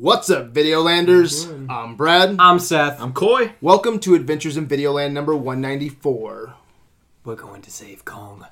What's 0.00 0.30
up, 0.30 0.52
Videolanders? 0.52 1.48
I'm 1.68 1.96
Brad. 1.96 2.36
I'm 2.38 2.58
Seth. 2.60 3.00
I'm 3.00 3.12
coy. 3.12 3.54
Welcome 3.60 3.98
to 4.00 4.14
Adventures 4.14 4.56
in 4.56 4.68
Videoland 4.68 5.10
number 5.12 5.34
194. 5.34 6.54
We're 7.24 7.34
going 7.34 7.62
to 7.62 7.70
save 7.70 8.04
Kong. 8.04 8.46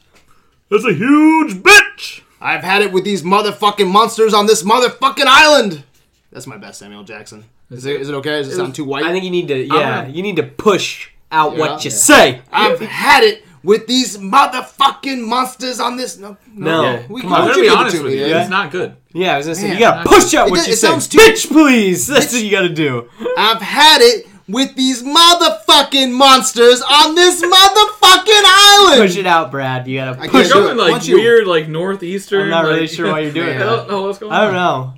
That's 0.70 0.84
a 0.84 0.92
huge 0.92 1.54
bitch. 1.62 2.22
I've 2.40 2.64
had 2.64 2.82
it 2.82 2.90
with 2.92 3.04
these 3.04 3.22
motherfucking 3.22 3.88
monsters 3.90 4.34
on 4.34 4.46
this 4.46 4.62
motherfucking 4.64 5.26
island. 5.26 5.84
That's 6.32 6.46
my 6.48 6.56
best 6.56 6.80
Samuel 6.80 7.04
Jackson. 7.04 7.44
Is 7.70 7.86
it, 7.86 8.00
is 8.00 8.08
it 8.08 8.14
okay? 8.16 8.38
Does 8.42 8.48
it 8.48 8.56
sound 8.56 8.74
too 8.74 8.84
white? 8.84 9.04
I 9.04 9.12
think 9.12 9.24
you 9.24 9.30
need 9.30 9.48
to, 9.48 9.56
yeah, 9.64 10.02
gonna- 10.02 10.08
you 10.14 10.22
need 10.22 10.36
to 10.36 10.42
push 10.42 11.10
out 11.30 11.52
Yeah. 11.52 11.58
what 11.60 11.84
you 11.84 11.90
Yeah. 11.90 11.96
say. 11.96 12.42
I've 12.50 12.80
had 12.80 13.22
it 13.22 13.44
with 13.66 13.86
these 13.86 14.16
motherfucking 14.16 15.20
monsters 15.20 15.78
on 15.80 15.96
this. 15.98 16.16
No, 16.18 16.36
No, 16.54 16.82
Yeah. 16.82 17.02
We- 17.08 17.20
come 17.20 17.30
why 17.30 17.36
I'm 17.36 17.42
on. 17.42 17.48
don't 17.48 17.56
gonna 17.56 17.62
be 17.62 17.68
it 17.68 17.76
honest 17.78 17.96
to 17.96 18.02
with 18.04 18.12
me, 18.12 18.18
you. 18.20 18.26
yeah? 18.26 18.40
It's 18.40 18.50
not 18.50 18.70
good. 18.70 18.94
Yeah, 19.12 19.34
I 19.34 19.36
was 19.38 19.46
gonna 19.46 19.56
say 19.56 19.64
Man, 19.68 19.72
you 19.74 19.78
gotta 19.80 20.00
I- 20.00 20.04
push 20.04 20.32
out 20.34 20.48
what 20.50 20.56
does- 20.56 20.66
you 20.68 20.72
it 20.72 20.76
say. 20.76 20.86
sounds 20.86 21.06
too- 21.08 21.18
Bitch, 21.18 21.48
please. 21.48 22.06
That's 22.06 22.32
what 22.32 22.42
you 22.42 22.50
gotta 22.50 22.68
do. 22.70 23.04
I've 23.36 23.60
had 23.60 24.00
it 24.00 24.26
with 24.48 24.74
these 24.76 25.02
motherfucking 25.02 26.12
monsters 26.12 26.80
on 26.82 27.14
this 27.16 27.42
motherfucking 27.42 28.42
island. 28.46 29.02
Push 29.02 29.16
it 29.16 29.26
out, 29.26 29.50
Brad. 29.50 29.86
You 29.88 29.98
gotta 29.98 30.14
push 30.14 30.30
can't 30.30 30.34
You're 30.34 30.42
do 30.54 30.58
it. 30.68 30.72
it. 30.72 30.76
going 30.76 30.92
like 30.92 31.08
you- 31.08 31.16
weird, 31.16 31.46
like 31.46 31.68
northeastern. 31.68 32.42
I'm 32.44 32.50
not 32.50 32.64
really 32.64 32.86
sure 32.86 33.10
why 33.10 33.20
you're 33.20 33.32
doing 33.32 33.56
I 33.56 33.64
don't 33.64 33.90
know 33.90 34.02
what's 34.02 34.18
going 34.18 34.32
I 34.32 34.44
don't 34.44 34.54
know. 34.54 34.92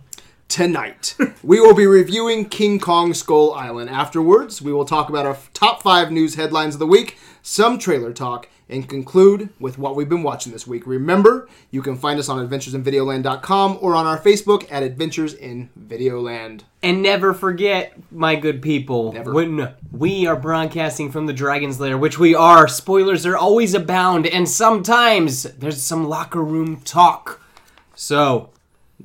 Tonight, 0.48 1.14
we 1.42 1.60
will 1.60 1.74
be 1.74 1.86
reviewing 1.86 2.46
King 2.48 2.78
Kong 2.78 3.12
Skull 3.12 3.52
Island. 3.52 3.90
Afterwards, 3.90 4.62
we 4.62 4.72
will 4.72 4.86
talk 4.86 5.10
about 5.10 5.26
our 5.26 5.36
top 5.52 5.82
five 5.82 6.10
news 6.10 6.36
headlines 6.36 6.74
of 6.74 6.78
the 6.78 6.86
week, 6.86 7.18
some 7.42 7.78
trailer 7.78 8.14
talk, 8.14 8.48
and 8.68 8.88
conclude 8.88 9.48
with 9.58 9.78
what 9.78 9.96
we've 9.96 10.08
been 10.08 10.22
watching 10.22 10.52
this 10.52 10.66
week. 10.66 10.86
Remember, 10.86 11.48
you 11.70 11.80
can 11.82 11.96
find 11.96 12.18
us 12.18 12.28
on 12.28 12.46
adventuresinvideoland.com 12.46 13.78
or 13.80 13.94
on 13.94 14.06
our 14.06 14.18
Facebook 14.18 14.70
at 14.70 14.82
Adventures 14.82 15.34
in 15.34 15.70
Videoland. 15.78 16.62
And 16.82 17.02
never 17.02 17.32
forget, 17.34 17.94
my 18.10 18.36
good 18.36 18.60
people, 18.62 19.12
Never. 19.12 19.32
when 19.32 19.74
we 19.90 20.26
are 20.26 20.36
broadcasting 20.36 21.10
from 21.10 21.26
the 21.26 21.32
Dragon's 21.32 21.80
Lair, 21.80 21.98
which 21.98 22.18
we 22.18 22.34
are, 22.34 22.68
spoilers 22.68 23.26
are 23.26 23.36
always 23.36 23.74
abound, 23.74 24.26
and 24.26 24.48
sometimes 24.48 25.44
there's 25.44 25.82
some 25.82 26.06
locker 26.08 26.42
room 26.42 26.80
talk. 26.82 27.40
So, 27.94 28.50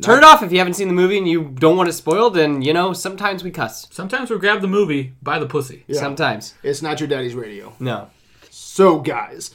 turn 0.02 0.20
it 0.20 0.24
off 0.24 0.44
if 0.44 0.52
you 0.52 0.60
haven't 0.60 0.76
seen 0.76 0.88
the 0.88 0.94
movie 0.94 1.18
and 1.18 1.28
you 1.28 1.46
don't 1.46 1.78
want 1.78 1.90
it 1.90 1.94
spoiled, 1.94 2.38
and, 2.38 2.64
you 2.64 2.74
know, 2.74 2.94
sometimes 2.94 3.44
we 3.44 3.50
cuss. 3.50 3.88
Sometimes 3.92 4.30
we 4.30 4.38
grab 4.38 4.62
the 4.62 4.68
movie 4.68 5.14
by 5.24 5.40
the 5.40 5.48
pussy. 5.48 5.84
Yeah. 5.88 6.00
Sometimes. 6.00 6.54
It's 6.62 6.82
not 6.82 7.00
your 7.00 7.10
daddy's 7.10 7.34
radio. 7.34 7.74
No. 7.80 8.10
So, 8.76 8.98
guys, 8.98 9.52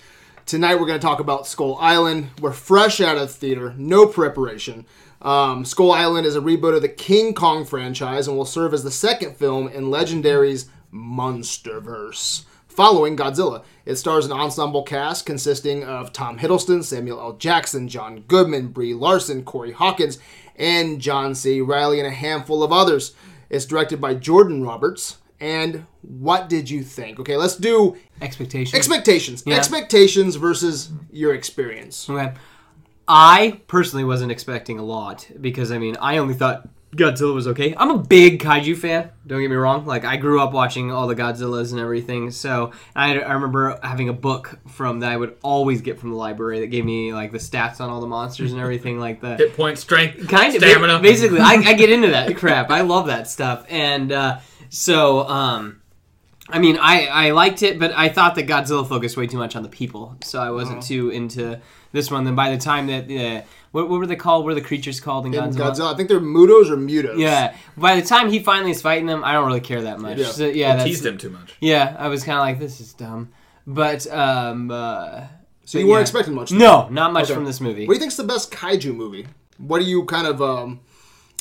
tonight 0.47 0.77
we're 0.77 0.87
going 0.87 1.01
to 1.01 1.05
talk 1.05 1.19
about 1.19 1.49
Skull 1.49 1.77
Island. 1.81 2.31
We're 2.41 2.53
fresh 2.53 3.01
out 3.01 3.17
of 3.17 3.23
the 3.23 3.35
theater, 3.35 3.75
no 3.77 4.07
preparation. 4.07 4.87
Um, 5.21 5.65
Skull 5.65 5.91
Island 5.91 6.25
is 6.25 6.37
a 6.37 6.41
reboot 6.41 6.77
of 6.77 6.83
the 6.83 6.89
King 6.89 7.35
Kong 7.35 7.65
franchise 7.65 8.29
and 8.29 8.37
will 8.37 8.45
serve 8.45 8.73
as 8.73 8.85
the 8.85 8.93
second 8.93 9.37
film 9.37 9.67
in 9.67 9.87
Legendary's 9.87 10.67
Monsterverse. 10.95 12.45
Following 12.69 13.17
Godzilla, 13.17 13.65
it 13.85 13.97
stars 13.97 14.25
an 14.25 14.31
ensemble 14.31 14.85
cast 14.85 15.27
consisting 15.27 15.83
of 15.83 16.13
Tom 16.13 16.39
Hiddleston, 16.39 16.85
Samuel 16.85 17.19
L. 17.19 17.33
Jackson, 17.33 17.89
John 17.89 18.21
Goodman, 18.29 18.69
Brie 18.69 18.95
Larson, 18.95 19.43
Corey 19.43 19.73
Hawkins, 19.73 20.21
and 20.55 21.01
John 21.01 21.35
C. 21.35 21.61
Reilly, 21.61 21.99
and 21.99 22.07
a 22.07 22.13
handful 22.13 22.63
of 22.63 22.71
others. 22.71 23.17
It's 23.51 23.67
directed 23.67 24.01
by 24.01 24.15
Jordan 24.15 24.63
Roberts. 24.63 25.19
And 25.41 25.87
what 26.03 26.49
did 26.49 26.69
you 26.69 26.83
think? 26.83 27.21
Okay, 27.21 27.37
let's 27.37 27.57
do 27.57 27.97
Expectations. 28.21 28.75
Expectations. 28.75 29.43
Yeah. 29.47 29.57
Expectations 29.57 30.37
versus 30.37 30.91
your 31.11 31.35
experience. 31.35 32.09
Okay. 32.11 32.33
I 33.07 33.61
personally 33.69 34.05
wasn't 34.05 34.33
expecting 34.33 34.79
a 34.79 34.83
lot 34.85 35.29
because 35.41 35.73
I 35.73 35.79
mean 35.79 35.97
I 36.01 36.19
only 36.19 36.35
thought 36.35 36.69
Godzilla 36.97 37.35
was 37.35 37.47
okay. 37.49 37.75
I'm 37.77 37.91
a 37.91 37.99
big 37.99 38.41
kaiju 38.41 38.77
fan. 38.77 39.11
Don't 39.27 39.41
get 39.41 39.51
me 39.51 39.57
wrong. 39.57 39.87
Like 39.87 40.05
I 40.05 40.17
grew 40.17 40.41
up 40.41 40.53
watching 40.53 40.91
all 40.91 41.07
the 41.07 41.15
Godzillas 41.15 41.71
and 41.71 41.81
everything. 41.81 42.31
So 42.31 42.73
I, 42.97 43.19
I 43.19 43.33
remember 43.33 43.79
having 43.83 44.09
a 44.09 44.13
book 44.13 44.59
from 44.69 45.01
that 45.01 45.13
I 45.13 45.17
would 45.17 45.37
always 45.43 45.81
get 45.81 45.99
from 45.99 46.11
the 46.11 46.17
library 46.17 46.61
that 46.61 46.69
gave 46.69 46.85
me 46.85 47.13
like 47.13 47.31
the 47.31 47.39
stats 47.39 47.81
on 47.81 47.89
all 47.89 48.01
the 48.01 48.07
monsters 48.07 48.53
and 48.53 48.61
everything 48.61 48.99
like 48.99 49.21
that. 49.21 49.39
Hit 49.39 49.55
point, 49.55 49.79
strength, 49.79 50.29
kind 50.29 50.55
of 50.55 50.63
stamina. 50.63 50.99
basically 51.01 51.41
I, 51.41 51.55
I 51.55 51.75
get 51.75 51.91
into 51.91 52.09
that 52.09 52.37
crap 52.37 52.71
i 52.71 52.81
love 52.81 53.07
that 53.07 53.29
stuff 53.29 53.65
and 53.69 54.11
uh, 54.13 54.39
so 54.71 55.21
um 55.29 55.81
i 56.51 56.59
mean 56.59 56.79
I, 56.81 57.07
I 57.07 57.31
liked 57.33 57.63
it 57.63 57.79
but 57.79 57.93
i 57.93 58.09
thought 58.09 58.35
that 58.37 58.47
godzilla 58.47 58.87
focused 58.89 59.17
way 59.17 59.27
too 59.27 59.39
much 59.39 59.57
on 59.57 59.63
the 59.63 59.69
people 59.69 60.17
so 60.23 60.41
i 60.41 60.51
wasn't 60.51 60.83
too 60.83 61.11
into 61.11 61.61
this 61.93 62.11
one 62.11 62.25
then 62.25 62.35
by 62.35 62.51
the 62.51 62.59
time 62.59 62.87
that 62.89 63.05
uh, 63.11 63.43
what, 63.73 63.89
what 63.89 63.99
were 63.99 64.07
they 64.07 64.17
called 64.17 64.45
what 64.45 64.53
are 64.53 64.55
the 64.55 64.61
creatures 64.61 65.01
called 65.01 65.27
in 65.27 65.35
In 65.35 65.41
godzilla, 65.41 65.71
Godzilla, 65.71 65.93
I 65.95 65.97
think 65.97 66.09
they're 66.09 66.21
Mutos 66.21 66.71
or 66.71 66.77
Mutos. 66.77 67.19
yeah 67.19 67.55
by 67.77 67.97
the 68.01 68.07
time 68.07 68.31
he 68.31 68.39
finally 68.41 68.71
is 68.71 68.83
fighting 68.83 69.07
them 69.07 69.23
i 69.25 69.33
don't 69.33 69.47
really 69.47 69.61
care 69.61 69.83
that 69.83 70.01
much 70.01 70.19
Yeah. 70.19 70.27
So, 70.27 70.47
yeah 70.47 70.75
that's, 70.77 70.85
teased 70.89 71.07
him 71.07 71.19
too 71.19 71.31
much. 71.31 71.55
yeah 71.61 71.97
i 71.99 72.09
was 72.09 72.25
kind 72.25 72.39
of 72.39 72.43
like 72.43 72.59
this 72.59 72.81
is 72.81 72.93
dumb 72.95 73.31
but 73.67 74.07
um 74.13 74.71
uh, 74.71 75.23
So 75.65 75.79
you 75.79 75.85
But 75.85 75.91
weren't 75.91 75.99
yeah. 75.99 76.03
expecting 76.03 76.35
much. 76.35 76.51
no 76.53 76.89
not 76.89 77.13
much 77.13 77.25
Okay. 77.25 77.35
from 77.35 77.45
this 77.45 77.61
movie 77.61 77.87
What 77.87 77.93
do 77.95 77.97
you 77.99 78.01
think's 78.01 78.17
the 78.17 78.25
best 78.25 78.51
kaiju 78.51 78.95
movie? 78.95 79.27
What 79.59 79.81
do 79.81 79.85
you 79.85 80.05
kind 80.05 80.27
of, 80.27 80.41
um, 80.41 80.81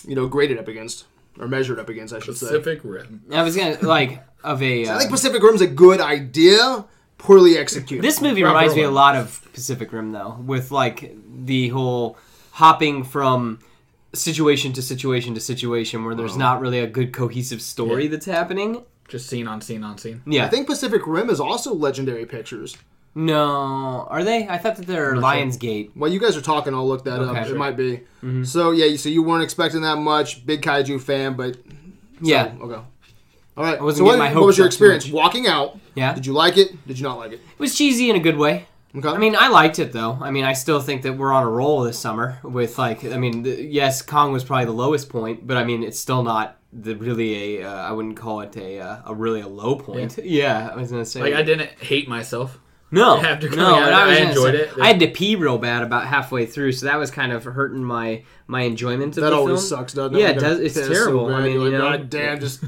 you 0.08 0.16
know, 0.16 0.26
graded 0.28 0.58
up 0.58 0.68
against 0.68 1.06
or 1.40 1.48
measured 1.48 1.80
up 1.80 1.90
against? 1.90 2.14
I 2.14 2.20
should 2.20 2.38
say. 2.38 2.48
Pacific 2.48 2.82
Rim. 2.84 3.24
i 3.32 3.44
was 3.44 3.56
gonna 3.56 3.78
like 3.82 4.24
of 4.44 4.62
a 4.62 4.88
I 4.88 4.94
uh, 4.96 5.00
think 5.00 5.12
Pacific 5.12 5.42
Rim's 5.42 5.62
a 5.62 5.68
good 5.68 6.00
idea, 6.02 6.86
poorly 7.18 7.58
executed. 7.58 8.04
This 8.04 8.22
movie 8.22 8.42
Proper 8.42 8.56
reminds 8.56 8.76
me 8.76 8.84
a 8.84 8.86
one. 8.86 8.94
lot 8.96 9.16
of 9.16 9.42
Pacific 9.54 9.92
Rim, 9.92 10.12
though, 10.12 10.38
with 10.46 10.72
like 10.72 11.16
the 11.44 11.70
whole 11.70 12.18
hopping 12.52 13.04
from 13.04 13.60
situation 14.14 14.74
to 14.74 14.82
situation 14.82 15.34
to 15.36 15.40
situation 15.42 16.04
where 16.06 16.16
there's 16.16 16.38
not 16.38 16.60
really 16.62 16.80
a 16.80 16.88
good 16.88 17.14
cohesive 17.14 17.62
story 17.62 18.04
Yeah. 18.06 18.10
that's 18.12 18.26
happening. 18.26 18.84
Just 19.08 19.28
scene 19.30 19.48
on 19.48 19.62
scene 19.62 19.84
on 19.84 19.98
scene. 19.98 20.22
Yeah. 20.26 20.46
I 20.46 20.50
think 20.50 20.68
Pacific 20.68 21.06
Rim 21.06 21.30
is 21.30 21.40
also 21.40 21.74
Legendary 21.74 22.26
Pictures. 22.26 22.76
No, 23.26 24.08
are 24.10 24.24
they? 24.24 24.48
I 24.48 24.58
thought 24.58 24.76
that 24.78 24.86
they're 24.88 25.16
not 25.16 25.22
sure. 25.36 25.46
Lionsgate. 25.46 25.92
While 25.96 26.12
you 26.12 26.20
guys 26.20 26.38
are 26.38 26.42
talking, 26.42 26.74
I'll 26.74 26.88
look 26.88 27.04
that 27.06 27.20
Okay. 27.20 27.40
up. 27.40 27.46
Sure. 27.48 27.56
It 27.56 27.60
might 27.60 27.76
be. 27.76 27.98
Mm-hmm. 28.24 28.44
So 28.44 28.72
yeah, 28.72 28.96
so 28.98 29.10
you 29.10 29.24
weren't 29.24 29.44
expecting 29.44 29.82
that 29.82 29.98
much. 29.98 30.46
Big 30.46 30.62
kaiju 30.62 31.02
fan, 31.02 31.34
but 31.34 31.58
Yeah, 32.22 32.54
okay. 32.62 32.82
All 33.58 33.64
right. 33.64 33.82
wasn't 33.82 33.98
so 34.00 34.04
what, 34.06 34.18
getting 34.18 34.34
my 34.36 34.40
what 34.40 34.46
was 34.46 34.58
your 34.58 34.68
experience 34.68 35.10
walking 35.10 35.48
out? 35.48 35.80
yeah. 35.96 36.14
Did 36.14 36.26
you 36.26 36.34
like 36.34 36.58
it? 36.58 36.86
Did 36.88 37.00
you 37.00 37.04
not 37.04 37.18
like 37.18 37.32
it? 37.32 37.36
It 37.40 37.60
was 37.60 37.76
cheesy 37.76 38.10
in 38.10 38.16
a 38.16 38.20
good 38.20 38.38
way. 38.38 38.68
Okay. 38.96 39.10
I 39.10 39.18
mean, 39.18 39.36
I 39.38 39.50
liked 39.50 39.80
it 39.80 39.92
though. 39.94 40.18
I 40.22 40.32
mean, 40.32 40.44
I 40.46 40.54
still 40.54 40.80
think 40.80 41.02
that 41.02 41.14
we're 41.18 41.34
on 41.34 41.44
a 41.44 41.50
roll 41.50 41.82
this 41.82 42.00
summer 42.00 42.40
with 42.44 42.78
like. 42.78 43.04
I 43.04 43.18
mean, 43.18 43.44
the, 43.44 43.62
yes, 43.64 44.02
Kong 44.02 44.32
was 44.32 44.44
probably 44.44 44.66
the 44.66 44.72
lowest 44.72 45.10
point, 45.10 45.46
but 45.46 45.58
I 45.58 45.64
mean, 45.64 45.84
it's 45.84 46.00
still 46.00 46.24
not 46.24 46.58
the 46.72 46.96
really 46.96 47.58
a. 47.62 47.68
Uh, 47.70 47.74
I 47.90 47.92
wouldn't 47.92 48.16
call 48.18 48.42
it 48.42 48.56
a 48.58 48.80
uh, 48.80 49.02
a 49.06 49.14
really 49.14 49.42
a 49.42 49.48
low 49.48 49.76
point. 49.76 50.18
Yeah, 50.24 50.70
I 50.74 50.76
was 50.76 50.90
gonna 50.92 51.06
say. 51.06 51.22
Like 51.22 51.34
I 51.34 51.42
didn't 51.44 51.70
hate 51.80 52.08
myself. 52.08 52.60
No, 52.90 53.18
After 53.18 53.50
no, 53.50 53.76
out, 53.76 53.92
I, 53.94 54.08
was 54.08 54.18
I 54.18 54.22
enjoyed 54.22 54.54
say- 54.56 54.62
it. 54.62 54.72
I 54.82 54.88
had 54.88 55.00
to 55.02 55.08
pee 55.10 55.36
real 55.36 55.58
bad 55.58 55.84
about 55.84 56.06
halfway 56.08 56.46
through, 56.46 56.72
so 56.72 56.86
that 56.86 56.96
was 56.98 57.12
kind 57.12 57.32
of 57.34 57.44
hurting 57.44 57.84
my 57.84 58.24
my 58.48 58.62
enjoyment 58.62 59.18
of 59.18 59.24
that 59.24 59.32
the 59.32 59.36
always 59.36 59.68
film. 59.68 59.82
sucks, 59.82 59.94
doesn't 59.94 60.16
it? 60.16 60.22
Yeah, 60.22 60.30
it 60.30 60.40
does. 60.40 60.60
It's 60.60 60.76
so 60.76 60.88
terrible. 60.88 61.28
I 61.28 61.40
bad. 61.40 61.44
mean, 61.44 61.54
You're 61.56 61.66
you 61.66 61.72
like, 61.80 61.82
know, 61.82 61.98
God 61.98 62.10
damn, 62.10 62.40
just, 62.40 62.64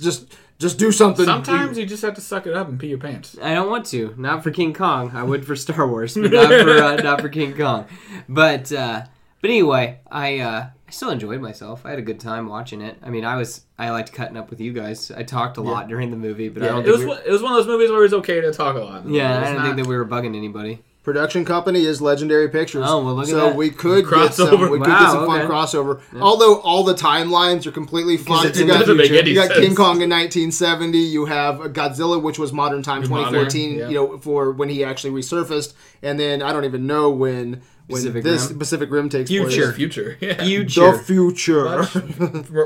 just, 0.00 0.32
just 0.60 0.78
do 0.78 0.92
something. 0.92 1.24
Sometimes 1.24 1.76
you 1.76 1.84
just 1.84 2.02
have 2.02 2.14
to 2.14 2.20
suck 2.20 2.46
it 2.46 2.54
up 2.54 2.68
and 2.68 2.78
pee 2.78 2.86
your 2.86 2.98
pants. 2.98 3.36
I 3.42 3.54
don't 3.54 3.68
want 3.68 3.86
to. 3.86 4.14
Not 4.16 4.44
for 4.44 4.52
King 4.52 4.72
Kong. 4.72 5.10
I 5.14 5.24
would 5.24 5.44
for 5.44 5.56
Star 5.56 5.88
Wars, 5.88 6.14
but 6.14 6.30
not 6.30 6.46
for 6.48 6.70
uh, 6.70 6.96
not 7.02 7.20
for 7.20 7.28
King 7.28 7.56
Kong. 7.56 7.86
But 8.28 8.70
uh, 8.72 9.02
but 9.40 9.50
anyway, 9.50 9.98
I 10.08 10.38
uh, 10.38 10.66
I 10.88 10.92
still 10.92 11.10
enjoyed 11.10 11.40
myself. 11.40 11.84
I 11.84 11.90
had 11.90 11.98
a 11.98 12.02
good 12.02 12.20
time 12.20 12.46
watching 12.48 12.80
it. 12.80 12.96
I 13.02 13.10
mean, 13.10 13.24
I 13.24 13.36
was 13.36 13.62
I 13.78 13.90
liked 13.90 14.12
cutting 14.12 14.36
up 14.36 14.50
with 14.50 14.60
you 14.60 14.72
guys. 14.72 15.10
I 15.10 15.24
talked 15.24 15.56
a 15.56 15.60
lot 15.60 15.88
during 15.88 16.10
the 16.10 16.16
movie, 16.16 16.48
but 16.48 16.62
I 16.62 16.66
don't 16.68 16.80
It 16.80 16.84
think 16.84 16.92
was 16.92 17.00
we 17.00 17.06
were, 17.06 17.14
one- 17.14 17.22
it 17.26 17.30
was 17.30 17.42
one 17.42 17.52
of 17.52 17.58
those 17.58 17.66
movies 17.66 17.90
where 17.90 17.98
it 18.00 18.02
was 18.02 18.14
okay 18.14 18.40
to 18.40 18.52
talk 18.52 18.76
a 18.76 18.80
lot. 18.80 19.08
yeah, 19.08 19.36
I 19.38 19.40
didn't 19.44 19.56
not- 19.56 19.64
think 19.64 19.76
that 19.78 19.86
we 19.86 19.96
were 19.96 20.06
bugging 20.06 20.36
anybody. 20.36 20.82
Production 21.02 21.44
company 21.44 21.84
is 21.84 22.02
Legendary 22.02 22.48
Pictures. 22.48 22.84
Oh, 22.84 23.04
well, 23.04 23.14
look 23.14 23.26
at 23.26 23.30
so 23.30 23.36
that. 23.50 23.54
we 23.56 23.70
could 23.70 24.10
get 24.10 24.34
some, 24.34 24.48
Crossover. 24.48 24.68
we 24.72 24.78
could 24.80 24.88
Wow, 24.88 25.00
get 25.00 25.10
some 25.12 25.26
fun 25.26 25.40
okay. 25.42 25.48
crossover. 25.52 26.00
Although 26.20 26.56
all 26.62 26.82
the 26.82 26.94
timelines 26.94 27.64
are 27.64 27.70
completely 27.70 28.16
fun. 28.16 28.44
it's 28.44 28.58
You 28.58 28.66
got, 28.66 28.80
doesn't 28.80 28.96
make 28.96 29.12
any 29.12 29.30
you 29.30 29.36
got 29.36 29.46
sense. 29.52 29.60
King 29.64 29.76
Kong 29.76 30.00
in 30.02 30.10
1970. 30.10 30.98
You 30.98 31.26
have 31.26 31.58
Godzilla, 31.72 32.20
which 32.20 32.40
was 32.40 32.52
modern 32.52 32.82
time 32.82 33.08
Modern, 33.08 33.32
2014. 33.48 33.78
yeah. 33.78 33.88
You 33.88 33.94
know, 33.94 34.18
for 34.18 34.50
when 34.50 34.68
he 34.68 34.82
actually 34.82 35.12
resurfaced, 35.12 35.74
and 36.02 36.18
then 36.18 36.42
I 36.42 36.52
don't 36.52 36.64
even 36.64 36.88
know 36.88 37.08
when 37.10 37.62
when 37.88 38.00
Pacific 38.00 38.24
this 38.24 38.48
Rim? 38.48 38.58
Pacific 38.58 38.90
Rim 38.90 39.08
takes 39.08 39.30
Future. 39.30 39.66
place. 39.66 39.76
future. 39.76 40.18
Yeah. 40.20 40.42
Future. 40.42 40.92
The 40.92 40.98
future. 40.98 41.82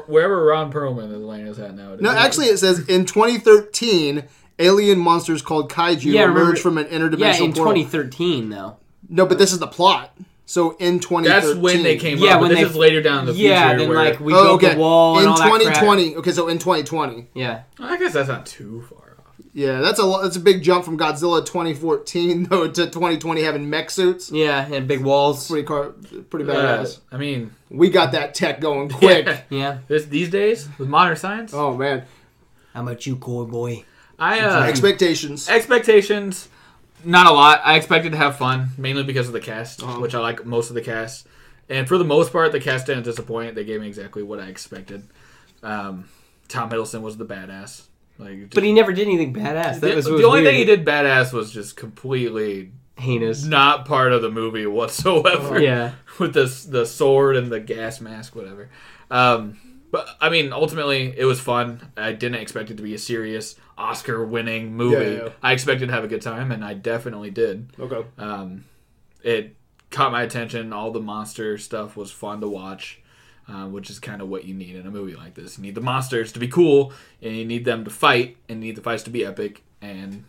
Wherever 0.06 0.44
Ron 0.46 0.72
Perlman 0.72 1.12
is 1.12 1.18
laying 1.20 1.46
his 1.46 1.56
hat 1.58 1.74
now. 1.74 1.94
No, 1.96 2.10
actually, 2.10 2.46
it 2.46 2.58
says 2.58 2.80
in 2.88 3.04
2013, 3.04 4.24
alien 4.58 4.98
monsters 4.98 5.42
called 5.42 5.70
kaiju 5.70 6.04
Yeah, 6.04 6.22
remember- 6.22 6.40
emerged 6.42 6.62
from 6.62 6.78
an 6.78 6.86
interdimensional 6.86 7.18
Yeah, 7.18 7.44
in 7.44 7.52
portal. 7.52 7.74
2013 7.74 8.48
though. 8.50 8.76
No, 9.08 9.26
but 9.26 9.38
this 9.38 9.52
is 9.52 9.58
the 9.58 9.66
plot. 9.66 10.16
So 10.46 10.72
in 10.78 10.98
2013, 10.98 11.24
that's 11.24 11.54
when 11.60 11.82
they 11.84 11.96
came 11.96 12.18
Yeah, 12.18 12.34
up. 12.36 12.40
when 12.40 12.50
But 12.50 12.54
this 12.56 12.64
they- 12.64 12.70
is 12.70 12.76
later 12.76 13.02
down 13.02 13.20
in 13.20 13.26
the 13.26 13.32
yeah, 13.34 13.68
future. 13.68 13.78
then 13.78 13.88
where, 13.88 13.98
like 13.98 14.20
we 14.20 14.32
oh, 14.34 14.42
built 14.44 14.64
okay. 14.64 14.74
the 14.74 14.80
wall 14.80 15.16
and 15.16 15.24
in 15.24 15.28
all 15.30 15.36
that 15.36 15.44
crap. 15.48 15.74
2020. 15.80 16.16
Okay, 16.16 16.32
so 16.32 16.48
in 16.48 16.58
2020. 16.58 17.26
Yeah. 17.34 17.62
I 17.78 17.96
guess 17.98 18.12
that's 18.14 18.28
not 18.28 18.46
too 18.46 18.82
far 18.88 18.98
off. 18.98 19.09
Yeah, 19.52 19.80
that's 19.80 19.98
a 19.98 20.04
lo- 20.06 20.22
that's 20.22 20.36
a 20.36 20.40
big 20.40 20.62
jump 20.62 20.84
from 20.84 20.96
Godzilla 20.96 21.44
2014 21.44 22.44
though 22.50 22.68
to 22.68 22.86
2020 22.86 23.42
having 23.42 23.68
mech 23.68 23.90
suits. 23.90 24.30
Yeah, 24.30 24.64
and 24.72 24.86
big 24.86 25.00
walls. 25.00 25.48
Pretty 25.48 25.66
car, 25.66 25.90
pretty 26.30 26.48
Uh, 26.48 26.54
badass. 26.54 27.00
I 27.10 27.16
mean, 27.16 27.50
We 27.68 27.90
got 27.90 28.12
that 28.12 28.34
tech 28.34 28.60
going 28.60 28.88
quick. 29.00 29.26
yeah. 29.26 29.40
Yeah. 29.50 29.78
This 29.88 30.04
these 30.04 30.30
days 30.30 30.68
with 30.78 30.88
modern 30.88 31.16
science, 31.16 31.52
Oh 31.52 31.76
man, 31.76 32.04
How 32.74 32.82
about 32.82 33.04
you, 33.06 33.16
coy 33.16 33.44
boy? 33.44 33.84
I 34.18 34.38
uh, 34.40 34.62
expectations. 34.64 35.48
expectations. 35.48 36.48
Not 37.04 37.26
a 37.26 37.32
lot. 37.32 37.62
I 37.64 37.76
expected 37.76 38.12
to 38.12 38.18
have 38.18 38.36
fun, 38.36 38.68
mainly 38.76 39.02
because 39.02 39.26
of 39.26 39.32
the 39.32 39.40
cast, 39.40 39.82
Uh-huh. 39.82 39.98
which 40.00 40.14
I 40.14 40.18
like 40.20 40.44
most 40.44 40.68
of 40.68 40.74
the 40.74 40.82
cast. 40.82 41.26
And 41.68 41.88
for 41.88 41.96
the 41.98 42.04
most 42.04 42.30
part, 42.30 42.52
the 42.52 42.60
cast 42.60 42.86
didn't 42.86 43.04
disappoint. 43.04 43.54
They 43.54 43.64
gave 43.64 43.80
me 43.80 43.86
exactly 43.88 44.22
what 44.22 44.38
I 44.38 44.48
expected. 44.48 45.04
Um, 45.62 46.04
Tom 46.48 46.68
Hiddleston 46.70 47.00
was 47.00 47.16
the 47.16 47.24
badass. 47.24 47.82
Like, 48.20 48.54
But 48.54 48.62
he 48.62 48.72
never 48.72 48.92
did 48.92 49.08
anything 49.08 49.32
badass. 49.34 49.80
That 49.80 49.80
the, 49.80 49.94
was 49.96 50.04
the 50.04 50.12
was 50.12 50.24
only 50.24 50.42
weird. 50.42 50.52
thing 50.52 50.58
he 50.58 50.64
did 50.64 50.84
badass 50.84 51.32
was 51.32 51.50
just 51.50 51.76
completely 51.76 52.72
heinous. 52.98 53.44
not 53.44 53.86
part 53.86 54.12
of 54.12 54.20
the 54.22 54.30
movie 54.30 54.66
whatsoever. 54.66 55.60
Yeah. 55.62 55.92
with 56.18 56.34
the 56.34 56.44
the 56.70 56.84
sword 56.86 57.36
and 57.36 57.50
the 57.50 57.60
gas 57.60 58.00
mask, 58.00 58.36
whatever. 58.36 58.68
Um, 59.10 59.58
but 59.90 60.06
I 60.20 60.28
mean, 60.28 60.52
ultimately, 60.52 61.12
it 61.16 61.24
was 61.24 61.40
fun. 61.40 61.92
I 61.96 62.12
didn't 62.12 62.40
expect 62.40 62.70
it 62.70 62.76
to 62.76 62.82
be 62.82 62.94
a 62.94 62.98
serious 62.98 63.56
Oscar-winning 63.76 64.74
movie. 64.76 65.16
Yeah, 65.16 65.22
yeah. 65.24 65.28
I 65.42 65.52
expected 65.52 65.86
to 65.86 65.92
have 65.92 66.04
a 66.04 66.08
good 66.08 66.22
time, 66.22 66.52
and 66.52 66.64
I 66.64 66.74
definitely 66.74 67.30
did. 67.30 67.70
Okay. 67.78 68.06
Um, 68.18 68.64
it 69.24 69.56
caught 69.90 70.12
my 70.12 70.22
attention. 70.22 70.72
All 70.72 70.92
the 70.92 71.00
monster 71.00 71.58
stuff 71.58 71.96
was 71.96 72.12
fun 72.12 72.40
to 72.42 72.48
watch, 72.48 72.99
uh, 73.50 73.66
which 73.66 73.90
is 73.90 73.98
kind 73.98 74.22
of 74.22 74.28
what 74.28 74.44
you 74.44 74.54
need 74.54 74.76
in 74.76 74.86
a 74.86 74.90
movie 74.90 75.16
like 75.16 75.34
this. 75.34 75.58
You 75.58 75.62
need 75.62 75.74
the 75.74 75.80
monsters 75.80 76.32
to 76.32 76.38
be 76.38 76.48
cool, 76.48 76.92
and 77.20 77.36
you 77.36 77.44
need 77.44 77.64
them 77.64 77.84
to 77.84 77.90
fight, 77.90 78.36
and 78.48 78.60
you 78.60 78.66
need 78.66 78.76
the 78.76 78.82
fights 78.82 79.02
to 79.04 79.10
be 79.10 79.24
epic. 79.24 79.62
And 79.82 80.24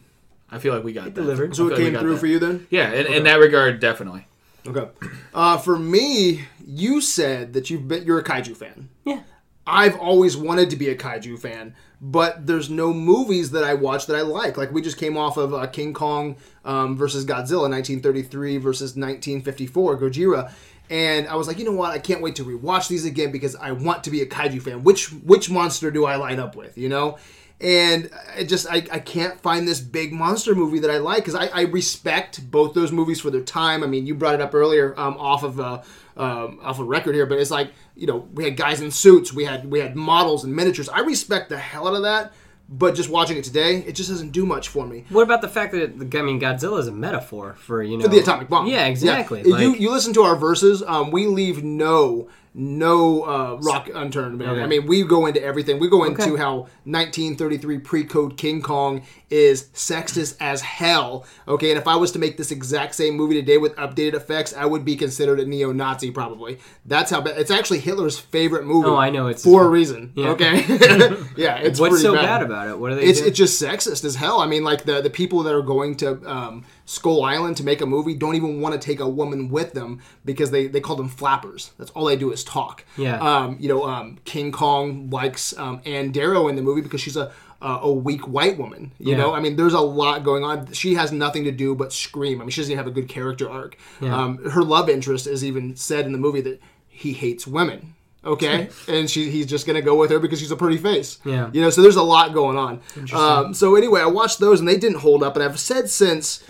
I 0.49 0.59
feel 0.59 0.73
like 0.73 0.83
we 0.83 0.93
got 0.93 1.05
that. 1.05 1.13
delivered. 1.13 1.55
So 1.55 1.67
it 1.67 1.69
feel 1.69 1.77
like 1.77 1.85
we 1.85 1.91
came 1.91 1.99
through 1.99 2.13
that. 2.13 2.19
for 2.19 2.27
you 2.27 2.39
then. 2.39 2.67
Yeah, 2.69 2.91
in, 2.91 3.07
in 3.07 3.23
that 3.25 3.35
regard, 3.35 3.79
definitely. 3.79 4.25
Okay. 4.65 4.87
Uh, 5.33 5.57
for 5.57 5.77
me, 5.77 6.45
you 6.65 7.01
said 7.01 7.53
that 7.53 7.69
you've 7.69 7.87
been 7.87 8.05
you're 8.05 8.19
a 8.19 8.23
kaiju 8.23 8.55
fan. 8.55 8.89
Yeah. 9.05 9.21
I've 9.65 9.97
always 9.97 10.35
wanted 10.35 10.69
to 10.71 10.75
be 10.75 10.89
a 10.89 10.95
kaiju 10.95 11.39
fan, 11.39 11.75
but 12.01 12.47
there's 12.47 12.69
no 12.69 12.93
movies 12.93 13.51
that 13.51 13.63
I 13.63 13.75
watch 13.75 14.07
that 14.07 14.15
I 14.15 14.21
like. 14.21 14.57
Like 14.57 14.71
we 14.71 14.81
just 14.81 14.97
came 14.97 15.17
off 15.17 15.37
of 15.37 15.53
uh, 15.53 15.67
King 15.67 15.93
Kong 15.93 16.35
um, 16.65 16.97
versus 16.97 17.25
Godzilla, 17.25 17.69
1933 17.69 18.57
versus 18.57 18.91
1954, 18.95 19.99
Gojira, 19.99 20.51
and 20.91 21.25
I 21.29 21.35
was 21.35 21.47
like, 21.47 21.57
you 21.57 21.63
know 21.63 21.71
what? 21.71 21.91
I 21.91 21.99
can't 21.99 22.21
wait 22.21 22.35
to 22.35 22.43
rewatch 22.43 22.89
these 22.89 23.05
again 23.05 23.31
because 23.31 23.55
I 23.55 23.71
want 23.71 24.03
to 24.03 24.11
be 24.11 24.21
a 24.21 24.25
kaiju 24.25 24.61
fan. 24.61 24.83
Which 24.83 25.07
which 25.13 25.49
monster 25.49 25.89
do 25.89 26.05
I 26.05 26.17
line 26.17 26.37
up 26.37 26.55
with? 26.55 26.77
You 26.77 26.89
know. 26.89 27.17
And 27.61 28.09
I 28.35 28.43
just 28.43 28.67
I, 28.69 28.77
I 28.91 28.99
can't 28.99 29.39
find 29.39 29.67
this 29.67 29.79
big 29.79 30.11
monster 30.11 30.53
movie 30.53 30.79
that 30.79 30.89
I 30.89 30.97
like 30.97 31.19
because 31.19 31.35
I, 31.35 31.45
I 31.47 31.61
respect 31.61 32.49
both 32.49 32.73
those 32.73 32.91
movies 32.91 33.21
for 33.21 33.29
their 33.29 33.43
time. 33.43 33.83
I 33.83 33.87
mean, 33.87 34.05
you 34.05 34.15
brought 34.15 34.33
it 34.33 34.41
up 34.41 34.53
earlier 34.53 34.99
um, 34.99 35.15
off 35.17 35.43
of 35.43 35.59
uh, 35.59 35.81
um, 36.17 36.59
off 36.61 36.79
a 36.79 36.83
record 36.83 37.15
here, 37.15 37.25
but 37.25 37.37
it's 37.37 37.51
like 37.51 37.71
you 37.95 38.07
know 38.07 38.27
we 38.33 38.43
had 38.43 38.57
guys 38.57 38.81
in 38.81 38.91
suits, 38.91 39.31
we 39.31 39.45
had 39.45 39.71
we 39.71 39.79
had 39.79 39.95
models 39.95 40.43
and 40.43 40.53
miniatures. 40.53 40.89
I 40.89 41.01
respect 41.01 41.49
the 41.49 41.57
hell 41.57 41.87
out 41.87 41.93
of 41.93 42.01
that, 42.01 42.33
but 42.71 42.95
just 42.95 43.09
watching 43.09 43.37
it 43.37 43.43
today, 43.43 43.77
it 43.85 43.93
just 43.93 44.09
doesn't 44.09 44.31
do 44.31 44.45
much 44.45 44.69
for 44.69 44.87
me. 44.87 45.03
What 45.09 45.23
about 45.23 45.41
the 45.41 45.49
fact 45.49 45.73
that 45.73 45.99
the, 45.99 46.19
I 46.19 46.21
mean 46.21 46.39
Godzilla 46.39 46.79
is 46.79 46.87
a 46.87 46.91
metaphor 46.91 47.55
for 47.59 47.83
you 47.83 47.97
know 47.97 48.03
For 48.05 48.09
the 48.09 48.19
atomic 48.19 48.47
bomb. 48.49 48.65
Yeah, 48.67 48.85
exactly. 48.85 49.41
you 49.43 49.51
Like- 49.51 49.79
you 49.79 49.91
listen 49.91 50.13
to 50.13 50.21
our 50.23 50.35
verses. 50.37 50.81
Um, 50.87 51.11
we 51.11 51.27
leave 51.27 51.63
no 51.63 52.29
no 52.53 53.23
uh, 53.23 53.57
rock 53.61 53.89
unturned, 53.93 54.37
man. 54.37 54.49
Okay. 54.49 54.61
I 54.61 54.67
mean, 54.67 54.85
we 54.85 55.03
go 55.03 55.25
into 55.25 55.41
everything. 55.41 55.79
We 55.79 55.87
go 55.89 56.03
into 56.03 56.21
Okay. 56.33 56.37
how 56.37 56.67
1933 56.83 57.77
pre-code 57.79 58.37
King 58.37 58.61
Kong 58.61 59.03
is 59.29 59.69
sexist 59.73 60.35
as 60.41 60.61
hell. 60.61 61.25
Okay, 61.47 61.71
and 61.71 61.79
if 61.79 61.87
I 61.87 61.95
was 61.95 62.11
to 62.11 62.19
make 62.19 62.35
this 62.37 62.51
exact 62.51 62.95
same 62.95 63.15
movie 63.15 63.35
today 63.35 63.57
with 63.57 63.73
updated 63.77 64.15
effects, 64.15 64.53
I 64.53 64.65
would 64.65 64.83
be 64.83 64.95
considered 64.97 65.39
a 65.39 65.45
neo-Nazi 65.45 66.11
probably. 66.11 66.59
That's 66.85 67.09
how 67.09 67.21
bad. 67.21 67.37
It's 67.37 67.51
actually 67.51 67.79
Hitler's 67.79 68.19
favorite 68.19 68.65
movie. 68.65 68.89
Oh, 68.89 68.97
I 68.97 69.09
know, 69.09 69.27
it's- 69.27 69.43
for 69.43 69.63
a 69.63 69.69
reason. 69.69 70.11
Yeah. 70.15 70.29
Okay, 70.31 70.57
yeah, 71.37 71.55
it's 71.57 71.79
What's 71.79 72.01
so 72.01 72.13
bad. 72.13 72.21
bad 72.23 72.41
about 72.43 72.67
it? 72.67 72.77
What 72.77 72.91
are 72.91 72.95
they? 72.95 73.03
It's 73.03 73.19
doing? 73.19 73.29
it's 73.29 73.37
just 73.37 73.61
sexist 73.61 74.03
as 74.03 74.15
hell. 74.15 74.41
I 74.41 74.47
mean, 74.47 74.63
like 74.63 74.83
the 74.83 75.01
the 75.01 75.09
people 75.09 75.43
that 75.43 75.53
are 75.53 75.61
going 75.61 75.95
to 75.97 76.21
um, 76.29 76.65
Skull 76.85 77.23
Island 77.23 77.57
to 77.57 77.63
make 77.63 77.81
a 77.81 77.85
movie 77.85 78.13
don't 78.15 78.35
even 78.35 78.59
want 78.61 78.73
to 78.73 78.79
take 78.79 78.99
a 78.99 79.07
woman 79.07 79.49
with 79.49 79.73
them 79.73 80.01
because 80.25 80.51
they 80.51 80.67
they 80.67 80.79
call 80.81 80.95
them 80.95 81.09
flappers. 81.09 81.71
That's 81.77 81.91
all 81.91 82.05
they 82.05 82.15
do 82.15 82.31
is 82.31 82.43
talk. 82.43 82.83
Yeah. 82.97 83.17
Um, 83.19 83.57
you 83.59 83.69
know, 83.69 83.85
um, 83.85 84.19
King 84.25 84.51
Kong 84.51 85.09
likes 85.09 85.57
um, 85.57 85.81
Anne 85.85 86.11
Darrow 86.11 86.47
in 86.47 86.55
the 86.55 86.61
movie 86.61 86.81
because 86.81 87.01
she's 87.01 87.17
a 87.17 87.31
a 87.61 87.67
a 87.83 87.91
weak 87.93 88.27
white 88.27 88.57
woman. 88.57 88.91
You 88.99 89.11
Yeah. 89.11 89.17
know, 89.17 89.33
I 89.33 89.39
mean, 89.39 89.55
there's 89.55 89.73
a 89.75 89.79
lot 89.79 90.23
going 90.23 90.43
on. 90.43 90.71
She 90.73 90.95
has 90.95 91.11
nothing 91.11 91.43
to 91.45 91.51
do 91.51 91.75
but 91.75 91.93
scream. 91.93 92.41
I 92.41 92.43
mean, 92.43 92.49
she 92.49 92.61
doesn't 92.61 92.71
even 92.71 92.83
have 92.83 92.87
a 92.91 92.95
good 92.95 93.07
character 93.07 93.49
arc. 93.49 93.77
Um, 94.01 94.49
her 94.49 94.63
love 94.63 94.89
interest 94.89 95.27
is 95.27 95.45
even 95.45 95.75
said 95.75 96.05
in 96.05 96.11
the 96.11 96.17
movie 96.17 96.41
that 96.41 96.59
he 96.87 97.13
hates 97.13 97.45
women. 97.47 97.93
Okay, 98.23 98.69
and 98.87 99.09
she 99.09 99.31
he's 99.31 99.45
just 99.47 99.65
gonna 99.65 99.81
go 99.81 99.95
with 99.95 100.11
her 100.11 100.19
because 100.19 100.39
she's 100.39 100.51
a 100.51 100.55
pretty 100.55 100.77
face. 100.77 101.19
Yeah. 101.25 101.49
you 101.53 101.61
know. 101.61 101.69
So 101.71 101.81
there's 101.81 101.95
a 101.95 102.03
lot 102.03 102.33
going 102.33 102.57
on. 102.57 102.81
Um, 103.13 103.53
so 103.53 103.75
anyway, 103.75 104.01
I 104.01 104.05
watched 104.07 104.39
those 104.39 104.59
and 104.59 104.67
they 104.69 104.77
didn't 104.77 104.99
hold 104.99 105.23
up, 105.23 105.35
and 105.35 105.43
I've 105.43 105.59
said 105.59 105.89
since. 105.89 106.43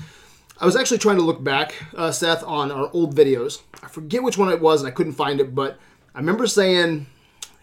I 0.61 0.65
was 0.65 0.75
actually 0.75 0.99
trying 0.99 1.15
to 1.15 1.23
look 1.23 1.43
back, 1.43 1.73
uh, 1.97 2.11
Seth, 2.11 2.43
on 2.43 2.71
our 2.71 2.91
old 2.93 3.15
videos. 3.15 3.63
I 3.81 3.87
forget 3.87 4.21
which 4.21 4.37
one 4.37 4.49
it 4.49 4.61
was, 4.61 4.81
and 4.81 4.87
I 4.87 4.91
couldn't 4.91 5.13
find 5.13 5.39
it, 5.39 5.55
but 5.55 5.79
I 6.13 6.19
remember 6.19 6.45
saying 6.45 7.07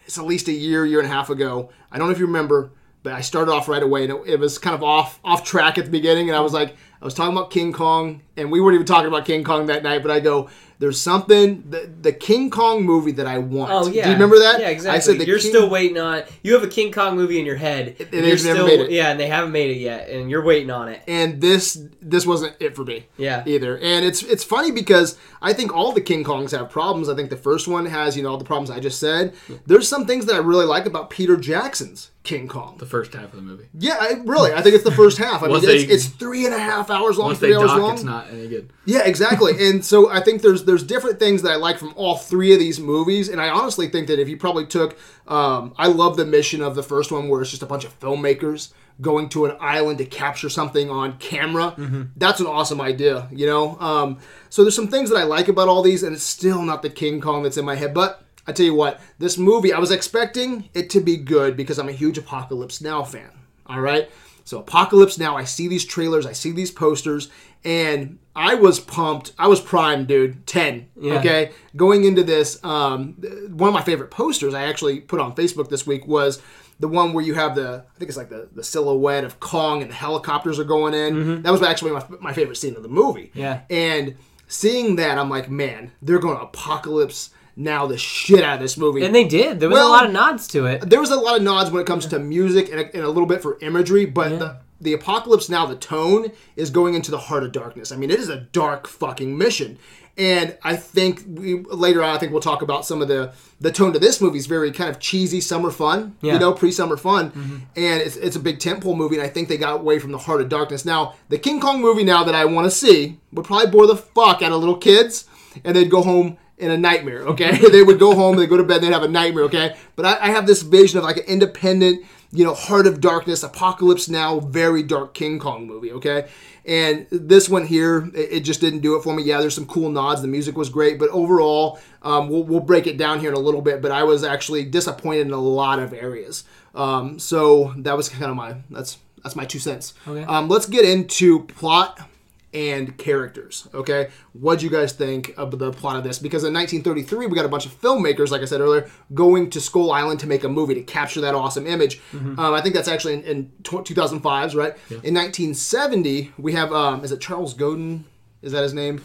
it's 0.05 0.17
at 0.17 0.25
least 0.25 0.49
a 0.49 0.51
year, 0.51 0.85
year 0.85 0.99
and 0.99 1.07
a 1.07 1.11
half 1.11 1.29
ago. 1.29 1.69
I 1.93 1.97
don't 1.97 2.07
know 2.07 2.11
if 2.11 2.19
you 2.19 2.25
remember, 2.25 2.71
but 3.01 3.13
I 3.13 3.21
started 3.21 3.53
off 3.53 3.69
right 3.69 3.81
away, 3.81 4.03
and 4.03 4.11
it, 4.11 4.33
it 4.33 4.39
was 4.41 4.57
kind 4.57 4.75
of 4.75 4.83
off 4.83 5.21
off 5.23 5.45
track 5.45 5.77
at 5.77 5.85
the 5.85 5.91
beginning, 5.91 6.27
and 6.27 6.35
I 6.35 6.41
was 6.41 6.51
like, 6.51 6.75
I 7.01 7.05
was 7.05 7.13
talking 7.13 7.31
about 7.31 7.51
King 7.51 7.71
Kong, 7.71 8.21
and 8.39 8.51
we 8.51 8.61
weren't 8.61 8.75
even 8.75 8.87
talking 8.87 9.07
about 9.07 9.25
King 9.25 9.43
Kong 9.43 9.67
that 9.67 9.83
night, 9.83 10.01
but 10.01 10.11
I 10.11 10.19
go, 10.19 10.49
there's 10.79 10.99
something 10.99 11.69
the, 11.69 11.91
the 12.01 12.13
King 12.13 12.49
Kong 12.49 12.85
movie 12.85 13.11
that 13.11 13.27
I 13.27 13.37
want. 13.37 13.71
Oh 13.71 13.87
yeah. 13.87 14.03
do 14.03 14.09
you 14.09 14.13
remember 14.13 14.39
that? 14.39 14.61
Yeah, 14.61 14.69
exactly. 14.69 14.95
I 14.95 14.99
said 14.99 15.17
the 15.19 15.25
you're 15.27 15.37
King- 15.39 15.49
still 15.49 15.69
waiting 15.69 15.97
on. 15.97 16.23
You 16.41 16.53
have 16.53 16.63
a 16.63 16.67
King 16.69 16.93
Kong 16.93 17.17
movie 17.17 17.37
in 17.37 17.45
your 17.45 17.57
head. 17.57 17.97
And 17.99 18.09
they've 18.11 18.23
never 18.23 18.37
still, 18.37 18.65
made 18.65 18.79
it. 18.79 18.89
Yeah, 18.91 19.11
and 19.11 19.19
they 19.19 19.27
haven't 19.27 19.51
made 19.51 19.71
it 19.71 19.79
yet, 19.79 20.09
and 20.09 20.29
you're 20.31 20.43
waiting 20.43 20.71
on 20.71 20.87
it. 20.87 21.01
and 21.07 21.41
this 21.41 21.83
this 22.01 22.25
wasn't 22.25 22.55
it 22.61 22.75
for 22.77 22.85
me. 22.85 23.07
Yeah. 23.17 23.43
Either. 23.45 23.77
And 23.77 24.05
it's 24.05 24.23
it's 24.23 24.43
funny 24.45 24.71
because 24.71 25.17
I 25.41 25.51
think 25.51 25.75
all 25.75 25.91
the 25.91 26.01
King 26.01 26.23
Kongs 26.23 26.51
have 26.57 26.69
problems. 26.69 27.09
I 27.09 27.15
think 27.15 27.29
the 27.29 27.35
first 27.37 27.67
one 27.67 27.85
has, 27.85 28.15
you 28.15 28.23
know, 28.23 28.29
all 28.29 28.37
the 28.37 28.45
problems 28.45 28.71
I 28.71 28.79
just 28.79 28.99
said. 29.01 29.33
There's 29.65 29.87
some 29.87 30.05
things 30.05 30.25
that 30.27 30.35
I 30.35 30.39
really 30.39 30.65
like 30.65 30.85
about 30.85 31.09
Peter 31.09 31.35
Jackson's 31.35 32.11
King 32.23 32.47
Kong. 32.47 32.77
The 32.77 32.85
first 32.85 33.13
half 33.13 33.25
of 33.25 33.31
the 33.33 33.41
movie. 33.41 33.67
Yeah, 33.77 33.97
I, 33.99 34.13
really. 34.23 34.53
I 34.53 34.61
think 34.61 34.75
it's 34.75 34.83
the 34.83 34.91
first 34.91 35.17
half. 35.17 35.41
I 35.41 35.45
mean, 35.47 35.51
Once 35.51 35.65
it's, 35.65 35.91
it's 35.91 36.07
three 36.07 36.45
and 36.45 36.53
a 36.53 36.59
half 36.59 36.89
hours 36.89 37.17
long, 37.17 37.27
Once 37.29 37.39
three 37.39 37.49
they 37.49 37.55
hours 37.55 37.67
dock, 37.67 37.79
long. 37.81 37.93
it's 37.95 38.03
not 38.03 38.28
any 38.29 38.47
good. 38.47 38.71
Yeah, 38.85 39.03
exactly. 39.05 39.53
and 39.69 39.83
so 39.83 40.09
I 40.09 40.21
think 40.21 40.41
there's 40.41 40.65
there's 40.65 40.83
different 40.83 41.19
things 41.19 41.41
that 41.41 41.51
I 41.51 41.55
like 41.55 41.77
from 41.77 41.93
all 41.95 42.17
three 42.17 42.53
of 42.53 42.59
these 42.59 42.79
movies, 42.79 43.29
and 43.29 43.41
I 43.41 43.49
honestly 43.49 43.87
think 43.87 44.07
that 44.07 44.19
if 44.19 44.29
you 44.29 44.37
probably 44.37 44.65
took, 44.65 44.97
um, 45.27 45.73
I 45.77 45.87
love 45.87 46.17
the 46.17 46.25
mission 46.25 46.61
of 46.61 46.75
the 46.75 46.83
first 46.83 47.11
one 47.11 47.29
where 47.29 47.41
it's 47.41 47.49
just 47.49 47.63
a 47.63 47.67
bunch 47.67 47.85
of 47.85 47.99
filmmakers 47.99 48.71
going 49.01 49.29
to 49.29 49.45
an 49.45 49.55
island 49.61 49.97
to 49.99 50.05
capture 50.05 50.49
something 50.49 50.89
on 50.89 51.17
camera. 51.19 51.73
That's 52.17 52.41
an 52.41 52.47
awesome 52.47 52.81
idea, 52.81 53.29
you 53.31 53.45
know. 53.45 53.79
Um, 53.79 54.19
so 54.49 54.63
there's 54.63 54.75
some 54.75 54.89
things 54.89 55.09
that 55.09 55.17
I 55.17 55.23
like 55.23 55.47
about 55.47 55.69
all 55.69 55.81
these, 55.81 56.03
and 56.03 56.13
it's 56.13 56.23
still 56.23 56.61
not 56.63 56.81
the 56.81 56.89
King 56.89 57.21
Kong 57.21 57.43
that's 57.43 57.57
in 57.57 57.65
my 57.65 57.75
head, 57.75 57.93
but. 57.93 58.23
I 58.47 58.51
tell 58.51 58.65
you 58.65 58.73
what, 58.73 58.99
this 59.19 59.37
movie, 59.37 59.73
I 59.73 59.77
was 59.77 59.91
expecting 59.91 60.69
it 60.73 60.89
to 60.91 61.01
be 61.01 61.17
good 61.17 61.55
because 61.55 61.77
I'm 61.77 61.89
a 61.89 61.91
huge 61.91 62.17
Apocalypse 62.17 62.81
Now 62.81 63.03
fan. 63.03 63.29
All 63.67 63.79
right? 63.79 64.09
So, 64.49 64.57
Apocalypse 64.57 65.19
Now, 65.19 65.37
I 65.37 65.43
see 65.43 65.67
these 65.67 65.85
trailers, 65.85 66.25
I 66.25 66.31
see 66.31 66.51
these 66.51 66.71
posters, 66.71 67.29
and 67.63 68.19
I 68.35 68.55
was 68.55 68.79
pumped. 68.79 69.33
I 69.37 69.47
was 69.47 69.59
primed, 69.59 70.07
dude. 70.07 70.45
10. 70.47 70.87
Yeah. 70.99 71.13
Okay? 71.19 71.51
Going 71.75 72.05
into 72.05 72.23
this, 72.23 72.63
um, 72.63 73.13
one 73.49 73.67
of 73.67 73.73
my 73.73 73.81
favorite 73.83 74.11
posters 74.11 74.53
I 74.53 74.63
actually 74.63 75.01
put 75.01 75.19
on 75.19 75.35
Facebook 75.35 75.69
this 75.69 75.85
week 75.85 76.07
was 76.07 76.41
the 76.79 76.87
one 76.87 77.11
where 77.13 77.23
you 77.25 77.33
have 77.33 77.55
the, 77.55 77.83
I 77.93 77.99
think 77.99 78.07
it's 78.09 78.17
like 78.17 78.29
the, 78.29 78.47
the 78.53 78.63
silhouette 78.63 79.25
of 79.25 79.39
Kong 79.41 79.81
and 79.81 79.91
the 79.91 79.95
helicopters 79.95 80.57
are 80.59 80.63
going 80.63 80.93
in. 80.93 81.41
That 81.41 81.51
was 81.51 81.61
actually 81.61 81.91
my, 81.91 82.05
my 82.21 82.33
favorite 82.33 82.55
scene 82.55 82.75
of 82.77 82.83
the 82.83 82.87
movie. 82.89 83.31
Yeah. 83.33 83.61
And 83.69 84.15
seeing 84.47 84.95
that, 84.95 85.17
I'm 85.17 85.29
like, 85.29 85.49
man, 85.49 85.91
they're 86.01 86.19
going 86.19 86.37
to 86.37 86.43
Apocalypse 86.43 87.31
Now 87.57 87.87
the 87.87 87.97
shit 87.97 88.41
out 88.41 88.53
of 88.55 88.59
this 88.61 88.77
movie 88.77 89.03
And 89.03 89.13
they 89.13 89.25
did. 89.25 89.59
There 89.59 89.67
was 89.67 89.75
Well- 89.75 89.89
a 89.89 89.91
lot 89.91 90.05
of 90.05 90.13
nods 90.13 90.47
to 90.49 90.65
it. 90.65 90.89
there 90.89 91.01
was 91.01 91.11
a 91.11 91.17
lot 91.17 91.35
of 91.35 91.43
nods 91.43 91.71
when 91.71 91.81
it 91.81 91.85
comes 91.87 92.05
to 92.05 92.19
music 92.19 92.69
and 92.71 92.79
a, 92.79 92.95
and 92.95 93.03
a 93.03 93.09
little 93.09 93.25
bit 93.27 93.41
for 93.41 93.57
imagery, 93.59 94.05
but 94.05 94.39
the, 94.39 94.57
the 94.81 94.93
apocalypse 94.93 95.49
now, 95.49 95.65
the 95.65 95.75
tone 95.75 96.31
is 96.55 96.69
going 96.69 96.93
into 96.93 97.11
the 97.11 97.17
heart 97.17 97.43
of 97.43 97.51
darkness. 97.51 97.91
I 97.91 97.95
mean, 97.95 98.11
it 98.11 98.19
is 98.19 98.29
a 98.29 98.37
dark 98.37 98.87
fucking 98.87 99.37
mission. 99.37 99.77
And 100.17 100.57
I 100.63 100.75
think 100.75 101.23
we 101.27 101.59
later 101.63 102.03
on, 102.03 102.13
I 102.13 102.17
think 102.19 102.33
we'll 102.33 102.41
talk 102.41 102.61
about 102.61 102.85
some 102.85 103.01
of 103.01 103.07
the 103.07 103.31
the 103.61 103.71
tone 103.71 103.93
to 103.93 103.99
this 103.99 104.19
movie 104.19 104.37
is 104.37 104.47
very 104.47 104.69
kind 104.71 104.89
of 104.89 104.99
cheesy 104.99 105.39
summer 105.39 105.71
fun, 105.71 106.17
Yeah. 106.21 106.33
you 106.33 106.39
know, 106.39 106.51
pre 106.51 106.71
summer 106.71 106.97
fun, 106.97 107.31
mm-hmm. 107.31 107.55
and 107.77 108.01
it's, 108.01 108.17
it's 108.17 108.35
a 108.35 108.39
big 108.39 108.59
tentpole 108.59 108.97
movie. 108.97 109.15
And 109.15 109.23
I 109.23 109.29
think 109.29 109.47
they 109.47 109.57
got 109.57 109.79
away 109.79 109.97
from 109.97 110.11
the 110.11 110.17
heart 110.17 110.41
of 110.41 110.49
darkness. 110.49 110.83
Now, 110.83 111.15
the 111.29 111.37
King 111.37 111.61
Kong 111.61 111.79
movie 111.79 112.03
now 112.03 112.25
that 112.25 112.35
I 112.35 112.43
want 112.43 112.65
to 112.65 112.71
see 112.71 113.17
would 113.31 113.45
probably 113.45 113.71
bore 113.71 113.87
the 113.87 113.95
fuck 113.95 114.41
out 114.41 114.51
of 114.51 114.59
little 114.59 114.77
kids, 114.77 115.25
and 115.63 115.73
they'd 115.73 115.89
go 115.89 116.01
home 116.01 116.37
in 116.57 116.69
a 116.69 116.77
nightmare. 116.77 117.21
Okay, 117.21 117.57
they 117.71 117.81
would 117.81 117.99
go 117.99 118.13
home, 118.13 118.35
they 118.35 118.45
go 118.45 118.57
to 118.57 118.63
bed, 118.63 118.81
they'd 118.81 118.91
have 118.91 119.03
a 119.03 119.07
nightmare. 119.07 119.45
Okay, 119.45 119.77
but 119.95 120.05
I, 120.05 120.27
I 120.27 120.31
have 120.31 120.45
this 120.45 120.63
vision 120.63 120.97
of 120.97 121.05
like 121.05 121.17
an 121.17 121.23
independent 121.23 122.05
you 122.31 122.43
know, 122.43 122.53
Heart 122.53 122.85
of 122.87 123.01
Darkness, 123.01 123.43
Apocalypse 123.43 124.07
Now, 124.07 124.39
very 124.39 124.83
dark 124.83 125.13
King 125.13 125.39
Kong 125.39 125.65
movie, 125.65 125.91
okay? 125.93 126.29
And 126.65 127.07
this 127.09 127.49
one 127.49 127.65
here, 127.65 128.09
it, 128.13 128.33
it 128.33 128.39
just 128.41 128.61
didn't 128.61 128.81
do 128.81 128.95
it 128.95 129.03
for 129.03 129.13
me. 129.15 129.23
Yeah, 129.23 129.39
there's 129.39 129.55
some 129.55 129.65
cool 129.65 129.89
nods. 129.89 130.21
The 130.21 130.27
music 130.27 130.55
was 130.55 130.69
great, 130.69 130.99
but 130.99 131.09
overall, 131.09 131.79
um, 132.03 132.29
we'll, 132.29 132.43
we'll 132.43 132.59
break 132.59 132.85
it 132.85 132.97
down 132.97 133.19
here 133.19 133.29
in 133.29 133.35
a 133.35 133.39
little 133.39 133.61
bit. 133.61 133.81
But 133.81 133.91
I 133.91 134.03
was 134.03 134.23
actually 134.23 134.65
disappointed 134.65 135.27
in 135.27 135.33
a 135.33 135.41
lot 135.41 135.79
of 135.79 135.93
areas. 135.93 136.43
Um, 136.75 137.17
so 137.17 137.73
that 137.77 137.97
was 137.97 138.09
kind 138.09 138.25
of 138.25 138.35
my 138.35 138.57
that's 138.69 138.99
that's 139.23 139.35
my 139.35 139.45
two 139.45 139.59
cents. 139.59 139.95
Okay. 140.07 140.23
Um, 140.23 140.47
let's 140.47 140.67
get 140.67 140.85
into 140.85 141.45
plot 141.45 142.08
and 142.53 142.97
characters. 142.97 143.67
Okay, 143.73 144.09
what 144.33 144.59
do 144.59 144.65
you 144.65 144.71
guys 144.71 144.93
think 144.93 145.33
of 145.37 145.57
the 145.57 145.71
plot 145.71 145.97
of 145.97 146.03
this? 146.03 146.19
Because 146.19 146.43
in 146.43 146.53
1933, 146.53 147.27
we 147.27 147.35
got 147.35 147.45
a 147.45 147.49
bunch 147.49 147.65
of 147.65 147.79
filmmakers, 147.79 148.31
like 148.31 148.41
I 148.41 148.45
said 148.45 148.61
earlier, 148.61 148.89
going 149.13 149.49
to 149.51 149.61
Skull 149.61 149.91
Island 149.91 150.19
to 150.21 150.27
make 150.27 150.43
a 150.43 150.49
movie 150.49 150.75
to 150.75 150.81
capture 150.81 151.21
that 151.21 151.35
awesome 151.35 151.67
image. 151.67 152.01
Um, 152.39 152.53
I 152.53 152.61
think 152.61 152.75
that's 152.75 152.87
actually 152.87 153.15
in, 153.15 153.23
in 153.23 153.51
tw 153.63 153.85
2005s, 153.85 154.55
right? 154.55 154.75
In 155.03 155.13
1970, 155.13 156.33
we 156.37 156.53
have 156.53 156.73
um, 156.73 157.03
is 157.03 157.11
it 157.11 157.21
Charles 157.21 157.53
Grodin? 157.53 158.03
Is 158.41 158.51
that 158.53 158.63
his 158.63 158.73
name? 158.73 159.01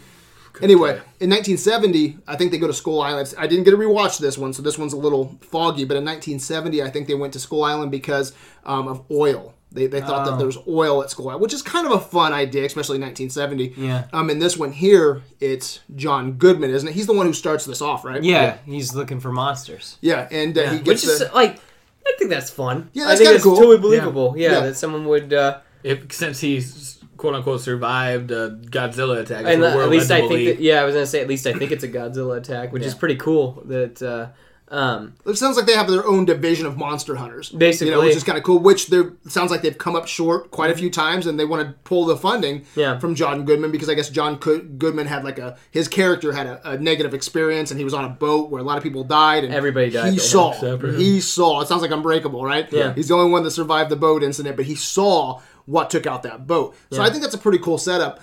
Anyway, 0.61 0.91
in 1.19 1.29
1970, 1.29 2.19
I 2.27 2.35
think 2.35 2.51
they 2.51 2.57
go 2.57 2.67
to 2.67 2.73
Skull 2.73 3.01
Island. 3.01 3.33
I 3.37 3.47
didn't 3.47 3.65
get 3.65 3.71
to 3.71 3.77
rewatch 3.77 4.19
this 4.19 4.37
one, 4.37 4.53
so 4.53 4.61
this 4.61 4.77
one's 4.77 4.93
a 4.93 4.97
little 4.97 5.37
foggy. 5.41 5.83
But 5.83 5.97
in 5.97 6.05
1970, 6.05 6.81
I 6.81 6.89
think 6.89 7.07
they 7.07 7.15
went 7.15 7.33
to 7.33 7.39
Skull 7.39 7.63
Island 7.63 7.91
because 7.91 8.33
um, 8.65 8.87
of 8.87 9.03
oil. 9.11 9.54
They, 9.75 9.87
they 9.87 10.01
thought 10.01 10.25
that 10.25 10.33
Oh. 10.33 10.37
there 10.37 10.47
was 10.47 10.57
oil 10.67 11.03
at 11.03 11.09
Skull 11.11 11.27
Island, 11.29 11.41
which 11.43 11.53
is 11.53 11.61
kind 11.61 11.85
of 11.85 11.93
a 11.93 11.99
fun 11.99 12.33
idea, 12.33 12.65
especially 12.65 12.95
in 12.95 13.01
1970. 13.01 13.73
Yeah. 13.77 14.05
Um, 14.13 14.29
and 14.29 14.41
this 14.41 14.57
one 14.57 14.71
here, 14.71 15.21
it's 15.39 15.81
John 15.95 16.33
Goodman, 16.33 16.71
isn't 16.71 16.87
it? 16.89 16.93
He's 16.95 17.05
the 17.07 17.13
one 17.13 17.25
who 17.27 17.33
starts 17.33 17.65
this 17.65 17.81
off, 17.81 18.03
right? 18.05 18.23
Yeah, 18.23 18.57
he's 18.65 18.95
looking 18.95 19.19
for 19.19 19.31
monsters. 19.31 19.97
Yeah, 20.01 20.27
and 20.31 20.57
uh, 20.57 20.69
he 20.71 20.77
Which 20.77 20.85
gets 20.85 21.03
is 21.03 21.19
the, 21.19 21.31
like, 21.35 21.59
I 22.07 22.13
think 22.17 22.29
that's 22.31 22.49
fun. 22.49 22.89
Yeah, 22.93 23.05
I 23.05 23.15
think 23.15 23.19
kinda 23.27 23.35
it's 23.35 23.43
cool. 23.43 23.57
totally 23.57 23.77
believable. 23.77 24.33
Yeah, 24.37 24.51
Yeah. 24.51 24.59
that 24.61 24.75
someone 24.77 25.05
would. 25.05 25.33
Uh, 25.33 25.59
If 25.83 26.11
since 26.13 26.39
he's 26.39 26.99
quote 27.17 27.35
unquote 27.35 27.61
survived 27.61 28.31
a 28.31 28.51
Godzilla 28.51 29.19
attack, 29.21 29.45
and 29.45 29.61
that's 29.61 29.75
at 29.75 29.89
least 29.89 30.09
I 30.11 30.27
think 30.27 30.45
that, 30.57 30.59
yeah, 30.59 30.81
I 30.81 30.85
was 30.85 30.93
gonna 30.95 31.05
say 31.05 31.21
at 31.21 31.27
least 31.27 31.45
I 31.47 31.53
think 31.53 31.71
it's 31.71 31.83
a 31.83 31.87
Godzilla 31.87 32.37
attack, 32.37 32.71
which 32.73 32.83
is 32.83 32.93
pretty 32.95 33.15
cool. 33.15 33.61
That 33.65 34.01
uh, 34.01 34.27
um, 34.69 35.13
it 35.27 35.35
sounds 35.35 35.57
like 35.57 35.67
they 35.67 35.75
have 35.75 35.87
their 35.87 36.05
own 36.05 36.25
division 36.25 36.65
of 36.65 36.75
monster 36.75 37.15
hunters, 37.15 37.49
Basically. 37.49 37.87
you 37.87 37.93
know, 37.93 38.01
which 38.01 38.15
is 38.15 38.23
kind 38.23 38.37
of 38.37 38.43
cool. 38.43 38.57
Which 38.59 38.87
they 38.87 39.03
sounds 39.27 39.51
like 39.51 39.61
they've 39.61 39.77
come 39.77 39.95
up 39.95 40.07
short 40.07 40.49
quite 40.49 40.71
a 40.71 40.75
few 40.75 40.89
times, 40.89 41.27
and 41.27 41.39
they 41.39 41.45
want 41.45 41.67
to 41.67 41.73
pull 41.83 42.05
the 42.05 42.17
funding 42.17 42.65
Yeah. 42.75 42.97
from 42.97 43.13
John 43.13 43.45
Goodman 43.45 43.71
because 43.71 43.89
I 43.89 43.93
guess 43.93 44.09
John 44.09 44.37
Goodman 44.37 45.05
had 45.05 45.23
like 45.23 45.37
a 45.37 45.57
his 45.69 45.87
character 45.87 46.33
had 46.33 46.47
a, 46.47 46.71
a 46.71 46.77
negative 46.79 47.13
experience, 47.13 47.69
and 47.69 47.79
he 47.79 47.83
was 47.83 47.93
on 47.93 48.05
a 48.05 48.09
boat 48.09 48.49
where 48.49 48.59
a 48.59 48.65
lot 48.65 48.77
of 48.77 48.83
people 48.83 49.03
died, 49.03 49.43
and 49.43 49.53
Everybody 49.53 49.91
died, 49.91 50.11
He 50.13 50.19
saw, 50.19 50.51
except 50.53 50.81
for 50.81 50.87
him. 50.87 50.95
he 50.99 51.21
saw. 51.21 51.61
It 51.61 51.67
sounds 51.67 51.83
like 51.83 51.91
Unbreakable, 51.91 52.43
right? 52.43 52.71
Yeah. 52.71 52.93
he's 52.93 53.09
the 53.09 53.13
only 53.15 53.31
one 53.31 53.43
that 53.43 53.51
survived 53.51 53.91
the 53.91 53.95
boat 53.95 54.23
incident, 54.23 54.55
but 54.55 54.65
he 54.65 54.75
saw 54.75 55.41
what 55.67 55.89
took 55.89 56.05
out 56.05 56.23
that 56.23 56.45
boat. 56.47 56.75
So 56.91 57.01
I 57.01 57.09
think 57.09 57.21
that's 57.23 57.33
a 57.33 57.39
pretty 57.39 57.57
cool 57.59 57.77
setup. 57.79 58.19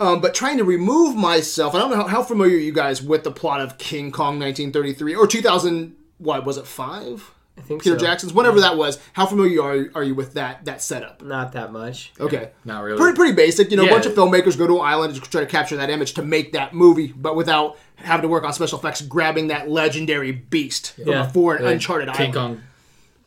Um, 0.00 0.20
but 0.22 0.34
trying 0.34 0.56
to 0.56 0.64
remove 0.64 1.14
myself, 1.14 1.74
I 1.74 1.78
don't 1.78 1.90
know 1.90 1.96
how, 1.96 2.06
how 2.06 2.22
familiar 2.22 2.56
are 2.56 2.60
you 2.60 2.72
guys 2.72 3.02
with 3.02 3.22
the 3.22 3.30
plot 3.30 3.60
of 3.60 3.76
King 3.78 4.10
Kong 4.10 4.38
1933 4.40 5.14
or 5.14 5.26
2000. 5.26 5.94
What 6.18 6.44
was 6.46 6.56
it? 6.56 6.66
Five. 6.66 7.30
I 7.58 7.62
think 7.62 7.82
Peter 7.82 7.98
so. 7.98 8.06
Jackson's, 8.06 8.32
whenever 8.32 8.60
that 8.60 8.78
was. 8.78 8.98
How 9.12 9.26
familiar 9.26 9.62
are, 9.62 9.90
are 9.94 10.02
you 10.02 10.14
with 10.14 10.32
that 10.34 10.64
that 10.64 10.80
setup? 10.82 11.20
Not 11.22 11.52
that 11.52 11.72
much. 11.72 12.12
Okay, 12.18 12.50
Not 12.64 12.82
really. 12.82 12.96
pretty 12.98 13.14
pretty 13.16 13.34
basic. 13.34 13.70
You 13.70 13.76
know, 13.76 13.84
a 13.84 13.90
bunch 13.90 14.06
of 14.06 14.14
filmmakers 14.14 14.56
go 14.56 14.66
to 14.66 14.76
an 14.80 14.86
island 14.86 15.14
to 15.16 15.20
try 15.20 15.42
to 15.42 15.46
capture 15.46 15.76
that 15.76 15.90
image 15.90 16.14
to 16.14 16.22
make 16.22 16.52
that 16.52 16.72
movie, 16.72 17.08
but 17.14 17.36
without 17.36 17.76
having 17.96 18.22
to 18.22 18.28
work 18.28 18.44
on 18.44 18.54
special 18.54 18.78
effects, 18.78 19.02
grabbing 19.02 19.48
that 19.48 19.68
legendary 19.68 20.32
beast 20.32 20.92
from 20.94 21.08
Yeah. 21.08 21.26
a 21.26 21.30
foreign, 21.30 21.62
Like, 21.64 21.74
uncharted 21.74 22.08
King 22.14 22.34
island. 22.34 22.60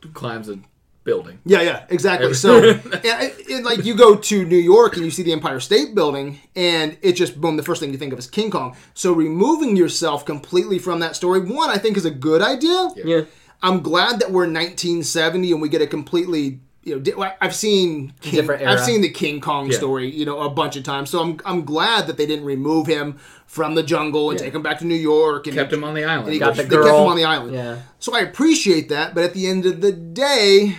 King 0.02 0.10
Kong 0.10 0.12
climbs 0.14 0.48
a 0.48 0.58
building. 1.04 1.38
Yeah, 1.44 1.60
yeah, 1.62 1.84
exactly. 1.90 2.24
Every- 2.26 2.36
So, 2.36 2.62
and, 3.04 3.32
and, 3.50 3.64
like 3.64 3.84
you 3.84 3.94
go 3.94 4.16
to 4.16 4.44
New 4.44 4.56
York 4.56 4.96
and 4.96 5.04
you 5.04 5.10
see 5.10 5.22
the 5.22 5.32
Empire 5.32 5.60
State 5.60 5.94
Building, 5.94 6.40
and 6.56 6.96
it 7.02 7.12
just 7.12 7.40
boom. 7.40 7.56
The 7.56 7.62
first 7.62 7.80
thing 7.80 7.92
you 7.92 7.98
think 7.98 8.12
of 8.12 8.18
is 8.18 8.26
King 8.26 8.50
Kong. 8.50 8.76
So, 8.94 9.12
removing 9.12 9.76
yourself 9.76 10.24
completely 10.24 10.78
from 10.78 11.00
that 11.00 11.14
story, 11.16 11.40
one, 11.40 11.70
I 11.70 11.76
think 11.78 11.96
is 11.96 12.04
a 12.06 12.10
good 12.10 12.42
idea. 12.42 12.88
Yeah. 12.96 13.20
I'm 13.62 13.80
glad 13.80 14.18
that 14.20 14.30
we're 14.30 14.42
1970 14.46 15.52
and 15.52 15.62
we 15.62 15.68
get 15.68 15.80
a 15.82 15.86
completely. 15.86 16.60
You 16.86 17.00
know, 17.00 17.30
I've 17.40 17.54
seen 17.54 18.12
King, 18.20 18.50
I've 18.50 18.80
seen 18.80 19.00
the 19.00 19.08
King 19.08 19.40
Kong 19.40 19.70
Yeah. 19.70 19.78
story, 19.78 20.10
you 20.10 20.26
know, 20.26 20.40
a 20.40 20.50
bunch 20.50 20.76
of 20.76 20.82
times. 20.82 21.08
So 21.08 21.18
I'm 21.22 21.40
I'm 21.46 21.64
glad 21.64 22.06
that 22.08 22.18
they 22.18 22.26
didn't 22.26 22.44
remove 22.44 22.86
him 22.86 23.16
from 23.46 23.74
the 23.74 23.82
jungle 23.82 24.28
and 24.28 24.38
take 24.38 24.54
him 24.54 24.60
back 24.60 24.80
to 24.80 24.84
New 24.84 24.94
York 24.94 25.46
and 25.46 25.56
Kept 25.56 25.72
him 25.72 25.82
on 25.82 25.94
the 25.94 26.04
island. 26.04 26.24
and 26.26 26.34
he 26.34 26.38
Got 26.38 26.56
they 26.56 26.64
the 26.64 26.68
kept 26.68 26.82
girl. 26.82 27.04
him 27.04 27.08
on 27.08 27.16
the 27.16 27.24
island. 27.24 27.54
Yeah. 27.54 27.78
So 28.00 28.14
I 28.14 28.20
appreciate 28.20 28.90
that, 28.90 29.14
but 29.14 29.24
at 29.24 29.32
the 29.32 29.46
end 29.46 29.64
of 29.64 29.80
the 29.80 29.92
day, 29.92 30.76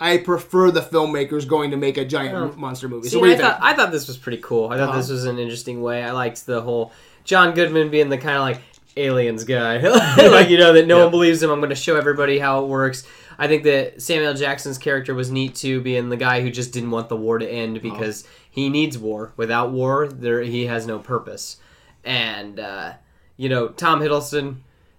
I 0.00 0.18
prefer 0.18 0.70
the 0.70 0.80
filmmakers 0.80 1.46
going 1.48 1.70
to 1.72 1.76
make 1.76 1.96
a 1.98 2.04
giant 2.04 2.56
monster 2.56 2.88
movie. 2.88 3.08
See, 3.08 3.14
so 3.14 3.20
what 3.20 3.26
do 3.26 3.30
I 3.32 3.34
you 3.34 3.40
think? 3.42 3.50
thought 3.52 3.58
I 3.62 3.74
thought 3.74 3.90
this 3.92 4.06
was 4.06 4.16
pretty 4.16 4.38
cool. 4.38 4.68
I 4.68 4.76
thought 4.76 4.90
Uh-huh. 4.90 4.98
this 4.98 5.10
was 5.10 5.24
an 5.24 5.38
interesting 5.38 5.82
way. 5.82 6.02
I 6.04 6.12
liked 6.12 6.46
the 6.46 6.60
whole 6.60 6.92
John 7.24 7.54
Goodman 7.54 7.90
being 7.90 8.08
the 8.08 8.18
kind 8.18 8.36
of 8.36 8.42
like 8.42 8.60
aliens 8.96 9.44
guy, 9.44 9.78
like 10.28 10.48
you 10.50 10.58
know 10.58 10.72
that 10.72 10.86
no 10.86 10.96
Yeah. 10.98 11.02
one 11.04 11.10
believes 11.10 11.42
him. 11.42 11.50
I'm 11.50 11.58
going 11.60 11.70
to 11.70 11.76
show 11.76 11.96
everybody 11.96 12.38
how 12.38 12.62
it 12.64 12.68
works. 12.68 13.06
I 13.40 13.46
think 13.46 13.62
that 13.64 14.02
Samuel 14.02 14.34
Jackson's 14.34 14.78
character 14.78 15.14
was 15.14 15.30
neat 15.30 15.54
too, 15.54 15.80
being 15.80 16.08
the 16.08 16.16
guy 16.16 16.40
who 16.42 16.50
just 16.50 16.72
didn't 16.72 16.90
want 16.90 17.08
the 17.08 17.16
war 17.16 17.38
to 17.38 17.48
end 17.48 17.80
because 17.82 18.24
he 18.50 18.68
needs 18.68 18.98
war. 18.98 19.32
Without 19.36 19.70
war, 19.70 20.08
there 20.08 20.42
he 20.42 20.66
has 20.66 20.86
no 20.86 20.98
purpose. 20.98 21.56
And 22.04 22.58
uh, 22.60 22.94
you 23.36 23.48
know, 23.48 23.68
Tom 23.68 24.00
Hiddleston, 24.00 24.56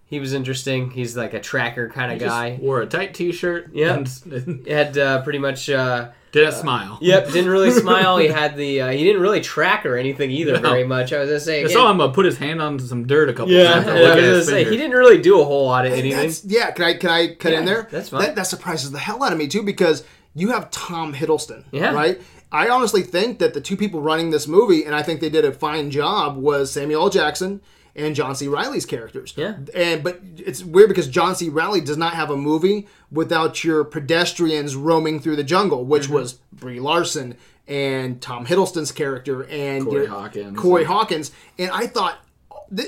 he 0.09 0.19
was 0.19 0.33
interesting. 0.33 0.89
He's 0.91 1.15
like 1.15 1.33
a 1.33 1.39
tracker 1.39 1.87
kind 1.89 2.11
of 2.11 2.19
Just 2.19 2.29
guy. 2.29 2.57
wore 2.61 2.81
a 2.81 2.85
tight 2.87 3.13
T-shirt. 3.13 3.69
Yeah. 3.73 4.03
and 4.31 4.67
Had 4.67 4.97
uh, 4.97 5.21
pretty 5.21 5.39
much. 5.39 5.69
Uh, 5.69 6.09
didn't 6.31 6.53
smile. 6.53 6.99
Yep, 7.01 7.31
didn't 7.31 7.49
really 7.49 7.71
smile. 7.71 8.17
He 8.17 8.27
had 8.27 8.55
the 8.55 8.81
uh, 8.81 8.89
he 8.91 9.03
didn't 9.03 9.21
really 9.21 9.41
track 9.41 9.83
or 9.85 9.97
anything 9.97 10.29
either 10.29 10.53
No. 10.59 10.69
very 10.69 10.83
much. 10.83 11.11
I 11.11 11.19
was 11.19 11.29
gonna 11.29 11.39
say 11.39 11.63
I 11.63 11.67
saw 11.67 11.89
him 11.89 11.99
uh, 12.01 12.09
put 12.09 12.25
his 12.25 12.37
hand 12.37 12.61
on 12.61 12.77
some 12.79 13.07
dirt 13.07 13.29
a 13.29 13.33
couple 13.33 13.51
yeah, 13.51 13.73
times. 13.73 13.87
I 13.87 13.93
was 13.93 14.03
gonna 14.15 14.43
say 14.43 14.51
finger. 14.63 14.69
he 14.71 14.77
didn't 14.77 14.95
really 14.97 15.19
do 15.21 15.41
a 15.41 15.43
whole 15.45 15.65
lot 15.65 15.85
of 15.87 15.93
anything. 15.93 16.11
that's- 16.11 16.45
yeah, 16.45 16.69
can 16.71 16.85
I 16.85 16.93
can 16.95 17.09
I 17.09 17.33
cut 17.33 17.53
in 17.53 17.65
there? 17.65 17.87
that's 17.89 18.09
fine. 18.09 18.21
That, 18.21 18.35
that 18.35 18.43
surprises 18.47 18.91
the 18.91 18.99
hell 18.99 19.23
out 19.23 19.31
of 19.31 19.39
me 19.39 19.47
too 19.47 19.63
because 19.63 20.03
you 20.35 20.51
have 20.51 20.69
Tom 20.69 21.13
Hiddleston, 21.15 21.63
Yeah. 21.71 21.93
right? 21.93 22.21
I 22.51 22.69
honestly 22.69 23.01
think 23.01 23.39
that 23.39 23.55
the 23.55 23.61
two 23.61 23.75
people 23.77 23.99
running 24.01 24.29
this 24.29 24.47
movie, 24.47 24.83
and 24.85 24.93
I 24.95 25.01
think 25.03 25.21
they 25.21 25.29
did 25.29 25.45
a 25.45 25.51
fine 25.51 25.89
job, 25.91 26.37
was 26.37 26.71
Samuel 26.71 27.03
L. 27.03 27.09
Jackson 27.09 27.61
and 27.95 28.15
John 28.15 28.35
C. 28.35 28.47
Reilly's 28.47 28.85
characters. 28.85 29.33
Yeah. 29.35 29.57
And 29.73 30.03
but 30.03 30.19
it's 30.37 30.63
weird 30.63 30.89
because 30.89 31.07
John 31.07 31.35
C. 31.35 31.49
Reilly 31.49 31.81
does 31.81 31.97
not 31.97 32.13
have 32.13 32.29
a 32.29 32.37
movie 32.37 32.87
without 33.11 33.63
your 33.63 33.83
pedestrians 33.83 34.75
roaming 34.75 35.19
through 35.19 35.35
the 35.35 35.43
jungle, 35.43 35.83
which 35.85 36.03
Mm-hmm. 36.03 36.13
was 36.13 36.33
Brie 36.53 36.79
Larson 36.79 37.35
and 37.67 38.21
Tom 38.21 38.45
Hiddleston's 38.45 38.91
character 38.91 39.43
and 39.45 39.85
Corey 39.85 40.03
your- 40.03 40.07
Hawkins. 40.09 40.57
Corey 40.59 40.83
Hawkins, 40.85 41.31
and 41.57 41.69
I 41.71 41.87
thought, 41.87 42.17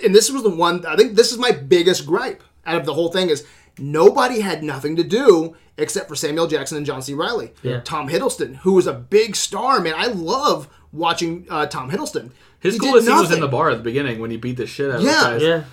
and 0.03 0.13
this 0.15 0.29
was 0.31 0.43
the 0.43 0.49
one. 0.49 0.85
I 0.85 0.95
think 0.95 1.15
this 1.15 1.31
is 1.31 1.37
my 1.37 1.51
biggest 1.51 2.05
gripe 2.05 2.43
out 2.65 2.77
of 2.77 2.85
the 2.85 2.93
whole 2.93 3.11
thing 3.11 3.29
is 3.29 3.45
nobody 3.79 4.41
had 4.41 4.63
nothing 4.63 4.95
to 4.95 5.03
do 5.03 5.55
except 5.77 6.07
for 6.07 6.15
Samuel 6.15 6.47
Jackson 6.47 6.77
and 6.77 6.85
John 6.85 7.01
C. 7.01 7.13
Riley. 7.13 7.53
Yeah. 7.63 7.81
Tom 7.83 8.09
Hiddleston, 8.09 8.57
who 8.57 8.73
was 8.73 8.85
a 8.87 8.93
big 8.93 9.35
star, 9.35 9.79
man. 9.79 9.93
I 9.97 10.07
love 10.07 10.67
watching 10.91 11.47
uh, 11.49 11.65
Tom 11.65 11.89
Hiddleston. 11.89 12.31
His 12.61 12.75
He 12.75 12.79
coolest 12.79 13.07
scene 13.07 13.17
was 13.17 13.31
in 13.31 13.39
the 13.41 13.47
bar 13.47 13.69
at 13.71 13.77
the 13.77 13.83
beginning 13.83 14.19
when 14.19 14.31
he 14.31 14.37
beat 14.37 14.55
the 14.57 14.65
shit 14.67 14.89
out 14.89 14.97
of 14.97 15.03
Yeah. 15.03 15.23
the 15.23 15.29
guys. 15.31 15.41
yeah, 15.41 15.63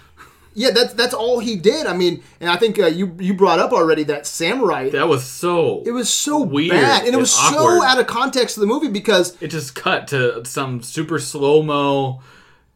Yeah, 0.55 0.71
that's 0.73 0.93
that's 0.95 1.15
all 1.15 1.39
he 1.39 1.55
did. 1.57 1.87
I 1.87 1.95
mean, 1.95 2.23
and 2.41 2.51
I 2.51 2.57
think 2.57 2.79
uh, 2.81 2.87
you 2.87 3.15
you 3.21 3.35
brought 3.35 3.59
up 3.61 3.73
already 3.73 4.03
that 4.05 4.27
samurai. 4.27 4.91
That 4.91 5.07
was 5.09 5.23
so. 5.25 5.83
it 5.87 5.93
was 5.93 6.09
so 6.13 6.41
weird 6.43 6.73
bad, 6.73 7.05
and 7.05 7.15
it 7.15 7.19
was 7.19 7.33
awkward. 7.37 7.79
so 7.81 7.85
out 7.85 8.01
of 8.01 8.07
context 8.07 8.57
of 8.57 8.63
the 8.63 8.67
movie 8.67 8.89
because 8.89 9.37
it 9.41 9.49
just 9.49 9.75
cut 9.75 10.09
to 10.09 10.45
some 10.45 10.83
super 10.83 11.19
slow 11.21 11.63
mo 11.63 12.21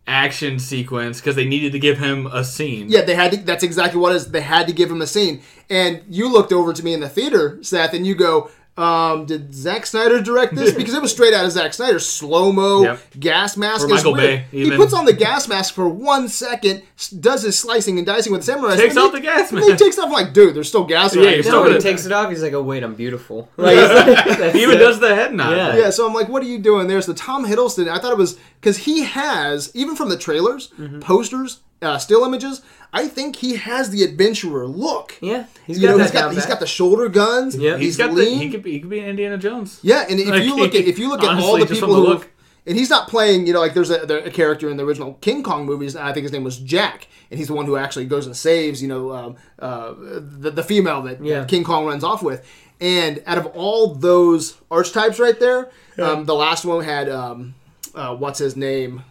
action 0.07 0.59
sequence 0.59 1.21
because 1.21 1.37
they 1.37 1.45
needed 1.45 1.73
to 1.73 1.79
give 1.79 1.99
him 1.99 2.27
a 2.27 2.45
scene. 2.45 2.87
Yeah, 2.89 3.03
they 3.03 3.15
had 3.15 3.33
to. 3.33 3.37
That's 3.39 3.63
exactly 3.65 3.99
what 4.01 4.13
it 4.13 4.17
is. 4.17 4.31
They 4.31 4.41
had 4.43 4.67
to 4.67 4.73
give 4.73 4.91
him 4.91 5.01
a 5.01 5.07
scene. 5.07 5.43
And 5.71 6.03
you 6.09 6.31
looked 6.31 6.53
over 6.53 6.73
to 6.73 6.85
me 6.85 6.93
in 6.93 7.01
the 7.01 7.09
theater, 7.09 7.59
Seth, 7.63 7.95
and 7.95 8.07
you 8.07 8.15
go, 8.15 8.51
um, 8.77 9.27
"Did 9.27 9.55
Zack 9.55 9.85
Snyder 9.87 10.21
direct 10.23 10.55
this?" 10.55 10.73
Because 10.77 10.95
it 10.95 11.03
was 11.03 11.13
straight 11.13 11.35
out 11.35 11.45
of 11.45 11.53
Zack 11.53 11.75
Snyder, 11.75 11.99
slow 11.99 12.53
mo, 12.53 12.83
Yep. 12.83 13.01
gas 13.21 13.57
mask. 13.57 13.83
Or 13.83 13.85
It's 13.87 13.95
Michael 13.97 14.13
weird. 14.15 14.45
Bay, 14.51 14.65
He 14.65 14.71
puts 14.77 14.93
on 14.95 15.05
the 15.05 15.13
gas 15.13 15.47
mask 15.49 15.75
for 15.75 15.89
one 15.89 16.29
second, 16.29 16.83
does 17.21 17.43
his 17.43 17.59
slicing 17.59 17.99
and 17.99 18.07
dicing 18.07 18.33
with 18.33 18.45
samurai. 18.45 18.77
Takes 18.77 18.97
off 18.97 19.13
he- 19.13 19.19
the 19.19 19.23
gas 19.23 19.53
and 19.53 19.61
He 19.63 19.77
takes 19.77 19.99
off 19.99 20.11
like, 20.11 20.33
dude. 20.33 20.55
There's 20.55 20.69
still 20.69 20.85
gas. 20.85 21.15
Yeah, 21.15 21.23
right 21.25 21.35
you're 21.35 21.43
still 21.43 21.57
no, 21.57 21.63
when 21.65 21.73
he 21.73 21.79
takes 21.81 22.07
it 22.07 22.13
off, 22.13 22.31
he's 22.31 22.43
like, 22.43 22.53
"Oh 22.55 22.63
wait, 22.63 22.83
I'm 22.83 22.95
beautiful." 22.95 23.49
Like, 23.57 23.77
that's 23.77 24.55
He 24.55 24.63
even 24.63 24.77
it. 24.77 24.79
does 24.79 24.99
the 25.01 25.15
head 25.15 25.35
nod. 25.35 25.57
Yeah. 25.57 25.77
Yeah, 25.77 25.91
so 25.91 26.07
I'm 26.07 26.15
like, 26.15 26.29
what 26.29 26.43
are 26.43 26.47
you 26.47 26.59
doing 26.59 26.87
there? 26.89 27.01
So 27.03 27.13
Tom 27.13 27.47
Hiddleston, 27.47 27.89
I 27.89 27.99
thought 27.99 28.13
it 28.13 28.19
was 28.19 28.39
because 28.61 28.79
he 28.79 29.03
has, 29.05 29.71
even 29.75 29.97
from 29.97 30.09
the 30.09 30.17
trailers, 30.17 30.69
Mm-hmm. 30.79 31.01
posters, 31.01 31.61
uh, 31.83 31.99
still 31.99 32.25
images, 32.25 32.63
I 32.93 33.09
think 33.09 33.37
he 33.37 33.57
has 33.57 33.91
the 33.91 34.03
adventurer 34.05 34.67
look. 34.67 35.17
Yeah, 35.21 35.47
he's 35.67 35.79
you 35.81 35.89
got 35.89 35.93
know, 35.93 35.99
that 35.99 36.05
he's 36.05 36.13
got 36.13 36.21
down 36.21 36.33
he's 36.35 36.43
pat. 36.43 36.49
got 36.51 36.61
the 36.61 36.67
shoulder 36.67 37.09
guns. 37.09 37.57
Yeah. 37.57 37.73
he's 37.77 37.85
He's 37.85 37.97
got 37.97 38.15
the. 38.15 38.25
He 38.25 38.51
could 38.51 38.63
be. 38.63 38.73
He 38.73 38.81
could 38.81 38.91
be 38.91 39.01
an 39.01 39.07
Indiana 39.11 39.39
Jones. 39.39 39.79
yeah, 39.83 40.05
and 40.09 40.19
if 40.21 40.29
Like, 40.29 40.45
you 40.45 40.57
look 40.57 40.75
at 40.75 40.85
if 40.85 40.99
you 40.99 41.09
look 41.09 41.23
at 41.23 41.39
all 41.39 41.59
the 41.59 41.67
people 41.67 41.95
who, 41.95 42.03
look. 42.03 42.31
and 42.67 42.77
he's 42.77 42.91
not 42.91 43.09
playing, 43.09 43.47
you 43.47 43.53
know, 43.53 43.61
like 43.61 43.75
there's 43.75 43.91
a, 43.91 44.07
there- 44.07 44.19
a 44.25 44.31
character 44.31 44.69
in 44.71 44.77
the 44.77 44.85
original 44.85 45.15
King 45.15 45.43
Kong 45.43 45.67
movies. 45.67 45.97
I 45.97 46.13
think 46.13 46.23
his 46.25 46.33
name 46.33 46.45
was 46.45 46.59
Jack, 46.59 47.09
and 47.31 47.39
he's 47.39 47.49
the 47.49 47.55
one 47.55 47.67
who 47.67 47.77
actually 47.77 48.05
goes 48.07 48.27
and 48.27 48.37
saves, 48.37 48.81
you 48.83 48.89
know, 48.89 49.13
um, 49.13 49.37
uh, 49.59 49.95
the 49.99 50.51
the 50.51 50.63
female 50.63 51.03
that 51.03 51.25
Yeah. 51.25 51.45
King 51.45 51.65
Kong 51.65 51.87
runs 51.87 52.05
off 52.05 52.23
with. 52.23 52.47
And 52.81 53.23
out 53.27 53.39
of 53.39 53.47
all 53.47 53.95
those 53.95 54.57
archetypes 54.71 55.21
right 55.21 55.39
there, 55.39 55.71
um, 55.99 56.25
the 56.25 56.35
last 56.35 56.65
one 56.65 56.83
had 56.83 57.09
um, 57.09 57.55
uh, 57.95 58.15
what's 58.17 58.41
his 58.41 58.57
name, 58.57 59.05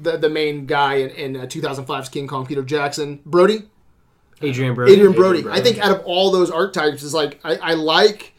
the 0.00 0.16
the 0.16 0.28
main 0.28 0.66
guy 0.66 0.94
in, 0.96 1.10
in 1.10 1.36
uh, 1.36 1.46
2005's 1.46 2.08
King 2.08 2.26
Kong, 2.26 2.46
Peter 2.46 2.62
Jackson, 2.62 3.20
Brody. 3.24 3.64
Adrien 4.42 4.74
Brody. 4.74 4.92
Adrien 4.92 5.12
Brody. 5.12 5.42
Brody. 5.42 5.58
I 5.58 5.62
think 5.62 5.78
out 5.78 5.90
of 5.90 6.04
all 6.04 6.30
those 6.30 6.50
archetypes, 6.50 7.02
is 7.02 7.14
like 7.14 7.40
I, 7.42 7.56
I 7.56 7.74
like 7.74 8.34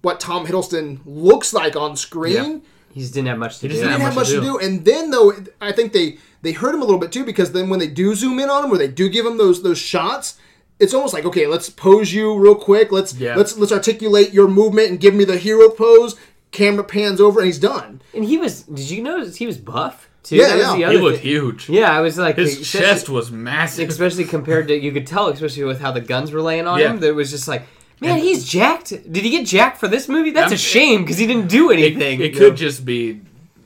what 0.00 0.18
Tom 0.20 0.46
Hiddleston 0.46 1.00
looks 1.04 1.52
like 1.52 1.76
on 1.76 1.96
screen. 1.96 2.62
He 2.92 3.00
just 3.00 3.14
didn't 3.14 3.28
have 3.28 3.38
much 3.38 3.58
to 3.58 3.68
He 3.68 3.74
do. 3.74 3.80
He 3.80 3.88
didn't 3.88 4.00
have 4.00 4.14
much 4.14 4.28
to 4.28 4.40
do. 4.40 4.58
And 4.58 4.84
then 4.84 5.10
though, 5.10 5.32
I 5.60 5.72
think 5.72 5.92
they 5.92 6.18
they 6.42 6.52
hurt 6.52 6.74
him 6.74 6.82
a 6.82 6.84
little 6.84 7.00
bit 7.00 7.12
too 7.12 7.24
because 7.24 7.52
then 7.52 7.68
when 7.68 7.78
they 7.78 7.86
do 7.86 8.14
zoom 8.14 8.38
in 8.38 8.50
on 8.50 8.64
him, 8.64 8.72
or 8.72 8.78
they 8.78 8.88
do 8.88 9.08
give 9.08 9.24
him 9.26 9.38
those 9.38 9.62
those 9.62 9.78
shots, 9.78 10.38
it's 10.78 10.94
almost 10.94 11.14
like 11.14 11.24
okay, 11.24 11.46
let's 11.46 11.70
pose 11.70 12.12
you 12.12 12.36
real 12.38 12.54
quick. 12.54 12.90
Let's 12.92 13.14
Yeah. 13.14 13.36
let's 13.36 13.56
let's 13.56 13.72
articulate 13.72 14.32
your 14.32 14.48
movement 14.48 14.90
and 14.90 15.00
give 15.00 15.14
me 15.14 15.24
the 15.24 15.38
hero 15.38 15.68
pose. 15.70 16.16
Camera 16.50 16.84
pans 16.84 17.18
over 17.18 17.40
and 17.40 17.46
he's 17.46 17.58
done. 17.58 18.02
And 18.14 18.26
he 18.26 18.36
was. 18.36 18.64
Did 18.64 18.90
you 18.90 19.02
notice 19.02 19.36
he 19.36 19.46
was 19.46 19.56
buff 19.56 20.10
too? 20.22 20.36
Yeah, 20.36 20.48
That 20.48 20.56
was 20.56 20.78
yeah. 20.80 20.86
the 20.88 20.92
He 20.94 20.98
looked 21.00 21.16
thing. 21.18 21.26
huge. 21.26 21.68
Yeah, 21.68 21.90
I 21.96 22.00
was 22.00 22.18
like 22.18 22.36
His 22.36 22.68
chest 22.70 23.08
was 23.08 23.30
massive. 23.30 23.88
especially 23.88 24.24
compared 24.24 24.68
to 24.68 24.78
you 24.78 24.92
could 24.92 25.06
tell, 25.06 25.28
especially 25.28 25.64
with 25.64 25.80
how 25.80 25.92
the 25.92 26.00
guns 26.00 26.32
were 26.32 26.42
laying 26.42 26.66
on 26.66 26.78
Yeah. 26.78 26.90
him. 26.90 27.00
That 27.00 27.08
it 27.08 27.14
was 27.14 27.30
just 27.30 27.48
like, 27.48 27.62
man, 28.00 28.18
he's 28.18 28.44
jacked. 28.48 28.88
Did 28.90 29.24
he 29.24 29.30
get 29.30 29.46
jacked 29.46 29.78
for 29.78 29.88
this 29.88 30.08
movie? 30.08 30.30
That's 30.30 30.52
I'm- 30.52 30.54
a 30.54 30.58
shame 30.58 31.02
because 31.02 31.18
he 31.18 31.26
didn't 31.26 31.48
do 31.48 31.70
anything. 31.70 32.20
it 32.20 32.36
could 32.36 32.56
just 32.56 32.84
be 32.84 33.20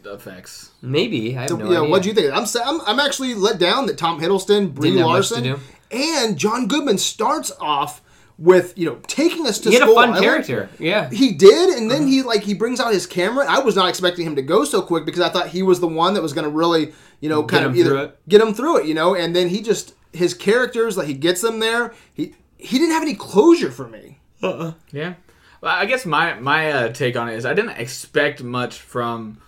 effects. 0.05 0.71
maybe. 0.83 1.37
I 1.37 1.43
have 1.43 1.59
no 1.59 1.71
yeah, 1.73 1.81
what 1.81 2.03
do 2.03 2.09
you 2.09 2.15
think? 2.15 2.33
I'm 2.33 2.45
I'm 2.65 2.81
I'm 2.87 3.01
actually 3.01 3.35
let 3.35 3.59
down 3.59 3.87
that 3.87 3.99
Tom 3.99 4.21
Hiddleston, 4.21 4.73
Brie 4.73 4.91
Didn't 4.91 4.99
have 5.01 5.09
much 5.09 5.29
to 5.31 5.35
Larson, 5.35 5.61
and 5.91 6.37
John 6.39 6.69
Goodman 6.69 6.99
starts 6.99 7.51
off 7.61 8.01
with 8.39 8.77
you 8.77 8.85
know 8.87 8.99
taking 9.07 9.47
us 9.47 9.59
to 9.61 9.71
He 9.71 9.77
had 9.79 9.89
a 9.89 9.95
fun 9.95 10.11
Island. 10.11 10.23
character. 10.25 10.69
Yeah. 10.79 11.09
He 11.11 11.33
did, 11.33 11.71
and 11.71 11.91
Uh-huh. 11.91 11.99
then 12.01 12.07
he 12.09 12.23
like 12.23 12.43
he 12.43 12.55
brings 12.55 12.81
out 12.81 12.93
his 12.93 13.07
camera. 13.07 13.47
I 13.49 13.61
was 13.61 13.75
not 13.77 13.89
expecting 13.89 14.27
him 14.27 14.37
to 14.37 14.43
go 14.43 14.65
so 14.65 14.83
quick 14.83 15.05
because 15.07 15.23
I 15.23 15.29
thought 15.31 15.49
he 15.49 15.63
was 15.63 15.81
the 15.81 15.89
one 15.89 16.15
that 16.15 16.23
was 16.23 16.33
going 16.33 16.45
to 16.45 16.51
really, 16.51 16.93
you 17.21 17.29
know, 17.29 17.43
kind 17.45 17.65
him 17.65 17.71
of 17.73 17.77
either 17.77 18.13
get 18.29 18.41
him 18.41 18.53
through 18.55 18.79
it, 18.81 18.87
you 18.87 18.95
know. 18.95 19.15
And 19.15 19.35
then 19.35 19.49
he 19.49 19.63
just 19.63 19.95
his 20.13 20.35
characters 20.35 20.97
like 20.97 21.07
he 21.07 21.15
gets 21.15 21.41
them 21.41 21.61
there. 21.61 21.95
He 22.13 22.35
he 22.59 22.79
didn't 22.79 22.93
have 22.93 23.03
any 23.03 23.15
closure 23.15 23.71
for 23.71 23.89
me. 23.89 24.19
Yeah. 24.43 25.15
Well, 25.63 25.75
I 25.75 25.87
guess 25.87 26.05
my 26.05 26.35
my 26.39 26.71
uh, 26.71 26.89
take 26.93 27.17
on 27.17 27.29
it 27.31 27.35
is 27.37 27.47
I 27.47 27.55
didn't 27.55 27.79
expect 27.79 28.43
much 28.43 28.79
from 28.79 29.39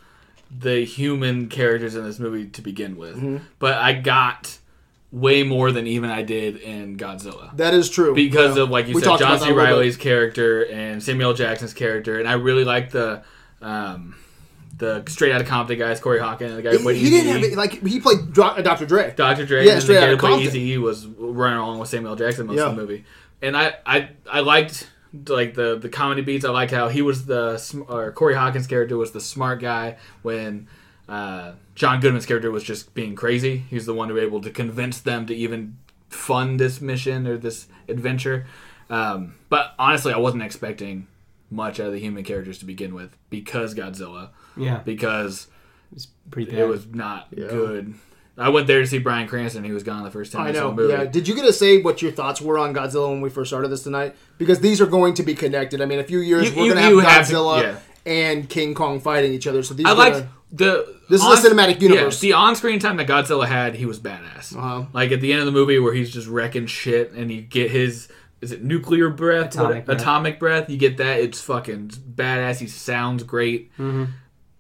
the 0.50 0.83
human 0.85 1.49
characters 1.49 1.95
in 1.95 2.04
this 2.04 2.18
movie 2.18 2.47
to 2.47 2.62
begin 2.62 2.97
with, 2.97 3.16
Mm-hmm. 3.16 3.37
but 3.59 3.75
I 3.75 3.92
got 3.92 4.58
way 5.11 5.43
more 5.43 5.73
than 5.73 5.87
even 5.87 6.11
I 6.11 6.23
did 6.23 6.57
in 6.57 6.97
Godzilla. 6.99 7.57
That 7.57 7.73
is 7.75 7.88
true 7.88 8.15
because 8.15 8.57
Yeah. 8.57 8.65
of 8.65 8.71
like 8.71 8.88
you 8.88 8.95
We 8.95 9.00
said, 9.00 9.19
John 9.19 9.19
C. 9.19 9.25
that 9.47 9.50
a 9.53 9.55
little 9.55 9.57
bit. 9.57 9.62
Reilly's 9.62 9.97
character 9.97 10.62
and 10.67 11.03
Samuel 11.03 11.33
Jackson's 11.35 11.73
character, 11.73 12.19
and 12.19 12.29
I 12.29 12.35
really 12.35 12.65
like 12.65 12.91
the 12.91 13.23
um, 13.62 14.15
the 14.77 15.03
straight 15.09 15.33
out 15.33 15.41
of 15.41 15.47
Compton 15.49 15.79
guys, 15.79 15.99
Corey 15.99 16.21
Hawkins, 16.21 16.55
the 16.55 16.62
guy 16.62 16.71
who 16.71 16.77
He, 16.79 16.83
played 16.85 16.97
he 16.99 17.11
didn't 17.11 17.33
have 17.33 17.43
it, 17.43 17.57
like 17.57 17.85
he 17.87 17.99
played 18.00 18.38
uh, 18.38 18.61
Dr. 18.62 18.87
Dre. 18.87 19.12
Dr. 19.17 19.45
Dre, 19.47 19.65
Yeah, 19.67 19.73
and 19.73 19.83
straight 19.83 19.97
the 19.97 20.00
guy 20.03 20.07
outta 20.12 20.17
who 20.17 20.29
Compton. 20.35 20.53
Eazy-E 20.53 20.79
was 20.79 21.07
running 21.07 21.59
along 21.59 21.79
with 21.81 21.88
Samuel 21.88 22.15
Jackson 22.15 22.47
most 22.47 22.57
Yeah. 22.59 22.67
of 22.67 22.77
the 22.77 22.83
movie, 22.83 23.05
and 23.43 23.57
I 23.57 23.75
I 23.87 24.11
I 24.31 24.41
liked 24.41 24.88
like 25.27 25.55
the 25.55 25.79
the 25.79 25.88
comedy 25.88 26.21
beats. 26.23 26.45
I 26.45 26.50
liked 26.50 26.71
how 26.71 26.88
he 26.88 27.00
was 27.03 27.25
the 27.25 27.57
sm- 27.59 27.83
or 27.88 28.12
Corey 28.12 28.35
Hawkins' 28.35 28.67
character 28.67 28.97
was 28.99 29.12
the 29.12 29.21
smart 29.21 29.61
guy 29.61 29.97
when. 30.23 30.69
Uh, 31.09 31.53
John 31.75 32.00
Goodman's 32.00 32.27
character 32.27 32.50
was 32.50 32.62
just 32.65 32.93
being 32.95 33.15
crazy. 33.15 33.59
He 33.71 33.75
was 33.77 33.87
the 33.87 33.95
one 33.95 34.09
who 34.09 34.15
was 34.15 34.23
able 34.25 34.41
to 34.43 34.50
convince 34.50 35.00
them 35.00 35.27
to 35.27 35.35
even 35.35 35.77
fund 36.09 36.59
this 36.61 36.81
mission 36.81 37.27
or 37.27 37.37
this 37.38 37.67
adventure. 37.88 38.47
Um, 38.91 39.35
but 39.49 39.75
honestly, 39.79 40.12
I 40.12 40.19
wasn't 40.19 40.43
expecting 40.43 41.07
much 41.50 41.81
out 41.81 41.87
of 41.87 41.93
the 41.93 41.99
human 42.00 42.25
characters 42.25 42.59
to 42.59 42.65
begin 42.67 42.95
with 42.95 43.17
because 43.31 43.75
Godzilla, 43.75 44.31
Yeah. 44.57 44.79
because 44.79 45.47
Pretty 46.31 46.50
bad. 46.50 46.61
it 46.61 46.67
was 46.69 46.87
not 46.88 47.29
good. 47.35 47.95
I 48.37 48.50
went 48.50 48.67
there 48.67 48.81
to 48.81 48.87
see 48.87 48.99
Bryan 48.99 49.27
Cranston. 49.27 49.65
He 49.65 49.73
was 49.73 49.83
gone 49.83 50.05
the 50.05 50.11
first 50.11 50.31
ten 50.33 50.41
I 50.43 50.45
minutes 50.45 50.61
know. 50.61 50.71
the 50.71 50.77
movie. 50.77 50.93
Yeah. 50.93 51.05
Did 51.07 51.27
you 51.27 51.35
get 51.35 51.43
to 51.47 51.53
say 51.53 51.81
what 51.83 52.03
your 52.03 52.12
thoughts 52.12 52.41
were 52.41 52.57
on 52.59 52.73
Godzilla 52.75 53.11
when 53.11 53.21
we 53.21 53.31
first 53.31 53.50
started 53.50 53.69
this 53.69 53.83
tonight? 53.83 54.15
Because 54.37 54.61
these 54.61 54.81
are 54.81 54.87
going 54.87 55.14
to 55.14 55.23
be 55.25 55.35
connected. 55.35 55.81
I 55.81 55.87
mean, 55.87 55.99
a 55.99 56.05
few 56.05 56.21
years 56.21 56.44
You- 56.51 56.57
we're 56.57 56.75
going 56.75 56.85
to 56.85 56.88
you 56.90 56.99
have 57.01 57.11
have 57.12 57.27
to- 57.29 57.33
Godzilla 57.35 57.62
yeah. 57.62 57.79
and 58.07 58.49
King 58.49 58.75
Kong 58.75 59.01
fighting 59.01 59.33
each 59.33 59.47
other. 59.49 59.62
So 59.64 59.75
these 59.75 59.87
I 59.87 59.90
are 59.90 59.97
liked 59.97 60.14
gonna- 60.18 60.29
the. 60.53 60.97
This 61.09 61.25
is 61.25 61.45
a 61.45 61.49
cinematic 61.51 61.81
universe. 61.81 62.23
Yeah, 62.23 62.29
the 62.29 62.33
on-screen 62.35 62.79
time 62.81 62.99
that 62.99 63.07
Godzilla 63.09 63.47
had, 63.47 63.75
he 63.75 63.87
was 63.87 63.99
badass. 63.99 64.55
Uh-huh. 64.55 64.85
Like 64.93 65.11
at 65.13 65.21
the 65.23 65.33
end 65.33 65.41
of 65.41 65.47
the 65.47 65.53
movie 65.53 65.79
where 65.79 65.95
he's 65.95 66.11
just 66.11 66.29
wrecking 66.29 66.67
shit, 66.67 67.13
and 67.13 67.31
you 67.33 67.41
get 67.43 67.71
his 67.71 68.09
is 68.41 68.53
it 68.53 68.63
nuclear 68.63 69.09
breath, 69.11 69.55
Atomic 69.55 69.77
What- 69.79 69.87
breath. 69.87 70.01
atomic 70.01 70.39
breath. 70.39 70.71
You 70.71 70.77
get 70.77 70.97
that. 70.99 71.21
It's 71.21 71.41
fucking 71.41 71.89
badass. 71.89 72.59
He 72.59 72.67
sounds 72.69 73.23
great, 73.25 73.73
Mm-hmm. 73.79 74.05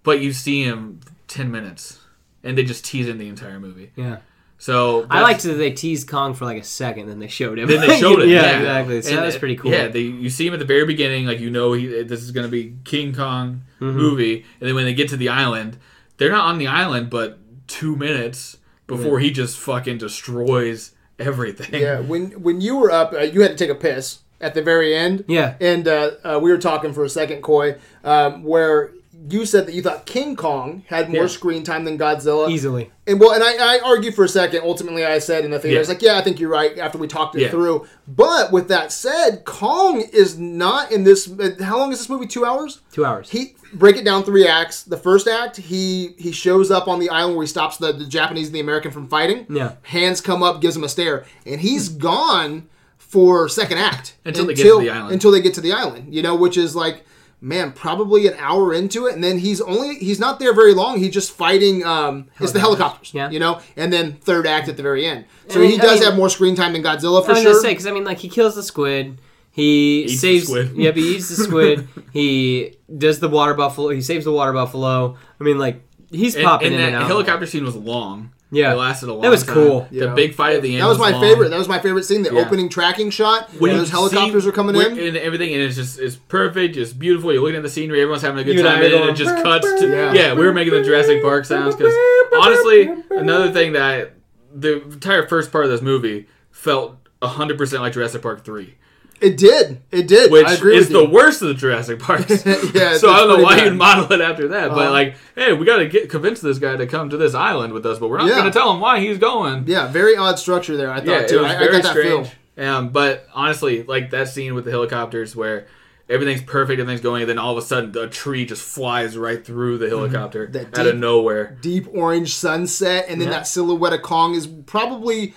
but 0.02 0.20
you 0.20 0.32
see 0.32 0.64
him 0.64 1.00
ten 1.28 1.50
minutes, 1.52 1.98
and 2.42 2.56
they 2.58 2.64
just 2.64 2.84
tease 2.84 3.06
him 3.08 3.18
the 3.18 3.28
entire 3.28 3.60
movie. 3.60 3.90
yeah. 3.96 4.18
So 4.60 5.04
I 5.04 5.20
that's- 5.20 5.22
liked 5.22 5.42
that 5.44 5.54
they 5.54 5.70
teased 5.70 6.08
Kong 6.08 6.34
for 6.34 6.44
like 6.44 6.60
a 6.60 6.64
second, 6.64 7.06
then 7.06 7.20
they 7.20 7.28
showed 7.28 7.58
him. 7.58 7.68
Then 7.68 7.80
they 7.86 7.98
showed 8.00 8.20
it. 8.22 8.28
yeah, 8.28 8.42
yeah, 8.42 8.58
exactly. 8.58 9.02
So 9.02 9.08
And, 9.10 9.18
that 9.18 9.26
was 9.26 9.36
pretty 9.38 9.56
cool. 9.56 9.70
Yeah, 9.70 9.86
they, 9.88 10.00
you 10.00 10.28
see 10.30 10.46
him 10.46 10.52
at 10.52 10.58
the 10.58 10.64
very 10.64 10.84
beginning, 10.84 11.26
like 11.26 11.38
you 11.38 11.48
know 11.50 11.72
he 11.74 12.02
this 12.02 12.22
is 12.22 12.32
going 12.32 12.46
to 12.46 12.50
be 12.50 12.74
King 12.84 13.14
Kong 13.14 13.62
Mm-hmm. 13.80 13.96
movie, 13.96 14.44
and 14.60 14.68
then 14.68 14.74
when 14.74 14.84
they 14.86 14.92
get 14.94 15.08
to 15.10 15.16
the 15.16 15.28
island, 15.28 15.78
they're 16.16 16.32
not 16.32 16.46
on 16.46 16.58
the 16.58 16.66
island, 16.66 17.10
but 17.10 17.38
two 17.68 17.94
minutes 17.94 18.56
before 18.88 19.20
he 19.20 19.30
just 19.30 19.56
fucking 19.56 19.98
destroys 19.98 20.90
everything. 21.20 21.80
Yeah, 21.80 22.00
when 22.00 22.32
when 22.42 22.60
you 22.60 22.76
were 22.76 22.90
up, 22.90 23.12
uh, 23.12 23.18
you 23.20 23.40
had 23.42 23.52
to 23.52 23.56
take 23.56 23.70
a 23.70 23.76
piss 23.76 24.18
at 24.40 24.54
the 24.54 24.62
very 24.62 24.96
end. 24.96 25.24
Yeah. 25.28 25.54
and 25.60 25.86
uh, 25.86 26.10
uh, 26.24 26.40
we 26.42 26.50
were 26.50 26.58
talking 26.58 26.92
for 26.92 27.04
a 27.04 27.08
second, 27.08 27.40
Coy, 27.42 27.76
um, 28.02 28.42
where 28.42 28.90
you 29.30 29.44
said 29.44 29.66
that 29.66 29.74
you 29.74 29.82
thought 29.82 30.06
King 30.06 30.36
Kong 30.36 30.84
had 30.86 31.10
more 31.10 31.22
Yeah. 31.22 31.26
screen 31.28 31.64
time 31.64 31.84
than 31.84 31.98
Godzilla. 31.98 32.50
Easily. 32.50 32.90
And 33.06 33.18
well, 33.18 33.32
and 33.32 33.42
I, 33.42 33.76
I 33.76 33.80
argued 33.84 34.14
for 34.14 34.24
a 34.24 34.28
second. 34.28 34.60
Ultimately, 34.62 35.04
I 35.04 35.18
said 35.18 35.44
in 35.44 35.50
the 35.50 35.58
theater, 35.58 35.78
I 35.78 35.80
was 35.80 35.88
Yeah. 35.88 35.94
like, 35.94 36.02
"Yeah, 36.02 36.18
I 36.18 36.22
think 36.22 36.38
you're 36.38 36.50
right." 36.50 36.78
After 36.78 36.98
we 36.98 37.08
talked 37.08 37.34
it 37.34 37.42
Yeah. 37.42 37.50
through, 37.50 37.86
but 38.06 38.52
with 38.52 38.68
that 38.68 38.92
said, 38.92 39.44
Kong 39.44 40.02
is 40.12 40.38
not 40.38 40.92
in 40.92 41.04
this. 41.04 41.28
How 41.60 41.78
long 41.78 41.90
is 41.92 41.98
this 41.98 42.08
movie? 42.08 42.26
Two 42.26 42.44
hours. 42.44 42.80
Two 42.92 43.04
hours. 43.04 43.30
He 43.30 43.54
break 43.72 43.96
it 43.96 44.04
down 44.04 44.22
three 44.22 44.46
acts. 44.46 44.82
The 44.82 44.96
first 44.96 45.26
act, 45.26 45.56
he 45.56 46.14
he 46.18 46.30
shows 46.32 46.70
up 46.70 46.86
on 46.86 47.00
the 47.00 47.10
island 47.10 47.36
where 47.36 47.44
he 47.44 47.48
stops 47.48 47.76
the, 47.76 47.92
the 47.92 48.06
Japanese 48.06 48.46
and 48.46 48.54
the 48.54 48.60
American 48.60 48.90
from 48.92 49.08
fighting. 49.08 49.46
Yeah. 49.50 49.72
Hands 49.82 50.20
come 50.20 50.42
up, 50.42 50.60
gives 50.60 50.76
him 50.76 50.84
a 50.84 50.88
stare, 50.88 51.24
and 51.44 51.60
he's 51.60 51.88
gone 51.88 52.68
for 52.98 53.48
second 53.48 53.78
act 53.78 54.14
Until 54.24 54.44
they 54.46 54.54
get 54.54 54.62
to 54.64 54.78
the 54.80 54.90
island. 54.90 55.12
Until 55.12 55.30
they 55.32 55.40
get 55.40 55.54
to 55.54 55.60
the 55.62 55.72
island, 55.72 56.14
you 56.14 56.22
know, 56.22 56.34
which 56.36 56.56
is 56.58 56.76
like, 56.76 57.04
man, 57.40 57.72
probably 57.72 58.26
an 58.26 58.34
hour 58.38 58.74
into 58.74 59.06
it, 59.06 59.14
and 59.14 59.22
then 59.22 59.38
he's 59.38 59.60
only 59.60 59.96
he's 59.96 60.18
not 60.18 60.38
there 60.40 60.52
very 60.54 60.74
long. 60.74 60.98
He's 60.98 61.12
just 61.14 61.30
fighting. 61.32 61.84
Um, 61.84 62.28
it's 62.40 62.52
the 62.52 62.60
helicopters, 62.60 63.12
Yeah. 63.14 63.30
you 63.30 63.38
know, 63.38 63.60
and 63.76 63.92
then 63.92 64.14
third 64.14 64.46
act 64.46 64.68
at 64.68 64.76
the 64.76 64.82
very 64.82 65.06
end. 65.06 65.24
So 65.48 65.58
I 65.58 65.62
mean- 65.62 65.70
he 65.72 65.78
I 65.78 65.82
does 65.82 66.00
mean- 66.00 66.08
have 66.08 66.16
more 66.16 66.28
screen 66.30 66.54
time 66.56 66.72
than 66.72 66.82
Godzilla 66.82 67.24
for 67.24 67.26
sure. 67.26 67.30
I 67.30 67.32
was 67.34 67.42
sure. 67.42 67.52
gonna 67.52 67.60
say 67.62 67.68
because 67.70 67.86
I 67.86 67.92
mean, 67.92 68.04
like 68.04 68.18
he 68.18 68.28
kills 68.28 68.54
the 68.54 68.62
squid. 68.62 69.18
He 69.50 70.02
Eats 70.04 70.12
the 70.12 70.18
saves. 70.18 70.46
squid. 70.46 70.76
Yep, 70.76 70.94
he 70.96 71.16
eats 71.16 71.28
the 71.30 71.42
squid. 71.42 71.88
he 72.12 72.76
does 72.96 73.18
the 73.18 73.28
water 73.28 73.54
buffalo. 73.54 73.88
He 73.88 74.02
saves 74.02 74.24
the 74.24 74.30
water 74.32 74.52
buffalo. 74.52 75.16
I 75.40 75.44
mean, 75.44 75.58
like 75.58 75.80
he's 76.12 76.36
And, 76.36 76.44
popping 76.44 76.66
and 76.68 76.74
in 76.76 76.80
that 76.80 76.86
and 76.88 76.96
out. 76.96 77.06
helicopter 77.08 77.44
scene 77.46 77.64
was 77.64 77.74
long. 77.74 78.30
Yeah. 78.50 78.72
it 78.72 78.76
lasted 78.76 79.08
a 79.08 79.12
long. 79.12 79.22
That 79.22 79.30
was 79.30 79.42
time. 79.44 79.54
cool. 79.54 79.88
The 79.90 80.08
big 80.08 80.34
fight 80.34 80.56
at 80.56 80.62
the 80.62 80.72
end. 80.74 80.82
that 80.82 80.88
was 80.88 80.98
my 80.98 81.10
long. 81.10 81.20
favorite. 81.20 81.50
That 81.50 81.58
was 81.58 81.68
my 81.68 81.78
favorite 81.78 82.04
scene. 82.04 82.22
The 82.22 82.32
Yeah. 82.32 82.40
opening 82.40 82.68
tracking 82.68 83.10
shot 83.10 83.50
when 83.58 83.72
you 83.72 83.76
those 83.78 83.90
helicopters 83.90 84.44
see 84.44 84.48
are 84.48 84.52
coming 84.52 84.74
in. 84.76 84.98
and 84.98 85.16
everything, 85.16 85.52
and 85.52 85.62
it's 85.62 85.76
just 85.76 85.98
it's 85.98 86.16
perfect, 86.16 86.76
it's 86.76 86.92
beautiful. 86.92 87.32
You're 87.32 87.42
looking 87.42 87.56
at 87.56 87.62
the 87.62 87.68
scenery, 87.68 88.00
everyone's 88.00 88.22
having 88.22 88.38
a 88.38 88.44
good 88.44 88.56
You 88.56 88.62
time, 88.62 88.80
are 88.80 88.84
and 88.84 89.10
it 89.10 89.14
just 89.16 89.34
cuts 89.42 89.66
to 89.80 89.88
Yeah. 89.88 90.12
yeah. 90.12 90.34
we 90.34 90.44
were 90.46 90.52
making 90.54 90.72
the 90.72 90.82
Jurassic 90.82 91.22
Park 91.22 91.44
sounds 91.44 91.76
because 91.76 91.94
honestly, 92.40 92.90
another 93.10 93.50
thing 93.52 93.72
that 93.72 94.12
the 94.54 94.82
entire 94.82 95.26
first 95.26 95.52
part 95.52 95.64
of 95.64 95.70
this 95.70 95.82
movie 95.82 96.26
felt 96.50 96.96
hundred 97.22 97.58
percent 97.58 97.82
like 97.82 97.92
Jurassic 97.92 98.22
Park 98.22 98.44
three, 98.44 98.76
It 99.20 99.36
did. 99.36 99.80
It 99.90 100.06
did. 100.06 100.30
which 100.30 100.46
I 100.46 100.54
agree 100.54 100.76
is 100.76 100.88
the 100.88 101.08
worst 101.08 101.42
of 101.42 101.48
the 101.48 101.54
Jurassic 101.54 101.98
Parks. 101.98 102.44
yeah, 102.74 102.96
so 102.96 103.10
I 103.10 103.18
don't 103.18 103.28
know 103.38 103.42
why 103.44 103.56
bad. 103.56 103.64
you'd 103.66 103.76
model 103.76 104.12
it 104.12 104.20
after 104.20 104.48
that, 104.48 104.68
but 104.70 104.78
Uh-huh. 104.78 104.90
like, 104.92 105.16
hey, 105.34 105.52
we 105.52 105.66
got 105.66 105.78
to 105.78 105.88
get 105.88 106.08
convince 106.08 106.40
this 106.40 106.58
guy 106.58 106.76
to 106.76 106.86
come 106.86 107.10
to 107.10 107.16
this 107.16 107.34
island 107.34 107.72
with 107.72 107.84
us, 107.86 107.98
but 107.98 108.08
we're 108.10 108.18
not 108.18 108.28
Yeah. 108.28 108.34
going 108.36 108.44
to 108.52 108.58
tell 108.58 108.72
him 108.72 108.80
why 108.80 109.00
he's 109.00 109.18
going. 109.18 109.64
Yeah, 109.66 109.88
very 109.88 110.16
odd 110.16 110.38
structure 110.38 110.76
there. 110.76 110.90
I 110.90 110.96
thought 110.98 111.06
Yeah, 111.06 111.26
too. 111.26 111.38
it 111.38 111.42
was 111.42 111.52
I, 111.52 111.56
I 111.56 111.58
very 111.58 111.72
got 111.72 111.82
that 111.82 111.90
strange. 111.90 112.28
feel. 112.56 112.64
Um, 112.66 112.88
but 112.90 113.26
honestly, 113.34 113.82
like 113.84 114.10
that 114.10 114.28
scene 114.28 114.54
with 114.54 114.64
the 114.64 114.70
helicopters 114.70 115.34
where 115.36 115.66
everything's 116.08 116.42
perfect, 116.42 116.80
everything's 116.80 117.02
going, 117.02 117.22
and 117.22 117.28
then 117.28 117.38
all 117.38 117.52
of 117.52 117.58
a 117.58 117.66
sudden 117.66 117.96
a 117.96 118.08
tree 118.08 118.46
just 118.46 118.62
flies 118.62 119.16
right 119.16 119.44
through 119.44 119.78
the 119.78 119.88
helicopter 119.88 120.46
That 120.46 120.78
out 120.78 120.86
of 120.86 120.96
nowhere. 120.96 121.56
Deep 121.60 121.86
orange 121.92 122.34
sunset, 122.34 123.06
and 123.08 123.20
then 123.20 123.28
Yeah. 123.28 123.34
that 123.34 123.46
silhouette 123.46 123.92
of 123.92 124.02
Kong 124.02 124.34
is 124.34 124.46
probably, 124.46 125.34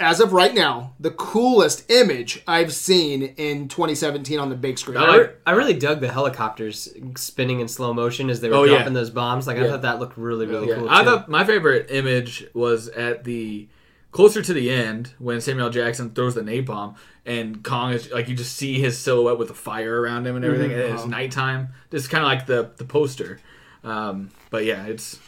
as 0.00 0.18
of 0.20 0.32
right 0.32 0.54
now, 0.54 0.94
the 0.98 1.10
coolest 1.10 1.90
image 1.90 2.42
I've 2.46 2.72
seen 2.72 3.22
in 3.36 3.68
2017 3.68 4.38
on 4.40 4.48
the 4.48 4.56
big 4.56 4.78
screen. 4.78 4.96
I 4.96 5.04
I, 5.04 5.28
I 5.46 5.50
really 5.52 5.74
dug 5.74 6.00
the 6.00 6.10
helicopters 6.10 6.88
spinning 7.16 7.60
in 7.60 7.68
slow 7.68 7.92
motion 7.94 8.30
as 8.30 8.40
they 8.40 8.48
were 8.48 8.56
Oh, 8.56 8.64
yeah. 8.64 8.76
dropping 8.76 8.94
those 8.94 9.10
bombs. 9.10 9.46
Like 9.46 9.58
I 9.58 9.62
Yeah. 9.64 9.68
thought 9.70 9.82
that 9.82 10.00
looked 10.00 10.16
really 10.16 10.46
really 10.46 10.68
Yeah, 10.68 10.76
cool. 10.76 10.88
I 10.88 11.00
too. 11.04 11.10
thought 11.10 11.28
my 11.28 11.44
favorite 11.44 11.90
image 11.90 12.46
was 12.54 12.88
at 12.88 13.24
the 13.24 13.68
closer 14.12 14.42
to 14.42 14.52
the 14.52 14.70
end 14.70 15.12
when 15.18 15.40
Samuel 15.40 15.70
Jackson 15.70 16.10
throws 16.10 16.34
the 16.34 16.40
napalm 16.42 16.96
and 17.24 17.62
Kong 17.62 17.92
is 17.92 18.10
like 18.10 18.28
you 18.28 18.34
just 18.34 18.56
see 18.56 18.80
his 18.80 18.98
silhouette 18.98 19.38
with 19.38 19.48
the 19.48 19.54
fire 19.54 20.00
around 20.00 20.26
him 20.26 20.34
and 20.34 20.44
everything. 20.44 20.72
And 20.72 20.80
it's 20.94 21.06
nighttime. 21.06 21.68
It's 21.92 22.08
kind 22.08 22.24
of 22.24 22.28
like 22.28 22.46
the 22.46 22.70
the 22.76 22.84
poster. 22.84 23.38
Um, 23.84 24.30
but 24.50 24.64
yeah, 24.64 24.84
it's 24.86 25.18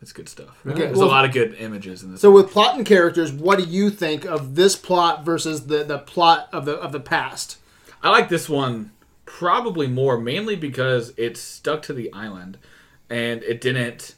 it's 0.00 0.12
good 0.12 0.28
stuff. 0.28 0.60
Okay, 0.66 0.78
There's 0.86 0.98
well- 0.98 1.08
a 1.08 1.10
lot 1.10 1.24
of 1.24 1.32
good 1.32 1.54
images 1.54 2.02
in 2.02 2.12
this. 2.12 2.20
So 2.20 2.30
with 2.30 2.50
plot 2.50 2.76
and 2.76 2.86
characters, 2.86 3.32
what 3.32 3.58
do 3.58 3.64
you 3.64 3.90
think 3.90 4.24
of 4.24 4.54
this 4.54 4.76
plot 4.76 5.24
versus 5.24 5.66
the, 5.66 5.82
the 5.84 5.98
plot 5.98 6.48
of 6.52 6.64
the 6.64 6.74
of 6.74 6.92
the 6.92 7.00
past? 7.00 7.58
I 8.02 8.10
like 8.10 8.28
this 8.28 8.48
one 8.48 8.92
probably 9.24 9.86
more, 9.88 10.18
mainly 10.18 10.56
because 10.56 11.12
it 11.16 11.36
stuck 11.36 11.82
to 11.82 11.92
the 11.92 12.12
island 12.12 12.58
and 13.10 13.42
it 13.42 13.60
didn't 13.60 14.14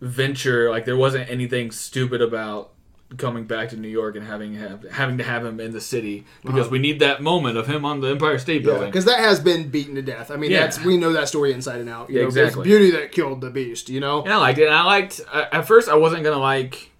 venture 0.00 0.70
like 0.70 0.84
there 0.84 0.96
wasn't 0.96 1.28
anything 1.28 1.70
stupid 1.70 2.22
about 2.22 2.70
coming 3.16 3.44
back 3.44 3.70
to 3.70 3.76
New 3.76 3.88
York 3.88 4.16
and 4.16 4.26
having 4.26 4.54
have, 4.56 4.84
having 4.90 5.16
to 5.18 5.24
have 5.24 5.44
him 5.44 5.60
in 5.60 5.72
the 5.72 5.80
city 5.80 6.26
because 6.44 6.68
we 6.70 6.78
need 6.78 7.00
that 7.00 7.22
moment 7.22 7.56
of 7.56 7.66
him 7.66 7.84
on 7.84 8.00
the 8.00 8.08
Empire 8.08 8.38
State 8.38 8.62
Building. 8.64 8.88
Because 8.90 9.06
that 9.06 9.18
has 9.20 9.40
been 9.40 9.70
beaten 9.70 9.94
to 9.94 10.02
death. 10.02 10.30
I 10.30 10.36
mean, 10.36 10.50
Yeah. 10.50 10.60
that's 10.60 10.84
we 10.84 10.96
know 10.98 11.12
that 11.14 11.26
story 11.28 11.52
inside 11.52 11.80
and 11.80 11.88
out. 11.88 12.10
You 12.10 12.16
Yeah, 12.16 12.22
know, 12.22 12.28
exactly. 12.28 12.64
Beauty 12.64 12.90
that 12.90 13.12
killed 13.12 13.40
the 13.40 13.50
beast. 13.50 13.88
You 13.88 14.00
know. 14.00 14.22
And 14.22 14.32
I 14.32 14.36
liked 14.36 14.58
it. 14.58 14.66
And 14.66 14.74
I 14.74 14.84
liked 14.84 15.20
uh, 15.32 15.46
at 15.50 15.66
first 15.66 15.88
I 15.88 15.94
wasn't 15.96 16.22
gonna 16.24 16.38
like. 16.38 16.90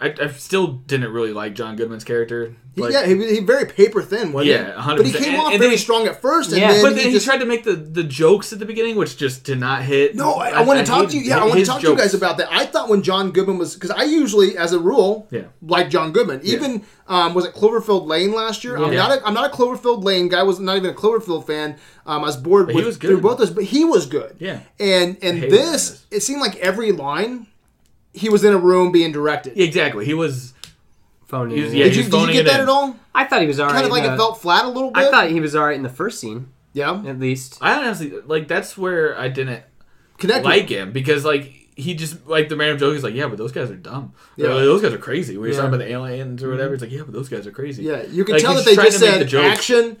I, 0.00 0.14
I 0.20 0.28
still 0.28 0.66
didn't 0.68 1.12
really 1.12 1.32
like 1.32 1.54
John 1.54 1.74
Goodman's 1.76 2.04
character. 2.04 2.54
He- 2.78 2.82
Like, 2.84 2.92
yeah, 2.92 3.06
he, 3.06 3.14
was- 3.14 3.30
he 3.30 3.40
very 3.40 3.66
paper 3.66 4.00
thin, 4.02 4.32
wasn't 4.32 4.50
Yeah, 4.52 4.72
100%. 4.72 4.96
But 4.96 5.06
he 5.06 5.12
came 5.12 5.34
And- 5.34 5.36
off 5.42 5.50
and 5.52 5.58
very 5.60 5.70
then- 5.72 5.78
strong 5.78 6.06
at 6.06 6.20
first, 6.22 6.50
and 6.52 6.60
Yeah, 6.60 6.72
then 6.72 6.82
but 6.82 6.88
then 6.94 6.98
he 6.98 7.04
he, 7.04 7.12
just 7.12 7.26
tried 7.26 7.38
to 7.38 7.46
make 7.46 7.64
the, 7.64 7.74
the 7.74 8.02
jokes 8.02 8.52
at 8.52 8.58
the 8.58 8.64
beginning, 8.64 8.96
which 8.96 9.16
just 9.16 9.44
did 9.44 9.60
not 9.60 9.82
hit. 9.82 10.14
No, 10.14 10.34
I, 10.34 10.50
I, 10.50 10.60
want 10.62 10.80
to 10.80 10.86
talk 10.86 11.08
to 11.10 11.16
you. 11.16 11.22
Yeah, 11.22 11.38
I 11.38 11.44
want 11.46 11.58
to 11.60 11.64
talk 11.66 11.80
to 11.82 11.88
you 11.90 11.96
guys 11.96 12.14
about 12.14 12.38
that. 12.38 12.48
I 12.50 12.64
thought 12.66 12.88
when 12.88 13.02
John 13.02 13.30
Goodman 13.30 13.58
was 13.58 13.74
because 13.74 13.90
I 13.90 14.04
usually, 14.04 14.56
as 14.56 14.72
a 14.72 14.78
rule, 14.78 15.28
Yeah. 15.30 15.42
like 15.62 15.90
John 15.90 16.12
Goodman. 16.12 16.40
Even 16.44 16.84
um, 17.08 17.34
was 17.34 17.44
it 17.46 17.54
Cloverfield 17.54 18.06
Lane 18.06 18.32
last 18.32 18.64
year? 18.64 18.76
I'm 18.76 18.92
Yeah. 18.92 18.98
not. 19.06 19.18
A, 19.18 19.26
I'm 19.26 19.34
not 19.34 19.52
a 19.52 19.56
Cloverfield 19.56 20.04
Lane 20.04 20.28
guy. 20.28 20.40
I 20.40 20.42
was 20.42 20.60
not 20.60 20.76
even 20.76 20.90
a 20.90 20.94
Cloverfield 20.94 21.46
fan. 21.46 21.76
Um, 22.06 22.22
I 22.22 22.26
was 22.26 22.36
bored 22.36 22.68
he 22.70 22.74
with 22.76 22.84
was 22.86 22.96
good. 22.98 23.08
through 23.08 23.20
both 23.22 23.38
those, 23.38 23.50
but 23.50 23.64
he 23.64 23.84
was 23.84 24.06
good. 24.06 24.36
Yeah. 24.38 24.60
And 24.78 25.16
and 25.22 25.42
this. 25.42 26.04
it 26.10 26.20
seemed 26.22 26.40
like 26.40 26.56
every 26.56 26.92
line, 26.92 27.46
he 28.12 28.28
was 28.28 28.44
in 28.44 28.52
a 28.52 28.58
room 28.58 28.92
being 28.92 29.12
directed. 29.12 29.58
Exactly. 29.58 30.04
He 30.04 30.14
was. 30.14 30.52
Phone 31.28 31.50
He 31.50 31.60
was- 31.60 31.72
in. 31.72 31.78
yeah, 31.78 31.84
did 31.84 31.92
he 31.92 31.98
you 32.00 32.04
was 32.06 32.10
did 32.12 32.20
you 32.28 32.32
get 32.32 32.46
it 32.46 32.50
that 32.50 32.54
in. 32.56 32.60
at 32.62 32.68
all? 32.68 32.96
I 33.14 33.24
thought 33.24 33.40
he 33.42 33.46
was 33.46 33.60
alright. 33.60 33.74
Kind 33.74 33.86
of 33.86 33.92
like 33.92 34.04
in 34.04 34.12
it 34.14 34.16
felt 34.16 34.40
flat 34.40 34.64
a 34.64 34.68
little 34.68 34.90
bit. 34.90 35.04
I 35.04 35.10
thought 35.10 35.30
he 35.30 35.40
was 35.40 35.54
alright 35.54 35.76
in 35.76 35.82
the 35.82 35.88
first 35.88 36.18
scene, 36.20 36.48
yeah, 36.72 37.02
at 37.06 37.20
least. 37.20 37.58
I 37.60 37.74
honestly 37.78 38.12
like 38.26 38.48
that's 38.48 38.76
where 38.76 39.18
I 39.18 39.28
didn't 39.28 39.62
Connect 40.18 40.44
like 40.44 40.68
him 40.68 40.90
because 40.92 41.24
like 41.24 41.54
he 41.76 41.94
just 41.94 42.26
like 42.26 42.48
the 42.48 42.56
random 42.56 42.76
joke 42.78 42.96
is 42.96 43.04
like 43.04 43.14
yeah 43.14 43.28
but 43.28 43.38
those 43.38 43.52
guys 43.52 43.70
are 43.70 43.76
dumb 43.76 44.12
Yeah. 44.36 44.48
yeah 44.48 44.54
those 44.54 44.82
guys 44.82 44.92
are 44.92 44.98
crazy 44.98 45.36
when 45.36 45.44
you're 45.44 45.52
Yeah. 45.54 45.62
talking 45.62 45.74
about 45.74 45.84
the 45.86 45.92
aliens 45.92 46.42
or 46.42 46.48
whatever 46.50 46.68
mm-hmm. 46.70 46.74
it's 46.74 46.82
like 46.82 46.90
yeah 46.92 47.02
but 47.04 47.12
those 47.12 47.28
guys 47.28 47.46
are 47.46 47.52
crazy 47.52 47.84
Yeah, 47.84 48.02
you 48.02 48.24
can 48.24 48.32
Like, 48.34 48.42
tell 48.42 48.54
that 48.54 48.64
they 48.64 48.74
just 48.74 48.98
said 48.98 49.28
the 49.28 49.40
action. 49.42 49.96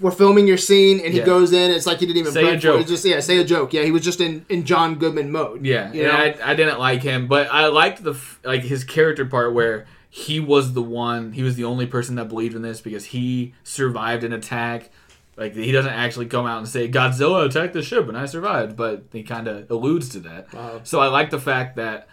We're 0.00 0.10
filming 0.10 0.46
your 0.46 0.56
scene, 0.58 1.00
and 1.00 1.12
he 1.12 1.18
Yeah. 1.18 1.26
goes 1.26 1.52
in. 1.52 1.70
It's 1.70 1.86
like 1.86 1.98
he 1.98 2.06
didn't 2.06 2.18
even 2.20 2.32
Say 2.32 2.40
a 2.40 2.44
prep 2.44 2.52
for 2.52 2.56
it. 2.58 2.60
joke. 2.78 2.86
Just 2.86 3.04
yeah, 3.04 3.20
say 3.20 3.38
a 3.38 3.44
joke. 3.44 3.72
Yeah, 3.74 3.82
he 3.82 3.90
was 3.90 4.02
just 4.02 4.20
in, 4.20 4.44
in 4.48 4.64
John 4.64 4.94
Goodman 4.96 5.30
mode. 5.32 5.64
yeah 5.66 5.90
yeah. 5.92 6.16
I, 6.16 6.52
I 6.52 6.54
didn't 6.54 6.78
like 6.78 7.02
him 7.02 7.28
but 7.28 7.48
I 7.50 7.66
liked 7.68 8.02
the 8.04 8.14
like 8.44 8.62
his 8.62 8.84
character 8.84 9.24
part 9.24 9.52
where 9.54 9.86
he 10.14 10.38
was 10.40 10.74
the 10.74 10.82
one 10.82 11.32
he 11.32 11.42
was 11.42 11.56
the 11.56 11.64
only 11.64 11.86
person 11.86 12.16
that 12.16 12.28
believed 12.28 12.54
in 12.54 12.60
this 12.60 12.82
because 12.82 13.06
he 13.06 13.54
survived 13.64 14.24
an 14.24 14.32
attack. 14.34 14.90
Like 15.38 15.54
he 15.54 15.72
doesn't 15.72 15.90
actually 15.90 16.26
come 16.26 16.44
out 16.44 16.58
and 16.58 16.68
say 16.68 16.86
Godzilla 16.86 17.46
attacked 17.46 17.72
the 17.72 17.80
ship 17.80 18.06
and 18.08 18.18
I 18.18 18.26
survived 18.26 18.76
but 18.76 19.04
he 19.10 19.22
kind 19.22 19.48
of 19.48 19.70
alludes 19.70 20.10
to 20.10 20.20
that. 20.20 20.52
Wow. 20.52 20.80
so 20.84 21.00
I 21.00 21.06
like 21.06 21.30
the 21.30 21.40
fact 21.40 21.76
that 21.76 22.08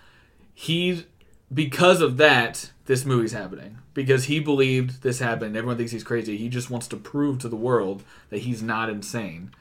he 0.53 1.07
because 1.53 1.99
of 1.99 2.15
that 2.17 2.71
this 2.85 3.03
movie's 3.03 3.33
happening. 3.33 3.79
Because 3.93 4.23
he 4.25 4.39
believed 4.39 5.03
this 5.03 5.19
happened. 5.19 5.57
Everyone 5.57 5.75
thinks 5.75 5.91
he's 5.91 6.05
crazy. 6.05 6.37
He 6.37 6.47
just 6.47 6.69
wants 6.69 6.87
to 6.87 6.95
prove 6.95 7.39
to 7.39 7.49
the 7.49 7.57
world 7.57 8.03
that 8.29 8.39
he's 8.39 8.63
not 8.63 8.89
insane. 8.89 9.51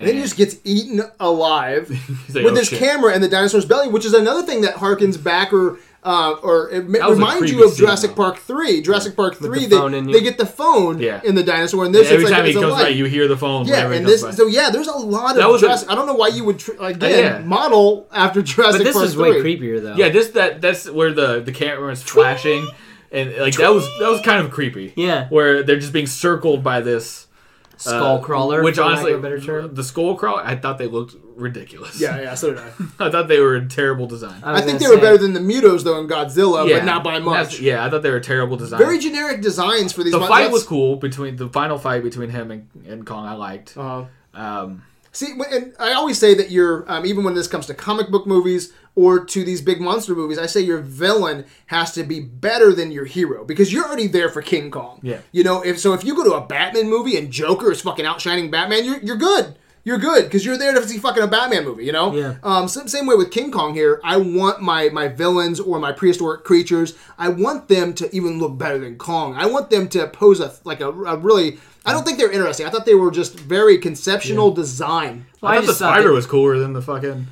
And 0.00 0.08
then 0.08 0.16
he 0.16 0.22
just 0.22 0.36
gets 0.36 0.56
eaten 0.64 1.00
alive 1.20 1.88
like, 2.34 2.42
with 2.44 2.46
"Oh, 2.46 2.54
this 2.56 2.70
shit." 2.70 2.80
camera 2.80 3.14
in 3.14 3.22
the 3.22 3.28
dinosaur's 3.28 3.64
belly, 3.64 3.86
which 3.86 4.04
is 4.04 4.12
another 4.14 4.42
thing 4.42 4.62
that 4.62 4.74
harkens 4.74 5.22
back 5.22 5.52
or 5.52 5.78
uh, 6.04 6.32
or 6.42 6.68
it 6.70 6.86
That 6.92 7.08
reminds 7.10 7.50
you 7.50 7.64
of 7.64 7.70
scene, 7.70 7.78
Jurassic 7.86 8.10
though. 8.10 8.16
Park 8.16 8.38
three. 8.38 8.82
Jurassic 8.82 9.16
Park 9.16 9.36
three, 9.36 9.66
phone 9.68 9.92
they, 9.92 9.98
in 9.98 10.06
they 10.10 10.20
get 10.20 10.36
the 10.38 10.44
phone 10.46 10.98
Yeah. 11.00 11.20
in 11.24 11.34
the 11.34 11.42
dinosaur, 11.42 11.84
and 11.86 11.94
this 11.94 12.10
every 12.10 12.24
it's 12.24 12.30
like 12.30 12.36
time 12.36 12.44
he 12.44 12.50
it's 12.50 12.58
a 12.58 12.60
comes 12.60 12.72
light. 12.74 12.82
by 12.84 12.88
you 12.90 13.06
hear 13.06 13.26
the 13.26 13.36
phone 13.38 13.66
Yeah, 13.66 13.76
whenever 13.76 13.94
and 13.94 14.06
this 14.06 14.22
by. 14.22 14.30
so 14.32 14.46
yeah, 14.46 14.68
there's 14.70 14.86
a 14.88 14.92
lot 14.96 15.36
That 15.36 15.46
of 15.46 15.52
was 15.52 15.62
Jurassic. 15.62 15.90
I 15.90 15.94
don't 15.94 16.06
know 16.06 16.14
why 16.14 16.28
you 16.28 16.44
would 16.44 16.58
tr- 16.58 16.72
again 16.80 17.24
yeah. 17.24 17.38
model 17.46 18.06
after 18.12 18.42
Jurassic 18.42 18.80
But 18.80 18.84
this 18.84 18.94
Park 18.94 19.06
is 19.06 19.16
way 19.16 19.30
creepier 19.40 19.82
though. 19.82 19.94
Yeah, 19.96 20.10
this 20.10 20.28
that 20.32 20.60
that's 20.60 20.90
where 20.90 21.12
the 21.12 21.40
the 21.40 21.52
camera 21.52 21.90
is 21.90 22.02
flashing, 22.02 22.68
and 23.10 23.34
like 23.38 23.56
that 23.56 23.72
was 23.72 23.84
that 24.00 24.10
was 24.10 24.20
kind 24.20 24.44
of 24.44 24.50
creepy. 24.50 24.92
Yeah. 24.96 25.28
where 25.28 25.62
they're 25.62 25.78
just 25.80 25.92
being 25.94 26.06
circled 26.06 26.62
by 26.62 26.80
this 26.82 27.28
uh, 27.74 27.78
Skull 27.78 28.18
crawler, 28.20 28.62
which 28.62 28.76
for 28.76 28.82
honestly, 28.82 29.12
a 29.12 29.18
better 29.18 29.40
term. 29.40 29.74
the 29.74 29.82
skull 29.82 30.14
crawler, 30.16 30.42
I 30.44 30.54
thought 30.54 30.78
they 30.78 30.86
looked 30.86 31.16
ridiculous. 31.36 32.00
Yeah, 32.00 32.20
yeah, 32.20 32.34
so 32.34 32.50
did 32.54 32.58
I. 32.60 32.68
I 33.06 33.10
thought 33.10 33.28
they 33.28 33.40
were 33.40 33.56
a 33.56 33.66
terrible 33.66 34.06
design. 34.06 34.40
was 34.40 34.62
I 34.62 34.64
think 34.64 34.78
they 34.78 34.86
gonna 34.86 34.96
were 34.96 35.02
better 35.02 35.18
than 35.18 35.32
the 35.32 35.40
Mutos 35.40 35.82
though 35.84 35.98
in 36.00 36.08
Godzilla, 36.08 36.68
yeah, 36.68 36.78
but 36.78 36.84
not 36.84 37.04
by 37.04 37.18
much. 37.18 37.60
Yeah, 37.60 37.84
I 37.84 37.90
thought 37.90 38.02
they 38.02 38.10
were 38.10 38.20
terrible 38.20 38.56
design. 38.56 38.78
Very 38.78 38.98
generic 38.98 39.40
designs 39.40 39.92
for 39.92 40.02
these. 40.02 40.12
the 40.12 40.18
mon- 40.20 40.28
fight 40.28 40.50
was 40.50 40.64
cool 40.64 40.96
between 40.96 41.36
the 41.36 41.48
final 41.48 41.78
fight 41.78 42.02
between 42.02 42.30
him 42.30 42.50
and, 42.50 42.68
and 42.86 43.06
Kong. 43.06 43.26
I 43.26 43.34
liked. 43.34 43.76
Uh, 43.76 44.04
Um, 44.34 44.82
see, 45.12 45.32
and 45.52 45.74
I 45.78 45.92
always 45.92 46.18
say 46.18 46.34
that 46.34 46.50
you're 46.50 46.84
um, 46.90 47.06
even 47.06 47.24
when 47.24 47.34
this 47.34 47.46
comes 47.46 47.66
to 47.66 47.74
comic 47.74 48.10
book 48.10 48.26
movies 48.26 48.72
or 48.96 49.24
to 49.24 49.44
these 49.44 49.60
big 49.60 49.80
monster 49.80 50.14
movies, 50.14 50.38
I 50.38 50.46
say 50.46 50.60
your 50.60 50.78
villain 50.80 51.46
has 51.66 51.92
to 51.94 52.04
be 52.04 52.20
better 52.20 52.72
than 52.72 52.90
your 52.92 53.04
hero 53.04 53.44
because 53.44 53.72
you're 53.72 53.84
already 53.84 54.06
there 54.06 54.28
for 54.28 54.40
King 54.42 54.70
Kong. 54.70 55.00
Yeah. 55.02 55.18
You 55.32 55.42
know, 55.44 55.62
if 55.64 55.78
so, 55.80 55.94
if 55.94 56.04
you 56.04 56.14
go 56.14 56.22
to 56.24 56.32
a 56.34 56.40
Batman 56.46 56.88
movie 56.88 57.16
and 57.16 57.30
Joker 57.30 57.70
is 57.72 57.80
fucking 57.80 58.04
outshining 58.06 58.50
Batman, 58.50 58.84
you're 58.84 58.98
you're 58.98 59.16
good. 59.16 59.56
You're 59.86 59.98
good 59.98 60.24
because 60.24 60.46
you're 60.46 60.56
there 60.56 60.72
to 60.72 60.88
see 60.88 60.96
fucking 60.98 61.22
a 61.22 61.26
Batman 61.26 61.64
movie, 61.64 61.84
you 61.84 61.92
know. 61.92 62.14
Yeah. 62.14 62.36
Um, 62.42 62.68
same, 62.68 62.88
same 62.88 63.06
way 63.06 63.16
with 63.16 63.30
King 63.30 63.50
Kong 63.52 63.74
here. 63.74 64.00
I 64.02 64.16
want 64.16 64.62
my 64.62 64.88
my 64.88 65.08
villains 65.08 65.60
or 65.60 65.78
my 65.78 65.92
prehistoric 65.92 66.42
creatures. 66.42 66.94
I 67.18 67.28
want 67.28 67.68
them 67.68 67.92
to 67.94 68.14
even 68.16 68.38
look 68.38 68.56
better 68.56 68.78
than 68.78 68.96
Kong. 68.96 69.34
I 69.34 69.44
want 69.44 69.68
them 69.68 69.88
to 69.90 70.06
pose 70.08 70.40
a 70.40 70.54
like 70.64 70.80
a, 70.80 70.88
a 70.88 71.18
really. 71.18 71.58
I 71.84 71.92
don't 71.92 72.02
think 72.06 72.16
they're 72.18 72.32
interesting. 72.32 72.64
I 72.64 72.70
thought 72.70 72.86
they 72.86 72.94
were 72.94 73.10
just 73.10 73.38
very 73.38 73.76
conceptual 73.76 74.50
design. 74.52 75.26
Well, 75.42 75.52
I, 75.52 75.56
I 75.56 75.60
thought 75.60 75.66
the 75.66 75.74
spider 75.74 76.12
was 76.12 76.24
cooler 76.24 76.58
than 76.58 76.72
the 76.72 76.80
fucking 76.80 77.26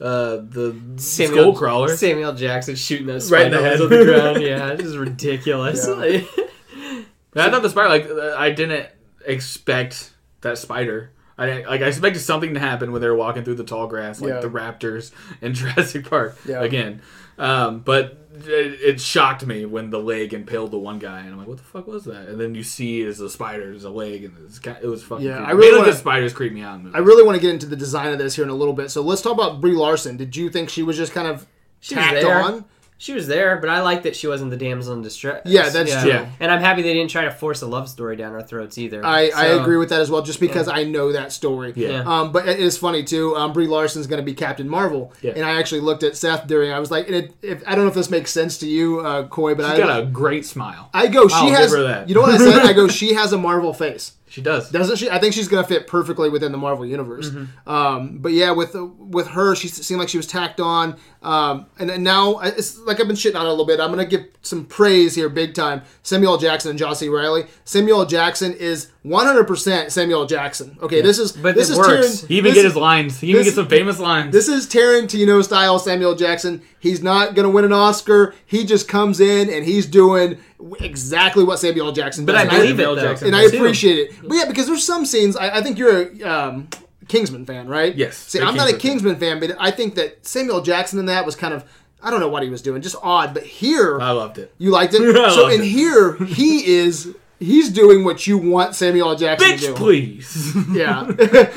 uh, 0.00 0.38
the 0.38 0.76
Samuel, 0.96 1.42
skull 1.42 1.54
crawler. 1.54 1.96
Samuel 1.96 2.32
Jackson 2.34 2.74
shooting 2.74 3.06
that 3.06 3.24
Right 3.30 3.46
in 3.46 3.52
the 3.52 3.60
head. 3.62 3.80
on 3.80 3.88
the 3.88 4.04
ground. 4.04 4.42
Yeah, 4.42 4.74
this 4.74 4.86
is 4.86 4.96
ridiculous. 4.98 5.86
I 7.36 7.50
thought 7.50 7.62
the 7.62 7.70
spider 7.70 7.88
like 7.88 8.06
uh, 8.06 8.34
I 8.36 8.50
didn't 8.50 8.88
expect 9.24 10.12
that 10.40 10.58
spider. 10.58 11.12
I 11.36 11.62
like 11.62 11.82
I 11.82 11.86
expected 11.86 12.20
something 12.20 12.54
to 12.54 12.60
happen 12.60 12.92
when 12.92 13.00
they 13.00 13.08
were 13.08 13.16
walking 13.16 13.42
through 13.44 13.56
the 13.56 13.64
tall 13.64 13.86
grass, 13.86 14.20
like 14.20 14.30
Yeah. 14.34 14.40
the 14.40 14.48
raptors 14.50 15.10
in 15.40 15.54
Jurassic 15.58 16.08
Park 16.08 16.36
Yeah. 16.46 16.62
again. 16.62 17.02
Um, 17.36 17.80
but 17.80 18.28
it, 18.46 18.80
it 18.80 19.00
shocked 19.00 19.44
me 19.44 19.64
when 19.64 19.90
the 19.90 19.98
leg 19.98 20.32
impaled 20.32 20.70
the 20.70 20.78
one 20.78 21.00
guy, 21.00 21.20
and 21.20 21.30
I'm 21.30 21.38
like, 21.38 21.48
"What 21.48 21.56
the 21.56 21.64
fuck 21.64 21.88
was 21.88 22.04
that?" 22.04 22.28
And 22.28 22.40
then 22.40 22.54
you 22.54 22.62
see 22.62 23.02
it's 23.02 23.18
a 23.18 23.28
spider, 23.28 23.72
it's 23.72 23.82
a 23.82 23.90
leg, 23.90 24.22
and 24.24 24.36
it's 24.46 24.60
kind 24.60 24.76
it 24.80 24.86
was 24.86 25.02
fucking. 25.02 25.26
Yeah, 25.26 25.38
creepy. 25.38 25.48
I 25.48 25.52
really 25.54 25.78
wanna- 25.78 25.90
the 25.90 25.96
spiders 25.96 26.32
creep 26.32 26.52
me 26.52 26.62
out. 26.62 26.78
In 26.78 26.94
I 26.94 26.98
really 26.98 27.24
want 27.24 27.34
to 27.36 27.40
get 27.42 27.50
into 27.50 27.66
the 27.66 27.74
design 27.76 28.12
of 28.12 28.18
this 28.18 28.36
here 28.36 28.44
in 28.44 28.50
a 28.50 28.54
little 28.54 28.74
bit. 28.74 28.90
So 28.92 29.02
let's 29.02 29.20
talk 29.22 29.32
about 29.32 29.60
Brie 29.60 29.72
Larson. 29.72 30.16
Did 30.16 30.36
you 30.36 30.50
think 30.50 30.68
she 30.70 30.84
was 30.84 30.96
just 30.96 31.12
kind 31.12 31.26
of 31.26 31.46
She 31.80 31.96
was 31.96 32.04
tacked 32.04 32.20
there. 32.22 32.40
on? 32.40 32.64
She 33.04 33.12
was 33.12 33.26
there, 33.26 33.58
but 33.58 33.68
I 33.68 33.82
like 33.82 34.04
that 34.04 34.16
she 34.16 34.26
wasn't 34.28 34.50
the 34.50 34.56
damsel 34.56 34.94
in 34.94 35.02
distress. 35.02 35.42
Yeah, 35.44 35.68
that's 35.68 35.92
true. 35.94 36.08
Yeah. 36.10 36.26
And 36.40 36.50
I'm 36.50 36.62
happy 36.62 36.80
they 36.80 36.94
didn't 36.94 37.10
try 37.10 37.26
to 37.26 37.30
force 37.30 37.60
a 37.60 37.66
love 37.66 37.86
story 37.90 38.16
down 38.16 38.32
our 38.32 38.42
throats 38.42 38.78
either. 38.78 39.04
I, 39.04 39.28
I 39.36 39.44
agree 39.60 39.76
with 39.76 39.90
that 39.90 40.00
as 40.00 40.10
well, 40.10 40.22
just 40.22 40.40
because 40.40 40.68
I 40.68 40.84
know 40.84 41.12
that 41.12 41.30
story. 41.30 41.74
Yeah. 41.76 42.02
Um, 42.06 42.32
but 42.32 42.48
it 42.48 42.58
is 42.58 42.78
funny 42.78 43.04
too. 43.04 43.36
Um, 43.36 43.52
Brie 43.52 43.66
Larson's 43.66 44.06
going 44.06 44.20
to 44.20 44.24
be 44.24 44.32
Captain 44.32 44.66
Marvel, 44.66 45.12
Yeah. 45.20 45.32
and 45.36 45.44
I 45.44 45.58
actually 45.58 45.82
looked 45.82 46.02
at 46.02 46.16
Seth 46.16 46.46
during. 46.46 46.72
I 46.72 46.78
was 46.80 46.90
like, 46.90 47.06
and 47.08 47.14
it, 47.14 47.34
if, 47.42 47.62
I 47.66 47.74
don't 47.74 47.84
know 47.84 47.88
if 47.88 47.94
this 47.94 48.08
makes 48.08 48.30
sense 48.30 48.56
to 48.60 48.66
you, 48.66 49.00
uh, 49.00 49.28
Coy, 49.28 49.54
but 49.54 49.64
She's 49.64 49.80
I 49.84 49.86
got 49.86 50.00
a 50.02 50.06
great 50.06 50.46
smile. 50.46 50.88
I 50.94 51.08
go. 51.08 51.28
She 51.28 51.34
I'll 51.34 51.50
give 51.50 51.58
has. 51.58 51.74
her 51.74 51.82
that. 51.82 52.08
You 52.08 52.14
know 52.14 52.22
what 52.22 52.30
I 52.30 52.38
said? 52.38 52.64
I 52.64 52.72
go. 52.72 52.88
She 52.94 53.12
has 53.12 53.34
a 53.34 53.38
Marvel 53.38 53.74
face. 53.74 54.12
She 54.34 54.42
does. 54.42 54.68
Doesn't 54.68 54.96
she? 54.96 55.08
I 55.08 55.20
think 55.20 55.32
she's 55.32 55.46
gonna 55.46 55.64
fit 55.64 55.86
perfectly 55.86 56.28
within 56.28 56.50
the 56.50 56.58
Marvel 56.58 56.84
universe. 56.84 57.30
Mm-hmm. 57.30 57.70
Um, 57.70 58.18
but 58.18 58.32
yeah, 58.32 58.50
with 58.50 58.74
with 58.74 59.28
her, 59.28 59.54
she 59.54 59.68
seemed 59.68 60.00
like 60.00 60.08
she 60.08 60.16
was 60.16 60.26
tacked 60.26 60.58
on. 60.58 60.96
Um, 61.24 61.66
and, 61.78 61.90
and 61.90 62.04
now 62.04 62.38
it's 62.40 62.78
like 62.80 63.00
I've 63.00 63.06
been 63.06 63.16
shitting 63.16 63.34
on 63.34 63.46
it 63.46 63.48
a 63.48 63.50
little 63.50 63.64
bit. 63.66 63.80
I'm 63.80 63.88
gonna 63.90 64.04
give 64.04 64.26
some 64.42 64.66
praise 64.66 65.14
here, 65.14 65.28
big 65.30 65.54
time. 65.54 65.80
Samuel 66.02 66.36
Jackson 66.36 66.68
and 66.70 66.78
John 66.78 66.94
C. 66.94 67.08
Reilly. 67.08 67.46
Samuel 67.64 68.04
Jackson 68.04 68.52
is 68.52 68.90
100% 69.06 69.90
Samuel 69.90 70.26
Jackson. 70.26 70.76
Okay, 70.82 71.00
this 71.00 71.18
is 71.18 71.32
But 71.32 71.54
this 71.54 71.70
it 71.70 71.72
is 71.72 71.78
works. 71.78 72.06
Taran- 72.22 72.26
He 72.28 72.36
even 72.36 72.52
get 72.52 72.64
his 72.66 72.76
lines. 72.76 73.20
He 73.20 73.28
even 73.30 73.38
this- 73.40 73.46
gets 73.46 73.56
some 73.56 73.68
famous 73.68 73.98
lines. 73.98 74.32
This 74.32 74.48
is 74.48 74.66
Tarantino 74.66 75.42
style 75.42 75.78
Samuel 75.78 76.14
Jackson. 76.14 76.60
He's 76.78 77.02
not 77.02 77.34
going 77.34 77.44
to 77.44 77.50
win 77.50 77.64
an 77.64 77.72
Oscar. 77.72 78.34
He 78.44 78.64
just 78.66 78.86
comes 78.86 79.18
in 79.18 79.48
and 79.48 79.64
he's 79.64 79.86
doing 79.86 80.36
exactly 80.80 81.42
what 81.44 81.58
Samuel 81.58 81.86
L. 81.86 81.92
Jackson 81.92 82.26
But. 82.26 82.34
I 82.36 82.44
believe 82.44 82.76
Samuel 82.76 82.92
it 82.92 82.96
though. 82.96 83.02
Jackson 83.08 83.26
and 83.28 83.36
I 83.36 83.48
too. 83.48 83.56
appreciate 83.56 83.98
it. 83.98 84.14
But 84.22 84.34
yeah, 84.34 84.44
because 84.46 84.66
there's 84.66 84.84
some 84.84 85.06
scenes. 85.06 85.36
I, 85.36 85.58
I 85.58 85.62
think 85.62 85.78
you're 85.78 86.02
a 86.02 86.22
um, 86.22 86.68
Kingsman 87.14 87.46
fan, 87.46 87.68
right? 87.68 87.94
Yes, 87.94 88.16
See, 88.16 88.40
I'm 88.40 88.56
not 88.56 88.68
a 88.68 88.72
Kingsman 88.76 89.14
Kingsman 89.14 89.16
fan, 89.16 89.40
but 89.40 89.56
I 89.58 89.70
think 89.70 89.94
that 89.94 90.26
Samuel 90.26 90.60
Jackson 90.62 90.98
in 90.98 91.06
that 91.06 91.24
was 91.26 91.36
kind 91.36 91.54
of. 91.54 91.64
I 92.02 92.10
don't 92.10 92.20
know 92.20 92.28
what 92.28 92.42
he 92.42 92.50
was 92.50 92.60
doing, 92.60 92.82
just 92.82 92.96
odd. 93.02 93.32
But 93.32 93.44
here, 93.44 93.98
I 94.00 94.10
loved 94.10 94.36
it. 94.38 94.52
you 94.58 94.70
liked 94.70 94.92
it. 94.94 95.00
So 95.34 95.48
in 95.48 95.62
it. 95.62 95.66
here, 95.66 96.16
he 96.24 96.66
is 96.80 97.14
he's 97.40 97.70
doing 97.70 98.04
what 98.04 98.26
you 98.26 98.36
want 98.36 98.74
Samuel 98.74 99.10
L. 99.10 99.16
Jackson 99.16 99.50
to 99.52 99.56
do. 99.58 99.74
Please. 99.74 100.54
Yeah, 100.72 101.04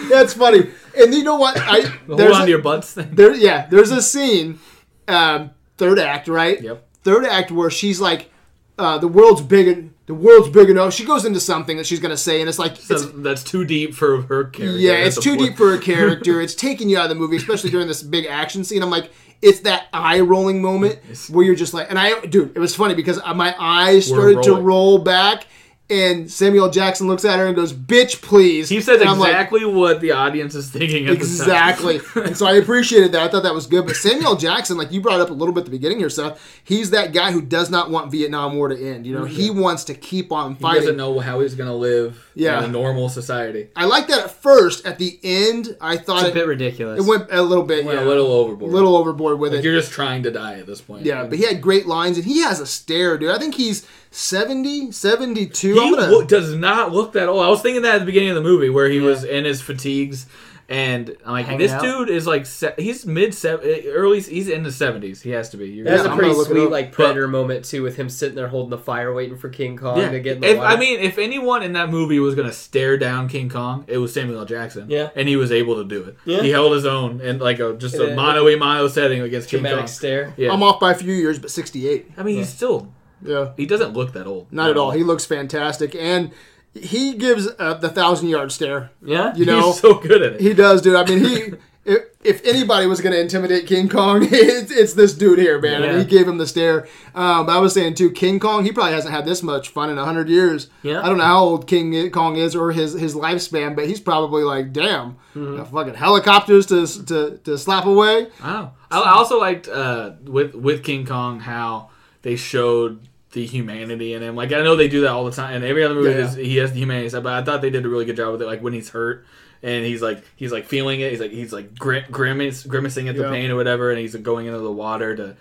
that's 0.09 0.33
funny. 0.33 0.69
And 0.97 1.13
you 1.13 1.23
know 1.23 1.35
what? 1.37 1.57
I 1.57 1.81
Hold 2.07 2.19
there's 2.19 2.35
on 2.35 2.41
a- 2.43 2.45
to 2.45 2.49
your 2.51 2.61
butts 2.61 2.93
thing. 2.93 3.13
there, 3.13 3.33
yeah, 3.35 3.67
there's 3.67 3.91
a 3.91 4.01
scene, 4.01 4.59
um, 5.07 5.51
third 5.77 5.99
act, 5.99 6.27
right? 6.27 6.61
Yep. 6.61 6.83
Third 7.03 7.25
act 7.25 7.51
where 7.51 7.69
she's 7.69 7.99
like, 7.99 8.29
uh, 8.77 8.97
"The 8.99 9.07
world's 9.07 9.41
big, 9.41 9.67
en- 9.67 9.93
the 10.07 10.13
world's 10.15 10.49
big 10.49 10.69
enough." 10.69 10.93
She 10.93 11.05
goes 11.05 11.23
into 11.25 11.39
something 11.39 11.77
that 11.77 11.85
she's 11.85 11.99
gonna 11.99 12.17
say, 12.17 12.39
and 12.41 12.49
it's 12.49 12.57
like, 12.59 12.75
So 12.75 12.95
it's, 12.95 13.05
that's 13.17 13.43
too 13.43 13.63
deep 13.63 13.93
for 13.93 14.23
her 14.23 14.43
character. 14.45 14.77
yeah, 14.79 14.93
it's 14.93 15.19
too 15.19 15.35
point. 15.37 15.41
deep 15.49 15.57
for 15.57 15.69
her 15.69 15.77
character. 15.91 16.41
it's 16.41 16.55
taking 16.55 16.89
you 16.89 16.97
out 16.97 17.03
of 17.03 17.09
the 17.09 17.15
movie, 17.15 17.37
especially 17.37 17.69
during 17.69 17.87
this 17.87 18.01
big 18.01 18.25
action 18.25 18.63
scene. 18.63 18.81
I'm 18.83 18.89
like, 18.89 19.11
it's 19.41 19.59
that 19.61 19.85
eye 19.93 20.19
rolling 20.21 20.61
moment 20.63 20.99
where 21.29 21.45
you're 21.45 21.55
just 21.55 21.73
like, 21.73 21.89
and 21.89 21.99
I, 21.99 22.19
dude, 22.21 22.55
it 22.55 22.59
was 22.59 22.75
funny 22.75 22.95
because 22.95 23.19
my 23.35 23.55
eyes 23.59 24.07
started 24.07 24.41
to 24.43 24.55
roll 24.55 24.97
back. 24.97 25.45
And 25.89 26.29
Samuel 26.29 26.69
Jackson 26.69 27.07
looks 27.07 27.23
at 27.23 27.39
her 27.39 27.45
and 27.47 27.55
goes, 27.55 27.71
"Bitch, 27.71 28.21
please." 28.21 28.67
He 28.67 28.81
says 28.81 28.99
And 28.99 29.09
I'm 29.09 29.19
like, 29.19 29.29
exactly 29.29 29.63
what 29.63 30.01
the 30.01 30.11
audience 30.11 30.53
is 30.53 30.69
thinking 30.69 31.05
at 31.07 31.11
the 31.11 31.15
Exactly. 31.15 32.01
and 32.15 32.35
so 32.35 32.45
I 32.45 32.55
appreciated 32.55 33.13
that. 33.13 33.21
I 33.21 33.29
thought 33.29 33.43
that 33.43 33.53
was 33.53 33.67
good. 33.67 33.85
But 33.85 33.95
Samuel 33.95 34.35
Jackson, 34.35 34.77
like 34.77 34.91
you 34.91 34.99
brought 34.99 35.21
up 35.21 35.29
a 35.29 35.33
little 35.33 35.53
bit 35.53 35.61
at 35.61 35.65
the 35.65 35.71
beginning 35.71 35.99
here, 35.99 36.09
Seth, 36.09 36.41
he's 36.65 36.89
that 36.91 37.13
guy 37.13 37.31
who 37.31 37.41
does 37.41 37.69
not 37.69 37.89
want 37.89 38.11
Vietnam 38.11 38.55
War 38.57 38.67
to 38.67 38.77
end. 38.77 39.07
You 39.07 39.13
know, 39.13 39.23
he 39.23 39.49
wants 39.49 39.85
to 39.85 39.93
keep 39.93 40.33
on 40.33 40.55
time. 40.55 40.55
He 40.57 40.63
doesn't 40.63 40.81
fighting. 40.81 40.97
know 40.97 41.19
how 41.19 41.39
he's 41.39 41.55
going 41.55 41.69
to 41.69 41.75
live 41.75 42.27
Yeah. 42.35 42.57
in 42.59 42.65
a 42.65 42.67
normal 42.67 43.07
society. 43.07 43.69
I 43.73 43.85
like 43.85 44.07
that 44.09 44.25
at 44.25 44.31
first. 44.31 44.85
At 44.85 44.97
the 44.97 45.17
end, 45.23 45.77
I 45.79 45.95
thought 45.95 46.17
It's 46.17 46.25
a 46.25 46.31
it, 46.31 46.33
bit 46.33 46.47
ridiculous. 46.47 46.99
it 47.05 47.07
went 47.07 47.27
a 47.31 47.41
little 47.41 47.63
bit, 47.63 47.85
Went 47.85 47.97
yeah, 47.99 48.05
a 48.05 48.09
little 48.09 48.27
overboard. 48.27 48.71
a 48.73 48.75
little 48.75 48.97
overboard 48.97 49.39
with 49.39 49.53
Like 49.53 49.59
it. 49.59 49.63
you're 49.65 49.79
just 49.79 49.93
trying 49.93 50.23
to 50.23 50.31
die 50.31 50.55
at 50.59 50.65
this 50.67 50.81
point. 50.81 51.05
Yeah, 51.05 51.23
but 51.23 51.37
he 51.37 51.45
had 51.45 51.61
great 51.61 51.87
lines, 51.87 52.17
and 52.17 52.25
he 52.25 52.41
has 52.41 52.59
a 52.59 52.65
stare, 52.65 53.17
dude. 53.17 53.31
I 53.31 53.37
think 53.39 53.55
he's 53.55 53.87
70, 54.11 54.91
72. 54.91 55.76
He 55.83 55.95
gonna, 55.95 56.11
wo- 56.11 56.23
does 56.23 56.53
not 56.55 56.91
look 56.91 57.13
that 57.13 57.27
old. 57.29 57.43
I 57.43 57.49
was 57.49 57.61
thinking 57.61 57.81
that 57.83 57.95
at 57.95 57.99
the 57.99 58.05
beginning 58.05 58.29
of 58.29 58.35
the 58.35 58.41
movie 58.41 58.69
where 58.69 58.89
he 58.89 58.99
was 58.99 59.23
in 59.23 59.45
his 59.45 59.61
fatigues, 59.61 60.25
and 60.69 61.15
I'm 61.25 61.31
like, 61.31 61.45
Hanging 61.45 61.59
this 61.59 61.71
out. 61.71 61.81
dude 61.81 62.09
is 62.09 62.27
like 62.27 62.45
se- 62.45 62.73
he's 62.77 63.05
mid 63.05 63.33
sev- 63.33 63.61
early. 63.87 64.19
He's 64.19 64.49
in 64.49 64.63
the 64.63 64.71
seventies. 64.73 65.21
He 65.21 65.29
has 65.29 65.49
to 65.51 65.57
be. 65.57 65.67
You're 65.69 65.85
That's 65.85 66.03
Yeah, 66.03 66.09
a 66.09 66.11
I'm 66.11 66.17
pretty 66.17 66.31
gonna 66.33 66.39
look 66.39 66.49
it 66.49 66.59
sweet 66.59 66.69
like 66.69 66.91
predator 66.91 67.25
moment 67.29 67.63
too, 67.63 67.83
with 67.83 67.95
him 67.95 68.09
sitting 68.09 68.35
there 68.35 68.49
holding 68.49 68.71
the 68.71 68.77
fire, 68.77 69.13
waiting 69.13 69.37
for 69.37 69.47
King 69.47 69.77
Kong 69.77 69.97
Yeah. 69.97 70.11
to 70.11 70.19
get 70.19 70.35
in 70.35 70.41
the 70.41 70.49
If, 70.49 70.57
water. 70.57 70.67
I 70.67 70.77
mean, 70.77 70.99
if 70.99 71.17
anyone 71.17 71.63
in 71.63 71.71
that 71.73 71.89
movie 71.89 72.19
was 72.19 72.35
going 72.35 72.47
to 72.49 72.53
stare 72.53 72.97
down 72.97 73.29
King 73.29 73.47
Kong, 73.47 73.85
it 73.87 73.97
was 73.99 74.11
Samuel 74.13 74.39
L. 74.39 74.45
Jackson. 74.45 74.87
Yeah. 74.89 75.09
and 75.15 75.29
he 75.29 75.37
was 75.37 75.53
able 75.53 75.75
to 75.75 75.85
do 75.85 76.03
it. 76.03 76.17
Yeah. 76.25 76.41
He 76.41 76.49
held 76.49 76.73
his 76.73 76.85
own 76.85 77.21
in 77.21 77.39
like 77.39 77.59
a 77.61 77.73
just 77.75 77.95
a 77.95 78.07
Yeah. 78.09 78.15
mono 78.15 78.45
a 78.49 78.57
mono 78.57 78.89
setting 78.89 79.21
against 79.21 79.47
King 79.47 79.63
Kong. 79.63 79.87
stare. 79.87 80.33
Yeah, 80.35 80.51
I'm 80.51 80.61
off 80.63 80.81
by 80.81 80.91
a 80.91 80.95
few 80.95 81.13
years, 81.13 81.39
but 81.39 81.49
68. 81.49 82.11
I 82.17 82.23
mean, 82.23 82.39
he's 82.39 82.49
still 82.49 82.89
Yeah. 83.21 83.51
he 83.57 83.65
doesn't 83.65 83.93
look 83.93 84.13
that 84.13 84.27
old. 84.27 84.51
Not 84.51 84.69
at 84.69 84.77
all. 84.77 84.91
He 84.91 85.03
looks 85.03 85.25
fantastic. 85.25 85.95
And 85.95 86.31
he 86.73 87.13
gives 87.15 87.47
uh, 87.59 87.73
the 87.75 87.89
thousand 87.89 88.29
yard 88.29 88.51
stare. 88.51 88.91
Yeah, 89.03 89.35
You 89.35 89.45
know, 89.45 89.67
he's 89.71 89.79
so 89.79 89.95
good 89.95 90.21
at 90.21 90.33
it. 90.33 90.41
He 90.41 90.53
does, 90.53 90.81
dude. 90.81 90.95
I 90.95 91.05
mean, 91.05 91.23
he. 91.23 91.43
If, 91.89 92.03
if 92.21 92.45
anybody 92.45 92.85
was 92.85 92.99
going 92.99 93.13
to 93.13 93.21
intimidate 93.21 93.65
King 93.65 93.87
Kong, 93.87 94.19
it's, 94.29 94.71
it's 94.73 94.91
this 94.91 95.13
dude 95.13 95.39
here, 95.39 95.57
man. 95.61 95.83
And 95.83 95.93
Yeah. 95.93 95.99
he 95.99 96.03
gave 96.03 96.27
him 96.27 96.37
the 96.37 96.45
stare. 96.45 96.85
Um, 97.15 97.49
I 97.49 97.59
was 97.59 97.73
saying 97.73 97.93
too, 97.93 98.11
King 98.11 98.41
Kong. 98.41 98.65
He 98.65 98.73
probably 98.73 98.91
hasn't 98.91 99.13
had 99.15 99.23
this 99.23 99.41
much 99.41 99.69
fun 99.69 99.89
in 99.89 99.95
hundred 99.95 100.27
years. 100.27 100.67
Yeah. 100.83 101.01
I 101.01 101.07
don't 101.07 101.17
know 101.17 101.23
how 101.23 101.45
old 101.45 101.65
King 101.65 102.09
Kong 102.11 102.35
is 102.35 102.57
or 102.57 102.73
his 102.73 102.91
his 102.91 103.15
lifespan, 103.15 103.73
but 103.73 103.87
he's 103.87 104.01
probably 104.01 104.43
like, 104.43 104.73
damn, 104.73 105.15
Mm-hmm. 105.33 105.63
fucking 105.73 105.93
helicopters 105.93 106.65
to 106.65 106.85
to 107.05 107.37
to 107.45 107.57
slap 107.57 107.85
away. 107.85 108.27
Oh, 108.43 108.71
I 108.91 108.99
I 108.99 109.11
also 109.11 109.39
liked 109.39 109.69
uh, 109.69 110.11
with 110.25 110.55
with 110.55 110.83
King 110.83 111.05
Kong 111.05 111.39
how 111.39 111.91
they 112.21 112.35
showed 112.35 113.06
the 113.31 113.45
humanity 113.45 114.13
in 114.13 114.21
him. 114.23 114.35
Like 114.35 114.51
I 114.53 114.61
know 114.63 114.75
they 114.75 114.87
do 114.87 115.01
that 115.01 115.11
all 115.11 115.25
the 115.25 115.31
time, 115.31 115.55
and 115.55 115.63
every 115.65 115.83
other 115.83 115.95
movie 115.95 116.09
Yeah, 116.11 116.25
is, 116.27 116.35
he 116.35 116.57
has 116.57 116.71
the 116.73 116.79
humanity 116.79 117.09
side. 117.09 117.23
But 117.23 117.33
I 117.33 117.43
thought 117.43 117.61
they 117.61 117.69
did 117.69 117.85
a 117.85 117.89
really 117.89 118.05
good 118.05 118.15
job 118.15 118.31
with 118.31 118.41
it. 118.41 118.45
Like 118.45 118.61
when 118.61 118.73
he's 118.73 118.89
hurt 118.89 119.25
and 119.63 119.85
he's 119.85 120.01
like 120.01 120.23
he's 120.35 120.51
like 120.51 120.65
feeling 120.65 121.01
it. 121.01 121.11
He's 121.11 121.19
like 121.19 121.31
he's 121.31 121.51
like 121.53 121.77
grim, 121.77 122.05
grimace, 122.11 122.63
grimacing 122.63 123.09
at 123.09 123.15
the 123.15 123.23
Yeah. 123.23 123.29
pain 123.31 123.51
or 123.51 123.55
whatever, 123.55 123.89
and 123.91 123.99
he's 123.99 124.15
going 124.15 124.45
into 124.47 124.59
the 124.59 124.71
water 124.71 125.15
to. 125.15 125.35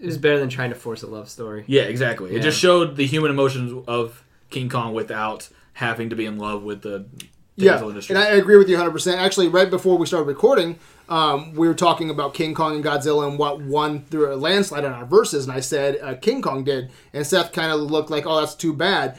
it 0.00 0.06
was 0.06 0.18
better 0.18 0.38
than 0.38 0.48
trying 0.48 0.70
to 0.70 0.76
force 0.76 1.02
a 1.02 1.06
love 1.06 1.28
story. 1.28 1.64
Yeah, 1.66 1.82
exactly. 1.82 2.34
It 2.34 2.42
just 2.42 2.58
showed 2.60 2.96
the 2.96 3.06
human 3.06 3.30
emotions 3.30 3.84
of 3.88 4.22
King 4.50 4.68
Kong 4.68 4.92
without 4.94 5.48
having 5.72 6.10
to 6.10 6.16
be 6.16 6.26
in 6.26 6.36
love 6.38 6.62
with 6.62 6.82
the 6.82 7.06
Yeah, 7.58 7.72
damsel 7.72 7.88
in 7.90 7.94
distress. 7.96 8.16
and 8.16 8.26
I 8.26 8.36
agree 8.36 8.56
with 8.56 8.68
you 8.68 8.76
100%. 8.76 9.16
Actually, 9.16 9.48
right 9.48 9.68
before 9.68 9.98
we 9.98 10.06
started 10.06 10.26
recording, 10.26 10.78
um, 11.08 11.54
we 11.54 11.66
were 11.66 11.74
talking 11.74 12.10
about 12.10 12.34
King 12.34 12.54
Kong 12.54 12.76
and 12.76 12.84
Godzilla 12.84 13.28
and 13.28 13.38
what 13.38 13.60
won 13.60 14.04
through 14.04 14.32
a 14.32 14.36
landslide 14.36 14.84
on 14.84 14.92
our 14.92 15.06
verses, 15.06 15.44
and 15.44 15.52
I 15.52 15.60
said 15.60 15.98
uh, 16.02 16.14
King 16.14 16.40
Kong 16.40 16.64
did, 16.64 16.90
and 17.12 17.26
Seth 17.26 17.52
kind 17.52 17.72
of 17.72 17.80
looked 17.80 18.10
like, 18.10 18.26
oh, 18.26 18.40
that's 18.40 18.54
too 18.54 18.72
bad. 18.72 19.18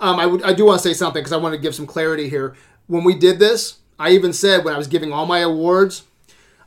Um, 0.00 0.20
I, 0.20 0.26
would, 0.26 0.42
I 0.42 0.52
do 0.52 0.66
want 0.66 0.82
to 0.82 0.88
say 0.88 0.94
something 0.94 1.20
because 1.20 1.32
I 1.32 1.36
want 1.36 1.54
to 1.54 1.60
give 1.60 1.74
some 1.74 1.86
clarity 1.86 2.28
here. 2.28 2.54
When 2.86 3.04
we 3.04 3.14
did 3.18 3.38
this, 3.38 3.78
I 3.98 4.10
even 4.10 4.32
said 4.32 4.64
when 4.64 4.74
I 4.74 4.78
was 4.78 4.86
giving 4.88 5.12
all 5.12 5.26
my 5.26 5.38
awards, 5.40 6.04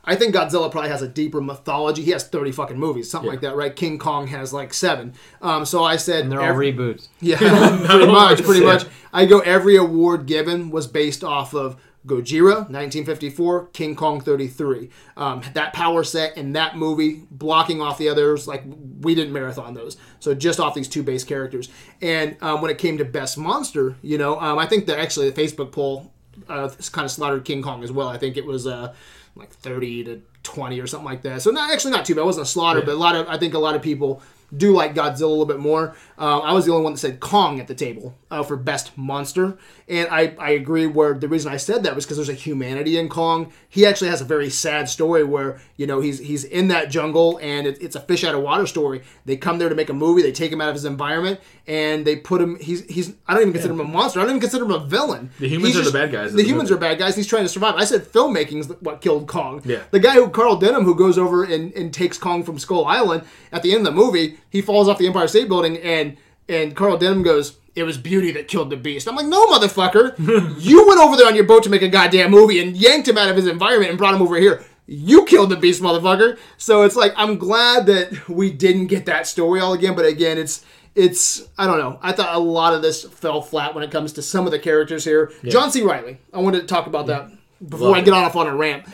I 0.08 0.16
think 0.16 0.34
Godzilla 0.34 0.70
probably 0.70 0.88
has 0.88 1.02
a 1.02 1.08
deeper 1.08 1.40
mythology. 1.40 2.02
He 2.02 2.12
has 2.12 2.26
30 2.26 2.52
fucking 2.52 2.78
movies, 2.78 3.10
something 3.10 3.30
like 3.30 3.42
that, 3.42 3.56
right? 3.56 3.74
King 3.74 3.98
Kong 3.98 4.26
has 4.28 4.54
like 4.54 4.72
seven. 4.72 5.12
Um, 5.42 5.66
so 5.66 5.84
I 5.84 5.96
said, 5.96 6.22
And 6.22 6.32
they're 6.32 6.40
all 6.40 6.54
reboots. 6.54 7.08
yeah, 7.20 7.36
pretty 7.86 8.10
much, 8.10 8.42
pretty 8.42 8.64
much. 8.64 8.86
I 9.12 9.26
go 9.26 9.40
every 9.40 9.76
award 9.76 10.26
given 10.26 10.70
was 10.70 10.86
based 10.86 11.22
off 11.22 11.54
of 11.54 11.76
Gojira, 12.06 12.70
1954, 12.70 13.66
King 13.66 13.94
Kong 13.94 14.20
33. 14.22 14.88
Um, 15.18 15.42
that 15.52 15.74
power 15.74 16.02
set 16.02 16.38
in 16.38 16.54
that 16.54 16.76
movie, 16.76 17.24
blocking 17.30 17.82
off 17.82 17.98
the 17.98 18.08
others, 18.08 18.48
like 18.48 18.64
we 19.00 19.14
didn't 19.14 19.34
marathon 19.34 19.74
those. 19.74 19.98
So 20.20 20.34
just 20.34 20.58
off 20.58 20.74
these 20.74 20.88
two 20.88 21.02
base 21.02 21.22
characters. 21.22 21.68
And 22.00 22.36
um, 22.40 22.62
when 22.62 22.70
it 22.70 22.78
came 22.78 22.96
to 22.96 23.04
best 23.04 23.36
monster, 23.36 23.96
you 24.00 24.16
know, 24.16 24.40
um, 24.40 24.58
I 24.58 24.64
think 24.64 24.86
that 24.86 24.98
actually 24.98 25.28
the 25.28 25.40
Facebook 25.40 25.70
poll 25.70 26.12
uh, 26.48 26.70
kind 26.92 27.04
of 27.04 27.10
slaughtered 27.10 27.44
King 27.44 27.62
Kong 27.62 27.82
as 27.82 27.92
well. 27.92 28.08
I 28.08 28.16
think 28.16 28.36
it 28.36 28.46
was 28.46 28.66
uh, 28.66 28.94
like 29.38 29.50
30 29.50 30.04
to 30.04 30.22
20 30.42 30.80
or 30.80 30.86
something 30.86 31.06
like 31.06 31.22
that. 31.22 31.42
So 31.42 31.50
not 31.50 31.72
actually 31.72 31.92
not 31.92 32.04
too 32.04 32.14
bad. 32.14 32.22
It 32.22 32.26
wasn't 32.26 32.46
a 32.46 32.50
slaughter, 32.50 32.80
but 32.80 32.90
a 32.90 32.98
lot 32.98 33.14
of 33.14 33.28
I 33.28 33.38
think 33.38 33.54
a 33.54 33.58
lot 33.58 33.74
of 33.74 33.82
people 33.82 34.22
do 34.56 34.72
like 34.72 34.94
Godzilla 34.94 35.22
a 35.22 35.26
little 35.26 35.46
bit 35.46 35.58
more. 35.58 35.94
Um, 36.18 36.42
I 36.42 36.52
was 36.52 36.66
the 36.66 36.72
only 36.72 36.82
one 36.82 36.94
that 36.94 36.98
said 36.98 37.20
Kong 37.20 37.60
at 37.60 37.68
the 37.68 37.74
table 37.76 38.18
uh, 38.28 38.42
for 38.42 38.56
best 38.56 38.98
monster, 38.98 39.56
and 39.86 40.08
I, 40.10 40.34
I 40.38 40.50
agree. 40.50 40.86
Where 40.86 41.14
the 41.14 41.28
reason 41.28 41.52
I 41.52 41.58
said 41.58 41.84
that 41.84 41.94
was 41.94 42.04
because 42.04 42.16
there's 42.16 42.28
a 42.28 42.34
humanity 42.34 42.98
in 42.98 43.08
Kong. 43.08 43.52
He 43.68 43.86
actually 43.86 44.10
has 44.10 44.20
a 44.20 44.24
very 44.24 44.50
sad 44.50 44.88
story 44.88 45.22
where 45.22 45.60
you 45.76 45.86
know 45.86 46.00
he's 46.00 46.18
he's 46.18 46.42
in 46.42 46.68
that 46.68 46.90
jungle 46.90 47.38
and 47.40 47.66
it, 47.68 47.80
it's 47.80 47.94
a 47.94 48.00
fish 48.00 48.24
out 48.24 48.34
of 48.34 48.42
water 48.42 48.66
story. 48.66 49.02
They 49.26 49.36
come 49.36 49.58
there 49.58 49.68
to 49.68 49.74
make 49.76 49.90
a 49.90 49.94
movie. 49.94 50.22
They 50.22 50.32
take 50.32 50.50
him 50.52 50.60
out 50.60 50.68
of 50.68 50.74
his 50.74 50.84
environment 50.84 51.38
and 51.68 52.04
they 52.04 52.16
put 52.16 52.40
him. 52.40 52.58
He's 52.58 52.84
he's 52.86 53.14
I 53.28 53.34
don't 53.34 53.42
even 53.42 53.52
consider 53.52 53.74
him 53.74 53.80
a 53.80 53.84
monster. 53.84 54.18
I 54.18 54.22
don't 54.24 54.30
even 54.30 54.40
consider 54.40 54.64
him 54.64 54.72
a 54.72 54.80
villain. 54.80 55.30
The 55.38 55.48
humans 55.48 55.76
He's 55.76 55.86
are 55.86 55.90
the 55.90 55.96
bad 55.96 56.10
guys 56.10 56.32
The 56.32 56.38
the 56.38 56.48
humans 56.48 56.70
movie. 56.70 56.78
are 56.78 56.88
bad 56.90 56.98
guys. 56.98 57.14
He's 57.14 57.28
trying 57.28 57.44
to 57.44 57.48
survive. 57.48 57.76
I 57.76 57.84
said 57.84 58.02
filmmaking's 58.02 58.68
what 58.80 59.00
killed 59.00 59.28
Kong. 59.28 59.62
Yeah. 59.64 59.82
The 59.92 60.00
guy 60.00 60.14
who 60.14 60.28
Carl 60.30 60.56
Denham 60.56 60.82
who 60.84 60.96
goes 60.96 61.16
over 61.16 61.44
and, 61.44 61.72
and 61.74 61.94
takes 61.94 62.18
Kong 62.18 62.42
from 62.42 62.58
Skull 62.58 62.86
Island 62.86 63.22
at 63.52 63.62
the 63.62 63.70
end 63.70 63.86
of 63.86 63.94
the 63.94 64.00
movie, 64.00 64.38
he 64.50 64.60
falls 64.60 64.88
off 64.88 64.98
the 64.98 65.06
Empire 65.06 65.28
State 65.28 65.48
Building 65.48 65.76
and 65.78 66.07
and 66.48 66.74
Carl 66.76 66.96
Denham 66.96 67.22
goes, 67.22 67.56
It 67.74 67.82
was 67.84 67.98
beauty 67.98 68.30
that 68.32 68.48
killed 68.48 68.70
the 68.70 68.76
beast. 68.76 69.08
I'm 69.08 69.16
like, 69.16 69.26
No 69.26 69.46
motherfucker. 69.46 70.14
you 70.60 70.86
went 70.86 71.00
over 71.00 71.16
there 71.16 71.26
on 71.26 71.34
your 71.34 71.44
boat 71.44 71.62
to 71.64 71.70
make 71.70 71.82
a 71.82 71.88
goddamn 71.88 72.30
movie 72.30 72.60
and 72.60 72.76
yanked 72.76 73.08
him 73.08 73.18
out 73.18 73.28
of 73.30 73.36
his 73.36 73.46
environment 73.46 73.90
and 73.90 73.98
brought 73.98 74.14
him 74.14 74.22
over 74.22 74.36
here. 74.36 74.64
You 74.86 75.24
killed 75.26 75.50
the 75.50 75.56
beast, 75.56 75.82
motherfucker. 75.82 76.38
So 76.56 76.82
it's 76.82 76.96
like 76.96 77.12
I'm 77.16 77.36
glad 77.36 77.86
that 77.86 78.28
we 78.28 78.50
didn't 78.50 78.86
get 78.86 79.04
that 79.06 79.26
story 79.26 79.60
all 79.60 79.74
again, 79.74 79.94
but 79.94 80.06
again, 80.06 80.38
it's 80.38 80.64
it's 80.94 81.46
I 81.58 81.66
don't 81.66 81.78
know. 81.78 81.98
I 82.02 82.12
thought 82.12 82.34
a 82.34 82.38
lot 82.38 82.74
of 82.74 82.80
this 82.82 83.04
fell 83.04 83.42
flat 83.42 83.74
when 83.74 83.84
it 83.84 83.90
comes 83.90 84.14
to 84.14 84.22
some 84.22 84.46
of 84.46 84.50
the 84.50 84.58
characters 84.58 85.04
here. 85.04 85.30
John 85.44 85.70
C. 85.70 85.82
Reilly. 85.82 86.18
I 86.32 86.38
wanted 86.40 86.60
to 86.62 86.66
talk 86.66 86.86
about 86.86 87.06
that 87.08 87.30
before 87.68 87.88
Love 87.88 87.96
I 87.98 88.00
get 88.00 88.14
on 88.14 88.24
off 88.24 88.34
on 88.34 88.46
a 88.46 88.56
rant. 88.56 88.84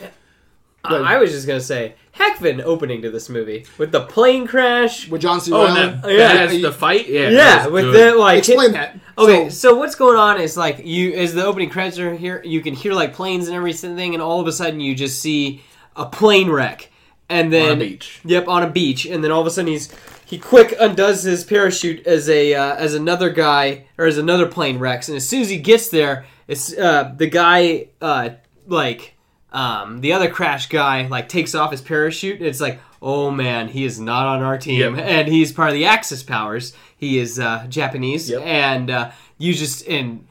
I, 0.89 1.15
I 1.15 1.17
was 1.17 1.31
just 1.31 1.47
gonna 1.47 1.59
say, 1.59 1.95
heck 2.11 2.39
of 2.39 2.45
an 2.45 2.61
opening 2.61 3.01
to 3.01 3.11
this 3.11 3.29
movie 3.29 3.65
with 3.77 3.91
the 3.91 4.01
plane 4.01 4.47
crash. 4.47 5.07
With 5.09 5.21
John 5.21 5.41
C. 5.41 5.51
oh, 5.53 5.63
Reilly. 5.65 5.81
and 5.81 6.03
then 6.03 6.11
Yeah. 6.17 6.33
that's 6.45 6.61
the 6.61 6.71
fight. 6.71 7.07
Yeah, 7.09 7.29
Yeah, 7.29 7.67
with 7.67 7.85
good. 7.85 8.13
the 8.13 8.17
like. 8.17 8.37
Explain 8.39 8.71
that. 8.73 8.97
Okay, 9.17 9.49
So- 9.49 9.69
so, 9.71 9.75
what's 9.75 9.95
going 9.95 10.17
on 10.17 10.39
is 10.41 10.55
like 10.57 10.85
you, 10.85 11.13
as 11.13 11.33
the 11.33 11.45
opening 11.45 11.69
credits 11.69 11.97
are 11.99 12.13
here, 12.15 12.41
you 12.45 12.61
can 12.61 12.73
hear 12.73 12.93
like 12.93 13.13
planes 13.13 13.47
and 13.47 13.55
everything, 13.55 14.13
and 14.13 14.21
all 14.21 14.39
of 14.39 14.47
a 14.47 14.51
sudden 14.51 14.79
you 14.79 14.93
just 14.95 15.21
see 15.21 15.61
a 15.95 16.05
plane 16.05 16.49
wreck, 16.49 16.89
and 17.29 17.51
then 17.51 17.71
on 17.71 17.77
a 17.77 17.79
beach. 17.79 18.19
Yep, 18.25 18.47
on 18.47 18.63
a 18.63 18.69
beach, 18.69 19.05
and 19.05 19.23
then 19.23 19.31
all 19.31 19.41
of 19.41 19.47
a 19.47 19.51
sudden 19.51 19.71
he's 19.71 19.89
he 20.25 20.37
quick 20.39 20.75
undoes 20.79 21.21
his 21.23 21.43
parachute 21.43 22.05
as 22.07 22.27
a 22.29 22.53
uh, 22.53 22.75
as 22.75 22.93
another 22.95 23.29
guy 23.29 23.85
or 23.97 24.05
as 24.05 24.17
another 24.17 24.45
plane 24.47 24.79
wrecks, 24.79 25.07
and 25.07 25.15
as 25.15 25.27
soon 25.27 25.41
as 25.41 25.49
he 25.49 25.57
gets 25.57 25.87
there, 25.89 26.25
it's 26.47 26.75
uh, 26.77 27.13
the 27.15 27.27
guy 27.27 27.87
uh, 28.01 28.29
like 28.67 29.14
um, 29.55 30.01
the 30.01 30.13
other 30.13 30.29
crash 30.29 30.67
guy 30.69 31.07
like 31.07 31.29
takes 31.29 31.55
off 31.55 31.71
his 31.71 31.81
parachute, 31.81 32.37
and 32.39 32.45
it's 32.47 32.61
like 32.61 32.79
oh 33.01 33.29
man, 33.29 33.67
he 33.67 33.85
is 33.85 33.99
not 33.99 34.25
on 34.25 34.41
our 34.41 34.57
team, 34.57 34.95
Yep. 34.95 35.05
and 35.05 35.27
he's 35.27 35.51
part 35.53 35.69
of 35.69 35.75
the 35.75 35.85
Axis 35.85 36.23
powers. 36.23 36.73
He 36.97 37.19
is 37.19 37.39
uh, 37.39 37.65
Japanese, 37.69 38.29
Yep. 38.29 38.41
and 38.43 38.89
uh, 38.89 39.11
you 39.37 39.53
just 39.53 39.83
in 39.85 40.27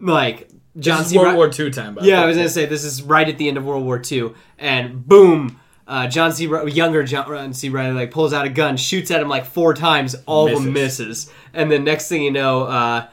like 0.00 0.48
John 0.78 0.98
This 0.98 1.06
is 1.06 1.12
C. 1.12 1.18
World 1.18 1.36
War 1.36 1.50
II 1.58 1.70
time. 1.70 1.94
By 1.94 2.02
yeah, 2.02 2.18
way. 2.18 2.22
I 2.24 2.26
was 2.26 2.36
gonna 2.36 2.48
say 2.48 2.66
this 2.66 2.84
is 2.84 3.02
right 3.02 3.28
at 3.28 3.38
the 3.38 3.48
end 3.48 3.56
of 3.56 3.64
World 3.64 3.84
War 3.84 4.00
II, 4.12 4.32
and 4.58 5.06
boom, 5.08 5.58
uh, 5.86 6.06
John 6.06 6.32
C. 6.32 6.44
Younger 6.46 7.02
John 7.02 7.52
C. 7.54 7.68
Reilly 7.70 7.94
like 7.94 8.10
pulls 8.10 8.32
out 8.32 8.44
a 8.46 8.50
gun, 8.50 8.76
shoots 8.76 9.10
at 9.10 9.20
him 9.22 9.28
like 9.28 9.46
four 9.46 9.72
times, 9.74 10.14
all 10.26 10.46
of 10.48 10.62
them 10.62 10.72
misses, 10.72 11.32
and 11.54 11.70
then 11.70 11.82
next 11.84 12.08
thing 12.08 12.22
you 12.22 12.30
know, 12.30 12.64
uh, 12.64 13.06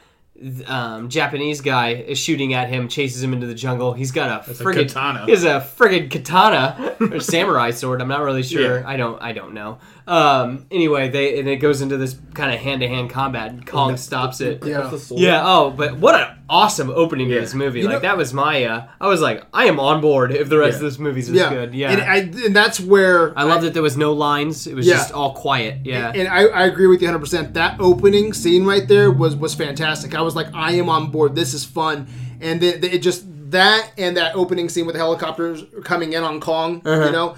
um, 0.66 1.08
Japanese 1.08 1.60
guy 1.60 1.94
is 1.94 2.18
shooting 2.18 2.54
at 2.54 2.68
him, 2.68 2.88
chases 2.88 3.22
him 3.22 3.32
into 3.32 3.46
the 3.46 3.54
jungle. 3.54 3.92
He's 3.92 4.12
got 4.12 4.46
a 4.46 4.50
a 4.50 4.54
friggin' 4.54 4.88
katana. 4.88 5.24
He 5.24 5.30
has 5.32 5.44
a 5.44 5.60
friggin' 5.76 6.10
katana 6.10 6.96
or 7.00 7.20
samurai 7.20 7.70
sword. 7.70 8.00
I'm 8.02 8.08
not 8.08 8.20
really 8.22 8.42
sure. 8.54 8.80
Yeah. 8.80 8.88
I 8.88 8.96
don't. 8.96 9.20
I 9.22 9.32
don't 9.32 9.54
know. 9.54 9.78
Um, 10.06 10.66
anyway, 10.70 11.08
they 11.08 11.38
and 11.40 11.48
it 11.48 11.56
goes 11.56 11.82
into 11.82 11.96
this 11.96 12.16
kind 12.34 12.54
of 12.54 12.60
hand 12.60 12.80
to 12.82 12.88
hand 12.88 13.10
combat. 13.10 13.50
and 13.50 13.66
Kong 13.66 13.96
stops 13.96 14.40
it. 14.40 14.64
Yeah. 14.64 14.96
Yeah. 15.10 15.42
Oh, 15.44 15.70
but 15.70 15.96
what 15.96 16.14
an 16.14 16.38
awesome 16.48 16.90
opening 16.90 17.28
to 17.28 17.34
this 17.40 17.54
movie! 17.54 17.80
You 17.80 17.86
like 17.86 17.94
know- 17.94 18.00
that 18.00 18.16
was 18.16 18.32
my. 18.32 18.64
Uh, 18.64 18.86
I 19.00 19.08
was 19.08 19.20
like, 19.20 19.44
I 19.52 19.64
am 19.64 19.80
on 19.80 20.00
board 20.00 20.30
if 20.32 20.48
the 20.48 20.58
rest 20.58 20.74
Yeah. 20.74 20.86
of 20.86 20.92
this 20.92 20.98
movie's 21.00 21.28
is 21.28 21.34
yeah, 21.34 21.50
good. 21.50 21.74
Yeah. 21.74 21.90
and, 21.90 22.00
I, 22.02 22.16
and 22.46 22.54
that's 22.54 22.78
where 22.78 23.36
I 23.36 23.42
love 23.42 23.62
that 23.62 23.74
there 23.74 23.82
was 23.82 23.96
no 23.96 24.12
lines. 24.12 24.68
It 24.68 24.76
was 24.76 24.86
Yeah. 24.86 24.94
just 24.94 25.12
all 25.12 25.32
quiet. 25.34 25.80
Yeah. 25.84 26.12
And 26.14 26.28
I, 26.28 26.44
I 26.44 26.66
agree 26.66 26.86
with 26.86 27.00
you 27.02 27.08
100. 27.08 27.18
percent 27.18 27.54
That 27.54 27.80
opening 27.80 28.32
scene 28.32 28.64
right 28.64 28.86
there 28.86 29.10
was 29.10 29.34
was 29.34 29.54
fantastic. 29.54 30.14
I 30.14 30.20
was 30.22 30.36
like, 30.36 30.54
I 30.54 30.72
am 30.74 30.88
on 30.88 31.10
board. 31.10 31.34
This 31.34 31.52
is 31.52 31.64
fun. 31.64 32.06
And 32.40 32.60
then 32.60 32.84
it 32.84 32.98
just 32.98 33.24
that 33.50 33.90
and 33.98 34.16
that 34.16 34.36
opening 34.36 34.68
scene 34.68 34.86
with 34.86 34.94
the 34.94 35.00
helicopters 35.00 35.64
coming 35.84 36.12
in 36.12 36.22
on 36.22 36.40
Kong. 36.40 36.82
Uh-huh. 36.84 37.06
You 37.06 37.12
know, 37.12 37.36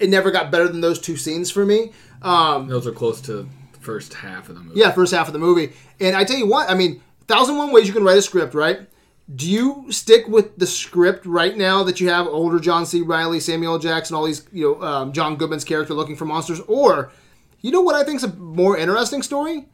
it 0.00 0.08
never 0.08 0.30
got 0.32 0.50
better 0.50 0.66
than 0.68 0.80
those 0.80 0.98
two 1.00 1.16
scenes 1.16 1.50
for 1.50 1.64
me. 1.64 1.92
Um, 2.22 2.68
Those 2.68 2.86
are 2.86 2.92
close 2.92 3.20
to 3.22 3.32
the 3.72 3.78
first 3.80 4.14
half 4.14 4.48
of 4.48 4.54
the 4.56 4.60
movie. 4.62 4.80
yeah, 4.80 4.90
first 4.90 5.12
half 5.14 5.26
of 5.28 5.32
the 5.32 5.38
movie. 5.38 5.72
And 6.00 6.16
I 6.16 6.24
tell 6.24 6.36
you 6.36 6.46
what, 6.46 6.70
I 6.70 6.74
mean, 6.74 7.00
thousand 7.26 7.56
one 7.56 7.72
ways 7.72 7.86
you 7.86 7.92
can 7.94 8.04
write 8.04 8.18
a 8.18 8.22
script, 8.22 8.54
right? 8.54 8.80
Do 9.34 9.48
you 9.48 9.86
stick 9.90 10.26
with 10.26 10.56
the 10.56 10.66
script 10.66 11.26
right 11.26 11.54
now 11.56 11.82
that 11.84 12.00
you 12.00 12.08
have 12.08 12.26
older 12.26 12.58
John 12.58 12.86
C. 12.86 13.02
Reilly, 13.02 13.40
Samuel 13.40 13.74
L. 13.74 13.78
Jackson, 13.78 14.16
all 14.16 14.24
these, 14.24 14.46
you 14.52 14.64
know, 14.64 14.82
um, 14.82 15.12
John 15.12 15.36
Goodman's 15.36 15.64
character 15.64 15.92
looking 15.92 16.16
for 16.16 16.24
monsters, 16.24 16.60
or 16.60 17.12
you 17.60 17.70
know 17.70 17.82
what 17.82 17.94
I 17.94 18.04
think 18.04 18.16
is 18.16 18.24
a 18.24 18.32
more 18.36 18.78
interesting 18.78 19.22
story? 19.22 19.66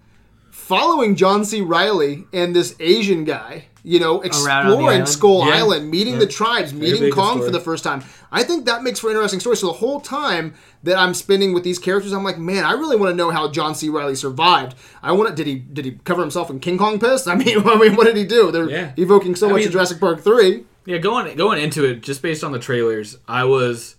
Following 0.50 1.14
John 1.14 1.44
C. 1.44 1.60
Reilly 1.60 2.24
and 2.32 2.54
this 2.54 2.74
Asian 2.80 3.24
guy, 3.24 3.66
you 3.82 4.00
know, 4.00 4.20
Around 4.22 4.66
on 4.66 4.70
the 4.70 4.74
exploring? 4.76 5.06
Skull 5.06 5.46
Yeah. 5.46 5.54
Island, 5.56 5.90
meeting 5.90 6.18
the 6.18 6.26
tribes, 6.26 6.72
meeting 6.72 7.02
big 7.02 7.12
Kong 7.12 7.40
for 7.40 7.50
the 7.50 7.60
first 7.60 7.84
time. 7.84 8.02
I 8.34 8.42
think 8.42 8.66
that 8.66 8.82
makes 8.82 8.98
for 8.98 9.08
an 9.10 9.14
interesting 9.16 9.38
story. 9.40 9.56
So 9.56 9.68
the 9.68 9.74
whole 9.74 10.00
time 10.00 10.54
that 10.82 10.98
I'm 10.98 11.14
spending 11.14 11.54
with 11.54 11.62
these 11.62 11.78
characters, 11.78 12.12
I'm 12.12 12.24
like, 12.24 12.36
man, 12.36 12.64
I 12.64 12.72
really 12.72 12.96
want 12.96 13.12
to 13.12 13.16
know 13.16 13.30
how 13.30 13.48
John 13.50 13.74
C. 13.74 13.88
Reilly 13.88 14.16
survived. 14.16 14.74
I 15.02 15.12
want 15.12 15.28
to. 15.30 15.34
Did 15.34 15.46
he 15.46 15.54
did 15.60 15.84
he 15.84 15.92
cover 16.04 16.20
himself 16.20 16.50
in 16.50 16.58
King 16.60 16.76
Kong 16.76 16.98
piss? 16.98 17.26
I 17.32 17.36
mean, 17.36 17.58
I 17.66 17.76
mean, 17.78 17.94
what 17.96 18.04
did 18.06 18.16
he 18.16 18.24
do? 18.24 18.50
They're 18.50 18.68
Yeah. 18.68 18.92
evoking 18.96 19.36
so 19.36 19.46
I 19.46 19.50
much 19.52 19.58
mean- 19.58 19.66
in 19.66 19.72
Jurassic 19.72 20.00
Park 20.00 20.20
three. 20.22 20.64
Yeah, 20.86 20.98
going 20.98 21.34
going 21.36 21.62
into 21.62 21.84
it, 21.84 22.02
just 22.02 22.20
based 22.20 22.44
on 22.44 22.52
the 22.52 22.58
trailers, 22.58 23.16
I 23.26 23.44
was 23.44 23.96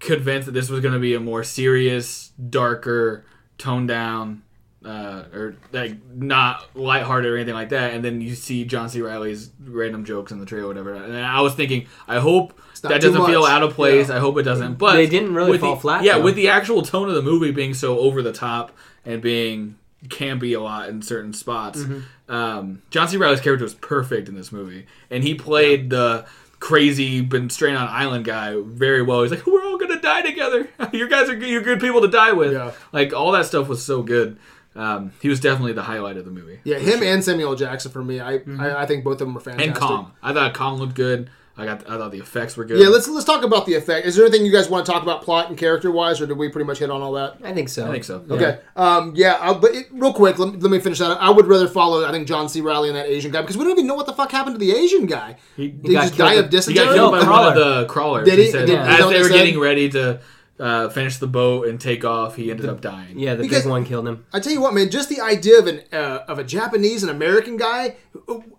convinced 0.00 0.46
that 0.46 0.52
this 0.52 0.70
was 0.70 0.80
going 0.80 0.94
to 0.94 1.00
be 1.00 1.14
a 1.14 1.20
more 1.20 1.42
serious, 1.42 2.30
darker, 2.48 3.24
toned 3.58 3.88
down, 3.88 4.42
uh, 4.84 5.24
or 5.32 5.56
like 5.72 5.94
not 6.14 6.64
lighthearted 6.76 7.30
or 7.32 7.36
anything 7.36 7.54
like 7.54 7.70
that. 7.70 7.94
And 7.94 8.04
then 8.04 8.20
you 8.20 8.34
see 8.34 8.64
John 8.64 8.88
C. 8.88 9.00
Reilly's 9.00 9.50
random 9.64 10.04
jokes 10.04 10.30
in 10.32 10.40
the 10.40 10.46
trailer, 10.46 10.66
or 10.66 10.68
whatever. 10.68 10.94
And 10.94 11.16
I 11.16 11.40
was 11.40 11.54
thinking, 11.54 11.86
I 12.06 12.18
hope 12.20 12.60
that 12.82 13.00
doesn't 13.00 13.24
feel 13.26 13.44
out 13.44 13.62
of 13.62 13.72
place. 13.74 14.08
Yeah. 14.08 14.16
I 14.16 14.18
hope 14.18 14.36
it 14.38 14.42
doesn't. 14.42 14.74
But 14.78 14.94
They 14.94 15.06
didn't 15.06 15.34
really 15.34 15.52
with 15.52 15.60
fall 15.62 15.76
the- 15.76 15.80
flat, 15.80 16.04
Yeah, 16.04 16.18
though. 16.18 16.24
with 16.24 16.34
the 16.36 16.48
actual 16.48 16.82
tone 16.82 17.08
of 17.08 17.14
the 17.14 17.22
movie 17.22 17.50
being 17.50 17.72
so 17.74 17.98
over 17.98 18.20
the 18.22 18.32
top 18.32 18.72
and 19.04 19.22
being 19.22 19.76
campy 20.08 20.54
a 20.56 20.60
lot 20.60 20.88
in 20.90 21.00
certain 21.00 21.32
spots. 21.32 21.80
Mm-hmm. 21.80 22.32
Um, 22.34 22.82
John 22.90 23.08
C. 23.08 23.16
Reilly's 23.16 23.40
character 23.40 23.64
was 23.64 23.74
perfect 23.74 24.28
in 24.28 24.34
this 24.34 24.52
movie, 24.52 24.86
and 25.10 25.22
he 25.24 25.34
played 25.34 25.90
the 25.90 26.26
crazy, 26.60 27.20
been 27.20 27.50
stranded 27.50 27.80
on 27.82 27.88
island 27.88 28.24
guy 28.24 28.54
very 28.64 29.02
well. 29.02 29.22
He's 29.22 29.30
like, 29.30 29.46
"We're 29.46 29.62
all 29.64 29.76
gonna 29.78 30.00
die 30.00 30.22
together. 30.22 30.68
you 30.92 31.08
guys 31.08 31.28
are 31.28 31.34
you're 31.36 31.60
good 31.62 31.80
people 31.80 32.00
to 32.00 32.08
die 32.08 32.32
with." 32.32 32.52
Yeah. 32.54 32.72
Like 32.92 33.12
all 33.12 33.32
that 33.32 33.44
stuff 33.46 33.68
was 33.68 33.84
so 33.84 34.02
good. 34.02 34.38
Um, 34.76 35.12
he 35.20 35.28
was 35.28 35.38
definitely 35.40 35.72
the 35.72 35.82
highlight 35.82 36.16
of 36.16 36.24
the 36.24 36.30
movie. 36.32 36.58
Yeah, 36.64 36.78
him 36.78 37.02
and 37.02 37.22
Samuel 37.22 37.54
Jackson 37.54 37.92
for 37.92 38.02
me. 38.02 38.20
I, 38.20 38.40
I 38.58 38.82
I 38.82 38.86
think 38.86 39.04
both 39.04 39.14
of 39.20 39.26
them 39.26 39.34
were 39.34 39.40
fantastic. 39.40 39.68
and 39.70 39.76
Kong. 39.80 40.12
I 40.22 40.32
thought 40.32 40.52
Kong 40.54 40.78
looked 40.78 40.94
good. 40.94 41.30
I 41.56 41.64
got. 41.66 41.88
I 41.88 41.96
thought 41.98 42.10
the 42.10 42.18
effects 42.18 42.56
were 42.56 42.64
good. 42.64 42.80
Yeah, 42.80 42.88
let's 42.88 43.06
let's 43.06 43.24
talk 43.24 43.44
about 43.44 43.64
the 43.66 43.74
effect. 43.74 44.04
Is 44.08 44.16
there 44.16 44.26
anything 44.26 44.44
you 44.44 44.50
guys 44.50 44.68
want 44.68 44.84
to 44.84 44.90
talk 44.90 45.04
about 45.04 45.22
plot 45.22 45.48
and 45.50 45.56
character 45.56 45.92
wise, 45.92 46.20
or 46.20 46.26
did 46.26 46.36
we 46.36 46.48
pretty 46.48 46.66
much 46.66 46.80
hit 46.80 46.90
on 46.90 47.00
all 47.00 47.12
that? 47.12 47.36
I 47.44 47.52
think 47.52 47.68
so. 47.68 47.86
I 47.86 47.92
think 47.92 48.02
so. 48.02 48.24
Okay. 48.28 48.58
Um, 48.74 49.12
yeah, 49.14 49.38
I'll, 49.40 49.60
but 49.60 49.72
it, 49.72 49.86
real 49.92 50.12
quick, 50.12 50.36
let 50.40 50.52
me, 50.52 50.58
let 50.58 50.68
me 50.72 50.80
finish 50.80 50.98
that. 50.98 51.12
Up. 51.12 51.18
I 51.22 51.30
would 51.30 51.46
rather 51.46 51.68
follow, 51.68 52.04
I 52.04 52.10
think, 52.10 52.26
John 52.26 52.48
C. 52.48 52.60
Reilly 52.60 52.88
and 52.88 52.96
that 52.96 53.06
Asian 53.06 53.30
guy 53.30 53.40
because 53.42 53.56
we 53.56 53.62
don't 53.62 53.74
even 53.74 53.86
know 53.86 53.94
what 53.94 54.06
the 54.06 54.12
fuck 54.14 54.32
happened 54.32 54.56
to 54.56 54.58
the 54.58 54.72
Asian 54.72 55.06
guy. 55.06 55.36
He- 55.56 55.68
Did 55.68 55.86
he 55.86 55.92
got 55.94 56.00
just 56.02 56.16
died 56.18 56.24
die 56.30 56.34
with- 56.34 56.44
of 56.46 56.50
He 56.50 56.56
dysentery? 56.56 56.84
got 56.86 56.94
killed 56.94 57.12
by 57.12 57.20
crawler. 57.22 57.46
one 57.50 57.56
of 57.56 57.64
the 57.78 57.86
crawlers. 57.86 58.28
Did 58.28 58.38
he? 58.40 58.50
said, 58.50 58.66
Did- 58.66 58.80
is 58.80 58.86
that 58.86 59.00
as 59.00 59.06
they 59.06 59.12
they 59.12 59.18
were 59.22 59.28
said? 59.28 59.34
getting 59.36 59.60
ready 59.60 59.88
to 59.90 60.20
uh, 60.58 60.88
finish 60.88 61.16
the 61.16 61.26
boat 61.26 61.66
and 61.66 61.80
take 61.80 62.04
off, 62.04 62.36
he 62.36 62.50
ended 62.50 62.66
up 62.66 62.80
dying. 62.80 63.18
Yeah, 63.18 63.34
the 63.34 63.42
Because- 63.42 63.62
big 63.62 63.70
one 63.70 63.84
killed 63.84 64.06
him. 64.06 64.24
I 64.32 64.38
tell 64.40 64.52
you 64.52 64.60
what, 64.60 64.72
man, 64.74 64.88
just 64.90 65.08
the 65.08 65.20
idea 65.20 65.58
of 65.58 65.66
an 65.66 65.80
uh, 65.92 66.20
of 66.28 66.38
a 66.38 66.44
Japanese 66.44 67.02
and 67.02 67.10
American 67.10 67.56
guy. 67.56 67.96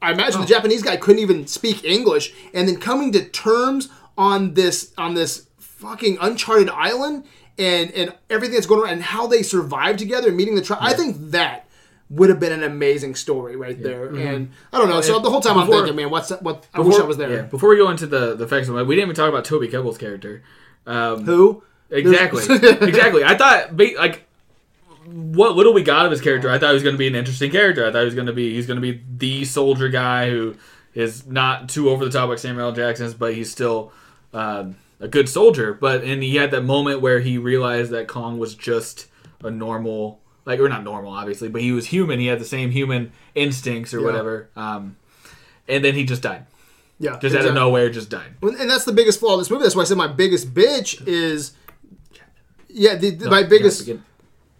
I 0.01 0.11
imagine 0.11 0.39
Oh. 0.39 0.41
the 0.41 0.47
Japanese 0.47 0.83
guy 0.83 0.97
couldn't 0.97 1.21
even 1.21 1.47
speak 1.47 1.83
English, 1.85 2.33
and 2.53 2.67
then 2.67 2.77
coming 2.77 3.11
to 3.13 3.23
terms 3.23 3.89
on 4.17 4.53
this 4.55 4.91
on 4.97 5.13
this 5.13 5.47
fucking 5.57 6.17
uncharted 6.21 6.69
island 6.69 7.23
and 7.57 7.91
and 7.91 8.13
everything 8.29 8.55
that's 8.55 8.67
going 8.67 8.81
on 8.83 8.89
and 8.89 9.03
how 9.03 9.27
they 9.27 9.41
survived 9.43 9.99
together 9.99 10.27
and 10.29 10.37
meeting 10.37 10.55
the 10.55 10.61
tribe. 10.61 10.79
I 10.81 10.93
think 10.93 11.15
that 11.31 11.67
would 12.09 12.29
have 12.29 12.39
been 12.39 12.51
an 12.51 12.61
amazing 12.63 13.15
story 13.15 13.55
right 13.55 13.81
there. 13.81 14.07
And 14.07 14.51
I 14.71 14.77
don't 14.77 14.89
know. 14.89 15.01
So 15.01 15.19
the 15.19 15.29
whole 15.29 15.41
time 15.41 15.57
I'm 15.57 15.67
thinking, 15.67 15.95
man, 15.95 16.09
what's 16.09 16.29
what? 16.41 16.67
I 16.73 16.81
wish 16.81 16.99
I 16.99 17.03
was 17.03 17.17
there. 17.17 17.31
Yeah, 17.31 17.41
before 17.43 17.69
we 17.69 17.77
go 17.77 17.89
into 17.89 18.05
the 18.05 18.35
the 18.35 18.43
effects, 18.43 18.67
of 18.67 18.77
it, 18.77 18.83
we 18.85 18.95
didn't 18.95 19.07
even 19.07 19.15
talk 19.15 19.29
about 19.29 19.45
Toby 19.45 19.67
Kebbell's 19.69 19.97
character. 19.97 20.43
Um, 20.85 21.23
Who? 21.25 21.63
Exactly, 21.89 22.43
exactly. 22.87 23.23
I 23.23 23.35
thought, 23.37 23.77
like, 23.77 24.25
what 25.05 25.55
little 25.55 25.73
we 25.73 25.83
got 25.83 26.05
of 26.05 26.11
his 26.11 26.21
character, 26.21 26.49
I 26.49 26.57
thought 26.57 26.69
he 26.69 26.73
was 26.73 26.83
going 26.83 26.95
to 26.95 26.99
be 26.99 27.07
an 27.07 27.15
interesting 27.15 27.51
character. 27.51 27.85
I 27.85 27.91
thought 27.91 27.99
he 27.99 28.05
was 28.05 28.15
going 28.15 28.27
to 28.27 28.33
be 28.33 28.55
he's 28.55 28.65
going 28.67 28.81
to 28.81 28.93
be 28.93 29.01
the 29.17 29.45
soldier 29.45 29.89
guy 29.89 30.29
who 30.29 30.55
is 30.93 31.27
not 31.27 31.69
too 31.69 31.89
over 31.89 32.03
the 32.05 32.11
top 32.11 32.29
like 32.29 32.39
Samuel 32.39 32.67
L. 32.67 32.71
Jackson's, 32.71 33.13
but 33.13 33.35
he's 33.35 33.51
still 33.51 33.91
uh, 34.33 34.65
a 34.99 35.07
good 35.07 35.29
soldier. 35.29 35.73
But 35.73 36.03
and 36.03 36.23
he 36.23 36.35
had 36.37 36.51
that 36.51 36.63
moment 36.63 37.01
where 37.01 37.19
he 37.19 37.37
realized 37.37 37.91
that 37.91 38.07
Kong 38.07 38.39
was 38.39 38.55
just 38.55 39.07
a 39.43 39.51
normal, 39.51 40.21
like, 40.45 40.59
or 40.59 40.67
not 40.69 40.83
normal, 40.83 41.11
obviously, 41.11 41.49
but 41.49 41.61
he 41.61 41.71
was 41.71 41.85
human. 41.87 42.19
He 42.19 42.25
had 42.27 42.39
the 42.39 42.45
same 42.45 42.71
human 42.71 43.11
instincts 43.35 43.93
or 43.93 43.99
Yeah. 43.99 44.05
whatever. 44.05 44.49
Um, 44.55 44.95
and 45.67 45.83
then 45.85 45.93
he 45.93 46.03
just 46.05 46.21
died, 46.23 46.45
Yeah, 46.99 47.19
just 47.19 47.35
out 47.35 47.45
of 47.45 47.53
nowhere, 47.53 47.89
just 47.89 48.09
died. 48.09 48.33
And 48.41 48.69
that's 48.69 48.85
the 48.85 48.93
biggest 48.93 49.19
flaw 49.19 49.33
of 49.33 49.39
this 49.39 49.49
movie. 49.51 49.63
That's 49.63 49.75
why 49.75 49.81
I 49.83 49.85
said 49.85 49.97
my 49.97 50.07
biggest 50.07 50.53
bitch 50.53 51.05
is. 51.07 51.53
Yeah, 52.75 52.95
the, 52.95 53.11
the- 53.11 53.29
my 53.29 53.43
biggest. 53.43 53.87
Yeah, 53.87 53.95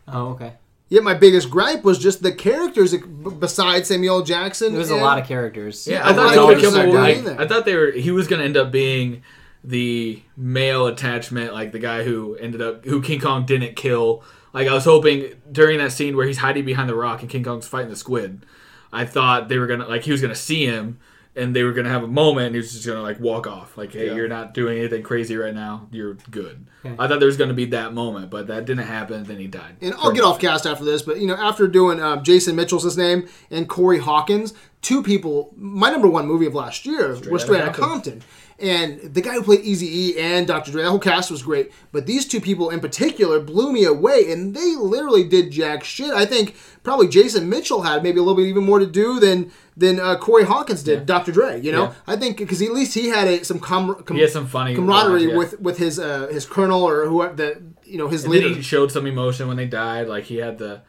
Oh, 0.08 0.30
okay. 0.30 0.54
Yeah, 0.88 1.02
my 1.02 1.16
biggest 1.16 1.50
gripe 1.50 1.84
was 1.84 1.98
just 1.98 2.22
the 2.22 2.32
characters 2.32 2.94
besides 3.40 3.88
Samuel 3.88 4.22
Jackson. 4.22 4.72
There 4.72 4.80
was 4.80 4.92
a 4.92 4.96
lot 4.96 5.18
of 5.20 5.28
characters. 5.28 5.88
Yeah, 5.88 6.06
I 6.06 6.12
I 6.12 6.14
thought 6.14 6.26
like 6.28 6.36
Toby 6.36 6.66
all 6.66 6.72
the 6.72 6.78
Kebbell. 6.80 6.94
guy 6.94 7.30
Like. 7.32 7.40
I 7.40 7.48
thought 7.48 7.66
they 7.66 7.76
were. 7.76 7.92
He 7.92 8.12
was 8.12 8.28
going 8.28 8.40
to 8.40 8.46
end 8.46 8.56
up 8.56 8.72
being 8.72 9.24
the 9.64 10.22
male 10.38 10.86
attachment, 10.86 11.54
like 11.54 11.72
the 11.72 11.80
guy 11.80 12.04
who 12.04 12.36
ended 12.36 12.62
up 12.62 12.86
who 12.86 13.02
King 13.02 13.20
Kong 13.20 13.46
didn't 13.48 13.76
kill. 13.76 14.24
Like 14.54 14.68
I 14.68 14.74
was 14.74 14.86
hoping 14.86 15.34
during 15.52 15.80
that 15.80 15.92
scene 15.92 16.16
where 16.16 16.28
he's 16.28 16.38
hiding 16.38 16.66
behind 16.66 16.88
the 16.88 16.96
rock 16.96 17.22
and 17.22 17.30
King 17.30 17.44
Kong's 17.44 17.68
fighting 17.68 17.90
the 17.90 17.96
squid. 17.96 18.46
I 18.94 19.06
thought 19.06 19.50
they 19.50 19.58
were 19.58 19.68
gonna 19.68 19.88
like 19.88 20.04
he 20.04 20.12
was 20.12 20.22
gonna 20.22 20.36
see 20.36 20.66
him 20.68 21.00
and 21.36 21.56
they 21.56 21.64
were 21.64 21.74
gonna 21.74 21.90
have 21.90 22.04
a 22.04 22.08
moment 22.08 22.48
and 22.48 22.56
he 22.56 22.60
was 22.62 22.72
just 22.74 22.86
gonna 22.88 23.02
like 23.02 23.20
walk 23.20 23.46
off. 23.48 23.78
Like, 23.78 23.94
hey, 23.94 24.08
Yeah. 24.08 24.14
you're 24.16 24.28
not 24.28 24.54
doing 24.54 24.78
anything 24.80 25.04
crazy 25.04 25.36
right 25.36 25.54
now. 25.54 25.88
You're 25.92 26.18
good. 26.32 26.66
I 27.00 27.08
thought 27.08 27.20
there 27.20 27.28
was 27.28 27.38
gonna 27.38 27.54
be 27.54 27.66
that 27.66 27.94
moment, 27.94 28.30
but 28.30 28.48
that 28.48 28.66
didn't 28.66 28.86
happen. 28.86 29.24
Then 29.24 29.38
he 29.40 29.48
died. 29.48 29.78
And 29.82 29.94
I'll 29.98 30.12
get 30.12 30.24
off 30.24 30.40
cast 30.40 30.66
after 30.66 30.84
this, 30.86 31.02
but 31.02 31.20
you 31.20 31.28
know, 31.28 31.36
after 31.36 31.68
doing 31.68 32.00
um, 32.02 32.24
Jason 32.24 32.56
Mitchell's 32.56 32.84
his 32.84 32.98
name 32.98 33.28
and 33.50 33.68
Corey 33.68 33.98
Hawkins, 34.00 34.54
two 34.82 35.02
people, 35.02 35.54
my 35.58 35.90
number 35.90 36.08
one 36.08 36.28
movie 36.28 36.46
of 36.46 36.54
last 36.56 36.86
year 36.86 37.10
was 37.30 37.42
Straight 37.44 37.62
Outta 37.62 37.70
Outta 37.72 37.80
Compton. 37.82 38.22
And 38.58 39.14
the 39.14 39.20
guy 39.22 39.34
who 39.34 39.44
played 39.44 39.62
Easy 39.66 39.86
E 40.14 40.18
and 40.18 40.48
Dr. 40.48 40.72
Dre, 40.72 40.84
the 40.84 40.90
whole 40.90 40.98
cast 41.00 41.30
was 41.30 41.44
great. 41.44 41.72
But 41.92 42.06
these 42.06 42.26
two 42.26 42.40
people 42.40 42.70
in 42.70 42.80
particular 42.80 43.42
blew 43.42 43.70
me 43.74 43.84
away, 43.84 44.32
and 44.32 44.56
they 44.56 44.76
literally 44.78 45.26
did 45.26 45.52
jack 45.52 45.84
shit. 45.84 46.12
I 46.12 46.26
think 46.26 46.56
probably 46.82 47.10
Jason 47.10 47.50
Mitchell 47.50 47.82
had 47.82 48.02
maybe 48.02 48.18
a 48.20 48.24
little 48.24 48.38
bit 48.38 48.48
even 48.48 48.64
more 48.64 48.80
to 48.80 48.86
do 48.86 49.20
than 49.20 49.52
than 49.76 50.00
uh, 50.00 50.18
Corey 50.18 50.46
Hawkins 50.46 50.84
did, 50.84 51.06
Dr. 51.06 51.34
Dre. 51.34 51.60
You 51.60 51.74
know, 51.74 51.84
Yeah. 51.84 51.94
I 52.08 52.16
think 52.16 52.38
because 52.38 52.62
at 52.62 52.72
least 52.72 52.94
he 52.94 53.10
had 53.10 53.28
a, 53.28 53.44
some 53.44 53.60
com- 53.60 54.02
com- 54.06 54.16
He 54.16 54.22
had 54.22 54.32
some 54.32 54.48
funny 54.48 54.74
camaraderie 54.74 55.20
lines, 55.20 55.32
yeah. 55.32 55.38
with 55.38 55.60
with 55.60 55.78
his 55.78 56.00
uh, 56.00 56.28
his 56.32 56.46
colonel 56.46 56.82
or 56.82 57.08
whoever 57.08 57.34
that 57.36 57.62
you 57.84 57.98
know 57.98 58.08
his 58.08 58.24
And 58.24 58.32
leader. 58.32 58.48
he 58.48 58.62
showed 58.62 58.90
some 58.90 59.06
emotion 59.06 59.50
when 59.50 59.58
they 59.58 59.68
died. 59.68 60.08
Like 60.08 60.24
he 60.24 60.38
had 60.38 60.60
the. 60.60 60.82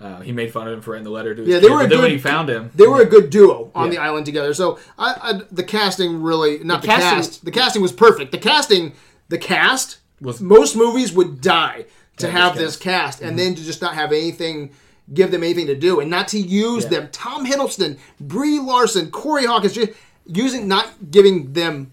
Uh, 0.00 0.20
he 0.20 0.30
made 0.30 0.52
fun 0.52 0.68
of 0.68 0.74
him 0.74 0.80
for 0.80 0.92
writing 0.92 1.04
the 1.04 1.10
letter 1.10 1.34
to 1.34 1.42
his 1.42 1.48
Yeah, 1.50 1.58
they 1.58 1.66
kid, 1.66 1.72
were 1.72 1.80
a 1.80 1.82
but 1.84 1.90
then 1.90 1.98
when 1.98 2.08
good- 2.10 2.12
he 2.12 2.18
found 2.18 2.48
him, 2.48 2.70
They 2.74 2.86
were 2.86 3.00
a 3.00 3.04
good 3.04 3.30
duo 3.30 3.70
on 3.74 3.86
Yeah. 3.86 3.90
the 3.90 3.98
island 3.98 4.26
together. 4.26 4.54
So 4.54 4.78
I, 4.96 5.14
I 5.20 5.40
the 5.50 5.64
casting 5.64 6.22
really 6.22 6.58
not 6.62 6.82
the, 6.82 6.86
The 6.86 6.92
casting- 6.94 7.16
cast. 7.18 7.44
The 7.44 7.50
casting 7.50 7.82
was 7.82 7.92
perfect. 7.92 8.30
The 8.30 8.38
casting, 8.38 8.92
the 9.28 9.38
cast 9.38 9.98
Was- 10.20 10.40
most 10.40 10.76
movies 10.76 11.12
would 11.12 11.40
die 11.40 11.86
to 12.18 12.30
have 12.30 12.54
this 12.54 12.64
this 12.74 12.76
cast, 12.76 13.20
and 13.20 13.38
then 13.38 13.54
to 13.56 13.62
just 13.64 13.80
not 13.82 13.94
have 13.94 14.12
anything. 14.12 14.70
Give 15.14 15.30
them 15.30 15.42
anything 15.42 15.66
to 15.68 15.74
do 15.74 16.00
and 16.00 16.10
not 16.10 16.28
to 16.28 16.38
use 16.38 16.84
Yeah. 16.84 16.90
them. 16.90 17.08
Tom 17.12 17.46
Hiddleston, 17.46 17.96
Brie 18.20 18.58
Larson, 18.60 19.10
Corey 19.10 19.46
Hawkins, 19.46 19.72
just 19.72 19.92
using 20.26 20.68
not 20.68 21.10
giving 21.10 21.54
them 21.54 21.92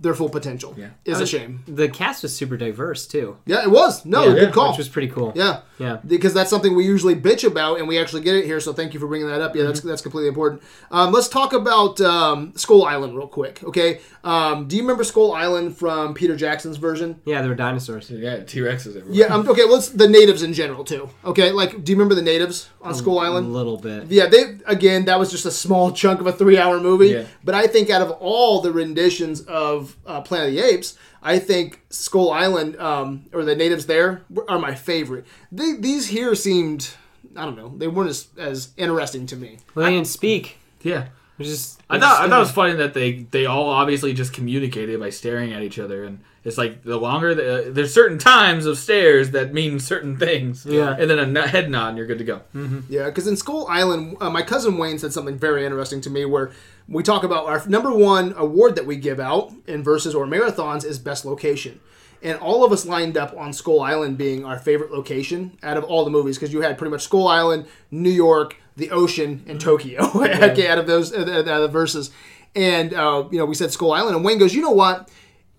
their 0.00 0.14
full 0.14 0.30
potential. 0.30 0.74
Yeah. 0.78 0.88
Is 1.04 1.20
a 1.20 1.26
shame. 1.26 1.62
The 1.68 1.88
cast 1.88 2.22
was 2.22 2.34
super 2.34 2.56
diverse 2.56 3.06
too, 3.06 3.36
Yeah, 3.44 3.62
it 3.62 3.70
was. 3.70 4.04
No, 4.06 4.28
Yeah, 4.28 4.40
good 4.46 4.52
call. 4.54 4.70
which 4.70 4.78
was 4.78 4.88
pretty 4.88 5.08
cool. 5.08 5.32
yeah. 5.36 5.60
Yeah. 5.78 5.98
Because 6.06 6.34
that's 6.34 6.50
something 6.50 6.74
we 6.74 6.84
usually 6.84 7.14
bitch 7.16 7.42
about, 7.46 7.78
and 7.78 7.88
we 7.88 7.98
actually 7.98 8.20
get 8.20 8.34
it 8.34 8.44
here. 8.44 8.60
So 8.60 8.74
thank 8.74 8.92
you 8.92 9.00
for 9.00 9.06
bringing 9.06 9.28
that 9.28 9.40
up. 9.40 9.56
Yeah, 9.56 9.62
that's 9.64 9.80
that's 9.80 10.02
completely 10.02 10.28
important. 10.28 10.62
Um, 10.90 11.10
let's 11.10 11.26
talk 11.28 11.54
about 11.54 11.98
um, 12.02 12.52
Skull 12.54 12.84
Island 12.84 13.16
real 13.16 13.26
quick. 13.28 13.62
Okay, 13.64 14.00
um, 14.22 14.68
do 14.68 14.76
you 14.76 14.82
remember 14.82 15.04
Skull 15.04 15.32
Island 15.32 15.78
from 15.78 16.12
Peter 16.12 16.36
Jackson's 16.36 16.76
version? 16.76 17.20
Yeah, 17.24 17.40
there 17.40 17.48
were 17.48 17.54
dinosaurs. 17.56 18.10
Yeah, 18.10 18.40
T 18.44 18.60
Rexes 18.60 18.88
everywhere. 18.88 19.06
Yeah. 19.12 19.26
Um, 19.34 19.48
okay. 19.48 19.64
Let's 19.64 19.88
the 19.88 20.06
natives 20.08 20.42
in 20.42 20.52
general 20.52 20.84
too. 20.84 21.08
Okay. 21.24 21.50
Like, 21.50 21.82
do 21.82 21.92
you 21.92 21.96
remember 21.96 22.14
the 22.14 22.20
natives 22.22 22.68
on 22.82 22.94
Skull 22.94 23.18
Island? 23.18 23.46
A 23.46 23.50
little 23.50 23.78
bit. 23.78 24.08
Yeah, 24.10 24.26
they 24.26 24.58
again 24.66 25.06
that 25.06 25.18
was 25.18 25.30
just 25.30 25.46
a 25.46 25.50
small 25.50 25.92
chunk 25.92 26.20
of 26.20 26.26
a 26.26 26.32
three-hour 26.32 26.78
movie. 26.80 27.08
Yeah. 27.08 27.24
But 27.42 27.54
I 27.54 27.66
think 27.66 27.88
out 27.88 28.02
of 28.02 28.10
all 28.10 28.60
the 28.60 28.70
renditions 28.72 29.40
of 29.42 29.89
uh, 30.06 30.20
Planet 30.20 30.48
of 30.48 30.54
the 30.54 30.60
Apes, 30.60 30.96
I 31.22 31.38
think 31.38 31.80
Skull 31.90 32.30
Island 32.30 32.76
um, 32.78 33.26
or 33.32 33.44
the 33.44 33.56
natives 33.56 33.86
there 33.86 34.22
are 34.48 34.58
my 34.58 34.74
favorite. 34.74 35.26
They, 35.52 35.72
these 35.72 36.08
here 36.08 36.34
seemed, 36.34 36.90
I 37.36 37.44
don't 37.44 37.56
know, 37.56 37.74
they 37.76 37.88
weren't 37.88 38.10
as, 38.10 38.28
as 38.38 38.70
interesting 38.76 39.26
to 39.26 39.36
me. 39.36 39.58
Well, 39.74 39.86
they 39.86 39.92
didn't 39.92 40.08
speak. 40.08 40.58
Yeah. 40.82 41.08
It 41.40 41.44
was 41.44 41.48
just. 41.48 41.80
I 41.88 41.98
thought 41.98 42.20
I 42.20 42.28
thought 42.28 42.36
it 42.36 42.40
was 42.40 42.50
funny 42.50 42.74
that 42.74 42.92
they 42.92 43.22
they 43.30 43.46
all 43.46 43.70
obviously 43.70 44.12
just 44.12 44.34
communicated 44.34 45.00
by 45.00 45.08
staring 45.08 45.54
at 45.54 45.62
each 45.62 45.78
other, 45.78 46.04
and 46.04 46.20
it's 46.44 46.58
like 46.58 46.82
the 46.82 46.98
longer 46.98 47.34
the, 47.34 47.68
uh, 47.68 47.72
there's 47.72 47.94
certain 47.94 48.18
times 48.18 48.66
of 48.66 48.76
stares 48.76 49.30
that 49.30 49.54
mean 49.54 49.80
certain 49.80 50.18
things. 50.18 50.66
Yeah. 50.66 50.94
and 50.98 51.08
then 51.10 51.34
a 51.34 51.46
head 51.48 51.70
nod, 51.70 51.88
and 51.88 51.96
you're 51.96 52.06
good 52.06 52.18
to 52.18 52.24
go. 52.24 52.42
Yeah, 52.90 53.06
because 53.06 53.26
in 53.26 53.38
Skull 53.38 53.66
Island, 53.70 54.18
uh, 54.20 54.28
my 54.28 54.42
cousin 54.42 54.76
Wayne 54.76 54.98
said 54.98 55.14
something 55.14 55.38
very 55.38 55.64
interesting 55.64 56.02
to 56.02 56.10
me 56.10 56.26
where 56.26 56.50
we 56.86 57.02
talk 57.02 57.24
about 57.24 57.46
our 57.46 57.66
number 57.66 57.90
one 57.90 58.34
award 58.36 58.74
that 58.76 58.84
we 58.84 58.96
give 58.96 59.18
out 59.18 59.50
in 59.66 59.82
verses 59.82 60.14
or 60.14 60.26
marathons 60.26 60.84
is 60.84 60.98
best 60.98 61.24
location. 61.24 61.80
And 62.22 62.38
all 62.38 62.64
of 62.64 62.72
us 62.72 62.84
lined 62.84 63.16
up 63.16 63.34
on 63.34 63.54
Skull 63.54 63.80
Island 63.80 64.18
being 64.18 64.44
our 64.44 64.58
favorite 64.58 64.92
location 64.92 65.56
out 65.62 65.78
of 65.78 65.84
all 65.84 66.04
the 66.04 66.10
movies 66.10 66.36
because 66.36 66.52
you 66.52 66.60
had 66.60 66.76
pretty 66.76 66.90
much 66.90 67.04
Skull 67.04 67.26
Island, 67.26 67.66
New 67.90 68.10
York, 68.10 68.59
the 68.76 68.90
ocean, 68.90 69.44
and 69.46 69.60
Tokyo 69.60 70.00
okay, 70.14 70.68
out 70.68 70.78
of 70.78 70.86
those 70.86 71.12
out 71.14 71.28
of 71.28 71.44
the 71.44 71.68
verses. 71.68 72.10
And 72.54 72.92
uh, 72.94 73.28
you 73.30 73.38
know, 73.38 73.44
we 73.44 73.54
said 73.54 73.70
Skull 73.70 73.92
Island, 73.92 74.16
and 74.16 74.24
Wayne 74.24 74.38
goes, 74.38 74.54
"You 74.54 74.62
know 74.62 74.70
what? 74.70 75.08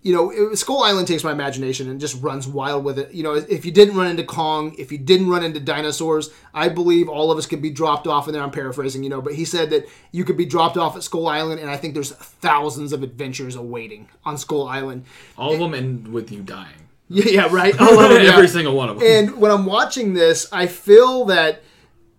you 0.03 0.13
know, 0.13 0.31
it, 0.31 0.55
Skull 0.57 0.83
Island 0.83 1.07
takes 1.07 1.23
my 1.23 1.31
imagination 1.31 1.89
and 1.89 1.99
just 1.99 2.21
runs 2.21 2.47
wild 2.47 2.83
with 2.83 2.97
it. 2.97 3.13
You 3.13 3.23
know, 3.23 3.33
if 3.33 3.65
you 3.65 3.71
didn't 3.71 3.95
run 3.95 4.07
into 4.07 4.23
Kong, 4.23 4.73
if 4.77 4.91
you 4.91 4.97
didn't 4.97 5.29
run 5.29 5.43
into 5.43 5.59
dinosaurs, 5.59 6.31
I 6.53 6.69
believe 6.69 7.07
all 7.07 7.31
of 7.31 7.37
us 7.37 7.45
could 7.45 7.61
be 7.61 7.69
dropped 7.69 8.07
off. 8.07 8.27
in 8.27 8.33
there, 8.33 8.41
I'm 8.41 8.51
paraphrasing, 8.51 9.03
you 9.03 9.09
know, 9.09 9.21
but 9.21 9.35
he 9.35 9.45
said 9.45 9.69
that 9.69 9.87
you 10.11 10.25
could 10.25 10.37
be 10.37 10.45
dropped 10.45 10.77
off 10.77 10.95
at 10.95 11.03
Skull 11.03 11.27
Island, 11.27 11.61
and 11.61 11.69
I 11.69 11.77
think 11.77 11.93
there's 11.93 12.11
thousands 12.11 12.93
of 12.93 13.03
adventures 13.03 13.55
awaiting 13.55 14.09
on 14.25 14.37
Skull 14.37 14.67
Island. 14.67 15.05
All 15.37 15.53
of 15.53 15.59
them 15.59 15.73
end 15.73 16.07
with 16.07 16.31
you 16.31 16.41
dying. 16.41 16.73
Yeah, 17.13 17.25
yeah 17.25 17.47
right. 17.51 17.77
All 17.77 17.99
of 17.99 18.09
them, 18.09 18.21
yeah. 18.23 18.35
Every 18.35 18.47
single 18.47 18.73
one 18.73 18.87
of 18.87 18.97
them. 18.97 19.05
And 19.05 19.35
when 19.35 19.51
I'm 19.51 19.65
watching 19.65 20.13
this, 20.13 20.47
I 20.53 20.67
feel 20.67 21.25
that. 21.25 21.61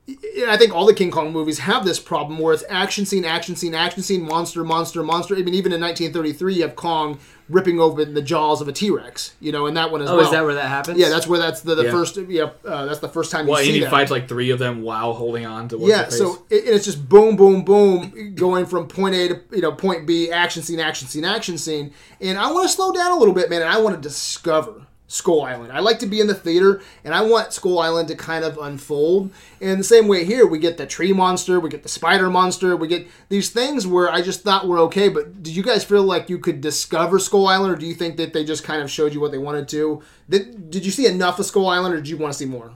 And 0.08 0.50
I 0.50 0.56
think 0.56 0.74
all 0.74 0.84
the 0.84 0.94
King 0.94 1.10
Kong 1.12 1.32
movies 1.32 1.60
have 1.60 1.84
this 1.84 2.00
problem 2.00 2.38
where 2.40 2.52
it's 2.52 2.64
action 2.68 3.06
scene, 3.06 3.24
action 3.24 3.54
scene, 3.54 3.72
action 3.74 4.02
scene, 4.02 4.22
monster, 4.26 4.64
monster, 4.64 5.02
monster. 5.04 5.34
I 5.36 5.42
mean, 5.42 5.54
even 5.54 5.72
in 5.72 5.80
1933, 5.80 6.54
you 6.54 6.62
have 6.62 6.74
Kong 6.74 7.20
ripping 7.48 7.78
open 7.80 8.14
the 8.14 8.22
jaws 8.22 8.60
of 8.60 8.66
a 8.66 8.72
T 8.72 8.90
Rex, 8.90 9.34
you 9.38 9.52
know, 9.52 9.66
in 9.66 9.74
that 9.74 9.92
one 9.92 10.02
as 10.02 10.10
Oh, 10.10 10.16
well. 10.16 10.24
is 10.24 10.32
that 10.32 10.44
where 10.44 10.54
that 10.54 10.68
happens? 10.68 10.98
Yeah, 10.98 11.08
that's 11.08 11.26
where 11.28 11.38
that's 11.38 11.60
the, 11.60 11.76
the 11.76 11.84
Yeah. 11.84 11.90
first. 11.92 12.16
Yeah, 12.16 12.50
uh, 12.66 12.86
that's 12.86 12.98
the 12.98 13.08
first 13.08 13.30
time 13.30 13.46
well, 13.46 13.60
you 13.62 13.66
and 13.68 13.74
he 13.76 13.80
that. 13.82 13.90
fights 13.90 14.10
like 14.10 14.28
three 14.28 14.50
of 14.50 14.58
them 14.58 14.82
while 14.82 15.12
holding 15.12 15.46
on 15.46 15.68
to 15.68 15.78
what's 15.78 15.88
yeah, 15.90 16.04
face. 16.04 16.18
so 16.18 16.44
it, 16.50 16.64
it's 16.66 16.84
just 16.84 17.08
boom, 17.08 17.36
boom, 17.36 17.62
boom, 17.64 18.34
going 18.34 18.66
from 18.66 18.88
point 18.88 19.14
A 19.14 19.28
to 19.28 19.40
you 19.52 19.60
know 19.62 19.70
point 19.72 20.06
B, 20.06 20.30
action 20.32 20.62
scene, 20.62 20.80
action 20.80 21.06
scene, 21.06 21.24
action 21.24 21.58
scene, 21.58 21.92
and 22.20 22.38
I 22.38 22.50
want 22.50 22.64
to 22.68 22.74
slow 22.74 22.90
down 22.92 23.12
a 23.12 23.16
little 23.18 23.34
bit, 23.34 23.48
man, 23.50 23.62
and 23.62 23.70
I 23.70 23.78
want 23.78 23.94
to 23.94 24.00
discover 24.00 24.86
Skull 25.12 25.42
Island. 25.42 25.70
I 25.72 25.80
like 25.80 25.98
to 25.98 26.06
be 26.06 26.20
in 26.20 26.26
the 26.26 26.34
theater, 26.34 26.80
and 27.04 27.14
I 27.14 27.20
want 27.20 27.52
Skull 27.52 27.78
Island 27.78 28.08
to 28.08 28.16
kind 28.16 28.46
of 28.46 28.56
unfold. 28.56 29.30
And 29.60 29.78
the 29.78 29.84
same 29.84 30.08
way 30.08 30.24
here, 30.24 30.46
we 30.46 30.58
get 30.58 30.78
the 30.78 30.86
tree 30.86 31.12
monster, 31.12 31.60
we 31.60 31.68
get 31.68 31.82
the 31.82 31.88
spider 31.90 32.30
monster, 32.30 32.74
we 32.76 32.88
get 32.88 33.06
these 33.28 33.50
things 33.50 33.86
where 33.86 34.10
I 34.10 34.22
just 34.22 34.40
thought 34.40 34.66
were 34.66 34.78
okay. 34.78 35.10
But 35.10 35.42
did 35.42 35.54
you 35.54 35.62
guys 35.62 35.84
feel 35.84 36.02
like 36.02 36.30
you 36.30 36.38
could 36.38 36.62
discover 36.62 37.18
Skull 37.18 37.46
Island, 37.46 37.74
or 37.74 37.76
do 37.76 37.84
you 37.84 37.92
think 37.92 38.16
that 38.16 38.32
they 38.32 38.42
just 38.42 38.64
kind 38.64 38.80
of 38.80 38.90
showed 38.90 39.12
you 39.12 39.20
what 39.20 39.32
they 39.32 39.38
wanted 39.38 39.68
to? 39.68 40.02
Did, 40.30 40.70
did 40.70 40.86
you 40.86 40.90
see 40.90 41.06
enough 41.06 41.38
of 41.38 41.44
Skull 41.44 41.68
Island, 41.68 41.94
or 41.94 41.98
did 41.98 42.08
you 42.08 42.16
want 42.16 42.32
to 42.32 42.38
see 42.38 42.46
more? 42.46 42.72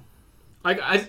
Like 0.63 0.79
I, 0.83 1.09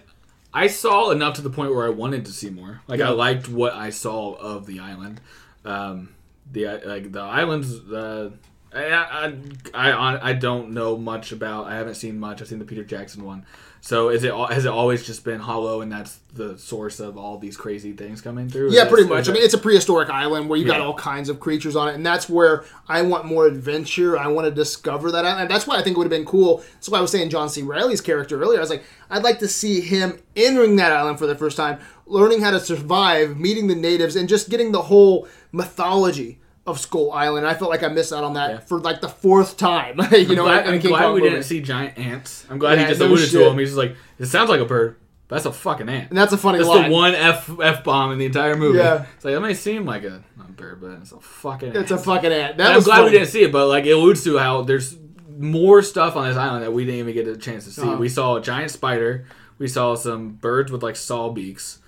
I 0.54 0.68
saw 0.68 1.12
enough 1.12 1.36
to 1.36 1.42
the 1.42 1.50
point 1.50 1.76
where 1.76 1.86
I 1.86 1.90
wanted 1.90 2.24
to 2.28 2.32
see 2.32 2.50
more. 2.50 2.80
Like 2.88 3.00
Yeah. 3.00 3.10
I 3.10 3.12
liked 3.12 3.50
what 3.50 3.74
I 3.74 3.90
saw 3.90 4.36
of 4.36 4.66
the 4.66 4.80
island. 4.80 5.20
Um, 5.66 6.16
the 6.50 6.68
like 6.86 7.12
the 7.12 7.20
islands. 7.20 7.80
Uh, 7.92 8.30
I, 8.78 9.34
I, 9.74 10.30
I, 10.30 10.34
don't 10.34 10.72
know 10.72 10.98
much 10.98 11.32
about. 11.32 11.68
I 11.68 11.76
haven't 11.76 11.96
seen 11.96 12.20
much. 12.20 12.42
I've 12.42 12.48
seen 12.48 12.60
the 12.60 12.66
Peter 12.66 12.84
Jackson 12.84 13.24
one. 13.24 13.46
So 13.82 14.10
is 14.10 14.24
it 14.24 14.34
has 14.34 14.66
it 14.66 14.70
always 14.70 15.06
just 15.06 15.24
been 15.24 15.40
hollow, 15.40 15.82
and 15.82 15.92
that's 15.92 16.20
the 16.34 16.58
source 16.58 17.00
of 17.00 17.18
all 17.18 17.38
these 17.38 17.56
crazy 17.56 17.94
things 17.94 18.22
coming 18.22 18.50
through? 18.50 18.72
Yeah, 18.72 18.88
pretty 18.90 19.08
much. 19.08 19.30
I 19.30 19.34
mean, 19.34 19.44
it's 19.44 19.54
a 19.54 19.58
prehistoric 19.60 20.10
island 20.10 20.50
where 20.50 20.58
you 20.58 20.66
got 20.66 20.80
Yeah. 20.80 20.86
all 20.86 20.94
kinds 20.94 21.30
of 21.30 21.40
creatures 21.40 21.76
on 21.76 21.88
it, 21.88 21.96
and 21.96 22.06
that's 22.06 22.28
where 22.28 22.66
I 22.90 23.04
want 23.04 23.26
more 23.26 23.46
adventure. 23.46 24.18
I 24.18 24.28
want 24.28 24.46
to 24.46 24.52
discover 24.52 25.12
that 25.12 25.26
island. 25.26 25.44
And 25.44 25.50
that's 25.52 25.68
why 25.68 25.78
I 25.78 25.84
think 25.84 25.96
it 25.96 26.00
would 26.00 26.06
have 26.06 26.12
been 26.12 26.26
cool. 26.26 26.64
That's 26.74 26.90
why 26.90 26.98
I 26.98 27.02
was 27.02 27.12
saying 27.12 27.30
John 27.30 27.50
C. 27.50 27.62
Reilly's 27.62 28.02
character 28.02 28.42
earlier. 28.42 28.58
I 28.58 28.62
was 28.62 28.70
like, 28.70 28.84
I'd 29.10 29.24
like 29.24 29.40
to 29.40 29.48
see 29.48 29.80
him 29.80 30.20
entering 30.36 30.76
that 30.78 30.92
island 30.92 31.20
for 31.20 31.28
the 31.28 31.36
first 31.36 31.56
time, 31.56 31.80
learning 32.08 32.42
how 32.42 32.52
to 32.52 32.60
survive, 32.60 33.38
meeting 33.38 33.68
the 33.68 33.76
natives, 33.76 34.16
and 34.16 34.28
just 34.28 34.50
getting 34.50 34.72
the 34.72 34.84
whole 34.84 35.28
mythology 35.52 36.40
of 36.68 36.80
Skull 36.80 37.12
Island. 37.14 37.48
I 37.48 37.54
felt 37.56 37.72
like 37.72 37.82
I 37.82 37.88
missed 37.88 38.12
out 38.14 38.24
on 38.24 38.34
that 38.34 38.50
Yeah. 38.52 38.60
for 38.60 38.80
like 38.80 39.02
the 39.02 39.08
fourth 39.10 39.58
time. 39.58 40.00
you 40.12 40.36
know, 40.36 40.46
I'm 40.46 40.64
glad, 40.64 40.66
in 40.68 40.72
a 40.74 40.76
I'm 40.76 40.82
King 40.82 40.92
glad 40.92 41.02
Kong 41.04 41.14
we 41.16 41.20
movie. 41.22 41.32
didn't 41.32 41.46
see 41.46 41.62
giant 41.62 41.98
ants. 41.98 42.46
I'm 42.50 42.60
glad 42.60 42.78
Yeah, 42.78 42.84
he 42.84 42.88
just 42.90 43.00
no 43.00 43.08
alluded 43.08 43.30
shit. 43.30 43.40
to 43.42 43.50
him. 43.50 43.58
He's 43.58 43.70
just 43.70 43.78
like, 43.78 43.96
it 44.20 44.26
sounds 44.28 44.50
like 44.50 44.60
a 44.60 44.66
bird. 44.66 44.98
but 45.28 45.36
That's 45.38 45.46
a 45.46 45.52
fucking 45.54 45.88
ant. 45.90 46.10
And 46.10 46.18
that's 46.18 46.34
a 46.34 46.38
funny 46.38 46.58
That's 46.60 46.70
line. 46.70 46.90
the 46.90 46.96
one 46.96 47.16
f 47.16 47.50
f 47.62 47.84
bomb 47.84 48.12
in 48.12 48.18
the 48.20 48.26
entire 48.26 48.56
movie. 48.58 48.78
Yeah. 48.80 49.06
It's 49.16 49.26
like 49.26 49.34
that 49.34 49.42
may 49.42 49.54
seem 49.54 49.86
like 49.86 50.04
a, 50.04 50.24
a 50.40 50.52
bird, 50.52 50.82
but 50.82 50.92
it's 51.02 51.12
a 51.14 51.20
fucking. 51.20 51.70
It's 51.70 51.92
ant. 51.92 52.02
a 52.02 52.04
fucking 52.04 52.32
ant. 52.32 52.58
That 52.58 52.68
And 52.68 52.78
I'm 52.78 52.84
glad 52.84 52.96
funny. 52.98 53.06
we 53.06 53.12
didn't 53.18 53.30
see 53.30 53.44
it, 53.44 53.52
but 53.52 53.68
like 53.68 53.86
it 53.86 53.92
alludes 53.92 54.24
to 54.26 54.38
how 54.38 54.62
there's 54.64 54.98
more 55.40 55.82
stuff 55.82 56.16
on 56.16 56.28
this 56.28 56.36
island 56.38 56.64
that 56.64 56.74
we 56.74 56.84
didn't 56.84 57.00
even 57.00 57.14
get 57.14 57.28
a 57.28 57.38
chance 57.38 57.64
to 57.66 57.72
see. 57.72 57.82
Uh-huh. 57.84 57.96
We 57.98 58.10
saw 58.10 58.36
a 58.36 58.42
giant 58.42 58.72
spider. 58.72 59.26
We 59.60 59.68
saw 59.68 59.96
some 59.96 60.32
birds 60.34 60.72
with 60.72 60.84
like 60.84 60.96
saw 60.96 61.30
beaks. 61.30 61.80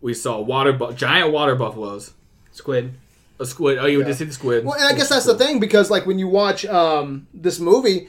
We 0.00 0.14
saw 0.14 0.40
water 0.40 0.72
bu- 0.72 0.92
giant 0.94 1.32
water 1.32 1.54
buffaloes. 1.54 2.12
Squid. 2.52 2.94
A 3.38 3.46
squid. 3.46 3.78
Oh, 3.78 3.86
you 3.86 4.00
Yeah. 4.00 4.06
did 4.06 4.16
see 4.16 4.24
the 4.24 4.32
squid. 4.32 4.64
Well, 4.64 4.74
and 4.74 4.84
I 4.84 4.92
guess 4.94 5.08
that's 5.08 5.26
the 5.26 5.36
thing 5.36 5.60
because 5.60 5.90
like 5.90 6.06
when 6.06 6.18
you 6.18 6.28
watch 6.28 6.64
um, 6.66 7.26
this 7.34 7.60
movie, 7.60 8.08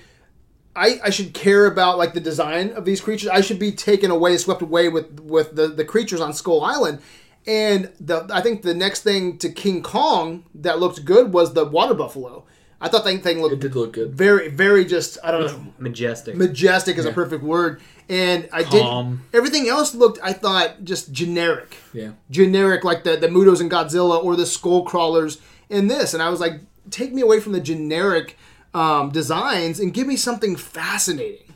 I, 0.75 0.99
I 1.03 1.09
should 1.09 1.33
care 1.33 1.65
about 1.65 1.97
like 1.97 2.13
the 2.13 2.19
design 2.19 2.71
of 2.71 2.85
these 2.85 3.01
creatures. 3.01 3.29
I 3.29 3.41
should 3.41 3.59
be 3.59 3.71
taken 3.71 4.11
away, 4.11 4.37
swept 4.37 4.61
away 4.61 4.89
with 4.89 5.19
with 5.21 5.55
the 5.55 5.67
the 5.67 5.83
creatures 5.83 6.21
on 6.21 6.33
Skull 6.33 6.61
Island. 6.63 6.99
And 7.45 7.91
the 7.99 8.27
I 8.31 8.41
think 8.41 8.61
the 8.61 8.73
next 8.73 9.03
thing 9.03 9.37
to 9.39 9.49
King 9.49 9.81
Kong 9.81 10.43
that 10.55 10.79
looked 10.79 11.03
good 11.05 11.33
was 11.33 11.53
the 11.53 11.65
water 11.65 11.93
buffalo. 11.93 12.45
I 12.79 12.89
thought 12.89 13.03
that 13.05 13.23
thing 13.23 13.39
It 13.39 13.41
looked 13.41 13.59
did 13.59 13.75
look 13.75 13.93
good. 13.93 14.11
very 14.13 14.49
very 14.49 14.85
just 14.85 15.17
I 15.23 15.31
don't 15.31 15.45
know 15.45 15.73
Majestic. 15.79 16.35
majestic 16.35 16.97
is 16.97 17.05
a 17.05 17.11
perfect 17.11 17.43
word. 17.43 17.81
And 18.09 18.47
I 18.53 18.63
Calm. 18.63 19.23
did 19.31 19.37
everything 19.37 19.67
else 19.67 19.93
looked 19.95 20.19
I 20.23 20.31
thought 20.33 20.83
just 20.83 21.11
generic 21.11 21.75
Yeah. 21.93 22.11
generic 22.29 22.83
like 22.83 23.03
the 23.03 23.17
the 23.17 23.27
MUTOs 23.27 23.59
and 23.61 23.69
Godzilla 23.71 24.23
or 24.23 24.35
the 24.35 24.45
Skull 24.45 24.83
Crawlers 24.83 25.39
in 25.69 25.87
this, 25.87 26.13
and 26.13 26.23
I 26.23 26.29
was 26.29 26.39
like, 26.39 26.61
take 26.91 27.11
me 27.13 27.21
away 27.21 27.39
from 27.41 27.51
the 27.51 27.59
generic 27.59 28.37
um, 28.73 29.09
designs 29.11 29.79
and 29.81 29.93
give 29.93 30.07
me 30.07 30.15
something 30.15 30.55
fascinating. 30.55 31.53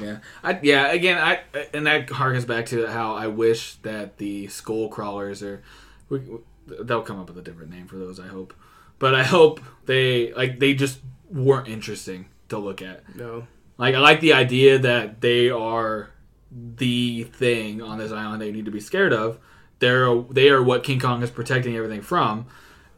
Yeah, 0.00 0.18
I, 0.42 0.58
yeah. 0.62 0.90
Again, 0.92 1.18
I 1.18 1.40
and 1.74 1.86
that 1.86 2.08
harkens 2.08 2.46
back 2.46 2.66
to 2.66 2.86
how 2.86 3.14
I 3.14 3.26
wish 3.28 3.74
that 3.82 4.18
the 4.18 4.46
skull 4.48 4.88
crawlers 4.88 5.42
are. 5.42 5.62
We, 6.08 6.20
they'll 6.66 7.02
come 7.02 7.20
up 7.20 7.28
with 7.28 7.38
a 7.38 7.42
different 7.42 7.70
name 7.70 7.86
for 7.86 7.96
those. 7.96 8.18
I 8.18 8.26
hope, 8.28 8.54
but 8.98 9.14
I 9.14 9.22
hope 9.24 9.60
they 9.86 10.32
like 10.34 10.58
they 10.58 10.74
just 10.74 11.00
weren't 11.30 11.68
interesting 11.68 12.26
to 12.48 12.58
look 12.58 12.80
at. 12.82 13.14
No, 13.14 13.46
Like 13.76 13.94
I 13.94 13.98
like 14.00 14.20
the 14.20 14.32
idea 14.32 14.78
that 14.78 15.20
they 15.20 15.50
are 15.50 16.10
the 16.50 17.24
thing 17.24 17.82
on 17.82 17.98
this 17.98 18.10
island 18.12 18.40
they 18.40 18.50
need 18.50 18.64
to 18.64 18.70
be 18.70 18.80
scared 18.80 19.12
of. 19.12 19.38
They're 19.80 20.14
they 20.30 20.48
are 20.48 20.62
what 20.62 20.82
King 20.84 20.98
Kong 21.00 21.22
is 21.22 21.30
protecting 21.30 21.76
everything 21.76 22.02
from, 22.02 22.46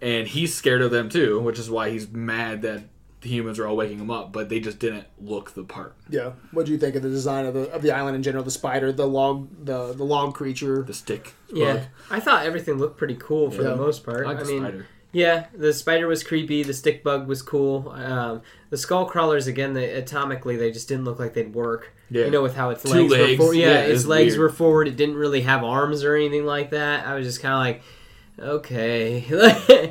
and 0.01 0.27
he's 0.29 0.55
scared 0.55 0.81
of 0.83 0.91
them 0.91 1.09
too, 1.09 1.41
which 1.41 1.59
is 1.59 1.69
why 1.69 1.91
he's 1.91 2.09
mad 2.11 2.63
that 2.63 2.85
the 3.21 3.29
humans 3.29 3.59
are 3.59 3.67
all 3.67 3.77
waking 3.77 3.99
him 3.99 4.11
up. 4.11 4.33
But 4.33 4.49
they 4.49 4.61
just 4.61 4.79
didn't 4.79 5.05
look 5.21 5.53
the 5.53 5.63
part. 5.65 5.95
yeah. 6.09 6.31
What 6.53 6.65
do 6.65 6.73
you 6.73 6.79
think 6.79 6.95
of 6.97 7.03
the 7.03 7.11
design 7.11 7.45
of 7.45 7.53
the 7.53 7.71
of 7.71 7.83
the 7.83 7.91
island 7.91 8.17
in 8.17 8.23
general? 8.23 8.43
The 8.45 8.51
spider, 8.51 8.93
the 8.93 9.07
log, 9.07 9.67
the 9.67 9.93
the 9.93 10.05
log 10.05 10.33
creature. 10.35 10.83
The 10.85 10.95
stick. 10.95 11.35
Yeah. 11.53 11.85
I 12.11 12.19
thought 12.21 12.47
everything 12.47 12.79
looked 12.79 12.97
pretty 12.97 13.17
cool 13.17 13.51
for 13.51 13.63
Yeah. 13.63 13.71
the 13.71 13.77
most 13.77 14.05
part. 14.05 14.25
I 14.25 14.31
like 14.31 14.39
I 14.39 14.43
the 14.45 14.49
mean, 14.49 14.63
spider. 14.63 14.87
Yeah, 15.13 15.47
the 15.55 15.73
spider 15.73 16.07
was 16.07 16.23
creepy. 16.23 16.63
The 16.63 16.75
stick 16.75 17.03
bug 17.05 17.27
was 17.27 17.43
cool. 17.43 17.91
Um, 17.91 18.43
the 18.71 18.77
skull 18.77 19.07
crawlers 19.07 19.47
again, 19.47 19.73
they, 19.75 19.89
atomically, 20.01 20.59
they 20.59 20.71
just 20.71 20.89
didn't 20.89 21.05
look 21.05 21.19
like 21.19 21.35
they'd 21.35 21.55
work. 21.55 21.93
Yeah. 22.11 22.25
You 22.25 22.31
know, 22.31 22.43
with 22.43 22.55
how 22.57 22.71
its 22.71 22.83
Two 22.83 22.89
legs, 23.09 23.13
legs, 23.13 23.31
were 23.33 23.37
forward. 23.39 23.57
Yeah, 23.57 23.67
yeah, 23.67 23.79
its 23.83 24.05
legs 24.07 24.33
weird. 24.33 24.41
were 24.41 24.49
forward. 24.57 24.89
It 24.89 24.97
didn't 24.97 25.17
really 25.17 25.43
have 25.43 25.63
arms 25.65 26.03
or 26.05 26.15
anything 26.17 26.45
like 26.45 26.71
that. 26.71 27.07
I 27.07 27.15
was 27.15 27.27
just 27.27 27.41
kind 27.41 27.55
of 27.55 27.61
like, 27.61 27.83
okay. 28.55 29.21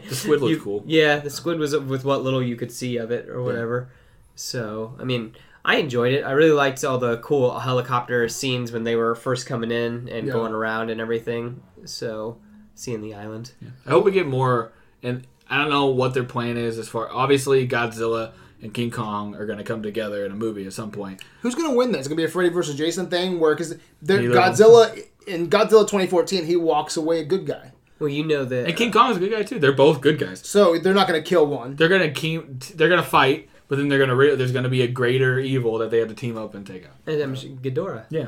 The 0.10 0.16
squid 0.16 0.42
looked 0.42 0.52
You- 0.52 0.62
cool. 0.62 0.84
Yeah, 0.86 1.20
the 1.20 1.30
squid 1.30 1.60
was 1.60 1.78
with 1.78 2.04
what 2.06 2.24
little 2.24 2.42
you 2.44 2.56
could 2.56 2.72
see 2.72 2.98
of 2.98 3.12
it 3.12 3.30
or 3.30 3.42
whatever. 3.44 3.90
So, 4.36 4.96
I 5.00 5.04
mean, 5.04 5.36
I 5.66 5.76
enjoyed 5.78 6.14
it. 6.14 6.24
I 6.24 6.32
really 6.32 6.52
liked 6.52 6.84
all 6.84 6.98
the 6.98 7.18
cool 7.18 7.60
helicopter 7.60 8.28
scenes 8.30 8.72
when 8.72 8.84
they 8.86 8.96
were 8.96 9.16
first 9.16 9.46
coming 9.48 9.72
in 9.72 10.08
and 10.10 10.28
Yeah. 10.28 10.34
going 10.34 10.54
around 10.54 10.90
and 10.90 11.00
everything. 11.02 11.62
So, 11.86 12.38
seeing 12.76 13.02
the 13.02 13.14
island. 13.14 13.52
I 13.86 13.90
hope 13.92 14.06
we 14.06 14.12
get 14.12 14.28
more. 14.28 14.72
And 15.04 15.26
I 15.50 15.58
don't 15.58 15.70
know 15.70 15.88
what 15.88 16.14
their 16.14 16.24
plan 16.24 16.58
is 16.58 16.78
as 16.78 16.88
far. 16.90 17.10
Obviously, 17.12 17.68
Godzilla 17.68 18.32
and 18.62 18.74
King 18.74 18.92
Kong 18.92 19.36
are 19.36 19.46
going 19.46 19.58
to 19.58 19.64
come 19.64 19.82
together 19.82 20.26
in 20.26 20.32
a 20.32 20.36
movie 20.36 20.66
at 20.66 20.74
some 20.74 20.92
point. 20.92 21.22
Who's 21.42 21.56
gonna 21.56 21.74
win 21.74 21.92
this? 21.92 22.00
It's 22.00 22.08
gonna 22.08 22.18
be 22.18 22.26
a 22.26 22.28
Freddy 22.30 22.50
versus 22.50 22.76
Jason 22.76 23.08
thing, 23.08 23.40
where 23.40 23.56
because 23.56 23.76
Godzilla 24.04 25.02
in 25.28 25.50
Godzilla 25.50 25.88
2014, 25.88 26.46
he 26.46 26.56
walks 26.56 26.98
away 26.98 27.20
a 27.20 27.24
good 27.24 27.46
guy. 27.46 27.72
Well, 28.00 28.10
you 28.10 28.26
know 28.26 28.46
that. 28.46 28.66
And 28.68 28.76
King 28.78 28.92
Kong 28.92 29.12
is 29.12 29.18
a 29.18 29.20
good 29.20 29.32
guy 29.32 29.44
too. 29.44 29.60
They're 29.60 29.72
both 29.74 30.02
good 30.02 30.20
guys. 30.20 30.42
So 30.46 30.78
they're 30.80 30.94
not 30.94 31.08
gonna 31.08 31.22
kill 31.22 31.46
one. 31.48 31.76
They're 31.76 31.90
gonna 31.90 32.12
keep. 32.12 32.60
They're 32.76 32.90
gonna 32.90 33.04
fight, 33.04 33.50
but 33.68 33.78
then 33.78 33.90
they're 33.90 34.00
gonna. 34.00 34.16
Re- 34.16 34.36
there's 34.36 34.52
gonna 34.52 34.70
be 34.70 34.82
a 34.82 34.88
greater 34.88 35.40
evil 35.40 35.78
that 35.80 35.90
they 35.92 36.00
have 36.00 36.08
to 36.10 36.14
team 36.14 36.38
up 36.38 36.54
and 36.56 36.66
take 36.66 36.86
out. 36.86 36.92
and 37.08 37.22
I'm 37.22 37.36
sure- 37.36 37.52
Ghidorah. 37.52 38.06
Yeah. 38.10 38.28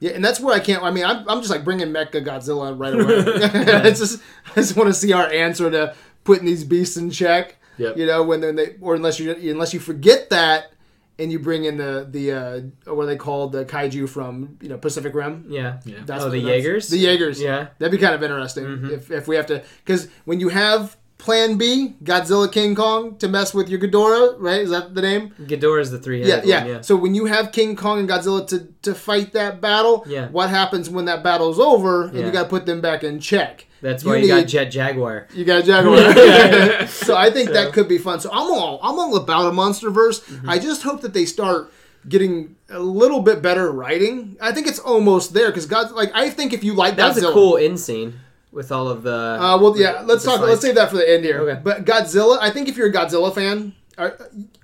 Yeah, 0.00 0.12
and 0.12 0.24
that's 0.24 0.38
where 0.40 0.54
I 0.54 0.60
can't. 0.60 0.82
I 0.82 0.90
mean, 0.90 1.04
I'm, 1.04 1.28
I'm 1.28 1.40
just 1.40 1.50
like 1.50 1.64
bringing 1.64 1.88
Mecha 1.88 2.24
Godzilla 2.24 2.78
right 2.78 2.94
away. 2.94 3.04
it's 3.88 3.98
just 3.98 4.22
I 4.50 4.54
just 4.54 4.76
want 4.76 4.88
to 4.88 4.94
see 4.94 5.12
our 5.12 5.30
answer 5.30 5.70
to 5.70 5.94
putting 6.24 6.44
these 6.44 6.64
beasts 6.64 6.96
in 6.96 7.10
check. 7.10 7.56
Yep. 7.78 7.96
You 7.96 8.06
know, 8.06 8.22
when 8.22 8.40
they're 8.40 8.52
they 8.52 8.76
or 8.80 8.94
unless 8.94 9.18
you 9.18 9.32
unless 9.32 9.74
you 9.74 9.80
forget 9.80 10.30
that 10.30 10.72
and 11.18 11.32
you 11.32 11.38
bring 11.38 11.64
in 11.64 11.76
the 11.76 12.06
the 12.08 12.32
uh, 12.32 12.60
what 12.94 13.04
are 13.04 13.06
they 13.06 13.16
called 13.16 13.52
the 13.52 13.64
kaiju 13.64 14.08
from 14.08 14.56
you 14.60 14.68
know 14.68 14.78
Pacific 14.78 15.14
Rim. 15.14 15.46
Yeah. 15.48 15.80
Yeah. 15.84 15.96
That's 16.04 16.24
oh, 16.24 16.30
the 16.30 16.40
that's- 16.40 16.62
Jaegers? 16.62 16.88
The 16.88 16.98
Jaegers. 16.98 17.40
Yeah. 17.40 17.68
That'd 17.78 17.92
be 17.92 17.98
kind 17.98 18.14
of 18.14 18.22
interesting 18.22 18.90
if, 18.92 19.10
if 19.10 19.28
we 19.28 19.36
have 19.36 19.46
to 19.46 19.64
because 19.84 20.08
when 20.24 20.40
you 20.40 20.48
have 20.48 20.96
Plan 21.18 21.58
B, 21.58 21.94
Godzilla 22.04 22.50
King 22.50 22.74
Kong 22.76 23.16
to 23.18 23.28
mess 23.28 23.52
with 23.52 23.68
your 23.68 23.80
Ghidorah, 23.80 24.36
right? 24.38 24.60
Is 24.60 24.70
that 24.70 24.94
the 24.94 25.02
name? 25.02 25.34
Ghidorah's 25.42 25.90
the 25.90 25.98
three 25.98 26.24
Yeah, 26.24 26.42
yeah, 26.44 26.60
one. 26.62 26.70
Yeah. 26.72 26.80
So 26.80 26.94
when 26.96 27.14
you 27.14 27.26
have 27.26 27.50
King 27.52 27.74
Kong 27.76 27.98
and 27.98 28.08
Godzilla 28.08 28.46
to, 28.48 28.68
to 28.82 28.94
fight 28.94 29.32
that 29.32 29.60
battle, 29.60 30.04
Yeah. 30.08 30.28
what 30.28 30.48
happens 30.48 30.88
when 30.88 31.06
that 31.06 31.22
battle's 31.24 31.58
over 31.58 32.04
and 32.04 32.14
Yeah. 32.18 32.26
you 32.26 32.32
got 32.32 32.44
to 32.44 32.48
put 32.48 32.66
them 32.66 32.80
back 32.80 33.02
in 33.04 33.18
check? 33.20 33.66
That's 33.82 34.04
You 34.04 34.10
why 34.10 34.16
you 34.18 34.28
got 34.28 34.36
need- 34.38 34.48
Jet 34.48 34.66
Jaguar. 34.66 35.26
You 35.34 35.44
got 35.44 35.64
Jaguar. 35.64 36.86
so 36.86 37.16
I 37.16 37.30
think 37.30 37.50
that 37.50 37.72
could 37.72 37.88
be 37.88 37.98
fun. 37.98 38.20
So 38.20 38.30
I'm 38.30 38.50
all 38.52 38.78
I'm 38.82 38.98
all 38.98 39.16
about 39.16 39.46
a 39.46 39.52
monster 39.52 39.90
verse. 39.90 40.20
Mm-hmm. 40.20 40.48
I 40.48 40.58
just 40.58 40.82
hope 40.82 41.00
that 41.02 41.14
they 41.14 41.24
start 41.26 41.72
getting 42.08 42.56
a 42.70 42.78
little 42.80 43.20
bit 43.22 43.42
better 43.42 43.70
writing. 43.70 44.36
I 44.40 44.52
think 44.52 44.66
it's 44.66 44.78
almost 44.78 45.34
there 45.34 45.48
because 45.48 45.66
God, 45.66 45.90
like 45.92 46.10
I 46.14 46.30
think 46.30 46.52
if 46.52 46.62
you 46.64 46.74
like 46.74 46.96
That 46.96 47.14
was 47.14 47.22
Godzilla, 47.24 47.30
a 47.30 47.32
cool 47.32 47.56
end 47.56 47.78
scene 47.80 48.14
with 48.52 48.72
all 48.72 48.88
of 48.88 49.02
the. 49.02 49.12
Uh, 49.14 49.58
well, 49.60 49.78
yeah. 49.78 50.02
Let's 50.04 50.24
the 50.24 50.30
talk. 50.30 50.40
Let's 50.40 50.52
fights. 50.52 50.62
save 50.62 50.74
that 50.76 50.90
for 50.90 50.96
the 50.96 51.08
end 51.10 51.24
here. 51.24 51.40
Okay. 51.40 51.60
But 51.62 51.84
Godzilla, 51.84 52.38
I 52.40 52.50
think 52.50 52.68
if 52.68 52.76
you're 52.76 52.88
a 52.88 52.92
Godzilla 52.92 53.34
fan, 53.34 53.74
I, 53.96 54.12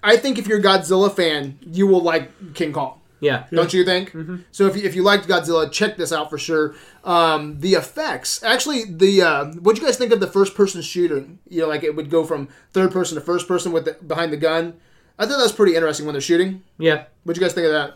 I 0.02 0.16
think 0.16 0.38
if 0.38 0.46
you're 0.46 0.58
a 0.58 0.62
Godzilla 0.62 1.14
fan, 1.14 1.58
you 1.66 1.86
will 1.86 2.02
like 2.02 2.54
King 2.54 2.72
Kong. 2.72 3.00
Yeah. 3.20 3.46
Don't 3.50 3.72
you 3.72 3.84
think? 3.86 4.12
Mm-hmm. 4.12 4.36
So 4.52 4.66
if 4.66 4.76
you, 4.76 4.82
if 4.82 4.94
you 4.94 5.02
liked 5.02 5.26
Godzilla, 5.26 5.70
check 5.72 5.96
this 5.96 6.12
out 6.12 6.28
for 6.28 6.36
sure. 6.36 6.74
Um, 7.04 7.58
the 7.60 7.72
effects, 7.72 8.42
actually, 8.42 8.84
the 8.84 9.22
uh, 9.22 9.44
what 9.60 9.76
do 9.76 9.80
you 9.80 9.86
guys 9.86 9.96
think 9.96 10.12
of 10.12 10.20
the 10.20 10.26
first 10.26 10.54
person 10.54 10.82
shooting? 10.82 11.38
You 11.48 11.62
know, 11.62 11.68
like 11.68 11.84
it 11.84 11.96
would 11.96 12.10
go 12.10 12.24
from 12.24 12.48
third 12.72 12.92
person 12.92 13.14
to 13.14 13.22
first 13.22 13.48
person 13.48 13.72
with 13.72 13.86
the, 13.86 13.92
behind 14.04 14.30
the 14.32 14.36
gun. 14.36 14.74
I 15.18 15.24
thought 15.24 15.36
that 15.36 15.42
was 15.42 15.52
pretty 15.52 15.74
interesting 15.74 16.04
when 16.06 16.12
they're 16.12 16.20
shooting. 16.20 16.62
Yeah. 16.76 17.04
What 17.22 17.34
do 17.34 17.40
you 17.40 17.44
guys 17.46 17.54
think 17.54 17.66
of 17.66 17.72
that? 17.72 17.94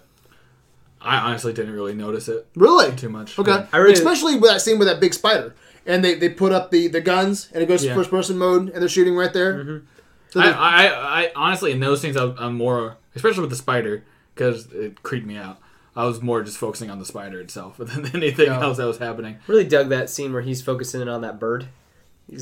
I 1.00 1.16
honestly 1.18 1.52
didn't 1.52 1.74
really 1.74 1.94
notice 1.94 2.28
it 2.28 2.46
Really? 2.56 2.94
too 2.96 3.08
much. 3.08 3.38
Okay. 3.38 3.66
I 3.72 3.76
really- 3.76 3.92
Especially 3.92 4.34
with 4.36 4.50
that 4.50 4.60
scene 4.60 4.78
with 4.78 4.88
that 4.88 4.98
big 5.00 5.14
spider. 5.14 5.54
And 5.88 6.04
they, 6.04 6.14
they 6.14 6.28
put 6.28 6.52
up 6.52 6.70
the, 6.70 6.86
the 6.86 7.00
guns 7.00 7.48
and 7.52 7.62
it 7.62 7.66
goes 7.66 7.82
Yeah. 7.84 7.94
to 7.94 7.98
first 7.98 8.10
person 8.10 8.38
mode 8.38 8.68
and 8.68 8.80
they're 8.80 8.88
shooting 8.88 9.16
right 9.16 9.32
there. 9.32 9.54
Mm-hmm. 9.54 9.86
So 10.30 10.40
I, 10.40 10.50
I, 10.50 11.22
I 11.24 11.32
honestly 11.34 11.72
in 11.72 11.80
those 11.80 12.00
things 12.02 12.14
I'm, 12.14 12.36
I'm 12.38 12.54
more, 12.54 12.98
especially 13.16 13.40
with 13.40 13.50
the 13.50 13.56
spider, 13.56 14.04
because 14.34 14.70
it 14.72 15.02
creeped 15.02 15.26
me 15.26 15.36
out. 15.36 15.58
I 15.96 16.04
was 16.04 16.20
more 16.22 16.42
just 16.44 16.58
focusing 16.58 16.90
on 16.90 16.98
the 17.00 17.04
spider 17.06 17.40
itself 17.40 17.76
than 17.78 18.06
anything 18.14 18.46
Yeah. 18.46 18.60
else 18.60 18.76
that 18.76 18.86
was 18.86 18.98
happening. 18.98 19.38
Really 19.48 19.64
dug 19.66 19.88
that 19.88 20.10
scene 20.10 20.32
where 20.32 20.42
he's 20.42 20.62
focusing 20.62 21.08
on 21.08 21.22
that 21.22 21.40
bird. 21.40 21.68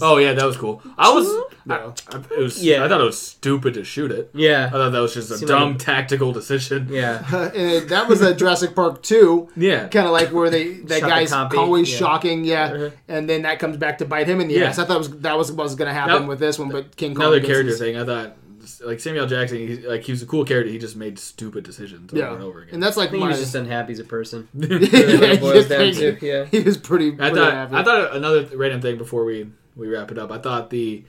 Oh 0.03 0.17
yeah, 0.19 0.33
that 0.33 0.45
was 0.45 0.57
cool. 0.57 0.83
I 0.99 1.13
was, 1.13 1.27
I, 1.69 1.75
I, 2.17 2.19
it 2.33 2.39
was, 2.39 2.63
Yeah. 2.65 2.85
I 2.85 2.89
thought 2.89 3.01
it 3.01 3.05
was 3.05 3.21
stupid 3.21 3.75
to 3.75 3.85
shoot 3.85 4.11
it. 4.11 4.31
Yeah, 4.35 4.67
I 4.67 4.71
thought 4.71 4.91
that 4.91 4.99
was 4.99 5.15
just 5.15 5.31
a 5.31 5.39
Seemed 5.39 5.49
dumb 5.49 5.69
like 5.73 5.79
tactical 5.79 6.33
decision. 6.33 6.89
Yeah. 6.91 7.19
and 7.55 7.89
that 7.91 8.09
was 8.09 8.21
a 8.21 8.35
Jurassic 8.35 8.75
Park 8.75 9.03
2. 9.03 9.51
Yeah. 9.57 9.87
Kind 9.89 10.07
of 10.07 10.13
like 10.13 10.31
where 10.33 10.51
they 10.51 10.73
that 10.91 11.01
Shot 11.01 11.07
the 11.07 11.09
guy's 11.15 11.31
copy, 11.31 11.57
always 11.57 11.91
yeah. 11.93 11.99
shocking, 11.99 12.45
yeah, 12.45 12.65
Uh-huh. 12.65 12.91
and 13.09 13.29
then 13.31 13.43
that 13.43 13.59
comes 13.61 13.77
back 13.77 13.99
to 13.99 14.05
bite 14.05 14.27
him 14.27 14.41
in 14.41 14.49
the 14.49 14.55
Yeah. 14.55 14.65
ass. 14.67 14.79
I 14.79 14.85
thought 14.87 14.99
was 14.99 15.11
that 15.21 15.39
was 15.39 15.53
what 15.53 15.65
was 15.65 15.75
going 15.77 15.89
to 15.89 15.95
happen 15.95 16.23
Now- 16.23 16.29
with 16.29 16.41
this 16.41 16.59
one, 16.59 16.69
but 16.71 16.97
King 16.97 17.15
Kong 17.15 17.23
Another 17.27 17.41
character 17.41 17.71
his- 17.71 17.79
thing. 17.79 17.97
I 17.97 18.05
thought, 18.05 18.37
like 18.85 18.99
Samuel 18.99 19.27
Jackson, 19.29 19.59
he, 19.59 19.77
like 19.87 20.03
he 20.03 20.11
was 20.11 20.23
a 20.23 20.27
cool 20.27 20.45
character. 20.45 20.73
He 20.73 20.79
just 20.79 20.97
made 20.97 21.21
stupid 21.21 21.63
decisions 21.63 22.13
over 22.13 22.21
Yeah, 22.21 22.35
and 22.35 22.43
over 22.43 22.63
again. 22.63 22.75
and 22.75 22.83
that's 22.83 22.97
I 22.97 23.03
like 23.03 23.11
think 23.13 23.23
he 23.23 23.29
was 23.29 23.39
just 23.39 23.55
unhappy 23.55 23.93
as 23.93 24.01
a 24.01 24.05
person. 24.05 24.49
yeah, 24.55 24.69
what 24.69 24.83
it 24.83 25.41
boils 25.41 25.71
you 25.71 25.77
down 25.77 25.93
to, 26.19 26.27
yeah. 26.27 26.45
He 26.47 26.59
was 26.61 26.77
pretty. 26.77 27.13
I 27.13 27.17
pretty 27.17 27.37
thought 27.37 27.53
happy. 27.53 27.75
I 27.77 27.85
thought 27.85 28.17
another 28.17 28.45
random 28.57 28.81
thing 28.81 28.99
before 28.99 29.25
we 29.25 29.47
we 29.77 29.89
wrap 29.89 30.11
it 30.11 30.19
up. 30.19 30.31
I 30.33 30.39
thought 30.39 30.71
the 30.71 31.05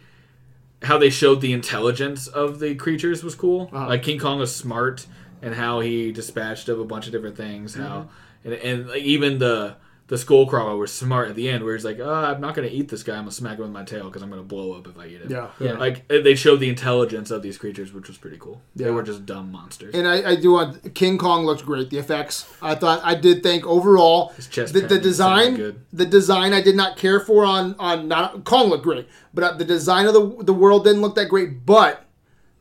how 0.83 0.97
they 0.97 1.09
showed 1.09 1.41
the 1.41 1.53
intelligence 1.53 2.27
of 2.27 2.59
the 2.59 2.75
creatures 2.75 3.23
was 3.23 3.33
cool. 3.33 3.69
Uh-huh. 3.73 3.87
Like 3.87 4.03
King 4.03 4.19
Kong 4.19 4.39
was 4.39 4.55
smart 4.55 5.07
and 5.41 5.55
how 5.55 5.79
he 5.79 6.11
dispatched 6.11 6.69
of 6.69 6.79
a 6.79 6.85
bunch 6.85 7.07
of 7.07 7.11
different 7.11 7.37
things. 7.37 7.75
How 7.75 8.09
and 8.43 8.53
and 8.53 8.87
like, 8.89 9.01
even 9.01 9.39
the 9.39 9.75
the 10.07 10.15
Skullcrawler 10.15 10.77
was 10.79 10.93
smart 10.93 11.29
at 11.29 11.35
the 11.35 11.49
end, 11.49 11.65
where 11.65 11.73
he's 11.75 11.83
like, 11.83 11.99
oh, 11.99 12.09
"I'm 12.09 12.39
not 12.39 12.55
gonna 12.55 12.69
eat 12.69 12.87
this 12.87 13.03
guy. 13.03 13.15
I'm 13.15 13.23
gonna 13.23 13.31
smack 13.31 13.57
him 13.57 13.63
with 13.63 13.71
my 13.71 13.83
tail 13.83 14.05
because 14.05 14.21
I'm 14.21 14.29
gonna 14.29 14.41
blow 14.41 14.73
up 14.73 14.87
if 14.87 14.97
I 14.97 15.07
eat 15.07 15.21
it." 15.21 15.29
yeah. 15.29 15.49
Yeah. 15.59 15.73
Like 15.73 16.07
they 16.07 16.33
showed 16.35 16.61
the 16.61 16.69
intelligence 16.69 17.29
of 17.29 17.41
these 17.41 17.57
creatures, 17.57 17.91
which 17.91 18.07
was 18.07 18.17
pretty 18.17 18.37
cool. 18.37 18.61
Yeah. 18.75 18.85
They 18.85 18.91
were 18.91 19.03
just 19.03 19.25
dumb 19.25 19.51
monsters. 19.51 19.93
And 19.93 20.07
I, 20.07 20.31
I 20.31 20.35
do 20.35 20.53
want 20.53 20.95
King 20.95 21.17
Kong 21.17 21.45
looked 21.45 21.65
great. 21.65 21.89
The 21.89 21.97
effects, 21.97 22.49
I 22.61 22.75
thought, 22.75 23.01
I 23.03 23.15
did 23.15 23.43
think 23.43 23.65
overall, 23.65 24.29
His 24.29 24.47
chest 24.47 24.73
the, 24.73 24.81
the 24.81 24.97
design, 24.99 25.55
good. 25.55 25.81
the 25.91 26.05
design 26.05 26.53
I 26.53 26.61
did 26.61 26.75
not 26.77 26.95
care 26.95 27.19
for 27.19 27.43
on 27.43 27.75
on 27.77 28.07
not 28.07 28.45
Kong 28.45 28.69
looked 28.69 28.83
great, 28.83 29.09
but 29.33 29.43
uh, 29.43 29.51
the 29.53 29.65
design 29.65 30.05
of 30.05 30.13
the 30.13 30.43
the 30.43 30.53
world 30.53 30.85
didn't 30.85 31.01
look 31.01 31.15
that 31.15 31.27
great. 31.27 31.65
But 31.65 32.05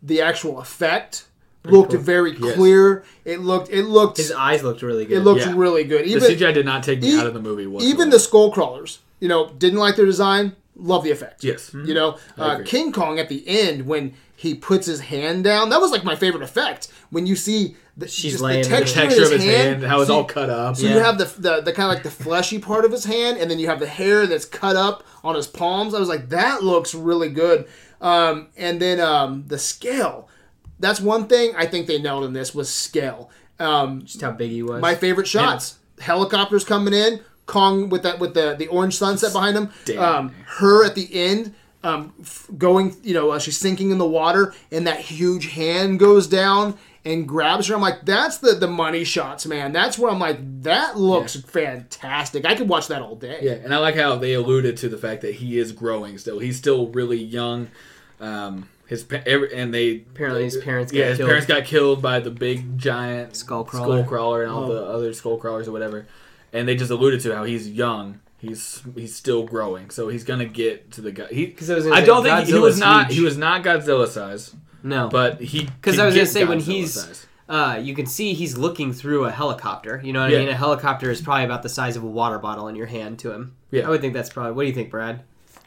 the 0.03 0.21
actual 0.21 0.59
effect 0.61 1.27
looked 1.71 1.93
cool. 1.93 2.01
very 2.01 2.37
Yes. 2.39 2.55
clear. 2.55 3.05
It 3.25 3.41
looked 3.41 3.71
it 3.71 3.85
looked 3.85 4.17
His 4.19 4.33
eyes 4.33 4.63
looked 4.63 4.83
really 4.83 5.05
good. 5.05 5.19
it 5.19 5.21
looked 5.21 5.41
Yeah. 5.41 5.53
really 5.57 5.85
good. 5.85 6.07
Even, 6.07 6.23
The 6.23 6.29
CGI 6.29 6.53
did 6.53 6.67
not 6.67 6.83
take 6.83 7.01
me 7.03 7.15
e- 7.15 7.19
out 7.19 7.27
of 7.27 7.35
the 7.35 7.41
movie. 7.41 7.67
Whatsoever. 7.67 7.95
even 7.95 8.11
the 8.11 8.19
skull 8.19 8.51
crawlers, 8.51 8.99
you 9.21 9.29
know, 9.29 9.51
didn't 9.59 9.79
like 9.79 9.97
their 9.97 10.07
design. 10.07 10.53
Love 10.79 11.05
the 11.05 11.11
effect. 11.11 11.43
yes, 11.43 11.71
You 11.73 11.95
know, 11.95 12.17
uh. 12.37 12.59
King 12.67 12.93
Kong 12.93 13.19
at 13.19 13.31
the 13.31 13.43
end 13.49 13.87
when 13.87 14.13
he 14.39 14.55
puts 14.55 14.87
his 14.87 15.01
hand 15.01 15.43
down, 15.43 15.71
that 15.71 15.81
was 15.81 15.91
like 15.91 16.05
my 16.05 16.15
favorite 16.15 16.43
effect. 16.43 16.89
When 17.09 17.27
you 17.27 17.35
see 17.35 17.77
the, 17.97 18.07
She's 18.07 18.43
laying 18.43 18.63
the 18.63 18.69
texture, 18.69 19.01
texture 19.01 19.23
of 19.23 19.33
of 19.33 19.41
his 19.41 19.45
hand, 19.45 19.83
how 19.85 20.01
it's 20.03 20.09
so 20.09 20.17
all 20.17 20.25
cut 20.25 20.51
up. 20.51 20.77
So 20.77 20.87
Yeah. 20.87 20.95
you 20.97 21.01
have 21.01 21.17
the, 21.17 21.25
the 21.39 21.63
the 21.63 21.73
kind 21.73 21.89
of 21.91 21.95
like 21.95 22.03
the 22.03 22.11
fleshy 22.11 22.59
part 22.59 22.85
of 22.85 22.93
his 22.93 23.07
hand, 23.07 23.39
and 23.39 23.51
then 23.51 23.59
you 23.59 23.69
have 23.69 23.81
the 23.81 23.87
hair 23.87 24.27
that's 24.27 24.45
cut 24.45 24.77
up 24.77 25.03
on 25.25 25.35
his 25.35 25.47
palms. 25.47 25.95
I 25.95 25.99
was 25.99 26.11
like, 26.11 26.29
that 26.29 26.63
looks 26.63 26.95
really 26.95 27.31
good. 27.31 27.65
Um, 28.03 28.49
and 28.59 28.79
then 28.79 29.01
um, 29.01 29.45
the 29.47 29.59
scale. 29.59 30.29
That's 30.79 31.01
one 31.01 31.27
thing 31.27 31.55
I 31.57 31.67
think 31.67 31.87
they 31.87 32.01
nailed 32.01 32.25
in 32.25 32.33
this 32.33 32.55
was 32.55 32.69
scale. 32.73 33.31
Um, 33.59 34.03
Just 34.05 34.21
how 34.21 34.33
big 34.33 34.51
he 34.51 34.63
was. 34.63 34.83
my 34.83 34.95
favorite 34.95 35.27
shots. 35.27 35.79
Helicopters 36.01 36.65
coming 36.65 36.93
in, 36.93 37.21
Kong 37.47 37.89
with 37.89 38.03
that 38.03 38.19
with 38.19 38.35
the 38.35 38.55
the 38.59 38.67
orange 38.69 38.97
sunset 38.97 39.33
behind 39.33 39.57
him. 39.57 39.99
Um, 39.99 40.35
her 40.59 40.85
at 40.85 40.95
the 40.95 41.09
end, 41.15 41.55
um, 41.83 42.13
f- 42.21 42.49
going, 42.59 42.95
you 43.03 43.15
know, 43.15 43.31
uh, 43.31 43.39
she's 43.39 43.57
sinking 43.57 43.91
in 43.91 43.99
the 43.99 44.07
water, 44.07 44.53
and 44.71 44.87
that 44.87 45.01
huge 45.01 45.53
hand 45.53 45.99
goes 45.99 46.27
down 46.27 46.77
and 47.07 47.27
grabs 47.27 47.69
her. 47.69 47.75
I'm 47.75 47.81
like, 47.81 48.05
that's 48.05 48.39
the 48.39 48.53
the 48.57 48.67
money 48.67 49.05
shots, 49.05 49.47
man. 49.47 49.73
That's 49.73 49.99
where 49.99 50.11
I'm 50.13 50.19
like, 50.19 50.39
that 50.65 50.99
looks 50.99 51.37
fantastic. 51.37 52.45
I 52.45 52.55
could 52.57 52.69
watch 52.69 52.89
that 52.89 53.01
all 53.01 53.17
day. 53.17 53.39
Yeah, 53.41 53.53
and 53.53 53.73
I 53.73 53.79
like 53.79 53.95
how 53.95 54.17
they 54.17 54.35
alluded 54.35 54.77
to 54.79 54.89
the 54.91 54.99
fact 54.99 55.23
that 55.23 55.37
he 55.37 55.59
is 55.59 55.73
growing 55.73 56.19
still. 56.19 56.41
He's 56.41 56.59
still 56.59 56.89
really 56.89 57.23
young. 57.23 57.69
Um, 58.21 58.69
his 58.87 59.03
pa- 59.05 59.23
every, 59.27 59.55
and 59.55 59.73
they 59.75 60.05
Apparently 60.15 60.45
his 60.45 60.57
parents 60.57 60.93
got 60.93 60.99
yeah, 60.99 61.07
his 61.09 61.17
killed. 61.19 61.29
parents 61.29 61.47
got 61.47 61.65
killed 61.65 62.03
by 62.03 62.21
the 62.21 62.31
big 62.31 62.79
giant 62.79 63.37
skull 63.37 63.65
crawler, 63.65 63.99
skull 64.01 64.09
crawler 64.09 64.43
and 64.43 64.51
all 64.53 64.67
the 64.67 64.83
other 64.85 65.13
skull 65.13 65.37
crawlers 65.39 65.69
or 65.69 65.73
whatever. 65.73 66.07
And 66.53 66.67
they 66.69 66.77
just 66.77 66.91
alluded 66.91 67.21
to 67.23 67.35
how 67.35 67.45
he's 67.45 67.69
young. 67.69 68.21
He's 68.39 68.83
he's 68.95 69.15
still 69.15 69.43
growing, 69.45 69.91
so 69.91 70.09
he's 70.09 70.23
gonna 70.25 70.45
get 70.45 70.91
to 70.93 71.01
the 71.01 71.11
guy. 71.11 71.27
He 71.31 71.49
'Cause 71.49 71.69
I 71.71 71.75
was 71.75 71.87
I 71.87 72.01
say, 72.01 72.07
don't 72.07 72.23
think 72.23 72.47
he 72.47 72.55
was 72.55 72.75
Godzilla's 72.77 72.79
not 72.81 73.07
huge. 73.07 73.19
he 73.19 73.25
was 73.25 73.37
not 73.39 73.65
Godzilla 73.65 74.07
size, 74.07 74.55
no. 74.83 75.09
but 75.09 75.41
he 75.41 75.65
Because 75.65 75.99
I 75.99 76.05
was 76.05 76.15
gonna 76.15 76.25
get 76.27 76.31
say 76.33 76.45
when 76.45 76.61
he's, 76.61 76.93
size. 76.93 77.27
uh, 77.49 77.81
you 77.83 77.95
can 77.95 78.05
see 78.07 78.35
he's 78.35 78.57
looking 78.59 78.93
through 78.93 79.25
a 79.25 79.31
helicopter. 79.31 80.01
You 80.05 80.13
know 80.13 80.21
what 80.21 80.31
Yeah. 80.31 80.37
I 80.37 80.41
mean? 80.41 80.49
A 80.51 80.55
helicopter 80.55 81.11
is 81.11 81.21
probably 81.23 81.45
about 81.45 81.63
the 81.63 81.69
size 81.71 81.97
of 81.97 82.03
a 82.05 82.07
water 82.07 82.39
bottle 82.39 82.69
in 82.69 82.77
your 82.77 82.87
hand 82.87 83.19
to 83.21 83.33
him. 83.33 83.57
Yeah. 83.71 83.87
I 83.87 83.91
would 83.91 84.01
think 84.03 84.13
that's 84.15 84.31
probably. 84.31 84.53
What 84.53 84.63
do 84.63 84.69
you 84.69 84.75
think, 84.75 84.91
Brad? 84.91 85.23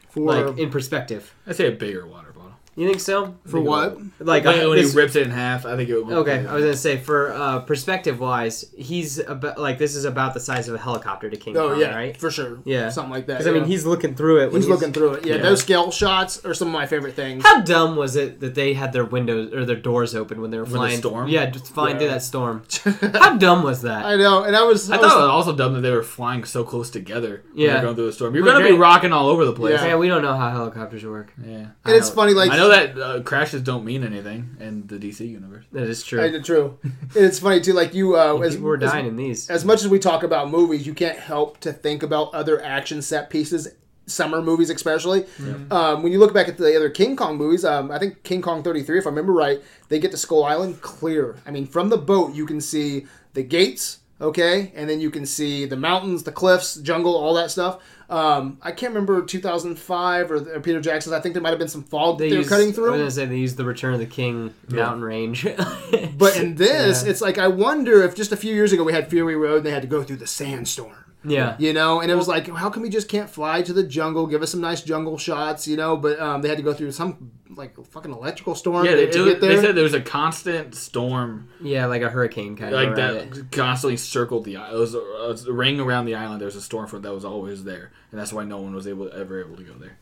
For 0.08 0.20
Like 0.20 0.56
in 0.58 0.70
perspective. 0.70 1.34
I'd 1.46 1.56
say 1.56 1.66
a 1.68 1.72
bigger 1.72 2.06
water 2.06 2.28
bottle. 2.28 2.29
You 2.76 2.86
think 2.86 3.00
so? 3.00 3.34
For 3.46 3.60
what? 3.60 3.98
Like 4.20 4.44
when, 4.44 4.64
uh, 4.64 4.68
when 4.68 4.78
he 4.78 4.86
ripped 4.92 5.16
it 5.16 5.22
in 5.22 5.30
half, 5.30 5.66
I 5.66 5.76
think 5.76 5.90
it 5.90 6.00
would. 6.00 6.14
Okay, 6.18 6.46
I 6.46 6.54
was 6.54 6.62
gonna 6.62 6.76
say 6.76 6.96
for 6.96 7.32
uh, 7.32 7.58
perspective 7.60 8.20
wise, 8.20 8.64
he's 8.76 9.18
about 9.18 9.58
like 9.58 9.76
this 9.78 9.94
is 9.96 10.04
about 10.04 10.34
the 10.34 10.40
size 10.40 10.68
of 10.68 10.76
a 10.76 10.78
helicopter 10.78 11.28
to 11.28 11.36
King 11.36 11.56
Oh 11.56 11.70
Kong, 11.70 11.80
yeah, 11.80 11.94
right? 11.94 12.16
for 12.16 12.30
sure. 12.30 12.60
Yeah. 12.64 12.88
something 12.88 13.10
like 13.12 13.26
that. 13.26 13.38
Because 13.38 13.48
I 13.48 13.52
mean, 13.52 13.64
he's 13.64 13.84
looking 13.84 14.14
through 14.14 14.42
it. 14.44 14.52
When 14.52 14.62
he's 14.62 14.68
looking 14.68 14.92
through 14.92 15.14
it. 15.14 15.26
Yeah, 15.26 15.34
Yeah. 15.36 15.42
those 15.42 15.60
scale 15.60 15.90
shots 15.90 16.44
are 16.44 16.54
some 16.54 16.68
of 16.68 16.72
my 16.72 16.86
favorite 16.86 17.14
things. 17.14 17.42
How 17.44 17.60
dumb 17.60 17.96
was 17.96 18.14
it 18.16 18.40
that 18.40 18.54
they 18.54 18.72
had 18.72 18.92
their 18.92 19.04
windows 19.04 19.52
or 19.52 19.64
their 19.64 19.76
doors 19.76 20.14
open 20.14 20.40
when 20.40 20.50
they 20.50 20.58
were 20.58 20.64
flying? 20.64 20.96
the 20.96 21.02
flying? 21.02 21.26
storm? 21.26 21.28
Yeah, 21.28 21.46
just 21.50 21.66
flying 21.66 21.98
through 21.98 22.08
that 22.08 22.22
storm. 22.22 22.62
How 23.14 23.36
dumb 23.36 23.62
was 23.64 23.82
that? 23.82 24.04
I 24.06 24.16
know, 24.16 24.44
and 24.44 24.54
I 24.56 24.62
was. 24.62 24.90
I 24.90 24.94
I, 24.94 24.96
thought 24.98 25.04
it 25.04 25.06
was, 25.08 25.14
was 25.16 25.30
also 25.30 25.56
dumb 25.56 25.74
that 25.74 25.80
they 25.80 25.90
were 25.90 26.02
flying 26.04 26.44
so 26.44 26.62
close 26.64 26.88
together. 26.88 27.42
Yeah. 27.52 27.72
they're 27.74 27.82
going 27.82 27.96
through 27.96 28.06
the 28.06 28.12
storm. 28.12 28.34
You're 28.34 28.44
Well, 28.44 28.58
gonna 28.60 28.70
be 28.70 28.76
rocking 28.78 29.12
all 29.12 29.28
over 29.28 29.44
the 29.44 29.52
place. 29.52 29.74
Yeah. 29.80 29.88
Yeah, 29.88 29.96
we 29.96 30.08
don't 30.08 30.22
know 30.22 30.36
how 30.36 30.50
helicopters 30.50 31.04
work. 31.04 31.32
Yeah. 31.44 31.66
and 31.84 31.96
it's 31.96 32.08
funny, 32.10 32.32
like 32.32 32.50
I 32.52 32.56
know 32.60 32.68
that 32.68 32.98
uh, 32.98 33.22
crashes 33.22 33.62
don't 33.62 33.84
mean 33.84 34.04
anything 34.04 34.56
in 34.60 34.86
the 34.86 34.96
DC 34.96 35.28
universe. 35.28 35.64
That 35.72 35.84
is 35.84 36.02
true. 36.02 36.22
I 36.22 36.38
true. 36.40 36.78
it's 37.14 37.38
funny 37.38 37.60
too, 37.60 37.72
like 37.72 37.94
you. 37.94 38.16
Uh, 38.16 38.38
as, 38.38 38.54
People 38.54 38.68
were 38.68 38.82
as- 38.82 38.94
in 38.94 39.16
these. 39.16 39.50
as 39.50 39.64
much 39.64 39.82
as 39.82 39.88
we 39.88 39.98
talk 39.98 40.22
about 40.22 40.50
movies, 40.50 40.86
you 40.86 40.94
can't 40.94 41.18
help 41.18 41.60
to 41.60 41.72
think 41.72 42.02
about 42.02 42.32
other 42.34 42.62
action 42.62 43.02
set 43.02 43.30
pieces, 43.30 43.68
summer 44.06 44.42
movies 44.42 44.70
especially. 44.70 45.24
Um, 45.70 46.02
when 46.02 46.12
you 46.12 46.18
look 46.18 46.34
back 46.34 46.48
at 46.48 46.56
the 46.56 46.76
other 46.76 46.90
King 46.90 47.16
Kong 47.16 47.36
movies, 47.36 47.64
um, 47.64 47.90
I 47.90 47.98
think 47.98 48.22
King 48.22 48.42
Kong 48.42 48.62
33, 48.62 48.98
if 48.98 49.06
I 49.06 49.10
remember 49.10 49.32
right, 49.32 49.60
they 49.88 49.98
get 49.98 50.10
to 50.10 50.16
Skull 50.16 50.44
Island 50.44 50.80
clear. 50.80 51.36
I 51.46 51.50
mean, 51.50 51.66
from 51.66 51.88
the 51.88 51.98
boat, 51.98 52.34
you 52.34 52.46
can 52.46 52.60
see 52.60 53.06
the 53.34 53.42
gates, 53.42 53.99
okay? 54.20 54.72
And 54.74 54.88
then 54.88 55.00
you 55.00 55.10
can 55.10 55.24
see 55.26 55.64
the 55.64 55.76
mountains, 55.76 56.22
the 56.24 56.32
cliffs, 56.32 56.74
jungle, 56.76 57.16
all 57.16 57.34
that 57.34 57.50
stuff. 57.50 57.78
Um, 58.08 58.58
I 58.60 58.72
can't 58.72 58.92
remember 58.92 59.22
2005 59.24 60.30
or, 60.30 60.56
or 60.56 60.60
Peter 60.60 60.80
Jackson's. 60.80 61.12
I 61.12 61.20
think 61.20 61.34
there 61.34 61.42
might 61.42 61.50
have 61.50 61.58
been 61.60 61.68
some 61.68 61.84
fog 61.84 62.18
They 62.18 62.28
they 62.28 62.34
were 62.36 62.38
used, 62.40 62.50
cutting 62.50 62.66
I 62.68 62.80
was 62.80 62.98
gonna 62.98 63.10
say 63.10 63.26
they 63.26 63.36
used 63.36 63.56
the 63.56 63.64
Return 63.64 63.94
of 63.94 64.00
the 64.00 64.06
King 64.06 64.52
mountain 64.68 65.02
range. 65.02 65.46
But 66.18 66.36
in 66.36 66.56
this, 66.56 67.04
Yeah. 67.04 67.10
it's 67.10 67.20
like 67.20 67.38
I 67.38 67.46
wonder 67.48 68.02
if 68.02 68.14
just 68.14 68.32
a 68.32 68.36
few 68.36 68.52
years 68.54 68.72
ago 68.72 68.82
we 68.84 68.92
had 68.92 69.08
Fury 69.08 69.36
Road 69.36 69.58
and 69.58 69.66
they 69.66 69.70
had 69.70 69.82
to 69.82 69.88
go 69.88 70.02
through 70.02 70.16
the 70.16 70.26
sandstorm. 70.26 70.94
yeah, 71.24 71.54
you 71.58 71.72
know 71.72 72.00
and 72.00 72.10
it 72.10 72.14
was 72.14 72.26
like 72.28 72.48
how 72.48 72.70
come 72.70 72.82
we 72.82 72.88
just 72.88 73.08
can't 73.08 73.28
fly 73.28 73.60
to 73.62 73.72
the 73.74 73.82
jungle 73.82 74.26
give 74.26 74.40
us 74.42 74.50
some 74.52 74.60
nice 74.62 74.80
jungle 74.82 75.18
shots 75.18 75.68
you 75.68 75.76
know 75.76 75.94
but 75.96 76.18
um, 76.18 76.40
they 76.40 76.48
had 76.48 76.56
to 76.56 76.64
go 76.64 76.72
through 76.72 76.90
some 76.90 77.30
like 77.60 77.78
a 77.78 77.84
fucking 77.84 78.10
electrical 78.12 78.54
storm 78.56 78.84
Yeah, 78.84 78.96
to, 78.96 79.02
it, 79.04 79.12
to 79.12 79.22
it- 79.22 79.32
get 79.32 79.40
there 79.40 79.56
they 79.56 79.62
said 79.62 79.74
there 79.76 79.84
was 79.84 79.94
a 79.94 80.00
constant 80.00 80.74
storm 80.74 81.48
yeah, 81.62 81.86
like 81.86 82.02
a 82.02 82.08
hurricane 82.10 82.56
kind 82.56 82.74
like 82.74 82.88
of. 82.88 82.98
around 82.98 83.14
that 83.30 83.36
it. 83.38 83.52
constantly 83.52 83.96
circled 83.96 84.44
the 84.44 84.56
island. 84.56 84.74
It 84.76 84.80
was, 84.80 84.94
a, 84.94 84.98
it 84.98 85.28
was 85.28 85.46
a 85.46 85.52
ring 85.52 85.78
around 85.78 86.06
the 86.06 86.16
island. 86.16 86.40
There 86.40 86.46
was 86.46 86.56
a 86.56 86.60
storm 86.62 86.88
front 86.88 87.04
that 87.04 87.14
was 87.14 87.24
always 87.24 87.62
there, 87.64 87.92
and 88.10 88.18
that's 88.20 88.32
why 88.32 88.44
no 88.44 88.58
one 88.60 88.74
was 88.74 88.88
able 88.88 89.12
ever 89.12 89.40
able 89.44 89.56
to 89.56 89.62
go 89.62 89.74
there. 89.74 89.96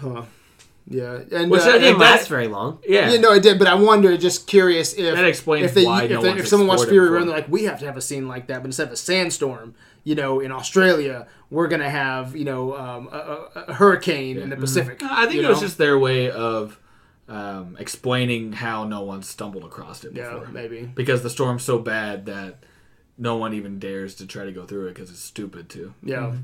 Huh. 0.00 0.22
yeah 0.88 1.20
and 1.30 1.50
Which 1.50 1.60
uh, 1.62 1.72
didn't 1.78 1.98
that- 1.98 2.10
last 2.16 2.28
very 2.28 2.48
long. 2.48 2.78
Yeah, 2.86 3.10
yeah, 3.12 3.20
no, 3.20 3.32
it 3.32 3.42
did, 3.42 3.58
but 3.58 3.68
I 3.68 3.74
wonder, 3.74 4.16
just 4.16 4.46
curious 4.48 4.94
if 4.94 5.14
That 5.14 5.24
explains 5.24 5.66
if 5.66 5.74
they, 5.74 5.84
why 5.84 6.04
if, 6.04 6.10
no 6.10 6.22
they, 6.22 6.28
one's 6.30 6.40
if 6.40 6.48
someone 6.48 6.66
watched 6.66 6.88
Fury 6.88 7.08
Road, 7.08 7.28
they're 7.28 7.34
like, 7.36 7.48
we 7.48 7.64
have 7.64 7.78
to 7.80 7.86
have 7.86 7.96
a 7.96 8.00
scene 8.00 8.26
like 8.26 8.48
that, 8.48 8.58
but 8.62 8.66
instead 8.66 8.88
of 8.88 8.92
a 8.92 8.96
sandstorm, 8.96 9.74
you 10.04 10.16
know, 10.16 10.40
in 10.40 10.50
Australia, 10.50 11.28
we're 11.50 11.68
gonna 11.68 11.88
have 11.88 12.34
you 12.34 12.44
know 12.44 12.76
um, 12.76 13.08
a, 13.12 13.16
a, 13.54 13.64
a 13.68 13.74
hurricane 13.74 14.36
in 14.38 14.50
the 14.50 14.56
Pacific. 14.56 15.00
I 15.02 15.26
think 15.26 15.36
you 15.36 15.46
it 15.46 15.48
was 15.48 15.60
just 15.60 15.78
their 15.78 15.96
way 15.98 16.28
of 16.30 16.76
um, 17.28 17.76
explaining 17.78 18.52
how 18.52 18.84
no 18.84 19.02
one 19.02 19.22
stumbled 19.22 19.64
across 19.64 20.04
it 20.04 20.12
yeah, 20.14 20.44
maybe. 20.50 20.82
Because 20.82 21.22
the 21.22 21.30
storm's 21.30 21.62
so 21.62 21.78
bad 21.78 22.26
that 22.26 22.64
no 23.18 23.36
one 23.36 23.54
even 23.54 23.78
dares 23.78 24.14
to 24.16 24.26
try 24.26 24.44
to 24.44 24.52
go 24.52 24.66
through 24.66 24.86
it 24.86 24.94
because 24.94 25.10
it's 25.10 25.20
stupid 25.20 25.68
too. 25.68 25.94
Yeah. 26.02 26.34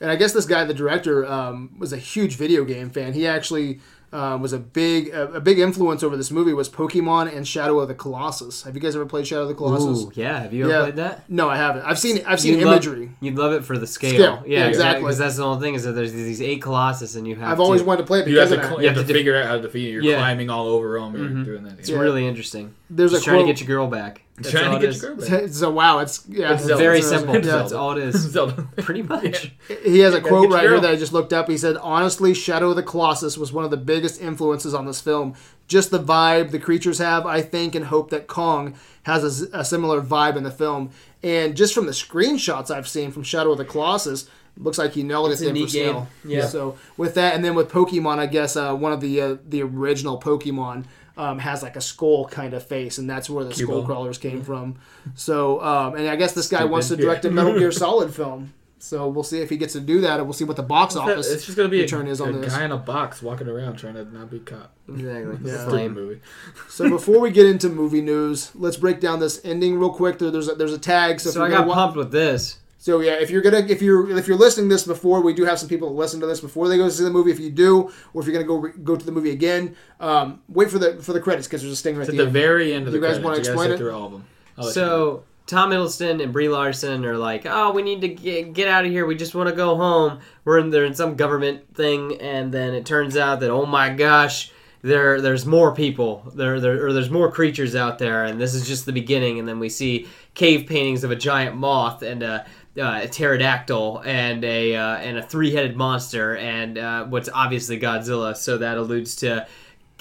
And 0.00 0.10
I 0.10 0.16
guess 0.16 0.32
this 0.32 0.46
guy, 0.46 0.64
the 0.64 0.74
director, 0.74 1.26
um, 1.26 1.74
was 1.78 1.92
a 1.92 1.96
huge 1.96 2.36
video 2.36 2.64
game 2.64 2.90
fan. 2.90 3.14
He 3.14 3.26
actually 3.26 3.80
um, 4.12 4.40
was 4.40 4.52
a 4.52 4.58
big 4.58 5.08
a, 5.08 5.24
a 5.34 5.40
big 5.40 5.58
influence 5.58 6.02
over 6.02 6.16
this 6.16 6.30
movie 6.30 6.52
was 6.54 6.68
Pokemon 6.68 7.34
and 7.36 7.46
Shadow 7.46 7.78
of 7.80 7.88
the 7.88 7.94
Colossus. 7.94 8.62
Have 8.62 8.74
you 8.74 8.80
guys 8.80 8.96
ever 8.96 9.04
played 9.04 9.26
Shadow 9.26 9.42
of 9.42 9.48
the 9.48 9.54
Colossus? 9.54 10.04
Ooh, 10.04 10.12
yeah. 10.14 10.40
Have 10.40 10.52
you 10.54 10.64
ever 10.64 10.72
Yeah. 10.72 10.80
played 10.82 10.96
that? 10.96 11.28
No, 11.30 11.48
I 11.50 11.56
haven't. 11.56 11.82
I've 11.82 11.98
seen 11.98 12.22
I've 12.26 12.40
seen 12.40 12.54
You'd 12.58 12.64
love- 12.64 12.74
imagery. 12.84 13.10
you'd 13.20 13.36
love 13.36 13.52
it 13.52 13.64
for 13.64 13.76
the 13.76 13.86
scale. 13.86 14.14
Scale. 14.14 14.42
Yeah, 14.46 14.60
Yeah, 14.60 14.66
exactly. 14.66 14.68
exactly. 14.70 15.02
Because 15.02 15.18
that's 15.18 15.36
the 15.36 15.42
whole 15.44 15.60
thing 15.60 15.74
is 15.74 15.84
that 15.84 15.92
there's 15.92 16.12
these 16.12 16.40
eight 16.40 16.62
colossus 16.62 17.16
and 17.16 17.28
you 17.28 17.36
have. 17.36 17.52
I've 17.52 17.60
always 17.60 17.82
wanted 17.82 18.02
to 18.02 18.06
play 18.06 18.20
it 18.20 18.28
You 18.28 18.38
have 18.38 18.48
to, 18.48 18.54
cl- 18.56 18.64
you 18.64 18.70
have 18.70 18.82
You 18.82 18.88
to 18.90 18.94
have 19.00 19.06
to 19.06 19.12
figure 19.12 19.36
out 19.36 19.46
how 19.46 19.56
to 19.56 19.62
defeat 19.62 19.88
it. 19.88 19.92
You're 19.92 20.02
Yeah. 20.02 20.16
climbing 20.18 20.48
all 20.50 20.68
over 20.68 20.98
them. 20.98 21.14
You're 21.14 21.28
Mhm. 21.28 21.44
doing 21.44 21.64
that. 21.64 21.78
It's 21.78 21.90
Yeah. 21.90 21.98
really 21.98 22.26
interesting. 22.26 22.74
There's 22.90 23.10
Just 23.12 23.22
a 23.22 23.24
trying 23.24 23.38
quote. 23.44 23.46
to 23.48 23.52
get 23.52 23.68
your 23.68 23.76
girl 23.76 23.86
back. 23.88 24.22
That's 24.36 24.50
Trying 24.50 24.80
to 24.80 24.86
get 24.86 24.96
your 25.02 25.14
girl 25.16 25.28
back. 25.28 25.48
So 25.50 25.68
wow, 25.70 25.98
it's 25.98 26.24
yeah, 26.28 26.52
It's 26.52 26.60
it's 26.62 26.68
Zelda. 26.68 26.82
Very 26.82 26.98
it's- 26.98 27.10
simple. 27.10 27.34
yeah. 27.34 27.40
That's 27.40 27.72
all 27.72 27.92
it 27.92 27.98
is. 27.98 28.14
Zelda. 28.16 28.66
Pretty 28.78 29.02
much. 29.14 29.52
He 29.84 29.98
has 29.98 30.14
a 30.14 30.20
quote 30.20 30.50
right 30.50 30.62
here 30.62 30.80
that 30.80 30.90
I 30.90 30.96
just 30.96 31.12
looked 31.12 31.32
up. 31.32 31.48
He 31.50 31.58
said, 31.58 31.76
"Honestly, 31.78 32.32
Shadow 32.34 32.70
of 32.70 32.76
the 32.76 32.82
Colossus 32.82 33.36
was 33.36 33.52
one 33.52 33.64
of 33.64 33.70
the 33.70 33.76
biggest 33.76 34.20
influences 34.22 34.74
on 34.74 34.86
this 34.86 35.00
film. 35.00 35.34
Just 35.66 35.90
the 35.90 35.98
vibe 35.98 36.50
the 36.50 36.58
creatures 36.58 36.98
have, 36.98 37.26
I 37.26 37.42
think, 37.42 37.74
and 37.74 37.86
hope 37.86 38.08
that 38.10 38.26
Kong 38.26 38.74
has 39.02 39.42
a 39.52 39.64
similar 39.64 40.00
vibe 40.00 40.36
in 40.36 40.44
the 40.44 40.50
film. 40.50 40.90
And 41.22 41.54
just 41.56 41.74
from 41.74 41.84
the 41.86 41.92
screenshots 41.92 42.70
I've 42.70 42.88
seen 42.88 43.10
from 43.10 43.22
Shadow 43.24 43.52
of 43.52 43.58
the 43.58 43.64
Colossus, 43.66 44.30
looks 44.56 44.78
like 44.78 44.92
he 44.92 45.02
nailed 45.02 45.30
It's 45.32 45.40
it 45.42 45.46
a 45.46 45.48
in 45.48 45.54
neat 45.54 45.64
for 45.64 45.68
scale. 45.70 46.08
game. 46.24 46.30
Yeah. 46.38 46.46
So 46.46 46.78
with 46.96 47.14
that, 47.16 47.34
and 47.34 47.44
then 47.44 47.54
with 47.54 47.68
Pokemon, 47.70 48.18
I 48.18 48.26
guess 48.26 48.56
uh, 48.56 48.74
one 48.74 48.92
of 48.92 49.00
the 49.00 49.20
uh, 49.20 49.36
the 49.46 49.62
original 49.62 50.18
Pokemon." 50.20 50.84
Um, 51.18 51.40
has 51.40 51.64
like 51.64 51.74
a 51.74 51.80
skull 51.80 52.26
kind 52.28 52.54
of 52.54 52.64
face, 52.64 52.96
and 52.98 53.10
that's 53.10 53.28
where 53.28 53.44
the 53.44 53.52
Cue 53.52 53.66
skull 53.66 53.84
crawlers 53.84 54.18
came 54.18 54.40
from. 54.44 54.76
So, 55.16 55.60
um, 55.60 55.96
and 55.96 56.08
I 56.08 56.14
guess 56.14 56.32
this 56.32 56.46
guy 56.48 56.58
Stupid. 56.58 56.70
wants 56.70 56.88
to 56.88 56.94
Yeah. 56.94 57.00
direct 57.02 57.24
a 57.24 57.30
Metal 57.32 57.52
Gear 57.58 57.72
Solid 57.72 58.14
film. 58.14 58.52
So 58.78 59.08
we'll 59.08 59.24
see 59.24 59.40
if 59.40 59.50
he 59.50 59.56
gets 59.56 59.72
to 59.72 59.80
do 59.80 60.00
that, 60.02 60.20
and 60.20 60.28
we'll 60.28 60.32
see 60.32 60.44
what 60.44 60.54
the 60.56 60.62
box 60.62 60.94
office. 60.94 61.28
It's 61.28 61.44
just 61.44 61.56
gonna 61.56 61.68
be 61.68 61.80
a, 61.80 61.82
return 61.82 62.06
is 62.06 62.20
on 62.20 62.32
a 62.36 62.38
this. 62.38 62.54
guy 62.54 62.64
in 62.64 62.70
a 62.70 62.76
box 62.76 63.20
walking 63.20 63.48
around 63.48 63.74
trying 63.78 63.94
to 63.94 64.04
not 64.04 64.30
be 64.30 64.38
caught. 64.38 64.70
Exactly. 64.88 65.36
Yeah. 65.50 65.66
Lame. 65.66 65.94
movie. 65.94 66.20
So 66.68 66.88
before 66.88 67.18
we 67.18 67.32
get 67.32 67.46
into 67.46 67.68
movie 67.68 68.00
news, 68.00 68.52
let's 68.54 68.76
break 68.76 69.00
down 69.00 69.18
this 69.18 69.40
ending 69.44 69.76
real 69.80 69.90
quick. 69.90 70.20
There, 70.20 70.30
there's 70.30 70.48
a, 70.48 70.54
there's 70.54 70.72
a 70.72 70.78
tag. 70.78 71.18
So, 71.18 71.30
So 71.30 71.42
I 71.42 71.48
gonna 71.48 71.62
got 71.62 71.66
wa- 71.66 71.74
pumped 71.74 71.96
with 71.96 72.12
this. 72.12 72.58
So 72.88 73.00
yeah, 73.00 73.16
if 73.20 73.28
you're 73.28 73.42
gonna 73.42 73.66
if 73.68 73.82
you're 73.82 74.16
if 74.16 74.26
you're 74.26 74.38
listening 74.38 74.70
to 74.70 74.74
this 74.74 74.84
before, 74.86 75.20
we 75.20 75.34
do 75.34 75.44
have 75.44 75.58
some 75.58 75.68
people 75.68 75.90
that 75.90 75.94
listen 75.94 76.20
to 76.20 76.26
this 76.26 76.40
before 76.40 76.68
they 76.68 76.78
go 76.78 76.86
to 76.86 76.90
see 76.90 77.04
the 77.04 77.10
movie. 77.10 77.30
If 77.30 77.38
you 77.38 77.50
do, 77.50 77.92
or 78.14 78.22
if 78.22 78.26
you're 78.26 78.32
gonna 78.32 78.46
go 78.46 78.56
re- 78.56 78.72
go 78.82 78.96
to 78.96 79.04
the 79.04 79.12
movie 79.12 79.30
again, 79.30 79.76
um, 80.00 80.40
wait 80.48 80.70
for 80.70 80.78
the 80.78 80.94
for 81.02 81.12
the 81.12 81.20
credits 81.20 81.46
because 81.46 81.60
there's 81.60 81.74
a 81.74 81.76
stinger 81.76 82.00
at 82.00 82.04
It's 82.04 82.08
at 82.08 82.12
the 82.12 82.22
the 82.22 82.24
end. 82.28 82.32
very 82.32 82.72
end 82.72 82.86
of 82.86 82.92
the 82.94 82.98
You 82.98 83.02
guys 83.04 83.18
credits. 83.18 83.24
wanna 83.26 83.36
You 83.36 83.42
gotta 83.42 83.52
explain 83.52 83.70
it? 83.72 83.76
through 83.76 83.92
all 83.94 84.06
of 84.06 84.12
them. 84.12 84.24
I'll 84.56 84.64
let 84.68 84.74
you 84.74 84.80
know. 84.80 84.88
So 84.88 85.22
Tom 85.46 85.70
Hiddleston 85.70 86.22
and 86.22 86.32
Brie 86.32 86.48
Larson 86.48 87.04
are 87.04 87.18
like, 87.18 87.44
"Oh, 87.44 87.72
we 87.72 87.82
need 87.82 88.00
to 88.00 88.08
get, 88.08 88.54
get 88.54 88.68
out 88.68 88.86
of 88.86 88.90
here. 88.90 89.04
We 89.04 89.16
just 89.16 89.34
want 89.34 89.50
to 89.50 89.54
go 89.54 89.76
home." 89.76 90.20
We're 90.46 90.56
in 90.58 90.70
there 90.70 90.86
in 90.86 90.94
some 90.94 91.14
government 91.14 91.74
thing, 91.74 92.18
and 92.22 92.50
then 92.52 92.72
it 92.72 92.86
turns 92.86 93.18
out 93.18 93.40
that 93.40 93.50
oh 93.50 93.66
my 93.66 93.90
gosh, 93.90 94.50
there 94.80 95.20
there's 95.20 95.44
more 95.44 95.74
people 95.74 96.22
there, 96.34 96.58
there 96.58 96.86
or 96.86 96.94
there's 96.94 97.10
more 97.10 97.30
creatures 97.30 97.74
out 97.76 97.98
there, 97.98 98.24
and 98.24 98.40
this 98.40 98.54
is 98.54 98.66
just 98.66 98.86
the 98.86 98.92
beginning. 98.92 99.38
And 99.38 99.46
then 99.46 99.58
we 99.58 99.68
see 99.68 100.08
cave 100.34 100.66
paintings 100.68 101.02
of 101.02 101.10
a 101.10 101.16
giant 101.16 101.56
moth 101.56 102.00
and 102.02 102.22
a, 102.22 102.46
uh, 102.76 103.00
a 103.02 103.08
pterodactyl 103.08 104.02
and 104.04 104.44
a 104.44 104.76
uh, 104.76 104.96
and 104.96 105.18
a 105.18 105.22
three 105.22 105.52
headed 105.52 105.76
monster, 105.76 106.36
and 106.36 106.78
uh, 106.78 107.04
what's 107.06 107.28
obviously 107.32 107.78
Godzilla. 107.78 108.36
So 108.36 108.58
that 108.58 108.76
alludes 108.76 109.16
to 109.16 109.46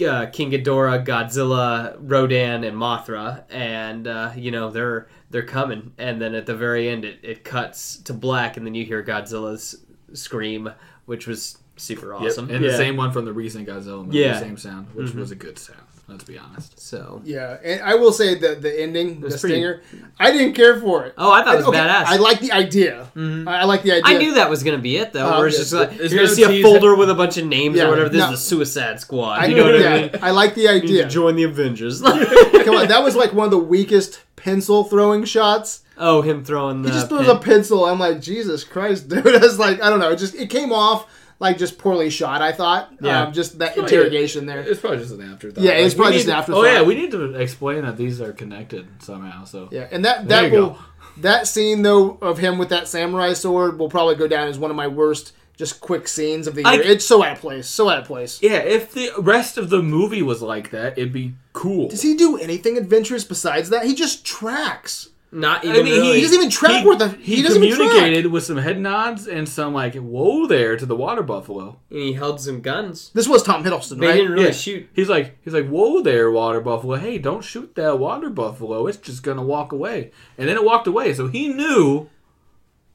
uh, 0.06 0.26
King 0.28 0.52
Ghidorah, 0.52 1.06
Godzilla, 1.06 1.96
Rodan, 2.00 2.64
and 2.64 2.78
Mothra, 2.78 3.44
and 3.50 4.08
uh, 4.08 4.32
you 4.36 4.52
know 4.52 4.70
they're 4.70 5.08
they're 5.30 5.44
coming. 5.46 5.94
And 5.98 6.22
then 6.22 6.36
at 6.36 6.46
the 6.46 6.56
very 6.56 6.90
end, 6.90 7.04
it, 7.06 7.20
it 7.24 7.44
cuts 7.44 7.98
to 8.04 8.14
black, 8.14 8.58
and 8.58 8.66
then 8.66 8.76
you 8.76 8.86
hear 8.86 9.04
Godzilla's 9.04 9.84
scream, 10.14 10.70
which 11.06 11.28
was 11.28 11.58
super 11.76 12.14
Yep, 12.14 12.22
awesome. 12.22 12.50
And 12.50 12.64
yeah. 12.64 12.72
the 12.72 12.78
same 12.78 12.98
one 12.98 13.12
from 13.12 13.26
the 13.26 13.34
recent 13.34 13.68
Godzilla 13.68 14.06
movie, 14.06 14.20
Yeah. 14.20 14.34
the 14.34 14.40
same 14.40 14.58
sound, 14.58 14.88
which 14.96 15.12
Mhm. 15.12 15.16
was 15.16 15.32
a 15.32 15.36
good 15.36 15.60
sound. 15.60 15.80
Let's 16.10 16.24
be 16.24 16.38
honest. 16.38 16.80
So 16.80 17.22
Yeah, 17.26 17.58
and 17.64 17.82
I 17.82 17.96
will 17.96 18.14
say 18.14 18.36
that 18.36 18.62
the 18.62 18.82
ending, 18.82 19.20
the 19.20 19.26
was 19.26 19.42
pretty- 19.42 19.56
stinger, 19.56 19.82
I 20.18 20.32
didn't 20.32 20.54
care 20.54 20.80
for 20.80 21.04
it. 21.06 21.14
oh, 21.18 21.30
I 21.32 21.44
thought 21.44 21.56
it 21.56 21.58
was 21.58 21.66
Okay, 21.68 21.78
badass. 21.80 22.06
I 22.06 22.16
like 22.16 22.40
the 22.40 22.54
idea. 22.54 23.10
Mhm. 23.16 23.46
I, 23.46 23.58
I 23.62 23.64
like 23.66 23.84
the 23.84 23.92
idea. 23.92 24.04
I 24.06 24.18
knew 24.18 24.34
that 24.36 24.50
was 24.50 24.64
gonna 24.64 24.78
be 24.78 24.96
it 24.98 25.12
though. 25.12 25.38
Where 25.38 25.48
it's 25.48 25.56
okay. 25.58 25.62
just 25.64 25.74
like 25.74 25.90
you're 26.00 26.08
gonna 26.08 26.22
gonna 26.22 26.28
see 26.36 26.44
a 26.44 26.48
tease- 26.48 26.64
folder 26.64 26.96
with 26.96 27.10
a 27.10 27.16
bunch 27.16 27.38
of 27.38 27.46
names 27.46 27.76
Yeah, 27.76 27.88
or 27.88 27.90
whatever. 27.90 28.08
This 28.10 28.20
no. 28.20 28.32
is 28.32 28.40
the 28.40 28.46
Suicide 28.46 29.02
Squad. 29.02 29.40
I 29.42 29.46
you 29.48 29.56
know 29.58 29.66
what 29.66 29.80
yeah, 29.82 29.90
I 29.94 30.02
mean? 30.04 30.10
I 30.22 30.32
like 30.32 30.56
the 30.56 30.62
You 30.62 30.70
idea. 30.70 31.10
join 31.10 31.36
the 31.36 31.44
Avengers. 31.44 32.02
Come 32.02 32.76
on, 32.76 32.88
that 32.88 33.04
was 33.04 33.16
like 33.18 33.34
one 33.34 33.46
of 33.46 33.52
the 33.52 33.58
weakest 33.58 34.22
pencil 34.38 34.86
throwing 34.86 35.26
shots. 35.26 35.82
oh, 35.98 36.22
him 36.22 36.46
throwing 36.46 36.84
the 36.84 36.90
He 36.90 36.96
just 36.96 37.10
throws 37.10 37.26
pin. 37.26 37.36
a 37.36 37.40
pencil. 37.40 37.84
I'm 37.86 38.00
like, 38.00 38.22
Jesus 38.22 38.64
Christ, 38.64 39.10
dude. 39.10 39.28
I 39.28 39.40
was 39.40 39.60
like, 39.60 39.82
I 39.84 39.90
don't 39.90 40.00
know. 40.00 40.12
It 40.12 40.18
just 40.20 40.36
it 40.36 40.50
came 40.50 40.72
off 40.72 41.06
like 41.40 41.58
just 41.58 41.78
poorly 41.78 42.10
shot. 42.10 42.42
I 42.42 42.52
thought. 42.52 42.92
Yeah. 43.02 43.24
Um, 43.24 43.34
just 43.34 43.60
that 43.60 43.78
interrogation 43.78 44.46
there. 44.46 44.60
It's 44.62 44.80
probably 44.80 45.00
just 45.00 45.14
an 45.14 45.22
afterthought. 45.22 45.64
Yeah, 45.64 45.72
it's 45.74 45.94
probably 45.94 46.14
just 46.14 46.28
an 46.28 46.32
to- 46.34 46.38
afterthought. 46.40 46.66
Oh 46.66 46.72
yeah, 46.72 46.82
we 46.82 46.96
need 46.96 47.12
to 47.12 47.34
explain 47.36 47.84
that 47.84 47.98
these 47.98 48.20
are 48.22 48.34
connected 48.34 48.88
somehow. 49.02 49.44
So 49.46 49.70
Yeah, 49.72 49.88
and 49.92 50.04
that 50.06 50.28
that 50.30 50.52
will 50.52 50.70
go. 50.72 50.78
that 51.18 51.48
scene 51.48 51.82
though 51.84 52.18
of 52.22 52.38
him 52.40 52.58
with 52.58 52.70
that 52.70 52.88
samurai 52.88 53.34
sword 53.34 53.78
will 53.80 53.90
probably 53.90 54.16
go 54.16 54.28
down 54.28 54.48
as 54.48 54.58
one 54.60 54.72
of 54.72 54.78
my 54.78 54.88
worst 54.88 55.34
just 55.58 55.82
quick 55.82 56.08
scenes 56.08 56.46
of 56.46 56.54
the 56.54 56.62
year. 56.62 56.70
I- 56.70 56.76
it's 56.84 57.04
so 57.06 57.24
out 57.24 57.34
of 57.34 57.40
place. 57.40 57.68
So 57.68 57.90
out 57.90 58.00
of 58.00 58.06
place. 58.06 58.40
yeah, 58.44 58.58
if 58.58 58.94
the 58.94 59.10
rest 59.18 59.58
of 59.58 59.70
the 59.72 59.82
movie 59.82 60.22
was 60.22 60.42
like 60.44 60.70
that, 60.72 60.98
it'd 61.00 61.12
be 61.14 61.34
cool. 61.54 61.88
Does 61.90 62.04
he 62.04 62.16
do 62.16 62.38
anything 62.38 62.78
adventurous 62.78 63.24
besides 63.24 63.70
that? 63.70 63.86
He 63.86 63.96
just 63.96 64.24
tracks. 64.24 65.10
Not 65.30 65.66
I 65.66 65.70
even 65.70 65.84
mean, 65.84 65.94
really. 66.02 66.16
He 66.18 66.22
doesn't 66.22 66.38
even 66.38 66.50
track 66.50 66.82
he, 66.84 66.88
where 66.88 66.98
the- 66.98 67.10
he, 67.10 67.36
he 67.38 67.44
doesn't 67.44 67.62
even 67.62 67.78
track. 67.78 67.90
communicated 67.92 68.32
with 68.32 68.46
some 68.46 68.56
head 68.58 68.80
nods 68.80 69.28
and 69.28 69.48
some 69.48 69.74
like 69.74 69.96
"whoa 69.96 70.48
there" 70.48 70.78
to 70.78 70.86
the 70.86 70.96
water 70.96 71.22
buffalo. 71.22 71.80
and 71.90 72.00
he 72.00 72.14
held 72.14 72.40
some 72.40 72.62
guns. 72.62 73.12
This 73.14 73.28
was 73.28 73.44
Tom 73.44 73.64
Hiddleston, 73.66 74.00
They 74.00 74.08
right? 74.08 74.16
didn't 74.16 74.32
really 74.32 74.46
Yeah. 74.46 74.52
shoot. 74.52 74.90
He's 74.94 75.10
like 75.10 75.38
he's 75.44 75.54
like 75.54 75.68
"whoa 75.68 76.02
there, 76.02 76.32
water 76.32 76.62
buffalo." 76.62 76.96
Hey, 76.96 77.18
don't 77.18 77.44
shoot 77.44 77.76
that 77.76 78.00
water 78.00 78.30
buffalo. 78.30 78.88
It's 78.88 78.98
just 78.98 79.22
gonna 79.22 79.44
walk 79.44 79.74
away. 79.74 80.12
And 80.38 80.48
then 80.48 80.56
it 80.56 80.64
walked 80.64 80.88
away. 80.88 81.14
So 81.14 81.28
he 81.28 81.50
knew. 81.50 82.10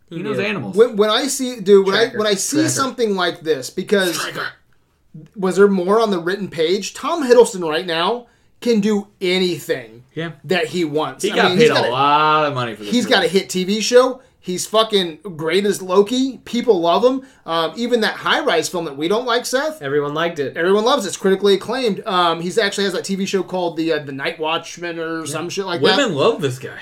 He, 0.09 0.23
knows 0.23 0.39
knew. 0.39 0.45
animals. 0.45 0.77
When, 0.77 0.97
when 0.97 1.11
I 1.11 1.27
see, 1.27 1.61
dude, 1.61 1.87
when 1.87 1.95
I 1.95 2.09
when 2.17 2.27
I 2.27 2.35
see 2.35 2.59
Tracker. 2.59 2.69
something 2.71 3.15
like 3.15 3.41
this, 3.41 3.69
because 3.71 4.19
Trigger. 4.19 4.47
was 5.37 5.57
there 5.57 5.69
more 5.69 6.01
on 6.01 6.11
the 6.11 6.19
written 6.19 6.49
page? 6.49 6.95
Tom 6.95 7.23
Hiddleston 7.23 7.67
right 7.69 7.87
now 7.87 8.27
can 8.63 8.81
do 8.81 9.09
anything 9.21 10.05
Yeah, 10.15 10.33
that 10.45 10.67
he 10.67 10.85
wants. 10.85 11.25
he 11.25 11.31
I 11.33 11.37
got 11.37 11.45
mean, 11.51 11.59
paid 11.59 11.63
he's 11.63 11.71
a 11.71 11.75
got 11.75 11.91
lot 11.91 12.47
of 12.47 12.55
money 12.55 12.75
for 12.75 12.85
this. 12.85 12.93
He's 12.93 13.07
got 13.07 13.25
a 13.25 13.29
hit 13.29 13.49
TV 13.49 13.83
show. 13.83 14.23
He's 14.45 14.67
fucking 14.67 15.19
great 15.37 15.65
as 15.67 15.81
Loki. 15.81 16.39
People 16.39 16.81
love 16.81 17.05
him. 17.05 17.23
Um, 17.47 17.73
even 17.77 18.01
that 18.01 18.17
high 18.17 18.41
rise 18.41 18.69
film 18.69 18.87
that 18.87 18.97
we 18.97 19.07
don't 19.07 19.25
like, 19.25 19.47
Seth. 19.47 19.81
Everyone 19.81 20.15
liked 20.15 20.41
it. 20.41 20.57
Everyone 20.57 20.85
loves 20.85 21.05
it. 21.05 21.09
It's 21.09 21.17
critically 21.17 21.55
acclaimed. 21.55 22.03
Um, 22.07 22.41
he's 22.41 22.59
actually 22.59 22.85
has 22.85 22.93
that 22.95 23.05
TV 23.05 23.25
show 23.29 23.45
called 23.45 23.77
the 23.77 23.93
uh, 23.93 23.99
the 24.01 24.11
Night 24.11 24.41
Watchman 24.41 24.99
or 24.99 25.27
some 25.27 25.49
shit 25.49 25.65
like 25.65 25.81
that. 25.81 25.97
Women 25.97 26.17
love 26.17 26.41
this 26.41 26.59
guy. 26.59 26.81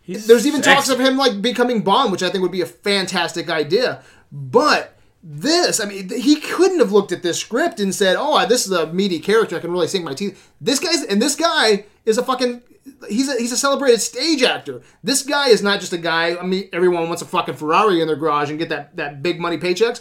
He's 0.00 0.26
There's 0.26 0.46
even 0.48 0.62
talks 0.62 0.88
of 0.88 0.98
him 0.98 1.16
like 1.16 1.40
becoming 1.40 1.82
Bond, 1.82 2.10
which 2.10 2.24
I 2.24 2.30
think 2.30 2.42
would 2.42 2.50
be 2.52 2.60
a 2.60 2.66
fantastic 2.66 3.48
idea. 3.50 4.02
But 4.32 4.95
this, 5.28 5.80
I 5.80 5.86
mean, 5.86 6.08
he 6.08 6.36
couldn't 6.36 6.78
have 6.78 6.92
looked 6.92 7.10
at 7.10 7.24
this 7.24 7.40
script 7.40 7.80
and 7.80 7.92
said, 7.92 8.14
"Oh, 8.16 8.46
this 8.46 8.64
is 8.64 8.70
a 8.70 8.92
meaty 8.92 9.18
character. 9.18 9.56
I 9.56 9.58
can 9.58 9.72
really 9.72 9.88
sink 9.88 10.04
my 10.04 10.14
teeth." 10.14 10.52
This 10.60 10.78
guy's 10.78 11.02
and 11.02 11.20
this 11.20 11.34
guy 11.34 11.86
is 12.04 12.16
a 12.16 12.22
fucking. 12.22 12.62
He's 13.08 13.28
a, 13.28 13.36
he's 13.36 13.50
a 13.50 13.56
celebrated 13.56 14.00
stage 14.00 14.44
actor. 14.44 14.82
This 15.02 15.24
guy 15.24 15.48
is 15.48 15.64
not 15.64 15.80
just 15.80 15.92
a 15.92 15.98
guy. 15.98 16.36
I 16.36 16.44
mean, 16.44 16.68
everyone 16.72 17.08
wants 17.08 17.22
a 17.22 17.24
fucking 17.24 17.56
Ferrari 17.56 18.00
in 18.00 18.06
their 18.06 18.14
garage 18.14 18.50
and 18.50 18.58
get 18.58 18.68
that 18.68 18.96
that 18.98 19.20
big 19.20 19.40
money 19.40 19.58
paychecks. 19.58 20.00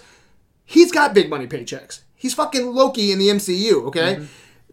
He's 0.63 0.91
got 0.91 1.15
big 1.15 1.27
money 1.27 1.47
paychecks. 1.47 2.01
He's 2.13 2.35
fucking 2.35 2.75
Loki 2.75 3.11
in 3.11 3.17
the 3.17 3.29
MCU. 3.29 3.87
Okay. 3.87 4.17
Mm-hmm. 4.17 4.25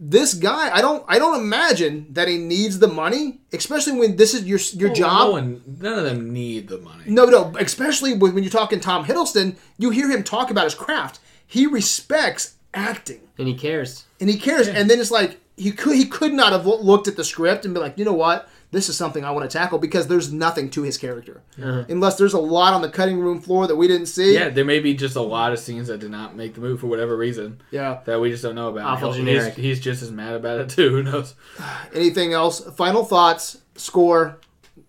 This 0.05 0.35
guy, 0.35 0.75
I 0.75 0.81
don't, 0.81 1.05
I 1.07 1.21
don't 1.21 1.39
imagine 1.41 2.07
that 2.11 2.27
he 2.27 2.37
needs 2.37 2.81
the 2.81 2.89
money, 2.89 3.39
especially 3.53 3.93
when 4.01 4.17
this 4.17 4.35
is 4.35 4.43
your 4.45 4.59
your 4.81 4.91
Oh, 4.91 4.95
job. 4.95 5.27
No 5.29 5.31
one, 5.31 5.63
none 5.79 5.99
of 6.01 6.05
them 6.05 6.33
need 6.33 6.67
the 6.67 6.79
money. 6.79 7.05
No, 7.07 7.25
no, 7.27 7.55
especially 7.61 8.13
when 8.15 8.35
when 8.35 8.43
you're 8.43 8.51
talking 8.51 8.81
Tom 8.81 9.05
Hiddleston, 9.05 9.55
you 9.79 9.91
hear 9.91 10.11
him 10.11 10.25
talk 10.25 10.51
about 10.51 10.65
his 10.65 10.75
craft. 10.75 11.21
He 11.47 11.67
respects 11.67 12.57
acting 12.75 13.21
And 13.39 13.47
he 13.47 13.55
cares. 13.55 14.05
and 14.21 14.29
he 14.29 14.39
cares. 14.39 14.67
And 14.67 14.91
then 14.91 14.99
it's 14.99 15.13
like 15.13 15.39
he 15.57 15.71
could 15.71 15.95
he 15.95 16.07
could 16.07 16.33
not 16.33 16.51
have 16.53 16.67
looked 16.67 17.07
at 17.07 17.15
the 17.17 17.23
script 17.25 17.65
and 17.65 17.73
be 17.73 17.79
like, 17.79 17.97
you 17.97 18.05
know 18.05 18.13
what, 18.15 18.49
this 18.73 18.89
is 18.89 18.97
something 18.97 19.25
I 19.25 19.31
want 19.31 19.49
to 19.49 19.57
tackle 19.59 19.79
because 19.79 20.09
there's 20.09 20.33
nothing 20.33 20.69
to 20.71 20.83
his 20.83 20.99
character, 20.99 21.43
unless 21.57 22.17
there's 22.17 22.33
a 22.35 22.41
lot 22.41 22.75
on 22.75 22.83
the 22.83 22.89
cutting 22.89 23.21
room 23.21 23.41
floor 23.41 23.67
that 23.69 23.77
we 23.77 23.87
didn't 23.87 24.07
see. 24.07 24.35
Yeah, 24.35 24.49
there 24.49 24.65
may 24.65 24.81
be 24.81 24.95
just 24.95 25.15
a 25.15 25.21
lot 25.23 25.53
of 25.53 25.59
scenes 25.61 25.87
that 25.89 25.99
did 26.01 26.11
not 26.11 26.35
make 26.35 26.55
the 26.55 26.61
move 26.61 26.81
for 26.81 26.89
whatever 26.89 27.17
reason 27.17 27.61
Yeah. 27.71 28.01
that 28.07 28.21
we 28.21 28.31
just 28.31 28.43
don't 28.43 28.55
know 28.57 28.69
about. 28.71 28.87
Awful 28.87 29.13
generic. 29.13 29.55
He's, 29.55 29.65
he's 29.65 29.81
just 29.81 30.03
as 30.03 30.11
mad 30.11 30.35
about 30.35 30.59
it 30.61 30.69
too. 30.77 30.91
Who 30.91 31.03
knows? 31.05 31.35
Anything 31.95 32.33
else? 32.33 32.61
Final 32.75 33.05
thoughts. 33.05 33.59
Score. 33.77 34.39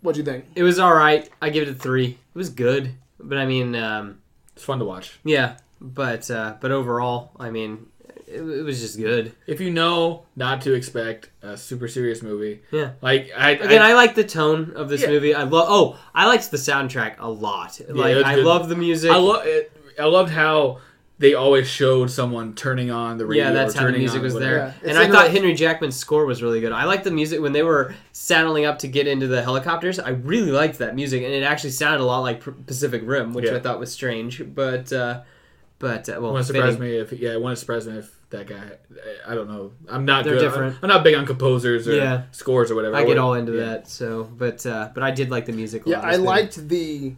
What'd 0.02 0.18
you 0.18 0.24
think? 0.26 0.46
It 0.56 0.64
was 0.64 0.80
all 0.80 0.94
right. 0.94 1.30
I 1.42 1.50
give 1.50 1.68
it 1.68 1.72
a 1.72 1.76
three. 1.76 2.06
It 2.08 2.18
was 2.38 2.50
good, 2.50 2.92
but 3.20 3.38
I 3.38 3.46
mean, 3.46 3.76
um, 3.76 4.20
It's 4.56 4.64
fun 4.66 4.80
to 4.80 4.86
watch. 4.86 5.20
yeah. 5.24 5.58
But 5.86 6.32
uh, 6.32 6.56
but 6.62 6.72
overall, 6.72 7.32
I 7.38 7.50
mean, 7.50 7.88
it, 8.34 8.42
it 8.42 8.64
was 8.64 8.80
just 8.82 8.98
good. 8.98 9.34
If 9.48 9.62
you 9.62 9.70
know 9.72 10.26
not 10.36 10.62
to 10.62 10.74
expect 10.74 11.30
a 11.42 11.56
super 11.58 11.88
serious 11.88 12.22
movie, 12.22 12.62
Yeah. 12.72 12.92
like 13.02 13.32
I, 13.38 13.52
Again, 13.52 13.82
I, 13.82 13.94
like 13.94 14.16
the 14.16 14.24
tone 14.24 14.74
of 14.76 14.90
this 14.90 15.02
Yeah. 15.02 15.10
movie. 15.10 15.34
I 15.36 15.44
love. 15.44 15.68
Oh, 15.70 16.00
I 16.14 16.26
liked 16.28 16.50
the 16.52 16.58
soundtrack 16.58 17.16
a 17.20 17.30
lot. 17.30 17.80
like 17.90 18.16
it's 18.18 18.26
I 18.28 18.36
good. 18.36 18.46
love 18.46 18.70
the 18.70 18.76
music. 18.76 19.12
I 19.12 19.18
love. 19.18 19.46
I 20.00 20.06
loved 20.06 20.32
how 20.32 20.80
they 21.20 21.36
always 21.36 21.68
showed 21.70 22.10
someone 22.10 22.56
turning 22.56 22.90
on 22.90 23.18
the 23.20 23.26
radio. 23.26 23.46
yeah, 23.46 23.52
that's 23.52 23.76
or 23.76 23.82
how 23.82 23.86
the 23.92 23.98
music 23.98 24.22
was 24.22 24.34
whatever. 24.34 24.56
there. 24.56 24.76
Yeah, 24.84 24.90
and 24.90 24.98
I 24.98 25.08
thought. 25.08 25.30
Henry 25.30 25.54
Jackman's 25.54 25.96
score 25.96 26.26
was 26.26 26.42
really 26.42 26.60
good. 26.60 26.72
I 26.72 26.86
liked 26.86 27.04
the 27.04 27.12
music 27.12 27.40
when 27.40 27.52
they 27.54 27.62
were 27.62 27.94
saddling 28.12 28.66
up 28.66 28.80
to 28.80 28.88
get 28.88 29.08
into 29.08 29.28
the 29.28 29.42
helicopters. 29.44 30.00
I 30.00 30.10
really 30.10 30.52
liked 30.52 30.80
that 30.80 30.96
music, 30.96 31.24
and 31.24 31.32
it 31.32 31.44
actually 31.44 31.70
sounded 31.70 32.02
a 32.02 32.06
lot 32.06 32.22
like 32.22 32.42
Pacific 32.66 33.04
Rim, 33.06 33.34
which 33.34 33.46
Yeah. 33.46 33.56
I 33.56 33.60
thought 33.60 33.80
was 33.80 33.92
strange. 33.92 34.42
But 34.56 34.92
uh, 34.92 35.22
but 35.80 36.10
uh, 36.10 36.14
well, 36.14 36.32
It 36.32 36.34
wouldn't 36.34 36.48
surprise 36.48 36.76
fitting. 36.78 36.82
me 36.92 36.98
if 36.98 37.12
yeah, 37.14 37.34
it 37.34 37.42
wouldn't 37.42 37.60
surprise 37.60 37.88
me 37.88 38.00
if 38.00 38.12
that 38.34 38.48
guy. 38.48 38.64
I 39.26 39.34
don't 39.34 39.48
know. 39.48 39.72
I'm 39.88 40.04
not 40.06 40.26
They're 40.26 40.34
good. 40.36 40.42
different. 40.42 40.78
I'm 40.84 40.90
not 40.90 41.04
big 41.04 41.16
on 41.16 41.26
composers 41.26 41.88
or 41.88 41.96
Yeah. 41.96 42.24
scores 42.32 42.70
or 42.70 42.76
whatever. 42.76 42.96
I 42.96 43.06
get 43.06 43.18
all 43.18 43.34
into 43.36 43.54
yeah. 43.54 43.66
that. 43.66 43.88
So, 43.88 44.26
but 44.26 44.66
uh, 44.66 44.90
but 44.94 45.02
I 45.04 45.12
did 45.12 45.32
like 45.32 45.46
the 45.46 45.54
music. 45.54 45.86
A 45.88 45.90
Yeah, 45.90 45.96
lot. 45.98 46.06
I 46.06 46.10
It's 46.10 46.18
good. 46.18 46.26
liked 46.26 46.68
the 46.70 47.14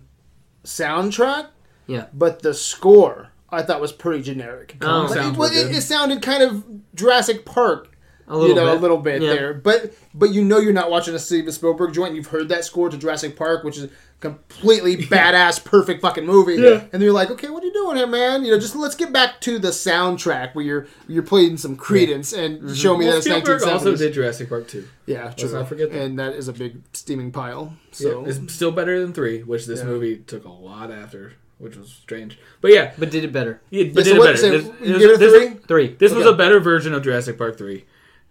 soundtrack. 0.64 1.48
Yeah. 1.88 2.06
But 2.14 2.42
the 2.42 2.54
score 2.54 3.30
I 3.50 3.62
thought 3.62 3.80
was 3.82 3.92
pretty 3.92 4.24
generic. 4.24 4.76
Oh. 4.82 5.02
Like, 5.02 5.10
Sounds 5.14 5.36
it, 5.36 5.40
well, 5.40 5.50
good. 5.50 5.72
it, 5.72 5.78
it 5.78 5.82
sounded 5.82 6.22
kind 6.22 6.44
of 6.44 6.64
Jurassic 6.96 7.46
Park 7.46 7.92
a 8.28 8.34
little 8.36 8.50
you 8.50 8.56
know, 8.56 8.66
bit. 8.72 8.78
a 8.78 8.82
little 8.82 8.98
bit 8.98 9.22
Yeah. 9.22 9.34
there. 9.34 9.54
But 9.54 9.94
but 10.14 10.32
you 10.34 10.44
know 10.44 10.58
you're 10.58 10.74
not 10.74 10.90
watching 10.90 11.14
a 11.14 11.20
Steven 11.20 11.52
Spielberg 11.52 11.94
joint. 11.94 12.16
You've 12.16 12.28
heard 12.28 12.50
that 12.50 12.66
score 12.66 12.90
to 12.90 12.98
Jurassic 12.98 13.36
Park, 13.38 13.64
which 13.64 13.78
is 13.78 13.84
a 13.86 13.90
completely 14.20 14.98
badass, 15.08 15.64
perfect 15.64 16.02
fucking 16.02 16.26
movie. 16.26 16.56
Yeah. 16.56 16.80
And 16.82 16.92
then 16.92 17.02
you're 17.02 17.14
like, 17.14 17.30
okay, 17.32 17.50
what 17.50 17.64
are 17.64 17.66
you 17.66 17.74
doing 17.74 17.98
here, 17.98 18.08
man? 18.08 18.44
You 18.44 18.52
know, 18.52 18.60
just 18.60 18.76
let's 18.76 18.96
get 18.96 19.12
back 19.14 19.42
to 19.42 19.60
the 19.60 19.70
soundtrack 19.70 20.56
where 20.56 20.66
you're 20.66 20.88
you're 21.08 21.24
playing 21.24 21.58
some 21.58 21.78
Creedence 21.78 22.38
and 22.38 22.60
mm-hmm. 22.60 22.74
show 22.74 22.98
me 22.98 23.06
Well, 23.06 23.14
that 23.14 23.18
it's 23.18 23.26
Spielberg 23.28 23.62
1970s. 23.62 23.72
also 23.72 23.96
did 23.96 24.14
Jurassic 24.14 24.50
Park 24.50 24.68
2. 24.68 24.88
yeah, 25.06 25.32
true. 25.32 25.52
not 25.52 25.68
forget 25.68 25.92
that. 25.92 26.02
And 26.02 26.20
that 26.20 26.34
is 26.34 26.48
a 26.48 26.54
big 26.54 26.82
steaming 26.94 27.32
pile. 27.32 27.74
So 27.92 28.24
So 28.24 28.26
it's 28.26 28.54
still 28.54 28.72
better 28.72 29.00
than 29.00 29.14
3, 29.14 29.44
which 29.44 29.66
this 29.66 29.80
Yeah. 29.80 29.86
movie 29.86 30.18
took 30.18 30.46
a 30.46 30.50
lot 30.52 30.92
after, 30.92 31.34
which 31.58 31.76
was 31.76 31.90
strange. 31.90 32.40
But 32.62 32.72
yeah, 32.72 32.94
but 32.98 33.12
did 33.12 33.24
it 33.24 33.32
better. 33.32 33.62
Yeah, 33.70 33.86
but 33.94 34.04
so 34.06 34.10
did 34.12 34.16
it 34.16 34.20
what- 34.20 34.26
better. 34.26 34.38
so 34.38 34.50
This- 34.52 34.66
you 34.82 34.98
this- 34.98 35.20
give 35.20 35.22
it 35.22 35.58
three? 35.58 35.68
Three. 35.68 35.96
This 36.00 36.14
was 36.14 36.26
a 36.26 36.34
better 36.34 36.60
version 36.60 36.94
of 36.94 37.04
Jurassic 37.04 37.38
Park 37.38 37.58
3. 37.58 37.86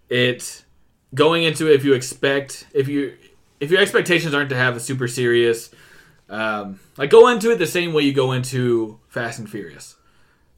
It 0.09 0.63
going 1.13 1.43
into 1.43 1.67
it 1.71 1.75
if 1.75 1.85
you 1.85 1.93
expect 1.93 2.67
if 2.73 2.87
you 2.89 3.13
if 3.65 3.71
your 3.71 3.81
expectations 3.81 4.33
aren't 4.33 4.49
to 4.49 4.55
have 4.55 4.75
a 4.75 4.79
super 4.79 5.07
serious 5.07 5.71
um, 6.29 6.79
like 6.97 7.09
go 7.09 7.27
into 7.27 7.51
it 7.51 7.57
the 7.57 7.67
same 7.67 7.93
way 7.93 8.03
you 8.03 8.13
go 8.13 8.31
into 8.31 8.99
Fast 9.07 9.39
and 9.39 9.49
Furious. 9.49 9.95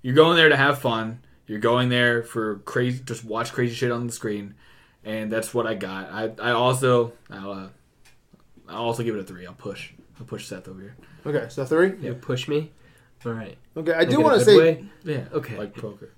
You're 0.01 0.15
going 0.15 0.37
there 0.37 0.49
to 0.49 0.55
have 0.55 0.79
fun. 0.79 1.19
You're 1.45 1.59
going 1.59 1.89
there 1.89 2.23
for 2.23 2.59
crazy 2.59 3.01
just 3.03 3.23
watch 3.23 3.51
crazy 3.51 3.73
shit 3.75 3.91
on 3.91 4.07
the 4.07 4.13
screen. 4.13 4.55
And 5.03 5.31
that's 5.31 5.53
what 5.53 5.65
I 5.65 5.73
got. 5.73 6.09
I, 6.11 6.31
I 6.41 6.51
also 6.51 7.13
I'll 7.29 7.51
uh, 7.51 7.67
I'll 8.67 8.83
also 8.83 9.03
give 9.03 9.15
it 9.15 9.19
a 9.19 9.23
3. 9.23 9.45
I'll 9.47 9.53
push. 9.53 9.91
I'll 10.19 10.25
push 10.25 10.45
Seth 10.45 10.67
over 10.67 10.81
here. 10.81 10.95
okay, 11.25 11.47
so 11.49 11.63
three. 11.65 11.93
You 12.01 12.13
push 12.13 12.47
me. 12.47 12.71
All 13.25 13.31
right. 13.33 13.57
Okay, 13.75 13.93
I 13.93 13.99
Like 13.99 14.09
do 14.09 14.19
want 14.21 14.39
to 14.39 14.45
say 14.45 14.57
way? 14.57 14.85
Yeah. 15.03 15.25
Okay. 15.31 15.57
Like 15.57 15.75
poker. 15.75 16.11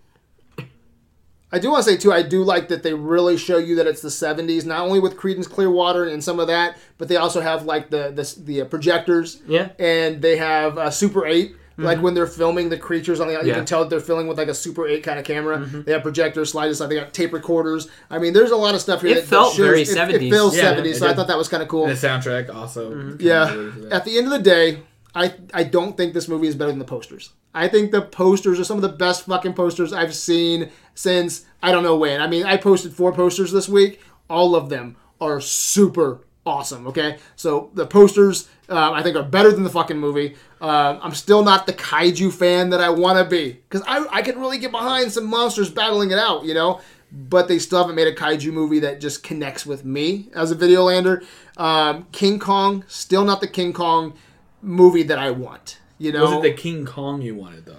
I 1.52 1.58
do 1.60 1.72
want 1.72 1.84
to 1.84 1.90
say 1.92 1.98
too, 1.98 2.14
I 2.14 2.22
do 2.22 2.44
like 2.44 2.68
that 2.68 2.84
they 2.84 2.94
really 2.94 3.36
show 3.38 3.58
you 3.58 3.76
that 3.76 3.88
it's 3.88 4.02
the 4.02 4.10
'70s, 4.10 4.66
not 4.66 4.82
only 4.82 5.00
with 5.00 5.18
Creedence 5.18 5.50
Clearwater 5.50 6.06
and 6.06 6.24
some 6.24 6.40
of 6.40 6.48
that, 6.48 6.78
but 6.98 7.08
they 7.08 7.16
also 7.16 7.42
have 7.42 7.66
like 7.66 7.90
the 7.90 8.12
the, 8.12 8.42
the 8.44 8.62
uh, 8.62 8.66
projectors, 8.66 9.42
Yeah. 9.48 9.70
and 9.80 10.22
they 10.22 10.38
have 10.38 10.78
uh, 10.78 10.92
Super 10.92 11.26
8. 11.26 11.56
Like 11.82 12.02
when 12.02 12.14
they're 12.14 12.28
filming 12.28 12.68
the 12.68 12.78
creatures 12.78 13.22
on 13.22 13.28
the, 13.28 13.36
yeah. 13.36 13.42
you 13.44 13.54
can 13.54 13.64
tell 13.64 13.80
that 13.80 13.90
they're 13.90 14.02
filming 14.02 14.28
with 14.28 14.38
like 14.38 14.50
a 14.50 14.54
Super 14.54 14.86
8 14.86 15.02
kind 15.02 15.18
of 15.18 15.24
camera. 15.24 15.60
They 15.60 15.94
have 15.94 16.02
projectors, 16.04 16.52
slide 16.52 16.70
aside. 16.70 16.88
They 16.90 16.96
got 16.96 17.14
tape 17.14 17.32
recorders. 17.32 17.88
I 18.10 18.20
mean, 18.20 18.34
there's 18.34 18.52
a 18.52 18.58
lot 18.58 18.76
of 18.76 18.82
stuff 18.82 19.00
here. 19.00 19.12
It 19.12 19.14
that, 19.16 19.22
that 19.22 19.30
felt 19.30 19.54
shows- 19.56 19.66
very 19.66 19.82
it, 19.84 19.90
It 19.90 19.96
70s. 19.98 20.30
feels 20.30 20.58
Yeah, 20.58 20.74
70s, 20.76 20.86
it 20.88 20.96
so 20.98 21.08
I 21.08 21.14
thought 21.14 21.28
that 21.28 21.38
was 21.38 21.48
kind 21.48 21.64
of 21.64 21.70
cool. 21.70 21.86
And 21.86 21.96
the 21.96 22.08
soundtrack 22.08 22.54
also. 22.54 22.90
kinda 22.90 23.24
Yeah. 23.24 23.50
related 23.50 23.74
to 23.76 23.80
that. 23.84 23.94
At 23.94 24.04
the 24.04 24.18
end 24.18 24.28
of 24.28 24.34
the 24.34 24.40
day, 24.40 24.80
I 25.16 25.34
I 25.54 25.64
don't 25.64 25.96
think 25.96 26.14
this 26.14 26.28
movie 26.28 26.48
is 26.48 26.56
better 26.56 26.70
than 26.72 26.80
the 26.80 26.86
posters. 26.86 27.30
I 27.56 27.70
think 27.70 27.92
the 27.92 28.02
posters 28.02 28.60
are 28.60 28.66
some 28.66 28.76
of 28.76 28.82
the 28.84 28.90
best 28.90 29.26
fucking 29.26 29.54
posters 29.54 29.94
I've 29.94 30.14
seen 30.14 30.70
since 31.00 31.46
I 31.64 31.72
don't 31.72 31.84
know 31.84 31.96
when. 31.96 32.20
I 32.20 32.28
mean, 32.28 32.46
I 32.46 32.58
posted 32.58 32.94
four 32.94 33.14
posters 33.14 33.54
this 33.54 33.70
week. 33.70 34.02
All 34.30 34.54
of 34.54 34.68
them 34.68 34.98
are 35.22 35.40
super 35.40 36.20
awesome. 36.46 36.88
Okay, 36.88 37.18
so 37.38 37.72
the 37.74 37.86
posters 37.86 38.50
uh, 38.68 38.92
I 38.92 39.02
think 39.02 39.16
are 39.16 39.24
better 39.24 39.50
than 39.50 39.64
the 39.64 39.70
fucking 39.70 39.98
movie. 39.98 40.36
Uh, 40.60 41.00
I'm 41.02 41.14
still 41.14 41.42
not 41.42 41.66
the 41.68 41.74
kaiju 41.74 42.34
fan 42.34 42.72
that 42.72 42.82
I 42.82 42.90
want 42.90 43.18
to 43.18 43.24
be 43.24 43.54
because 43.54 43.82
I 43.88 44.06
I 44.12 44.22
can 44.22 44.38
really 44.40 44.58
get 44.58 44.72
behind 44.72 45.14
some 45.14 45.26
monsters 45.26 45.70
battling 45.70 46.12
it 46.12 46.20
out. 46.20 46.44
You 46.44 46.54
know. 46.54 46.82
But 47.12 47.48
they 47.48 47.58
still 47.58 47.80
haven't 47.80 47.96
made 47.96 48.08
a 48.08 48.14
kaiju 48.14 48.54
movie 48.54 48.80
that 48.82 49.02
just 49.02 49.24
connects 49.24 49.66
with 49.66 49.84
me 49.84 50.30
as 50.36 50.52
a 50.52 50.56
Videolander. 50.56 51.26
Um, 51.58 52.06
King 52.12 52.38
Kong, 52.38 52.84
still 52.88 53.26
not 53.26 53.42
the 53.42 53.48
King 53.48 53.74
Kong 53.74 54.14
movie 54.62 55.02
that 55.02 55.18
I 55.18 55.32
want. 55.32 55.80
You 55.98 56.12
know, 56.12 56.26
Was 56.26 56.34
it 56.34 56.42
the 56.44 56.54
King 56.54 56.86
Kong 56.86 57.24
you 57.24 57.34
wanted 57.34 57.66
though? 57.66 57.79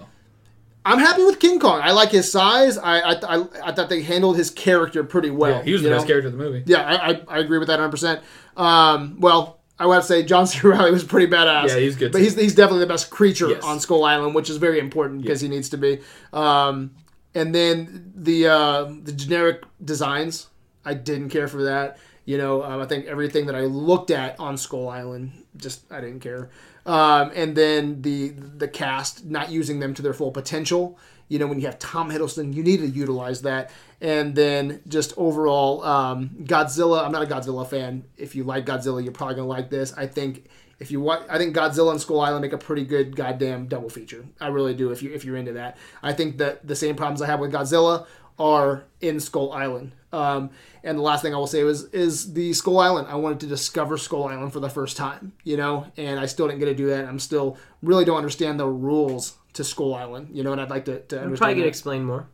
I'm 0.85 0.97
happy 0.99 1.23
with 1.23 1.39
King 1.39 1.59
Kong. 1.59 1.79
I 1.83 1.91
like 1.91 2.09
his 2.09 2.31
size. 2.31 2.77
I 2.77 2.99
I, 2.99 3.11
I, 3.37 3.45
I 3.65 3.71
thought 3.71 3.89
they 3.89 4.01
handled 4.01 4.37
his 4.37 4.49
character 4.49 5.03
pretty 5.03 5.29
well. 5.29 5.57
Yeah, 5.57 5.63
he 5.63 5.73
was 5.73 5.83
the 5.83 5.89
best 5.89 6.07
character 6.07 6.27
of 6.27 6.33
the 6.33 6.39
movie. 6.43 6.63
Yeah, 6.65 6.81
I, 6.83 7.11
I, 7.11 7.21
I 7.27 7.39
agree 7.39 7.59
with 7.59 7.67
that 7.67 7.79
100. 7.79 7.91
percent 7.91 8.21
Um, 8.57 9.17
well, 9.19 9.59
I 9.79 9.85
would 9.85 9.93
have 9.95 10.03
to 10.03 10.07
say 10.07 10.23
John 10.23 10.47
C. 10.51 10.59
Reilly 10.67 10.91
was 10.91 11.03
pretty 11.03 11.31
badass. 11.31 11.67
Yeah, 11.69 11.77
he's 11.77 11.95
good 11.95 12.11
But 12.11 12.19
too. 12.19 12.23
he's 12.23 12.35
he's 12.35 12.55
definitely 12.55 12.81
the 12.81 12.87
best 12.93 13.09
creature 13.11 13.49
Yes. 13.49 13.63
on 13.63 13.79
Skull 13.79 14.03
Island, 14.03 14.33
which 14.35 14.49
is 14.49 14.57
very 14.57 14.79
important 14.79 15.21
because 15.21 15.41
he 15.41 15.47
needs 15.47 15.69
to 15.69 15.77
be. 15.77 15.99
Um, 16.33 16.91
and 17.35 17.53
then 17.55 18.11
the 18.15 18.47
uh, 18.47 18.83
the 19.03 19.11
generic 19.11 19.63
designs, 19.83 20.47
I 20.83 20.95
didn't 20.95 21.29
care 21.29 21.47
for 21.47 21.63
that. 21.63 21.97
You 22.25 22.37
know, 22.37 22.63
um, 22.63 22.81
I 22.81 22.85
think 22.85 23.05
everything 23.07 23.45
that 23.47 23.55
I 23.55 23.61
looked 23.61 24.11
at 24.11 24.39
on 24.39 24.57
Skull 24.57 24.89
Island, 24.89 25.31
just 25.57 25.91
I 25.91 26.01
didn't 26.01 26.19
care. 26.21 26.49
Um, 26.85 27.31
and 27.35 27.55
then 27.55 28.01
the 28.01 28.29
the 28.29 28.67
cast 28.67 29.25
not 29.25 29.51
using 29.51 29.79
them 29.79 29.93
to 29.93 30.01
their 30.01 30.13
full 30.13 30.31
potential. 30.31 30.97
You 31.27 31.39
know, 31.39 31.47
when 31.47 31.59
you 31.59 31.65
have 31.67 31.79
Tom 31.79 32.11
Hiddleston, 32.11 32.53
you 32.53 32.63
need 32.63 32.77
to 32.77 32.87
utilize 32.87 33.43
that. 33.43 33.71
And 34.01 34.35
then 34.35 34.81
just 34.87 35.13
overall, 35.15 35.83
um, 35.83 36.31
Godzilla. 36.43 37.05
I'm 37.05 37.11
not 37.11 37.23
a 37.23 37.27
Godzilla 37.27 37.67
fan. 37.67 38.03
If 38.17 38.35
you 38.35 38.43
like 38.43 38.65
Godzilla, 38.65 39.01
you're 39.03 39.13
probably 39.13 39.35
gonna 39.35 39.47
like 39.47 39.69
this. 39.69 39.93
I 39.95 40.07
think 40.07 40.49
if 40.81 40.89
you 40.89 40.99
want, 40.99 41.23
I 41.29 41.37
think 41.37 41.55
Godzilla 41.55 41.91
and 41.91 42.01
Skull 42.01 42.19
Island 42.19 42.41
make 42.41 42.53
a 42.53 42.57
pretty 42.57 42.83
good 42.83 43.15
goddamn 43.15 43.67
double 43.67 43.89
feature. 43.89 44.25
I 44.41 44.47
really 44.47 44.73
do. 44.73 44.91
If 44.91 45.03
you 45.03 45.13
if 45.13 45.23
you're 45.23 45.37
into 45.37 45.53
that, 45.53 45.77
I 46.01 46.11
think 46.11 46.39
that 46.39 46.67
the 46.67 46.75
same 46.75 46.95
problems 46.95 47.21
I 47.21 47.27
have 47.27 47.39
with 47.39 47.51
Godzilla 47.51 48.07
are 48.41 48.85
in 49.01 49.19
Skull 49.19 49.53
Island. 49.53 49.91
Um, 50.11 50.49
and 50.83 50.97
the 50.97 51.03
last 51.03 51.21
thing 51.21 51.33
I 51.33 51.37
will 51.37 51.47
say 51.47 51.61
is 51.61 51.83
is 51.85 52.33
the 52.33 52.51
Skull 52.53 52.79
Island. 52.79 53.07
I 53.07 53.15
wanted 53.15 53.39
to 53.41 53.47
discover 53.47 53.97
Skull 53.97 54.27
Island 54.27 54.51
for 54.51 54.59
the 54.59 54.69
first 54.69 54.97
time, 54.97 55.33
you 55.43 55.55
know, 55.55 55.85
and 55.95 56.19
I 56.19 56.25
still 56.25 56.47
didn't 56.47 56.59
get 56.59 56.65
to 56.65 56.75
do 56.75 56.87
that. 56.87 57.05
I'm 57.05 57.19
still 57.19 57.57
really 57.83 58.03
don't 58.03 58.17
understand 58.17 58.59
the 58.59 58.67
rules 58.67 59.37
to 59.53 59.63
Skull 59.63 59.93
Island, 59.93 60.29
you 60.33 60.43
know, 60.43 60.51
and 60.51 60.59
I'd 60.59 60.69
like 60.71 60.85
to, 60.85 60.99
to 60.99 61.17
understand. 61.17 61.37
probably 61.37 61.55
get 61.55 61.67
explained 61.67 62.07
more. 62.07 62.27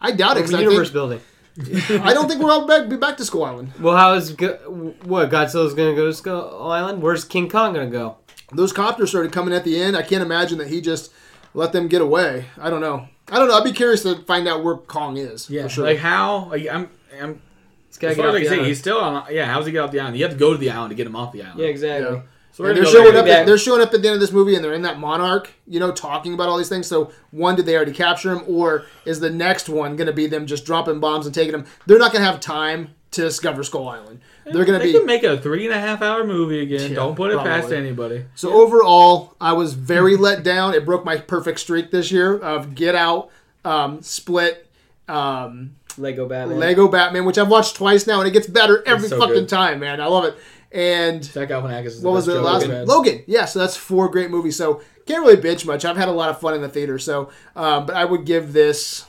I 0.00 0.10
doubt 0.10 0.36
it. 0.36 0.52
I, 0.52 0.60
universe 0.60 0.88
think, 0.88 0.92
building. 0.92 1.20
I 2.02 2.12
don't 2.12 2.28
think 2.28 2.42
we're 2.42 2.50
all 2.50 2.66
back, 2.66 2.88
be 2.88 2.96
back 2.96 3.16
to 3.18 3.24
Skull 3.24 3.44
Island. 3.44 3.72
Well, 3.78 3.96
how 3.96 4.14
is 4.14 4.32
go- 4.32 4.94
what 5.04 5.30
Godzilla's 5.30 5.74
gonna 5.74 5.94
go 5.94 6.06
to 6.06 6.12
Skull 6.12 6.70
Island? 6.70 7.02
Where's 7.02 7.24
King 7.24 7.48
Kong 7.48 7.72
gonna 7.72 7.86
go? 7.88 8.16
Those 8.50 8.72
copters 8.72 9.10
started 9.10 9.32
coming 9.32 9.54
at 9.54 9.64
the 9.64 9.80
end. 9.80 9.96
I 9.96 10.02
can't 10.02 10.22
imagine 10.22 10.58
that 10.58 10.68
he 10.68 10.80
just 10.80 11.12
let 11.54 11.72
them 11.72 11.88
get 11.88 12.02
away. 12.02 12.46
I 12.58 12.68
don't 12.68 12.80
know. 12.80 13.08
I 13.30 13.38
don't 13.38 13.48
know. 13.48 13.54
I'd 13.54 13.64
be 13.64 13.72
curious 13.72 14.02
to 14.02 14.16
find 14.24 14.46
out 14.48 14.62
where 14.64 14.76
Kong 14.76 15.16
is. 15.16 15.48
Yeah, 15.48 15.62
for 15.64 15.68
sure. 15.68 15.84
like 15.84 15.98
how? 15.98 16.46
Like 16.50 16.66
I'm, 16.70 16.88
I'm. 17.20 17.40
It's 17.88 17.98
gotta 17.98 18.12
As 18.12 18.16
get 18.16 18.22
far 18.22 18.30
off 18.30 18.34
as 18.34 18.36
I 18.36 18.38
the 18.38 18.44
can 18.44 18.48
say, 18.48 18.54
island. 18.54 18.66
he's 18.68 18.78
still 18.78 18.98
on. 18.98 19.24
Yeah, 19.30 19.44
how's 19.46 19.66
he 19.66 19.72
get 19.72 19.78
off 19.80 19.90
the 19.92 20.00
island? 20.00 20.16
You 20.16 20.24
have 20.24 20.32
to 20.32 20.38
go 20.38 20.52
to 20.52 20.58
the 20.58 20.70
island 20.70 20.90
to 20.90 20.94
get 20.96 21.06
him 21.06 21.14
off 21.16 21.32
the 21.32 21.42
island. 21.42 21.60
Yeah, 21.60 21.66
exactly. 21.66 22.16
Yeah. 22.16 22.22
So 22.52 22.64
we're 22.64 22.70
And 22.70 22.78
gonna 22.80 22.90
they're 22.90 22.92
go 22.92 23.04
showing 23.04 23.12
back 23.14 23.20
up. 23.20 23.26
to 23.26 23.32
At, 23.32 23.46
they're 23.46 23.58
showing 23.58 23.80
up 23.82 23.94
at 23.94 24.02
the 24.02 24.08
end 24.08 24.14
of 24.14 24.20
this 24.20 24.32
movie, 24.32 24.54
and 24.54 24.62
they're 24.64 24.74
in 24.74 24.82
that 24.82 24.98
monarch, 24.98 25.50
you 25.66 25.80
know, 25.80 25.90
talking 25.92 26.34
about 26.34 26.48
all 26.50 26.58
these 26.58 26.68
things. 26.68 26.86
So, 26.86 27.10
one, 27.30 27.56
did 27.56 27.64
they 27.64 27.74
already 27.76 27.92
capture 27.92 28.30
him, 28.32 28.42
or 28.46 28.84
is 29.06 29.20
the 29.20 29.30
next 29.30 29.68
one 29.70 29.96
going 29.96 30.06
to 30.06 30.12
be 30.12 30.26
them 30.26 30.46
just 30.46 30.66
dropping 30.66 31.00
bombs 31.00 31.24
and 31.24 31.34
taking 31.34 31.54
him? 31.54 31.64
They're 31.86 31.98
not 31.98 32.12
going 32.12 32.20
to 32.22 32.30
have 32.30 32.40
time 32.40 32.94
to 33.12 33.22
discover 33.22 33.62
Skull 33.62 33.88
Island. 33.88 34.20
They're 34.44 34.64
going 34.64 34.78
to 34.78 34.84
They 34.84 34.92
be. 34.92 34.98
can 34.98 35.06
make 35.06 35.22
a 35.22 35.38
three 35.40 35.64
and 35.66 35.74
a 35.74 35.78
half 35.80 36.02
hour 36.02 36.24
movie 36.24 36.60
again. 36.60 36.90
Yeah, 36.90 36.96
Don't 36.96 37.14
put 37.14 37.30
it 37.30 37.38
past 37.38 37.72
anybody. 37.72 38.24
So 38.34 38.52
overall, 38.52 39.36
I 39.40 39.52
was 39.52 39.74
very 39.74 40.16
let 40.16 40.42
down. 40.42 40.74
It 40.74 40.84
broke 40.84 41.04
my 41.04 41.16
perfect 41.18 41.60
streak 41.60 41.90
this 41.90 42.10
year 42.10 42.38
of 42.38 42.74
Get 42.74 42.94
Out, 42.94 43.30
um, 43.64 44.02
Split, 44.02 44.66
um, 45.08 45.76
Lego 45.98 46.26
Batman. 46.28 46.58
Lego 46.58 46.88
Batman, 46.88 47.24
which 47.24 47.38
I've 47.38 47.48
watched 47.48 47.76
twice 47.76 48.06
now, 48.06 48.18
and 48.20 48.26
it 48.28 48.32
gets 48.32 48.46
better 48.46 48.82
every 48.86 49.08
so 49.08 49.18
fucking 49.18 49.34
good. 49.34 49.48
time, 49.48 49.78
man. 49.80 50.00
I 50.00 50.06
love 50.06 50.24
it. 50.24 50.34
And 50.72 51.22
Zach 51.22 51.50
Galifianakis 51.50 51.86
is 51.86 52.00
the 52.02 52.08
what 52.08 52.14
was 52.14 52.28
it 52.28 52.32
Joker 52.32 52.44
last 52.44 52.60
we've 52.62 52.68
one? 52.70 52.78
had. 52.78 52.88
Logan. 52.88 53.22
Yeah, 53.26 53.44
so 53.44 53.58
that's 53.58 53.76
four 53.76 54.08
great 54.08 54.30
movies. 54.30 54.56
So 54.56 54.80
can't 55.06 55.24
really 55.24 55.36
bitch 55.36 55.66
much. 55.66 55.84
I've 55.84 55.98
had 55.98 56.08
a 56.08 56.12
lot 56.12 56.30
of 56.30 56.40
fun 56.40 56.54
in 56.54 56.62
the 56.62 56.68
theater. 56.68 56.98
So, 56.98 57.30
um, 57.54 57.84
but 57.86 57.94
I 57.94 58.04
would 58.06 58.24
give 58.24 58.52
this. 58.54 59.04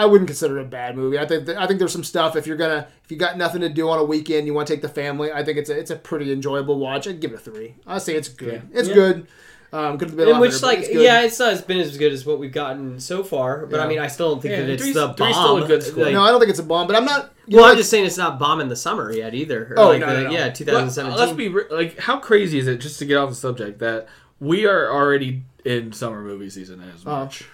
I 0.00 0.06
wouldn't 0.06 0.28
consider 0.28 0.58
it 0.58 0.62
a 0.62 0.68
bad 0.68 0.96
movie. 0.96 1.18
I 1.18 1.26
think 1.26 1.48
I 1.50 1.66
think 1.66 1.78
there's 1.78 1.92
some 1.92 2.04
stuff 2.04 2.36
if 2.36 2.46
you're 2.46 2.56
gonna 2.56 2.88
if 3.04 3.10
you 3.10 3.16
got 3.16 3.36
nothing 3.36 3.60
to 3.60 3.68
do 3.68 3.88
on 3.88 3.98
a 3.98 4.04
weekend, 4.04 4.46
you 4.46 4.54
want 4.54 4.66
to 4.68 4.72
take 4.74 4.82
the 4.82 4.88
family. 4.88 5.30
I 5.32 5.44
think 5.44 5.58
it's 5.58 5.70
a 5.70 5.78
it's 5.78 5.90
a 5.90 5.96
pretty 5.96 6.32
enjoyable 6.32 6.78
watch. 6.78 7.06
I'd 7.06 7.20
give 7.20 7.32
it 7.32 7.36
a 7.36 7.38
three. 7.38 7.74
I 7.86 7.98
say 7.98 8.14
it's 8.14 8.28
good. 8.28 8.62
It's 8.72 8.88
Yeah. 8.88 8.94
good. 8.94 9.26
Um, 9.72 9.98
could 9.98 10.08
have 10.08 10.16
been 10.16 10.26
a 10.26 10.30
In 10.30 10.34
lot 10.34 10.40
which, 10.40 10.50
better, 10.50 10.60
but 10.62 10.66
like, 10.66 10.78
it's 10.80 10.88
good. 10.88 11.02
yeah, 11.04 11.22
it's 11.22 11.38
not 11.38 11.52
as 11.52 11.62
been 11.62 11.78
as 11.78 11.96
good 11.96 12.12
as 12.12 12.26
what 12.26 12.40
we've 12.40 12.50
gotten 12.50 12.98
so 12.98 13.22
far. 13.22 13.66
But 13.66 13.78
I 13.78 13.86
mean, 13.86 14.00
I 14.00 14.08
still 14.08 14.30
don't 14.32 14.40
think 14.42 14.50
Yeah, 14.52 14.62
that 14.62 14.70
it's 14.70 14.82
three's- 14.82 14.94
the 14.96 15.06
bomb. 15.06 15.14
three's 15.16 15.36
still 15.36 15.62
a 15.62 15.66
good 15.68 15.82
score. 15.84 16.04
Like, 16.06 16.12
no, 16.12 16.22
I 16.22 16.30
don't 16.32 16.40
think 16.40 16.50
it's 16.50 16.58
a 16.58 16.64
bomb, 16.64 16.88
but 16.88 16.96
I'm 16.96 17.04
not. 17.04 17.32
you 17.46 17.56
well, 17.56 17.66
know, 17.66 17.68
I'm 17.68 17.70
like- 17.74 17.78
just 17.78 17.88
saying 17.90 18.04
it's 18.04 18.16
not 18.16 18.40
bomb 18.40 18.60
in 18.60 18.66
the 18.68 18.74
summer 18.74 19.12
yet 19.12 19.32
either. 19.32 19.68
Or 19.76 19.78
Oh, 19.78 19.88
like 19.90 20.00
no, 20.00 20.06
the, 20.08 20.22
no, 20.22 20.22
no. 20.24 20.30
yeah, 20.32 20.40
Let- 20.46 20.54
2017. 20.56 21.16
Let's 21.20 21.32
be 21.36 21.48
re- 21.48 21.64
like, 21.70 21.98
how 22.00 22.18
crazy 22.18 22.58
is 22.58 22.66
it 22.66 22.78
just 22.80 22.98
to 22.98 23.04
get 23.04 23.16
off 23.16 23.28
the 23.28 23.36
subject 23.36 23.78
that 23.78 24.08
we 24.40 24.66
are 24.66 24.90
already 24.92 25.42
in 25.64 25.92
summer 25.92 26.20
movie 26.20 26.50
season 26.50 26.80
as 26.80 27.06
Uh, 27.06 27.10
March. 27.10 27.44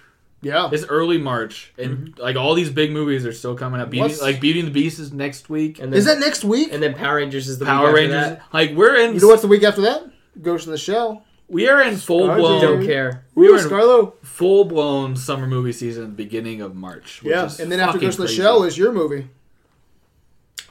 Yeah. 0.46 0.70
It's 0.72 0.84
early 0.84 1.18
March, 1.18 1.72
and 1.78 1.98
mm-hmm. 1.98 2.20
like 2.22 2.36
all 2.36 2.54
these 2.54 2.70
big 2.70 2.90
movies 2.92 3.26
are 3.26 3.32
still 3.32 3.54
coming 3.56 3.80
up. 3.80 3.90
Beauty, 3.90 4.14
like 4.20 4.40
Beauty 4.40 4.60
and 4.60 4.68
the 4.68 4.72
Beast 4.72 4.98
is 4.98 5.12
next 5.12 5.48
week. 5.50 5.78
and 5.80 5.92
then, 5.92 5.98
Is 5.98 6.04
that 6.06 6.18
next 6.18 6.44
week? 6.44 6.72
and 6.72 6.82
then 6.82 6.94
Power 6.94 7.16
Rangers 7.16 7.48
is 7.48 7.58
the 7.58 7.64
Power 7.64 7.92
week 7.92 8.04
after 8.10 8.14
Rangers, 8.16 8.38
that. 8.38 8.42
like 8.52 8.70
we're 8.72 8.96
in. 8.96 9.14
You 9.14 9.20
know 9.20 9.28
what's 9.28 9.42
the 9.42 9.48
week 9.48 9.62
after 9.64 9.82
that? 9.82 10.04
Ghost 10.40 10.66
in 10.66 10.72
the 10.72 10.78
Shell. 10.78 11.24
we 11.48 11.68
are 11.68 11.80
in 11.82 11.96
full 11.96 12.28
Scarjo. 12.28 12.36
blown, 12.36 12.60
Don't 12.62 12.86
care. 12.86 13.24
We 13.34 13.48
Ooh, 13.48 13.52
were 13.52 13.58
Scarlo. 13.58 14.12
full 14.22 14.64
blown 14.64 15.16
summer 15.16 15.46
movie 15.46 15.72
season 15.72 16.04
at 16.04 16.08
the 16.10 16.14
beginning 16.16 16.60
of 16.60 16.74
March. 16.74 17.22
which 17.22 17.32
Yeah, 17.32 17.46
is 17.46 17.58
and 17.60 17.70
then 17.72 17.80
after 17.80 17.98
Ghost 17.98 18.18
in 18.18 18.22
the 18.22 18.28
crazy. 18.28 18.42
Shell 18.42 18.62
is 18.64 18.76
your 18.78 18.92
movie. 18.92 19.28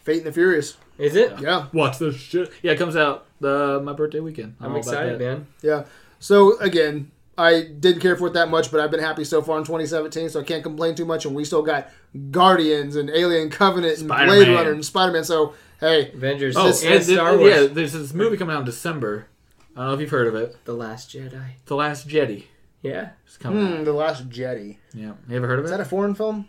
Fate 0.03 0.17
and 0.17 0.27
the 0.27 0.31
Furious. 0.31 0.77
Is 0.97 1.15
it? 1.15 1.39
Yeah. 1.39 1.67
watch 1.73 1.97
the 1.97 2.13
shit? 2.13 2.51
Yeah, 2.61 2.71
it 2.73 2.77
comes 2.77 2.95
out 2.95 3.25
the 3.41 3.81
my 3.83 3.91
birthday 3.93 4.19
weekend. 4.19 4.55
I'm 4.59 4.67
all 4.67 4.71
about 4.77 4.77
excited, 4.87 5.19
man. 5.19 5.47
Yeah. 5.61 5.85
So 6.19 6.57
again, 6.59 7.11
I 7.37 7.63
didn't 7.63 8.01
care 8.01 8.15
for 8.15 8.27
it 8.27 8.33
that 8.33 8.49
much, 8.49 8.71
but 8.71 8.79
I've 8.79 8.91
been 8.91 9.01
happy 9.01 9.23
so 9.25 9.41
far 9.41 9.57
in 9.57 9.63
2017, 9.65 10.29
so 10.29 10.39
I 10.39 10.43
can't 10.43 10.63
complain 10.63 10.95
too 10.95 11.03
much. 11.05 11.25
And 11.25 11.35
we 11.35 11.43
still 11.43 11.61
got 11.61 11.89
Guardians 12.31 12.95
and 12.95 13.09
Alien 13.09 13.49
Covenant 13.49 13.99
and 13.99 14.07
Blade 14.07 14.27
Spider-Man. 14.27 14.55
Runner 14.55 14.71
and 14.71 14.85
Spider 14.85 15.11
Man. 15.11 15.23
So 15.25 15.53
hey, 15.79 16.11
Avengers. 16.13 16.55
Oh, 16.57 16.67
This 16.67 16.83
and 16.83 16.93
and 16.93 17.01
this, 17.03 17.13
Star 17.13 17.37
Wars. 17.37 17.49
yeah, 17.53 17.67
there's 17.67 17.93
this 17.93 18.13
movie 18.13 18.37
coming 18.37 18.55
out 18.55 18.59
in 18.59 18.65
December. 18.65 19.27
I 19.75 19.79
don't 19.79 19.87
know 19.89 19.93
if 19.95 19.99
you've 19.99 20.09
heard 20.11 20.27
of 20.27 20.35
it. 20.35 20.55
The 20.65 20.73
Last 20.73 21.09
Jedi. 21.11 21.41
The 21.65 21.75
Last 21.75 22.07
Jedi. 22.07 22.45
Yeah. 22.81 23.09
It's 23.25 23.35
coming. 23.37 23.65
out. 23.67 23.77
hmm, 23.79 23.83
the 23.83 23.91
Last 23.93 24.29
Jedi. 24.29 24.77
Yeah, 24.93 25.13
you 25.27 25.35
ever 25.35 25.47
heard 25.47 25.59
of 25.59 25.65
Is 25.65 25.71
it? 25.71 25.77
that 25.77 25.81
a 25.81 25.85
foreign 25.85 26.15
film? 26.15 26.47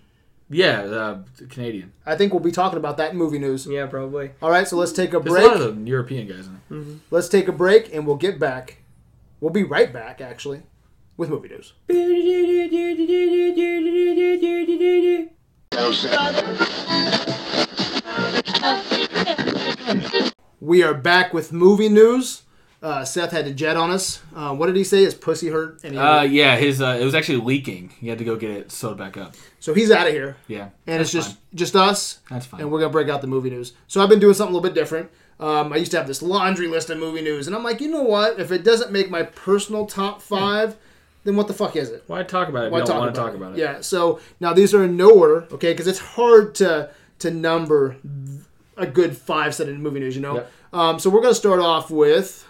yeah, 0.48 0.82
uh, 0.82 1.18
Canadian. 1.50 1.92
I 2.06 2.14
think 2.14 2.32
we'll 2.32 2.38
be 2.42 2.52
talking 2.52 2.78
about 2.78 2.98
that 2.98 3.10
in 3.10 3.16
movie 3.18 3.40
news. 3.40 3.66
Yeah, 3.66 3.86
probably. 3.86 4.30
All 4.40 4.50
right, 4.50 4.68
so 4.68 4.76
let's 4.76 4.92
take 4.92 5.12
a 5.12 5.18
There's 5.18 5.34
a 5.34 5.46
lot 5.48 5.56
break. 5.56 5.68
of 5.70 5.88
European 5.88 6.28
guys 6.28 6.46
in 6.46 6.60
it. 6.78 7.00
Let's 7.10 7.28
take 7.28 7.48
a 7.48 7.52
break, 7.52 7.92
and 7.92 8.06
we'll 8.06 8.14
get 8.14 8.38
back. 8.38 8.76
We'll 9.40 9.50
be 9.50 9.64
right 9.64 9.92
back, 9.92 10.20
actually, 10.20 10.62
with 11.16 11.30
movie 11.30 11.48
news. 11.48 11.72
We 20.60 20.82
are 20.82 20.94
back 20.94 21.32
with 21.32 21.52
movie 21.52 21.88
news. 21.88 22.42
Uh, 22.82 23.04
Seth 23.04 23.30
had 23.30 23.44
to 23.46 23.52
jet 23.54 23.76
on 23.76 23.90
us. 23.90 24.20
Uh, 24.34 24.54
what 24.54 24.66
did 24.66 24.76
he 24.76 24.84
say? 24.84 25.04
His 25.04 25.14
pussy 25.14 25.48
hurt, 25.48 25.80
and 25.84 25.94
he, 25.94 25.98
Uh, 25.98 26.22
yeah, 26.22 26.56
his 26.56 26.80
uh, 26.82 26.98
it 27.00 27.04
was 27.04 27.14
actually 27.14 27.38
leaking. 27.40 27.90
He 28.00 28.08
had 28.08 28.18
to 28.18 28.24
go 28.24 28.36
get 28.36 28.50
it 28.50 28.72
sewed 28.72 28.96
back 28.98 29.16
up. 29.16 29.34
so 29.60 29.74
he's 29.74 29.90
out 29.90 30.06
of 30.06 30.12
here. 30.12 30.36
Yeah, 30.48 30.70
And 30.86 30.98
that's 31.00 31.02
it's 31.02 31.12
just 31.12 31.28
fine. 31.36 31.38
just 31.54 31.76
us, 31.76 32.18
that's 32.30 32.46
fine. 32.46 32.60
and 32.60 32.70
we're 32.70 32.80
gonna 32.80 32.90
break 32.92 33.08
out 33.08 33.20
the 33.20 33.26
movie 33.28 33.50
news. 33.50 33.72
So 33.86 34.02
I've 34.02 34.08
been 34.08 34.18
doing 34.20 34.34
something 34.34 34.52
a 34.54 34.56
little 34.58 34.68
bit 34.70 34.78
different. 34.78 35.10
Um, 35.38 35.72
I 35.72 35.76
used 35.76 35.90
to 35.92 35.98
have 35.98 36.06
this 36.06 36.22
laundry 36.22 36.66
list 36.66 36.90
of 36.90 36.98
movie 36.98 37.22
news, 37.22 37.46
and 37.46 37.54
I'm 37.54 37.62
like, 37.64 37.80
you 37.80 37.88
know 37.90 38.02
what? 38.02 38.40
If 38.40 38.50
it 38.50 38.64
doesn't 38.64 38.90
make 38.90 39.10
my 39.10 39.22
personal 39.22 39.86
top 39.86 40.20
five, 40.22 40.76
then 41.26 41.36
what 41.36 41.48
the 41.48 41.54
fuck 41.54 41.76
is 41.76 41.90
it? 41.90 42.04
Why 42.06 42.22
talk 42.22 42.48
about 42.48 42.66
it? 42.66 42.72
Why 42.72 42.78
want 42.78 43.14
to 43.14 43.20
talk 43.20 43.34
about 43.34 43.52
it. 43.52 43.58
Yeah. 43.58 43.80
So 43.80 44.20
now 44.40 44.52
these 44.52 44.72
are 44.72 44.84
in 44.84 44.96
no 44.96 45.10
order, 45.10 45.46
okay? 45.52 45.72
Because 45.72 45.86
it's 45.86 45.98
hard 45.98 46.54
to 46.56 46.90
to 47.18 47.30
number 47.30 47.96
a 48.76 48.86
good 48.86 49.16
five 49.16 49.54
set 49.54 49.68
in 49.68 49.82
movie 49.82 50.00
news, 50.00 50.14
you 50.14 50.22
know. 50.22 50.36
Yep. 50.36 50.52
Um, 50.72 50.98
so 50.98 51.10
we're 51.10 51.20
gonna 51.22 51.34
start 51.34 51.60
off 51.60 51.90
with. 51.90 52.44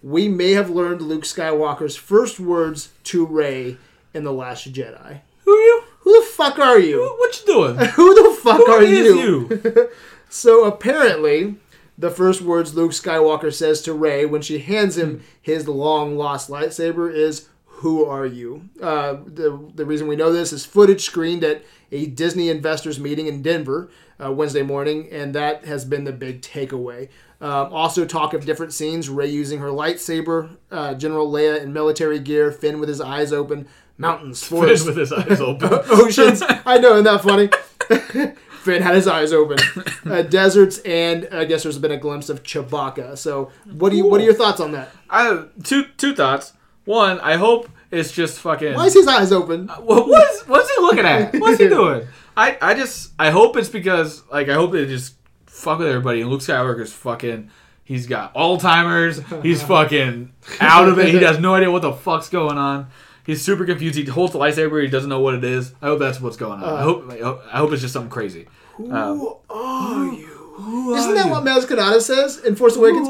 We 0.00 0.28
may 0.28 0.52
have 0.52 0.70
learned 0.70 1.02
Luke 1.02 1.24
Skywalker's 1.24 1.96
first 1.96 2.38
words 2.38 2.92
to 3.04 3.26
Rey 3.26 3.76
in 4.14 4.22
the 4.22 4.32
Last 4.32 4.72
Jedi. 4.72 5.20
Who 5.44 5.50
are 5.50 5.60
you? 5.60 5.82
Who 6.00 6.20
the 6.20 6.26
fuck 6.26 6.58
are 6.60 6.78
you? 6.78 7.02
What 7.18 7.40
you 7.40 7.46
doing? 7.52 7.76
Who 7.96 8.14
the 8.14 8.36
fuck 8.40 8.58
Who 8.58 8.70
are 8.70 8.82
is 8.82 8.98
you? 8.98 9.48
you? 9.50 9.88
So 10.30 10.66
apparently, 10.66 11.56
the 11.96 12.10
first 12.10 12.42
words 12.42 12.74
Luke 12.74 12.92
Skywalker 12.92 13.52
says 13.52 13.80
to 13.82 13.94
Rey 13.94 14.26
when 14.26 14.42
she 14.42 14.58
hands 14.58 14.98
him 14.98 15.22
his 15.40 15.66
long 15.66 16.16
lost 16.18 16.50
lightsaber 16.50 17.12
is 17.12 17.48
"Who 17.78 18.04
are 18.04 18.26
you?" 18.26 18.68
Uh, 18.82 19.16
the 19.26 19.58
the 19.74 19.84
reason 19.86 20.06
we 20.08 20.16
know 20.16 20.32
this 20.32 20.52
is 20.52 20.64
footage 20.64 21.04
screened 21.04 21.44
at 21.44 21.62
a 21.90 22.06
Disney 22.06 22.48
investors 22.48 22.98
meeting 23.00 23.26
in 23.26 23.42
Denver 23.42 23.90
uh, 24.22 24.30
Wednesday 24.32 24.62
morning, 24.62 25.08
and 25.10 25.34
that 25.34 25.64
has 25.64 25.84
been 25.84 26.04
the 26.04 26.12
big 26.12 26.42
takeaway. 26.42 27.08
Um, 27.40 27.72
also, 27.72 28.04
talk 28.04 28.34
of 28.34 28.44
different 28.44 28.72
scenes: 28.72 29.08
Rey 29.08 29.28
using 29.28 29.60
her 29.60 29.68
lightsaber, 29.68 30.56
uh, 30.70 30.94
General 30.94 31.30
Leia 31.30 31.62
in 31.62 31.72
military 31.72 32.18
gear, 32.18 32.50
Finn 32.50 32.80
with 32.80 32.88
his 32.88 33.00
eyes 33.00 33.32
open, 33.32 33.68
mountains, 33.96 34.42
Finn 34.42 34.60
with 34.60 34.96
his 34.96 35.12
eyes 35.12 35.40
open. 35.50 35.68
oceans. 35.72 36.42
I 36.66 36.78
know, 36.78 36.94
isn't 36.94 37.04
that 37.04 37.22
funny? 37.22 37.48
Finn 38.62 38.82
had 38.82 38.96
his 38.96 39.06
eyes 39.06 39.32
open. 39.32 39.58
Uh, 40.04 40.22
deserts, 40.22 40.78
and 40.80 41.28
I 41.30 41.44
guess 41.44 41.62
there's 41.62 41.78
been 41.78 41.92
a 41.92 41.96
glimpse 41.96 42.28
of 42.28 42.42
Chewbacca. 42.42 43.16
So, 43.16 43.52
what 43.72 43.90
do 43.90 43.96
you? 43.96 44.04
What 44.06 44.20
are 44.20 44.24
your 44.24 44.34
thoughts 44.34 44.60
on 44.60 44.72
that? 44.72 44.90
I 45.08 45.22
have 45.22 45.50
two 45.62 45.84
two 45.96 46.14
thoughts. 46.16 46.54
One, 46.88 47.20
I 47.20 47.36
hope 47.36 47.68
it's 47.90 48.12
just 48.12 48.40
fucking. 48.40 48.74
Why 48.74 48.86
is 48.86 48.94
his 48.94 49.06
eyes 49.06 49.30
open? 49.30 49.68
What, 49.68 50.08
what 50.08 50.30
is, 50.30 50.40
what's 50.48 50.74
he 50.74 50.80
looking 50.80 51.04
at? 51.04 51.34
What's 51.38 51.58
he 51.60 51.68
doing? 51.78 52.06
I, 52.34 52.56
I 52.62 52.72
just 52.74 53.12
I 53.18 53.30
hope 53.30 53.56
it's 53.58 53.68
because 53.68 54.22
like 54.32 54.48
I 54.48 54.54
hope 54.54 54.72
they 54.72 54.86
just 54.86 55.14
fuck 55.46 55.80
with 55.80 55.88
everybody 55.88 56.22
and 56.22 56.30
Luke 56.30 56.40
Skywalker's 56.40 56.92
fucking 56.92 57.50
he's 57.84 58.06
got 58.06 58.32
Alzheimer's 58.34 59.20
he's 59.42 59.62
fucking 59.74 60.32
out 60.60 60.88
of 60.88 60.98
it 60.98 61.08
he 61.08 61.18
has 61.18 61.38
no 61.38 61.54
idea 61.56 61.70
what 61.70 61.82
the 61.82 61.92
fuck's 61.92 62.28
going 62.28 62.56
on 62.56 62.86
he's 63.26 63.42
super 63.42 63.66
confused 63.66 63.96
he 63.98 64.04
holds 64.04 64.32
the 64.32 64.38
lightsaber 64.38 64.80
he 64.80 64.88
doesn't 64.88 65.10
know 65.10 65.18
what 65.20 65.34
it 65.34 65.42
is 65.42 65.72
I 65.82 65.86
hope 65.86 65.98
that's 65.98 66.20
what's 66.20 66.36
going 66.36 66.62
on 66.62 66.74
I 66.74 66.82
hope 66.82 67.10
I 67.10 67.18
hope, 67.18 67.42
I 67.52 67.56
hope 67.58 67.72
it's 67.72 67.82
just 67.82 67.92
something 67.92 68.10
crazy 68.10 68.46
Who 68.76 68.92
Um, 68.94 69.34
are 69.50 70.06
you? 70.12 70.94
Isn't 70.96 71.14
that 71.16 71.28
what 71.28 71.44
Maz 71.44 71.64
Kanata 71.66 72.00
says 72.00 72.38
in 72.38 72.54
Force 72.56 72.76
Awakens? 72.76 73.08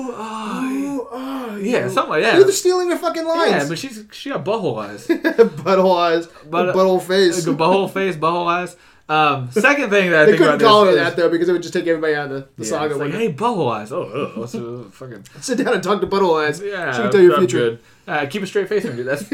Who 1.11 1.17
are 1.17 1.59
you? 1.59 1.71
Yeah, 1.71 1.89
something 1.89 2.11
like 2.23 2.25
Dude, 2.35 2.45
they're 2.47 2.53
stealing 2.53 2.89
your 2.89 2.99
fucking 2.99 3.25
lines. 3.27 3.51
Yeah, 3.51 3.69
but 3.69 3.79
she's 3.79 4.05
she 4.13 4.31
got 4.31 4.45
butthole 4.45 4.79
eyes. 4.83 5.07
butthole 5.09 5.97
eyes, 5.99 6.27
But- 6.49 6.75
butthole 6.75 7.03
face. 7.03 7.45
butthole 7.47 7.91
face, 7.93 8.17
butthole 8.17 8.47
eyes. 8.47 8.77
Um, 9.11 9.51
second 9.53 9.89
thing 9.89 10.11
that 10.11 10.21
I 10.21 10.25
They 10.27 10.33
think 10.33 10.43
couldn't 10.43 10.61
call 10.61 10.85
her 10.85 10.95
that 10.97 11.17
though 11.17 11.31
because 11.31 11.49
it 11.49 11.53
would 11.53 11.63
just 11.63 11.73
take 11.73 11.87
everybody 11.87 12.15
out 12.15 12.27
of 12.27 12.31
the, 12.31 12.41
the 12.59 12.65
Yeah, 12.65 12.69
saga. 12.69 12.91
it's 12.91 13.01
like, 13.01 13.13
hey, 13.15 13.33
butthole 13.33 13.73
eyes. 13.73 13.91
Oh, 13.91 14.03
ugh, 14.03 14.37
what's 14.37 14.53
the 14.53 14.85
fucking? 14.93 15.25
Sit 15.41 15.57
down 15.65 15.73
and 15.73 15.83
talk 15.83 16.03
to 16.03 16.07
butthole 16.07 16.47
eyes. 16.47 16.61
Yeah, 16.61 16.93
she 16.93 16.99
can 17.01 17.11
tell 17.13 17.21
your 17.23 17.33
I'm 17.33 17.39
future. 17.41 17.59
Good. 17.71 17.79
Uh, 18.07 18.27
keep 18.27 18.43
a 18.43 18.47
straight 18.47 18.69
face, 18.69 18.83
dude. 18.83 19.07
That's 19.07 19.27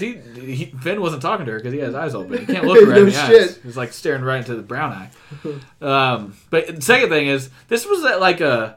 see, 0.00 0.14
he, 0.40 0.64
Finn 0.80 1.00
wasn't 1.00 1.22
talking 1.22 1.46
to 1.46 1.52
her 1.52 1.58
because 1.58 1.72
he 1.72 1.78
has 1.80 1.94
eyes 1.94 2.16
open. 2.16 2.38
He 2.38 2.46
can't 2.52 2.64
look 2.64 2.78
right 2.80 2.88
No 2.96 2.96
in 3.00 3.04
the 3.06 3.10
shit. 3.12 3.42
eyes. 3.50 3.58
He's 3.62 3.76
like 3.76 3.92
staring 3.92 4.22
right 4.22 4.38
into 4.38 4.56
the 4.56 4.62
brown 4.62 4.92
eye. 4.92 5.10
Um, 5.80 6.34
but 6.50 6.66
the 6.76 6.82
second 6.82 7.08
thing 7.10 7.28
is, 7.28 7.48
this 7.68 7.86
was 7.86 8.04
at 8.04 8.20
like 8.20 8.40
a 8.40 8.76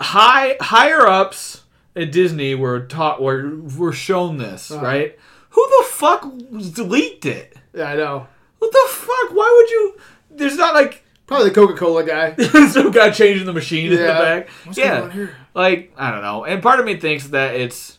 high 0.00 0.56
higher 0.60 1.06
ups 1.06 1.62
at 1.96 2.10
Disney 2.12 2.54
were 2.54 2.80
taught 2.80 3.22
were 3.22 3.56
were 3.76 3.92
shown 3.92 4.38
this 4.38 4.70
Uh-huh. 4.70 4.84
right. 4.84 5.18
Who 5.50 5.66
the 5.78 5.84
fuck 5.88 6.24
leaked 6.50 7.26
it? 7.26 7.56
Yeah, 7.72 7.90
I 7.90 7.96
know. 7.96 8.26
What 8.58 8.72
the 8.72 8.86
fuck? 8.88 9.30
Why 9.36 9.52
would 9.56 9.70
you? 9.70 9.96
There's 10.30 10.56
not 10.56 10.74
like 10.74 11.04
Probably 11.26 11.48
the 11.48 11.54
Coca 11.54 11.74
Cola 11.74 12.04
guy. 12.04 12.34
some 12.68 12.90
guy 12.90 13.10
changing 13.10 13.46
the 13.46 13.52
machine 13.52 13.90
in 13.92 13.98
the 13.98 14.04
back. 14.04 14.48
What's 14.64 14.76
yeah, 14.76 14.98
going 14.98 15.02
on 15.04 15.10
here? 15.12 15.36
like 15.54 15.92
I 15.96 16.10
don't 16.10 16.22
know. 16.22 16.44
And 16.44 16.62
part 16.62 16.80
of 16.80 16.86
me 16.86 16.98
thinks 16.98 17.28
that 17.28 17.54
it's 17.54 17.98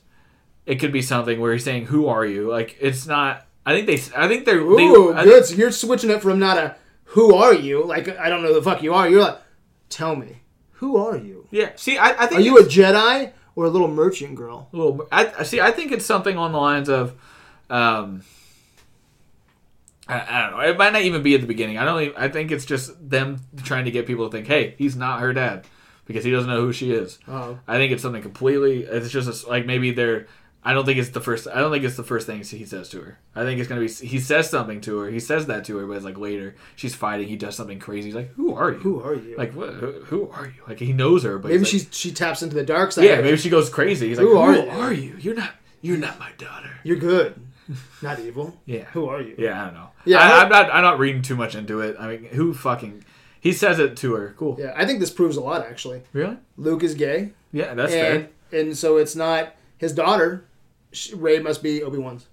it 0.66 0.76
could 0.76 0.92
be 0.92 1.02
something 1.02 1.40
where 1.40 1.54
he's 1.54 1.64
saying, 1.64 1.86
"Who 1.88 2.08
are 2.08 2.26
you?" 2.26 2.50
Like 2.52 2.78
it's 2.80 3.08
not. 3.08 3.46
I 3.66 3.74
think 3.74 3.88
they. 3.88 4.00
I 4.16 4.28
think 4.28 4.46
they're. 4.46 4.60
Ooh, 4.60 5.14
they, 5.14 5.24
good. 5.24 5.46
So 5.46 5.56
you're 5.56 5.72
switching 5.72 6.12
it 6.12 6.22
from 6.22 6.38
not 6.38 6.58
a 6.58 6.76
"Who 7.06 7.34
are 7.34 7.54
you?" 7.54 7.84
like 7.84 8.08
I 8.20 8.30
don't 8.30 8.44
know 8.44 8.54
the 8.54 8.62
fuck 8.62 8.84
you 8.84 8.94
are. 8.94 9.10
You're 9.10 9.22
like, 9.22 9.40
tell 9.90 10.16
me, 10.16 10.42
who 10.86 10.98
are 10.98 11.18
you? 11.18 11.48
yeah. 11.52 11.72
See, 11.76 11.98
I, 11.98 12.10
I 12.24 12.26
think 12.28 12.42
Are 12.42 12.44
you 12.44 12.58
a 12.60 12.64
Jedi 12.64 13.32
or 13.56 13.66
a 13.66 13.70
little 13.70 13.88
merchant 13.88 14.36
girl? 14.36 14.70
a 14.72 14.78
little. 14.78 15.08
I 15.12 15.44
see. 15.44 15.60
I 15.62 15.72
think 15.72 15.92
it's 15.92 16.06
something 16.06 16.38
on 16.38 16.52
the 16.52 16.60
lines 16.60 16.90
of. 16.90 17.14
Um, 17.70 18.22
I, 20.08 20.20
I 20.30 20.42
don't 20.42 20.52
know. 20.52 20.60
It 20.70 20.78
might 20.78 20.94
not 20.94 21.02
even 21.02 21.24
be 21.24 21.34
at 21.36 21.42
the 21.42 21.48
beginning. 21.48 21.78
I 21.78 21.86
don't. 21.86 22.02
Even, 22.02 22.16
I 22.18 22.30
think 22.30 22.52
it's 22.52 22.66
just 22.66 23.10
them 23.10 23.40
trying 23.64 23.86
to 23.86 23.92
get 23.92 24.06
people 24.06 24.30
to 24.30 24.32
think, 24.32 24.48
"Hey, 24.48 24.76
he's 24.78 24.96
not 24.96 25.20
her 25.22 25.34
dad," 25.34 25.66
because 26.06 26.24
he 26.24 26.32
doesn't 26.32 26.50
know 26.50 26.62
who 26.62 26.72
she 26.74 26.92
is. 26.92 27.18
Oh, 27.28 27.58
I 27.68 27.78
think 27.78 27.92
it's 27.92 28.04
something 28.04 28.22
completely. 28.22 28.84
It's 28.84 29.10
just 29.10 29.46
a, 29.46 29.50
like 29.50 29.66
maybe 29.66 29.92
they're. 29.92 30.28
I 30.68 30.74
don't 30.74 30.84
think 30.84 30.98
it's 30.98 31.10
the 31.10 31.22
first. 31.22 31.48
I 31.48 31.60
don't 31.60 31.72
think 31.72 31.84
it's 31.86 31.96
the 31.96 32.04
first 32.04 32.26
thing 32.26 32.42
he 32.44 32.66
says 32.66 32.90
to 32.90 33.00
her. 33.02 33.20
I 33.36 33.44
think 33.44 33.60
it's 33.60 33.70
gonna 33.70 33.82
be. 33.82 33.88
He 33.88 34.20
says 34.20 34.50
something 34.50 34.82
to 34.82 34.98
her. 34.98 35.10
He 35.12 35.20
says 35.20 35.46
that 35.46 35.64
to 35.66 35.78
her, 35.78 35.86
but 35.86 35.94
it's 35.94 36.04
like 36.06 36.18
later 36.18 36.56
she's 36.76 36.96
fighting. 36.96 37.28
He 37.28 37.36
does 37.38 37.56
something 37.56 37.78
crazy. 37.80 38.08
He's 38.08 38.16
like, 38.16 38.32
"Who 38.34 38.56
are 38.56 38.72
you? 38.72 38.80
who 38.80 39.00
are 39.04 39.14
you? 39.14 39.38
Like 39.38 39.54
what? 39.54 39.76
Who, 39.76 39.92
who 40.06 40.30
are 40.32 40.48
you? 40.48 40.64
Like 40.68 40.80
he 40.80 40.92
knows 40.92 41.24
her, 41.24 41.38
but 41.38 41.50
maybe 41.50 41.60
like- 41.60 41.68
she 41.68 41.80
she 41.92 42.12
taps 42.12 42.42
into 42.42 42.56
the 42.56 42.64
dark 42.64 42.92
side. 42.92 43.06
yeah, 43.06 43.22
maybe 43.22 43.38
she 43.38 43.50
goes 43.52 43.70
crazy. 43.70 44.08
He's 44.10 44.18
like, 44.18 44.26
Who 44.28 44.34
"Who, 44.34 44.40
are 44.42 44.86
are, 44.88 44.92
you?" 44.94 45.02
you? 45.12 45.18
You're 45.20 45.36
not. 45.36 45.52
You're 45.82 45.98
not 45.98 46.18
my 46.20 46.32
daughter." 46.40 46.72
You're 46.84 46.98
good, 46.98 47.40
not 48.02 48.20
evil. 48.20 48.58
Yeah. 48.66 48.86
Who 48.94 49.08
are 49.08 49.22
you? 49.22 49.36
Yeah, 49.38 49.62
I 49.62 49.66
don't 49.66 49.74
know. 49.76 49.90
Yeah, 50.06 50.18
I, 50.20 50.44
am 50.44 50.50
not. 50.50 50.74
I'm 50.74 50.82
not 50.84 50.98
reading 51.00 51.22
too 51.22 51.36
much 51.36 51.54
into 51.56 51.82
it. 51.82 51.96
I 52.00 52.08
mean, 52.08 52.26
who 52.26 52.54
fucking? 52.56 53.04
He 53.40 53.54
says 53.54 53.78
it 53.78 53.96
to 53.98 54.16
her. 54.16 54.34
Cool. 54.38 54.58
Yeah, 54.60 54.74
I 54.76 54.88
think 54.88 55.00
this 55.00 55.12
proves 55.12 55.38
a 55.38 55.42
lot 55.42 55.62
actually. 55.64 56.02
Really? 56.12 56.38
Luke 56.58 56.84
is 56.84 56.96
gay, 56.96 57.34
Yeah, 57.52 57.76
that's 57.76 57.94
and 57.94 58.30
fair. 58.50 58.60
and 58.62 58.76
so 58.78 58.98
it's 58.98 59.16
not 59.16 59.54
his 59.78 59.94
daughter. 59.94 60.46
Rey 61.16 61.40
must 61.40 61.62
be 61.64 61.84
Obi 61.84 61.98
Wan's. 61.98 62.28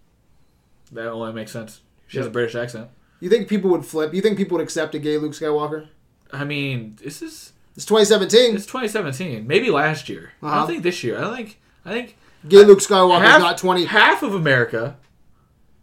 That 0.92 1.08
only 1.08 1.32
makes 1.32 1.52
sense. 1.52 1.80
She 2.06 2.18
has 2.18 2.26
a 2.26 2.30
British 2.30 2.54
accent. 2.54 2.88
You 3.20 3.30
think 3.30 3.48
people 3.48 3.70
would 3.70 3.84
flip? 3.86 4.12
You 4.12 4.20
think 4.20 4.36
people 4.36 4.58
would 4.58 4.64
accept 4.64 4.94
a 4.94 4.98
gay 4.98 5.16
Luke 5.16 5.32
Skywalker? 5.32 5.86
I 6.32 6.44
mean, 6.44 6.96
this 7.02 7.22
is 7.22 7.52
It's 7.76 7.86
2017. 7.86 8.54
It's 8.54 8.66
2017. 8.66 9.46
Maybe 9.46 9.70
last 9.70 10.08
year. 10.08 10.32
I 10.42 10.46
Uh-huh. 10.46 10.58
don't 10.58 10.66
think 10.68 10.82
this 10.82 11.02
year. 11.04 11.22
I 11.22 11.34
think. 11.36 11.60
I 11.84 11.90
think 11.92 12.16
Gay 12.48 12.64
Luke 12.64 12.80
Skywalker 12.80 13.20
half, 13.22 13.40
not 13.40 13.56
20. 13.58 13.84
half 13.86 14.22
of 14.22 14.34
America 14.34 14.96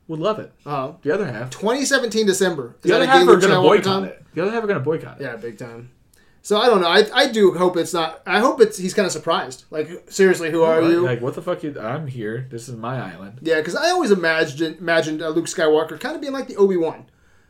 would 0.07 0.19
love 0.19 0.39
it. 0.39 0.51
Uh, 0.65 0.93
The 1.01 1.11
other 1.13 1.25
half. 1.25 1.49
2017 1.49 2.25
December. 2.27 2.75
Is 2.83 2.89
The 2.89 2.95
other 2.95 3.05
that 3.05 3.09
a 3.09 3.17
half 3.17 3.25
gay 3.27 3.31
are 3.33 3.37
going 3.37 3.53
to 3.53 3.61
boycott 3.61 3.83
time? 3.85 4.03
it. 4.05 4.25
The 4.35 4.41
other 4.43 4.51
half 4.51 4.63
are 4.63 4.67
going 4.67 4.79
to 4.79 4.83
boycott 4.85 5.19
it. 5.19 5.23
Yeah, 5.23 5.35
big 5.37 5.57
time. 5.57 5.89
So 6.41 6.57
I 6.57 6.67
don't 6.67 6.81
know. 6.81 6.87
I, 6.87 7.03
I 7.13 7.27
do 7.27 7.53
hope 7.53 7.75
it's 7.77 7.93
not. 7.93 8.21
I 8.25 8.39
hope 8.39 8.61
it's 8.61 8.77
he's 8.77 8.93
kind 8.93 9.05
of 9.05 9.11
surprised. 9.11 9.65
Like 9.71 9.89
seriously, 10.09 10.49
who 10.51 10.63
are 10.63 10.81
you? 10.81 11.01
Like, 11.01 11.21
what 11.21 11.35
the 11.35 11.41
fuck? 11.41 11.63
You, 11.63 11.77
I'm 11.79 12.07
here. 12.07 12.47
This 12.49 12.69
is 12.69 12.75
my 12.75 12.99
island. 13.13 13.39
Yeah, 13.41 13.57
because 13.57 13.75
I 13.75 13.89
always 13.89 14.11
imagined 14.11 14.77
imagined 14.79 15.21
uh, 15.21 15.29
Luke 15.29 15.45
Skywalker 15.45 15.99
kind 15.99 16.15
of 16.15 16.21
being 16.21 16.33
like 16.33 16.47
the 16.47 16.55
Obi 16.55 16.77
Wan. 16.77 17.05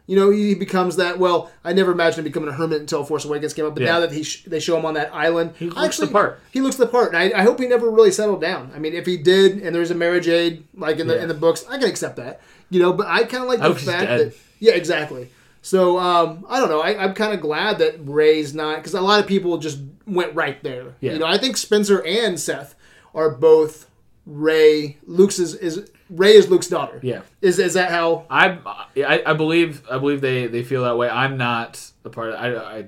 You 0.07 0.15
know, 0.15 0.31
he 0.31 0.55
becomes 0.55 0.95
that. 0.95 1.19
Well, 1.19 1.51
I 1.63 1.71
never 1.71 1.91
imagined 1.91 2.19
him 2.25 2.31
becoming 2.31 2.49
a 2.49 2.53
hermit 2.53 2.81
until 2.81 3.03
Force 3.05 3.25
Awakens 3.25 3.53
came 3.53 3.65
out. 3.67 3.75
But 3.75 3.83
Yeah. 3.83 3.91
now 3.91 3.99
that 3.99 4.11
he 4.11 4.23
sh- 4.23 4.43
they 4.45 4.59
show 4.59 4.75
him 4.75 4.83
on 4.85 4.95
that 4.95 5.13
island, 5.13 5.53
He 5.59 5.69
looks 5.69 5.97
the 5.97 6.07
part. 6.07 6.39
He 6.49 6.61
looks 6.61 6.77
the 6.77 6.87
part, 6.87 7.13
and 7.13 7.17
I, 7.17 7.39
I 7.39 7.43
hope 7.43 7.59
he 7.59 7.67
never 7.67 7.91
really 7.91 8.09
settled 8.09 8.41
down. 8.41 8.71
I 8.75 8.79
mean, 8.79 8.95
if 8.95 9.05
he 9.05 9.17
did, 9.17 9.59
and 9.61 9.75
there's 9.75 9.91
a 9.91 9.95
Mara 9.95 10.19
Jade 10.19 10.65
like 10.75 10.97
in 10.97 11.05
the 11.05 11.15
Yeah. 11.15 11.21
in 11.21 11.27
the 11.27 11.35
books, 11.35 11.63
I 11.69 11.77
can 11.77 11.87
accept 11.87 12.15
that. 12.15 12.41
You 12.71 12.79
know, 12.79 12.91
but 12.91 13.05
I 13.05 13.23
kind 13.25 13.43
of 13.43 13.49
like 13.49 13.59
the 13.59 13.75
fact 13.75 14.07
that 14.07 14.33
yeah, 14.57 14.73
exactly. 14.73 15.29
So 15.61 15.99
um, 15.99 16.45
I 16.49 16.59
don't 16.59 16.69
know. 16.69 16.81
I, 16.81 17.03
I'm 17.03 17.13
kind 17.13 17.33
of 17.33 17.41
glad 17.41 17.79
that 17.79 17.95
Rey's 18.03 18.53
not 18.53 18.77
because 18.77 18.93
a 18.93 19.01
lot 19.01 19.19
of 19.19 19.27
people 19.27 19.57
just 19.57 19.79
went 20.07 20.33
right 20.33 20.61
there. 20.63 20.95
Yeah. 21.01 21.13
You 21.13 21.19
know, 21.19 21.25
I 21.27 21.37
think 21.37 21.57
Spencer 21.57 22.03
and 22.05 22.39
Seth 22.39 22.75
are 23.13 23.29
both 23.29 23.89
Rey. 24.25 24.97
Luke's 25.05 25.37
is, 25.39 25.55
is 25.55 25.91
Rey 26.09 26.33
is 26.33 26.49
Luke's 26.49 26.67
daughter. 26.67 26.99
Yeah. 27.03 27.21
Is 27.41 27.59
is 27.59 27.73
that 27.73 27.91
how? 27.91 28.25
I, 28.29 28.57
I 28.97 29.23
I 29.25 29.33
believe 29.33 29.83
I 29.89 29.97
believe 29.97 30.21
they 30.21 30.47
they 30.47 30.63
feel 30.63 30.83
that 30.83 30.97
way. 30.97 31.09
I'm 31.09 31.37
not 31.37 31.91
a 32.05 32.09
part 32.09 32.29
of. 32.29 32.35
I 32.35 32.55
I 32.55 32.85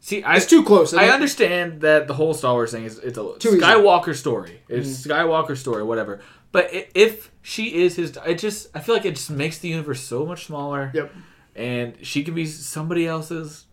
see. 0.00 0.22
I 0.22 0.36
It's 0.36 0.46
too 0.46 0.64
close. 0.64 0.92
I 0.92 1.02
mean, 1.02 1.10
understand 1.10 1.80
that 1.80 2.06
the 2.06 2.14
whole 2.14 2.34
Star 2.34 2.52
Wars 2.52 2.72
thing 2.72 2.84
is 2.84 2.98
it's 2.98 3.16
a 3.18 3.38
Too 3.38 3.48
easy. 3.50 3.60
Skywalker 3.60 4.14
story. 4.14 4.60
It's 4.68 4.88
Mm-hmm. 4.88 5.10
Skywalker 5.10 5.56
story, 5.56 5.82
whatever. 5.84 6.20
But 6.50 6.70
if 6.94 7.30
she 7.42 7.82
is 7.82 7.96
his, 7.96 8.16
it 8.26 8.38
just 8.38 8.68
I 8.74 8.80
feel 8.80 8.94
like 8.94 9.04
it 9.04 9.14
just 9.16 9.30
makes 9.30 9.58
the 9.58 9.68
universe 9.68 10.00
so 10.00 10.24
much 10.26 10.46
smaller. 10.46 10.90
Yep. 10.94 11.12
And 11.58 11.94
she 12.06 12.22
can 12.22 12.34
be 12.34 12.46
somebody 12.46 13.06
else's. 13.06 13.66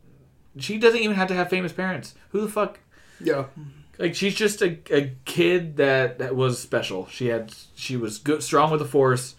She 0.57 0.77
doesn't 0.77 0.99
even 0.99 1.15
have 1.15 1.27
to 1.29 1.35
have 1.35 1.49
famous 1.49 1.71
parents. 1.71 2.15
Who 2.29 2.41
the 2.41 2.47
fuck? 2.49 2.79
Yeah. 3.21 3.45
Like 3.99 4.15
she's 4.15 4.35
just 4.35 4.61
a, 4.61 4.77
a 4.93 5.13
kid 5.25 5.77
that 5.77 6.17
that 6.19 6.35
was 6.35 6.59
special. 6.59 7.07
She 7.07 7.27
had 7.27 7.53
she 7.75 7.95
was 7.95 8.17
good, 8.17 8.41
strong 8.43 8.71
with 8.71 8.79
the 8.79 8.87
Force, 8.87 9.35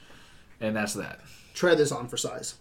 and 0.61 0.77
that's 0.77 0.95
that. 0.95 1.21
Try 1.55 1.75
this 1.75 1.91
on 1.93 2.09
for 2.09 2.17
size. 2.17 2.55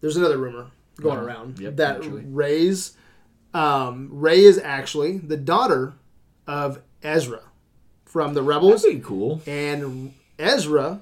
There's 0.00 0.16
another 0.16 0.36
rumor 0.38 0.66
going 1.00 1.18
Uh, 1.18 1.22
around 1.22 1.58
yep, 1.60 1.76
that 1.76 2.00
naturally. 2.00 2.24
Rey's 2.26 2.96
um, 3.54 4.08
Rey 4.10 4.40
is 4.44 4.58
actually 4.58 5.18
the 5.18 5.36
daughter 5.36 5.92
of 6.46 6.80
Ezra 7.02 7.40
from 8.04 8.34
the 8.34 8.42
Rebels, 8.42 8.82
pretty 8.82 9.00
cool. 9.00 9.40
and 9.46 10.12
Ezra. 10.38 11.00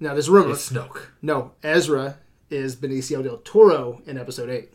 Now 0.00 0.12
there's 0.14 0.28
a 0.28 0.32
rumor. 0.32 0.52
It's 0.52 0.70
Snoke. 0.70 1.02
No, 1.22 1.52
Ezra 1.62 2.16
is 2.52 2.76
Benicio 2.76 3.22
del 3.22 3.38
Toro 3.38 4.02
in 4.06 4.18
Episode 4.18 4.50
Eight. 4.50 4.72